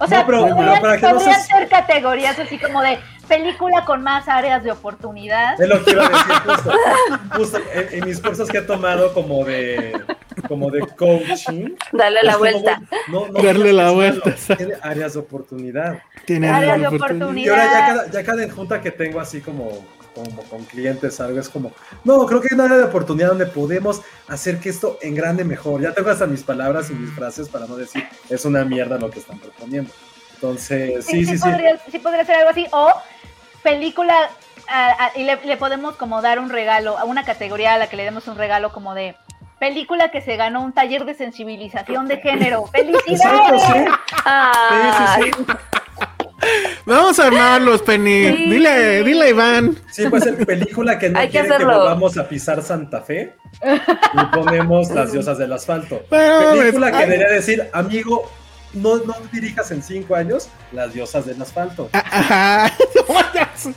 O 0.00 0.06
sea, 0.08 0.20
No, 0.20 0.26
pero- 0.26 0.40
podrían, 0.48 0.80
para 0.82 0.96
que 0.98 1.06
no 1.06 1.14
podrían 1.14 1.40
se- 1.40 1.46
ser 1.46 1.68
categorías 1.68 2.38
así 2.38 2.58
como 2.58 2.82
de 2.82 2.98
película 3.28 3.84
con 3.84 4.02
más 4.02 4.28
áreas 4.28 4.62
de 4.64 4.72
oportunidad. 4.72 5.58
Es 5.60 5.68
lo 5.68 5.82
que 5.84 5.92
iba 5.92 6.04
a 6.04 6.08
decir 6.08 6.34
justo. 6.46 6.72
Justo 7.36 7.58
en, 7.72 7.88
en 8.02 8.04
mis 8.08 8.20
cursos 8.20 8.48
que 8.50 8.58
he 8.58 8.62
tomado 8.62 9.14
como 9.14 9.44
de 9.44 9.98
como 10.48 10.70
de 10.70 10.80
coaching. 10.80 11.70
Dale 11.92 12.18
es 12.18 12.24
la 12.26 12.32
como, 12.32 12.38
vuelta. 12.44 12.80
güey, 12.90 13.00
No, 13.08 13.26
no, 13.32 13.42
Darle 13.42 13.72
la 13.72 13.84
no, 13.84 13.94
vuelta, 13.94 14.30
no, 14.48 14.56
Tiene 14.56 14.74
áreas 14.82 15.12
de 15.14 15.18
oportunidad. 15.20 15.98
Tiene 16.26 16.48
Áreas 16.50 16.80
de 16.80 16.86
oportunidad. 16.88 17.46
Y 17.46 17.48
ahora 17.48 17.64
ya 17.72 17.86
cada, 17.86 18.10
ya 18.10 18.24
cada 18.24 18.50
junta 18.50 18.80
que 18.80 18.90
tengo 18.90 19.20
así 19.20 19.40
como, 19.40 19.86
como 20.14 20.42
con 20.44 20.64
clientes, 20.64 21.20
algo 21.20 21.40
es 21.40 21.48
como, 21.48 21.72
no, 22.04 22.24
creo 22.26 22.40
que 22.40 22.48
hay 22.50 22.54
una 22.54 22.64
área 22.64 22.76
de 22.78 22.84
oportunidad 22.84 23.28
donde 23.28 23.46
podemos 23.46 24.02
hacer 24.28 24.60
que 24.60 24.68
esto 24.68 24.98
engrande 25.02 25.44
mejor. 25.44 25.80
Ya 25.82 25.92
tengo 25.92 26.10
hasta 26.10 26.26
mis 26.26 26.42
palabras 26.42 26.90
y 26.90 26.94
mis 26.94 27.12
frases 27.14 27.48
para 27.48 27.66
no 27.66 27.76
decir, 27.76 28.06
es 28.28 28.44
una 28.44 28.64
mierda 28.64 28.98
lo 28.98 29.10
que 29.10 29.18
están 29.18 29.38
proponiendo. 29.38 29.92
Entonces, 30.34 31.04
sí, 31.04 31.24
sí, 31.24 31.38
sí. 31.38 31.50
Podría, 31.50 31.78
sí 31.90 31.98
podría 31.98 32.24
ser 32.24 32.36
algo 32.36 32.50
así. 32.50 32.66
O 32.70 32.92
película, 33.62 34.30
ah, 34.68 35.10
y 35.16 35.24
le, 35.24 35.36
le 35.44 35.56
podemos 35.56 35.96
como 35.96 36.22
dar 36.22 36.38
un 36.38 36.50
regalo, 36.50 36.98
a 36.98 37.04
una 37.04 37.24
categoría 37.24 37.74
a 37.74 37.78
la 37.78 37.88
que 37.88 37.96
le 37.96 38.04
demos 38.04 38.28
un 38.28 38.36
regalo 38.36 38.72
como 38.72 38.94
de 38.94 39.16
película 39.58 40.10
que 40.10 40.20
se 40.20 40.36
ganó 40.36 40.62
un 40.62 40.72
taller 40.72 41.04
de 41.04 41.14
sensibilización 41.14 42.06
de 42.06 42.18
género. 42.18 42.64
Exacto, 42.74 43.58
sí. 43.58 43.72
¡Felicidades! 43.72 43.98
Ah, 44.26 45.16
Sí, 45.16 45.30
sí, 45.30 45.44
sí. 45.46 45.52
Vamos 46.86 47.18
a 47.18 47.26
armarlos, 47.26 47.82
Penny. 47.82 48.36
Sí. 48.36 48.50
Dile, 48.50 49.02
dile 49.04 49.24
a 49.24 49.28
Iván. 49.30 49.76
Sí, 49.90 50.08
puede 50.08 50.24
ser 50.24 50.46
película 50.46 50.98
que 50.98 51.10
no 51.10 51.18
Hay 51.18 51.26
que 51.28 51.32
quiere 51.32 51.48
que, 51.48 51.54
hacerlo. 51.54 51.78
volvamos 51.78 52.18
a 52.18 52.28
pisar 52.28 52.62
Santa 52.62 53.00
Fe 53.00 53.34
y 53.62 54.36
ponemos 54.36 54.90
las 54.90 55.12
diosas 55.12 55.38
del 55.38 55.52
asfalto. 55.52 56.02
Película 56.08 56.90
pues, 56.90 57.02
que 57.02 57.10
debería 57.10 57.28
decir, 57.28 57.68
amigo, 57.72 58.30
no, 58.74 58.96
no 58.96 59.14
dirijas 59.32 59.70
en 59.70 59.82
cinco 59.82 60.14
años 60.14 60.48
las 60.72 60.92
diosas 60.92 61.26
del 61.26 61.40
asfalto. 61.40 61.88
Ajá. 61.92 62.72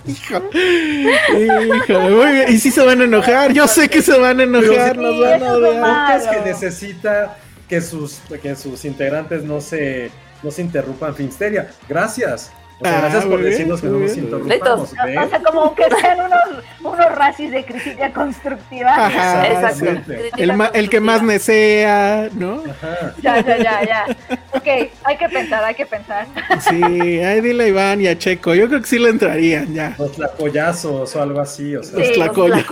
Hijo. 0.06 0.42
Híjole, 0.54 2.10
muy 2.10 2.32
bien. 2.32 2.46
Y 2.50 2.58
sí 2.60 2.72
se 2.72 2.84
van 2.84 3.02
a 3.02 3.04
enojar. 3.04 3.54
Yo 3.54 3.68
sé 3.68 3.90
que 3.90 4.02
se 4.02 4.18
van 4.18 4.40
a 4.40 4.44
enojar. 4.44 4.96
Pero 4.96 5.02
Nos 5.02 5.16
sí, 5.16 5.80
van 5.80 5.84
a 5.86 6.16
es 6.16 6.28
que 6.28 6.42
necesita 6.42 7.38
que 7.70 7.82
sus, 7.82 8.20
que 8.42 8.56
sus 8.56 8.86
integrantes 8.86 9.44
no 9.44 9.62
se, 9.62 10.10
no 10.44 10.52
se 10.52 10.62
interrumpan 10.62 11.16
Finsteria. 11.16 11.70
Gracias. 11.88 12.52
Sea, 12.82 12.96
Ah, 12.98 13.02
gracias 13.02 13.26
por 13.26 13.40
bien, 13.40 13.50
decirnos 13.52 13.82
que 13.82 13.88
no 13.88 13.98
nos 14.00 14.14
bien. 14.14 14.26
interrumpamos. 14.26 14.94
¿ve? 15.06 15.18
O 15.18 15.30
sea, 15.30 15.40
como 15.42 15.74
que 15.76 15.84
sean 16.00 16.20
unos, 16.20 16.64
unos 16.84 17.16
racis 17.16 17.50
de 17.52 17.66
crítica 17.66 18.14
constructiva. 18.14 18.94
Ajá. 19.08 19.48
Exacto. 19.48 19.76
sí. 19.80 20.02
Crítica 20.06 20.36
El, 20.38 20.54
ma- 20.54 20.72
el 20.74 20.90
que 20.90 21.00
más 21.00 21.18
constructiva. 21.20 21.34
nesea, 21.34 22.30
¿no? 22.36 22.64
Ajá. 22.70 23.14
Ya, 23.22 23.40
ya, 23.42 23.58
ya, 23.58 23.84
ya. 23.84 24.06
Ok, 24.54 24.68
hay 25.04 25.18
que 25.18 25.30
pensar, 25.30 25.64
hay 25.64 25.74
que 25.76 25.86
pensar. 25.88 26.28
Sí, 26.62 26.84
ahí 27.20 27.42
dile 27.42 27.64
a 27.64 27.68
Iván 27.68 28.02
y 28.02 28.08
a 28.08 28.18
Checo. 28.18 28.54
Yo 28.54 28.68
creo 28.68 28.80
que 28.82 28.88
sí 28.88 29.00
le 29.00 29.10
entrarían 29.10 29.74
ya. 29.74 29.96
Los 29.98 30.12
tlacoyazos 30.12 31.16
o 31.16 31.22
algo 31.22 31.40
así. 31.40 31.76
O 31.76 31.82
sea, 31.84 31.98
Los 31.98 32.12
tlacoyos. 32.14 32.64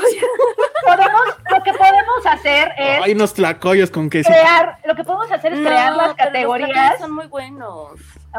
Podemos, 0.86 1.22
lo 1.49 1.64
que 1.64 1.72
podemos 1.73 2.26
hacer 2.30 2.69
es 2.77 3.02
Hay 3.03 3.14
unos 3.14 3.34
tlacoyos 3.34 3.90
con 3.90 4.07
queso. 4.10 4.30
crear, 4.30 4.77
lo 4.86 4.95
que 4.95 5.03
podemos 5.03 5.32
hacer 5.32 5.53
es 5.53 5.60
No, 5.60 5.68
crear 5.69 5.95
las 5.95 5.98
pero 5.98 6.07
los 6.07 6.15
categorías. 6.15 6.99
son 6.99 7.11
muy 7.15 7.26
buenos. 7.26 7.94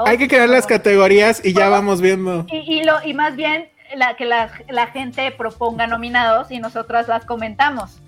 Hay 0.05 0.19
que 0.19 0.29
crear 0.29 0.49
las 0.49 0.67
categorías 0.67 1.41
y 1.45 1.53
ya 1.55 1.69
vamos 1.69 2.01
viendo. 2.01 2.45
Y, 2.51 2.81
y, 2.81 2.85
lo, 2.85 2.95
y 3.05 3.15
más 3.15 3.37
bien 3.37 3.69
la, 3.97 4.17
que 4.17 4.25
la, 4.25 4.51
la 4.69 4.89
gente 4.89 5.31
proponga 5.33 5.87
nominados 5.87 6.51
y 6.51 6.59
nosotras 6.59 7.09
las 7.09 7.25
comentamos. 7.25 7.99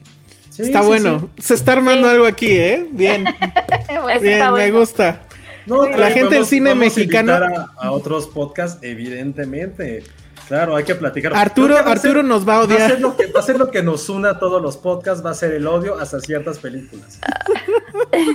sí, 0.50 0.62
Está 0.62 0.80
sí, 0.82 0.86
bueno. 0.88 1.30
Se 1.38 1.54
está 1.54 1.72
armando 1.72 2.08
algo 2.08 2.26
aquí, 2.26 2.50
¿eh? 2.50 2.86
Bien, 2.90 3.24
bien, 4.10 4.34
está 4.34 4.46
me 4.46 4.50
bueno. 4.50 4.78
gusta. 4.80 5.20
No, 5.66 5.86
La 5.86 6.10
gente 6.10 6.34
del 6.36 6.46
cine 6.46 6.74
mexicano- 6.74 7.38
a 7.78 7.90
otros 7.92 8.26
podcasts, 8.26 8.78
evidentemente. 8.82 10.02
Claro, 10.48 10.74
hay 10.76 10.84
que 10.84 10.94
platicar. 10.94 11.34
Arturo, 11.34 11.68
Creo 11.74 11.78
que 11.78 11.84
va 11.84 11.92
a 11.92 11.96
ser- 11.98 12.10
Arturo 12.10 12.22
nos 12.26 12.48
va 12.48 12.54
a 12.54 12.58
Va 12.58 12.64
a, 12.64 12.66
ser 12.68 12.76
odiar. 12.86 13.00
lo 13.00 13.16
que, 13.16 13.26
va 13.26 13.40
a 13.40 13.42
ser 13.42 13.58
lo 13.58 13.70
que 13.70 13.82
nos 13.82 14.08
una 14.08 14.30
a 14.30 14.38
todos 14.38 14.60
los 14.62 14.76
podcasts, 14.78 15.24
va 15.24 15.30
a 15.30 15.34
ser 15.34 15.52
el 15.52 15.66
odio 15.66 15.98
hasta 15.98 16.20
ciertas 16.20 16.58
películas. 16.58 17.20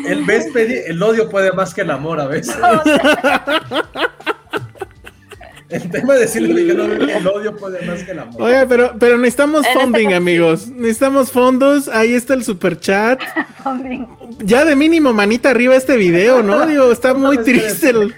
El, 0.05 0.29
el 0.29 1.03
odio 1.03 1.29
puede 1.29 1.51
más 1.53 1.73
que 1.73 1.81
el 1.81 1.89
amor 1.91 2.19
a 2.21 2.27
veces. 2.27 2.55
El 5.69 5.89
tema 5.89 6.13
de 6.13 6.19
decirle 6.19 6.67
que 6.67 6.73
no, 6.75 6.83
el 6.83 7.27
odio 7.27 7.55
puede 7.55 7.83
más 7.85 8.03
que 8.03 8.11
el 8.11 8.19
amor. 8.19 8.39
Oye, 8.43 8.63
pero, 8.67 8.93
pero 8.99 9.17
necesitamos 9.17 9.61
En 9.65 9.71
este 9.71 9.79
funding, 9.81 10.13
amigos. 10.13 10.67
Necesitamos 10.67 11.31
fondos. 11.31 11.87
Ahí 11.87 12.13
está 12.13 12.35
el 12.35 12.43
super 12.43 12.79
chat. 12.79 13.19
Ya 14.39 14.65
de 14.65 14.75
mínimo 14.75 15.13
manita 15.13 15.49
arriba 15.49 15.75
este 15.75 15.97
video, 15.97 16.43
¿no? 16.43 16.65
Digo, 16.67 16.91
está 16.91 17.15
muy 17.15 17.39
triste. 17.39 17.89
el- 17.89 18.13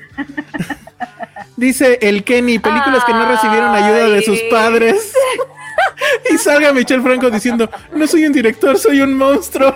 Dice 1.58 2.00
el 2.02 2.24
Kenny, 2.24 2.60
películas 2.60 3.04
que 3.06 3.14
no 3.14 3.28
recibieron 3.28 3.74
ayuda 3.74 4.10
de 4.10 4.22
sus 4.22 4.40
padres. 4.52 5.14
Y 6.30 6.38
salga 6.38 6.74
Michelle 6.74 7.02
Franco 7.02 7.30
diciendo, 7.30 7.70
no 7.94 8.08
soy 8.08 8.26
un 8.26 8.34
director, 8.34 8.78
soy 8.78 9.02
un 9.02 9.14
monstruo. 9.14 9.74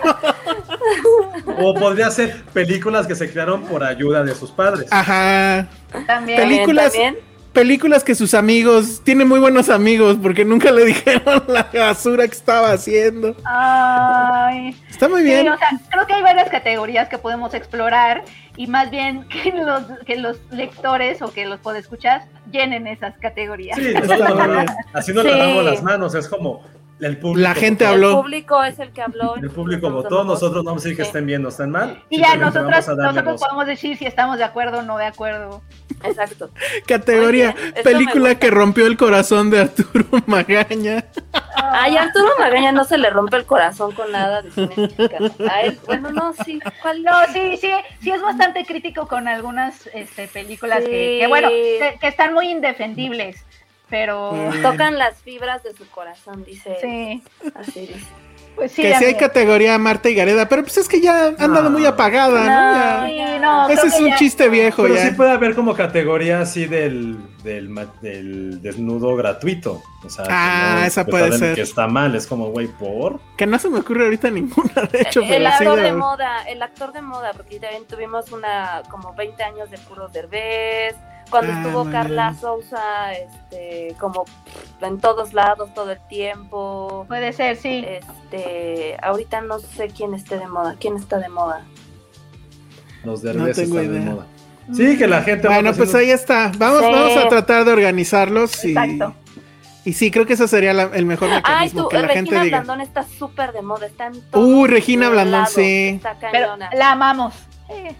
O 1.57 1.73
podría 1.73 2.09
ser 2.11 2.43
películas 2.53 3.07
que 3.07 3.15
se 3.15 3.31
crearon 3.31 3.63
por 3.63 3.83
ayuda 3.83 4.23
de 4.23 4.33
sus 4.35 4.51
padres. 4.51 4.87
Ajá. 4.91 5.67
También. 6.07 6.39
Películas, 6.39 6.93
También. 6.93 7.17
Películas 7.53 8.03
que 8.03 8.15
sus 8.15 8.33
amigos, 8.33 9.01
tiene 9.03 9.25
muy 9.25 9.39
buenos 9.39 9.69
amigos 9.69 10.17
porque 10.21 10.45
nunca 10.45 10.71
le 10.71 10.85
dijeron 10.85 11.43
la 11.47 11.67
basura 11.73 12.27
que 12.27 12.33
estaba 12.35 12.71
haciendo. 12.71 13.35
Ay. 13.45 14.75
Está 14.89 15.07
muy 15.09 15.21
Sí, 15.21 15.25
bien. 15.27 15.49
o 15.49 15.57
sea, 15.57 15.69
creo 15.89 16.05
que 16.07 16.13
hay 16.13 16.21
varias 16.21 16.49
categorías 16.49 17.09
que 17.09 17.17
podemos 17.17 17.53
explorar 17.53 18.23
y 18.55 18.67
más 18.67 18.89
bien 18.91 19.27
que 19.43 19.51
los, 19.51 19.83
que 20.05 20.15
los 20.17 20.37
lectores 20.51 21.21
o 21.21 21.31
que 21.31 21.45
los 21.45 21.59
podescuchas 21.59 22.23
llenen 22.51 22.87
esas 22.87 23.17
categorías. 23.17 23.77
Sí, 23.77 23.93
no- 23.93 24.47
bien. 24.47 24.65
así 24.93 25.13
nos 25.13 25.23
Sí. 25.29 25.29
lavamos 25.31 25.65
las 25.65 25.83
manos, 25.83 26.15
es 26.15 26.27
como 26.27 26.61
el 26.99 27.17
público. 27.17 27.47
La 27.49 27.55
gente 27.55 27.83
votó. 27.85 27.93
habló. 27.95 28.09
El 28.09 28.15
público 28.17 28.63
es 28.63 28.79
el 28.79 28.91
que 28.91 29.01
habló. 29.01 29.35
El 29.35 29.49
público 29.49 29.89
Nosotros 29.89 30.11
votó, 30.11 30.23
nosotros 30.25 30.63
no 30.63 30.69
vamos 30.71 30.83
a 30.83 30.83
decir 30.83 30.97
que 30.97 31.03
estén 31.03 31.25
bien 31.25 31.45
o 31.45 31.49
estén 31.49 31.71
mal. 31.71 32.03
Y 32.09 32.19
ya 32.19 32.35
nosotros 32.35 32.85
voz. 33.25 33.39
podemos 33.41 33.65
decir 33.65 33.97
si 33.97 34.05
estamos 34.05 34.37
de 34.37 34.43
acuerdo 34.43 34.79
o 34.79 34.81
no 34.81 34.97
de 34.97 35.05
acuerdo. 35.05 35.61
Exacto. 36.03 36.49
Categoría, 36.87 37.55
Oye, 37.57 37.83
película 37.83 38.35
que 38.35 38.49
rompió 38.51 38.85
el 38.87 38.97
corazón 38.97 39.49
de 39.49 39.61
Arturo 39.61 40.05
Magaña. 40.27 41.05
Ay, 41.55 41.97
a 41.97 42.03
Arturo 42.03 42.29
Magaña 42.39 42.71
no 42.71 42.83
se 42.85 42.97
le 42.97 43.09
rompe 43.09 43.37
el 43.37 43.45
corazón 43.45 43.91
con 43.93 44.11
nada 44.11 44.41
de 44.41 44.51
cine 44.51 44.69
mexicano. 44.77 45.31
A 45.49 45.61
él, 45.61 45.77
bueno, 45.85 46.11
no, 46.11 46.33
sí. 46.45 46.59
¿Cuál 46.81 47.03
No, 47.03 47.11
sí, 47.33 47.57
sí, 47.57 47.71
sí 48.01 48.11
es 48.11 48.21
bastante 48.21 48.65
crítico 48.65 49.07
con 49.07 49.27
algunas 49.27 49.87
este, 49.93 50.27
películas 50.27 50.79
que, 50.79 50.85
Sí. 50.85 51.19
que, 51.21 51.27
bueno, 51.27 51.49
que, 51.49 51.97
que 51.99 52.07
están 52.07 52.33
muy 52.33 52.49
indefendibles, 52.49 53.45
pero 53.89 54.31
Mm. 54.33 54.61
Tocan 54.61 54.97
las 54.97 55.17
fibras 55.21 55.63
de 55.63 55.73
su 55.73 55.87
corazón, 55.89 56.43
dice. 56.43 56.77
sí, 56.81 57.23
Así 57.55 57.81
dice. 57.81 57.99
pues 58.55 58.71
sí. 58.71 58.81
que 58.81 58.95
si 58.95 59.05
hay 59.05 59.15
categoría 59.15 59.77
Marta 59.77 60.09
y 60.09 60.15
Gareda, 60.15 60.47
pero 60.49 60.63
pues 60.63 60.77
es 60.77 60.87
que 60.87 60.99
ya 61.01 61.27
han 61.27 61.53
dado 61.53 61.63
No. 61.63 61.69
muy 61.71 61.85
apagada, 61.85 62.39
¿no? 62.43 63.07
No, 63.07 63.07
Ya. 63.07 63.29
Sí, 63.35 63.39
no, 63.41 63.69
Ese 63.69 63.87
es 63.87 63.99
un 63.99 64.07
ya- 64.09 64.15
chiste 64.17 64.49
viejo 64.49 64.83
Pero 64.83 64.95
ya. 64.95 65.07
sí 65.07 65.11
puede 65.15 65.31
haber 65.31 65.55
como 65.55 65.73
categoría 65.75 66.41
así 66.41 66.65
del, 66.65 67.17
del, 67.43 67.73
del 68.01 68.61
desnudo 68.61 69.15
gratuito. 69.15 69.81
O 70.03 70.09
sea, 70.09 70.25
Ah, 70.29 70.75
no- 70.79 70.85
esa 70.85 71.05
que 71.05 71.11
puede 71.11 71.25
está- 71.25 71.37
ser. 71.39 71.55
Que 71.55 71.61
está 71.61 71.87
mal, 71.87 72.15
es 72.15 72.27
como, 72.27 72.47
güey, 72.51 72.67
por. 72.67 73.19
Que 73.37 73.45
no 73.47 73.57
se 73.59 73.69
me 73.69 73.79
ocurre 73.79 74.03
ahorita 74.05 74.29
ninguna, 74.29 74.73
de 74.91 75.01
hecho, 75.01 75.21
el 75.21 75.27
sí. 75.27 75.45
actor 75.45 75.77
de- 75.77 75.83
de 75.83 75.93
moda, 75.93 76.43
el 76.47 76.61
actor 76.61 76.91
de 76.93 77.01
moda, 77.01 77.31
porque 77.33 77.59
también 77.59 77.85
tuvimos 77.85 78.31
una 78.31 78.81
como 78.89 79.13
20 79.13 79.41
años 79.43 79.69
de 79.71 79.77
puro 79.79 80.07
derbez. 80.09 80.95
Cuando 81.29 81.51
Ah, 81.53 81.61
estuvo 81.63 81.91
Carla. 81.91 82.33
Sousa, 82.39 83.13
este, 83.13 83.95
como 83.99 84.25
en 84.81 84.99
todos 84.99 85.33
lados, 85.33 85.73
todo 85.73 85.91
el 85.91 85.99
tiempo. 86.07 87.05
Puede 87.07 87.33
ser, 87.33 87.55
sí. 87.57 87.85
Este, 87.87 88.97
ahorita 89.01 89.41
no 89.41 89.59
sé 89.59 89.87
quién 89.89 90.13
esté 90.13 90.37
de 90.39 90.47
moda. 90.47 90.75
¿Quién 90.79 90.95
está 90.95 91.19
de 91.19 91.29
moda? 91.29 91.63
Los 93.03 93.23
No 93.23 93.31
derbés 93.33 93.55
tengo 93.57 93.79
están 93.79 93.93
de 93.93 93.99
idea. 94.01 94.11
moda. 94.13 94.25
Sí, 94.73 94.97
que 94.97 95.07
la 95.07 95.21
gente. 95.23 95.47
Bueno, 95.47 95.73
pues 95.73 95.89
haciendo- 95.89 95.97
ahí 95.99 96.11
está. 96.11 96.51
Vamos, 96.57 96.81
Sí. 96.85 96.91
vamos 96.91 97.17
a 97.17 97.29
tratar 97.29 97.65
de 97.65 97.71
organizarlos 97.73 98.63
y, 98.65 98.69
Exacto. 98.69 99.15
y 99.85 99.93
sí, 99.93 100.11
creo 100.11 100.25
que 100.27 100.33
ese 100.33 100.47
sería 100.47 100.73
la- 100.73 100.91
el 100.93 101.05
mejor 101.05 101.29
Ay, 101.29 101.35
mecanismo, 101.37 101.83
tú, 101.83 101.89
que 101.89 101.95
la 101.95 102.01
Regina 102.03 102.15
gente 102.25 102.43
diga. 102.45 102.57
Blandón 102.61 102.81
está 102.81 103.03
súper 103.03 103.51
de 103.53 103.61
moda, 103.63 103.87
está 103.87 104.07
en 104.07 104.21
todos 104.29 104.45
Uy, 104.45 104.67
Regina 104.69 105.09
Blandón, 105.09 105.47
sí. 105.47 105.87
Está 105.95 106.15
Pero 106.31 106.55
la 106.57 106.91
amamos. 106.91 107.33
Sí. 107.67 107.95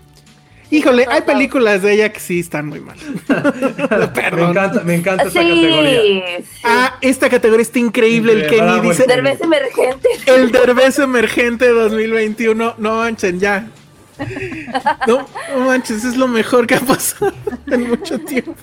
Híjole, 0.72 1.06
hay 1.10 1.22
películas 1.22 1.82
de 1.82 1.94
ella 1.94 2.14
que 2.14 2.20
sí 2.20 2.40
están 2.40 2.68
muy 2.68 2.80
mal. 2.80 2.96
Me 3.28 4.08
Perdón. 4.10 4.52
encanta, 4.52 4.84
me 4.84 4.96
encanta 4.96 5.24
esta 5.24 5.42
Sí, 5.42 5.48
categoría. 5.50 6.02
sí. 6.02 6.46
Ah, 6.64 6.96
esta 7.02 7.30
categoría 7.30 7.64
está 7.64 7.80
increíble. 7.80 8.34
El 8.34 8.48
Kenny 8.48 8.76
el 8.76 8.82
dice: 8.84 9.06
Derbez 9.08 9.42
emergente. 9.42 10.10
El 10.28 10.52
Derbez 10.52 11.00
emergente 11.00 11.70
2021. 11.70 12.76
No 12.78 12.98
manchen, 12.98 13.40
ya. 13.40 13.68
No, 15.08 15.26
no 15.56 15.66
manches, 15.66 16.04
es 16.04 16.18
lo 16.18 16.28
mejor 16.28 16.68
que 16.68 16.76
ha 16.76 16.82
pasado 16.82 17.34
en 17.68 17.90
mucho 17.90 18.20
tiempo. 18.20 18.54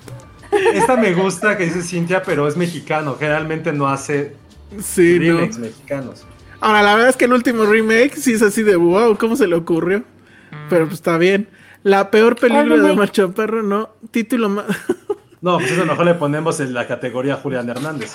Esta 0.74 0.96
me 0.96 1.12
gusta 1.12 1.56
que 1.58 1.64
dice 1.64 1.82
Cintia, 1.82 2.22
pero 2.22 2.46
es 2.46 2.56
mexicano. 2.56 3.16
Generalmente 3.18 3.72
no 3.72 3.88
hace 3.88 4.34
Sí, 4.80 5.18
no. 5.18 5.38
remakes 5.38 5.58
mexicanos. 5.58 6.24
Ahora, 6.60 6.82
la 6.82 6.94
verdad 6.94 7.10
es 7.10 7.16
que 7.16 7.24
el 7.24 7.32
último 7.32 7.64
remake 7.64 8.14
sí 8.16 8.32
es 8.34 8.42
así 8.42 8.62
de 8.62 8.76
wow, 8.76 9.16
¿cómo 9.18 9.34
se 9.36 9.46
le 9.46 9.56
ocurrió? 9.56 10.04
Pero 10.70 10.84
pues 10.86 10.94
está 10.94 11.18
bien. 11.18 11.48
La 11.86 12.10
peor 12.10 12.34
película 12.34 12.76
de 12.88 12.94
Macho 12.96 13.32
Perro, 13.32 13.62
no. 13.62 13.90
Título 14.10 14.48
más. 14.48 14.66
No, 15.42 15.58
pues 15.58 15.70
eso 15.70 15.84
mejor 15.84 16.06
le 16.06 16.14
ponemos 16.14 16.58
en 16.60 16.72
la 16.74 16.88
categoría 16.88 17.36
Julián 17.36 17.68
Hernández. 17.68 18.14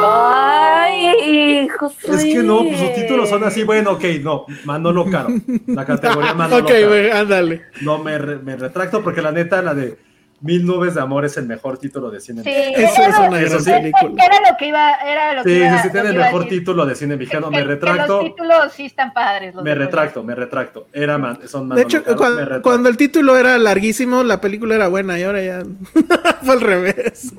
Ay, 0.00 1.68
Josué. 1.68 2.14
Es 2.14 2.24
que 2.24 2.42
no, 2.42 2.62
pues 2.64 2.78
sus 2.78 2.94
títulos 2.94 3.28
son 3.28 3.44
así, 3.44 3.64
bueno, 3.64 3.90
ok, 3.92 4.04
no, 4.22 4.46
Manolo 4.64 5.04
Caro. 5.10 5.28
La 5.66 5.84
categoría 5.84 6.32
Manolo 6.36 6.62
ok, 6.64 6.70
Caro. 6.70 6.88
güey, 6.88 7.10
ándale. 7.10 7.62
No, 7.82 7.98
me, 7.98 8.16
re- 8.16 8.38
me 8.38 8.56
retracto 8.56 9.02
porque 9.02 9.20
la 9.20 9.32
neta, 9.32 9.60
la 9.60 9.74
de 9.74 9.98
Mil 10.42 10.64
Nubes 10.64 10.94
de 10.94 11.00
Amor 11.02 11.24
es 11.26 11.36
el 11.36 11.46
mejor 11.46 11.76
título 11.76 12.10
de 12.10 12.18
cine. 12.20 12.42
Sí. 12.42 12.50
Eso 12.50 13.02
es 13.02 13.18
una 13.18 13.40
Eso 13.40 13.50
gran 13.50 13.64
sí. 13.64 13.70
película. 13.72 14.24
Era 14.24 14.50
lo 14.50 14.56
que 14.56 14.66
iba, 14.68 14.94
era 14.94 15.34
lo 15.34 15.42
que 15.44 15.50
Sí, 15.50 15.56
iba, 15.56 15.76
sí, 15.76 15.82
sí, 15.82 15.92
tiene 15.92 16.08
el 16.10 16.16
mejor 16.16 16.48
título 16.48 16.86
de 16.86 16.94
cine 16.94 17.16
mexicano. 17.16 17.50
Me 17.50 17.58
que 17.58 17.64
retracto, 17.64 18.22
los 18.22 18.24
títulos 18.34 18.72
sí 18.72 18.86
están 18.86 19.12
padres. 19.12 19.54
los 19.54 19.62
me 19.62 19.74
retracto, 19.74 20.22
me 20.22 20.34
retracto. 20.34 20.86
Era 20.92 21.18
man- 21.18 21.38
son 21.46 21.68
De 21.68 21.84
Manolo 21.84 21.86
hecho, 21.86 22.02
cuando, 22.62 22.88
el 22.88 22.96
título 22.96 23.36
era 23.36 23.58
larguísimo, 23.58 24.22
la 24.22 24.40
película 24.40 24.74
era 24.76 24.88
buena 24.88 25.18
y 25.18 25.24
ahora 25.24 25.42
ya 25.42 25.62
fue 26.42 26.54
al 26.54 26.60
revés. 26.62 27.34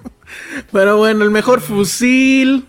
Pero 0.72 0.98
bueno, 0.98 1.24
el 1.24 1.32
mejor 1.32 1.60
fusil, 1.62 2.66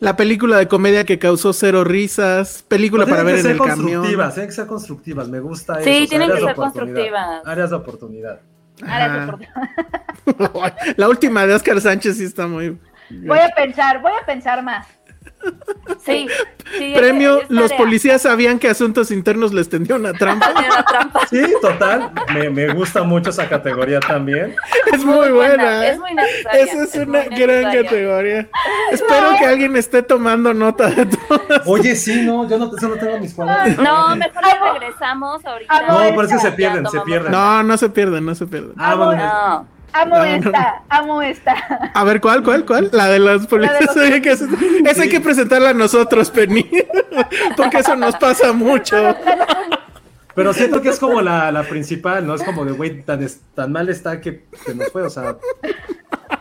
la 0.00 0.16
película 0.16 0.58
de 0.58 0.66
comedia 0.68 1.04
que 1.04 1.18
causó 1.20 1.52
cero 1.52 1.84
risas, 1.84 2.64
película 2.66 3.06
para 3.06 3.22
ver 3.22 3.36
tienen 3.36 3.52
en 3.52 3.56
que 3.58 3.62
el 3.62 3.68
ser 3.68 3.76
camión. 3.76 3.92
constructivas, 4.00 4.34
tienen 4.34 4.48
que 4.50 4.54
ser 4.56 4.66
constructivas, 4.66 5.28
me 5.28 5.38
gusta 5.40 5.74
Sí, 5.76 5.80
eso. 5.80 5.90
o 5.90 5.98
sea, 6.00 6.08
tienen 6.08 6.28
que 6.28 6.34
de 6.34 6.40
ser 6.40 6.54
constructivas. 6.56 7.42
Áreas 7.46 7.70
de 7.70 7.76
oportunidad. 7.76 8.40
Ahora 8.82 9.26
soporto. 9.26 10.74
La 10.96 11.08
última 11.08 11.46
de 11.46 11.54
Oscar 11.54 11.80
Sánchez 11.80 12.16
sí 12.18 12.24
está 12.24 12.46
muy. 12.46 12.78
Voy 13.10 13.38
a 13.38 13.50
pensar, 13.50 14.00
voy 14.00 14.12
a 14.20 14.24
pensar 14.24 14.62
más. 14.62 14.86
Sí, 16.04 16.26
sí. 16.78 16.94
Premio, 16.96 17.38
es- 17.38 17.44
es 17.44 17.50
los 17.50 17.72
policías 17.74 18.22
sabían 18.22 18.58
que 18.58 18.68
Asuntos 18.68 19.10
Internos 19.10 19.52
les 19.52 19.68
tendió 19.68 19.96
una 19.96 20.12
trampa. 20.12 20.46
Hacer 20.46 20.64
una 20.70 20.84
trampa. 20.84 21.26
Sí, 21.28 21.42
total, 21.60 22.12
me, 22.34 22.50
me 22.50 22.72
gusta 22.74 23.02
mucho 23.02 23.30
esa 23.30 23.48
categoría 23.48 24.00
también. 24.00 24.54
Es 24.92 25.04
muy 25.04 25.30
buena. 25.30 25.86
Es 25.86 25.96
¿eh? 25.96 25.98
muy 25.98 26.14
necesaria. 26.14 26.64
Esa 26.64 26.84
es 26.84 26.94
una 27.06 27.24
gran 27.24 27.72
categoría. 27.72 28.48
Espero 28.92 29.30
que 29.38 29.44
alguien 29.46 29.76
esté 29.76 30.02
tomando 30.02 30.52
nota 30.54 30.88
de 30.90 31.06
todo. 31.06 31.40
Oye, 31.66 31.94
sí, 31.96 32.22
no, 32.22 32.48
yo 32.48 32.58
no, 32.58 32.70
eso 32.76 32.88
no 32.88 32.94
tengo 32.96 33.18
mis 33.18 33.34
cuadernos. 33.34 33.78
No, 33.78 34.16
mejor 34.16 34.42
regresamos 34.74 35.44
ahorita. 35.44 35.82
No, 35.88 36.22
es 36.22 36.32
que 36.32 36.38
se 36.38 36.52
pierden, 36.52 36.86
se 36.88 37.00
pierden. 37.00 37.32
No, 37.32 37.62
no 37.62 37.76
se 37.76 37.88
pierden, 37.90 38.24
no 38.24 38.34
se 38.34 38.46
pierden. 38.46 38.72
Ah, 38.78 38.94
bueno, 38.94 39.22
No. 39.22 39.73
Amo 39.94 40.16
No, 40.16 40.22
no, 40.22 40.24
esta, 40.24 40.82
amo 40.88 41.22
esta. 41.22 41.52
A 41.94 42.04
ver, 42.04 42.20
¿cuál, 42.20 42.42
cuál, 42.42 42.64
cuál? 42.66 42.90
La 42.92 43.08
de 43.08 43.20
los 43.20 43.46
policías. 43.46 43.96
Esa 44.86 45.02
hay 45.02 45.08
que 45.08 45.20
presentarla 45.20 45.70
a 45.70 45.74
nosotros, 45.74 46.30
Penny. 46.30 46.68
Porque 47.56 47.78
eso 47.78 47.94
nos 47.94 48.16
pasa 48.16 48.52
mucho. 48.52 49.16
pero 50.34 50.52
siento 50.52 50.82
que 50.82 50.88
es 50.88 50.98
como 50.98 51.22
la, 51.22 51.52
la 51.52 51.62
principal, 51.62 52.26
¿no? 52.26 52.34
Es 52.34 52.42
como 52.42 52.64
de, 52.64 52.72
güey, 52.72 53.02
tan, 53.02 53.20
mal 53.70 53.88
está 53.88 54.20
que, 54.20 54.44
que 54.66 54.74
nos 54.74 54.90
fue, 54.90 55.02
o 55.02 55.10
sea. 55.10 55.36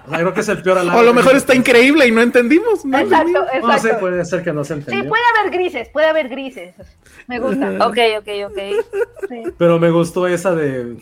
O 0.05 0.09
sea, 0.09 0.17
creo 0.19 0.33
que 0.33 0.41
es 0.41 0.49
el 0.49 0.61
peor 0.61 0.79
al 0.79 0.89
O 0.89 0.99
a 0.99 1.03
lo 1.03 1.13
mejor 1.13 1.35
está 1.35 1.55
increíble 1.55 2.07
y 2.07 2.11
no 2.11 2.21
entendimos. 2.21 2.83
¿no? 2.83 2.97
Exacto, 2.97 3.31
No 3.31 3.45
sé, 3.45 3.77
exacto. 3.77 3.99
puede 3.99 4.25
ser 4.25 4.43
que 4.43 4.51
no 4.51 4.63
se 4.65 4.73
Sí, 4.73 4.79
entendió. 4.79 5.09
puede 5.09 5.23
haber 5.37 5.51
grises, 5.53 5.89
puede 5.89 6.07
haber 6.07 6.27
grises. 6.27 6.73
Me 7.27 7.39
gusta. 7.39 7.69
Ok, 7.87 7.97
ok, 8.19 8.27
ok. 8.47 8.59
Sí. 9.29 9.43
Pero 9.57 9.79
me 9.79 9.91
gustó 9.91 10.27
esa 10.27 10.53
de 10.55 10.97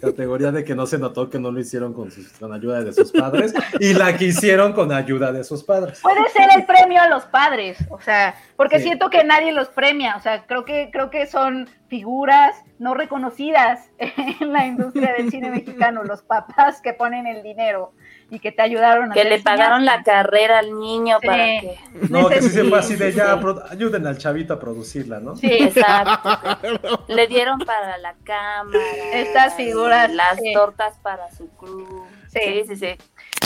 categoría 0.00 0.50
de 0.52 0.64
que 0.64 0.74
no 0.74 0.86
se 0.86 0.98
notó 0.98 1.28
que 1.30 1.38
no 1.38 1.50
lo 1.50 1.60
hicieron 1.60 1.92
con, 1.92 2.10
sus- 2.10 2.28
con 2.38 2.52
ayuda 2.52 2.82
de 2.82 2.92
sus 2.92 3.12
padres 3.12 3.52
y 3.80 3.94
la 3.94 4.16
que 4.16 4.26
hicieron 4.26 4.72
con 4.72 4.92
ayuda 4.92 5.32
de 5.32 5.44
sus 5.44 5.62
padres. 5.64 6.00
Puede 6.00 6.28
ser 6.30 6.48
el 6.56 6.64
premio 6.66 7.00
a 7.00 7.08
los 7.08 7.24
padres, 7.24 7.78
o 7.90 8.00
sea, 8.00 8.34
porque 8.56 8.78
Sí. 8.78 8.84
siento 8.84 9.10
que 9.10 9.24
nadie 9.24 9.52
los 9.52 9.68
premia, 9.68 10.16
o 10.16 10.20
sea, 10.20 10.46
creo 10.46 10.64
que 10.64 10.90
creo 10.92 11.10
que 11.10 11.26
son 11.26 11.68
figuras 11.88 12.54
no 12.78 12.94
reconocidas 12.94 13.90
en 13.98 14.52
la 14.52 14.66
industria 14.66 15.12
del 15.16 15.30
cine 15.30 15.50
mexicano, 15.50 16.02
los 16.04 16.22
papás 16.22 16.80
que 16.80 16.92
ponen 16.94 17.26
el 17.26 17.42
dinero 17.42 17.92
y 18.34 18.38
que 18.40 18.50
te 18.50 18.62
ayudaron 18.62 19.10
a 19.12 19.14
Que 19.14 19.24
le 19.24 19.40
pagaron 19.40 19.84
la 19.84 20.02
carrera 20.02 20.60
al 20.60 20.78
niño 20.80 21.18
Sí. 21.20 21.26
para 21.26 21.44
que. 21.44 21.78
No, 22.08 22.30
que 22.30 22.40
sí 22.40 22.48
se 22.48 22.64
fue 22.64 22.78
así 22.78 22.96
de 22.96 23.12
sí, 23.12 23.18
ya, 23.18 23.38
ayuden 23.70 24.06
al 24.06 24.16
chavito 24.16 24.54
a 24.54 24.58
producirla, 24.58 25.20
¿no? 25.20 25.36
Sí, 25.36 25.48
Exacto. 25.52 27.04
Le 27.08 27.26
dieron 27.26 27.58
para 27.58 27.98
la 27.98 28.14
cámara. 28.24 28.78
Estas 29.12 29.52
figuras, 29.54 30.10
Las 30.14 30.38
sí. 30.40 30.50
tortas 30.54 30.96
para 31.02 31.30
su 31.30 31.50
crew. 31.56 32.06
Sí. 32.28 32.40
Sí, 32.42 32.64
sí, 32.68 32.76
sí. 32.76 32.96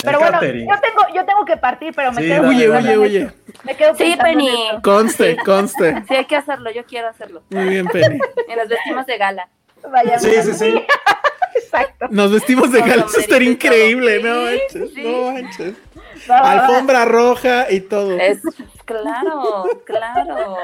pero 0.01 0.19
bueno, 0.19 0.39
catering. 0.39 0.69
yo 0.69 0.75
tengo 0.79 1.01
yo 1.13 1.25
tengo 1.25 1.43
que 1.43 1.57
partir, 1.57 1.91
pero 1.93 2.13
me 2.13 2.21
Sí, 2.21 2.27
quedo 2.29 2.47
Huye, 2.47 2.69
huye, 2.69 2.97
huye. 2.97 3.31
Me 3.65 3.75
quedo 3.75 3.93
Sí, 3.93 4.15
Penny. 4.23 4.49
Conste, 4.81 5.35
conste. 5.43 6.01
Sí, 6.07 6.15
hay 6.15 6.23
que 6.25 6.37
hacerlo. 6.37 6.71
Yo 6.71 6.85
quiero 6.85 7.09
hacerlo. 7.09 7.43
Muy 7.49 7.65
bien, 7.67 7.87
Penny. 7.87 8.17
Y 8.47 8.55
nos 8.55 8.69
vestimos 8.69 9.05
de 9.05 9.17
gala. 9.17 9.49
Vaya, 9.91 10.17
Sí, 10.17 10.31
sí, 10.43 10.53
sí. 10.53 10.85
Exacto. 11.63 12.07
Nos 12.11 12.31
vestimos 12.31 12.71
de 12.71 12.79
gala. 12.81 13.05
Eso 13.07 13.19
estaría 13.19 13.49
increíble, 13.51 14.19
todo. 14.19 14.29
¿no? 14.45 14.47
Sí, 14.51 14.57
manches, 14.59 14.93
sí. 14.93 15.01
No 15.03 15.31
manches. 15.31 15.73
Va. 16.29 16.37
Alfombra 16.51 17.05
roja 17.05 17.71
y 17.71 17.81
todo. 17.81 18.17
Es, 18.19 18.39
claro, 18.85 19.65
claro. 19.85 20.57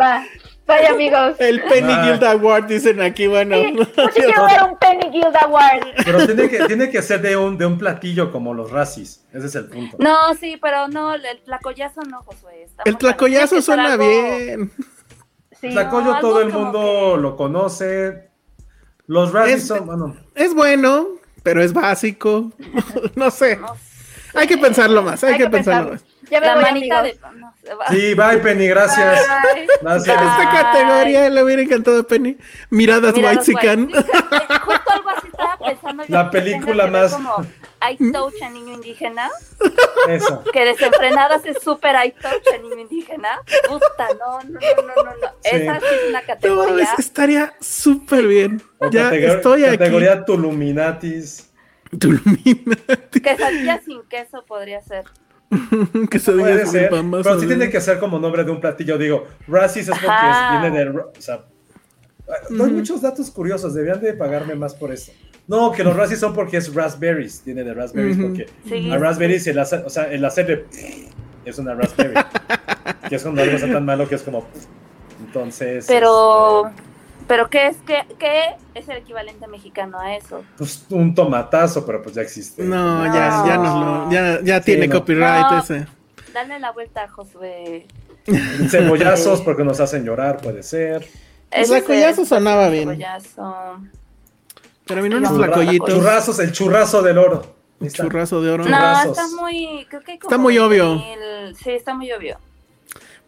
Va. 0.00 0.24
Vaya, 0.66 0.90
amigos. 0.90 1.36
El 1.38 1.62
Penny 1.62 1.92
Ah. 1.92 2.02
Guild 2.04 2.24
Award 2.24 2.66
dicen 2.66 3.00
aquí, 3.00 3.26
bueno. 3.26 3.56
Sí, 3.56 3.74
yo 3.96 4.08
quiero 4.14 4.42
dar 4.42 4.70
un 4.70 4.76
Penny 4.78 5.08
Guild 5.10 5.34
Award. 5.34 5.80
Pero 6.04 6.26
tiene 6.26 6.48
que, 6.50 6.58
tiene 6.66 6.90
que 6.90 7.00
ser 7.02 7.22
de 7.22 7.36
un, 7.38 7.56
de 7.56 7.64
un 7.64 7.78
platillo 7.78 8.30
como 8.30 8.52
los 8.52 8.70
racis. 8.70 9.24
Ese 9.32 9.46
es 9.46 9.54
el 9.54 9.64
punto. 9.66 9.96
No, 9.98 10.34
sí, 10.34 10.58
pero 10.60 10.88
no, 10.88 11.14
el 11.14 11.22
tlacoyazo 11.44 12.02
no, 12.02 12.22
Josué. 12.22 12.64
Estamos 12.64 12.86
El 12.86 12.98
tlacoyazo 12.98 13.62
suena 13.62 13.94
algo- 13.94 14.06
bien. 14.06 14.70
Sí. 15.60 15.70
Tlacoyo 15.70 16.12
no, 16.14 16.20
todo 16.20 16.42
el 16.42 16.50
mundo 16.52 17.14
que- 17.14 17.20
lo 17.22 17.36
conoce. 17.36 18.27
Los 19.08 19.32
racis 19.32 19.56
Es- 19.56 19.66
son, 19.66 19.84
bueno, 19.86 20.16
Es 20.36 20.54
bueno, 20.54 21.08
pero 21.42 21.60
es 21.62 21.72
básico. 21.72 22.52
no 23.16 23.30
sé. 23.32 23.56
No 23.56 23.74
sé. 23.74 23.78
Hay 24.34 24.46
que 24.46 24.58
pensarlo 24.58 25.02
más, 25.02 25.24
hay, 25.24 25.36
que, 25.38 25.48
pensarlo 25.50 25.92
más. 25.92 26.04
Ya 26.30 26.40
me 26.40 26.46
La 26.46 26.54
voy, 26.54 26.62
manita 26.62 26.98
amigos. 27.00 27.20
de. 27.32 27.38
no. 27.38 27.54
Sí, 27.90 28.14
bye 28.14 28.38
Penny, 28.38 28.68
gracias. 28.68 29.26
Bye. 29.52 29.66
Gracias. 29.82 30.16
Bye. 30.20 30.26
Esta 30.28 30.50
categoría 30.50 31.28
le 31.30 31.42
hubiera 31.42 31.62
encantado 31.62 32.00
a 32.00 32.02
Penny. 32.02 32.36
Miradas 32.70 33.14
Mira, 33.14 33.30
white 33.30 33.52
los 33.52 33.62
white. 33.62 33.86
Justo 34.60 34.92
algo 34.92 35.08
así 35.10 35.26
estaba 35.28 35.58
pensando. 35.66 36.04
La 36.08 36.30
película 36.30 36.86
más- 36.86 37.12
Como 37.12 37.46
I 37.90 37.96
touch 38.12 38.42
a 38.42 38.50
niño 38.50 38.74
indígena. 38.74 39.28
Eso. 40.08 40.42
Que 40.52 40.64
desenfrenadas 40.64 41.44
es 41.46 41.62
súper 41.62 41.94
I 42.04 42.12
touch 42.12 42.54
a 42.54 42.58
niño 42.58 42.78
indígena. 42.78 43.40
Puta, 43.68 44.08
no, 44.18 44.40
no, 44.40 44.58
no, 44.60 44.82
no, 44.82 44.94
no. 45.04 45.10
no. 45.16 45.28
Sí. 45.42 45.50
Esa 45.56 45.80
sí 45.80 45.86
es 45.92 46.08
una 46.08 46.20
No, 46.20 46.26
categoría. 46.26 46.84
es- 46.84 46.98
estaría 46.98 47.54
súper 47.60 48.26
bien. 48.26 48.62
O 48.78 48.90
Ya 48.90 49.10
categor- 49.10 49.36
estoy 49.36 49.64
aquí. 49.64 49.78
Categoría 49.78 50.24
Tuluminatis. 50.24 51.44
Tulminati. 51.98 53.20
Quesadilla 53.22 53.80
sin 53.84 54.02
queso 54.08 54.44
podría 54.46 54.82
ser. 54.82 55.04
que 56.10 56.18
se 56.18 56.32
diga 56.34 56.66
ser, 56.66 56.90
pero 56.90 57.02
sí 57.40 57.42
¿no? 57.42 57.46
tiene 57.46 57.70
que 57.70 57.80
ser 57.80 57.98
como 57.98 58.18
nombre 58.18 58.44
de 58.44 58.50
un 58.50 58.60
platillo. 58.60 58.98
Digo, 58.98 59.26
racis 59.46 59.88
es 59.88 59.98
porque 59.98 60.06
es- 60.06 60.60
viene 60.60 60.78
de. 60.78 60.84
ra- 60.92 61.06
O 61.16 61.20
sea, 61.20 61.44
doy 62.50 62.70
muchos 62.72 63.00
datos 63.02 63.30
curiosos. 63.30 63.74
Deberían 63.74 64.00
de 64.00 64.12
pagarme 64.14 64.54
más 64.54 64.74
por 64.74 64.92
eso. 64.92 65.12
No, 65.46 65.72
que 65.72 65.82
los 65.82 65.96
racis 65.96 66.18
son 66.18 66.34
porque 66.34 66.58
es 66.58 66.74
raspberries. 66.74 67.40
Tiene 67.40 67.64
de 67.64 67.72
raspberries 67.72 68.18
porque 68.18 68.46
Sí. 68.68 68.90
a 68.90 68.98
raspberries 68.98 69.46
el 69.46 69.58
hacer, 69.58 69.82
o 69.86 69.90
sea, 69.90 70.12
el 70.12 70.22
hacer 70.24 70.46
de 70.46 71.08
es 71.46 71.58
una 71.58 71.74
raspberry. 71.74 72.14
que 73.08 73.16
es 73.16 73.22
cuando 73.22 73.40
algo 73.42 73.54
está 73.56 73.72
tan 73.72 73.84
malo 73.86 74.06
que 74.06 74.16
es 74.16 74.22
como. 74.22 74.46
Entonces. 75.24 75.86
Pero, 75.88 76.66
este, 76.68 76.82
pero 77.28 77.48
¿qué 77.48 77.68
es, 77.68 77.76
qué, 77.86 78.04
qué 78.18 78.56
es 78.74 78.88
el 78.88 78.96
equivalente 78.96 79.46
mexicano 79.46 79.98
a 80.00 80.16
eso? 80.16 80.42
pues, 80.56 80.84
un 80.90 81.14
tomatazo, 81.14 81.86
pero 81.86 82.02
pues 82.02 82.14
ya 82.16 82.22
existe. 82.22 82.64
No, 82.64 83.04
ya, 83.06 83.44
ya 83.46 83.56
lo. 83.56 84.10
Ya, 84.10 84.40
ya 84.42 84.58
Sí, 84.58 84.64
tiene 84.64 84.88
no. 84.88 84.98
copyright 84.98 85.50
No. 85.50 85.58
ese. 85.60 85.86
Dale 86.34 86.58
la 86.58 86.72
vuelta 86.72 87.04
a 87.04 87.08
Josué. 87.08 87.86
Cebollazos 88.70 89.40
porque 89.42 89.64
nos 89.64 89.78
hacen 89.80 90.04
llorar, 90.04 90.38
puede 90.38 90.62
ser. 90.62 91.06
El 91.50 91.62
es- 91.72 92.28
sonaba 92.28 92.68
bien. 92.68 92.88
Cebollazo. 92.88 93.80
Pero 94.86 95.00
a 95.00 95.02
mí 95.02 95.08
no 95.08 95.18
unos 95.18 95.30
No, 95.32 95.36
flacollitos. 95.36 95.88
Churrazos, 95.88 96.38
el 96.40 96.52
churrazo 96.52 97.02
del 97.02 97.18
oro. 97.18 97.54
Está. 97.80 98.02
Churrazo 98.02 98.42
de 98.42 98.50
oro. 98.50 98.64
No, 98.64 98.70
Churrazos. 98.70 99.18
está 99.18 99.36
muy, 99.40 99.86
creo 99.88 100.00
que 100.02 100.12
hay 100.12 100.18
como 100.18 100.30
Está 100.30 100.42
muy 100.42 100.58
obvio. 100.58 100.84
2000 100.86 101.56
Sí, 101.56 101.70
está 101.70 101.94
muy 101.94 102.10
obvio. 102.12 102.38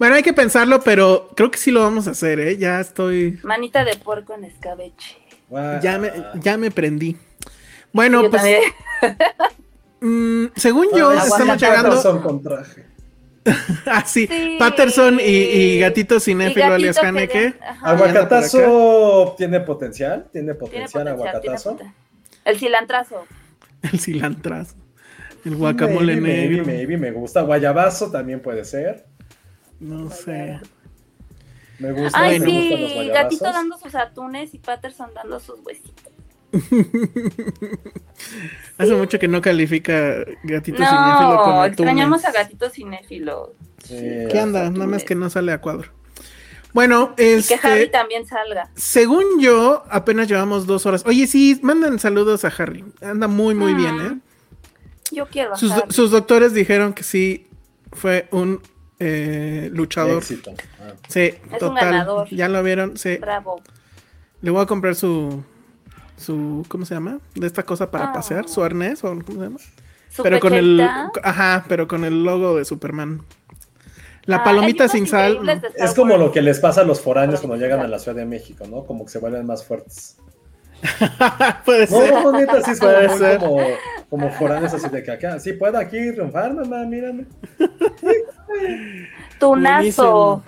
Bueno, 0.01 0.14
hay 0.14 0.22
que 0.22 0.32
pensarlo, 0.32 0.81
pero 0.81 1.28
creo 1.36 1.51
que 1.51 1.59
sí 1.59 1.70
lo 1.70 1.82
vamos 1.82 2.09
a 2.09 2.12
hacer, 2.12 2.40
¿eh? 2.40 2.56
Ya 2.56 2.81
estoy. 2.81 3.39
Manita 3.43 3.85
de 3.85 3.97
puerco 3.97 4.32
en 4.35 4.44
escabeche. 4.44 5.18
Ya 5.82 5.98
me, 5.98 6.10
ya 6.40 6.56
me 6.56 6.70
prendí. 6.70 7.18
Bueno, 7.93 8.22
Yo 8.22 8.31
pues. 8.31 8.43
mm, 10.01 10.47
según 10.56 10.86
yo, 10.97 11.12
estamos 11.12 11.60
llegando. 11.60 11.90
Patterson 11.90 12.22
con 12.22 12.43
traje. 12.43 12.86
Ah, 13.86 14.02
sí. 14.06 14.27
Sí. 14.27 14.56
Patterson 14.59 15.18
y, 15.20 15.22
y 15.24 15.81
Gatito 15.81 16.18
Cinéfilo 16.18 16.68
Y 16.68 16.72
alias 16.72 16.97
Haneke. 16.97 17.55
Aguacatazo 17.82 19.35
tiene 19.36 19.60
potencial, 19.60 20.28
tiene 20.32 20.55
Tiene 20.55 20.55
potencial, 20.55 20.82
potencial, 20.82 21.02
tiene 21.02 21.10
aguacatazo. 21.10 21.70
potencial. 21.72 21.94
El 22.47 22.59
cilantrazo. 22.59 23.27
El 23.82 24.01
cilantrazo. 24.01 24.77
El 25.44 25.56
guacamole 25.56 26.16
maybe, 26.16 26.20
maybe, 26.20 26.48
negro. 26.56 26.64
maybe, 26.66 26.97
me 26.97 27.10
gusta. 27.10 27.43
Guayabazo 27.43 28.10
también 28.10 28.40
puede 28.40 28.64
ser. 28.64 29.09
No 29.81 30.11
sé. 30.11 30.61
Me 31.78 31.93
gusta. 31.93 32.19
Ay, 32.20 32.39
me 32.40 32.47
sí, 32.47 33.09
gatito 33.12 33.44
dando 33.44 33.78
sus 33.78 33.94
atunes 33.94 34.52
y 34.55 34.59
Patterson 34.59 35.11
dando 35.15 35.40
sus 35.40 35.59
huesitos. 35.61 36.12
Hace 38.78 38.94
mucho 38.94 39.19
que 39.19 39.28
no 39.28 39.40
califica 39.40 40.24
gatito 40.43 40.78
cinéfilo 40.78 41.36
con 41.44 41.55
No, 41.55 41.65
extrañamos 41.65 42.24
a 42.24 42.32
gatito 42.32 42.69
cinéfilo. 42.70 43.55
Sí, 43.85 43.97
¿Qué 44.31 44.39
anda? 44.39 44.70
Nada 44.70 44.86
más 44.86 45.05
que 45.05 45.15
no 45.15 45.31
sale 45.31 45.52
a 45.52 45.61
cuadro. 45.61 45.90
Bueno, 46.73 47.15
Y 47.19 47.43
que 47.43 47.55
Harry 47.62 47.82
este, 47.82 47.86
también 47.89 48.27
salga. 48.27 48.70
según 48.74 49.40
yo, 49.40 49.82
apenas 49.90 50.28
llevamos 50.28 50.66
dos 50.66 50.86
horas. 50.86 51.02
Oye, 51.07 51.27
sí, 51.27 51.59
mandan 51.62 51.98
saludos 51.98 52.44
a 52.44 52.48
Harry. 52.48 52.85
Anda 53.01 53.27
muy, 53.27 53.55
muy 53.55 53.74
bien, 53.74 54.01
¿eh? 54.01 54.19
Yo 55.11 55.27
quiero 55.27 55.55
a 55.55 55.57
Sus, 55.57 55.73
Harry. 55.73 55.93
sus 55.93 56.11
doctores 56.12 56.55
dijeron 56.55 56.93
que 56.93 57.02
sí 57.02 57.48
fue 57.93 58.28
un 58.31 58.61
eh, 59.01 59.68
luchador. 59.72 60.18
Éxito. 60.18 60.52
Ah. 60.81 60.93
Sí, 61.09 61.35
total. 61.59 61.85
ganador. 61.85 62.28
Ya 62.31 62.48
lo 62.48 62.62
vieron. 62.62 62.97
Sí. 62.97 63.16
Bravo. 63.16 63.60
Le 64.43 64.51
voy 64.51 64.62
a 64.62 64.66
comprar 64.66 64.94
su. 64.94 65.43
su 66.16 66.64
¿Cómo 66.68 66.85
se 66.85 66.94
llama? 66.94 67.18
De 67.35 67.47
esta 67.47 67.64
cosa 67.64 67.90
para 67.90 68.10
Ah. 68.10 68.12
pasear. 68.12 68.48
Su 68.48 68.62
arnés. 68.62 69.02
O, 69.05 69.09
¿Cómo 69.09 69.39
se 69.39 69.44
llama? 69.44 69.59
Su 70.10 70.22
Pero 70.22 70.39
con 70.40 70.55
el. 70.55 70.81
Ajá, 71.22 71.64
pero 71.68 71.89
con 71.89 72.05
el 72.05 72.22
logo 72.24 72.56
de 72.56 72.64
Superman. 72.64 73.22
La 74.27 74.36
Ah, 74.36 74.44
palomita 74.44 74.86
sin 74.89 75.06
sal. 75.06 75.40
Es 75.77 75.94
como 75.94 76.16
lo 76.16 76.31
que 76.31 76.43
les 76.43 76.60
pasa 76.60 76.82
a 76.82 76.85
los 76.85 77.01
foráneos 77.01 77.40
cuando 77.40 77.56
llegan 77.56 77.81
a 77.81 77.89
la 77.89 77.98
Ciudad 77.98 78.16
de 78.16 78.27
México, 78.27 78.66
¿no? 78.68 78.85
Como 78.85 79.05
que 79.06 79.10
se 79.10 79.18
vuelven 79.18 79.47
más 79.47 79.64
fuertes. 79.64 80.18
Puede 81.65 81.86
ser. 81.86 82.12
no, 82.12 82.32
neta, 82.32 82.62
sí 82.62 82.70
es 82.73 82.81
como, 82.81 82.93
Puede 82.93 83.09
muy 83.09 83.19
ser. 83.19 83.39
como, 83.39 83.61
como 84.09 84.31
foráneos 84.32 84.73
así 84.74 84.89
de 84.89 85.02
que 85.02 85.11
acá. 85.11 85.39
Sí, 85.40 85.52
puedo 85.52 85.78
aquí 85.78 86.12
triunfar, 86.12 86.52
mamá, 86.55 86.85
mírame. 86.85 87.27
Tunazo. 89.39 90.43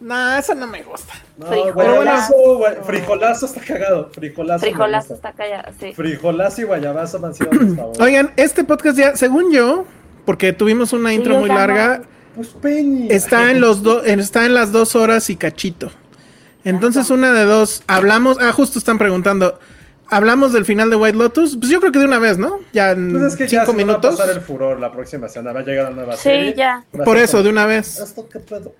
No, 0.00 0.38
eso 0.38 0.54
no 0.54 0.66
me 0.66 0.82
gusta. 0.82 1.12
No, 1.36 1.46
Frijolazo. 1.46 2.34
frijolazo 2.84 3.46
está 3.46 3.60
cagado. 3.60 4.10
Frijolazo. 4.12 4.60
Frijolazo 4.64 5.14
está 5.14 5.32
callado, 5.32 5.72
sí. 5.78 5.92
Frijolazo 5.92 6.60
y 6.62 6.64
guayabazo 6.64 7.24
han 7.24 7.34
sido 7.34 7.50
mis 7.52 7.60
favoritos. 7.76 8.00
Oigan, 8.06 8.32
este 8.36 8.64
podcast 8.64 8.96
ya, 8.98 9.16
según 9.16 9.52
yo, 9.52 9.84
porque 10.24 10.54
tuvimos 10.54 10.94
una 10.94 11.12
intro 11.12 11.38
muy 11.38 11.50
no. 11.50 11.54
larga, 11.54 12.00
Pues 12.34 12.48
Penny. 12.48 13.08
está 13.10 13.50
en 13.50 13.60
los 13.60 13.82
dos, 13.82 14.06
está 14.06 14.46
en 14.46 14.54
las 14.54 14.72
dos 14.72 14.96
horas 14.96 15.28
y 15.28 15.36
cachito. 15.36 15.90
Entonces, 16.64 17.10
una 17.10 17.32
de 17.32 17.44
dos, 17.44 17.82
hablamos, 17.86 18.38
ah, 18.40 18.52
justo 18.52 18.78
están 18.78 18.98
preguntando, 18.98 19.58
¿hablamos 20.08 20.52
del 20.52 20.64
final 20.64 20.90
de 20.90 20.96
White 20.96 21.16
Lotus? 21.16 21.56
Pues 21.56 21.70
yo 21.70 21.80
creo 21.80 21.90
que 21.92 21.98
de 21.98 22.04
una 22.04 22.18
vez, 22.18 22.36
¿no? 22.38 22.58
Ya 22.72 22.90
en 22.92 23.12
Pues 23.12 23.22
es 23.32 23.36
que 23.36 23.46
ya 23.48 23.60
cinco 23.64 23.72
se 23.72 23.76
me 23.78 23.84
va 23.84 23.92
a 23.92 23.96
minutos. 23.96 24.16
pasar 24.18 24.34
el 24.36 24.42
furor 24.42 24.78
la 24.80 24.92
próxima 24.92 25.28
semana. 25.28 25.52
Va 25.54 25.60
a 25.60 25.62
llegar 25.64 25.84
la 25.84 25.90
nueva 25.90 26.16
Sí, 26.16 26.22
serie. 26.24 26.54
ya. 26.54 26.84
Va 26.98 27.02
a 27.02 27.04
Por 27.04 27.16
eso, 27.16 27.42
de 27.42 27.48
una 27.48 27.66
vez. 27.66 27.98
¿Esto 27.98 28.28
qué 28.28 28.40
pedo? 28.40 28.74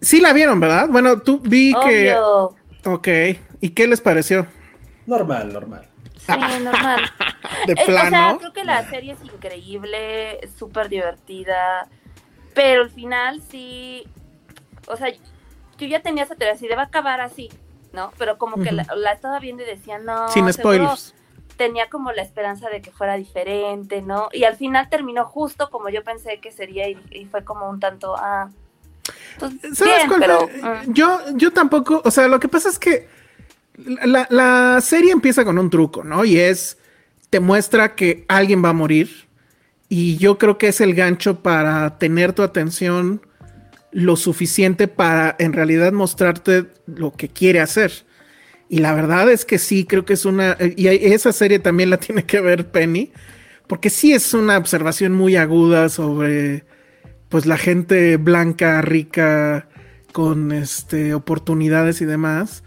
Sí 0.00 0.20
la 0.20 0.32
vieron, 0.32 0.58
¿verdad? 0.60 0.88
Bueno, 0.88 1.20
tú 1.20 1.40
vi 1.40 1.74
que... 1.84 2.14
Obvio. 2.14 2.54
Ok, 2.84 3.08
¿y 3.60 3.70
qué 3.70 3.86
les 3.88 4.00
pareció? 4.00 4.46
Normal, 5.06 5.52
normal. 5.52 5.86
Sí, 6.18 6.32
normal. 6.62 7.00
De 7.66 7.72
Eh, 7.72 7.76
O 7.82 7.84
sea, 7.86 8.08
plano. 8.10 8.38
creo 8.38 8.52
que 8.52 8.64
la 8.64 8.88
serie 8.88 9.12
es 9.12 9.18
increíble, 9.24 10.38
es 10.40 10.50
súper 10.58 10.88
divertida, 10.88 11.88
pero 12.54 12.82
al 12.82 12.90
final 12.90 13.42
sí, 13.50 14.04
o 14.86 14.96
sea, 14.96 15.08
yo 15.78 15.86
ya 15.86 16.02
tenía 16.02 16.24
esa 16.24 16.34
teoría, 16.34 16.54
así 16.54 16.66
de 16.68 16.76
va 16.76 16.82
a 16.82 16.86
acabar 16.86 17.20
así, 17.20 17.48
¿no? 17.92 18.12
Pero 18.18 18.38
como 18.38 18.62
que 18.62 18.72
la, 18.72 18.86
la 18.96 19.12
estaba 19.12 19.38
viendo 19.40 19.62
y 19.62 19.66
decía, 19.66 19.98
no, 19.98 20.28
Sin 20.28 20.52
spoilers. 20.52 21.14
tenía 21.56 21.88
como 21.88 22.12
la 22.12 22.22
esperanza 22.22 22.68
de 22.68 22.80
que 22.82 22.90
fuera 22.90 23.14
diferente, 23.16 24.02
¿no? 24.02 24.28
Y 24.32 24.44
al 24.44 24.56
final 24.56 24.88
terminó 24.88 25.24
justo 25.24 25.70
como 25.70 25.88
yo 25.88 26.02
pensé 26.04 26.38
que 26.40 26.52
sería 26.52 26.88
y, 26.88 26.98
y 27.10 27.26
fue 27.26 27.44
como 27.44 27.68
un 27.68 27.80
tanto, 27.80 28.14
ah, 28.16 28.50
pues, 29.38 29.52
¿Sabes 29.76 29.94
bien, 29.96 30.08
cuál 30.08 30.20
pero... 30.20 30.48
mm. 30.48 30.92
Yo, 30.92 31.20
yo 31.34 31.52
tampoco, 31.52 32.02
o 32.04 32.10
sea, 32.10 32.28
lo 32.28 32.40
que 32.40 32.48
pasa 32.48 32.68
es 32.68 32.78
que 32.78 33.08
la, 33.76 34.26
la 34.30 34.80
serie 34.80 35.12
empieza 35.12 35.44
con 35.44 35.58
un 35.58 35.70
truco, 35.70 36.02
¿no? 36.02 36.24
Y 36.24 36.38
es, 36.38 36.78
te 37.30 37.40
muestra 37.40 37.94
que 37.94 38.24
alguien 38.28 38.64
va 38.64 38.70
a 38.70 38.74
morir. 38.74 39.26
Y 39.88 40.16
yo 40.16 40.36
creo 40.38 40.58
que 40.58 40.68
es 40.68 40.80
el 40.80 40.94
gancho 40.94 41.42
para 41.42 41.98
tener 41.98 42.32
tu 42.32 42.42
atención 42.42 43.20
lo 43.96 44.16
suficiente 44.16 44.88
para 44.88 45.36
en 45.38 45.54
realidad 45.54 45.90
mostrarte 45.90 46.66
lo 46.84 47.14
que 47.14 47.30
quiere 47.30 47.60
hacer. 47.60 47.92
Y 48.68 48.80
la 48.80 48.92
verdad 48.92 49.32
es 49.32 49.46
que 49.46 49.58
sí, 49.58 49.86
creo 49.86 50.04
que 50.04 50.12
es 50.12 50.26
una... 50.26 50.54
Y 50.76 50.88
esa 50.88 51.32
serie 51.32 51.60
también 51.60 51.88
la 51.88 51.96
tiene 51.96 52.24
que 52.26 52.42
ver 52.42 52.70
Penny, 52.70 53.10
porque 53.66 53.88
sí 53.88 54.12
es 54.12 54.34
una 54.34 54.58
observación 54.58 55.14
muy 55.14 55.36
aguda 55.36 55.88
sobre 55.88 56.64
pues 57.30 57.46
la 57.46 57.56
gente 57.56 58.18
blanca, 58.18 58.82
rica, 58.82 59.66
con 60.12 60.52
este 60.52 61.14
oportunidades 61.14 62.02
y 62.02 62.04
demás. 62.04 62.64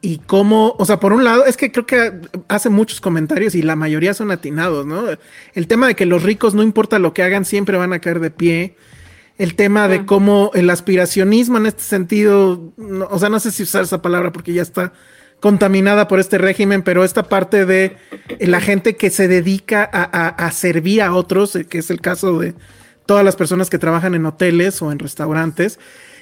Y 0.00 0.18
cómo, 0.18 0.76
o 0.78 0.86
sea, 0.86 0.98
por 0.98 1.12
un 1.12 1.24
lado, 1.24 1.44
es 1.44 1.58
que 1.58 1.72
creo 1.72 1.84
que 1.84 2.10
hace 2.48 2.70
muchos 2.70 3.02
comentarios 3.02 3.54
y 3.54 3.60
la 3.60 3.76
mayoría 3.76 4.14
son 4.14 4.30
atinados, 4.30 4.86
¿no? 4.86 5.04
El 5.52 5.66
tema 5.66 5.88
de 5.88 5.94
que 5.94 6.06
los 6.06 6.22
ricos, 6.22 6.54
no 6.54 6.62
importa 6.62 6.98
lo 6.98 7.12
que 7.12 7.22
hagan, 7.22 7.44
siempre 7.44 7.76
van 7.76 7.92
a 7.92 7.98
caer 7.98 8.20
de 8.20 8.30
pie. 8.30 8.76
El 9.36 9.56
tema 9.56 9.88
de 9.88 10.06
cómo 10.06 10.52
el 10.54 10.70
aspiracionismo 10.70 11.58
en 11.58 11.66
este 11.66 11.82
sentido, 11.82 12.72
no- 12.76 13.06
o 13.10 13.18
sea, 13.18 13.28
no 13.30 13.40
sé 13.40 13.50
si 13.50 13.64
usar 13.64 13.82
esa 13.82 14.00
palabra 14.00 14.32
porque 14.32 14.52
ya 14.52 14.62
está 14.62 14.92
contaminada 15.40 16.06
por 16.06 16.20
este 16.20 16.38
régimen, 16.38 16.82
pero 16.82 17.02
esta 17.04 17.24
parte 17.24 17.66
de 17.66 17.96
la 18.40 18.60
gente 18.60 18.96
que 18.96 19.10
se 19.10 19.26
dedica 19.26 19.88
a, 19.92 20.02
a- 20.04 20.28
a 20.46 20.50
servir 20.52 21.02
a 21.02 21.12
otros, 21.14 21.56
eh, 21.56 21.66
que 21.66 21.78
es 21.78 21.90
el 21.90 22.00
caso 22.00 22.38
de 22.38 22.54
todas 23.06 23.24
las 23.24 23.34
personas 23.36 23.68
que 23.70 23.78
trabajan 23.78 24.14
en 24.14 24.24
hoteles 24.24 24.80
o 24.80 24.92
en 24.92 25.00
restaurantes, 25.00 25.80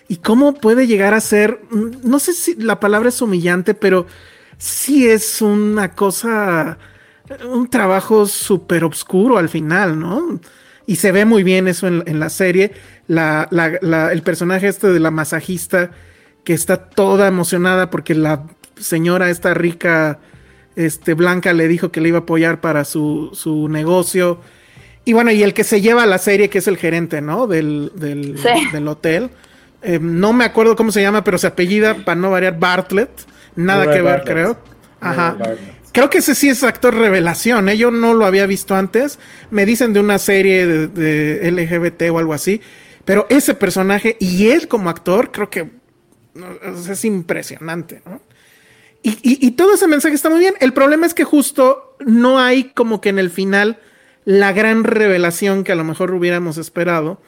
y 0.08 0.16
cómo 0.16 0.54
puede 0.54 0.86
llegar 0.86 1.12
a 1.14 1.20
ser, 1.20 1.60
mm, 1.70 2.08
no 2.08 2.18
sé 2.18 2.32
si 2.32 2.54
la 2.56 2.80
palabra 2.80 3.10
es 3.10 3.20
humillante, 3.20 3.74
pero 3.74 4.06
sí 4.56 5.06
es 5.06 5.42
una 5.42 5.94
cosa, 5.94 6.78
un 7.48 7.68
trabajo 7.68 8.26
súper 8.26 8.84
oscuro 8.84 9.36
al 9.38 9.48
final, 9.50 9.98
¿no? 9.98 10.40
Y 10.86 10.96
se 10.96 11.12
ve 11.12 11.24
muy 11.24 11.44
bien 11.44 11.68
eso 11.68 11.86
en, 11.86 12.02
en 12.06 12.18
la 12.18 12.28
serie. 12.28 12.72
La, 13.12 13.46
la- 13.50 13.78
la- 13.82 14.12
el 14.12 14.22
personaje 14.22 14.68
este 14.68 14.88
de 14.88 15.00
la 15.00 15.10
masajista 15.10 15.90
que 16.44 16.54
está 16.54 16.76
toda 16.88 17.28
emocionada 17.28 17.90
porque 17.90 18.14
la 18.14 18.44
señora 18.76 19.28
esta 19.30 19.52
rica, 19.54 20.18
este, 20.76 21.14
blanca, 21.14 21.52
le 21.52 21.68
dijo 21.68 21.92
que 21.92 22.00
le 22.00 22.08
iba 22.08 22.18
a 22.18 22.22
apoyar 22.22 22.60
para 22.60 22.84
su, 22.84 23.30
su 23.34 23.68
negocio. 23.68 24.40
Y 25.04 25.12
bueno, 25.12 25.30
y 25.32 25.42
el 25.42 25.52
que 25.52 25.64
se 25.64 25.80
lleva 25.80 26.06
la 26.06 26.18
serie, 26.18 26.48
que 26.48 26.58
es 26.58 26.68
el 26.68 26.76
gerente, 26.78 27.20
¿no? 27.20 27.46
Del, 27.46 27.92
del, 27.96 28.38
Sí. 28.38 28.48
del 28.72 28.88
hotel. 28.88 29.30
Eh, 29.82 29.98
no 30.00 30.32
me 30.32 30.44
acuerdo 30.44 30.74
cómo 30.76 30.90
se 30.92 31.02
llama, 31.02 31.22
pero 31.24 31.38
se 31.38 31.48
apellida, 31.48 31.94
para 32.04 32.14
no 32.20 32.30
variar, 32.30 32.58
Bartlett. 32.58 33.10
Nada 33.56 33.84
que 33.84 34.00
ver, 34.00 34.04
Bartlett. 34.04 34.32
creo. 34.34 34.58
Ajá. 35.00 35.36
Creo 35.92 36.08
que 36.08 36.18
ese 36.18 36.34
sí 36.34 36.48
es 36.48 36.62
actor 36.62 36.94
revelación, 36.94 37.68
¿eh? 37.68 37.76
Yo 37.76 37.90
no 37.90 38.14
lo 38.14 38.24
había 38.24 38.46
visto 38.46 38.74
antes. 38.74 39.18
Me 39.50 39.66
dicen 39.66 39.92
de 39.92 40.00
una 40.00 40.18
serie 40.18 40.66
de, 40.66 40.86
de 40.88 41.50
LGBT 41.50 42.10
o 42.10 42.18
algo 42.18 42.32
así. 42.32 42.62
Pero 43.04 43.26
ese 43.28 43.54
personaje 43.54 44.16
y 44.20 44.48
él 44.48 44.68
como 44.68 44.90
actor, 44.90 45.32
creo 45.32 45.50
que 45.50 45.70
es 46.88 47.04
impresionante, 47.04 48.02
¿no? 48.06 48.20
Y 49.02 49.50
todo 49.52 49.74
ese 49.74 49.88
mensaje 49.88 50.14
está 50.14 50.30
muy 50.30 50.38
bien. 50.38 50.54
El 50.60 50.72
problema 50.72 51.06
es 51.06 51.14
que 51.14 51.24
justo 51.24 51.96
no 52.06 52.38
hay 52.38 52.70
como 52.70 53.00
que 53.00 53.08
en 53.08 53.18
el 53.18 53.30
final 53.30 53.80
la 54.24 54.52
gran 54.52 54.84
revelación 54.84 55.64
que 55.64 55.72
a 55.72 55.74
lo 55.74 55.82
mejor 55.82 56.12
hubiéramos 56.14 56.56
esperado. 56.56 57.20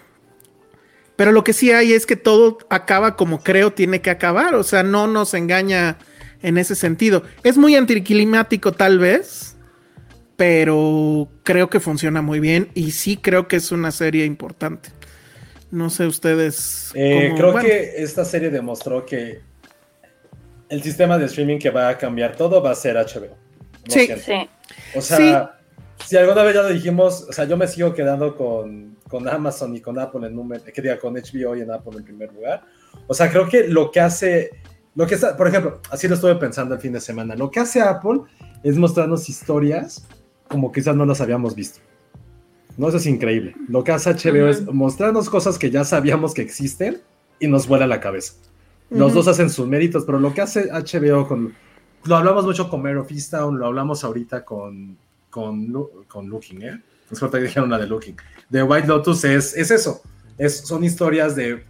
Pero 1.16 1.32
lo 1.32 1.42
que 1.42 1.52
sí 1.52 1.72
hay 1.72 1.92
es 1.92 2.06
que 2.06 2.14
todo 2.14 2.58
acaba 2.70 3.16
como 3.16 3.42
creo 3.42 3.72
tiene 3.72 4.00
que 4.00 4.10
acabar. 4.10 4.54
O 4.54 4.62
sea, 4.62 4.84
no 4.84 5.08
nos 5.08 5.34
engaña 5.34 5.98
en 6.42 6.58
ese 6.58 6.76
sentido. 6.76 7.24
Es 7.42 7.56
muy 7.56 7.74
anticlimático 7.74 8.70
tal 8.70 9.00
vez, 9.00 9.56
pero 10.36 11.28
creo 11.42 11.70
que 11.70 11.80
funciona 11.80 12.22
muy 12.22 12.38
bien 12.38 12.68
y 12.74 12.92
sí 12.92 13.16
creo 13.16 13.48
que 13.48 13.56
es 13.56 13.72
una 13.72 13.90
serie 13.90 14.24
importante. 14.24 14.90
No 15.74 15.90
sé 15.90 16.06
ustedes. 16.06 16.92
Eh, 16.94 17.24
cómo- 17.26 17.36
creo 17.36 17.52
bueno, 17.52 17.68
que 17.68 17.94
esta 17.96 18.24
serie 18.24 18.48
demostró 18.48 19.04
que 19.04 19.40
el 20.68 20.82
sistema 20.84 21.18
de 21.18 21.26
streaming 21.26 21.58
que 21.58 21.70
va 21.70 21.88
a 21.88 21.98
cambiar 21.98 22.36
todo 22.36 22.62
va 22.62 22.70
a 22.70 22.74
ser 22.76 22.96
HBO. 22.96 23.36
Lo 23.86 23.92
Sí. 23.92 24.06
Sí. 24.24 24.48
O 24.94 25.00
sea, 25.00 25.58
si 26.06 26.16
alguna 26.16 26.44
vez 26.44 26.54
ya 26.54 26.62
lo 26.62 26.68
dijimos, 26.68 27.26
o 27.28 27.32
sea, 27.32 27.44
yo 27.44 27.56
me 27.56 27.66
sigo 27.66 27.92
quedando 27.92 28.36
con, 28.36 28.96
con 29.08 29.28
Amazon 29.28 29.74
y 29.74 29.80
con 29.80 29.98
Apple 29.98 30.28
en 30.28 30.36
número, 30.36 30.62
que 30.64 30.80
diga 30.80 30.96
con 30.96 31.14
HBO 31.16 31.56
y 31.56 31.62
en 31.62 31.72
Apple 31.72 31.98
en 31.98 32.04
primer 32.04 32.32
lugar. 32.32 32.62
O 33.08 33.14
sea, 33.14 33.28
creo 33.28 33.48
que 33.48 33.66
lo 33.66 33.90
que 33.90 33.98
hace, 33.98 34.50
lo 34.94 35.08
que 35.08 35.16
está, 35.16 35.36
por 35.36 35.48
ejemplo, 35.48 35.80
así 35.90 36.06
lo 36.06 36.14
estuve 36.14 36.36
pensando 36.36 36.76
el 36.76 36.80
fin 36.80 36.92
de 36.92 37.00
semana, 37.00 37.34
lo 37.34 37.50
que 37.50 37.58
hace 37.58 37.80
Apple 37.80 38.20
es 38.62 38.76
mostrarnos 38.76 39.28
historias 39.28 40.06
como 40.46 40.70
quizás 40.70 40.94
no 40.94 41.04
las 41.04 41.20
habíamos 41.20 41.56
visto. 41.56 41.80
No, 42.76 42.88
eso 42.88 42.96
es 42.96 43.06
increíble. 43.06 43.54
Lo 43.68 43.84
que 43.84 43.92
hace 43.92 44.10
HBO 44.12 44.48
es 44.48 44.66
mostrarnos 44.72 45.30
cosas 45.30 45.58
que 45.58 45.70
ya 45.70 45.84
sabíamos 45.84 46.34
que 46.34 46.42
existen 46.42 47.00
y 47.38 47.46
nos 47.46 47.66
vuela 47.68 47.86
la 47.86 48.00
cabeza. 48.00 48.34
Los 48.90 49.08
Ujú. 49.08 49.16
dos 49.16 49.28
hacen 49.28 49.50
sus 49.50 49.66
méritos, 49.66 50.04
pero 50.04 50.18
lo 50.18 50.34
que 50.34 50.40
hace 50.40 50.70
HBO 50.70 51.26
con... 51.26 51.54
Lo 52.04 52.16
hablamos 52.16 52.44
mucho 52.44 52.68
con 52.68 52.82
Mare 52.82 52.98
of 52.98 53.10
Easttown, 53.10 53.58
lo 53.58 53.66
hablamos 53.66 54.04
ahorita 54.04 54.44
con, 54.44 54.96
con, 55.30 55.72
con 56.06 56.28
Looking, 56.28 56.62
¿eh? 56.62 56.82
Es 57.10 57.20
que 57.20 57.38
dijeron 57.38 57.68
una 57.68 57.78
de 57.78 57.86
Looking. 57.86 58.16
De 58.50 58.62
White 58.62 58.88
Lotus 58.88 59.24
es, 59.24 59.56
es 59.56 59.70
eso. 59.70 60.02
Es, 60.36 60.58
son 60.58 60.84
historias 60.84 61.34
de 61.36 61.64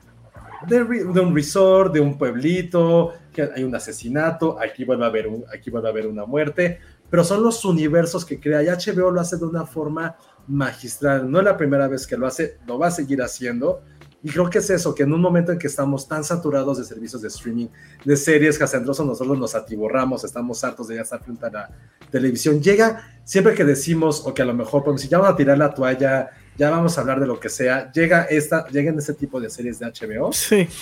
de, 0.66 0.84
de, 0.84 1.20
un 1.20 1.34
resort, 1.34 1.92
de 1.92 2.00
un 2.00 2.16
pueblito, 2.16 3.12
que 3.33 3.42
hay 3.55 3.65
un 3.65 3.74
asesinato, 3.74 4.58
aquí 4.60 4.84
vuelve 4.84 5.05
a 5.05 5.08
haber, 5.08 5.26
un, 5.26 5.44
aquí 5.52 5.70
vuelve 5.70 5.89
a 5.89 5.91
haber 5.91 6.07
una 6.07 6.24
muerte, 6.24 6.81
pero 7.10 7.24
son 7.24 7.42
los 7.42 7.65
universos 7.65 8.24
que 8.24 8.41
crea 8.41 8.62
y 8.62 8.66
HBO 8.66 9.10
lo 9.10 9.20
hace 9.20 9.36
de 9.36 9.44
una 9.44 9.65
forma 9.66 10.16
magistral. 10.47 11.31
No 11.31 11.39
es 11.39 11.44
la 11.44 11.56
primera 11.56 11.89
vez 11.89 12.06
que 12.06 12.16
lo 12.16 12.26
hace, 12.26 12.58
lo 12.66 12.78
va 12.78 12.89
a 12.89 12.90
seguir 12.90 13.23
haciendo. 13.23 13.82
Y 14.23 14.31
creo 14.31 14.48
que 14.48 14.58
es 14.58 14.70
eso, 14.70 14.94
que 14.94 15.02
en 15.02 15.12
un 15.12 15.20
momento 15.20 15.52
en 15.52 15.58
que 15.58 15.66
estamos 15.66 16.08
tan 16.08 16.24
saturados 16.24 16.78
de 16.78 16.84
servicios 16.84 17.20
de 17.20 17.28
streaming, 17.28 17.66
de 18.06 18.16
series 18.16 18.58
casandrosos, 18.58 19.05
nosotros 19.05 19.39
nos 19.39 19.55
atiborramos, 19.55 20.24
estamos 20.24 20.64
hartos 20.64 20.89
de 20.89 20.94
ya 20.94 21.02
estar 21.02 21.23
frente 21.23 21.44
a 21.44 21.50
la 21.50 21.70
televisión. 22.10 22.58
Llega, 22.62 23.20
siempre 23.23 23.55
que 23.55 23.64
decimos, 23.66 24.23
o 24.24 24.32
que 24.32 24.40
a 24.40 24.47
lo 24.47 24.55
mejor, 24.55 24.82
pues, 24.82 25.02
si 25.02 25.08
ya 25.08 25.18
vamos 25.18 25.34
a 25.34 25.36
tirar 25.36 25.58
la 25.58 25.74
toalla, 25.74 26.31
ya 26.56 26.70
vamos 26.70 26.97
a 26.97 27.02
hablar 27.02 27.20
de 27.20 27.26
lo 27.26 27.39
que 27.39 27.50
sea, 27.50 27.92
llega 27.92 28.23
esta, 28.23 28.66
llegan 28.68 28.98
este 28.98 29.12
tipo 29.12 29.40
de 29.40 29.50
series 29.50 29.78
de 29.78 29.86
HBO 29.86 30.31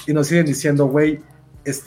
y 0.07 0.13
nos 0.13 0.29
siguen 0.29 0.47
diciendo, 0.47 0.87
güey, 0.87 1.21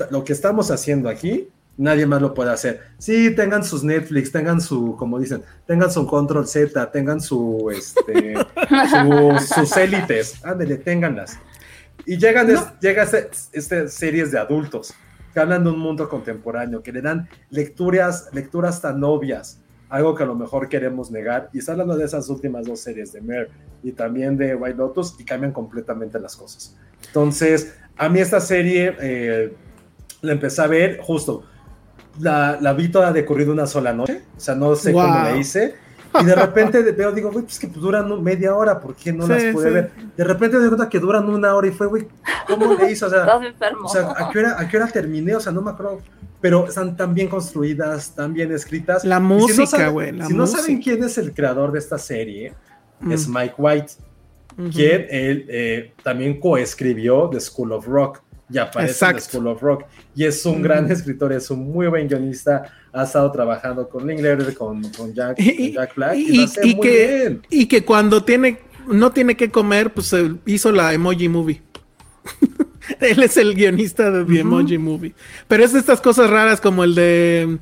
lo 0.09 0.23
que 0.23 0.33
estamos 0.33 0.71
haciendo 0.71 1.07
aquí 1.07 1.49
nadie 1.77 2.05
más 2.05 2.21
lo 2.21 2.33
puede 2.33 2.51
hacer. 2.51 2.81
Sí, 2.97 3.33
tengan 3.35 3.63
sus 3.63 3.83
Netflix, 3.83 4.31
tengan 4.31 4.61
su, 4.61 4.95
como 4.97 5.19
dicen, 5.19 5.43
tengan 5.65 5.91
su 5.91 6.05
Control 6.07 6.47
Z, 6.47 6.91
tengan 6.91 7.21
su, 7.21 7.71
este, 7.71 8.35
sus 9.55 9.77
élites, 9.77 10.43
ándale, 10.43 10.77
ténganlas. 10.77 11.37
Y 12.05 12.17
llegan, 12.17 12.47
llega 12.79 13.03
este, 13.03 13.29
este, 13.51 13.87
series 13.87 14.31
de 14.31 14.39
adultos 14.39 14.93
que 15.33 15.39
hablan 15.39 15.63
de 15.63 15.71
un 15.71 15.79
mundo 15.79 16.07
contemporáneo, 16.07 16.81
que 16.81 16.91
le 16.91 17.01
dan 17.01 17.27
lecturas, 17.49 18.29
lecturas 18.31 18.81
tan 18.81 19.03
obvias, 19.03 19.59
algo 19.89 20.15
que 20.15 20.23
a 20.23 20.25
lo 20.25 20.35
mejor 20.35 20.69
queremos 20.69 21.11
negar. 21.11 21.49
Y 21.51 21.59
está 21.59 21.73
hablando 21.73 21.97
de 21.97 22.05
esas 22.05 22.29
últimas 22.29 22.65
dos 22.65 22.79
series 22.79 23.11
de 23.11 23.21
Mer 23.21 23.49
y 23.83 23.91
también 23.91 24.37
de 24.37 24.55
White 24.55 24.77
Lotus 24.77 25.19
y 25.19 25.25
cambian 25.25 25.51
completamente 25.51 26.19
las 26.19 26.35
cosas. 26.35 26.77
Entonces, 27.07 27.75
a 27.97 28.07
mí 28.07 28.19
esta 28.19 28.39
serie 28.39 28.95
eh, 28.99 29.53
la 30.21 30.31
empecé 30.31 30.61
a 30.61 30.67
ver 30.67 30.99
justo 31.01 31.45
la, 32.19 32.57
la 32.61 32.73
vi 32.73 32.89
toda 32.89 33.11
de 33.11 33.25
corrido 33.25 33.51
una 33.51 33.67
sola 33.67 33.93
noche, 33.93 34.21
o 34.35 34.39
sea, 34.39 34.55
no 34.55 34.75
sé 34.75 34.93
cómo 34.93 35.07
la 35.07 35.37
hice. 35.37 35.75
Y 36.21 36.25
de 36.25 36.35
repente 36.35 36.81
veo, 36.81 37.11
digo, 37.11 37.31
güey, 37.31 37.43
pues 37.43 37.59
que 37.59 37.67
duran 37.67 38.23
media 38.23 38.55
hora, 38.55 38.79
¿por 38.79 38.95
qué 38.95 39.11
no 39.11 39.27
las 39.27 39.43
pude 39.53 39.69
ver? 39.69 39.91
De 40.15 40.23
repente 40.23 40.57
me 40.57 40.67
cuenta 40.67 40.87
que 40.87 40.99
duran 40.99 41.27
una 41.27 41.53
hora 41.53 41.67
y 41.67 41.71
fue, 41.71 41.87
güey, 41.87 42.07
¿cómo 42.47 42.73
le 42.73 42.91
hizo? 42.91 43.07
O 43.07 43.09
sea, 43.09 43.25
o 43.83 43.89
sea 43.89 44.13
¿a, 44.17 44.29
qué 44.29 44.39
hora, 44.39 44.55
¿a 44.59 44.67
qué 44.67 44.77
hora 44.77 44.87
terminé? 44.87 45.35
O 45.35 45.39
sea, 45.39 45.51
no 45.51 45.61
me 45.61 45.71
acuerdo. 45.71 46.01
Pero 46.41 46.67
están 46.67 46.95
tan 46.95 47.13
bien 47.13 47.27
construidas, 47.27 48.13
tan 48.13 48.33
bien 48.33 48.51
escritas. 48.51 49.03
La 49.03 49.19
música, 49.19 49.87
güey. 49.89 50.11
Si, 50.27 50.33
no, 50.33 50.45
saben 50.45 50.81
quién 50.81 51.03
es 51.03 51.17
el 51.17 51.33
creador 51.33 51.71
de 51.71 51.79
esta 51.79 51.97
serie, 51.97 52.53
es 53.09 53.27
mm. 53.27 53.33
Mike 53.35 53.55
White, 53.57 53.93
quien 54.71 55.07
él 55.09 55.45
eh, 55.49 55.93
también 56.03 56.39
coescribió 56.39 57.29
The 57.29 57.39
School 57.39 57.71
of 57.71 57.87
Rock 57.87 58.21
y 58.49 58.57
aparece 58.57 59.05
en 59.05 59.21
School 59.21 59.47
of 59.47 59.61
Rock. 59.61 59.85
Y 60.15 60.23
es 60.23 60.45
un 60.45 60.61
gran 60.61 60.89
escritor, 60.91 61.33
es 61.33 61.49
un 61.49 61.71
muy 61.71 61.87
buen 61.87 62.07
guionista. 62.07 62.63
Ha 62.93 63.03
estado 63.03 63.31
trabajando 63.31 63.87
con 63.89 64.07
Linklater, 64.07 64.53
con, 64.55 64.81
con, 64.91 65.13
Jack, 65.13 65.37
Jack, 65.39 65.95
Black. 65.95 66.15
Y, 66.15 66.79
que, 66.79 67.39
y 67.49 67.65
que 67.65 67.83
cuando 67.83 68.23
tiene, 68.23 68.59
no 68.87 69.11
tiene 69.11 69.35
que 69.35 69.49
comer, 69.49 69.93
pues 69.93 70.15
hizo 70.45 70.71
la 70.71 70.93
Emoji 70.93 71.27
Movie. 71.27 71.61
Él 72.99 73.23
es 73.23 73.37
el 73.37 73.55
guionista 73.55 74.11
de 74.11 74.25
The 74.25 74.39
Emoji 74.41 74.77
Movie. 74.77 75.15
Pero 75.47 75.63
es 75.63 75.73
de 75.73 75.79
estas 75.79 76.01
cosas 76.01 76.29
raras 76.29 76.61
como 76.61 76.83
el 76.83 76.93
de 76.93 77.57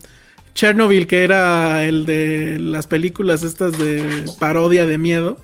Chernobyl, 0.54 1.08
que 1.08 1.24
era 1.24 1.86
el 1.86 2.06
de 2.06 2.60
las 2.60 2.88
películas 2.88 3.44
estas 3.44 3.78
de 3.78 4.26
parodia 4.40 4.86
de 4.86 4.98
miedo 4.98 5.38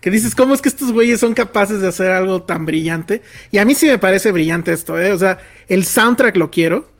que 0.00 0.10
dices, 0.10 0.34
¿cómo 0.34 0.54
es 0.54 0.62
que 0.62 0.68
estos 0.68 0.92
güeyes 0.92 1.20
son 1.20 1.34
capaces 1.34 1.80
de 1.80 1.88
hacer 1.88 2.10
algo 2.10 2.42
tan 2.42 2.66
brillante? 2.66 3.22
Y 3.50 3.58
a 3.58 3.64
mí 3.64 3.74
sí 3.74 3.86
me 3.86 3.98
parece 3.98 4.32
brillante 4.32 4.72
esto, 4.72 4.98
¿eh? 4.98 5.12
O 5.12 5.18
sea, 5.18 5.38
el 5.68 5.84
soundtrack 5.84 6.36
lo 6.36 6.50
quiero 6.50 6.90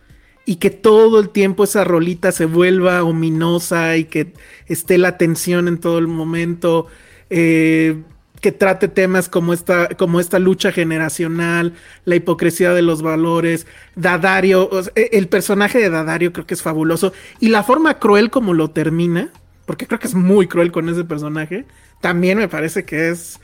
y 0.44 0.56
que 0.56 0.70
todo 0.70 1.20
el 1.20 1.30
tiempo 1.30 1.64
esa 1.64 1.84
rolita 1.84 2.32
se 2.32 2.44
vuelva 2.44 3.02
ominosa 3.04 3.96
y 3.96 4.04
que 4.04 4.32
esté 4.66 4.98
la 4.98 5.16
tensión 5.16 5.68
en 5.68 5.78
todo 5.78 5.98
el 5.98 6.08
momento, 6.08 6.88
eh, 7.30 8.02
que 8.40 8.52
trate 8.52 8.88
temas 8.88 9.28
como 9.28 9.52
esta, 9.52 9.88
como 9.90 10.18
esta 10.18 10.38
lucha 10.38 10.72
generacional, 10.72 11.74
la 12.04 12.16
hipocresía 12.16 12.72
de 12.72 12.82
los 12.82 13.02
valores, 13.02 13.66
Dadario, 13.96 14.70
e, 14.94 15.10
el 15.12 15.28
personaje 15.28 15.78
de 15.78 15.90
Dadario 15.90 16.32
creo 16.32 16.46
que 16.46 16.54
es 16.54 16.62
fabuloso 16.62 17.12
y 17.38 17.48
la 17.48 17.62
forma 17.62 17.98
cruel 17.98 18.30
como 18.30 18.54
lo 18.54 18.70
termina, 18.70 19.30
porque 19.66 19.86
creo 19.86 20.00
que 20.00 20.08
es 20.08 20.14
muy 20.14 20.48
cruel 20.48 20.72
con 20.72 20.88
ese 20.88 21.04
personaje, 21.04 21.66
también 22.00 22.38
me 22.38 22.48
parece 22.48 22.84
que 22.84 23.10
es 23.10 23.40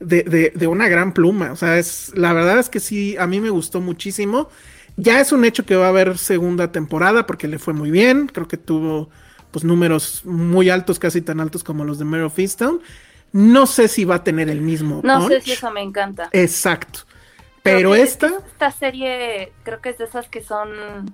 de, 0.00 0.66
una 0.68 0.88
gran 0.88 1.12
pluma. 1.12 1.52
O 1.52 1.56
sea, 1.56 1.78
es, 1.78 2.12
la 2.14 2.32
verdad 2.32 2.58
es 2.58 2.68
que 2.68 2.80
sí, 2.80 3.16
a 3.16 3.26
mí 3.26 3.40
me 3.40 3.50
gustó 3.50 3.80
muchísimo. 3.80 4.48
Ya 4.96 5.20
es 5.20 5.32
un 5.32 5.44
hecho 5.44 5.64
que 5.64 5.76
va 5.76 5.86
a 5.86 5.88
haber 5.88 6.18
segunda 6.18 6.70
temporada 6.70 7.26
porque 7.26 7.48
le 7.48 7.58
fue 7.58 7.74
muy 7.74 7.90
bien. 7.90 8.28
Creo 8.28 8.46
que 8.46 8.56
tuvo 8.56 9.10
pues 9.50 9.64
números 9.64 10.22
muy 10.24 10.68
altos, 10.70 10.98
casi 10.98 11.22
tan 11.22 11.40
altos 11.40 11.64
como 11.64 11.84
los 11.84 11.98
de 11.98 12.04
Mare 12.04 12.24
of 12.24 12.38
Easttown. 12.38 12.80
No 13.32 13.66
sé 13.66 13.88
si 13.88 14.04
va 14.04 14.16
a 14.16 14.24
tener 14.24 14.48
el 14.48 14.60
mismo. 14.60 15.00
No 15.02 15.26
sé 15.26 15.40
si 15.40 15.52
eso 15.52 15.70
me 15.70 15.80
encanta. 15.80 16.28
Exacto. 16.32 17.00
Pero 17.62 17.94
esta. 17.94 18.26
Esta 18.26 18.70
serie 18.70 19.52
creo 19.64 19.80
que 19.80 19.90
es 19.90 19.98
de 19.98 20.04
esas 20.04 20.28
que 20.28 20.42
son. 20.42 21.12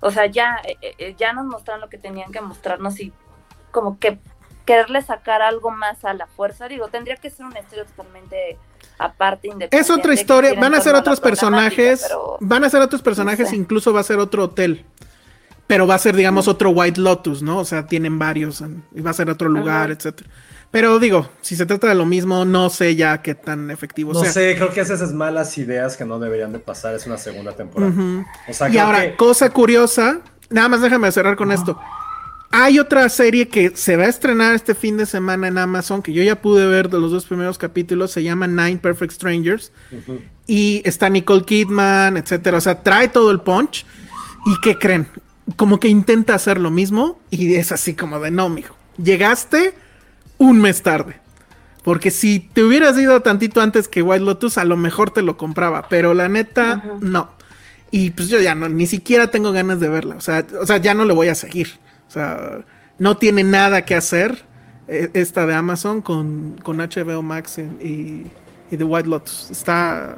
O 0.00 0.10
sea, 0.10 0.26
ya, 0.26 0.60
eh, 0.64 0.94
eh, 0.98 1.14
ya 1.18 1.32
nos 1.32 1.46
mostraron 1.46 1.80
lo 1.80 1.88
que 1.88 1.98
tenían 1.98 2.32
que 2.32 2.40
mostrarnos 2.40 2.98
y 3.00 3.12
como 3.70 3.98
que 3.98 4.18
quererle 4.66 5.00
sacar 5.00 5.40
algo 5.40 5.70
más 5.70 6.04
a 6.04 6.12
la 6.12 6.26
fuerza. 6.26 6.68
Digo, 6.68 6.88
tendría 6.88 7.16
que 7.16 7.30
ser 7.30 7.46
una 7.46 7.60
historia 7.60 7.84
totalmente 7.84 8.58
aparte, 8.98 9.48
independiente. 9.48 9.78
Es 9.78 9.90
otra 9.90 10.12
historia, 10.12 10.52
van 10.58 10.74
a 10.74 10.80
ser 10.80 10.94
otros 10.94 11.20
personajes, 11.20 12.06
van 12.40 12.64
a 12.64 12.70
ser 12.70 12.82
otros 12.82 13.00
personajes, 13.00 13.52
incluso 13.52 13.92
va 13.92 14.00
a 14.00 14.04
ser 14.04 14.18
otro 14.18 14.44
hotel. 14.44 14.84
Pero 15.66 15.86
va 15.86 15.96
a 15.96 15.98
ser, 15.98 16.14
digamos, 16.14 16.46
otro 16.46 16.70
White 16.70 17.00
Lotus, 17.00 17.42
¿no? 17.42 17.58
O 17.58 17.64
sea, 17.64 17.86
tienen 17.86 18.18
varios, 18.18 18.62
y 18.94 19.00
va 19.00 19.10
a 19.10 19.14
ser 19.14 19.30
otro 19.30 19.48
lugar, 19.48 19.90
etcétera. 19.90 20.30
Pero 20.70 20.98
digo, 20.98 21.28
si 21.40 21.56
se 21.56 21.64
trata 21.64 21.88
de 21.88 21.94
lo 21.94 22.06
mismo, 22.06 22.44
no 22.44 22.70
sé 22.70 22.96
ya 22.96 23.22
qué 23.22 23.34
tan 23.34 23.70
efectivo 23.70 24.12
no 24.12 24.24
sé, 24.24 24.54
creo 24.56 24.70
que 24.72 24.80
esas 24.80 25.12
malas 25.12 25.56
ideas 25.58 25.96
que 25.96 26.04
no 26.04 26.18
deberían 26.18 26.52
de 26.52 26.58
pasar 26.58 26.94
es 26.94 27.06
una 27.06 27.16
segunda 27.16 27.52
temporada. 27.52 27.92
y 28.70 28.78
ahora, 28.78 29.16
cosa 29.16 29.50
curiosa, 29.50 30.20
nada 30.50 30.68
más 30.68 30.82
déjame 30.82 31.10
cerrar 31.12 31.36
con 31.36 31.50
esto. 31.50 31.80
Hay 32.50 32.78
otra 32.78 33.08
serie 33.08 33.48
que 33.48 33.72
se 33.74 33.96
va 33.96 34.04
a 34.04 34.08
estrenar 34.08 34.54
este 34.54 34.74
fin 34.74 34.96
de 34.96 35.06
semana 35.06 35.48
en 35.48 35.58
Amazon, 35.58 36.02
que 36.02 36.12
yo 36.12 36.22
ya 36.22 36.40
pude 36.40 36.66
ver 36.66 36.88
de 36.88 37.00
los 37.00 37.10
dos 37.10 37.24
primeros 37.24 37.58
capítulos, 37.58 38.12
se 38.12 38.22
llama 38.22 38.46
Nine 38.46 38.78
Perfect 38.78 39.12
Strangers. 39.12 39.72
Y 40.46 40.80
está 40.84 41.08
Nicole 41.08 41.44
Kidman, 41.44 42.16
etcétera. 42.16 42.58
O 42.58 42.60
sea, 42.60 42.82
trae 42.82 43.08
todo 43.08 43.30
el 43.30 43.40
punch. 43.40 43.84
¿Y 44.46 44.60
qué 44.62 44.78
creen? 44.78 45.08
Como 45.56 45.80
que 45.80 45.88
intenta 45.88 46.34
hacer 46.34 46.60
lo 46.60 46.70
mismo 46.70 47.20
y 47.30 47.54
es 47.54 47.72
así 47.72 47.94
como 47.94 48.20
de 48.20 48.30
no, 48.30 48.48
mijo. 48.48 48.76
Llegaste 48.96 49.74
un 50.38 50.60
mes 50.60 50.82
tarde. 50.82 51.20
Porque 51.82 52.10
si 52.10 52.40
te 52.40 52.64
hubieras 52.64 52.98
ido 52.98 53.20
tantito 53.22 53.60
antes 53.60 53.86
que 53.86 54.02
White 54.02 54.24
Lotus, 54.24 54.58
a 54.58 54.64
lo 54.64 54.76
mejor 54.76 55.10
te 55.10 55.22
lo 55.22 55.36
compraba. 55.36 55.88
Pero 55.88 56.14
la 56.14 56.28
neta, 56.28 56.82
no. 57.00 57.30
Y 57.90 58.10
pues 58.10 58.28
yo 58.28 58.40
ya 58.40 58.54
no, 58.54 58.68
ni 58.68 58.86
siquiera 58.86 59.30
tengo 59.30 59.52
ganas 59.52 59.78
de 59.78 59.88
verla. 59.88 60.16
O 60.16 60.20
sea, 60.20 60.44
o 60.60 60.66
sea, 60.66 60.78
ya 60.78 60.94
no 60.94 61.04
le 61.04 61.12
voy 61.12 61.28
a 61.28 61.34
seguir. 61.34 61.78
O 62.08 62.10
sea, 62.10 62.64
no 62.98 63.16
tiene 63.16 63.42
nada 63.42 63.84
que 63.84 63.94
hacer 63.94 64.44
eh, 64.88 65.10
esta 65.14 65.46
de 65.46 65.54
Amazon 65.54 66.00
con, 66.00 66.58
con 66.62 66.78
HBO 66.78 67.22
Max 67.22 67.58
y, 67.58 68.26
y, 68.70 68.76
The 68.76 68.84
White 68.84 69.08
Lotus. 69.08 69.50
Está. 69.50 70.16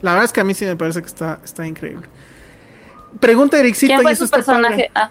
La 0.00 0.12
verdad 0.12 0.24
es 0.24 0.32
que 0.32 0.40
a 0.40 0.44
mí 0.44 0.54
sí 0.54 0.64
me 0.64 0.76
parece 0.76 1.00
que 1.00 1.08
está, 1.08 1.40
está 1.44 1.66
increíble. 1.66 2.06
Pregunta 3.18 3.58
Ericito. 3.58 3.92
¿Quién 3.92 4.02
fue 4.02 4.16
su 4.16 4.28
personaje? 4.28 4.90
Ah. 4.94 5.10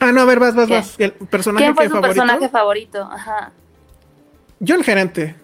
ah. 0.00 0.12
no, 0.12 0.20
a 0.20 0.24
ver, 0.24 0.38
vas, 0.38 0.54
vas, 0.54 0.68
vas. 0.68 0.94
El 0.98 1.12
personaje 1.12 1.64
¿Quién 1.64 1.76
fue 1.76 1.88
su 1.88 2.00
personaje 2.00 2.48
favorito? 2.48 3.02
Ajá. 3.02 3.52
Yo 4.58 4.76
el 4.76 4.84
gerente 4.84 5.36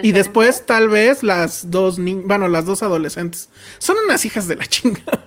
y 0.00 0.12
después 0.12 0.64
tal 0.64 0.88
vez 0.88 1.22
las 1.22 1.70
dos 1.70 1.98
bueno, 1.98 2.48
las 2.48 2.64
dos 2.64 2.82
adolescentes. 2.82 3.50
Son 3.78 3.96
unas 4.04 4.24
hijas 4.24 4.48
de 4.48 4.56
la 4.56 4.66
chingada. 4.66 5.24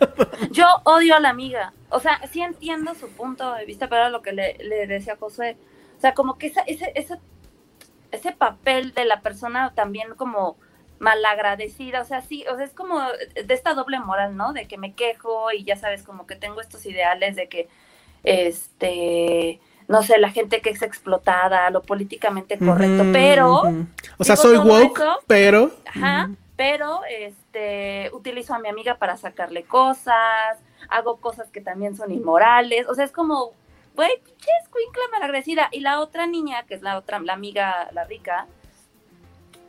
Yo 0.51 0.65
odio 0.83 1.15
a 1.15 1.19
la 1.19 1.29
amiga. 1.29 1.73
O 1.89 1.99
sea, 1.99 2.19
sí 2.31 2.41
entiendo 2.41 2.95
su 2.95 3.09
punto 3.09 3.53
de 3.53 3.65
vista, 3.65 3.87
pero 3.87 4.01
era 4.01 4.09
lo 4.09 4.21
que 4.21 4.33
le, 4.33 4.57
le 4.59 4.87
decía 4.87 5.17
José. 5.17 5.57
O 5.97 6.01
sea, 6.01 6.13
como 6.13 6.37
que 6.37 6.47
ese, 6.47 6.61
ese, 6.65 7.19
ese 8.11 8.31
papel 8.31 8.93
de 8.93 9.05
la 9.05 9.21
persona 9.21 9.73
también 9.75 10.15
como 10.15 10.57
malagradecida, 10.99 12.01
o 12.01 12.05
sea, 12.05 12.21
sí, 12.21 12.45
o 12.51 12.55
sea, 12.55 12.65
es 12.65 12.71
como 12.71 12.99
de 13.01 13.53
esta 13.53 13.73
doble 13.73 13.99
moral, 13.99 14.35
¿no? 14.35 14.53
De 14.53 14.67
que 14.67 14.77
me 14.77 14.93
quejo 14.93 15.51
y 15.51 15.63
ya 15.63 15.75
sabes, 15.75 16.03
como 16.03 16.25
que 16.25 16.35
tengo 16.35 16.61
estos 16.61 16.85
ideales 16.85 17.35
de 17.35 17.47
que, 17.47 17.67
este, 18.23 19.59
no 19.87 20.03
sé, 20.03 20.17
la 20.17 20.31
gente 20.31 20.61
que 20.61 20.71
es 20.71 20.81
explotada, 20.81 21.69
lo 21.69 21.81
políticamente 21.81 22.57
correcto, 22.57 23.03
pero... 23.11 23.63
O 24.17 24.23
sea, 24.23 24.35
soy 24.35 24.57
woke, 24.57 25.01
pero... 25.27 25.71
Ajá, 25.85 26.29
pero 26.55 27.01
este, 27.09 28.09
utilizo 28.13 28.53
a 28.53 28.59
mi 28.59 28.69
amiga 28.69 28.95
para 28.95 29.17
sacarle 29.17 29.63
cosas, 29.63 30.57
hago 30.89 31.17
cosas 31.17 31.49
que 31.51 31.61
también 31.61 31.95
son 31.95 32.11
inmorales, 32.11 32.87
o 32.87 32.95
sea, 32.95 33.05
es 33.05 33.11
como, 33.11 33.51
güey, 33.95 34.11
pinche 34.23 34.49
escuincla 34.63 35.03
malagradecida. 35.11 35.69
Y 35.71 35.81
la 35.81 35.99
otra 35.99 36.27
niña, 36.27 36.63
que 36.63 36.75
es 36.75 36.81
la 36.81 36.97
otra, 36.97 37.19
la 37.19 37.33
amiga, 37.33 37.89
la 37.91 38.05
rica, 38.05 38.47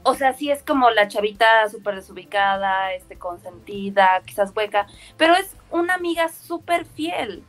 o 0.04 0.14
sea, 0.14 0.32
sí 0.34 0.50
es 0.50 0.62
como 0.62 0.90
la 0.90 1.08
chavita 1.08 1.68
súper 1.68 1.96
desubicada, 1.96 2.92
este, 2.92 3.18
consentida, 3.18 4.22
quizás 4.24 4.52
hueca, 4.54 4.86
pero 5.16 5.34
es 5.34 5.56
una 5.70 5.94
amiga 5.94 6.28
súper 6.28 6.84
fiel. 6.84 7.42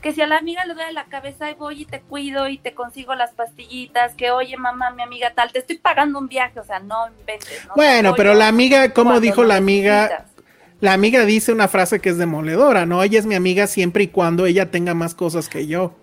Que 0.00 0.12
si 0.12 0.22
a 0.22 0.26
la 0.26 0.38
amiga 0.38 0.64
le 0.64 0.74
duele 0.74 0.92
la 0.92 1.04
cabeza 1.04 1.50
y 1.50 1.54
voy 1.54 1.82
y 1.82 1.84
te 1.84 2.00
cuido 2.00 2.48
y 2.48 2.58
te 2.58 2.72
consigo 2.74 3.14
las 3.14 3.32
pastillitas, 3.32 4.14
que 4.14 4.30
oye 4.30 4.56
mamá, 4.56 4.90
mi 4.90 5.02
amiga 5.02 5.32
tal, 5.34 5.52
te 5.52 5.58
estoy 5.58 5.78
pagando 5.78 6.18
un 6.18 6.28
viaje, 6.28 6.58
o 6.58 6.64
sea, 6.64 6.80
no 6.80 7.08
inventes. 7.18 7.66
¿no? 7.66 7.74
Bueno, 7.74 8.14
pero 8.16 8.34
la 8.34 8.48
amiga, 8.48 8.92
como 8.92 9.20
dijo 9.20 9.44
la 9.44 9.56
amiga, 9.56 10.02
necesitas. 10.04 10.44
la 10.80 10.92
amiga 10.94 11.24
dice 11.24 11.52
una 11.52 11.68
frase 11.68 12.00
que 12.00 12.08
es 12.08 12.18
demoledora, 12.18 12.86
¿no? 12.86 13.02
Ella 13.02 13.18
es 13.18 13.26
mi 13.26 13.34
amiga 13.34 13.66
siempre 13.66 14.04
y 14.04 14.08
cuando 14.08 14.46
ella 14.46 14.70
tenga 14.70 14.94
más 14.94 15.14
cosas 15.14 15.48
que 15.48 15.66
yo. 15.66 15.94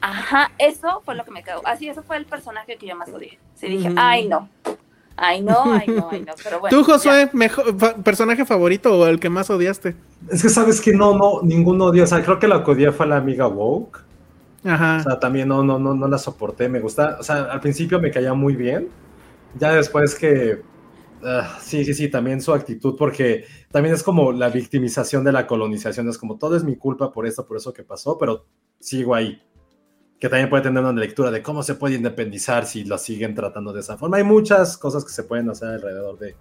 Ajá, 0.00 0.50
eso 0.58 1.00
fue 1.04 1.14
lo 1.14 1.24
que 1.24 1.30
me 1.30 1.42
cagó. 1.42 1.62
Así, 1.64 1.88
eso 1.88 2.02
fue 2.02 2.16
el 2.16 2.26
personaje 2.26 2.76
que 2.76 2.86
yo 2.86 2.96
más 2.96 3.08
odié. 3.10 3.38
Sí, 3.54 3.68
dije, 3.68 3.90
ay 3.96 4.26
no, 4.26 4.48
ay 5.16 5.40
no, 5.42 5.72
ay 5.72 5.86
no, 5.88 6.08
ay 6.10 6.20
no, 6.26 6.32
pero 6.42 6.60
bueno. 6.60 6.76
¿Tú. 6.76 6.84
Josué, 6.84 7.30
mejor, 7.32 7.78
fa- 7.78 7.94
personaje 7.96 8.44
favorito 8.44 8.98
o 8.98 9.06
el 9.06 9.20
que 9.20 9.28
más 9.30 9.50
odiaste? 9.50 9.94
Es 10.30 10.42
que 10.42 10.48
sabes 10.48 10.80
que 10.80 10.92
no, 10.92 11.16
no, 11.16 11.40
ninguno 11.42 11.86
odia. 11.86 12.04
O 12.04 12.06
sea, 12.06 12.22
creo 12.22 12.38
que 12.38 12.48
la 12.48 12.62
que 12.64 12.70
odié 12.70 12.92
fue 12.92 13.06
la 13.06 13.16
amiga 13.16 13.46
Woke. 13.48 14.00
O 14.64 14.68
Ajá. 14.68 15.02
sea, 15.02 15.18
también 15.18 15.48
no, 15.48 15.62
no, 15.64 15.78
no, 15.78 15.94
no 15.94 16.06
la 16.08 16.18
soporté. 16.18 16.68
Me 16.68 16.80
gusta. 16.80 17.16
O 17.20 17.22
sea, 17.22 17.42
al 17.44 17.60
principio 17.60 18.00
me 18.00 18.10
caía 18.10 18.32
muy 18.34 18.54
bien. 18.56 18.88
Ya 19.58 19.72
después 19.72 20.14
que. 20.14 20.62
ah, 21.24 21.58
sí, 21.60 21.84
sí, 21.84 21.94
sí, 21.94 22.08
también 22.08 22.40
su 22.40 22.52
actitud, 22.52 22.94
porque 22.96 23.44
también 23.70 23.94
es 23.94 24.02
como 24.02 24.32
la 24.32 24.48
victimización 24.48 25.24
de 25.24 25.32
la 25.32 25.46
colonización. 25.46 26.08
Es 26.08 26.18
como 26.18 26.38
todo 26.38 26.56
es 26.56 26.64
mi 26.64 26.76
culpa 26.76 27.12
por 27.12 27.26
esto, 27.26 27.44
por 27.46 27.56
eso 27.56 27.72
que 27.72 27.82
pasó, 27.82 28.16
pero 28.18 28.46
sigo 28.80 29.14
ahí. 29.14 29.40
Que 30.22 30.28
también 30.28 30.48
puede 30.48 30.62
tener 30.62 30.84
una 30.84 30.92
lectura 30.92 31.32
de 31.32 31.42
cómo 31.42 31.64
se 31.64 31.74
puede 31.74 31.96
independizar 31.96 32.64
si 32.64 32.84
lo 32.84 32.96
siguen 32.96 33.34
tratando 33.34 33.72
de 33.72 33.80
esa 33.80 33.96
forma. 33.96 34.18
Hay 34.18 34.22
muchas 34.22 34.78
cosas 34.78 35.04
que 35.04 35.10
se 35.10 35.24
pueden 35.24 35.50
hacer 35.50 35.70
alrededor 35.70 36.16
de, 36.16 36.36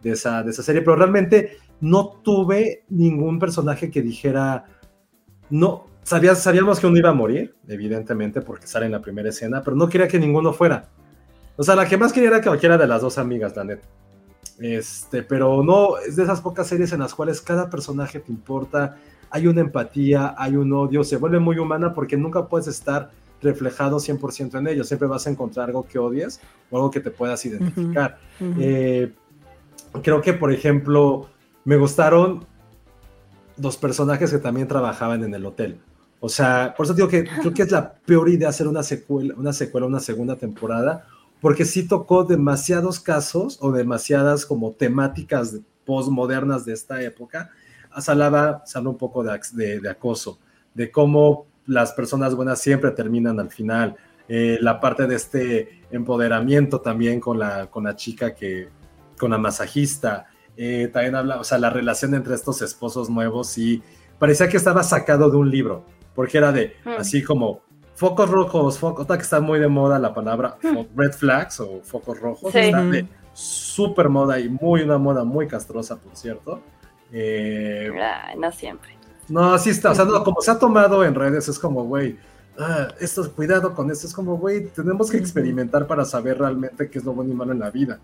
de 0.00 0.10
esa, 0.12 0.44
de 0.44 0.52
esa 0.52 0.62
serie, 0.62 0.82
pero 0.82 0.94
realmente 0.94 1.58
no 1.80 2.20
tuve 2.22 2.84
ningún 2.90 3.40
personaje 3.40 3.90
que 3.90 4.02
dijera, 4.02 4.66
no, 5.50 5.86
sabías, 6.04 6.44
sabíamos 6.44 6.78
que 6.78 6.86
uno 6.86 6.96
iba 6.96 7.10
a 7.10 7.12
morir, 7.12 7.56
evidentemente, 7.66 8.40
porque 8.40 8.68
sale 8.68 8.86
en 8.86 8.92
la 8.92 9.02
primera 9.02 9.30
escena, 9.30 9.62
pero 9.64 9.74
no 9.74 9.88
quería 9.88 10.06
que 10.06 10.20
ninguno 10.20 10.52
fuera. 10.52 10.90
O 11.56 11.64
sea, 11.64 11.74
la 11.74 11.88
que 11.88 11.96
más 11.96 12.12
quería 12.12 12.28
era 12.28 12.40
cualquiera 12.40 12.78
de 12.78 12.86
las 12.86 13.02
dos 13.02 13.18
amigas, 13.18 13.56
la 13.56 13.64
neta. 13.64 13.88
Este, 14.60 15.24
pero 15.24 15.64
no, 15.64 15.98
es 15.98 16.14
de 16.14 16.22
esas 16.22 16.40
pocas 16.40 16.68
series 16.68 16.92
en 16.92 17.00
las 17.00 17.12
cuales 17.12 17.40
cada 17.40 17.68
personaje 17.68 18.20
te 18.20 18.30
importa, 18.30 18.96
hay 19.28 19.48
una 19.48 19.60
empatía, 19.60 20.36
hay 20.38 20.54
un 20.54 20.72
odio, 20.72 21.02
se 21.02 21.16
vuelve 21.16 21.40
muy 21.40 21.58
humana 21.58 21.92
porque 21.92 22.16
nunca 22.16 22.46
puedes 22.46 22.68
estar 22.68 23.10
reflejado 23.44 23.98
100% 23.98 24.58
en 24.58 24.66
ellos, 24.66 24.88
siempre 24.88 25.06
vas 25.06 25.26
a 25.26 25.30
encontrar 25.30 25.68
algo 25.68 25.86
que 25.86 25.98
odies 25.98 26.40
o 26.70 26.76
algo 26.76 26.90
que 26.90 27.00
te 27.00 27.10
puedas 27.12 27.44
identificar. 27.46 28.18
Ujú. 28.40 28.54
Eh, 28.60 29.12
creo 30.02 30.20
que, 30.20 30.32
por 30.32 30.52
ejemplo, 30.52 31.28
me 31.64 31.76
gustaron 31.76 32.44
los 33.56 33.76
personajes 33.76 34.30
que 34.30 34.38
también 34.38 34.66
trabajaban 34.66 35.22
en 35.22 35.32
el 35.34 35.46
hotel. 35.46 35.78
O 36.20 36.28
sea, 36.28 36.74
por 36.76 36.86
eso 36.86 36.94
digo 36.94 37.06
que 37.08 37.24
creo 37.24 37.52
que 37.54 37.62
es 37.62 37.70
la 37.70 37.92
peor 37.94 38.28
idea 38.28 38.48
hacer 38.48 38.66
una 38.66 38.82
secuela, 38.82 39.34
una 39.36 39.52
secuela, 39.52 39.86
una 39.86 40.00
segunda 40.00 40.36
temporada, 40.36 41.06
porque 41.40 41.64
sí 41.64 41.86
tocó 41.86 42.24
demasiados 42.24 42.98
casos 42.98 43.58
o 43.60 43.70
demasiadas 43.70 44.46
como 44.46 44.72
temáticas 44.72 45.52
de- 45.52 45.60
postmodernas 45.84 46.64
de 46.64 46.72
esta 46.72 47.02
época. 47.02 47.50
Se 47.98 48.10
hablaba, 48.10 48.62
se 48.64 48.78
habló 48.78 48.90
un 48.90 48.96
poco 48.98 49.22
de, 49.22 49.38
de- 49.52 49.80
de 49.80 49.88
acoso, 49.90 50.38
de 50.72 50.90
cómo 50.90 51.46
las 51.66 51.92
personas 51.92 52.34
buenas 52.34 52.60
siempre 52.60 52.90
terminan 52.90 53.40
al 53.40 53.50
final. 53.50 53.96
Eh, 54.28 54.58
la 54.60 54.80
parte 54.80 55.06
de 55.06 55.16
este 55.16 55.82
empoderamiento 55.90 56.80
también 56.80 57.20
con 57.20 57.38
la, 57.38 57.66
con 57.66 57.84
la 57.84 57.94
chica 57.96 58.34
que, 58.34 58.68
con 59.18 59.30
la 59.30 59.38
masajista. 59.38 60.26
Eh, 60.56 60.88
también 60.92 61.14
habla, 61.16 61.40
o 61.40 61.44
sea, 61.44 61.58
la 61.58 61.70
relación 61.70 62.14
entre 62.14 62.34
estos 62.34 62.62
esposos 62.62 63.10
nuevos 63.10 63.58
y 63.58 63.82
parecía 64.18 64.48
que 64.48 64.56
estaba 64.56 64.82
sacado 64.82 65.30
de 65.30 65.36
un 65.36 65.50
libro, 65.50 65.84
porque 66.14 66.38
era 66.38 66.52
de 66.52 66.76
Hmm. 66.84 66.90
así 66.98 67.22
como 67.22 67.60
focos 67.96 68.30
rojos, 68.30 68.78
focos, 68.78 69.04
otra 69.04 69.16
que 69.16 69.22
está 69.24 69.40
muy 69.40 69.58
de 69.58 69.68
moda 69.68 69.98
la 69.98 70.14
palabra 70.14 70.56
fo- 70.62 70.86
red 70.96 71.12
flags 71.12 71.60
o 71.60 71.80
focos 71.82 72.18
rojos, 72.20 72.52
Sí. 72.52 72.58
está 72.58 72.82
de 72.84 73.06
súper 73.32 74.08
moda 74.08 74.38
y 74.38 74.48
muy 74.48 74.82
una 74.82 74.96
moda 74.98 75.24
muy 75.24 75.46
castrosa, 75.48 75.96
por 75.96 76.16
cierto. 76.16 76.60
Eh, 77.12 77.90
Ay, 78.00 78.36
no 78.38 78.50
siempre. 78.52 78.90
No, 79.28 79.58
sí 79.58 79.70
está, 79.70 79.90
o 79.92 79.94
sea, 79.94 80.04
no, 80.04 80.22
como 80.24 80.40
se 80.40 80.50
ha 80.50 80.58
tomado 80.58 81.04
en 81.04 81.14
redes, 81.14 81.48
es 81.48 81.58
como, 81.58 81.84
güey, 81.84 82.16
ah, 82.58 82.88
esto, 83.00 83.30
cuidado 83.32 83.74
con 83.74 83.90
esto, 83.90 84.06
es 84.06 84.12
como, 84.12 84.36
güey, 84.36 84.66
tenemos 84.66 85.10
que 85.10 85.16
experimentar 85.16 85.86
para 85.86 86.04
saber 86.04 86.38
realmente 86.38 86.88
qué 86.88 86.98
es 86.98 87.04
lo 87.04 87.12
bueno 87.12 87.32
y 87.32 87.34
malo 87.34 87.52
en 87.52 87.60
la 87.60 87.70
vida. 87.70 87.98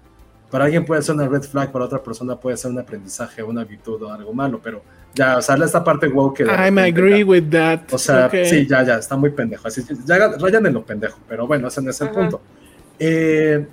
Para 0.51 0.65
alguien 0.65 0.85
puede 0.85 1.01
ser 1.03 1.15
una 1.15 1.29
red 1.29 1.43
flag, 1.43 1.71
para 1.71 1.85
otra 1.85 2.03
persona 2.03 2.35
puede 2.35 2.57
ser 2.57 2.73
un 2.73 2.79
aprendizaje, 2.81 3.43
una 3.43 3.65
virtud 3.65 4.03
o 4.03 4.13
algo 4.13 4.33
malo, 4.33 4.61
pero 4.63 4.83
ya, 5.15 5.39
o 5.39 5.43
sea, 5.43 5.57
esta 5.57 5.85
parte 5.85 6.09
wow 6.09 6.35
que... 6.35 6.45
I'm 6.45 6.79
agree 6.79 7.23
with 7.23 7.51
that. 7.51 7.83
o 7.93 7.99
sea, 7.99 8.27
Ok. 8.27 8.35
sí, 8.45 8.67
ya, 8.67 8.83
ya, 8.83 8.97
está 8.97 9.17
muy 9.17 9.31
pendejo. 9.31 9.69
Así, 9.69 9.85
ya 10.05 10.29
rayan 10.39 10.67
en 10.67 10.75
lo 10.75 10.85
pendejo, 10.85 11.19
pero 11.29 11.47
bueno, 11.47 11.69
ese 11.69 11.83
no 11.83 11.91
es 11.91 12.01
el 12.01 12.09
Ajá. 12.09 12.17
punto. 12.17 12.41
Eh, 12.99 13.67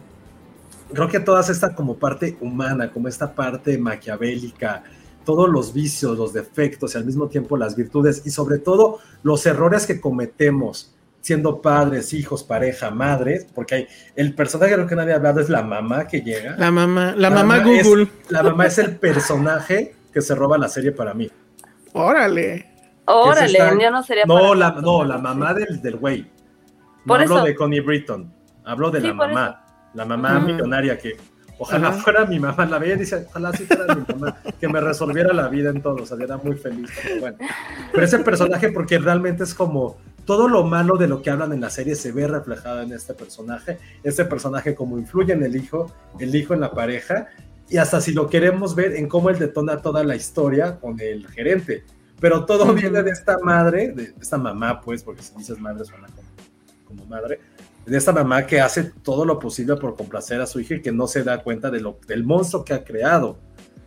creo 0.94 1.08
que 1.08 1.20
toda 1.20 1.42
esta 1.42 1.74
como 1.74 1.96
parte 1.96 2.38
humana, 2.42 2.92
como 2.92 3.08
esta 3.08 3.32
parte 3.34 3.78
maquiavélica, 3.78 4.84
todos 5.28 5.50
los 5.50 5.74
vicios, 5.74 6.18
los 6.18 6.32
defectos 6.32 6.96
y 6.96 6.98
al 6.98 7.04
mismo 7.06 7.28
tiempo 7.28 7.58
las 7.58 7.76
virtudes 7.76 8.24
y 8.26 8.32
sobre 8.32 8.58
todo 8.60 9.00
los 9.24 9.46
errores 9.46 9.86
que 9.86 10.00
cometemos 10.00 10.94
siendo 11.20 11.62
padres, 11.62 12.14
hijos, 12.14 12.44
pareja, 12.46 12.90
madres, 12.92 13.46
porque 13.54 13.76
hay, 13.76 13.88
el 14.16 14.34
personaje 14.34 14.74
creo 14.76 14.88
que 14.88 14.96
nadie 14.96 15.12
ha 15.12 15.18
hablado 15.18 15.42
es 15.42 15.50
la 15.50 15.62
mamá 15.62 16.08
que 16.08 16.22
llega. 16.22 16.56
La 16.58 16.72
mamá, 16.72 17.08
la, 17.18 17.30
La 17.30 17.36
mamá 17.36 17.58
mamá 17.58 17.72
es- 17.78 17.86
Google. 17.86 18.08
La 18.30 18.42
mamá 18.44 18.66
es 18.68 18.78
el 18.78 18.96
personaje 18.96 19.94
que 20.14 20.22
se 20.22 20.34
roba 20.34 20.58
la 20.58 20.70
serie 20.70 20.94
para 20.94 21.14
mí. 21.14 21.30
Órale. 21.94 22.66
Órale, 23.06 23.46
esta- 23.58 23.78
yo 23.78 23.92
no 23.92 24.04
sería 24.04 24.24
No, 24.26 24.36
para 24.36 24.56
la, 24.56 24.72
no, 24.82 25.04
la 25.04 25.18
mamá 25.18 25.54
del, 25.54 25.82
del 25.82 25.98
güey. 25.98 26.22
No 26.22 26.30
Por 27.06 27.22
hablo 27.22 27.36
eso. 27.38 27.46
de 27.46 27.56
Connie 27.56 27.82
Britton. 27.82 28.34
Hablo 28.64 28.90
de 28.92 29.02
Sí, 29.02 29.08
la 29.08 29.14
mamá. 29.14 29.66
La 29.94 30.06
mamá 30.06 30.40
millonaria 30.40 30.98
que 30.98 31.18
ojalá 31.58 31.90
Ajá. 31.90 31.98
fuera 32.00 32.26
mi 32.26 32.40
mamá. 32.40 32.66
La 32.66 32.80
veía 32.80 32.96
y 32.96 33.00
dice, 33.00 33.26
ojalá 33.30 33.52
sí 33.54 33.66
fuera 33.66 33.96
mi 33.96 34.04
mamá. 34.08 34.38
Que 34.60 34.68
me 34.68 34.80
resolviera 34.80 35.34
la 35.34 35.48
vida 35.48 35.70
en 35.70 35.82
todo. 35.82 36.04
O 36.04 36.06
sea, 36.06 36.18
era 36.22 36.38
muy 36.38 36.56
feliz. 36.56 36.90
Pero 37.02 37.20
bueno. 37.22 37.38
Pero 37.92 38.06
ese 38.06 38.20
personaje, 38.20 38.72
porque 38.72 39.00
realmente 39.00 39.44
es 39.44 39.54
como 39.54 39.98
todo 40.26 40.50
lo 40.50 40.64
malo 40.64 40.98
de 40.98 41.08
lo 41.08 41.22
que 41.22 41.30
hablan 41.30 41.54
en 41.54 41.62
la 41.62 41.70
serie 41.70 41.96
se 41.96 42.12
ve 42.12 42.28
reflejado 42.28 42.82
en 42.82 42.92
este 42.92 43.14
personaje. 43.14 43.78
Este 44.04 44.26
personaje 44.26 44.76
como 44.76 45.00
influye 45.00 45.34
en 45.34 45.44
el 45.44 45.56
hijo, 45.56 45.92
el 46.20 46.36
hijo 46.36 46.54
en 46.54 46.60
la 46.60 46.72
pareja. 46.72 47.28
Y 47.70 47.78
hasta 47.78 48.02
si 48.02 48.14
lo 48.14 48.30
queremos 48.30 48.76
ver 48.76 48.96
en 48.96 49.08
cómo 49.08 49.30
él 49.30 49.40
detona 49.40 49.82
toda 49.82 50.04
la 50.04 50.16
historia 50.16 50.80
con 50.80 51.00
el 51.00 51.28
gerente. 51.28 51.84
Pero 52.20 52.46
todo 52.46 52.74
viene 52.74 53.04
de 53.04 53.12
esta 53.12 53.38
madre, 53.40 53.94
de 53.94 54.14
esta 54.20 54.38
mamá, 54.38 54.82
pues, 54.82 55.04
porque 55.04 55.22
si 55.22 55.36
dices 55.38 55.60
madre 55.60 55.86
suena 55.86 56.08
como, 56.08 56.28
como 56.86 57.06
madre, 57.06 57.40
de 57.88 57.98
esta 57.98 58.12
mamá 58.12 58.46
que 58.46 58.60
hace 58.60 58.92
todo 59.02 59.26
lo 59.26 59.40
posible 59.40 59.76
por 59.78 59.96
complacer 59.96 60.42
a 60.42 60.46
su 60.46 60.60
hija 60.60 60.76
y 60.76 60.82
que 60.82 60.92
no 60.92 61.08
se 61.08 61.24
da 61.24 61.42
cuenta 61.42 61.72
de 61.72 61.80
lo, 61.80 62.00
del 62.08 62.24
monstruo 62.24 62.64
que 62.66 62.74
ha 62.74 62.84
creado. 62.84 63.38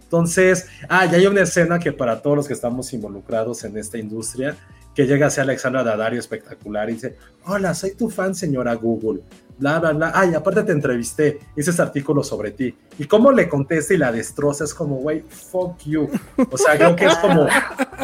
Entonces, 0.02 0.66
ah, 0.88 1.06
y 1.06 1.14
hay 1.14 1.26
una 1.26 1.42
escena 1.42 1.78
que 1.78 1.92
para 1.92 2.20
todos 2.20 2.36
los 2.36 2.48
que 2.48 2.54
estamos 2.54 2.92
involucrados 2.92 3.62
en 3.64 3.76
esta 3.76 3.98
industria, 3.98 4.56
que 4.94 5.06
llega 5.06 5.28
hacia 5.28 5.44
Alexandra 5.44 5.84
Daddario 5.84 6.18
espectacular 6.18 6.90
y 6.90 6.94
dice, 6.94 7.16
hola, 7.46 7.74
soy 7.74 7.92
tu 7.92 8.10
fan, 8.10 8.34
señora 8.34 8.74
Google, 8.74 9.22
bla, 9.58 9.78
bla, 9.78 9.92
bla, 9.92 10.12
ay, 10.14 10.34
aparte 10.34 10.62
te 10.64 10.72
entrevisté, 10.72 11.38
hice 11.56 11.70
ese 11.70 11.82
artículo 11.82 12.24
sobre 12.24 12.50
ti. 12.50 12.74
Y 12.98 13.04
cómo 13.04 13.30
le 13.30 13.48
contesta 13.48 13.94
y 13.94 13.98
la 13.98 14.10
destroza, 14.10 14.64
es 14.64 14.74
como, 14.74 14.96
güey, 14.96 15.22
fuck 15.28 15.78
you. 15.84 16.10
O 16.50 16.58
sea, 16.58 16.76
creo 16.76 16.96
que 16.96 17.04
es 17.04 17.16
como, 17.18 17.46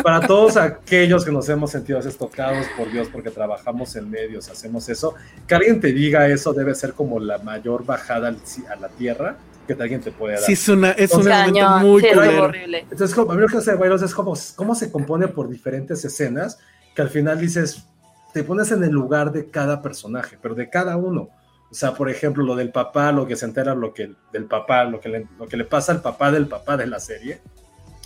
para 0.02 0.26
todos 0.26 0.56
aquellos 0.56 1.24
que 1.24 1.32
nos 1.32 1.48
hemos 1.48 1.70
sentido 1.70 1.98
así 1.98 2.10
tocados 2.16 2.66
por 2.76 2.90
Dios 2.90 3.08
porque 3.12 3.30
trabajamos 3.30 3.94
en 3.96 4.10
medios, 4.10 4.48
hacemos 4.48 4.88
eso, 4.88 5.14
que 5.46 5.54
alguien 5.54 5.80
te 5.80 5.92
diga 5.92 6.28
eso 6.28 6.52
debe 6.52 6.74
ser 6.74 6.92
como 6.92 7.20
la 7.20 7.38
mayor 7.38 7.84
bajada 7.84 8.28
a 8.28 8.76
la 8.76 8.88
tierra 8.88 9.36
que 9.66 9.72
alguien 9.82 10.00
te 10.00 10.12
puede 10.12 10.34
dar. 10.34 10.42
Sí, 10.42 10.52
es, 10.52 10.68
una, 10.68 10.92
es 10.92 11.12
un 11.12 11.20
Entonces, 11.20 11.32
momento 11.32 11.60
Cañón, 11.60 11.82
muy 11.82 12.02
sí, 12.02 12.08
horrible. 12.08 12.78
Entonces, 12.90 13.14
como, 13.14 13.32
a 13.32 13.34
mí 13.34 13.40
lo 13.40 13.48
que 13.48 13.56
hace 13.56 13.74
Bailos 13.74 14.02
es 14.02 14.14
como, 14.14 14.34
cómo 14.54 14.74
se 14.74 14.90
compone 14.90 15.28
por 15.28 15.48
diferentes 15.48 16.04
escenas 16.04 16.58
que 16.94 17.02
al 17.02 17.10
final 17.10 17.38
dices, 17.40 17.84
te 18.32 18.44
pones 18.44 18.70
en 18.70 18.84
el 18.84 18.90
lugar 18.90 19.32
de 19.32 19.50
cada 19.50 19.82
personaje, 19.82 20.38
pero 20.40 20.54
de 20.54 20.70
cada 20.70 20.96
uno. 20.96 21.30
O 21.70 21.74
sea, 21.74 21.94
por 21.94 22.08
ejemplo, 22.08 22.44
lo 22.44 22.54
del 22.54 22.70
papá, 22.70 23.10
lo 23.12 23.26
que 23.26 23.36
se 23.36 23.44
entera 23.44 23.74
lo 23.74 23.92
que, 23.92 24.12
del 24.32 24.44
papá, 24.44 24.84
lo 24.84 25.00
que, 25.00 25.08
le, 25.08 25.26
lo 25.38 25.46
que 25.48 25.56
le 25.56 25.64
pasa 25.64 25.92
al 25.92 26.00
papá 26.00 26.30
del 26.30 26.46
papá 26.46 26.76
de 26.76 26.86
la 26.86 27.00
serie. 27.00 27.40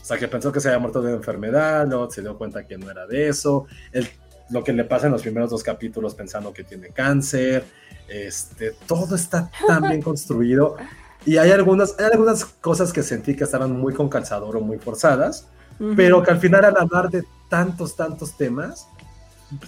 O 0.01 0.05
sea, 0.05 0.19
que 0.19 0.29
pensó 0.29 0.51
que 0.51 0.61
se 0.61 0.69
había 0.69 0.79
muerto 0.79 1.01
de 1.03 1.09
una 1.09 1.17
enfermedad, 1.19 1.87
luego 1.87 2.11
se 2.11 2.23
dio 2.23 2.37
cuenta 2.39 2.67
que 2.67 2.77
no 2.79 2.91
era 2.91 3.07
de 3.07 3.29
eso. 3.29 3.67
El, 3.93 4.09
lo 4.51 4.65
que 4.65 4.73
le 4.73 4.85
pasa 4.85 5.07
en 5.07 5.13
los 5.13 5.23
primeros 5.23 5.51
dos 5.51 5.63
capítulos 5.63 6.15
pensando 6.15 6.53
que 6.53 6.65
tiene 6.65 6.89
cáncer. 6.89 7.65
Este, 8.09 8.73
todo 8.87 9.15
está 9.15 9.51
tan 9.67 9.83
bien 9.89 10.03
construido. 10.11 10.77
Y 11.25 11.37
hay 11.37 11.51
algunas, 11.53 11.95
hay 11.99 12.07
algunas 12.07 12.45
cosas 12.45 12.93
que 12.93 13.03
sentí 13.03 13.37
que 13.37 13.45
estaban 13.45 13.73
muy 13.73 13.95
con 13.95 14.09
calzador 14.09 14.57
o 14.57 14.61
muy 14.61 14.79
forzadas, 14.79 15.47
Ujú. 15.79 15.95
pero 15.97 16.23
que 16.23 16.31
al 16.31 16.41
final 16.41 16.65
al 16.65 16.77
hablar 16.79 17.11
de 17.11 17.23
tantos, 17.49 17.95
tantos 17.95 18.37
temas, 18.37 18.89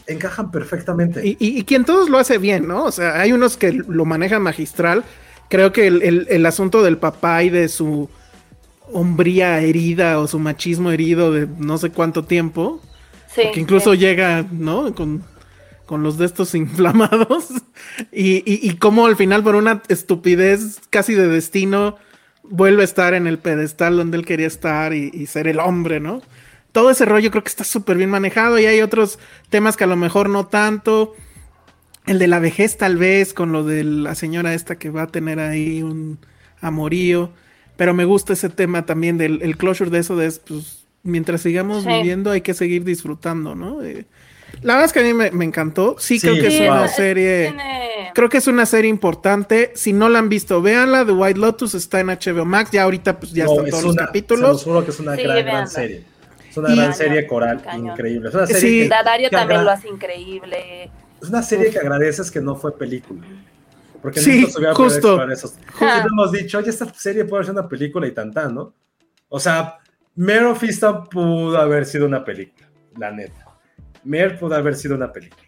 encajan 0.07 0.51
perfectamente. 0.51 1.25
Y, 1.27 1.37
y- 1.39 1.59
y 1.59 1.65
quien 1.65 1.85
todos 1.85 2.09
lo 2.09 2.19
hace 2.19 2.39
bien, 2.39 2.67
¿no? 2.67 2.85
O 2.85 2.93
sea, 2.93 3.21
hay 3.21 3.33
unos 3.33 3.57
que 3.57 3.73
lo 3.73 4.05
manejan 4.05 4.43
magistral, 4.43 5.05
Creo 5.49 5.71
que 5.71 5.87
el, 5.87 6.01
el- 6.03 6.27
el 6.31 6.47
asunto 6.47 6.83
del 6.83 6.97
papá 6.97 7.43
y 7.43 7.51
de 7.51 7.69
su 7.69 8.09
hombría 8.93 9.61
herida 9.61 10.19
o 10.21 10.27
su 10.29 10.39
machismo 10.39 10.91
herido 10.91 11.33
de 11.33 11.47
no 11.59 11.79
sé 11.79 11.91
cuánto 11.93 12.25
tiempo, 12.25 12.83
Sí, 13.27 13.43
que 13.51 13.61
incluso 13.61 13.95
sí. 13.95 13.97
llega, 13.97 14.47
¿no? 14.53 14.95
Con, 14.95 15.25
con 15.87 16.03
los 16.03 16.19
de 16.19 16.27
estos 16.27 16.55
inflamados. 16.55 17.49
Y, 18.13 18.39
y, 18.51 18.61
y 18.69 18.77
cómo 18.79 19.07
al 19.07 19.17
final, 19.17 19.43
por 19.43 19.57
una 19.57 19.83
estupidez 19.89 20.81
casi 20.91 21.15
de 21.15 21.29
destino, 21.29 21.97
vuelve 22.43 22.83
a 22.83 22.85
estar 22.85 23.15
en 23.15 23.27
el 23.27 23.39
pedestal 23.39 23.97
donde 23.97 24.19
él 24.19 24.25
quería 24.27 24.47
estar 24.47 24.95
y, 24.95 25.11
y 25.13 25.27
ser 25.27 25.49
el 25.49 25.61
hombre, 25.61 26.01
¿no? 26.01 26.23
Todo 26.73 26.91
ese 26.91 27.05
rollo 27.05 27.31
creo 27.31 27.43
que 27.45 27.51
está 27.51 27.65
súper 27.65 27.97
bien 27.99 28.11
manejado 28.11 28.59
y 28.59 28.67
hay 28.67 28.81
otros 28.81 29.19
temas 29.51 29.77
que 29.77 29.85
a 29.85 29.89
lo 29.89 29.97
mejor 29.97 30.31
no 30.31 30.47
tanto. 30.47 31.15
El 32.07 32.19
de 32.19 32.27
la 32.27 32.39
vejez 32.41 32.77
tal 32.79 32.97
vez, 32.97 33.33
con 33.35 33.53
lo 33.53 33.63
de 33.65 33.85
la 33.85 34.15
señora 34.15 34.55
esta 34.55 34.77
que 34.77 34.91
va 34.91 35.03
a 35.03 35.07
tener 35.09 35.39
ahí 35.41 35.83
un 35.83 36.19
amorío. 36.61 37.33
Pero 37.77 37.95
me 37.95 38.05
gusta 38.05 38.33
ese 38.35 38.49
tema 38.49 38.85
también 38.87 39.19
del 39.19 39.41
el 39.43 39.57
closure 39.57 39.91
de 39.91 39.99
eso, 39.99 40.17
de 40.17 40.31
pues, 40.47 40.85
mientras 41.03 41.41
sigamos 41.41 41.83
Sí. 41.85 41.89
viviendo 41.89 42.31
hay 42.31 42.43
que 42.43 42.55
seguir 42.55 42.85
disfrutando, 42.85 43.55
¿no? 43.55 43.83
Eh, 43.83 44.05
la 44.63 44.75
verdad 44.75 44.87
es 44.87 44.93
que 44.93 45.01
a 45.01 45.03
mí 45.03 45.15
me, 45.15 45.31
me 45.31 45.45
encantó. 45.45 45.97
Sí, 45.99 46.19
Sí, 46.19 46.29
creo 46.29 46.35
que 46.43 46.49
es 46.49 46.61
una 46.69 46.89
serie... 46.89 47.49
Tiene- 47.49 47.83
Creo 48.15 48.29
que 48.29 48.37
es 48.37 48.47
una 48.47 48.67
serie 48.67 48.91
importante. 48.91 49.73
Si 49.75 49.95
no 49.95 50.11
la 50.11 50.19
han 50.19 50.29
visto, 50.29 50.61
véanla. 50.61 51.07
The 51.07 51.13
White 51.13 51.41
Lotus 51.41 51.75
está 51.75 52.01
en 52.01 52.09
HBO 52.09 52.45
Max. 52.45 52.71
Ya 52.71 52.83
ahorita 52.83 53.19
pues 53.19 53.33
ya 53.33 53.45
No, 53.47 53.53
están 53.53 53.65
es 53.65 53.71
todos 53.71 53.85
los 53.85 53.93
una- 53.95 54.03
Se 54.03 54.07
capítulos. 54.07 54.51
los 54.51 54.65
juro 54.65 54.85
que 54.85 54.91
es 54.91 55.01
una 55.01 55.17
Sí, 55.17 55.23
gran, 55.23 55.67
serie. 55.69 56.05
Es 56.51 56.57
una 56.59 56.73
Y- 56.73 56.77
gran 56.77 56.95
serie 56.95 57.27
coral 57.27 57.63
cañón. 57.63 57.87
increíble. 57.93 58.29
Es 58.29 58.35
una 58.35 58.47
serie, 58.47 58.61
Sí. 58.61 58.79
que, 58.83 58.89
Dadario 58.91 59.31
que 59.31 59.37
también 59.37 59.61
agra- 59.61 59.65
lo 59.73 59.79
hace 59.79 59.89
increíble. 59.89 60.91
es 61.23 61.29
una 61.31 61.43
serie 61.43 61.71
que 61.71 61.79
agradeces 61.79 62.31
que 62.31 62.43
no 62.43 62.55
fue 62.55 62.77
película. 62.77 63.23
Porque 64.03 64.21
Sí, 64.21 64.41
nunca 64.41 64.53
se 64.53 64.59
hubiera 64.59 64.75
podido 64.75 64.91
justo. 64.91 65.31
esos. 65.31 65.55
Ah. 65.81 66.05
hemos 66.11 66.33
dicho, 66.33 66.59
oye, 66.59 66.71
esta 66.71 66.93
serie 66.93 67.25
puede 67.25 67.45
ser 67.45 67.53
una 67.55 67.69
película 67.69 68.07
y 68.07 68.11
tan 68.13 68.33
tan, 68.33 68.55
¿no? 68.55 68.75
O 69.29 69.39
sea, 69.41 69.79
Mare 70.17 70.45
of 70.47 70.63
Easttown 70.63 71.05
pudo 71.09 71.57
haber 71.57 71.87
sido 71.87 72.05
una 72.07 72.25
película, 72.25 72.69
la 72.99 73.11
neta. 73.13 73.47
Mare 74.05 74.31
pudo 74.39 74.55
haber 74.57 74.75
sido 74.75 74.95
una 74.97 75.11
película. 75.13 75.43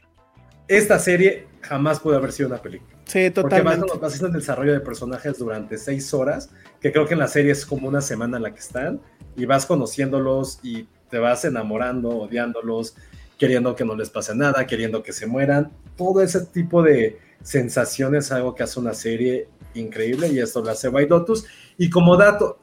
Esta 0.69 0.99
serie 0.99 1.47
jamás 1.61 2.01
pudo 2.01 2.17
haber 2.17 2.33
sido 2.33 2.49
una 2.49 2.59
película. 2.63 2.91
Sí, 3.05 3.29
Porque 3.31 3.61
vas, 3.61 3.75
totalmente. 3.75 3.99
vas 4.01 4.13
haciendo 4.15 4.29
el 4.29 4.41
desarrollo 4.41 4.73
de 4.73 4.81
personajes 4.81 5.37
durante 5.39 5.77
seis 5.77 6.15
horas, 6.15 6.51
que 6.81 6.91
creo 6.93 7.07
que 7.07 7.13
en 7.13 7.21
la 7.21 7.29
serie 7.29 7.53
es 7.53 7.67
como 7.67 7.89
una 7.89 8.01
semana 8.01 8.39
en 8.39 8.45
la 8.45 8.55
que 8.55 8.61
están, 8.61 9.01
y 9.37 9.45
vas 9.45 9.67
conociéndolos 9.67 10.61
y 10.63 10.89
te 11.11 11.19
vas 11.19 11.45
enamorando, 11.45 12.09
odiándolos, 12.11 12.97
queriendo 13.39 13.77
que 13.77 13.85
no 13.85 13.95
les 13.95 14.09
pase 14.09 14.35
nada, 14.35 14.67
queriendo 14.67 15.03
que 15.03 15.13
se 15.13 15.27
mueran. 15.27 15.71
Todo 15.97 16.23
ese 16.23 16.41
tipo 16.47 16.83
de 16.83 17.19
sensaciones 17.45 18.25
es 18.27 18.33
algo 18.33 18.55
que 18.55 18.65
hace 18.65 18.81
una 18.81 18.95
serie 18.95 19.49
increíble 19.75 20.29
y 20.29 20.41
esto 20.41 20.61
lo 20.65 20.71
hace 20.71 20.89
White 20.89 21.11
Lotus. 21.11 21.47
Y 21.79 21.89
como 21.91 22.17
dato, 22.17 22.59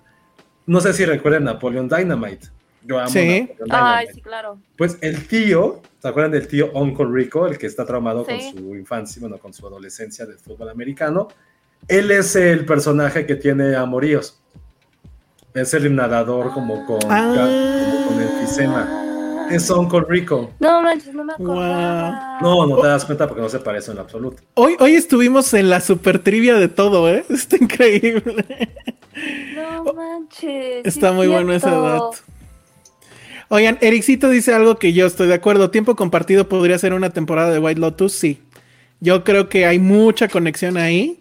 no 0.65 0.81
sé 0.81 0.91
si 0.93 1.05
recuerdan 1.05 1.45
Napoleon 1.45 1.87
Dynamite. 1.87 2.47
Yo 2.83 2.99
amo 2.99 3.09
Sí. 3.09 3.47
Ay, 3.69 4.07
sí, 4.13 4.21
claro. 4.21 4.57
Pues 4.75 4.97
el 5.01 5.27
tío, 5.27 5.81
¿se 6.01 6.07
acuerdan 6.07 6.31
del 6.31 6.47
tío 6.47 6.71
Uncle 6.73 7.05
Rico, 7.11 7.45
el 7.45 7.57
que 7.59 7.67
está 7.67 7.85
traumado 7.85 8.25
Sí. 8.25 8.51
con 8.53 8.63
su 8.63 8.75
infancia, 8.75 9.19
bueno, 9.21 9.37
con 9.37 9.53
su 9.53 9.65
adolescencia 9.67 10.25
del 10.25 10.39
fútbol 10.39 10.69
americano? 10.69 11.27
Él 11.87 12.09
es 12.11 12.35
el 12.35 12.65
personaje 12.65 13.25
que 13.27 13.35
tiene 13.35 13.75
amoríos. 13.75 14.41
Es 15.53 15.73
el 15.75 15.93
nadador 15.95 16.53
como 16.53 16.85
con, 16.87 16.99
Ah. 17.09 17.33
como 17.85 18.07
con 18.07 18.21
enfisema. 18.21 19.00
Es 19.55 19.69
Uncle 19.69 20.01
Rico. 20.07 20.51
No 20.59 20.81
manches, 20.81 21.13
no 21.13 21.23
me 21.23 21.33
acordaba. 21.33 22.39
No, 22.41 22.65
no 22.65 22.77
te 22.77 22.87
das 22.87 23.05
cuenta 23.05 23.27
porque 23.27 23.41
no 23.41 23.49
se 23.49 23.59
parece 23.59 23.91
en 23.91 23.97
lo 23.97 24.03
absoluto. 24.03 24.41
Hoy, 24.55 24.75
hoy 24.79 24.95
estuvimos 24.95 25.53
en 25.53 25.69
la 25.69 25.81
super 25.81 26.19
trivia 26.19 26.55
de 26.55 26.67
todo, 26.67 27.09
¿eh? 27.09 27.25
Está 27.29 27.57
increíble. 27.57 28.45
No 29.55 29.93
manches. 29.93 30.81
sí 30.83 30.89
Está 30.89 31.09
es 31.09 31.15
muy 31.15 31.27
bueno 31.27 31.53
ese 31.53 31.69
dato. 31.69 32.11
Oigan, 33.49 33.77
Ericito 33.81 34.29
dice 34.29 34.53
algo 34.53 34.77
que 34.77 34.93
yo 34.93 35.05
estoy 35.05 35.27
de 35.27 35.33
acuerdo. 35.33 35.71
Tiempo 35.71 35.95
compartido 35.95 36.47
podría 36.47 36.77
ser 36.79 36.93
una 36.93 37.09
temporada 37.09 37.51
de 37.51 37.59
White 37.59 37.81
Lotus, 37.81 38.13
sí. 38.13 38.41
Yo 39.01 39.23
creo 39.23 39.49
que 39.49 39.65
hay 39.65 39.77
mucha 39.77 40.29
conexión 40.29 40.77
ahí. 40.77 41.20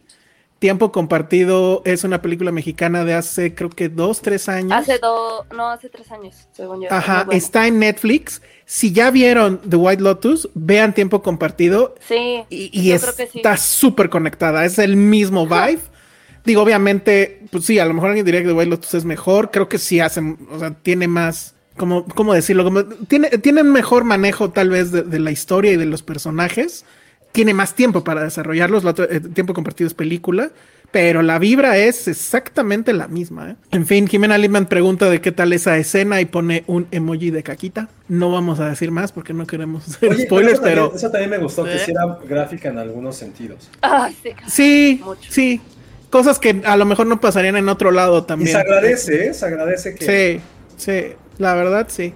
Tiempo 0.60 0.92
compartido 0.92 1.80
es 1.86 2.04
una 2.04 2.20
película 2.22 2.52
mexicana 2.52 3.04
de 3.04 3.14
hace, 3.14 3.54
creo 3.54 3.70
que 3.70 3.88
dos, 3.88 4.20
tres 4.20 4.46
años. 4.48 4.72
Hace 4.72 4.98
dos, 4.98 5.46
no, 5.56 5.70
hace 5.70 5.88
tres 5.88 6.12
años, 6.12 6.48
según 6.52 6.82
yo. 6.82 6.88
Ajá, 6.92 7.26
está 7.32 7.66
en 7.66 7.78
Netflix. 7.78 8.42
Si 8.66 8.92
ya 8.92 9.10
vieron 9.10 9.58
The 9.68 9.76
White 9.76 10.02
Lotus, 10.02 10.50
vean 10.54 10.94
Tiempo 10.94 11.22
Compartido. 11.22 11.94
Sí, 12.06 12.44
Y, 12.50 12.70
y 12.78 12.90
yo 12.90 12.94
es- 12.94 13.02
creo 13.02 13.16
que 13.16 13.26
sí. 13.26 13.38
está 13.38 13.56
súper 13.56 14.10
conectada. 14.10 14.64
Es 14.66 14.78
el 14.78 14.96
mismo 14.96 15.46
vibe. 15.46 15.80
Digo, 16.44 16.62
obviamente, 16.62 17.40
pues 17.50 17.64
sí, 17.64 17.78
a 17.78 17.86
lo 17.86 17.94
mejor 17.94 18.10
alguien 18.10 18.26
diría 18.26 18.40
que 18.42 18.48
The 18.48 18.52
White 18.52 18.70
Lotus 18.70 18.94
es 18.94 19.04
mejor. 19.06 19.50
Creo 19.50 19.66
que 19.68 19.78
sí 19.78 19.98
hacen, 19.98 20.38
o 20.52 20.58
sea, 20.58 20.72
tiene 20.74 21.08
más. 21.08 21.54
¿Cómo, 21.78 22.04
cómo 22.04 22.34
decirlo? 22.34 22.64
Como, 22.64 22.84
tiene, 22.84 23.30
tiene 23.38 23.62
un 23.62 23.72
mejor 23.72 24.04
manejo, 24.04 24.50
tal 24.50 24.68
vez, 24.68 24.92
de, 24.92 25.02
de 25.02 25.18
la 25.20 25.30
historia 25.30 25.72
y 25.72 25.76
de 25.76 25.86
los 25.86 26.02
personajes. 26.02 26.84
Tiene 27.32 27.54
más 27.54 27.74
tiempo 27.74 28.02
para 28.04 28.22
desarrollarlos. 28.24 28.84
La 28.84 28.90
otra- 28.90 29.06
eh, 29.10 29.20
tiempo 29.20 29.54
compartido 29.54 29.86
es 29.88 29.94
película. 29.94 30.50
Pero 30.92 31.22
la 31.22 31.38
vibra 31.38 31.78
es 31.78 32.08
exactamente 32.08 32.92
la 32.92 33.06
misma. 33.06 33.50
¿eh? 33.50 33.56
En 33.70 33.86
fin, 33.86 34.08
Jimena 34.08 34.36
Lipman 34.38 34.66
pregunta 34.66 35.08
de 35.08 35.20
qué 35.20 35.30
tal 35.30 35.52
esa 35.52 35.76
escena 35.76 36.20
y 36.20 36.24
pone 36.24 36.64
un 36.66 36.88
emoji 36.90 37.30
de 37.30 37.44
caquita. 37.44 37.88
No 38.08 38.32
vamos 38.32 38.58
a 38.58 38.68
decir 38.68 38.90
más 38.90 39.12
porque 39.12 39.32
no 39.32 39.46
queremos 39.46 39.86
hacer 39.86 40.10
Oye, 40.10 40.24
spoilers, 40.24 40.54
eso, 40.54 40.62
también, 40.62 40.84
pero 40.88 40.96
eso 40.96 41.10
también 41.12 41.30
me 41.30 41.38
gustó, 41.38 41.62
que 41.62 41.76
¿Eh? 41.76 41.78
sí 41.78 41.92
era 41.92 42.18
gráfica 42.28 42.70
en 42.70 42.78
algunos 42.78 43.14
sentidos. 43.14 43.70
Ay, 43.82 44.16
sí. 44.20 44.30
Sí, 44.48 45.00
Mucho. 45.04 45.30
sí. 45.30 45.60
Cosas 46.10 46.40
que 46.40 46.60
a 46.64 46.76
lo 46.76 46.84
mejor 46.86 47.06
no 47.06 47.20
pasarían 47.20 47.56
en 47.56 47.68
otro 47.68 47.92
lado 47.92 48.18
Y 48.18 48.26
también. 48.26 48.50
se 48.50 48.56
agradece, 48.58 49.26
¿eh? 49.28 49.34
Se 49.34 49.46
agradece 49.46 49.94
que... 49.94 50.40
Sí, 50.40 50.42
sí, 50.76 51.12
la 51.38 51.54
verdad 51.54 51.86
sí. 51.88 52.12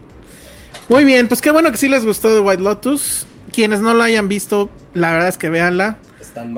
Muy 0.89 1.05
bien, 1.05 1.29
pues 1.29 1.41
qué 1.41 1.53
bueno 1.53 1.71
que 1.71 1.77
sí 1.77 1.89
les 1.89 2.05
gustó 2.05 2.35
de 2.35 2.41
White 2.41 2.61
Lotus. 2.61 3.25
Quienes 3.55 3.81
no 3.81 3.95
la 3.95 4.05
hayan 4.05 4.29
visto, 4.29 4.71
la 4.95 5.13
verdad 5.13 5.29
es 5.29 5.39
que 5.39 5.49
véanla. 5.51 5.99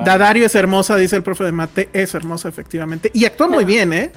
Dadario 0.05 0.47
es 0.47 0.55
hermosa, 0.55 0.97
dice 0.97 1.17
el 1.17 1.23
profe 1.23 1.45
de 1.45 1.53
mate. 1.53 1.89
Es 1.93 2.15
hermosa, 2.15 2.49
efectivamente. 2.49 3.11
Y 3.13 3.25
actúa 3.27 3.47
muy 3.49 3.65
bien, 3.65 3.93
¿eh? 3.93 4.11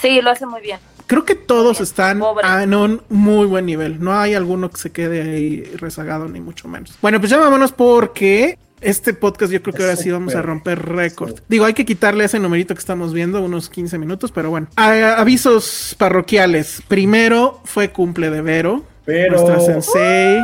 Sí, 0.00 0.20
lo 0.20 0.30
hace 0.30 0.46
muy 0.46 0.60
bien. 0.60 0.78
Creo 1.08 1.24
que 1.24 1.34
todos 1.34 1.78
Bien, 1.78 1.82
están 1.82 2.18
pobre. 2.20 2.46
en 2.62 2.74
un 2.74 3.02
muy 3.08 3.46
buen 3.46 3.66
nivel. 3.66 4.02
No 4.02 4.14
hay 4.18 4.34
alguno 4.34 4.70
que 4.70 4.78
se 4.78 4.90
quede 4.92 5.22
ahí 5.22 5.62
rezagado, 5.76 6.28
ni 6.28 6.40
mucho 6.40 6.68
menos. 6.68 6.96
Bueno, 7.02 7.18
pues 7.18 7.30
ya 7.30 7.38
vámonos 7.38 7.72
porque 7.72 8.56
este 8.80 9.12
podcast 9.12 9.52
yo 9.52 9.62
creo 9.62 9.74
que 9.74 9.82
ahora 9.82 9.96
sí 9.96 10.10
vamos 10.10 10.34
a 10.34 10.42
romper 10.42 10.80
récord. 10.86 11.40
Digo, 11.48 11.64
hay 11.64 11.74
que 11.74 11.84
quitarle 11.84 12.24
ese 12.24 12.38
numerito 12.38 12.74
que 12.74 12.80
estamos 12.80 13.12
viendo, 13.12 13.42
unos 13.42 13.68
15 13.68 13.98
minutos, 13.98 14.30
pero 14.32 14.50
bueno. 14.50 14.68
A- 14.76 15.14
avisos 15.18 15.94
parroquiales. 15.98 16.82
Primero 16.88 17.60
fue 17.64 17.90
cumple 17.90 18.30
de 18.30 18.40
Vero, 18.40 18.84
Pero... 19.04 19.32
nuestra 19.32 19.60
sensei. 19.60 20.38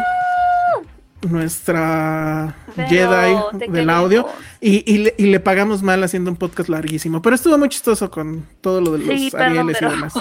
Nuestra 1.23 2.55
Jedi 2.89 3.69
del 3.71 3.91
audio 3.91 4.27
y, 4.61 4.85
y 4.93 4.99
le, 4.99 5.15
y 5.19 5.27
le 5.27 5.41
pagamos 5.41 5.83
mal 5.83 6.03
haciendo 6.05 6.31
un 6.31 6.37
podcast 6.37 6.69
larguísimo, 6.69 7.21
pero 7.23 7.35
estuvo 7.35 7.59
muy 7.59 7.69
chistoso 7.69 8.11
con 8.11 8.47
todo 8.61 8.81
lo 8.81 8.93
de 8.93 8.99
los 8.99 9.09
Sí, 9.19 9.31
perdón, 9.31 9.59
Arieles 9.59 9.83
y 9.83 9.85
demás. 9.85 10.15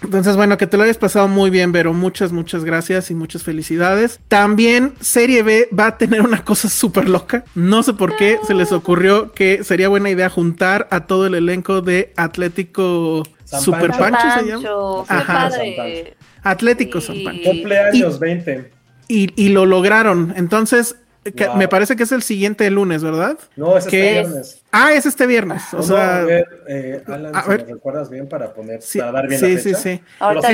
Entonces, 0.00 0.36
bueno, 0.36 0.56
que 0.56 0.66
te 0.68 0.76
lo 0.76 0.84
hayas 0.84 0.96
pasado 0.96 1.26
muy 1.26 1.50
bien, 1.50 1.72
Vero. 1.72 1.92
Muchas, 1.92 2.30
muchas 2.30 2.64
gracias 2.64 3.10
y 3.10 3.14
muchas 3.14 3.42
felicidades. 3.42 4.20
También 4.28 4.94
Serie 5.00 5.42
B 5.42 5.68
va 5.76 5.88
a 5.88 5.98
tener 5.98 6.22
una 6.22 6.44
cosa 6.44 6.68
súper 6.68 7.08
loca. 7.08 7.44
No 7.56 7.82
sé 7.82 7.94
por 7.94 8.14
qué 8.16 8.38
se 8.46 8.54
les 8.54 8.70
ocurrió 8.70 9.32
que 9.32 9.64
sería 9.64 9.88
buena 9.88 10.08
idea 10.08 10.30
juntar 10.30 10.86
a 10.92 11.06
todo 11.06 11.26
el 11.26 11.34
elenco 11.34 11.80
de 11.82 12.12
Atlético 12.16 13.24
San 13.44 13.60
Super 13.60 13.90
Pancho. 13.90 14.18
Pancho, 14.20 14.40
se 14.40 14.46
llama. 14.46 15.04
Ajá. 15.08 15.48
padre. 15.50 16.16
Atlético 16.44 17.00
Sí. 17.00 17.06
San 17.08 17.24
Pancho. 17.24 17.50
Cumpleaños 17.50 18.18
20. 18.20 18.70
Y, 19.08 19.32
y 19.42 19.48
lo 19.48 19.66
lograron. 19.66 20.32
Entonces, 20.36 20.96
que- 21.34 21.46
Wow. 21.46 21.56
me 21.56 21.68
parece 21.68 21.96
que 21.96 22.02
es 22.04 22.12
el 22.12 22.22
siguiente 22.22 22.70
lunes, 22.70 23.02
¿verdad? 23.02 23.38
No, 23.56 23.76
es 23.76 23.84
este 23.86 24.00
viernes. 24.12 24.62
Ah, 24.72 24.92
es 24.92 25.04
este 25.06 25.26
viernes. 25.26 25.62
O 25.72 25.78
Vamos 25.78 25.90
a 25.90 25.94
sea, 26.16 26.24
ver, 26.24 26.46
eh, 26.68 27.02
Alan, 27.06 27.34
a 27.36 27.42
si 27.42 27.48
ver. 27.50 27.66
me 27.66 27.72
recuerdas 27.74 28.08
bien 28.10 28.28
para 28.28 28.52
poner, 28.54 28.80
sí, 28.82 28.98
para 28.98 29.12
dar 29.12 29.28
bien 29.28 29.40
sí, 29.40 29.52
la 29.54 29.58
sí, 29.60 29.68
fecha. 29.70 29.78
sí. 29.78 30.00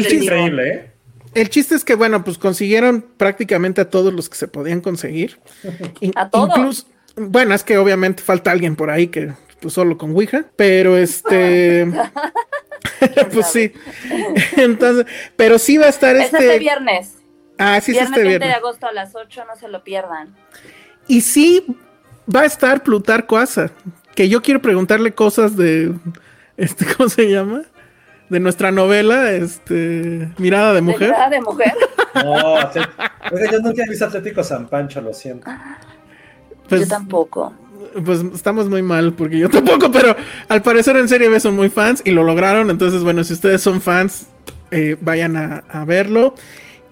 Sí, 0.08 0.16
increíble, 0.16 0.68
¿eh? 0.68 0.90
El 1.34 1.48
chiste 1.50 1.74
es 1.74 1.84
que, 1.84 1.94
bueno, 1.96 2.22
pues 2.24 2.38
consiguieron 2.38 3.04
prácticamente 3.16 3.80
a 3.80 3.90
todos 3.90 4.12
los 4.12 4.28
que 4.28 4.36
se 4.36 4.46
podían 4.48 4.80
conseguir. 4.80 5.38
In- 6.00 6.12
¿A 6.16 6.30
todos? 6.30 6.48
incluso- 6.56 6.86
bueno, 7.16 7.54
es 7.54 7.62
que 7.64 7.76
obviamente 7.78 8.22
falta 8.22 8.50
alguien 8.50 8.74
por 8.76 8.90
ahí 8.90 9.06
que 9.08 9.32
pues 9.60 9.72
solo 9.74 9.96
con 9.96 10.10
Ouija, 10.12 10.44
pero 10.56 10.96
este, 10.96 11.86
pues 13.32 13.46
sí. 13.46 13.72
Entonces, 14.56 15.06
pero 15.36 15.58
sí 15.58 15.76
va 15.78 15.86
a 15.86 15.90
estar 15.90 16.14
Es 16.16 16.26
este. 16.26 16.38
este 16.38 16.58
viernes. 16.58 17.12
Ah, 17.58 17.80
sí, 17.80 17.92
es 17.92 17.98
viernes 17.98 18.18
este 18.18 18.28
20 18.28 18.46
de 18.46 18.52
agosto 18.52 18.86
a 18.86 18.92
las 18.92 19.14
8, 19.14 19.44
no 19.46 19.56
se 19.56 19.68
lo 19.68 19.84
pierdan. 19.84 20.34
Y 21.06 21.20
sí 21.20 21.64
va 22.34 22.40
a 22.40 22.44
estar 22.46 22.82
Plutarco 22.82 23.36
Asa, 23.36 23.70
que 24.14 24.28
yo 24.28 24.42
quiero 24.42 24.60
preguntarle 24.62 25.12
cosas 25.14 25.56
de, 25.56 25.92
este, 26.56 26.86
¿cómo 26.96 27.08
se 27.08 27.30
llama? 27.30 27.62
De 28.28 28.40
nuestra 28.40 28.70
novela, 28.72 29.30
este, 29.32 30.28
Mirada 30.38 30.70
de 30.70 30.76
¿De 30.76 30.80
Mujer. 30.82 31.10
verdad, 31.10 31.30
de 31.30 31.40
mujer? 31.40 31.72
No, 32.14 32.54
Oiga, 32.54 33.50
yo 33.50 33.58
nunca 33.60 33.82
he 33.84 33.88
visto 33.88 34.04
Atlético 34.04 34.44
San 34.44 34.68
Pancho, 34.68 35.00
lo 35.00 35.12
siento. 35.12 35.50
Pues, 36.68 36.82
Yo 36.82 36.86
tampoco. 36.86 37.52
pues 38.04 38.20
estamos 38.32 38.68
muy 38.68 38.82
mal 38.82 39.12
porque 39.14 39.36
yo 39.36 39.50
tampoco, 39.50 39.90
pero 39.90 40.14
al 40.48 40.62
parecer 40.62 40.96
en 40.96 41.08
serie 41.08 41.28
B 41.28 41.40
son 41.40 41.56
muy 41.56 41.70
fans 41.70 42.02
y 42.04 42.12
lo 42.12 42.22
lograron. 42.22 42.70
Entonces, 42.70 43.02
bueno, 43.02 43.24
si 43.24 43.32
ustedes 43.32 43.62
son 43.62 43.80
fans, 43.80 44.28
eh, 44.70 44.96
vayan 45.00 45.36
a, 45.36 45.64
a 45.68 45.84
verlo. 45.84 46.36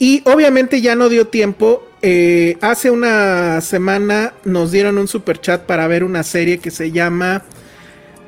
Y 0.02 0.20
obviamente 0.24 0.80
ya 0.80 0.96
no 0.96 1.08
dio 1.08 1.28
tiempo. 1.28 1.86
Eh, 2.02 2.58
hace 2.60 2.90
una 2.90 3.60
semana 3.60 4.34
nos 4.44 4.72
dieron 4.72 4.98
un 4.98 5.06
super 5.06 5.40
chat 5.40 5.62
para 5.62 5.86
ver 5.86 6.02
una 6.02 6.24
serie 6.24 6.58
que 6.58 6.72
se 6.72 6.90
llama. 6.90 7.44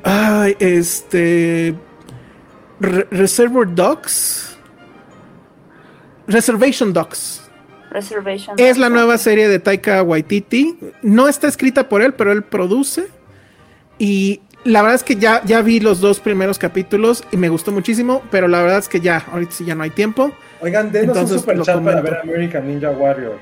Ay, 0.01 0.55
este. 0.59 1.75
Re- 2.79 3.07
Reservoir 3.11 3.75
Dogs. 3.75 4.55
Reservation 6.27 6.93
Dogs. 6.93 7.41
Reservation. 7.91 8.55
Es 8.57 8.77
la 8.77 8.87
nueva 8.89 9.17
serie 9.17 9.49
de 9.49 9.59
Taika 9.59 10.01
Waititi. 10.01 10.77
No 11.01 11.27
está 11.27 11.49
escrita 11.49 11.89
por 11.89 12.01
él, 12.01 12.13
pero 12.13 12.31
él 12.31 12.43
produce. 12.43 13.09
Y 13.99 14.39
la 14.65 14.81
verdad 14.81 14.95
es 14.95 15.03
que 15.03 15.15
ya, 15.15 15.41
ya 15.45 15.61
vi 15.61 15.79
los 15.79 16.01
dos 16.01 16.19
primeros 16.19 16.59
capítulos 16.59 17.23
y 17.31 17.37
me 17.37 17.47
gustó 17.49 17.71
muchísimo, 17.71 18.21
pero 18.31 18.47
la 18.49 18.61
verdad 18.61 18.79
es 18.79 18.89
que 18.89 18.99
ya, 18.99 19.23
ahorita 19.31 19.51
sí 19.53 19.63
ya 19.65 19.75
no 19.75 19.83
hay 19.83 19.91
tiempo. 19.91 20.31
Oigan, 20.59 20.91
denos 20.91 21.15
un 21.15 21.21
Entonces, 21.21 21.39
super 21.41 21.57
lo 21.57 21.63
chat 21.63 21.81
para 21.83 22.01
ver 22.01 22.17
American 22.23 22.67
Ninja 22.67 22.89
Warrior. 22.91 23.39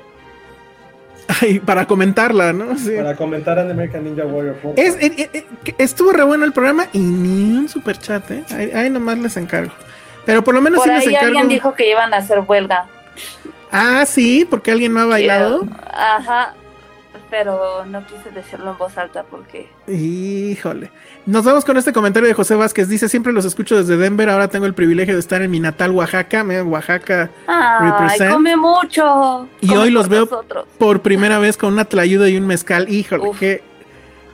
Ay, 1.41 1.59
para 1.59 1.85
comentarla, 1.87 2.51
¿no? 2.53 2.77
Sí. 2.77 2.91
Para 2.97 3.15
comentar 3.15 3.57
en 3.57 3.71
American 3.71 4.03
Ninja 4.03 4.25
Warrior. 4.25 4.55
por 4.57 4.73
Es, 4.77 4.93
favor. 4.95 5.03
eh, 5.03 5.29
eh, 5.33 5.45
eh, 5.65 5.75
estuvo 5.77 6.11
re 6.11 6.23
bueno 6.23 6.43
el 6.45 6.51
programa 6.51 6.87
y 6.91 6.99
ni 6.99 7.57
un 7.57 7.69
super 7.69 7.97
chat, 7.97 8.29
¿eh? 8.31 8.43
Ahí, 8.51 8.71
ahí 8.71 8.89
nomás 8.89 9.17
les 9.17 9.37
encargo. 9.37 9.71
Pero 10.25 10.43
por 10.43 10.53
lo 10.53 10.61
menos 10.61 10.79
Por 10.79 10.87
sí 10.89 10.93
les 10.93 10.99
ahí 11.07 11.13
encargo. 11.13 11.27
alguien 11.27 11.47
dijo 11.47 11.73
que 11.73 11.89
iban 11.89 12.13
a 12.13 12.17
hacer 12.17 12.39
huelga. 12.45 12.85
Ah, 13.71 14.05
sí, 14.05 14.45
porque 14.49 14.71
alguien 14.71 14.93
no 14.93 14.99
ha 15.01 15.05
bailado. 15.05 15.65
Ajá. 15.91 16.53
Pero 17.33 17.83
no 17.87 18.05
quise 18.05 18.29
decirlo 18.29 18.73
en 18.73 18.77
voz 18.77 18.95
alta 18.95 19.23
porque. 19.23 19.67
Híjole. 19.87 20.91
Nos 21.25 21.43
vamos 21.43 21.65
con 21.65 21.75
este 21.77 21.91
comentario 21.91 22.27
de 22.27 22.35
José 22.35 22.53
Vázquez. 22.53 22.87
Dice, 22.87 23.09
siempre 23.09 23.33
los 23.33 23.43
escucho 23.43 23.75
desde 23.75 23.97
Denver, 23.97 24.29
ahora 24.29 24.49
tengo 24.49 24.67
el 24.67 24.75
privilegio 24.75 25.15
de 25.15 25.19
estar 25.19 25.41
en 25.41 25.49
mi 25.49 25.59
natal 25.59 25.89
Oaxaca. 25.93 26.43
Mira, 26.43 26.63
Oaxaca 26.63 27.31
Ay, 27.47 27.89
represent. 27.89 28.31
come 28.33 28.55
mucho. 28.55 29.47
Y 29.61 29.67
Come 29.67 29.79
hoy 29.79 29.89
los 29.89 30.03
por 30.03 30.11
veo 30.11 30.25
nosotros. 30.25 30.65
por 30.77 31.01
primera 31.01 31.39
vez 31.39 31.57
con 31.57 31.73
una 31.73 31.85
tlayuda 31.85 32.29
y 32.29 32.37
un 32.37 32.45
mezcal. 32.45 32.87
Híjole, 32.87 33.27
Uf. 33.27 33.39
qué 33.39 33.63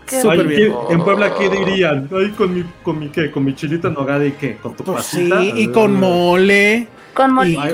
Qué 0.06 0.22
súper 0.22 0.46
bien. 0.48 0.74
¿qué- 0.90 0.94
en 0.96 1.02
Puebla, 1.06 1.34
¿qué 1.36 1.48
dirían? 1.50 2.10
Ay, 2.14 2.32
con 2.32 2.54
mi, 2.54 2.66
con 2.84 3.00
mi, 3.00 3.08
¿qué? 3.08 3.32
Con 3.32 3.46
mi 3.46 3.56
chilito 3.56 3.88
en 3.88 3.94
nogada 3.94 4.26
y 4.26 4.34
qué? 4.34 4.58
¿Con 4.58 4.76
tu 4.76 4.84
Pues 4.84 5.06
sí, 5.06 5.30
pasita? 5.30 5.58
y 5.58 5.68
con 5.70 5.98
mole. 5.98 6.86
Con 7.14 7.30
Y 7.30 7.34
molito. 7.34 7.72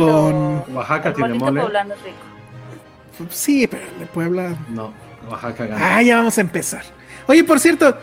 con- 0.68 0.76
Oaxaca 0.76 1.10
El 1.10 1.16
tiene 1.16 1.34
mole. 1.34 1.62
poblano 1.62 1.96
rico. 1.96 3.28
Sí, 3.32 3.66
pero 3.66 3.82
el 3.92 4.00
de 4.02 4.06
Puebla. 4.06 4.56
No, 4.70 4.94
Oaxaca. 5.30 5.68
Ah, 5.78 6.02
ya 6.02 6.18
vamos 6.18 6.38
a 6.38 6.42
empezar. 6.42 6.84
Oye, 7.28 7.44
por 7.44 7.60
cierto, 7.60 7.98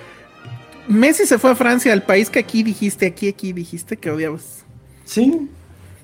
Messi 0.89 1.27
se 1.27 1.39
fue 1.39 1.51
a 1.51 1.55
Francia, 1.55 1.93
al 1.93 2.03
país 2.03 2.29
que 2.31 2.39
aquí 2.41 2.63
dijiste, 2.63 3.07
aquí, 3.07 3.29
aquí 3.29 3.53
dijiste 3.53 3.97
que 3.97 4.11
odiabas. 4.11 4.65
Sí. 5.05 5.49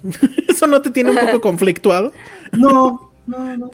¿Eso 0.49 0.67
no 0.67 0.81
te 0.81 0.91
tiene 0.91 1.11
un 1.11 1.19
poco 1.19 1.41
conflictuado? 1.41 2.13
No, 2.53 3.13
no, 3.27 3.57
no. 3.57 3.71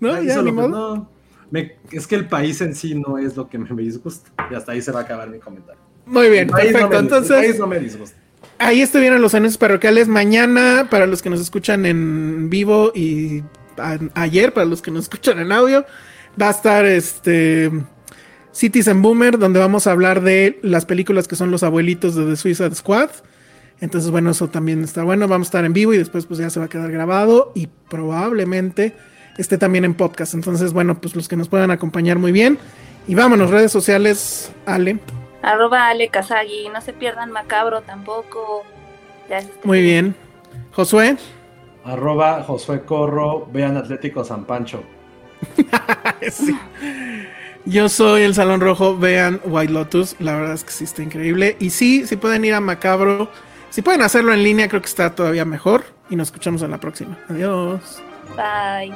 ¿No? 0.00 0.22
Ya, 0.22 0.40
ni 0.42 0.52
modo. 0.52 0.68
no. 0.68 1.10
Me- 1.50 1.76
es 1.92 2.06
que 2.06 2.14
el 2.16 2.26
país 2.28 2.60
en 2.60 2.74
sí 2.74 2.94
no 2.94 3.18
es 3.18 3.36
lo 3.36 3.48
que 3.48 3.58
me 3.58 3.82
disgusta. 3.82 4.30
Y 4.50 4.54
hasta 4.54 4.72
ahí 4.72 4.82
se 4.82 4.90
va 4.92 5.00
a 5.00 5.02
acabar 5.02 5.28
mi 5.28 5.38
comentario. 5.38 5.80
Muy 6.06 6.28
bien, 6.28 6.48
país 6.48 6.72
no 6.72 6.88
perfecto. 6.88 6.88
me- 6.88 6.96
el 6.98 7.08
país 7.08 7.22
Entonces, 7.30 7.58
no 7.58 7.66
me 7.66 7.78
disgusta. 7.78 8.16
ahí 8.58 8.80
estuvieron 8.82 9.20
los 9.22 9.34
anuncios 9.34 9.58
parroquiales. 9.58 10.08
Mañana, 10.08 10.88
para 10.90 11.06
los 11.06 11.22
que 11.22 11.30
nos 11.30 11.40
escuchan 11.40 11.86
en 11.86 12.50
vivo, 12.50 12.92
y 12.94 13.42
a- 13.78 13.98
ayer, 14.14 14.52
para 14.52 14.66
los 14.66 14.82
que 14.82 14.90
nos 14.90 15.04
escuchan 15.04 15.38
en 15.38 15.52
audio, 15.52 15.84
va 16.40 16.48
a 16.48 16.50
estar 16.50 16.84
este 16.84 17.70
Citizen 18.52 19.02
Boomer, 19.02 19.38
donde 19.38 19.58
vamos 19.58 19.86
a 19.86 19.92
hablar 19.92 20.20
de 20.20 20.58
las 20.62 20.86
películas 20.86 21.26
que 21.28 21.36
son 21.36 21.50
los 21.50 21.62
abuelitos 21.62 22.14
de 22.14 22.24
The 22.24 22.36
Suicide 22.36 22.74
Squad. 22.74 23.10
Entonces, 23.80 24.10
bueno, 24.10 24.30
eso 24.30 24.48
también 24.48 24.84
está 24.84 25.02
bueno. 25.02 25.26
Vamos 25.26 25.48
a 25.48 25.48
estar 25.48 25.64
en 25.64 25.72
vivo 25.72 25.92
y 25.92 25.98
después 25.98 26.26
pues 26.26 26.38
ya 26.38 26.50
se 26.50 26.60
va 26.60 26.66
a 26.66 26.68
quedar 26.68 26.90
grabado 26.90 27.52
y 27.54 27.66
probablemente 27.66 28.94
esté 29.36 29.58
también 29.58 29.84
en 29.84 29.94
podcast. 29.94 30.34
Entonces, 30.34 30.72
bueno, 30.72 31.00
pues 31.00 31.16
los 31.16 31.28
que 31.28 31.36
nos 31.36 31.48
puedan 31.48 31.70
acompañar 31.70 32.18
muy 32.18 32.32
bien. 32.32 32.58
Y 33.06 33.14
vámonos, 33.14 33.50
redes 33.50 33.72
sociales, 33.72 34.52
Ale. 34.66 34.98
Arroba 35.42 35.88
Ale 35.88 36.08
Kazagi. 36.08 36.68
No 36.72 36.80
se 36.80 36.92
pierdan 36.92 37.32
Macabro 37.32 37.82
tampoco. 37.82 38.62
Ya 39.28 39.38
es 39.38 39.46
este 39.46 39.66
Muy 39.66 39.82
bien. 39.82 40.14
Josué. 40.72 41.16
Arroba 41.84 42.42
Josué 42.44 42.82
Corro, 42.82 43.46
vean 43.52 43.76
Atlético 43.76 44.24
San 44.24 44.44
Pancho. 44.44 44.82
Sí. 46.30 46.56
Yo 47.66 47.88
soy 47.88 48.22
el 48.22 48.34
Salón 48.34 48.60
Rojo, 48.60 48.96
vean 48.96 49.40
White 49.44 49.72
Lotus, 49.72 50.16
la 50.18 50.36
verdad 50.36 50.54
es 50.54 50.64
que 50.64 50.70
sí 50.70 50.84
está 50.84 51.02
increíble. 51.02 51.56
Y 51.60 51.70
sí, 51.70 52.06
si 52.06 52.16
pueden 52.16 52.44
ir 52.44 52.52
a 52.52 52.60
Macabro, 52.60 53.30
si 53.70 53.80
pueden 53.80 54.02
hacerlo 54.02 54.34
en 54.34 54.42
línea, 54.42 54.68
creo 54.68 54.82
que 54.82 54.88
está 54.88 55.14
todavía 55.14 55.44
mejor. 55.44 55.84
Y 56.10 56.16
nos 56.16 56.28
escuchamos 56.28 56.62
en 56.62 56.70
la 56.70 56.78
próxima. 56.78 57.18
Adiós. 57.28 58.02
Bye. 58.36 58.94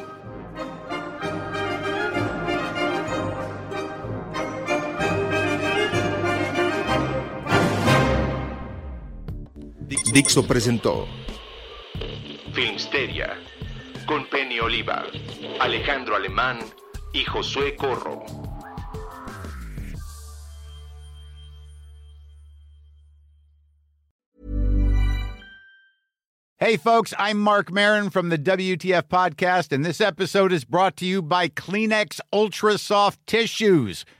Dixo 10.12 10.46
presentó 10.46 11.06
Filmsteria 12.52 13.38
con 14.08 14.24
Penny 14.24 14.58
Oliva, 14.58 15.04
Alejandro 15.60 16.16
Alemán 16.16 16.64
y 17.12 17.24
Josué 17.24 17.76
Corro. 17.76 18.24
Hey, 26.56 26.78
folks, 26.78 27.12
I'm 27.18 27.38
Mark 27.38 27.70
Marin 27.70 28.08
from 28.08 28.30
the 28.30 28.38
WTF 28.38 29.02
Podcast, 29.02 29.72
and 29.72 29.84
this 29.84 30.00
episode 30.00 30.52
is 30.52 30.64
brought 30.64 30.96
to 30.96 31.06
you 31.06 31.20
by 31.20 31.48
Kleenex 31.48 32.18
Ultra 32.32 32.78
Soft 32.78 33.24
Tissues, 33.26 34.06